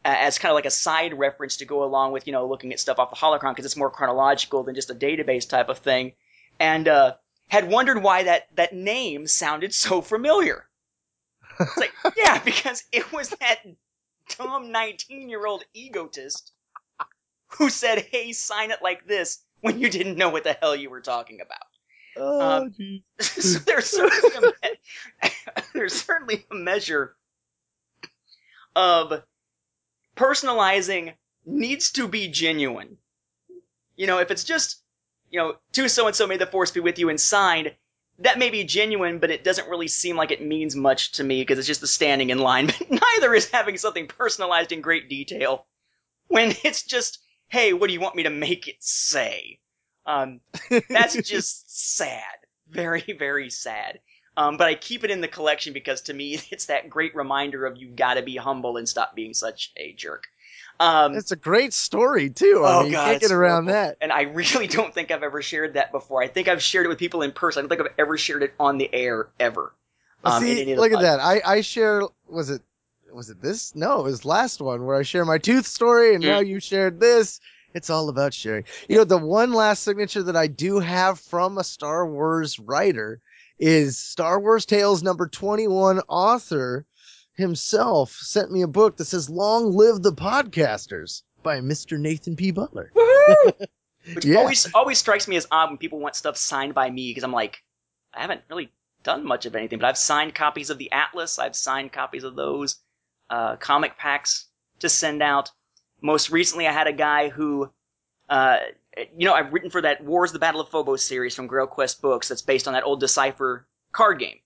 uh, 0.06 0.16
as 0.16 0.38
kind 0.38 0.52
of 0.52 0.56
like 0.56 0.66
a 0.66 0.72
side 0.72 1.18
reference 1.18 1.58
to 1.58 1.66
go 1.66 1.84
along 1.84 2.12
with 2.12 2.28
you 2.28 2.34
know 2.34 2.48
looking 2.48 2.72
at 2.72 2.80
stuff 2.80 3.00
off 3.00 3.10
the 3.10 3.16
holocron 3.16 3.52
because 3.52 3.66
it's 3.66 3.78
more 3.78 3.90
chronological 3.90 4.64
than 4.64 4.76
just 4.76 4.92
a 4.92 4.96
database 4.96 5.50
type 5.50 5.70
of 5.70 5.80
thing, 5.80 6.14
and 6.60 6.88
uh, 6.88 7.16
had 7.48 7.70
wondered 7.70 8.04
why 8.04 8.24
that 8.24 8.48
that 8.56 8.72
name 8.72 9.26
sounded 9.26 9.74
so 9.74 10.02
familiar. 10.02 10.68
It's 11.60 11.78
like 11.78 11.92
yeah, 12.18 12.40
because 12.44 12.84
it 12.92 13.12
was 13.12 13.30
that 13.30 13.62
dumb 14.30 14.72
nineteen 14.72 15.30
year 15.30 15.46
old 15.46 15.64
egotist 15.74 16.52
who 17.58 17.70
said, 17.70 18.00
"Hey, 18.12 18.34
sign 18.34 18.72
it 18.72 18.82
like 18.82 19.06
this" 19.08 19.44
when 19.62 19.80
you 19.80 19.90
didn't 19.90 20.18
know 20.18 20.30
what 20.30 20.44
the 20.44 20.54
hell 20.54 20.76
you 20.76 20.90
were 20.90 21.02
talking 21.02 21.40
about. 21.42 21.60
Oh, 22.18 22.64
Um, 22.64 22.76
so 23.20 23.60
there's 23.60 23.86
certainly 23.90 24.36
a 24.38 24.42
me- 24.42 25.32
there's 25.74 25.94
certainly 25.94 26.46
a 26.52 26.56
measure 26.56 27.16
of 28.76 29.24
personalizing 30.16 31.14
needs 31.46 31.92
to 31.94 32.08
be 32.08 32.28
genuine. 32.28 32.98
You 33.96 34.08
know, 34.08 34.20
if 34.20 34.32
it's 34.32 34.44
just 34.44 34.82
you 35.30 35.40
know 35.40 35.58
to 35.74 35.88
so 35.88 36.08
and 36.08 36.16
so 36.16 36.28
may 36.28 36.38
the 36.38 36.46
force 36.46 36.72
be 36.72 36.80
with 36.80 37.00
you 37.00 37.10
and 37.10 37.20
signed, 37.20 37.76
that 38.22 38.40
may 38.40 38.50
be 38.50 38.64
genuine, 38.64 39.20
but 39.20 39.32
it 39.32 39.44
doesn't 39.44 39.70
really 39.70 39.88
seem 39.88 40.16
like 40.16 40.32
it 40.32 40.42
means 40.42 40.76
much 40.76 41.14
to 41.14 41.24
me 41.24 41.42
because 41.42 41.60
it's 41.60 41.68
just 41.68 41.82
the 41.82 41.88
standing 41.88 42.30
in 42.30 42.40
line. 42.40 42.68
But 42.80 42.92
neither 42.92 43.34
is 43.34 43.50
having 43.50 43.78
something 43.78 44.08
personalized 44.08 44.72
in 44.72 44.82
great 44.82 45.10
detail 45.10 45.66
when 46.28 46.56
it's 46.64 46.84
just 46.84 47.20
hey, 47.50 47.74
what 47.74 47.88
do 47.88 47.94
you 47.94 48.00
want 48.00 48.16
me 48.16 48.24
to 48.24 48.30
make 48.30 48.70
it 48.70 48.78
say? 48.80 49.60
Um, 50.06 50.40
that's 50.90 51.16
just 51.28 51.98
sad. 51.98 52.24
Very, 52.70 53.04
very 53.20 53.50
sad. 53.50 54.00
Um, 54.38 54.56
but 54.56 54.68
I 54.68 54.76
keep 54.76 55.04
it 55.04 55.12
in 55.12 55.20
the 55.20 55.28
collection 55.28 55.74
because 55.74 56.02
to 56.04 56.14
me, 56.14 56.40
it's 56.50 56.68
that 56.68 56.90
great 56.90 57.14
reminder 57.16 57.66
of 57.66 57.78
you 57.78 57.90
gotta 57.90 58.22
be 58.22 58.38
humble 58.38 58.78
and 58.78 58.88
stop 58.88 59.16
being 59.16 59.34
such 59.34 59.72
a 59.76 59.94
jerk. 59.94 60.24
Um, 60.82 61.16
It's 61.16 61.32
a 61.32 61.36
great 61.36 61.74
story 61.74 62.30
too. 62.32 62.64
I 62.66 62.74
Oh, 62.74 62.80
mean, 62.82 62.88
you 62.88 62.92
God, 62.94 63.06
can't 63.06 63.22
get 63.22 63.32
around 63.32 63.66
horrible. 63.66 63.74
that. 63.74 63.98
and 64.02 64.12
I 64.12 64.22
really 64.24 64.68
don't 64.78 64.94
think 64.94 65.12
I've 65.12 65.24
ever 65.24 65.42
shared 65.42 65.76
that 65.76 65.92
before. 65.92 66.24
I 66.24 66.28
think 66.28 66.48
I've 66.48 66.64
shared 66.64 66.86
it 66.88 66.90
with 66.90 66.98
people 66.98 67.22
in 67.22 67.32
person. 67.32 67.60
I 67.60 67.62
don't 67.68 67.70
think 67.78 67.82
I've 67.90 67.96
ever 68.00 68.18
shared 68.18 68.42
it 68.44 68.54
on 68.60 68.78
the 68.80 68.90
air 68.94 69.28
ever. 69.40 69.74
Um, 70.24 70.42
See, 70.44 70.52
any 70.62 70.72
of 70.72 70.78
the 70.78 70.82
look 70.82 70.92
at 70.92 71.02
that. 71.02 71.20
I 71.20 71.42
I 71.46 71.62
share. 71.62 72.02
Was 72.28 72.50
it 72.50 72.62
was 73.14 73.30
it 73.30 73.42
this? 73.42 73.76
No, 73.76 74.00
it 74.00 74.04
was 74.04 74.26
last 74.26 74.62
one 74.62 74.86
where 74.86 74.96
I 74.96 75.04
share 75.04 75.26
my 75.26 75.38
tooth 75.38 75.68
story, 75.68 76.16
and 76.16 76.24
Mm. 76.24 76.28
now 76.28 76.40
you 76.40 76.60
shared 76.60 77.00
this. 77.00 77.40
It's 77.74 77.90
all 77.90 78.10
about 78.10 78.34
sharing. 78.34 78.66
You 78.90 78.98
know, 78.98 79.04
the 79.04 79.18
one 79.18 79.54
last 79.54 79.84
signature 79.84 80.24
that 80.24 80.36
I 80.36 80.48
do 80.48 80.80
have 80.80 81.20
from 81.20 81.58
a 81.58 81.64
Star 81.64 82.06
Wars 82.08 82.60
writer 82.60 83.22
is 83.60 83.98
Star 84.00 84.40
Wars 84.40 84.66
Tales 84.66 85.04
number 85.04 85.28
21 85.28 86.02
author 86.08 86.86
himself 87.42 88.12
sent 88.12 88.52
me 88.52 88.62
a 88.62 88.68
book 88.68 88.98
that 88.98 89.06
says 89.06 89.30
Long 89.30 89.72
Live 89.72 90.02
the 90.02 90.14
Podcasters 90.14 91.24
by 91.44 91.60
Mr. 91.60 92.00
Nathan 92.00 92.36
P. 92.36 92.52
Butler. 92.52 92.92
Which 94.14 94.26
Yeah. 94.26 94.38
always 94.38 94.72
always 94.74 94.98
strikes 94.98 95.28
me 95.28 95.36
as 95.36 95.48
odd 95.52 95.70
when 95.70 95.78
people 95.78 96.00
want 96.00 96.16
stuff 96.16 96.38
signed 96.38 96.74
by 96.74 96.90
me 96.90 97.10
because 97.10 97.24
I'm 97.24 97.32
like, 97.32 97.62
I 98.14 98.22
haven't 98.22 98.42
really 98.50 98.72
done 99.04 99.26
much 99.26 99.46
of 99.46 99.56
anything, 99.56 99.80
but 99.80 99.88
I've 99.88 99.98
signed 99.98 100.34
copies 100.36 100.70
of 100.70 100.78
the 100.78 100.92
Atlas. 100.92 101.40
I've 101.40 101.56
signed 101.56 101.92
copies 101.92 102.24
of 102.24 102.36
those 102.36 102.78
uh, 103.30 103.56
comic 103.58 103.98
packs 103.98 104.48
to 104.80 104.90
send 104.90 105.22
out. 105.22 105.52
Most 106.02 106.30
recently, 106.32 106.68
I 106.68 106.72
had 106.72 106.88
a 106.88 106.94
guy 106.94 107.30
who, 107.30 107.72
uh, 108.30 108.58
you 109.16 109.28
know, 109.28 109.34
I've 109.34 109.54
written 109.54 109.70
for 109.70 109.82
that 109.82 110.04
Wars: 110.04 110.32
The 110.32 110.40
Battle 110.40 110.62
of 110.62 110.70
Phobos 110.70 111.04
series 111.04 111.36
from 111.36 111.46
Grail 111.48 111.68
Quest 111.68 112.02
Books. 112.02 112.28
That's 112.28 112.42
based 112.42 112.68
on 112.68 112.74
that 112.74 112.84
old 112.84 113.00
Decipher 113.00 113.68
card 113.92 114.20
game. 114.20 114.40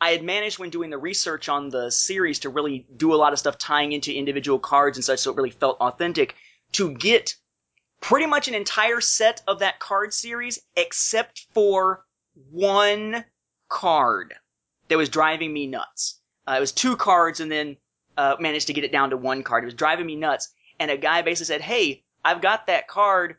I 0.00 0.10
had 0.10 0.22
managed 0.22 0.58
when 0.58 0.70
doing 0.70 0.90
the 0.90 0.98
research 0.98 1.48
on 1.48 1.70
the 1.70 1.90
series 1.90 2.40
to 2.40 2.50
really 2.50 2.86
do 2.96 3.14
a 3.14 3.16
lot 3.16 3.32
of 3.32 3.38
stuff 3.38 3.58
tying 3.58 3.92
into 3.92 4.12
individual 4.12 4.58
cards 4.58 4.98
and 4.98 5.04
such, 5.04 5.20
so 5.20 5.30
it 5.30 5.36
really 5.36 5.50
felt 5.50 5.80
authentic. 5.80 6.34
To 6.72 6.92
get 6.92 7.34
pretty 8.00 8.26
much 8.26 8.48
an 8.48 8.54
entire 8.54 9.00
set 9.00 9.42
of 9.46 9.60
that 9.60 9.78
card 9.78 10.12
series 10.12 10.58
except 10.76 11.46
for 11.54 12.04
one 12.50 13.24
card 13.68 14.34
that 14.88 14.98
was 14.98 15.08
driving 15.08 15.52
me 15.52 15.66
nuts. 15.66 16.20
Uh, 16.46 16.54
it 16.56 16.60
was 16.60 16.72
two 16.72 16.96
cards 16.96 17.40
and 17.40 17.50
then 17.50 17.76
uh, 18.16 18.36
managed 18.38 18.66
to 18.66 18.72
get 18.72 18.84
it 18.84 18.92
down 18.92 19.10
to 19.10 19.16
one 19.16 19.42
card. 19.42 19.64
It 19.64 19.66
was 19.66 19.74
driving 19.74 20.06
me 20.06 20.16
nuts. 20.16 20.52
And 20.78 20.90
a 20.90 20.96
guy 20.96 21.22
basically 21.22 21.46
said, 21.46 21.60
"Hey, 21.62 22.04
I've 22.24 22.42
got 22.42 22.66
that 22.66 22.86
card. 22.86 23.36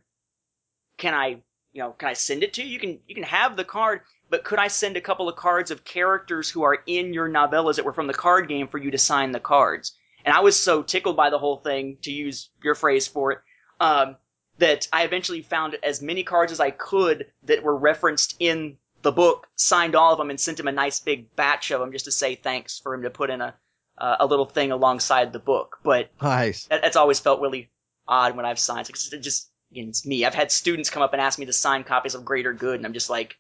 Can 0.98 1.14
I, 1.14 1.42
you 1.72 1.82
know, 1.82 1.92
can 1.92 2.10
I 2.10 2.14
send 2.14 2.44
it 2.44 2.54
to 2.54 2.64
you? 2.64 2.70
You 2.70 2.80
can 2.80 3.00
you 3.08 3.16
can 3.16 3.24
have 3.24 3.56
the 3.56 3.64
card, 3.64 4.02
but 4.30 4.44
could 4.44 4.60
I 4.60 4.68
send 4.68 4.98
a 4.98 5.02
couple 5.02 5.30
of 5.30 5.36
cards 5.36 5.72
of 5.72 5.84
characters 5.84 6.50
who 6.50 6.64
are 6.64 6.80
in 6.86 7.14
your 7.14 7.30
novellas 7.30 7.76
that 7.76 7.86
were 7.86 7.94
from 7.94 8.08
the 8.08 8.14
card 8.14 8.48
game 8.48 8.68
for 8.68 8.78
you 8.78 8.92
to 8.92 8.98
sign 8.98 9.32
the 9.32 9.40
cards?" 9.40 9.94
And 10.26 10.36
I 10.36 10.42
was 10.42 10.60
so 10.60 10.84
tickled 10.84 11.16
by 11.16 11.30
the 11.30 11.40
whole 11.40 11.58
thing, 11.58 11.98
to 12.02 12.12
use 12.12 12.50
your 12.62 12.76
phrase 12.76 13.08
for 13.08 13.32
it, 13.32 13.40
um, 13.80 14.18
that 14.58 14.88
I 14.92 15.04
eventually 15.04 15.42
found 15.42 15.78
as 15.84 16.02
many 16.02 16.24
cards 16.24 16.52
as 16.52 16.60
I 16.60 16.72
could 16.72 17.32
that 17.44 17.64
were 17.64 17.78
referenced 17.78 18.36
in 18.40 18.78
the 19.04 19.12
book, 19.12 19.48
signed 19.56 19.96
all 19.96 20.12
of 20.12 20.18
them, 20.18 20.30
and 20.30 20.40
sent 20.40 20.60
him 20.60 20.68
a 20.68 20.72
nice 20.72 21.00
big 21.00 21.34
batch 21.36 21.72
of 21.72 21.80
them 21.80 21.92
just 21.92 22.06
to 22.06 22.12
say 22.12 22.36
thanks 22.36 22.80
for 22.80 22.94
him 22.94 23.04
to 23.04 23.10
put 23.10 23.30
in 23.30 23.42
a 23.42 23.56
uh, 23.98 24.18
a 24.20 24.26
little 24.26 24.46
thing 24.46 24.72
alongside 24.72 25.34
the 25.34 25.40
book. 25.40 25.80
But 25.84 26.10
Nice. 26.22 26.66
that, 26.66 26.82
that's 26.82 26.98
always 26.98 27.20
felt 27.20 27.42
really 27.42 27.70
odd 28.08 28.36
when 28.36 28.46
I've 28.46 28.60
signed. 28.60 28.90
It's 28.90 29.10
just, 29.10 29.24
just 29.24 29.50
you 29.72 29.84
know, 29.84 29.90
it's 29.90 30.06
me. 30.06 30.26
I've 30.26 30.36
had 30.36 30.52
students 30.52 30.90
come 30.90 31.04
up 31.04 31.14
and 31.14 31.22
ask 31.22 31.40
me 31.40 31.46
to 31.46 31.54
sign 31.54 31.84
copies 31.84 32.16
of 32.16 32.26
Greater 32.26 32.54
Good, 32.54 32.76
and 32.76 32.86
I'm 32.86 32.94
just 32.94 33.10
like, 33.10 33.38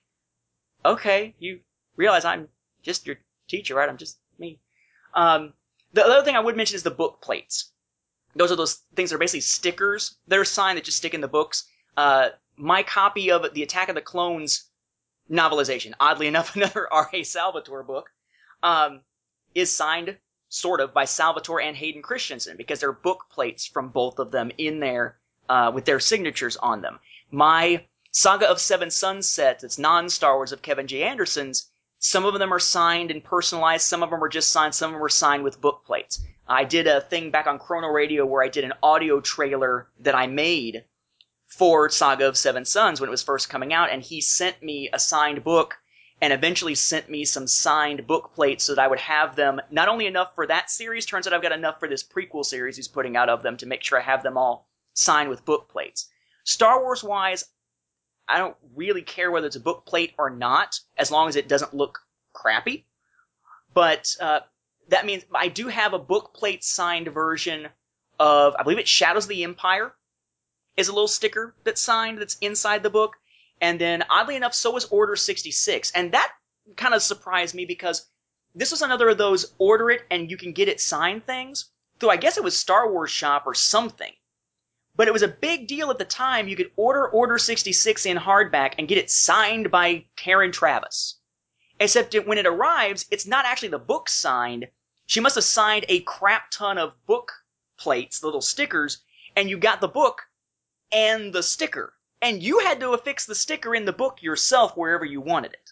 okay, 0.85 1.35
you 1.39 1.59
realize 1.95 2.25
I'm 2.25 2.47
just 2.83 3.07
your 3.07 3.17
teacher, 3.47 3.75
right? 3.75 3.89
I'm 3.89 3.97
just 3.97 4.17
me. 4.39 4.59
Um, 5.13 5.53
the 5.93 6.05
other 6.05 6.23
thing 6.23 6.35
I 6.35 6.39
would 6.39 6.57
mention 6.57 6.75
is 6.75 6.83
the 6.83 6.91
book 6.91 7.21
plates. 7.21 7.71
Those 8.35 8.51
are 8.51 8.55
those 8.55 8.75
things 8.95 9.09
that 9.09 9.15
are 9.15 9.19
basically 9.19 9.41
stickers 9.41 10.15
They're 10.27 10.45
signed 10.45 10.77
that 10.77 10.85
just 10.85 10.97
stick 10.97 11.13
in 11.13 11.21
the 11.21 11.27
books. 11.27 11.65
Uh, 11.95 12.29
my 12.55 12.83
copy 12.83 13.31
of 13.31 13.53
the 13.53 13.63
Attack 13.63 13.89
of 13.89 13.95
the 13.95 14.01
Clones 14.01 14.69
novelization, 15.29 15.93
oddly 15.99 16.27
enough, 16.33 16.55
another 16.55 16.91
R.A. 16.91 17.23
Salvatore 17.23 17.83
book, 17.83 18.09
um, 18.63 19.01
is 19.55 19.75
signed 19.75 20.17
sort 20.49 20.79
of 20.79 20.93
by 20.93 21.05
Salvatore 21.05 21.61
and 21.61 21.75
Hayden 21.75 22.01
Christensen 22.01 22.57
because 22.57 22.79
there 22.79 22.89
are 22.89 22.93
book 22.93 23.25
plates 23.29 23.65
from 23.65 23.89
both 23.89 24.19
of 24.19 24.31
them 24.31 24.51
in 24.57 24.79
there 24.79 25.17
uh, 25.49 25.71
with 25.73 25.85
their 25.85 25.99
signatures 25.99 26.57
on 26.57 26.81
them. 26.81 26.99
My 27.31 27.85
Saga 28.19 28.49
of 28.49 28.59
Seven 28.59 28.89
Sunsets, 28.89 29.63
it's 29.63 29.77
non 29.77 30.09
Star 30.09 30.37
Wars 30.37 30.51
of 30.51 30.63
Kevin 30.63 30.87
J. 30.87 31.03
Anderson's, 31.03 31.69
some 31.99 32.25
of 32.25 32.33
them 32.39 32.51
are 32.51 32.57
signed 32.57 33.11
and 33.11 33.23
personalized, 33.23 33.85
some 33.85 34.01
of 34.01 34.09
them 34.09 34.23
are 34.23 34.27
just 34.27 34.51
signed, 34.51 34.73
some 34.73 34.89
of 34.89 34.93
them 34.95 35.03
are 35.03 35.07
signed 35.07 35.43
with 35.43 35.61
book 35.61 35.85
plates. 35.85 36.25
I 36.47 36.63
did 36.63 36.87
a 36.87 36.99
thing 36.99 37.29
back 37.29 37.45
on 37.45 37.59
Chrono 37.59 37.89
Radio 37.89 38.25
where 38.25 38.41
I 38.41 38.47
did 38.47 38.63
an 38.63 38.73
audio 38.81 39.21
trailer 39.21 39.87
that 39.99 40.15
I 40.15 40.25
made 40.25 40.85
for 41.45 41.91
Saga 41.91 42.27
of 42.27 42.39
Seven 42.39 42.65
Suns 42.65 42.99
when 42.99 43.07
it 43.07 43.11
was 43.11 43.21
first 43.21 43.51
coming 43.51 43.71
out, 43.71 43.91
and 43.91 44.01
he 44.01 44.19
sent 44.19 44.63
me 44.63 44.89
a 44.91 44.97
signed 44.97 45.43
book 45.43 45.77
and 46.19 46.33
eventually 46.33 46.73
sent 46.73 47.11
me 47.11 47.23
some 47.23 47.45
signed 47.45 48.07
book 48.07 48.33
plates 48.33 48.63
so 48.63 48.73
that 48.73 48.81
I 48.81 48.87
would 48.87 48.99
have 49.01 49.35
them 49.35 49.61
not 49.69 49.89
only 49.89 50.07
enough 50.07 50.33
for 50.33 50.47
that 50.47 50.71
series, 50.71 51.05
turns 51.05 51.27
out 51.27 51.33
I've 51.33 51.43
got 51.43 51.51
enough 51.51 51.79
for 51.79 51.87
this 51.87 52.01
prequel 52.03 52.43
series 52.43 52.77
he's 52.77 52.87
putting 52.87 53.15
out 53.15 53.29
of 53.29 53.43
them 53.43 53.57
to 53.57 53.67
make 53.67 53.83
sure 53.83 53.99
I 53.99 54.03
have 54.03 54.23
them 54.23 54.39
all 54.39 54.67
signed 54.95 55.29
with 55.29 55.45
book 55.45 55.69
plates. 55.69 56.09
Star 56.45 56.81
Wars 56.81 57.03
wise, 57.03 57.45
I 58.27 58.39
don't 58.39 58.57
really 58.75 59.01
care 59.01 59.31
whether 59.31 59.47
it's 59.47 59.55
a 59.55 59.61
book 59.61 59.85
plate 59.85 60.13
or 60.17 60.29
not, 60.29 60.79
as 60.97 61.11
long 61.11 61.29
as 61.29 61.35
it 61.35 61.47
doesn't 61.47 61.73
look 61.73 61.99
crappy. 62.33 62.85
But 63.73 64.15
uh, 64.19 64.41
that 64.89 65.05
means 65.05 65.25
I 65.33 65.47
do 65.47 65.67
have 65.67 65.93
a 65.93 65.99
book 65.99 66.33
plate 66.33 66.63
signed 66.63 67.07
version 67.07 67.67
of, 68.19 68.55
I 68.57 68.63
believe 68.63 68.79
it's 68.79 68.89
Shadows 68.89 69.25
of 69.25 69.29
the 69.29 69.43
Empire, 69.43 69.93
is 70.75 70.87
a 70.87 70.93
little 70.93 71.07
sticker 71.07 71.55
that's 71.63 71.81
signed 71.81 72.19
that's 72.19 72.37
inside 72.39 72.83
the 72.83 72.89
book. 72.89 73.15
And 73.59 73.79
then, 73.79 74.03
oddly 74.09 74.35
enough, 74.35 74.53
so 74.53 74.71
was 74.71 74.85
Order 74.85 75.15
66. 75.15 75.91
And 75.91 76.11
that 76.11 76.31
kind 76.75 76.93
of 76.93 77.01
surprised 77.01 77.55
me 77.55 77.65
because 77.65 78.05
this 78.53 78.71
was 78.71 78.81
another 78.81 79.09
of 79.09 79.17
those 79.17 79.53
order 79.57 79.89
it 79.89 80.03
and 80.11 80.29
you 80.29 80.37
can 80.37 80.51
get 80.51 80.67
it 80.67 80.81
signed 80.81 81.25
things. 81.25 81.69
Though 81.99 82.09
I 82.09 82.17
guess 82.17 82.37
it 82.37 82.43
was 82.43 82.55
Star 82.57 82.91
Wars 82.91 83.11
Shop 83.11 83.43
or 83.47 83.53
something. 83.53 84.13
But 84.97 85.07
it 85.07 85.13
was 85.13 85.21
a 85.21 85.27
big 85.27 85.67
deal 85.67 85.91
at 85.91 85.99
the 85.99 86.05
time. 86.05 86.47
You 86.47 86.55
could 86.55 86.71
order 86.75 87.07
Order 87.07 87.37
66 87.37 88.05
in 88.07 88.17
hardback 88.17 88.73
and 88.77 88.87
get 88.87 88.97
it 88.97 89.11
signed 89.11 89.69
by 89.69 90.05
Karen 90.15 90.51
Traviss. 90.51 91.19
Except 91.79 92.11
that 92.11 92.25
when 92.25 92.39
it 92.39 92.47
arrives, 92.47 93.05
it's 93.11 93.27
not 93.27 93.45
actually 93.45 93.69
the 93.69 93.77
book 93.77 94.09
signed. 94.09 94.67
She 95.05 95.19
must 95.19 95.35
have 95.35 95.43
signed 95.43 95.85
a 95.87 96.01
crap 96.01 96.49
ton 96.49 96.79
of 96.79 97.05
book 97.05 97.31
plates, 97.77 98.23
little 98.23 98.41
stickers, 98.41 99.03
and 99.35 99.49
you 99.49 99.57
got 99.59 99.81
the 99.81 99.87
book 99.87 100.23
and 100.91 101.31
the 101.31 101.43
sticker. 101.43 101.93
And 102.19 102.41
you 102.41 102.59
had 102.59 102.79
to 102.79 102.93
affix 102.93 103.27
the 103.27 103.35
sticker 103.35 103.75
in 103.75 103.85
the 103.85 103.93
book 103.93 104.23
yourself 104.23 104.75
wherever 104.75 105.05
you 105.05 105.21
wanted 105.21 105.53
it. 105.53 105.71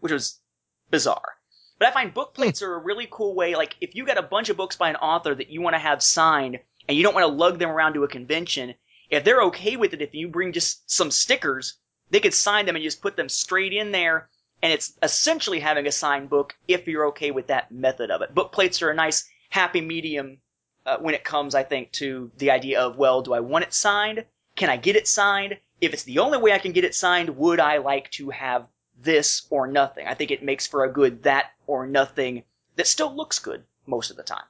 Which 0.00 0.12
was 0.12 0.40
bizarre. 0.88 1.36
But 1.78 1.88
I 1.88 1.90
find 1.90 2.14
book 2.14 2.30
hmm. 2.30 2.42
plates 2.42 2.62
are 2.62 2.74
a 2.74 2.78
really 2.78 3.06
cool 3.10 3.34
way. 3.34 3.54
Like, 3.54 3.76
if 3.82 3.94
you 3.94 4.06
got 4.06 4.16
a 4.16 4.22
bunch 4.22 4.48
of 4.48 4.56
books 4.56 4.76
by 4.76 4.88
an 4.88 4.96
author 4.96 5.34
that 5.34 5.50
you 5.50 5.60
want 5.60 5.74
to 5.74 5.78
have 5.78 6.02
signed, 6.02 6.58
and 6.88 6.96
you 6.96 7.02
don't 7.02 7.14
want 7.14 7.26
to 7.26 7.32
lug 7.32 7.58
them 7.58 7.70
around 7.70 7.94
to 7.94 8.04
a 8.04 8.08
convention, 8.08 8.74
if 9.10 9.24
they're 9.24 9.42
okay 9.44 9.76
with 9.76 9.94
it, 9.94 10.02
if 10.02 10.14
you 10.14 10.28
bring 10.28 10.52
just 10.52 10.90
some 10.90 11.10
stickers, 11.10 11.78
they 12.10 12.20
could 12.20 12.34
sign 12.34 12.66
them 12.66 12.76
and 12.76 12.82
just 12.82 13.02
put 13.02 13.16
them 13.16 13.28
straight 13.28 13.72
in 13.72 13.92
there, 13.92 14.28
and 14.62 14.72
it's 14.72 14.94
essentially 15.02 15.60
having 15.60 15.86
a 15.86 15.92
signed 15.92 16.30
book 16.30 16.56
if 16.66 16.86
you're 16.86 17.06
okay 17.06 17.30
with 17.30 17.48
that 17.48 17.70
method 17.70 18.10
of 18.10 18.22
it. 18.22 18.34
Book 18.34 18.52
plates 18.52 18.82
are 18.82 18.90
a 18.90 18.94
nice 18.94 19.28
happy 19.50 19.80
medium 19.80 20.38
uh, 20.86 20.98
when 20.98 21.14
it 21.14 21.24
comes, 21.24 21.54
I 21.54 21.62
think, 21.62 21.92
to 21.92 22.30
the 22.38 22.50
idea 22.50 22.80
of, 22.80 22.96
well, 22.96 23.22
do 23.22 23.34
I 23.34 23.40
want 23.40 23.64
it 23.64 23.74
signed? 23.74 24.24
Can 24.54 24.70
I 24.70 24.76
get 24.76 24.96
it 24.96 25.08
signed? 25.08 25.58
If 25.80 25.92
it's 25.92 26.04
the 26.04 26.20
only 26.20 26.38
way 26.38 26.52
I 26.52 26.58
can 26.58 26.72
get 26.72 26.84
it 26.84 26.94
signed, 26.94 27.36
would 27.36 27.60
I 27.60 27.78
like 27.78 28.10
to 28.12 28.30
have 28.30 28.66
this 28.98 29.46
or 29.50 29.66
nothing? 29.66 30.06
I 30.06 30.14
think 30.14 30.30
it 30.30 30.42
makes 30.42 30.66
for 30.66 30.84
a 30.84 30.92
good 30.92 31.24
that 31.24 31.50
or 31.66 31.86
nothing 31.86 32.44
that 32.76 32.86
still 32.86 33.14
looks 33.14 33.38
good 33.38 33.64
most 33.86 34.10
of 34.10 34.16
the 34.16 34.22
time. 34.22 34.44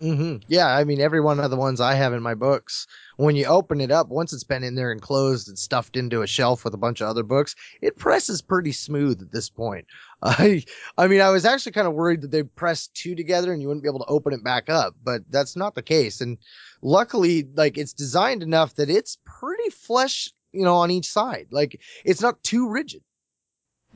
Hmm 0.00 0.36
Yeah, 0.46 0.68
I 0.68 0.84
mean, 0.84 1.00
every 1.00 1.20
one 1.20 1.40
of 1.40 1.50
the 1.50 1.56
ones 1.56 1.80
I 1.80 1.94
have 1.94 2.12
in 2.12 2.22
my 2.22 2.34
books, 2.34 2.86
when 3.16 3.34
you 3.36 3.46
open 3.46 3.80
it 3.80 3.90
up, 3.90 4.08
once 4.08 4.32
it's 4.32 4.44
been 4.44 4.62
in 4.62 4.74
there 4.74 4.92
and 4.92 5.00
closed 5.00 5.48
and 5.48 5.58
stuffed 5.58 5.96
into 5.96 6.22
a 6.22 6.26
shelf 6.26 6.64
with 6.64 6.74
a 6.74 6.78
bunch 6.78 7.00
of 7.00 7.08
other 7.08 7.22
books, 7.22 7.54
it 7.80 7.96
presses 7.96 8.42
pretty 8.42 8.72
smooth 8.72 9.22
at 9.22 9.32
this 9.32 9.48
point. 9.48 9.86
I, 10.22 10.64
I 10.98 11.06
mean, 11.06 11.20
I 11.20 11.30
was 11.30 11.44
actually 11.44 11.72
kind 11.72 11.86
of 11.86 11.94
worried 11.94 12.22
that 12.22 12.30
they'd 12.30 12.54
press 12.56 12.88
two 12.88 13.14
together 13.14 13.52
and 13.52 13.62
you 13.62 13.68
wouldn't 13.68 13.84
be 13.84 13.88
able 13.88 14.04
to 14.04 14.10
open 14.10 14.32
it 14.32 14.44
back 14.44 14.68
up, 14.68 14.94
but 15.02 15.22
that's 15.30 15.56
not 15.56 15.74
the 15.74 15.82
case. 15.82 16.20
And 16.20 16.38
luckily, 16.82 17.48
like, 17.54 17.78
it's 17.78 17.92
designed 17.92 18.42
enough 18.42 18.74
that 18.74 18.90
it's 18.90 19.18
pretty 19.24 19.70
flesh, 19.70 20.30
you 20.52 20.64
know, 20.64 20.76
on 20.76 20.90
each 20.90 21.06
side. 21.06 21.48
Like, 21.50 21.80
it's 22.04 22.22
not 22.22 22.42
too 22.42 22.68
rigid. 22.68 23.02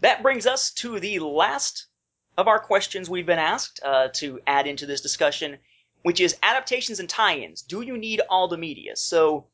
That 0.01 0.22
brings 0.22 0.47
us 0.47 0.70
to 0.72 0.98
the 0.98 1.18
last 1.18 1.86
of 2.39 2.48
our 2.48 2.59
questions 2.59 3.10
we've 3.10 3.27
been 3.27 3.39
asked 3.39 3.81
uh, 3.85 4.09
to 4.14 4.40
add 4.47 4.66
into 4.66 4.86
this 4.86 5.02
discussion, 5.02 5.59
which 6.02 6.20
is 6.20 6.36
adaptations 6.43 7.01
and 7.01 7.09
tie-ins. 7.09 7.62
Do 7.62 7.82
you 7.82 7.97
need 7.97 8.20
all 8.28 8.48
the 8.48 8.56
media? 8.56 8.97
So, 8.97 9.47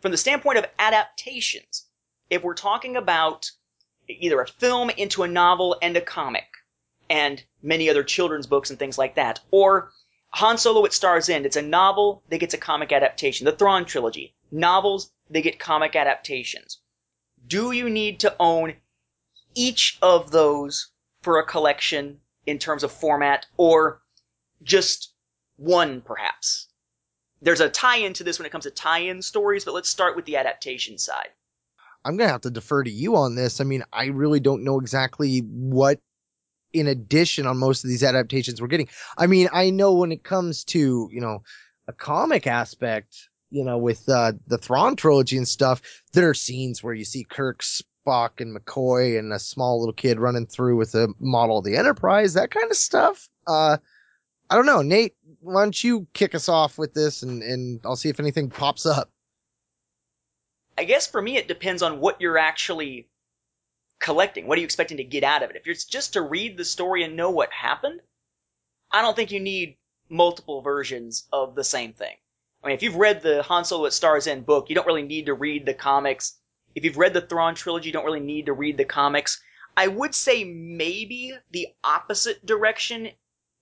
from 0.00 0.12
the 0.12 0.16
standpoint 0.16 0.58
of 0.58 0.66
adaptations, 0.78 1.86
if 2.30 2.42
we're 2.42 2.54
talking 2.54 2.96
about 2.96 3.50
either 4.08 4.40
a 4.40 4.46
film 4.46 4.90
into 4.90 5.22
a 5.22 5.28
novel 5.28 5.76
and 5.82 5.96
a 5.96 6.00
comic, 6.00 6.46
and 7.10 7.42
many 7.62 7.88
other 7.88 8.04
children's 8.04 8.46
books 8.46 8.70
and 8.70 8.78
things 8.78 8.98
like 8.98 9.14
that, 9.14 9.40
or 9.50 9.92
Han 10.30 10.58
Solo 10.58 10.84
at 10.84 10.92
Star's 10.92 11.28
End, 11.28 11.46
it's 11.46 11.56
a 11.56 11.62
novel 11.62 12.22
that 12.28 12.38
gets 12.38 12.54
a 12.54 12.58
comic 12.58 12.92
adaptation. 12.92 13.44
The 13.44 13.52
Thrawn 13.52 13.84
trilogy, 13.86 14.34
novels, 14.50 15.10
they 15.30 15.42
get 15.42 15.58
comic 15.58 15.96
adaptations. 15.96 16.80
Do 17.46 17.72
you 17.72 17.88
need 17.88 18.20
to 18.20 18.36
own 18.38 18.74
each 19.54 19.98
of 20.02 20.30
those 20.30 20.90
for 21.22 21.38
a 21.38 21.46
collection 21.46 22.20
in 22.46 22.58
terms 22.58 22.84
of 22.84 22.92
format, 22.92 23.46
or 23.56 24.02
just 24.62 25.14
one 25.58 26.00
perhaps? 26.00 26.68
There's 27.42 27.60
a 27.60 27.68
tie 27.68 27.98
in 27.98 28.14
to 28.14 28.24
this 28.24 28.38
when 28.38 28.46
it 28.46 28.52
comes 28.52 28.64
to 28.64 28.70
tie 28.70 29.00
in 29.00 29.22
stories, 29.22 29.64
but 29.64 29.74
let's 29.74 29.90
start 29.90 30.16
with 30.16 30.24
the 30.24 30.36
adaptation 30.36 30.98
side. 30.98 31.28
I'm 32.04 32.16
going 32.16 32.28
to 32.28 32.32
have 32.32 32.40
to 32.42 32.50
defer 32.50 32.82
to 32.82 32.90
you 32.90 33.16
on 33.16 33.34
this. 33.34 33.60
I 33.60 33.64
mean, 33.64 33.84
I 33.92 34.06
really 34.06 34.40
don't 34.40 34.64
know 34.64 34.80
exactly 34.80 35.40
what 35.40 36.00
in 36.72 36.86
addition 36.86 37.46
on 37.46 37.58
most 37.58 37.84
of 37.84 37.90
these 37.90 38.04
adaptations 38.04 38.60
we're 38.60 38.68
getting. 38.68 38.88
I 39.16 39.26
mean, 39.26 39.48
I 39.52 39.70
know 39.70 39.94
when 39.94 40.12
it 40.12 40.22
comes 40.22 40.64
to, 40.64 41.08
you 41.12 41.20
know, 41.20 41.42
a 41.86 41.92
comic 41.92 42.46
aspect, 42.46 43.16
you 43.50 43.64
know, 43.64 43.78
with 43.78 44.08
uh, 44.08 44.32
the 44.46 44.58
Thrawn 44.58 44.96
trilogy 44.96 45.36
and 45.36 45.48
stuff, 45.48 45.80
there 46.12 46.28
are 46.28 46.34
scenes 46.34 46.82
where 46.82 46.94
you 46.94 47.04
see 47.04 47.24
Kirk, 47.24 47.62
Spock, 47.62 48.40
and 48.40 48.56
McCoy 48.56 49.18
and 49.18 49.32
a 49.32 49.38
small 49.38 49.80
little 49.80 49.94
kid 49.94 50.20
running 50.20 50.46
through 50.46 50.76
with 50.76 50.94
a 50.94 51.08
model 51.18 51.58
of 51.58 51.64
the 51.64 51.76
Enterprise, 51.76 52.34
that 52.34 52.50
kind 52.50 52.70
of 52.70 52.76
stuff. 52.76 53.28
Uh, 53.46 53.78
I 54.50 54.56
don't 54.56 54.66
know. 54.66 54.82
Nate, 54.82 55.14
why 55.40 55.62
don't 55.62 55.84
you 55.84 56.06
kick 56.14 56.34
us 56.34 56.48
off 56.48 56.78
with 56.78 56.94
this 56.94 57.22
and, 57.22 57.42
and 57.42 57.80
I'll 57.84 57.96
see 57.96 58.08
if 58.08 58.20
anything 58.20 58.50
pops 58.50 58.86
up. 58.86 59.10
I 60.76 60.84
guess 60.84 61.06
for 61.06 61.20
me, 61.20 61.36
it 61.36 61.48
depends 61.48 61.82
on 61.82 62.00
what 62.00 62.20
you're 62.20 62.38
actually 62.38 63.08
collecting. 63.98 64.46
What 64.46 64.58
are 64.58 64.60
you 64.60 64.64
expecting 64.64 64.98
to 64.98 65.04
get 65.04 65.24
out 65.24 65.42
of 65.42 65.50
it? 65.50 65.56
If 65.56 65.66
it's 65.66 65.84
just 65.84 66.12
to 66.12 66.22
read 66.22 66.56
the 66.56 66.64
story 66.64 67.02
and 67.02 67.16
know 67.16 67.30
what 67.30 67.52
happened, 67.52 68.00
I 68.90 69.02
don't 69.02 69.16
think 69.16 69.32
you 69.32 69.40
need 69.40 69.76
multiple 70.08 70.62
versions 70.62 71.26
of 71.32 71.54
the 71.54 71.64
same 71.64 71.92
thing. 71.92 72.16
I 72.62 72.68
mean, 72.68 72.76
if 72.76 72.82
you've 72.82 72.96
read 72.96 73.22
the 73.22 73.42
Han 73.42 73.64
Solo 73.64 73.86
at 73.86 73.92
Star's 73.92 74.26
End 74.26 74.46
book, 74.46 74.68
you 74.68 74.74
don't 74.74 74.86
really 74.86 75.02
need 75.02 75.26
to 75.26 75.34
read 75.34 75.66
the 75.66 75.74
comics. 75.74 76.38
If 76.74 76.84
you've 76.84 76.96
read 76.96 77.14
the 77.14 77.20
Thrawn 77.20 77.54
trilogy, 77.54 77.88
you 77.88 77.92
don't 77.92 78.04
really 78.04 78.20
need 78.20 78.46
to 78.46 78.52
read 78.52 78.76
the 78.76 78.84
comics. 78.84 79.40
I 79.76 79.88
would 79.88 80.14
say 80.14 80.44
maybe 80.44 81.36
the 81.50 81.68
opposite 81.84 82.44
direction 82.44 83.10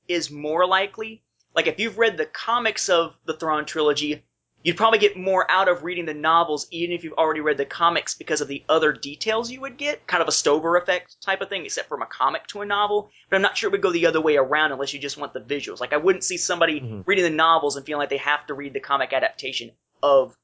is 0.09 0.31
more 0.31 0.67
likely. 0.67 1.23
Like 1.55 1.67
if 1.67 1.81
you've 1.81 1.99
read 1.99 2.17
the 2.17 2.27
comics 2.27 2.89
of 2.89 3.17
the 3.25 3.35
Thrawn 3.35 3.65
trilogy, 3.65 4.23
you'd 4.63 4.77
probably 4.77 4.99
get 4.99 5.17
more 5.17 5.49
out 5.51 5.69
of 5.69 5.85
reading 5.85 6.07
the 6.07 6.15
novels 6.15 6.67
even 6.71 6.95
if 6.95 7.05
you've 7.05 7.13
already 7.15 7.41
read 7.41 7.57
the 7.57 7.65
comics 7.65 8.15
because 8.15 8.41
of 8.41 8.49
the 8.49 8.65
other 8.69 8.93
details 8.93 9.51
you 9.51 9.61
would 9.61 9.77
get. 9.77 10.07
Kind 10.07 10.23
of 10.23 10.29
a 10.29 10.33
Stover 10.33 10.77
effect 10.77 11.21
type 11.23 11.41
of 11.41 11.49
thing, 11.49 11.65
except 11.65 11.89
from 11.89 12.03
a 12.03 12.07
comic 12.07 12.47
to 12.49 12.63
a 12.63 12.67
novel. 12.67 13.11
But 13.31 13.37
I'm 13.37 13.43
not 13.43 13.57
sure 13.57 13.69
it 13.69 13.73
would 13.73 13.83
go 13.83 13.93
the 13.93 14.07
other 14.07 14.21
way 14.21 14.37
around 14.37 14.73
unless 14.73 14.93
you 14.93 14.99
just 15.01 15.17
want 15.17 15.33
the 15.33 15.41
visuals. 15.41 15.81
Like 15.81 15.93
I 15.93 15.99
wouldn't 15.99 16.25
see 16.25 16.37
somebody 16.37 16.81
Mhm. 16.81 17.05
reading 17.07 17.25
the 17.25 17.31
novels 17.31 17.77
and 17.77 17.87
feeling 17.87 18.01
like 18.01 18.11
they 18.11 18.17
have 18.19 18.47
to 18.47 18.55
read 18.55 18.73
the 18.73 18.81
comic 18.81 19.13
adaptation 19.13 19.73
of 20.03 20.37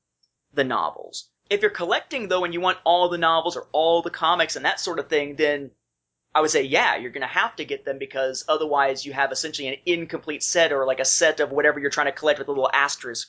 the 0.54 0.64
novels. 0.64 1.28
If 1.50 1.60
you're 1.60 1.70
collecting 1.70 2.28
though, 2.28 2.44
and 2.44 2.54
you 2.54 2.60
want 2.60 2.78
all 2.84 3.08
the 3.08 3.18
novels 3.18 3.56
or 3.56 3.66
all 3.72 4.02
the 4.02 4.10
comics 4.10 4.56
and 4.56 4.64
that 4.64 4.80
sort 4.80 4.98
of 4.98 5.08
thing, 5.08 5.36
then 5.36 5.70
I 6.34 6.40
would 6.40 6.50
say, 6.50 6.62
yeah, 6.62 6.96
you're 6.96 7.10
going 7.10 7.22
to 7.22 7.26
have 7.26 7.56
to 7.56 7.64
get 7.64 7.84
them 7.84 7.98
because 7.98 8.44
otherwise 8.48 9.04
you 9.04 9.12
have 9.12 9.32
essentially 9.32 9.68
an 9.68 9.76
incomplete 9.84 10.42
set 10.42 10.72
or 10.72 10.86
like 10.86 11.00
a 11.00 11.04
set 11.04 11.40
of 11.40 11.50
whatever 11.50 11.78
you're 11.78 11.90
trying 11.90 12.06
to 12.06 12.12
collect 12.12 12.38
with 12.38 12.48
a 12.48 12.50
little 12.50 12.70
asterisk 12.72 13.28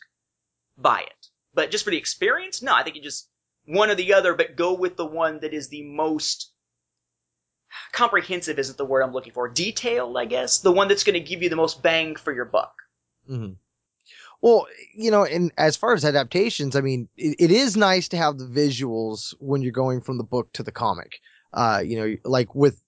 by 0.77 1.01
it. 1.01 1.27
But 1.53 1.69
just 1.69 1.83
for 1.83 1.91
the 1.91 1.97
experience, 1.97 2.61
no, 2.61 2.73
I 2.73 2.83
think 2.83 2.95
you 2.95 3.01
just 3.01 3.29
one 3.65 3.89
or 3.89 3.95
the 3.95 4.13
other, 4.13 4.33
but 4.33 4.55
go 4.55 4.73
with 4.73 4.95
the 4.95 5.05
one 5.05 5.39
that 5.41 5.53
is 5.53 5.67
the 5.67 5.83
most 5.83 6.51
comprehensive 7.91 8.57
isn't 8.57 8.77
the 8.77 8.85
word 8.85 9.01
I'm 9.01 9.13
looking 9.13 9.33
for. 9.33 9.49
Detailed, 9.49 10.17
I 10.17 10.25
guess. 10.25 10.59
The 10.59 10.71
one 10.71 10.87
that's 10.87 11.03
going 11.03 11.13
to 11.13 11.19
give 11.19 11.43
you 11.43 11.49
the 11.49 11.55
most 11.55 11.83
bang 11.83 12.15
for 12.15 12.33
your 12.33 12.45
buck. 12.45 12.73
Mm-hmm. 13.29 13.53
Well, 14.41 14.67
you 14.93 15.09
know, 15.09 15.23
and 15.23 15.51
as 15.57 15.77
far 15.77 15.93
as 15.93 16.03
adaptations, 16.03 16.75
I 16.75 16.81
mean, 16.81 17.07
it, 17.15 17.37
it 17.39 17.51
is 17.51 17.77
nice 17.77 18.09
to 18.09 18.17
have 18.17 18.37
the 18.37 18.45
visuals 18.45 19.33
when 19.39 19.61
you're 19.61 19.71
going 19.71 20.01
from 20.01 20.17
the 20.17 20.23
book 20.23 20.51
to 20.53 20.63
the 20.63 20.71
comic. 20.71 21.19
Uh, 21.53 21.81
you 21.85 21.97
know, 21.97 22.15
like 22.25 22.53
with 22.53 22.81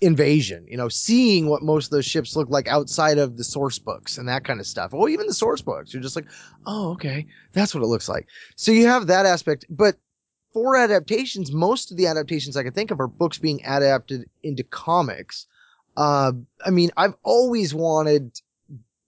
invasion, 0.00 0.66
you 0.68 0.76
know, 0.76 0.88
seeing 0.88 1.48
what 1.48 1.62
most 1.62 1.86
of 1.86 1.90
those 1.90 2.04
ships 2.04 2.36
look 2.36 2.50
like 2.50 2.68
outside 2.68 3.18
of 3.18 3.36
the 3.36 3.44
source 3.44 3.78
books 3.78 4.18
and 4.18 4.28
that 4.28 4.44
kind 4.44 4.60
of 4.60 4.66
stuff. 4.66 4.92
Well, 4.92 5.08
even 5.08 5.26
the 5.26 5.34
source 5.34 5.62
books, 5.62 5.92
you're 5.92 6.02
just 6.02 6.16
like, 6.16 6.26
oh, 6.66 6.92
okay, 6.92 7.26
that's 7.52 7.74
what 7.74 7.82
it 7.82 7.88
looks 7.88 8.08
like. 8.08 8.28
So 8.56 8.72
you 8.72 8.86
have 8.86 9.06
that 9.06 9.26
aspect, 9.26 9.64
but 9.70 9.96
for 10.52 10.76
adaptations, 10.76 11.52
most 11.52 11.90
of 11.90 11.96
the 11.96 12.06
adaptations 12.06 12.56
I 12.56 12.62
can 12.62 12.72
think 12.72 12.90
of 12.90 13.00
are 13.00 13.08
books 13.08 13.38
being 13.38 13.60
adapted 13.64 14.28
into 14.42 14.62
comics. 14.64 15.46
Uh, 15.96 16.32
I 16.64 16.70
mean, 16.70 16.90
I've 16.96 17.14
always 17.22 17.74
wanted 17.74 18.38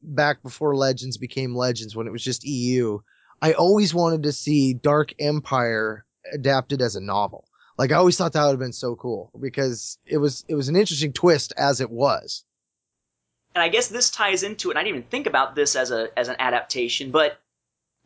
back 0.02 0.42
before 0.42 0.76
Legends 0.76 1.16
became 1.16 1.54
Legends 1.54 1.94
when 1.94 2.06
it 2.06 2.12
was 2.12 2.24
just 2.24 2.44
EU. 2.44 2.98
I 3.42 3.52
always 3.52 3.94
wanted 3.94 4.22
to 4.22 4.32
see 4.32 4.74
Dark 4.74 5.12
Empire 5.18 6.06
adapted 6.32 6.80
as 6.80 6.96
a 6.96 7.00
novel. 7.00 7.46
Like 7.76 7.90
I 7.90 7.96
always 7.96 8.16
thought 8.16 8.32
that 8.32 8.44
would 8.44 8.52
have 8.52 8.58
been 8.58 8.72
so 8.72 8.94
cool 8.94 9.30
because 9.40 9.98
it 10.06 10.18
was 10.18 10.44
it 10.48 10.54
was 10.54 10.68
an 10.68 10.76
interesting 10.76 11.12
twist 11.12 11.52
as 11.56 11.80
it 11.80 11.90
was. 11.90 12.44
And 13.54 13.62
I 13.62 13.68
guess 13.68 13.88
this 13.88 14.10
ties 14.10 14.42
into 14.42 14.70
it. 14.70 14.72
And 14.72 14.78
I 14.78 14.82
didn't 14.82 14.96
even 14.96 15.08
think 15.08 15.26
about 15.26 15.54
this 15.54 15.76
as 15.76 15.90
a 15.90 16.08
as 16.18 16.28
an 16.28 16.36
adaptation, 16.38 17.10
but 17.10 17.40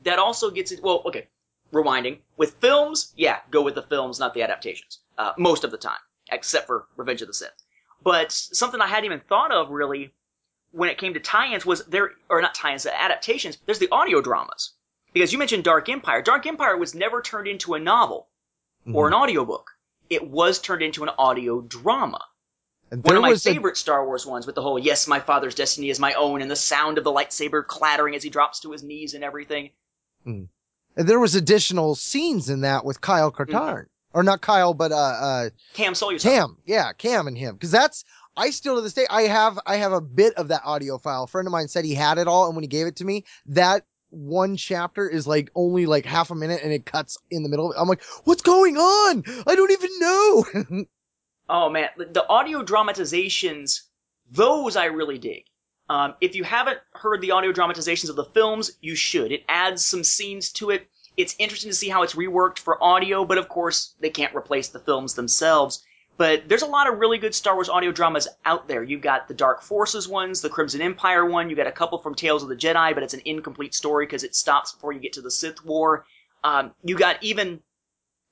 that 0.04 0.18
also 0.18 0.50
gets 0.50 0.72
it. 0.72 0.82
Well, 0.82 1.02
okay, 1.06 1.26
rewinding 1.72 2.18
with 2.36 2.54
films. 2.60 3.12
Yeah, 3.16 3.40
go 3.50 3.62
with 3.62 3.74
the 3.74 3.82
films, 3.82 4.18
not 4.18 4.34
the 4.34 4.42
adaptations. 4.42 5.00
Uh, 5.18 5.32
most 5.36 5.64
of 5.64 5.70
the 5.70 5.78
time, 5.78 5.98
except 6.30 6.66
for 6.66 6.86
Revenge 6.96 7.22
of 7.22 7.28
the 7.28 7.34
Sith. 7.34 7.52
But 8.02 8.32
something 8.32 8.80
I 8.80 8.86
hadn't 8.86 9.06
even 9.06 9.20
thought 9.20 9.52
of 9.52 9.70
really 9.70 10.14
when 10.70 10.88
it 10.88 10.98
came 10.98 11.14
to 11.14 11.20
tie-ins 11.20 11.66
was 11.66 11.84
there, 11.86 12.12
or 12.28 12.40
not 12.40 12.54
tie-ins, 12.54 12.86
adaptations. 12.86 13.58
There's 13.66 13.78
the 13.78 13.90
audio 13.90 14.20
dramas 14.20 14.72
because 15.12 15.32
you 15.32 15.38
mentioned 15.38 15.64
Dark 15.64 15.88
Empire. 15.88 16.22
Dark 16.22 16.46
Empire 16.46 16.76
was 16.76 16.94
never 16.94 17.20
turned 17.20 17.48
into 17.48 17.74
a 17.74 17.80
novel 17.80 18.28
mm-hmm. 18.88 18.96
or 18.96 19.08
an 19.08 19.14
audiobook. 19.14 19.70
It 20.10 20.28
was 20.28 20.58
turned 20.58 20.82
into 20.82 21.02
an 21.02 21.10
audio 21.18 21.60
drama. 21.60 22.24
One 22.90 23.16
of 23.16 23.22
my 23.22 23.34
favorite 23.34 23.76
a... 23.76 23.78
Star 23.78 24.06
Wars 24.06 24.24
ones 24.24 24.46
with 24.46 24.54
the 24.54 24.62
whole 24.62 24.78
"Yes, 24.78 25.06
my 25.06 25.20
father's 25.20 25.54
destiny 25.54 25.90
is 25.90 26.00
my 26.00 26.14
own" 26.14 26.40
and 26.40 26.50
the 26.50 26.56
sound 26.56 26.96
of 26.96 27.04
the 27.04 27.12
lightsaber 27.12 27.66
clattering 27.66 28.14
as 28.14 28.22
he 28.22 28.30
drops 28.30 28.60
to 28.60 28.72
his 28.72 28.82
knees 28.82 29.12
and 29.14 29.22
everything. 29.22 29.70
Mm. 30.26 30.48
And 30.96 31.08
there 31.08 31.20
was 31.20 31.34
additional 31.34 31.94
scenes 31.94 32.48
in 32.48 32.62
that 32.62 32.84
with 32.84 33.00
Kyle 33.00 33.30
Katarn, 33.30 33.84
mm-hmm. 33.84 34.18
or 34.18 34.22
not 34.22 34.40
Kyle, 34.40 34.72
but 34.72 34.90
uh, 34.90 34.96
uh 34.96 35.50
Kam 35.74 35.92
Solusar. 35.92 36.22
Kam, 36.22 36.56
yeah, 36.64 36.92
Kam 36.94 37.26
and 37.26 37.36
him, 37.36 37.54
because 37.54 37.70
that's 37.70 38.04
I 38.38 38.50
still 38.50 38.76
to 38.76 38.80
this 38.80 38.94
day 38.94 39.06
I 39.10 39.22
have 39.22 39.58
I 39.66 39.76
have 39.76 39.92
a 39.92 40.00
bit 40.00 40.34
of 40.34 40.48
that 40.48 40.62
audio 40.64 40.96
file. 40.96 41.24
A 41.24 41.26
friend 41.26 41.46
of 41.46 41.52
mine 41.52 41.68
said 41.68 41.84
he 41.84 41.94
had 41.94 42.16
it 42.16 42.26
all, 42.26 42.46
and 42.46 42.56
when 42.56 42.62
he 42.62 42.68
gave 42.68 42.86
it 42.86 42.96
to 42.96 43.04
me, 43.04 43.24
that 43.46 43.84
one 44.10 44.56
chapter 44.56 45.08
is 45.08 45.26
like 45.26 45.50
only 45.54 45.86
like 45.86 46.04
half 46.04 46.30
a 46.30 46.34
minute 46.34 46.60
and 46.62 46.72
it 46.72 46.86
cuts 46.86 47.18
in 47.30 47.42
the 47.42 47.48
middle. 47.48 47.74
I'm 47.76 47.88
like, 47.88 48.02
what's 48.24 48.42
going 48.42 48.76
on? 48.76 49.24
I 49.46 49.54
don't 49.54 49.70
even 49.70 49.90
know. 49.98 50.86
oh 51.48 51.70
man, 51.70 51.88
the 51.96 52.26
audio 52.28 52.62
dramatizations, 52.62 53.82
those 54.30 54.76
I 54.76 54.86
really 54.86 55.18
dig. 55.18 55.44
Um, 55.90 56.14
if 56.20 56.34
you 56.34 56.44
haven't 56.44 56.78
heard 56.92 57.20
the 57.22 57.30
audio 57.30 57.52
dramatizations 57.52 58.10
of 58.10 58.16
the 58.16 58.24
films, 58.24 58.72
you 58.80 58.94
should. 58.94 59.32
It 59.32 59.44
adds 59.48 59.84
some 59.84 60.04
scenes 60.04 60.52
to 60.52 60.70
it. 60.70 60.86
It's 61.16 61.34
interesting 61.38 61.70
to 61.70 61.76
see 61.76 61.88
how 61.88 62.02
it's 62.02 62.14
reworked 62.14 62.58
for 62.58 62.82
audio, 62.82 63.24
but 63.24 63.38
of 63.38 63.48
course, 63.48 63.94
they 63.98 64.10
can't 64.10 64.36
replace 64.36 64.68
the 64.68 64.80
films 64.80 65.14
themselves. 65.14 65.82
But 66.18 66.48
there's 66.48 66.62
a 66.62 66.66
lot 66.66 66.92
of 66.92 66.98
really 66.98 67.16
good 67.16 67.32
Star 67.32 67.54
Wars 67.54 67.68
audio 67.68 67.92
dramas 67.92 68.26
out 68.44 68.66
there. 68.66 68.82
You've 68.82 69.00
got 69.00 69.28
the 69.28 69.34
Dark 69.34 69.62
Forces 69.62 70.08
ones, 70.08 70.40
the 70.40 70.50
Crimson 70.50 70.82
Empire 70.82 71.24
one. 71.24 71.48
You 71.48 71.54
got 71.54 71.68
a 71.68 71.72
couple 71.72 71.96
from 71.98 72.16
Tales 72.16 72.42
of 72.42 72.48
the 72.48 72.56
Jedi, 72.56 72.92
but 72.92 73.04
it's 73.04 73.14
an 73.14 73.22
incomplete 73.24 73.72
story 73.72 74.04
because 74.04 74.24
it 74.24 74.34
stops 74.34 74.72
before 74.72 74.92
you 74.92 74.98
get 74.98 75.12
to 75.12 75.22
the 75.22 75.30
Sith 75.30 75.64
War. 75.64 76.04
Um, 76.42 76.72
you 76.82 76.98
got 76.98 77.22
even, 77.22 77.60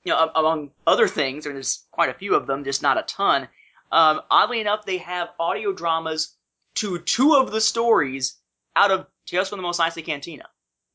you 0.03 0.11
know, 0.11 0.29
among 0.35 0.71
other 0.85 1.07
things, 1.07 1.45
and 1.45 1.55
there's 1.55 1.87
quite 1.91 2.09
a 2.09 2.13
few 2.13 2.35
of 2.35 2.45
them, 2.45 2.65
just 2.65 2.83
not 2.83 2.97
a 2.97 3.03
ton. 3.03 3.47
Um, 3.89 4.19
oddly 4.29 4.59
enough, 4.59 4.85
they 4.85 4.97
have 4.97 5.29
audio 5.39 5.71
dramas 5.71 6.35
to 6.75 6.99
two 6.99 7.35
of 7.35 7.51
the 7.51 7.61
stories 7.61 8.35
out 8.75 8.91
of 8.91 9.07
Tales 9.25 9.47
from 9.47 9.59
the 9.59 9.63
Mos 9.63 9.79
Eisley 9.79 10.03
Cantina. 10.03 10.49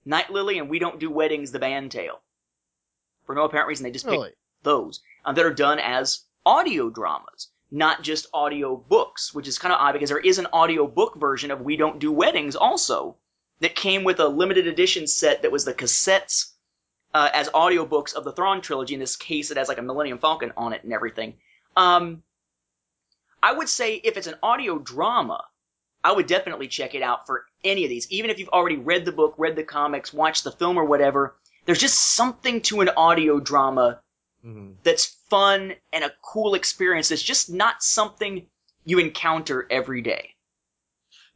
Night 0.04 0.30
Lily 0.30 0.58
and 0.58 0.68
We 0.68 0.78
Don't 0.78 1.00
Do 1.00 1.10
Weddings, 1.10 1.52
the 1.52 1.58
band 1.58 1.90
tale. 1.90 2.20
For 3.24 3.34
no 3.34 3.44
apparent 3.44 3.68
reason, 3.68 3.84
they 3.84 3.90
just 3.92 4.04
really? 4.04 4.28
picked 4.28 4.38
those. 4.62 5.00
Um, 5.24 5.36
that 5.36 5.46
are 5.46 5.54
done 5.54 5.78
as 5.78 6.24
audio 6.44 6.90
dramas, 6.90 7.48
not 7.70 8.02
just 8.02 8.26
audio 8.34 8.76
books, 8.76 9.32
which 9.34 9.48
is 9.48 9.58
kind 9.58 9.72
of 9.72 9.80
odd 9.80 9.92
because 9.92 10.10
there 10.10 10.18
is 10.18 10.38
an 10.38 10.48
audio 10.52 10.86
book 10.86 11.16
version 11.16 11.50
of 11.50 11.60
We 11.60 11.76
Don't 11.76 11.98
Do 11.98 12.12
Weddings 12.12 12.56
also 12.56 13.16
that 13.60 13.74
came 13.74 14.04
with 14.04 14.20
a 14.20 14.28
limited 14.28 14.66
edition 14.66 15.06
set 15.06 15.42
that 15.42 15.52
was 15.52 15.64
the 15.64 15.74
cassettes 15.74 16.52
uh, 17.14 17.30
as 17.32 17.48
audiobooks 17.50 18.14
of 18.14 18.24
the 18.24 18.32
Thrawn 18.32 18.60
trilogy. 18.60 18.94
In 18.94 19.00
this 19.00 19.16
case, 19.16 19.50
it 19.50 19.56
has 19.56 19.68
like 19.68 19.78
a 19.78 19.82
Millennium 19.82 20.18
Falcon 20.18 20.52
on 20.56 20.72
it 20.72 20.82
and 20.82 20.92
everything. 20.92 21.34
Um, 21.76 22.22
I 23.42 23.52
would 23.52 23.68
say 23.68 23.94
if 23.94 24.16
it's 24.16 24.26
an 24.26 24.36
audio 24.42 24.78
drama, 24.78 25.44
I 26.04 26.12
would 26.12 26.26
definitely 26.26 26.68
check 26.68 26.94
it 26.94 27.02
out 27.02 27.26
for 27.26 27.46
any 27.64 27.84
of 27.84 27.90
these. 27.90 28.10
Even 28.10 28.30
if 28.30 28.38
you've 28.38 28.48
already 28.48 28.76
read 28.76 29.04
the 29.04 29.12
book, 29.12 29.34
read 29.38 29.56
the 29.56 29.62
comics, 29.62 30.12
watched 30.12 30.44
the 30.44 30.52
film 30.52 30.76
or 30.76 30.84
whatever, 30.84 31.36
there's 31.64 31.78
just 31.78 31.98
something 31.98 32.60
to 32.62 32.80
an 32.80 32.90
audio 32.90 33.38
drama 33.38 34.00
mm-hmm. 34.44 34.72
that's 34.82 35.16
fun 35.28 35.74
and 35.92 36.04
a 36.04 36.12
cool 36.22 36.54
experience. 36.54 37.10
It's 37.10 37.22
just 37.22 37.50
not 37.50 37.82
something 37.82 38.46
you 38.84 38.98
encounter 38.98 39.66
every 39.70 40.02
day. 40.02 40.30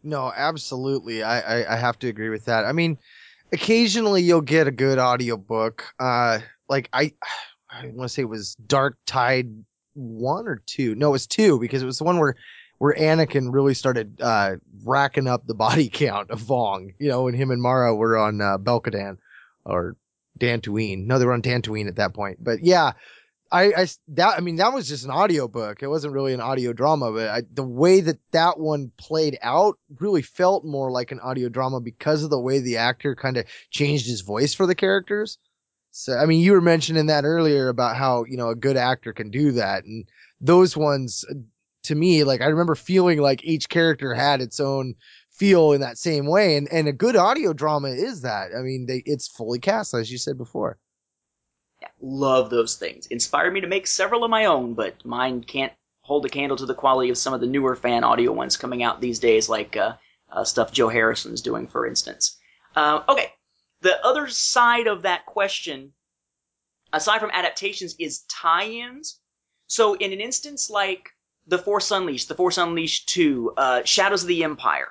No, 0.02 0.32
absolutely. 0.34 1.22
I, 1.22 1.40
I, 1.40 1.74
I 1.74 1.76
have 1.76 1.98
to 2.00 2.08
agree 2.08 2.28
with 2.28 2.44
that. 2.44 2.64
I 2.64 2.72
mean, 2.72 2.98
occasionally 3.52 4.22
you'll 4.22 4.40
get 4.40 4.68
a 4.68 4.72
good 4.72 4.98
audiobook. 4.98 5.84
Uh, 5.98 6.40
like 6.68 6.88
I, 6.92 7.12
I 7.70 7.86
want 7.86 8.02
to 8.02 8.08
say 8.08 8.22
it 8.22 8.26
was 8.26 8.54
Dark 8.54 8.96
Tide 9.06 9.64
one 9.94 10.46
or 10.46 10.62
two. 10.66 10.94
No, 10.94 11.08
it 11.08 11.12
was 11.12 11.26
two 11.26 11.58
because 11.58 11.82
it 11.82 11.86
was 11.86 11.98
the 11.98 12.04
one 12.04 12.18
where 12.18 12.36
where 12.78 12.94
Anakin 12.94 13.52
really 13.52 13.74
started 13.74 14.20
uh, 14.20 14.56
racking 14.84 15.26
up 15.26 15.46
the 15.46 15.54
body 15.54 15.88
count 15.92 16.30
of 16.30 16.42
Vong. 16.42 16.94
You 16.98 17.08
know, 17.08 17.22
when 17.24 17.34
him 17.34 17.50
and 17.50 17.60
Mara 17.60 17.94
were 17.94 18.16
on 18.16 18.40
uh, 18.40 18.58
Belkadan 18.58 19.18
or 19.64 19.96
Dantooine. 20.38 21.06
No, 21.06 21.18
they 21.18 21.24
were 21.24 21.32
on 21.32 21.42
Dantooine 21.42 21.88
at 21.88 21.96
that 21.96 22.14
point. 22.14 22.42
But 22.42 22.62
yeah, 22.62 22.92
I, 23.50 23.72
I 23.72 23.86
that 24.08 24.36
I 24.36 24.40
mean 24.40 24.56
that 24.56 24.72
was 24.72 24.88
just 24.88 25.04
an 25.04 25.10
audio 25.10 25.46
book. 25.48 25.82
It 25.82 25.88
wasn't 25.88 26.14
really 26.14 26.34
an 26.34 26.40
audio 26.40 26.72
drama, 26.72 27.12
but 27.12 27.28
I, 27.28 27.42
the 27.52 27.64
way 27.64 28.00
that 28.00 28.18
that 28.32 28.58
one 28.58 28.90
played 28.96 29.38
out 29.42 29.78
really 30.00 30.22
felt 30.22 30.64
more 30.64 30.90
like 30.90 31.12
an 31.12 31.20
audio 31.20 31.48
drama 31.48 31.80
because 31.80 32.24
of 32.24 32.30
the 32.30 32.40
way 32.40 32.58
the 32.58 32.78
actor 32.78 33.14
kind 33.14 33.36
of 33.36 33.46
changed 33.70 34.06
his 34.06 34.22
voice 34.22 34.54
for 34.54 34.66
the 34.66 34.74
characters. 34.74 35.38
So 35.92 36.16
I 36.16 36.26
mean, 36.26 36.40
you 36.40 36.52
were 36.52 36.60
mentioning 36.60 37.06
that 37.06 37.24
earlier 37.24 37.68
about 37.68 37.96
how 37.96 38.24
you 38.24 38.36
know 38.36 38.50
a 38.50 38.56
good 38.56 38.76
actor 38.76 39.12
can 39.12 39.30
do 39.30 39.52
that, 39.52 39.84
and 39.84 40.06
those 40.40 40.76
ones 40.76 41.24
uh, 41.30 41.34
to 41.84 41.94
me, 41.94 42.24
like 42.24 42.40
I 42.40 42.46
remember 42.46 42.74
feeling 42.74 43.20
like 43.20 43.44
each 43.44 43.68
character 43.68 44.12
had 44.12 44.40
its 44.40 44.58
own 44.58 44.96
feel 45.36 45.72
in 45.72 45.80
that 45.82 45.98
same 45.98 46.26
way. 46.26 46.56
And 46.56 46.68
and 46.72 46.88
a 46.88 46.92
good 46.92 47.16
audio 47.16 47.52
drama 47.52 47.88
is 47.88 48.22
that. 48.22 48.50
I 48.56 48.62
mean, 48.62 48.86
they 48.86 49.02
it's 49.04 49.28
fully 49.28 49.58
cast, 49.58 49.94
as 49.94 50.10
you 50.10 50.18
said 50.18 50.38
before. 50.38 50.78
Yeah, 51.80 51.88
love 52.00 52.50
those 52.50 52.76
things. 52.76 53.06
Inspired 53.06 53.52
me 53.52 53.60
to 53.60 53.66
make 53.66 53.86
several 53.86 54.24
of 54.24 54.30
my 54.30 54.46
own, 54.46 54.74
but 54.74 55.04
mine 55.04 55.42
can't 55.42 55.72
hold 56.00 56.24
a 56.24 56.28
candle 56.28 56.56
to 56.56 56.66
the 56.66 56.74
quality 56.74 57.10
of 57.10 57.18
some 57.18 57.34
of 57.34 57.40
the 57.40 57.46
newer 57.46 57.76
fan 57.76 58.04
audio 58.04 58.32
ones 58.32 58.56
coming 58.56 58.82
out 58.82 59.00
these 59.00 59.18
days, 59.18 59.48
like 59.48 59.76
uh, 59.76 59.94
uh, 60.30 60.44
stuff 60.44 60.72
Joe 60.72 60.88
Harrison's 60.88 61.42
doing, 61.42 61.66
for 61.66 61.86
instance. 61.86 62.38
Uh, 62.74 63.02
okay, 63.08 63.32
the 63.80 64.02
other 64.04 64.28
side 64.28 64.86
of 64.86 65.02
that 65.02 65.26
question, 65.26 65.92
aside 66.92 67.20
from 67.20 67.30
adaptations, 67.32 67.96
is 67.98 68.20
tie-ins. 68.28 69.20
So 69.66 69.94
in 69.94 70.12
an 70.12 70.20
instance 70.20 70.70
like 70.70 71.10
The 71.46 71.58
Force 71.58 71.90
Unleashed, 71.90 72.28
The 72.28 72.34
Force 72.34 72.56
Unleashed 72.56 73.08
2, 73.08 73.54
uh, 73.56 73.82
Shadows 73.84 74.22
of 74.22 74.28
the 74.28 74.44
Empire, 74.44 74.88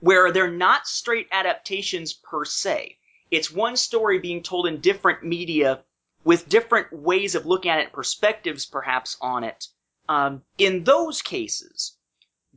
where 0.00 0.30
they're 0.30 0.50
not 0.50 0.86
straight 0.86 1.28
adaptations 1.32 2.12
per 2.12 2.44
se. 2.44 2.98
It's 3.30 3.50
one 3.50 3.76
story 3.76 4.18
being 4.18 4.42
told 4.42 4.66
in 4.66 4.80
different 4.80 5.24
media 5.24 5.82
with 6.24 6.48
different 6.48 6.92
ways 6.92 7.34
of 7.34 7.46
looking 7.46 7.70
at 7.70 7.80
it, 7.80 7.92
perspectives 7.92 8.66
perhaps 8.66 9.16
on 9.20 9.44
it. 9.44 9.68
Um, 10.08 10.42
in 10.58 10.84
those 10.84 11.22
cases, 11.22 11.96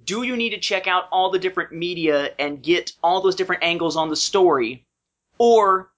do 0.04 0.24
you 0.24 0.36
need 0.36 0.52
to 0.52 0.60
check 0.60 0.88
out 0.88 1.06
all 1.12 1.30
the 1.30 1.40
different 1.40 1.72
media 1.72 2.34
and 2.40 2.64
get 2.64 2.94
all 3.04 3.22
those 3.22 3.36
different 3.36 3.64
angles 3.64 3.96
on 3.96 4.10
the 4.10 4.16
story? 4.16 4.86
Or 5.38 5.92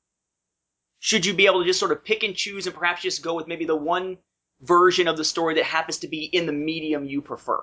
should 1.00 1.26
you 1.26 1.34
be 1.34 1.46
able 1.46 1.62
to 1.62 1.66
just 1.66 1.80
sort 1.80 1.92
of 1.92 2.04
pick 2.04 2.24
and 2.24 2.36
choose 2.36 2.68
and 2.68 2.76
perhaps 2.76 3.02
just 3.02 3.24
go 3.24 3.34
with 3.34 3.48
maybe 3.48 3.66
the 3.66 3.76
one 3.76 4.18
version 4.62 5.08
of 5.08 5.18
the 5.18 5.26
story 5.26 5.56
that 5.56 5.66
happens 5.66 6.00
to 6.00 6.08
be 6.08 6.24
in 6.26 6.46
the 6.46 6.54
medium 6.54 7.06
you 7.06 7.22
prefer? 7.22 7.62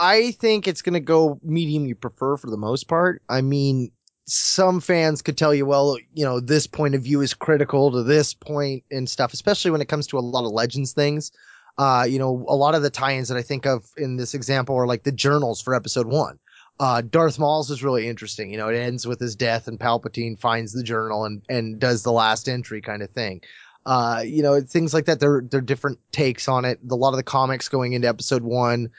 I 0.00 0.30
think 0.32 0.66
it's 0.66 0.80
going 0.80 0.94
to 0.94 1.00
go 1.00 1.38
medium 1.42 1.84
you 1.84 1.94
prefer 1.94 2.38
for 2.38 2.48
the 2.48 2.56
most 2.56 2.88
part. 2.88 3.22
I 3.28 3.42
mean, 3.42 3.92
some 4.26 4.80
fans 4.80 5.20
could 5.20 5.36
tell 5.36 5.52
you, 5.54 5.66
well, 5.66 5.98
you 6.14 6.24
know, 6.24 6.40
this 6.40 6.66
point 6.66 6.94
of 6.94 7.02
view 7.02 7.20
is 7.20 7.34
critical 7.34 7.92
to 7.92 8.02
this 8.02 8.32
point 8.32 8.82
and 8.90 9.08
stuff, 9.08 9.34
especially 9.34 9.72
when 9.72 9.82
it 9.82 9.88
comes 9.88 10.06
to 10.08 10.18
a 10.18 10.20
lot 10.20 10.46
of 10.46 10.52
Legends 10.52 10.94
things. 10.94 11.32
Uh, 11.76 12.06
you 12.08 12.18
know, 12.18 12.46
a 12.48 12.56
lot 12.56 12.74
of 12.74 12.82
the 12.82 12.88
tie-ins 12.88 13.28
that 13.28 13.36
I 13.36 13.42
think 13.42 13.66
of 13.66 13.84
in 13.98 14.16
this 14.16 14.32
example 14.32 14.74
are 14.76 14.86
like 14.86 15.02
the 15.02 15.12
journals 15.12 15.60
for 15.60 15.74
episode 15.74 16.06
one. 16.06 16.38
Uh, 16.78 17.02
Darth 17.02 17.38
Maul's 17.38 17.70
is 17.70 17.84
really 17.84 18.08
interesting. 18.08 18.50
You 18.50 18.56
know, 18.56 18.68
it 18.68 18.76
ends 18.76 19.06
with 19.06 19.20
his 19.20 19.36
death 19.36 19.68
and 19.68 19.78
Palpatine 19.78 20.38
finds 20.38 20.72
the 20.72 20.82
journal 20.82 21.26
and, 21.26 21.42
and 21.50 21.78
does 21.78 22.02
the 22.02 22.12
last 22.12 22.48
entry 22.48 22.80
kind 22.80 23.02
of 23.02 23.10
thing. 23.10 23.42
Uh, 23.84 24.22
you 24.24 24.42
know, 24.42 24.60
things 24.62 24.94
like 24.94 25.06
that. 25.06 25.20
They're, 25.20 25.42
they're 25.42 25.60
different 25.60 25.98
takes 26.10 26.48
on 26.48 26.64
it. 26.64 26.80
A 26.90 26.94
lot 26.94 27.10
of 27.10 27.16
the 27.16 27.22
comics 27.22 27.68
going 27.68 27.92
into 27.92 28.08
episode 28.08 28.42
one, 28.42 28.90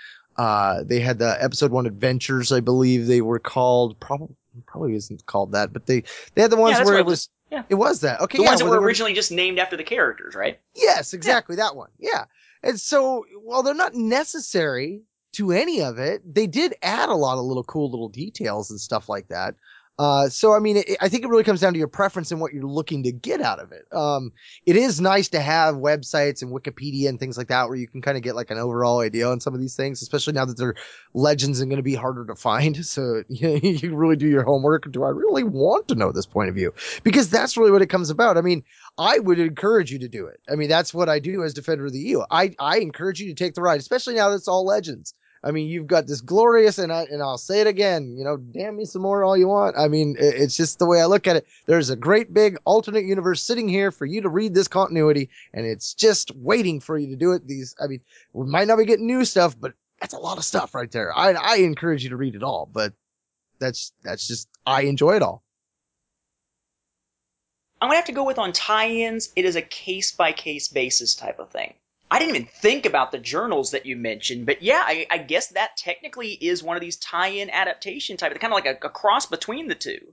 uh, 0.42 0.84
they 0.84 1.00
had 1.00 1.20
the 1.20 1.38
episode 1.40 1.70
one 1.70 1.86
adventures, 1.86 2.52
I 2.52 2.62
believe 2.62 3.06
they 3.06 3.22
were 3.22 3.38
called. 3.38 4.00
Probably, 4.00 4.36
probably 4.66 4.96
isn't 4.96 5.24
called 5.28 5.52
that, 5.52 5.72
but 5.72 5.86
they, 5.86 6.02
they 6.34 6.42
had 6.42 6.52
the 6.52 6.58
ones 6.58 6.80
Yeah, 6.80 6.86
where 6.86 6.98
it 6.98 7.06
was. 7.06 7.30
Yeah. 7.52 7.62
it 7.70 7.76
was 7.76 8.02
that. 8.02 8.22
Okay. 8.22 8.40
The 8.40 8.46
yeah, 8.46 8.50
ones 8.50 8.62
that 8.62 8.66
were 8.66 8.82
originally 8.82 9.14
just 9.14 9.32
named 9.32 9.60
after 9.60 9.78
the 9.78 9.84
characters, 9.84 10.34
right? 10.34 10.60
Yes, 10.74 11.14
exactly 11.14 11.58
that 11.58 11.76
one. 11.76 11.90
Yeah. 12.00 12.26
And 12.64 12.80
so 12.80 13.24
while 13.44 13.62
they're 13.62 13.76
not 13.76 13.94
necessary 13.94 15.04
to 15.34 15.52
any 15.52 15.84
of 15.84 16.00
it, 16.00 16.24
they 16.26 16.48
did 16.48 16.74
add 16.82 17.10
a 17.10 17.14
lot 17.14 17.38
of 17.38 17.46
little 17.46 17.64
cool 17.64 17.92
little 17.92 18.10
details 18.10 18.72
and 18.72 18.82
stuff 18.82 19.10
like 19.10 19.28
that. 19.28 19.54
Uh, 20.00 20.30
so 20.30 20.54
I 20.54 20.60
mean, 20.60 20.78
it, 20.78 20.98
I 21.00 21.10
think 21.10 21.24
it 21.24 21.28
really 21.28 21.44
comes 21.44 21.62
down 21.62 21.74
to 21.74 21.80
your 21.80 21.88
preference 21.88 22.32
and 22.32 22.42
what 22.42 22.54
you're 22.54 22.64
looking 22.64 23.04
to 23.04 23.12
get 23.12 23.42
out 23.42 23.60
of 23.60 23.72
it. 23.72 23.86
Um, 23.92 24.32
it 24.66 24.76
is 24.76 25.00
nice 25.00 25.30
to 25.30 25.40
have 25.40 25.76
websites 25.76 26.42
and 26.42 26.52
Wikipedia 26.52 27.08
and 27.08 27.20
things 27.20 27.38
like 27.38 27.50
that 27.50 27.68
where 27.68 27.78
you 27.78 27.88
can 27.88 28.02
kind 28.02 28.18
of 28.18 28.24
get 28.24 28.36
like 28.36 28.50
an 28.50 28.58
overall 28.58 29.02
idea 29.02 29.30
on 29.30 29.40
some 29.40 29.54
of 29.54 29.60
these 29.60 29.76
things, 29.76 30.02
especially 30.02 30.34
now 30.34 30.46
that 30.46 30.58
they're 30.58 30.76
legends 31.14 31.60
and 31.60 31.70
going 31.70 31.78
to 31.78 31.84
be 31.84 31.96
harder 31.96 32.26
to 32.26 32.36
find. 32.36 32.80
So 32.92 33.24
you, 33.30 33.48
know, 33.48 33.56
you 33.56 33.96
really 33.96 34.16
do 34.16 34.28
your 34.28 34.44
homework. 34.44 34.92
Do 34.92 35.04
I 35.04 35.10
really 35.10 35.44
want 35.44 35.88
to 35.90 35.96
know 35.96 36.12
this 36.12 36.26
point 36.26 36.50
of 36.50 36.56
view? 36.56 36.74
Because 37.04 37.30
that's 37.30 37.56
really 37.56 37.72
what 37.72 37.82
it 37.82 37.88
comes 37.88 38.10
about. 38.10 38.38
I 38.38 38.42
mean, 38.42 38.64
I 38.98 39.20
would 39.20 39.40
encourage 39.40 39.92
you 39.92 40.00
to 40.00 40.10
do 40.10 40.26
it. 40.26 40.42
I 40.52 40.56
mean, 40.56 40.68
that's 40.68 40.94
what 40.94 41.08
I 41.08 41.20
do 41.20 41.44
as 41.44 41.54
Defender 41.54 41.86
of 41.86 41.94
the 41.94 42.00
EU. 42.00 42.22
I, 42.30 42.54
I 42.60 42.80
encourage 42.80 43.22
you 43.22 43.28
to 43.28 43.36
take 43.36 43.54
the 43.54 43.62
ride, 43.62 43.80
especially 43.80 44.16
now 44.16 44.30
that 44.30 44.36
it's 44.36 44.48
all 44.48 44.66
legends. 44.66 45.14
I 45.44 45.52
mean, 45.52 45.68
you've 45.68 45.88
got 45.88 46.06
this 46.06 46.22
glorious, 46.22 46.78
and 46.78 46.94
I 46.94 47.04
and 47.04 47.22
I'll 47.22 47.38
say 47.38 47.62
it 47.62 47.68
again. 47.68 48.16
You 48.16 48.24
know, 48.24 48.38
damn 48.38 48.76
me 48.76 48.86
some 48.86 49.02
more 49.02 49.24
all 49.24 49.36
you 49.36 49.48
want. 49.48 49.76
I 49.78 49.88
mean, 49.88 50.16
it, 50.20 50.36
it's 50.36 50.56
just 50.56 50.78
the 50.78 50.86
way 50.86 51.02
I 51.02 51.06
look 51.06 51.26
at 51.26 51.36
it. 51.36 51.48
There's 51.66 51.90
a 51.90 51.96
great 51.96 52.34
big 52.34 52.58
alternate 52.64 53.06
universe 53.06 53.42
sitting 53.42 53.68
here 53.68 53.92
for 53.92 54.06
you 54.06 54.22
to 54.22 54.30
read 54.30 54.54
this 54.54 54.68
continuity, 54.68 55.30
and 55.54 55.66
it's 55.66 55.96
just 55.96 56.36
waiting 56.36 56.80
for 56.80 56.98
you 56.98 57.08
to 57.08 57.16
do 57.16 57.32
it. 57.32 57.48
These, 57.48 57.76
I 57.82 57.88
mean, 57.88 58.02
we 58.34 58.46
might 58.46 58.68
not 58.68 58.78
be 58.78 58.86
getting 58.86 59.08
new 59.08 59.26
stuff, 59.26 59.60
but 59.60 59.74
that's 60.00 60.14
a 60.14 60.20
lot 60.20 60.38
of 60.38 60.46
stuff 60.46 60.76
right 60.76 60.92
there. 60.92 61.16
I 61.16 61.32
I 61.32 61.56
encourage 61.58 62.04
you 62.04 62.12
to 62.12 62.18
read 62.18 62.36
it 62.36 62.44
all, 62.44 62.70
but 62.72 62.94
that's 63.60 63.94
that's 64.04 64.28
just 64.28 64.48
I 64.66 64.82
enjoy 64.82 65.16
it 65.16 65.24
all. 65.24 65.44
I'm 67.82 67.88
gonna 67.88 67.96
have 67.96 68.06
to 68.06 68.12
go 68.12 68.26
with 68.26 68.38
on 68.38 68.54
tie-ins. 68.54 69.32
It 69.36 69.46
is 69.46 69.56
a 69.56 69.62
case 69.64 70.12
by 70.12 70.34
case 70.34 70.68
basis 70.68 71.16
type 71.16 71.40
of 71.40 71.50
thing. 71.50 71.74
I 72.12 72.20
didn't 72.20 72.36
even 72.36 72.48
think 72.48 72.86
about 72.86 73.14
the 73.14 73.18
journals 73.18 73.72
that 73.72 73.86
you 73.86 73.96
mentioned, 73.96 74.46
but 74.46 74.62
yeah, 74.62 74.84
I, 74.86 75.08
I 75.10 75.18
guess 75.18 75.48
that 75.48 75.78
technically 75.78 76.32
is 76.34 76.62
one 76.62 76.76
of 76.76 76.82
these 76.82 76.98
tie-in 76.98 77.50
adaptation 77.50 78.18
type, 78.18 78.38
kind 78.38 78.54
of 78.54 78.56
like 78.56 78.66
a, 78.66 78.86
a 78.86 78.90
cross 78.90 79.26
between 79.26 79.70
the 79.70 79.76
two. 79.76 80.12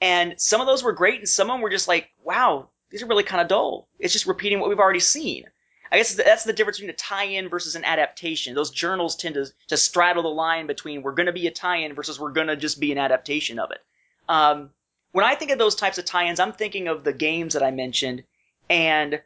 And 0.00 0.40
some 0.40 0.60
of 0.60 0.68
those 0.68 0.84
were 0.84 0.92
great, 0.92 1.18
and 1.18 1.28
some 1.28 1.50
of 1.50 1.54
them 1.54 1.60
were 1.60 1.70
just 1.70 1.88
like, 1.88 2.10
wow, 2.22 2.68
these 2.90 3.02
are 3.02 3.06
really 3.06 3.24
kind 3.24 3.42
of 3.42 3.48
dull. 3.48 3.88
It's 3.98 4.12
just 4.12 4.26
repeating 4.26 4.60
what 4.60 4.68
we've 4.68 4.78
already 4.78 5.00
seen. 5.00 5.42
I 5.90 5.96
guess 5.96 6.14
that's 6.14 6.44
the 6.44 6.52
difference 6.52 6.78
between 6.78 6.90
a 6.90 6.96
tie-in 6.96 7.48
versus 7.48 7.74
an 7.74 7.84
adaptation. 7.84 8.54
Those 8.54 8.70
journals 8.70 9.16
tend 9.16 9.34
to, 9.34 9.46
to 9.68 9.76
straddle 9.76 10.22
the 10.22 10.28
line 10.28 10.68
between 10.68 11.02
we're 11.02 11.14
going 11.14 11.26
to 11.26 11.32
be 11.32 11.48
a 11.48 11.50
tie-in 11.50 11.96
versus 11.96 12.20
we're 12.20 12.30
going 12.30 12.46
to 12.46 12.56
just 12.56 12.78
be 12.78 12.92
an 12.92 12.98
adaptation 12.98 13.58
of 13.58 13.72
it. 13.72 13.80
Um, 14.28 14.70
when 15.10 15.24
I 15.24 15.34
think 15.34 15.50
of 15.50 15.58
those 15.58 15.74
types 15.74 15.98
of 15.98 16.04
tie-ins, 16.04 16.38
I'm 16.38 16.52
thinking 16.52 16.86
of 16.86 17.02
the 17.02 17.12
games 17.12 17.54
that 17.54 17.64
I 17.64 17.72
mentioned, 17.72 18.22
and 18.70 19.20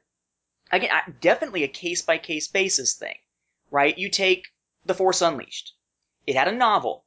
again, 0.73 0.90
definitely 1.20 1.62
a 1.65 1.69
case-by-case 1.69 2.49
basis 2.49 2.94
thing, 2.94 3.16
right? 3.70 3.97
You 3.97 4.09
take 4.09 4.47
The 4.85 4.94
Force 4.94 5.23
Unleashed. 5.23 5.74
It 6.27 6.36
had 6.36 6.49
a 6.49 6.53
novel. 6.53 7.05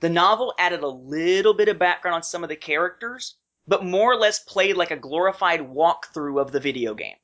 The 0.00 0.10
novel 0.10 0.54
added 0.58 0.80
a 0.82 0.88
little 0.88 1.54
bit 1.54 1.68
of 1.68 1.78
background 1.78 2.16
on 2.16 2.22
some 2.22 2.42
of 2.42 2.48
the 2.48 2.56
characters, 2.56 3.36
but 3.66 3.84
more 3.84 4.12
or 4.12 4.16
less 4.16 4.38
played 4.38 4.76
like 4.76 4.90
a 4.90 4.96
glorified 4.96 5.60
walkthrough 5.60 6.40
of 6.40 6.52
the 6.52 6.60
video 6.60 6.94
game. 6.94 7.16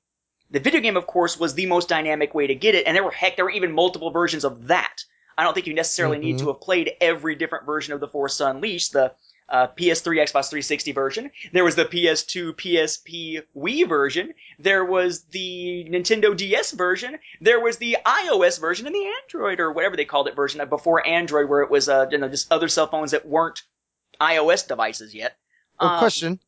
The 0.50 0.60
video 0.60 0.80
game, 0.80 0.96
of 0.96 1.06
course, 1.06 1.38
was 1.38 1.54
the 1.54 1.66
most 1.66 1.88
dynamic 1.88 2.34
way 2.34 2.46
to 2.46 2.54
get 2.54 2.74
it, 2.74 2.86
and 2.86 2.94
there 2.96 3.04
were 3.04 3.10
heck, 3.10 3.36
there 3.36 3.44
were 3.44 3.50
even 3.50 3.72
multiple 3.72 4.10
versions 4.10 4.44
of 4.44 4.66
that. 4.68 5.04
I 5.36 5.44
don't 5.44 5.54
think 5.54 5.66
you 5.66 5.74
necessarily 5.74 6.18
need 6.18 6.36
Mhm. 6.36 6.40
to 6.40 6.48
have 6.48 6.60
played 6.60 6.92
every 7.00 7.34
different 7.34 7.64
version 7.64 7.94
of 7.94 8.00
The 8.00 8.08
Force 8.08 8.40
Unleashed. 8.40 8.92
The 8.92 9.14
uh, 9.52 9.68
PS3, 9.68 10.16
Xbox 10.16 10.48
360 10.50 10.90
version. 10.92 11.30
There 11.52 11.62
was 11.62 11.76
the 11.76 11.84
PS2, 11.84 12.54
PSP, 12.54 13.42
Wii 13.56 13.88
version. 13.88 14.32
There 14.58 14.84
was 14.84 15.22
the 15.24 15.86
Nintendo 15.88 16.36
DS 16.36 16.72
version. 16.72 17.18
There 17.40 17.60
was 17.60 17.76
the 17.76 17.98
iOS 18.04 18.58
version 18.58 18.86
and 18.86 18.94
the 18.94 19.12
Android 19.22 19.60
or 19.60 19.70
whatever 19.70 19.96
they 19.96 20.06
called 20.06 20.26
it 20.26 20.34
version 20.34 20.66
before 20.68 21.06
Android, 21.06 21.48
where 21.48 21.60
it 21.62 21.70
was 21.70 21.88
uh, 21.88 22.06
you 22.10 22.18
know 22.18 22.28
just 22.28 22.50
other 22.50 22.66
cell 22.68 22.86
phones 22.88 23.12
that 23.12 23.26
weren't 23.28 23.62
iOS 24.20 24.66
devices 24.66 25.14
yet. 25.14 25.36
Well, 25.80 25.90
Um, 25.90 25.98
question: 25.98 26.40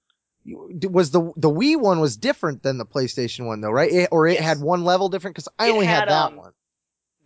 Was 0.46 1.10
the 1.10 1.30
the 1.36 1.50
Wii 1.50 1.78
one 1.78 2.00
was 2.00 2.16
different 2.16 2.62
than 2.62 2.78
the 2.78 2.86
PlayStation 2.86 3.46
one 3.46 3.60
though, 3.60 3.70
right? 3.70 3.90
It, 3.92 4.08
or 4.12 4.26
it 4.26 4.34
Yes. 4.34 4.44
had 4.44 4.60
one 4.60 4.84
level 4.84 5.08
different 5.10 5.36
because 5.36 5.48
I 5.58 5.68
It 5.68 5.72
only 5.72 5.86
had, 5.86 6.00
had, 6.00 6.08
that 6.08 6.26
um, 6.32 6.36
one. 6.36 6.52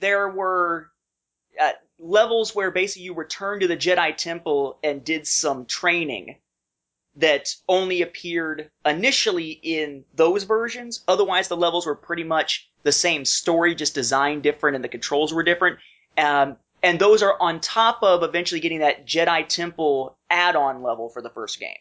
there 0.01 0.29
were 0.29 0.91
uh, 1.61 1.71
levels 1.99 2.55
where 2.55 2.71
basically 2.71 3.03
you 3.05 3.15
returned 3.15 3.63
to 3.63 3.69
the 3.69 3.77
Jedi 3.77 4.17
Temple 4.17 4.79
and 4.83 5.05
did 5.05 5.27
some 5.27 5.67
training 5.67 6.37
that 7.17 7.49
only 7.69 8.03
appeared 8.03 8.71
initially 8.87 9.51
in 9.51 10.05
those 10.15 10.45
versions. 10.45 11.03
Otherwise, 11.09 11.49
the 11.49 11.57
levels 11.57 11.87
were 11.87 11.97
pretty 11.97 12.23
much 12.25 12.71
the 12.85 12.93
same 12.93 13.25
story, 13.25 13.75
just 13.75 13.95
designed 13.95 14.43
different 14.45 14.77
and 14.77 14.85
the 14.85 14.89
controls 14.89 15.33
were 15.35 15.43
different. 15.43 15.79
Um, 16.17 16.57
and 16.83 17.01
those 17.01 17.23
are 17.23 17.37
on 17.41 17.61
top 17.61 18.03
of 18.03 18.23
eventually 18.23 18.61
getting 18.61 18.81
that 18.81 19.05
Jedi 19.05 19.47
Temple 19.49 20.17
add-on 20.31 20.83
level 20.83 21.09
for 21.09 21.21
the 21.21 21.31
first 21.31 21.59
game. 21.59 21.75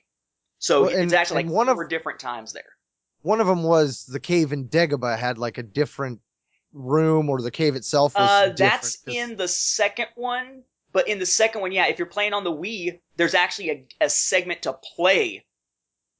So 0.57 0.83
Well, 0.83 0.95
and- 0.95 1.03
it's 1.03 1.13
actually 1.13 1.43
like 1.43 1.51
one 1.53 1.69
of- 1.69 1.75
four 1.75 1.85
different 1.85 2.19
times 2.19 2.53
there. 2.53 2.73
One 3.21 3.39
of 3.41 3.47
them 3.47 3.63
was 3.63 4.05
the 4.05 4.19
cave 4.19 4.53
in 4.53 4.69
Dagobah 4.69 5.17
had 5.19 5.37
like 5.37 5.57
a 5.59 5.63
different 5.63 6.21
room, 6.77 7.29
or 7.29 7.41
the 7.41 7.51
cave 7.51 7.75
itself 7.75 8.13
Uh, 8.15 8.49
that's 8.55 8.99
in 9.07 9.35
the 9.35 9.47
second 9.47 10.07
one, 10.15 10.63
but 10.93 11.07
in 11.07 11.19
the 11.19 11.25
second 11.25 11.61
one, 11.61 11.71
yeah, 11.71 11.87
if 11.87 11.99
you're 11.99 12.05
playing 12.05 12.33
on 12.33 12.43
the 12.43 12.51
Wii, 12.51 12.99
there's 13.17 13.33
actually 13.33 13.69
a, 13.69 13.85
a 14.05 14.09
segment 14.09 14.61
to 14.63 14.73
play 14.95 15.45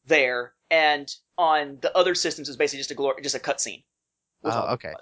there, 0.06 0.54
and 0.72 1.14
on 1.38 1.78
the 1.82 1.96
other 1.96 2.16
systems, 2.16 2.50
it's 2.50 2.58
basically 2.58 2.80
just 2.80 2.92
a 2.92 2.96
glor- 2.96 3.22
just 3.22 3.36
a 3.36 3.40
cutscene. 3.40 3.84
Oh, 4.44 4.74
okay. 4.74 4.94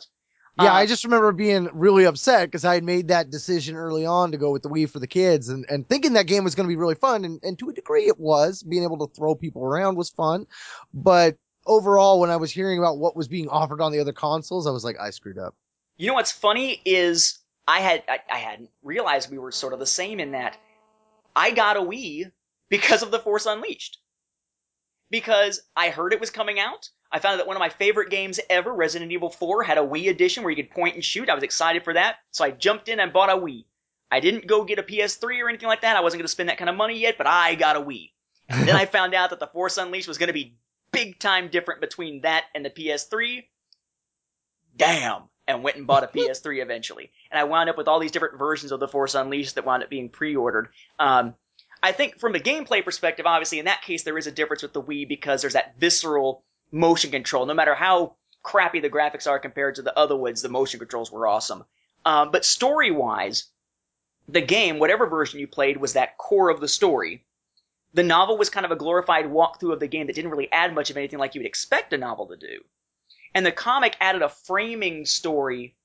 Yeah, 0.62 0.72
Uh, 0.72 0.76
I 0.76 0.86
just 0.86 1.04
remember 1.04 1.32
being 1.34 1.70
really 1.74 2.06
upset 2.06 2.48
because 2.48 2.64
I 2.64 2.76
had 2.76 2.84
made 2.84 3.10
that 3.10 3.30
decision 3.30 3.76
early 3.76 4.06
on 4.06 4.32
to 4.32 4.38
go 4.38 4.52
with 4.52 4.64
the 4.64 4.70
Wii 4.70 4.90
for 4.90 5.00
the 5.00 5.08
kids 5.08 5.50
and, 5.50 5.66
and 5.70 5.88
thinking 5.88 6.14
that 6.14 6.28
game 6.28 6.46
was 6.46 6.56
going 6.56 6.66
to 6.66 6.72
be 6.72 6.78
really 6.78 6.96
fun. 6.96 7.26
And, 7.26 7.42
and 7.44 7.60
to 7.60 7.70
a 7.70 7.74
degree 7.74 8.08
it 8.08 8.18
was. 8.20 8.64
Being 8.64 8.84
able 8.84 9.06
to 9.06 9.14
throw 9.14 9.36
people 9.36 9.66
around 9.66 9.98
was 9.98 10.10
fun. 10.12 10.48
But 10.94 11.38
overall, 11.66 12.20
when 12.20 12.30
I 12.30 12.38
was 12.38 12.52
hearing 12.52 12.80
about 12.80 12.98
what 12.98 13.16
was 13.16 13.28
being 13.28 13.50
offered 13.50 13.82
on 13.82 13.92
the 13.92 14.00
other 14.00 14.14
consoles, 14.14 14.68
I 14.68 14.72
was 14.72 14.84
like, 14.84 14.98
I 15.00 15.10
screwed 15.10 15.38
up. 15.38 15.56
You 15.98 16.08
know 16.08 16.14
what's 16.14 16.32
funny 16.32 16.82
is 16.86 17.40
I 17.68 17.80
had 17.80 18.04
I, 18.08 18.20
I 18.32 18.38
hadn't 18.38 18.70
realized 18.84 19.32
we 19.32 19.38
were 19.38 19.52
sort 19.52 19.74
of 19.74 19.80
the 19.80 19.86
same 19.86 20.20
in 20.20 20.32
that 20.32 20.58
I 21.36 21.52
got 21.52 21.78
a 21.78 21.82
Wii 21.82 22.32
because 22.70 23.04
of 23.04 23.12
the 23.12 23.20
Force 23.20 23.46
Unleashed. 23.46 24.00
Because 25.10 25.62
I 25.76 25.90
heard 25.90 26.14
it 26.14 26.20
was 26.20 26.32
coming 26.32 26.60
out. 26.60 26.90
I 27.12 27.20
found 27.20 27.40
that 27.40 27.48
one 27.48 27.56
of 27.56 27.60
my 27.60 27.70
favorite 27.70 28.10
games 28.10 28.40
ever, 28.50 28.74
Resident 28.74 29.12
Evil 29.12 29.30
4, 29.30 29.64
had 29.64 29.78
a 29.78 29.82
Wii 29.82 30.10
edition 30.10 30.44
where 30.44 30.52
you 30.52 30.62
could 30.62 30.72
point 30.72 30.96
and 30.96 31.06
shoot. 31.06 31.30
I 31.30 31.36
was 31.36 31.44
excited 31.44 31.84
for 31.84 31.94
that, 31.94 32.16
so 32.32 32.44
I 32.44 32.52
jumped 32.52 32.90
in 32.90 33.00
and 33.00 33.14
bought 33.14 33.30
a 33.30 33.34
Wii. 33.34 33.66
I 34.12 34.20
didn't 34.20 34.48
go 34.48 34.64
get 34.64 34.80
a 34.80 34.84
PS3 34.84 35.42
or 35.42 35.50
anything 35.50 35.68
like 35.68 35.82
that. 35.82 35.96
I 35.96 36.02
wasn't 36.02 36.20
going 36.20 36.26
to 36.26 36.32
spend 36.32 36.50
that 36.50 36.58
kind 36.58 36.70
of 36.70 36.76
money 36.76 37.00
yet, 37.00 37.18
but 37.18 37.28
I 37.28 37.56
got 37.56 37.76
a 37.76 37.82
Wii. 37.82 38.12
And 38.50 38.68
then 38.68 38.76
I 38.76 38.86
found 38.86 39.14
out 39.14 39.30
that 39.30 39.40
the 39.40 39.48
Force 39.48 39.78
Unleashed 39.78 40.08
was 40.08 40.18
going 40.18 40.28
to 40.28 40.34
be 40.34 40.56
big 40.92 41.20
time 41.20 41.50
different 41.50 41.82
between 41.82 42.22
that 42.22 42.46
and 42.54 42.66
the 42.66 42.70
PS3. 42.70 43.46
Damn. 44.76 45.24
And 45.48 45.64
went 45.64 45.78
and 45.78 45.86
bought 45.88 46.04
a 46.04 46.08
PS3 46.16 46.62
eventually. 46.62 47.12
And 47.32 47.40
I 47.40 47.44
wound 47.44 47.70
up 47.70 47.78
with 47.78 47.88
all 47.88 48.00
these 48.00 48.12
different 48.12 48.40
versions 48.40 48.72
of 48.72 48.80
the 48.80 48.88
Force 48.88 49.16
Unleashed 49.16 49.56
that 49.56 49.66
wound 49.66 49.84
up 49.84 49.90
being 49.90 50.10
pre-ordered. 50.10 50.70
Um, 51.00 51.36
I 51.84 51.92
think 51.92 52.20
from 52.20 52.36
a 52.36 52.40
gameplay 52.40 52.84
perspective, 52.84 53.26
obviously 53.26 53.60
in 53.60 53.66
that 53.66 53.84
case 53.84 54.04
there 54.04 54.18
is 54.18 54.28
a 54.28 54.32
difference 54.32 54.64
with 54.64 54.74
the 54.74 54.82
Wii 54.82 55.08
because 55.08 55.42
there's 55.42 55.54
that 55.54 55.80
visceral 55.80 56.44
motion 56.72 57.12
control. 57.12 57.46
No 57.46 57.54
matter 57.54 57.76
how 57.76 58.16
crappy 58.42 58.80
the 58.80 58.90
graphics 58.90 59.28
are 59.28 59.40
compared 59.40 59.76
to 59.76 59.82
the 59.82 59.98
other 59.98 60.16
ones, 60.16 60.42
the 60.42 60.50
motion 60.50 60.80
controls 60.80 61.12
were 61.12 61.28
awesome. 61.28 61.64
Um, 62.06 62.32
but 62.32 62.46
story-wise, 62.46 63.46
the 64.28 64.42
game, 64.42 64.80
whatever 64.80 65.08
version 65.08 65.40
you 65.40 65.48
played, 65.48 65.78
was 65.78 65.94
that 65.94 66.18
core 66.18 66.50
of 66.50 66.60
the 66.60 66.68
story. 66.68 67.24
The 67.96 68.04
novel 68.04 68.38
was 68.38 68.50
kind 68.50 68.66
of 68.66 68.74
a 68.74 68.76
glorified 68.76 69.26
walkthrough 69.26 69.72
of 69.72 69.80
the 69.80 69.88
game 69.88 70.08
that 70.08 70.16
didn't 70.16 70.30
really 70.30 70.52
add 70.52 70.76
much 70.76 70.90
of 70.90 70.98
anything 70.98 71.18
like 71.18 71.34
you 71.34 71.40
would 71.40 71.48
expect 71.48 71.94
a 71.94 71.98
novel 71.98 72.28
to 72.28 72.36
do. 72.36 72.62
And 73.34 73.46
the 73.46 73.54
comic 73.54 73.96
added 74.02 74.22
a 74.22 74.28
framing 74.28 75.06
story 75.06 75.76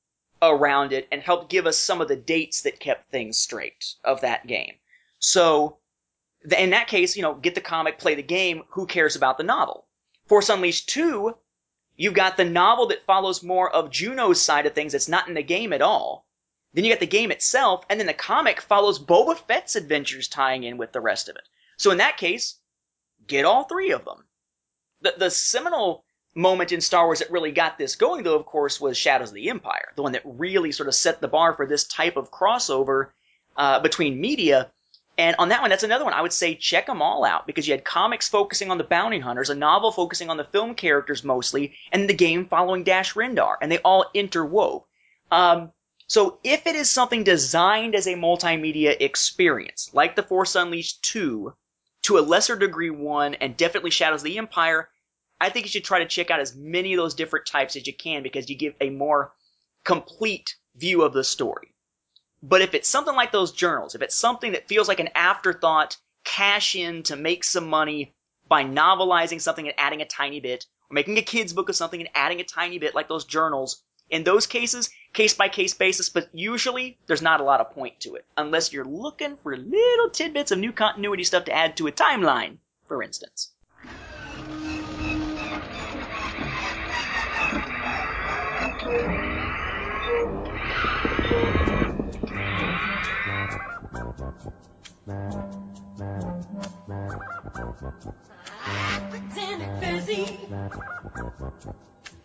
around 0.43 0.93
it 0.93 1.07
and 1.13 1.23
helped 1.23 1.51
give 1.51 1.69
us 1.69 1.79
some 1.79 2.01
of 2.01 2.09
the 2.09 2.17
dates 2.17 2.63
that 2.63 2.81
kept 2.81 3.13
things 3.13 3.39
straight 3.39 3.95
of 4.03 4.23
that 4.23 4.49
game. 4.49 4.75
So, 5.21 5.79
in 6.59 6.71
that 6.71 6.89
case, 6.89 7.17
you 7.17 7.23
know, 7.23 7.35
get 7.35 7.55
the 7.55 7.61
comic, 7.61 8.01
play 8.01 8.17
the 8.17 8.23
game, 8.23 8.65
who 8.71 8.87
cares 8.87 9.15
about 9.15 9.39
the 9.39 9.45
novel? 9.45 9.87
Force 10.27 10.49
Unleashed 10.49 10.89
2, 10.89 11.37
you've 11.97 12.15
got 12.15 12.37
the 12.37 12.45
novel 12.45 12.89
that 12.89 13.07
follows 13.07 13.41
more 13.45 13.71
of 13.71 13.93
Juno's 13.93 14.41
side 14.41 14.67
of 14.67 14.75
things 14.75 14.93
that's 14.93 15.09
not 15.09 15.29
in 15.29 15.35
the 15.35 15.43
game 15.45 15.73
at 15.73 15.83
all. 15.83 16.27
Then 16.75 16.85
you 16.85 16.91
got 16.91 16.99
the 16.99 17.07
game 17.07 17.31
itself, 17.31 17.85
and 17.89 18.01
then 18.01 18.09
the 18.09 18.15
comic 18.15 18.61
follows 18.61 18.99
Boba 18.99 19.37
Fett's 19.37 19.77
adventures 19.77 20.27
tying 20.27 20.65
in 20.65 20.77
with 20.77 20.91
the 20.91 21.01
rest 21.01 21.29
of 21.29 21.37
it. 21.37 21.43
So 21.81 21.91
in 21.91 21.97
that 21.97 22.19
case, 22.19 22.59
get 23.27 23.47
all 23.47 23.65
three 23.65 23.93
of 23.93 24.05
them. 24.05 24.27
The, 25.01 25.15
the 25.17 25.31
seminal 25.31 26.05
moment 26.35 26.73
in 26.73 26.83
Star 26.83 27.07
Wars 27.07 27.21
that 27.21 27.31
really 27.31 27.53
got 27.53 27.79
this 27.79 27.97
going, 27.97 28.23
though, 28.23 28.37
of 28.37 28.45
course, 28.45 28.79
was 28.79 28.99
Shadows 28.99 29.31
of 29.31 29.35
the 29.35 29.49
Empire, 29.49 29.91
the 29.97 30.03
one 30.03 30.13
that 30.13 30.21
really 30.27 30.73
sort 30.73 30.91
of 30.91 30.95
set 30.95 31.23
the 31.23 31.29
bar 31.29 31.55
for 31.55 31.65
this 31.65 31.85
type 31.85 32.19
of 32.19 32.31
crossover 32.31 33.13
uh, 33.57 33.81
between 33.81 34.21
media. 34.21 34.71
And 35.17 35.35
on 35.39 35.49
that 35.49 35.63
one, 35.63 35.71
that's 35.71 35.83
another 35.83 36.05
one. 36.05 36.13
I 36.13 36.21
would 36.21 36.35
say 36.35 36.55
check 36.55 36.85
them 36.85 37.01
all 37.01 37.25
out 37.25 37.47
because 37.47 37.67
you 37.67 37.73
had 37.73 37.83
comics 37.83 38.29
focusing 38.29 38.71
on 38.71 38.77
the 38.77 38.85
bounty 38.85 39.19
hunters, 39.19 39.49
a 39.49 39.55
novel 39.55 39.91
focusing 39.91 40.29
on 40.29 40.37
the 40.37 40.45
film 40.45 40.75
characters 40.75 41.25
mostly, 41.25 41.73
and 41.93 42.11
the 42.11 42.15
game 42.15 42.45
following 42.45 42.85
Dash 42.85 43.15
Rendar, 43.15 43.55
and 43.63 43.73
they 43.73 43.79
all 43.79 44.05
interwove. 44.15 44.85
Um, 45.31 45.73
so 46.09 46.41
if 46.45 46.67
it 46.67 46.75
is 46.75 46.91
something 46.91 47.25
designed 47.25 47.95
as 47.95 48.07
a 48.07 48.17
multimedia 48.17 49.01
experience, 49.01 49.89
like 49.95 50.15
The 50.15 50.23
Force 50.23 50.57
Unleashed 50.57 51.03
2, 51.05 51.55
to 52.03 52.19
a 52.19 52.21
lesser 52.21 52.57
degree 52.57 52.91
1, 52.91 53.35
and 53.35 53.57
definitely 53.57 53.91
Shadows 53.91 54.21
of 54.21 54.25
the 54.25 54.39
Empire, 54.39 54.89
I 55.41 55.49
think 55.49 55.67
you 55.67 55.71
should 55.71 55.85
try 55.85 56.01
to 56.01 56.09
check 56.09 56.31
out 56.31 56.41
as 56.41 56.55
many 56.55 56.93
of 56.93 56.99
those 56.99 57.15
different 57.15 57.47
types 57.47 57.77
as 57.77 57.87
you 57.87 57.95
can 57.95 58.23
because 58.23 58.49
you 58.49 58.57
give 58.57 58.75
a 58.81 58.91
more 58.91 59.33
complete 59.85 60.57
view 60.77 61.03
of 61.03 61.13
the 61.13 61.25
story. 61.25 61.75
But 62.43 62.63
if 62.63 62.75
it's 62.75 62.89
something 62.89 63.15
like 63.15 63.33
those 63.33 63.53
journals, 63.53 63.95
if 63.95 64.03
it's 64.03 64.15
something 64.15 64.53
that 64.53 64.69
feels 64.69 64.89
like 64.89 65.01
an 65.01 65.11
afterthought, 65.15 65.97
cash 66.25 66.75
in 66.75 67.03
to 67.05 67.17
make 67.17 67.45
some 67.45 67.69
money 67.69 68.15
by 68.49 68.65
novelizing 68.65 69.41
something 69.41 69.67
and 69.67 69.79
adding 69.79 70.03
a 70.03 70.07
tiny 70.07 70.41
bit, 70.41 70.67
or 70.91 70.95
making 70.95 71.19
a 71.19 71.23
kid's 71.23 71.53
book 71.53 71.69
of 71.69 71.77
something 71.77 72.01
and 72.01 72.11
adding 72.15 72.41
a 72.41 72.45
tiny 72.45 72.79
bit 72.79 72.95
like 72.95 73.09
those 73.09 73.25
journals, 73.25 73.83
in 74.11 74.25
those 74.25 74.47
cases, 74.47 74.91
case 75.13 75.35
by 75.35 75.49
case 75.49 75.75
basis, 75.75 76.09
but 76.09 76.29
usually 76.33 76.99
there's 77.07 77.23
not 77.23 77.41
a 77.41 77.45
lot 77.45 77.61
of 77.61 77.71
point 77.73 77.99
to 78.01 78.17
it, 78.17 78.25
unless 78.37 78.73
you're 78.73 78.85
looking 78.85 79.37
for 79.37 79.57
little 79.57 80.11
tidbits 80.11 80.51
of 80.51 80.59
new 80.59 80.73
continuity 80.73 81.25
stuff 81.25 81.45
to 81.45 81.53
add 81.53 81.77
to 81.77 81.87
a 81.87 81.93
timeline, 81.93 82.59
for 82.89 83.03
instance. 83.03 83.53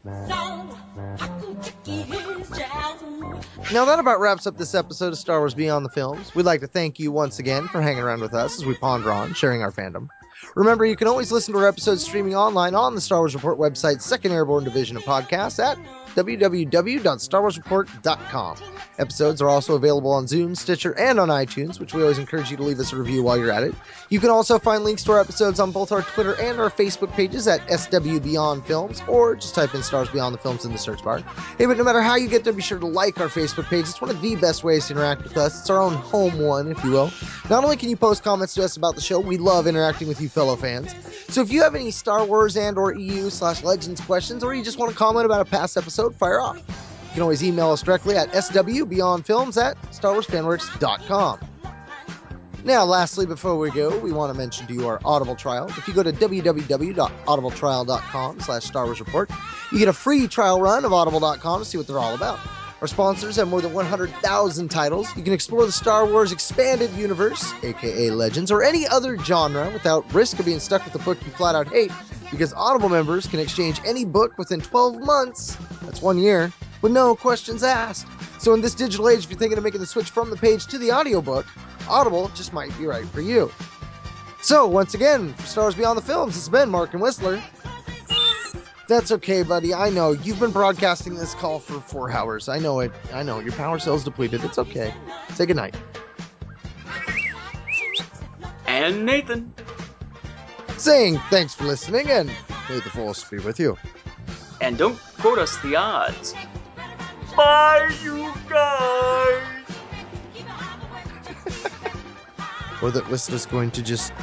Now 0.05 0.67
that 3.85 3.97
about 3.97 4.19
wraps 4.19 4.45
up 4.45 4.57
this 4.57 4.75
episode 4.75 5.07
of 5.07 5.17
Star 5.17 5.39
Wars 5.39 5.55
Beyond 5.55 5.83
the 5.83 5.89
Films. 5.89 6.35
We'd 6.35 6.45
like 6.45 6.61
to 6.61 6.67
thank 6.67 6.99
you 6.99 7.11
once 7.11 7.39
again 7.39 7.67
for 7.67 7.81
hanging 7.81 8.03
around 8.03 8.21
with 8.21 8.35
us 8.35 8.59
as 8.59 8.65
we 8.65 8.75
ponder 8.75 9.11
on 9.11 9.33
sharing 9.33 9.63
our 9.63 9.71
fandom. 9.71 10.09
Remember, 10.55 10.85
you 10.85 10.95
can 10.95 11.07
always 11.07 11.31
listen 11.31 11.53
to 11.53 11.59
our 11.59 11.67
episodes 11.67 12.03
streaming 12.03 12.35
online 12.35 12.75
on 12.75 12.93
the 12.93 13.01
Star 13.01 13.19
Wars 13.19 13.33
Report 13.33 13.57
website, 13.57 14.01
Second 14.01 14.31
Airborne 14.31 14.63
Division 14.63 14.95
of 14.95 15.03
Podcasts 15.03 15.63
at 15.63 15.79
www.starwarsreport.com. 16.15 18.57
Episodes 18.97 19.41
are 19.41 19.49
also 19.49 19.75
available 19.75 20.11
on 20.11 20.25
Zune, 20.25 20.55
Stitcher, 20.55 20.97
and 20.97 21.19
on 21.19 21.27
iTunes, 21.27 21.79
which 21.79 21.93
we 21.93 22.01
always 22.01 22.17
encourage 22.17 22.49
you 22.49 22.55
to 22.55 22.63
leave 22.63 22.79
us 22.79 22.93
a 22.93 22.95
review 22.95 23.23
while 23.23 23.37
you're 23.37 23.51
at 23.51 23.63
it. 23.63 23.75
You 24.09 24.21
can 24.21 24.29
also 24.29 24.57
find 24.57 24.85
links 24.85 25.03
to 25.03 25.11
our 25.11 25.19
episodes 25.19 25.59
on 25.59 25.71
both 25.71 25.91
our 25.91 26.01
Twitter 26.01 26.39
and 26.39 26.59
our 26.59 26.69
Facebook 26.69 27.11
pages 27.11 27.47
at 27.47 27.61
SW 27.69 28.19
Beyond 28.19 28.65
Films, 28.65 29.01
or 29.07 29.35
just 29.35 29.53
type 29.53 29.75
in 29.75 29.83
Stars 29.83 30.09
Beyond 30.09 30.33
the 30.33 30.39
Films 30.39 30.63
in 30.63 30.71
the 30.71 30.77
search 30.77 31.03
bar. 31.03 31.19
Hey, 31.57 31.65
but 31.65 31.77
no 31.77 31.83
matter 31.83 32.01
how 32.01 32.15
you 32.15 32.29
get 32.29 32.45
there, 32.45 32.53
be 32.53 32.61
sure 32.61 32.79
to 32.79 32.87
like 32.87 33.19
our 33.19 33.27
Facebook 33.27 33.65
page. 33.65 33.81
It's 33.81 33.99
one 33.99 34.09
of 34.09 34.21
the 34.21 34.37
best 34.37 34.63
ways 34.63 34.87
to 34.87 34.93
interact 34.93 35.23
with 35.23 35.35
us. 35.35 35.59
It's 35.59 35.69
our 35.69 35.81
own 35.81 35.93
home 35.93 36.39
one, 36.39 36.71
if 36.71 36.81
you 36.83 36.91
will. 36.91 37.11
Not 37.49 37.63
only 37.63 37.75
can 37.75 37.89
you 37.89 37.97
post 37.97 38.23
comments 38.23 38.53
to 38.55 38.63
us 38.63 38.77
about 38.77 38.95
the 38.95 39.01
show, 39.01 39.19
we 39.19 39.37
love 39.37 39.67
interacting 39.67 40.07
with 40.07 40.21
you 40.21 40.29
fellow 40.29 40.55
fans. 40.55 40.95
So 41.27 41.41
if 41.41 41.51
you 41.51 41.61
have 41.63 41.75
any 41.75 41.91
Star 41.91 42.23
Wars 42.23 42.55
and 42.55 42.77
or 42.77 42.93
EU 42.93 43.29
slash 43.29 43.63
Legends 43.63 43.99
questions, 44.01 44.43
or 44.43 44.53
you 44.53 44.63
just 44.63 44.77
want 44.77 44.91
to 44.91 44.97
comment 44.97 45.25
about 45.25 45.41
a 45.41 45.45
past 45.45 45.75
episode, 45.75 46.04
fire 46.11 46.39
off. 46.39 46.57
You 46.57 46.63
can 47.13 47.23
always 47.23 47.43
email 47.43 47.71
us 47.71 47.81
directly 47.81 48.15
at 48.17 48.31
swbeyondfilms 48.31 49.61
at 49.61 49.81
starwarsfanworks.com. 49.91 51.39
Now, 52.65 52.83
lastly, 52.83 53.25
before 53.27 53.57
we 53.57 53.69
go, 53.69 53.95
we 53.99 54.11
want 54.11 54.33
to 54.33 54.37
mention 54.37 54.65
to 54.67 54.73
you 54.73 54.87
our 54.87 54.99
Audible 55.05 55.35
trial. 55.35 55.67
If 55.67 55.87
you 55.87 55.93
go 55.93 56.01
to 56.01 56.11
www.audibletrial.com 56.11 58.39
slash 58.39 58.63
Star 58.63 58.85
Wars 58.85 58.99
Report, 58.99 59.29
you 59.71 59.77
get 59.77 59.87
a 59.87 59.93
free 59.93 60.27
trial 60.27 60.59
run 60.59 60.83
of 60.83 60.91
audible.com 60.91 61.59
to 61.59 61.65
see 61.65 61.77
what 61.77 61.85
they're 61.85 61.99
all 61.99 62.15
about. 62.15 62.39
Our 62.81 62.87
sponsors 62.87 63.35
have 63.37 63.47
more 63.47 63.61
than 63.61 63.73
100,000 63.73 64.69
titles. 64.69 65.07
You 65.15 65.23
can 65.23 65.33
explore 65.33 65.65
the 65.65 65.71
Star 65.71 66.05
Wars 66.05 66.31
expanded 66.31 66.91
universe, 66.93 67.53
aka 67.63 68.09
Legends, 68.09 68.51
or 68.51 68.63
any 68.63 68.87
other 68.87 69.17
genre 69.19 69.69
without 69.71 70.11
risk 70.13 70.39
of 70.39 70.45
being 70.45 70.59
stuck 70.59 70.83
with 70.85 70.95
a 70.95 70.99
book 70.99 71.17
you 71.23 71.31
flat 71.31 71.55
out 71.55 71.67
hate, 71.67 71.91
because 72.35 72.53
Audible 72.53 72.89
members 72.89 73.27
can 73.27 73.39
exchange 73.39 73.79
any 73.85 74.03
book 74.03 74.37
within 74.37 74.59
12 74.59 74.99
months, 74.99 75.55
that's 75.83 76.01
one 76.01 76.17
year, 76.17 76.51
with 76.81 76.91
no 76.91 77.15
questions 77.15 77.63
asked. 77.63 78.07
So 78.39 78.53
in 78.53 78.59
this 78.59 78.75
digital 78.75 79.07
age, 79.07 79.23
if 79.23 79.29
you're 79.29 79.39
thinking 79.39 79.57
of 79.57 79.63
making 79.63 79.79
the 79.79 79.87
switch 79.87 80.09
from 80.09 80.29
the 80.29 80.35
page 80.35 80.67
to 80.67 80.77
the 80.77 80.91
audiobook, 80.91 81.45
Audible 81.89 82.29
just 82.35 82.51
might 82.51 82.77
be 82.77 82.85
right 82.85 83.05
for 83.05 83.21
you. 83.21 83.49
So 84.41 84.67
once 84.67 84.93
again, 84.93 85.33
for 85.35 85.47
Stars 85.47 85.75
Beyond 85.75 85.97
the 85.97 86.01
Films, 86.01 86.35
it's 86.35 86.49
been 86.49 86.69
Mark 86.69 86.93
and 86.93 87.01
Whistler. 87.01 87.41
That's 88.87 89.11
okay, 89.13 89.41
buddy. 89.41 89.73
I 89.73 89.89
know 89.89 90.11
you've 90.11 90.39
been 90.39 90.51
broadcasting 90.51 91.15
this 91.15 91.33
call 91.35 91.59
for 91.59 91.79
four 91.79 92.11
hours. 92.11 92.49
I 92.49 92.59
know 92.59 92.81
it. 92.81 92.91
I 93.13 93.23
know 93.23 93.39
your 93.39 93.53
power 93.53 93.79
cell's 93.79 94.03
depleted. 94.03 94.43
It's 94.43 94.59
okay. 94.59 94.93
Say 95.33 95.45
goodnight. 95.45 95.75
And 98.67 99.05
Nathan. 99.05 99.53
Saying 100.85 101.17
thanks 101.31 101.55
for 101.55 101.63
listening 101.63 102.11
and 102.11 102.29
may 102.69 102.79
the 102.79 102.91
force 102.91 103.23
be 103.23 103.39
with 103.39 103.59
you. 103.59 103.75
And 104.61 104.77
don't 104.77 104.99
quote 105.17 105.39
us 105.39 105.57
the 105.63 105.75
odds. 105.75 106.35
Bye, 107.35 107.91
you 108.03 108.31
guys! 108.47 109.41
Or 112.83 112.91
that 112.91 113.09
Whistler's 113.09 113.47
going 113.47 113.71
to 113.71 113.81
just 113.81 114.13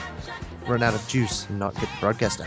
run 0.69 0.85
out 0.85 0.95
of 0.95 1.05
juice 1.09 1.49
and 1.49 1.59
not 1.59 1.75
get 1.75 1.83
the 1.83 1.97
broadcast 1.99 2.41
out. 2.41 2.47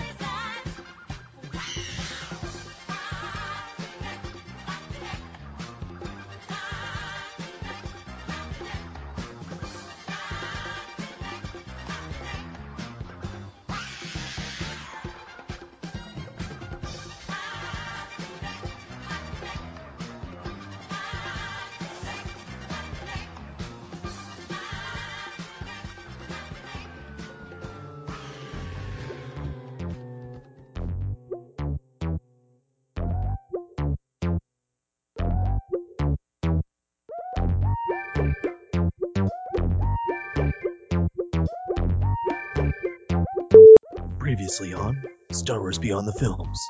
Previously 44.55 44.73
on 44.81 45.03
Star 45.31 45.59
Wars 45.59 45.77
Beyond 45.79 46.07
the 46.07 46.13
Films. 46.13 46.69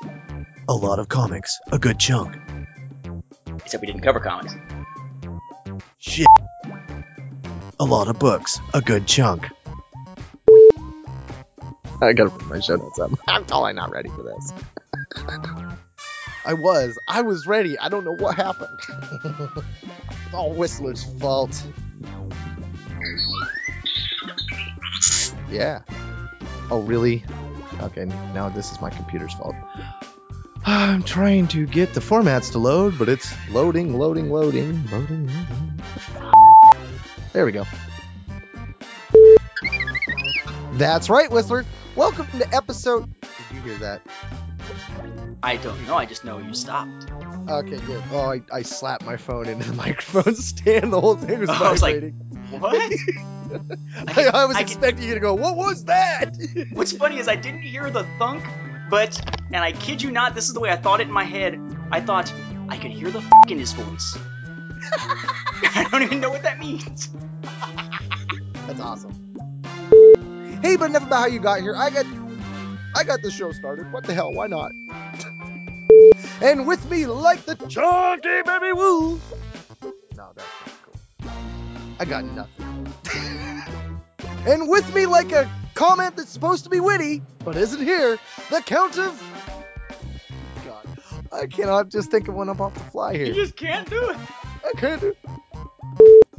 A 0.68 0.74
lot 0.74 0.98
of 0.98 1.08
comics, 1.08 1.56
a 1.70 1.78
good 1.78 2.00
chunk. 2.00 2.36
Except 3.58 3.80
we 3.80 3.86
didn't 3.86 4.00
cover 4.00 4.18
comics. 4.18 4.56
Shit. 5.98 6.26
A 7.78 7.84
lot 7.84 8.08
of 8.08 8.18
books, 8.18 8.58
a 8.74 8.80
good 8.80 9.06
chunk. 9.06 9.46
I 12.02 12.12
gotta 12.12 12.30
put 12.30 12.46
my 12.46 12.58
show 12.58 12.74
notes 12.74 12.98
up. 12.98 13.12
I'm 13.28 13.44
totally 13.44 13.74
not 13.74 13.92
ready 13.92 14.08
for 14.08 14.24
this. 14.24 14.52
I 16.44 16.54
was. 16.54 16.98
I 17.06 17.22
was 17.22 17.46
ready. 17.46 17.78
I 17.78 17.88
don't 17.88 18.04
know 18.04 18.16
what 18.16 18.34
happened. 18.34 18.80
it's 18.88 20.34
all 20.34 20.52
Whistler's 20.52 21.04
fault. 21.20 21.62
Yeah. 25.48 25.82
Oh, 26.68 26.82
really? 26.82 27.24
Okay, 27.80 28.04
now 28.34 28.48
this 28.48 28.72
is 28.72 28.80
my 28.80 28.90
computer's 28.90 29.34
fault. 29.34 29.54
I'm 30.64 31.02
trying 31.02 31.46
to 31.48 31.66
get 31.66 31.94
the 31.94 32.00
formats 32.00 32.52
to 32.52 32.58
load, 32.58 32.98
but 32.98 33.08
it's 33.08 33.32
loading, 33.50 33.96
loading, 33.98 34.30
loading, 34.30 34.84
loading, 34.90 35.26
loading. 35.26 35.80
There 37.32 37.44
we 37.44 37.52
go. 37.52 37.64
That's 40.72 41.08
right, 41.08 41.30
Whistler. 41.30 41.64
Welcome 41.94 42.26
to 42.38 42.54
episode. 42.54 43.08
Did 43.20 43.30
you 43.56 43.60
hear 43.60 43.78
that? 43.78 44.02
I 45.42 45.56
don't 45.56 45.86
know. 45.86 45.94
I 45.96 46.06
just 46.06 46.24
know 46.24 46.38
you 46.38 46.54
stopped. 46.54 47.10
Okay, 47.48 47.78
good. 47.78 48.02
Oh, 48.10 48.32
I, 48.32 48.40
I 48.52 48.62
slapped 48.62 49.04
my 49.04 49.16
phone 49.16 49.46
into 49.46 49.70
the 49.70 49.76
microphone 49.76 50.34
stand. 50.34 50.92
The 50.92 51.00
whole 51.00 51.14
thing 51.14 51.40
was 51.40 51.50
Oh, 51.50 51.52
I 51.64 51.70
was 51.70 51.82
like. 51.82 52.12
What? 52.50 52.92
I, 54.08 54.30
I 54.34 54.44
was 54.46 54.56
I 54.56 54.60
can- 54.60 54.68
expecting 54.72 55.08
you 55.08 55.14
to 55.14 55.20
go, 55.20 55.34
what 55.34 55.56
was 55.56 55.84
that? 55.84 56.36
What's 56.72 56.92
funny 56.92 57.18
is 57.18 57.28
I 57.28 57.36
didn't 57.36 57.62
hear 57.62 57.90
the 57.90 58.04
thunk, 58.18 58.44
but 58.90 59.20
and 59.52 59.56
I 59.56 59.72
kid 59.72 60.02
you 60.02 60.10
not, 60.10 60.34
this 60.34 60.48
is 60.48 60.54
the 60.54 60.60
way 60.60 60.70
I 60.70 60.76
thought 60.76 61.00
it 61.00 61.06
in 61.08 61.12
my 61.12 61.24
head. 61.24 61.60
I 61.90 62.00
thought 62.00 62.32
I 62.68 62.76
could 62.78 62.90
hear 62.90 63.10
the 63.10 63.18
f 63.18 63.30
in 63.48 63.58
his 63.58 63.72
voice. 63.72 64.18
I 65.74 65.86
don't 65.90 66.02
even 66.02 66.20
know 66.20 66.30
what 66.30 66.42
that 66.42 66.58
means. 66.58 67.10
That's 68.66 68.80
awesome. 68.80 69.12
Hey, 70.62 70.76
but 70.76 70.90
enough 70.90 71.06
about 71.06 71.20
how 71.20 71.26
you 71.26 71.38
got 71.40 71.60
here. 71.60 71.74
I 71.76 71.90
got 71.90 72.06
I 72.94 73.04
got 73.04 73.22
the 73.22 73.30
show 73.30 73.52
started. 73.52 73.92
What 73.92 74.04
the 74.04 74.14
hell? 74.14 74.32
Why 74.32 74.46
not? 74.46 74.70
and 76.40 76.66
with 76.66 76.88
me, 76.90 77.06
like 77.06 77.44
the 77.44 77.54
chunky 77.68 78.42
baby 78.44 78.72
woo. 78.72 79.20
No, 80.16 80.32
that's 80.34 80.48
not. 80.66 80.75
I 81.98 82.04
got 82.04 82.24
nothing. 82.24 82.92
and 84.46 84.68
with 84.68 84.94
me, 84.94 85.06
like 85.06 85.32
a 85.32 85.50
comment 85.74 86.16
that's 86.16 86.30
supposed 86.30 86.64
to 86.64 86.70
be 86.70 86.80
witty, 86.80 87.22
but 87.44 87.56
isn't 87.56 87.82
here, 87.82 88.18
the 88.50 88.60
Count 88.62 88.98
of. 88.98 89.22
God, 90.64 90.86
I 91.32 91.46
cannot 91.46 91.88
just 91.88 92.10
think 92.10 92.28
of 92.28 92.34
one 92.34 92.48
up 92.48 92.60
off 92.60 92.74
the 92.74 92.80
fly 92.80 93.16
here. 93.16 93.26
You 93.26 93.34
just 93.34 93.56
can't 93.56 93.88
do 93.88 94.10
it. 94.10 94.16
I 94.64 94.72
can't 94.78 95.00
do. 95.00 95.08
it. 95.08 95.18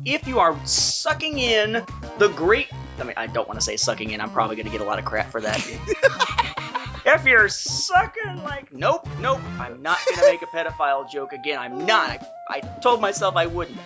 If 0.06 0.28
you 0.28 0.40
are 0.40 0.58
sucking 0.66 1.38
in 1.40 1.84
the 2.18 2.30
great, 2.36 2.68
I 3.00 3.04
mean, 3.04 3.16
I 3.18 3.28
don't 3.28 3.48
want 3.48 3.60
to 3.60 3.64
say 3.64 3.78
sucking 3.78 4.12
in. 4.12 4.22
I'm 4.22 4.32
probably 4.32 4.56
going 4.56 4.68
to 4.68 4.72
get 4.72 4.82
a 4.82 4.86
lot 4.86 5.00
of 5.00 5.06
crap 5.06 5.32
for 5.32 5.42
that. 5.42 5.58
if 7.06 7.26
you're 7.26 7.50
sucking 7.50 8.44
like, 8.44 8.72
nope, 8.72 9.08
nope, 9.20 9.42
I'm 9.60 9.82
not 9.82 9.98
going 10.06 10.20
to 10.20 10.26
make 10.28 10.42
a 10.44 10.46
pedophile 10.46 11.10
joke 11.10 11.34
again. 11.34 11.60
I'm 11.60 11.86
not. 11.86 12.10
I, 12.48 12.58
I 12.58 12.60
told 12.82 13.02
myself 13.02 13.36
I 13.36 13.48
wouldn't. 13.48 13.78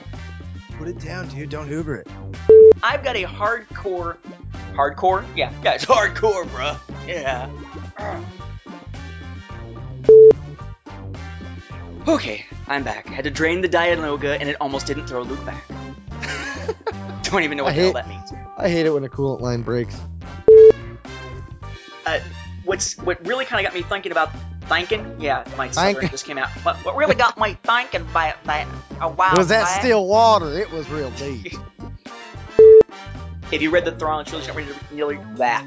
Put 0.81 0.87
it 0.87 0.99
down, 0.99 1.27
dude. 1.27 1.51
Don't 1.51 1.67
hoover 1.67 1.95
it. 1.97 2.07
I've 2.81 3.03
got 3.03 3.15
a 3.15 3.23
hardcore, 3.23 4.17
hardcore, 4.73 5.23
yeah, 5.37 5.53
yeah, 5.63 5.73
it's 5.75 5.85
hardcore, 5.85 6.49
bro. 6.49 6.75
Yeah. 7.05 7.51
Okay, 12.07 12.47
I'm 12.67 12.83
back. 12.83 13.05
Had 13.05 13.25
to 13.25 13.29
drain 13.29 13.61
the 13.61 13.69
Dianoga, 13.69 14.39
and 14.39 14.49
it 14.49 14.55
almost 14.59 14.87
didn't 14.87 15.05
throw 15.05 15.21
Luke 15.21 15.45
back. 15.45 15.63
Don't 17.21 17.43
even 17.43 17.57
know 17.59 17.65
what 17.65 17.73
I 17.73 17.75
the 17.75 17.81
hell 17.81 17.87
hate- 17.89 17.93
that 17.93 18.09
means. 18.09 18.33
I 18.57 18.67
hate 18.67 18.87
it 18.87 18.89
when 18.89 19.03
a 19.03 19.09
coolant 19.09 19.41
line 19.41 19.61
breaks. 19.61 19.95
Uh, 22.07 22.19
what's 22.63 22.97
what 22.97 23.23
really 23.27 23.45
kind 23.45 23.63
of 23.63 23.71
got 23.71 23.79
me 23.79 23.83
thinking 23.87 24.11
about 24.11 24.31
thinking? 24.71 25.17
Yeah, 25.19 25.43
my 25.57 25.67
Thinking. 25.67 26.09
just 26.09 26.25
came 26.25 26.37
out. 26.37 26.49
What, 26.63 26.77
what 26.77 26.95
really 26.95 27.15
got 27.15 27.37
me 27.37 27.57
thinking 27.63 28.01
about 28.01 28.41
that 28.45 28.67
a 29.01 29.09
while 29.09 29.35
was 29.35 29.49
that 29.49 29.65
back- 29.65 29.81
still 29.81 30.07
water? 30.07 30.57
It 30.57 30.71
was 30.71 30.89
real 30.89 31.11
deep. 31.11 31.53
If 33.51 33.61
you 33.61 33.69
read 33.69 33.83
the 33.83 33.91
Thrawn 33.91 34.23
trilogy, 34.23 34.49
to 34.49 34.95
nearly 34.95 35.19
that. 35.35 35.65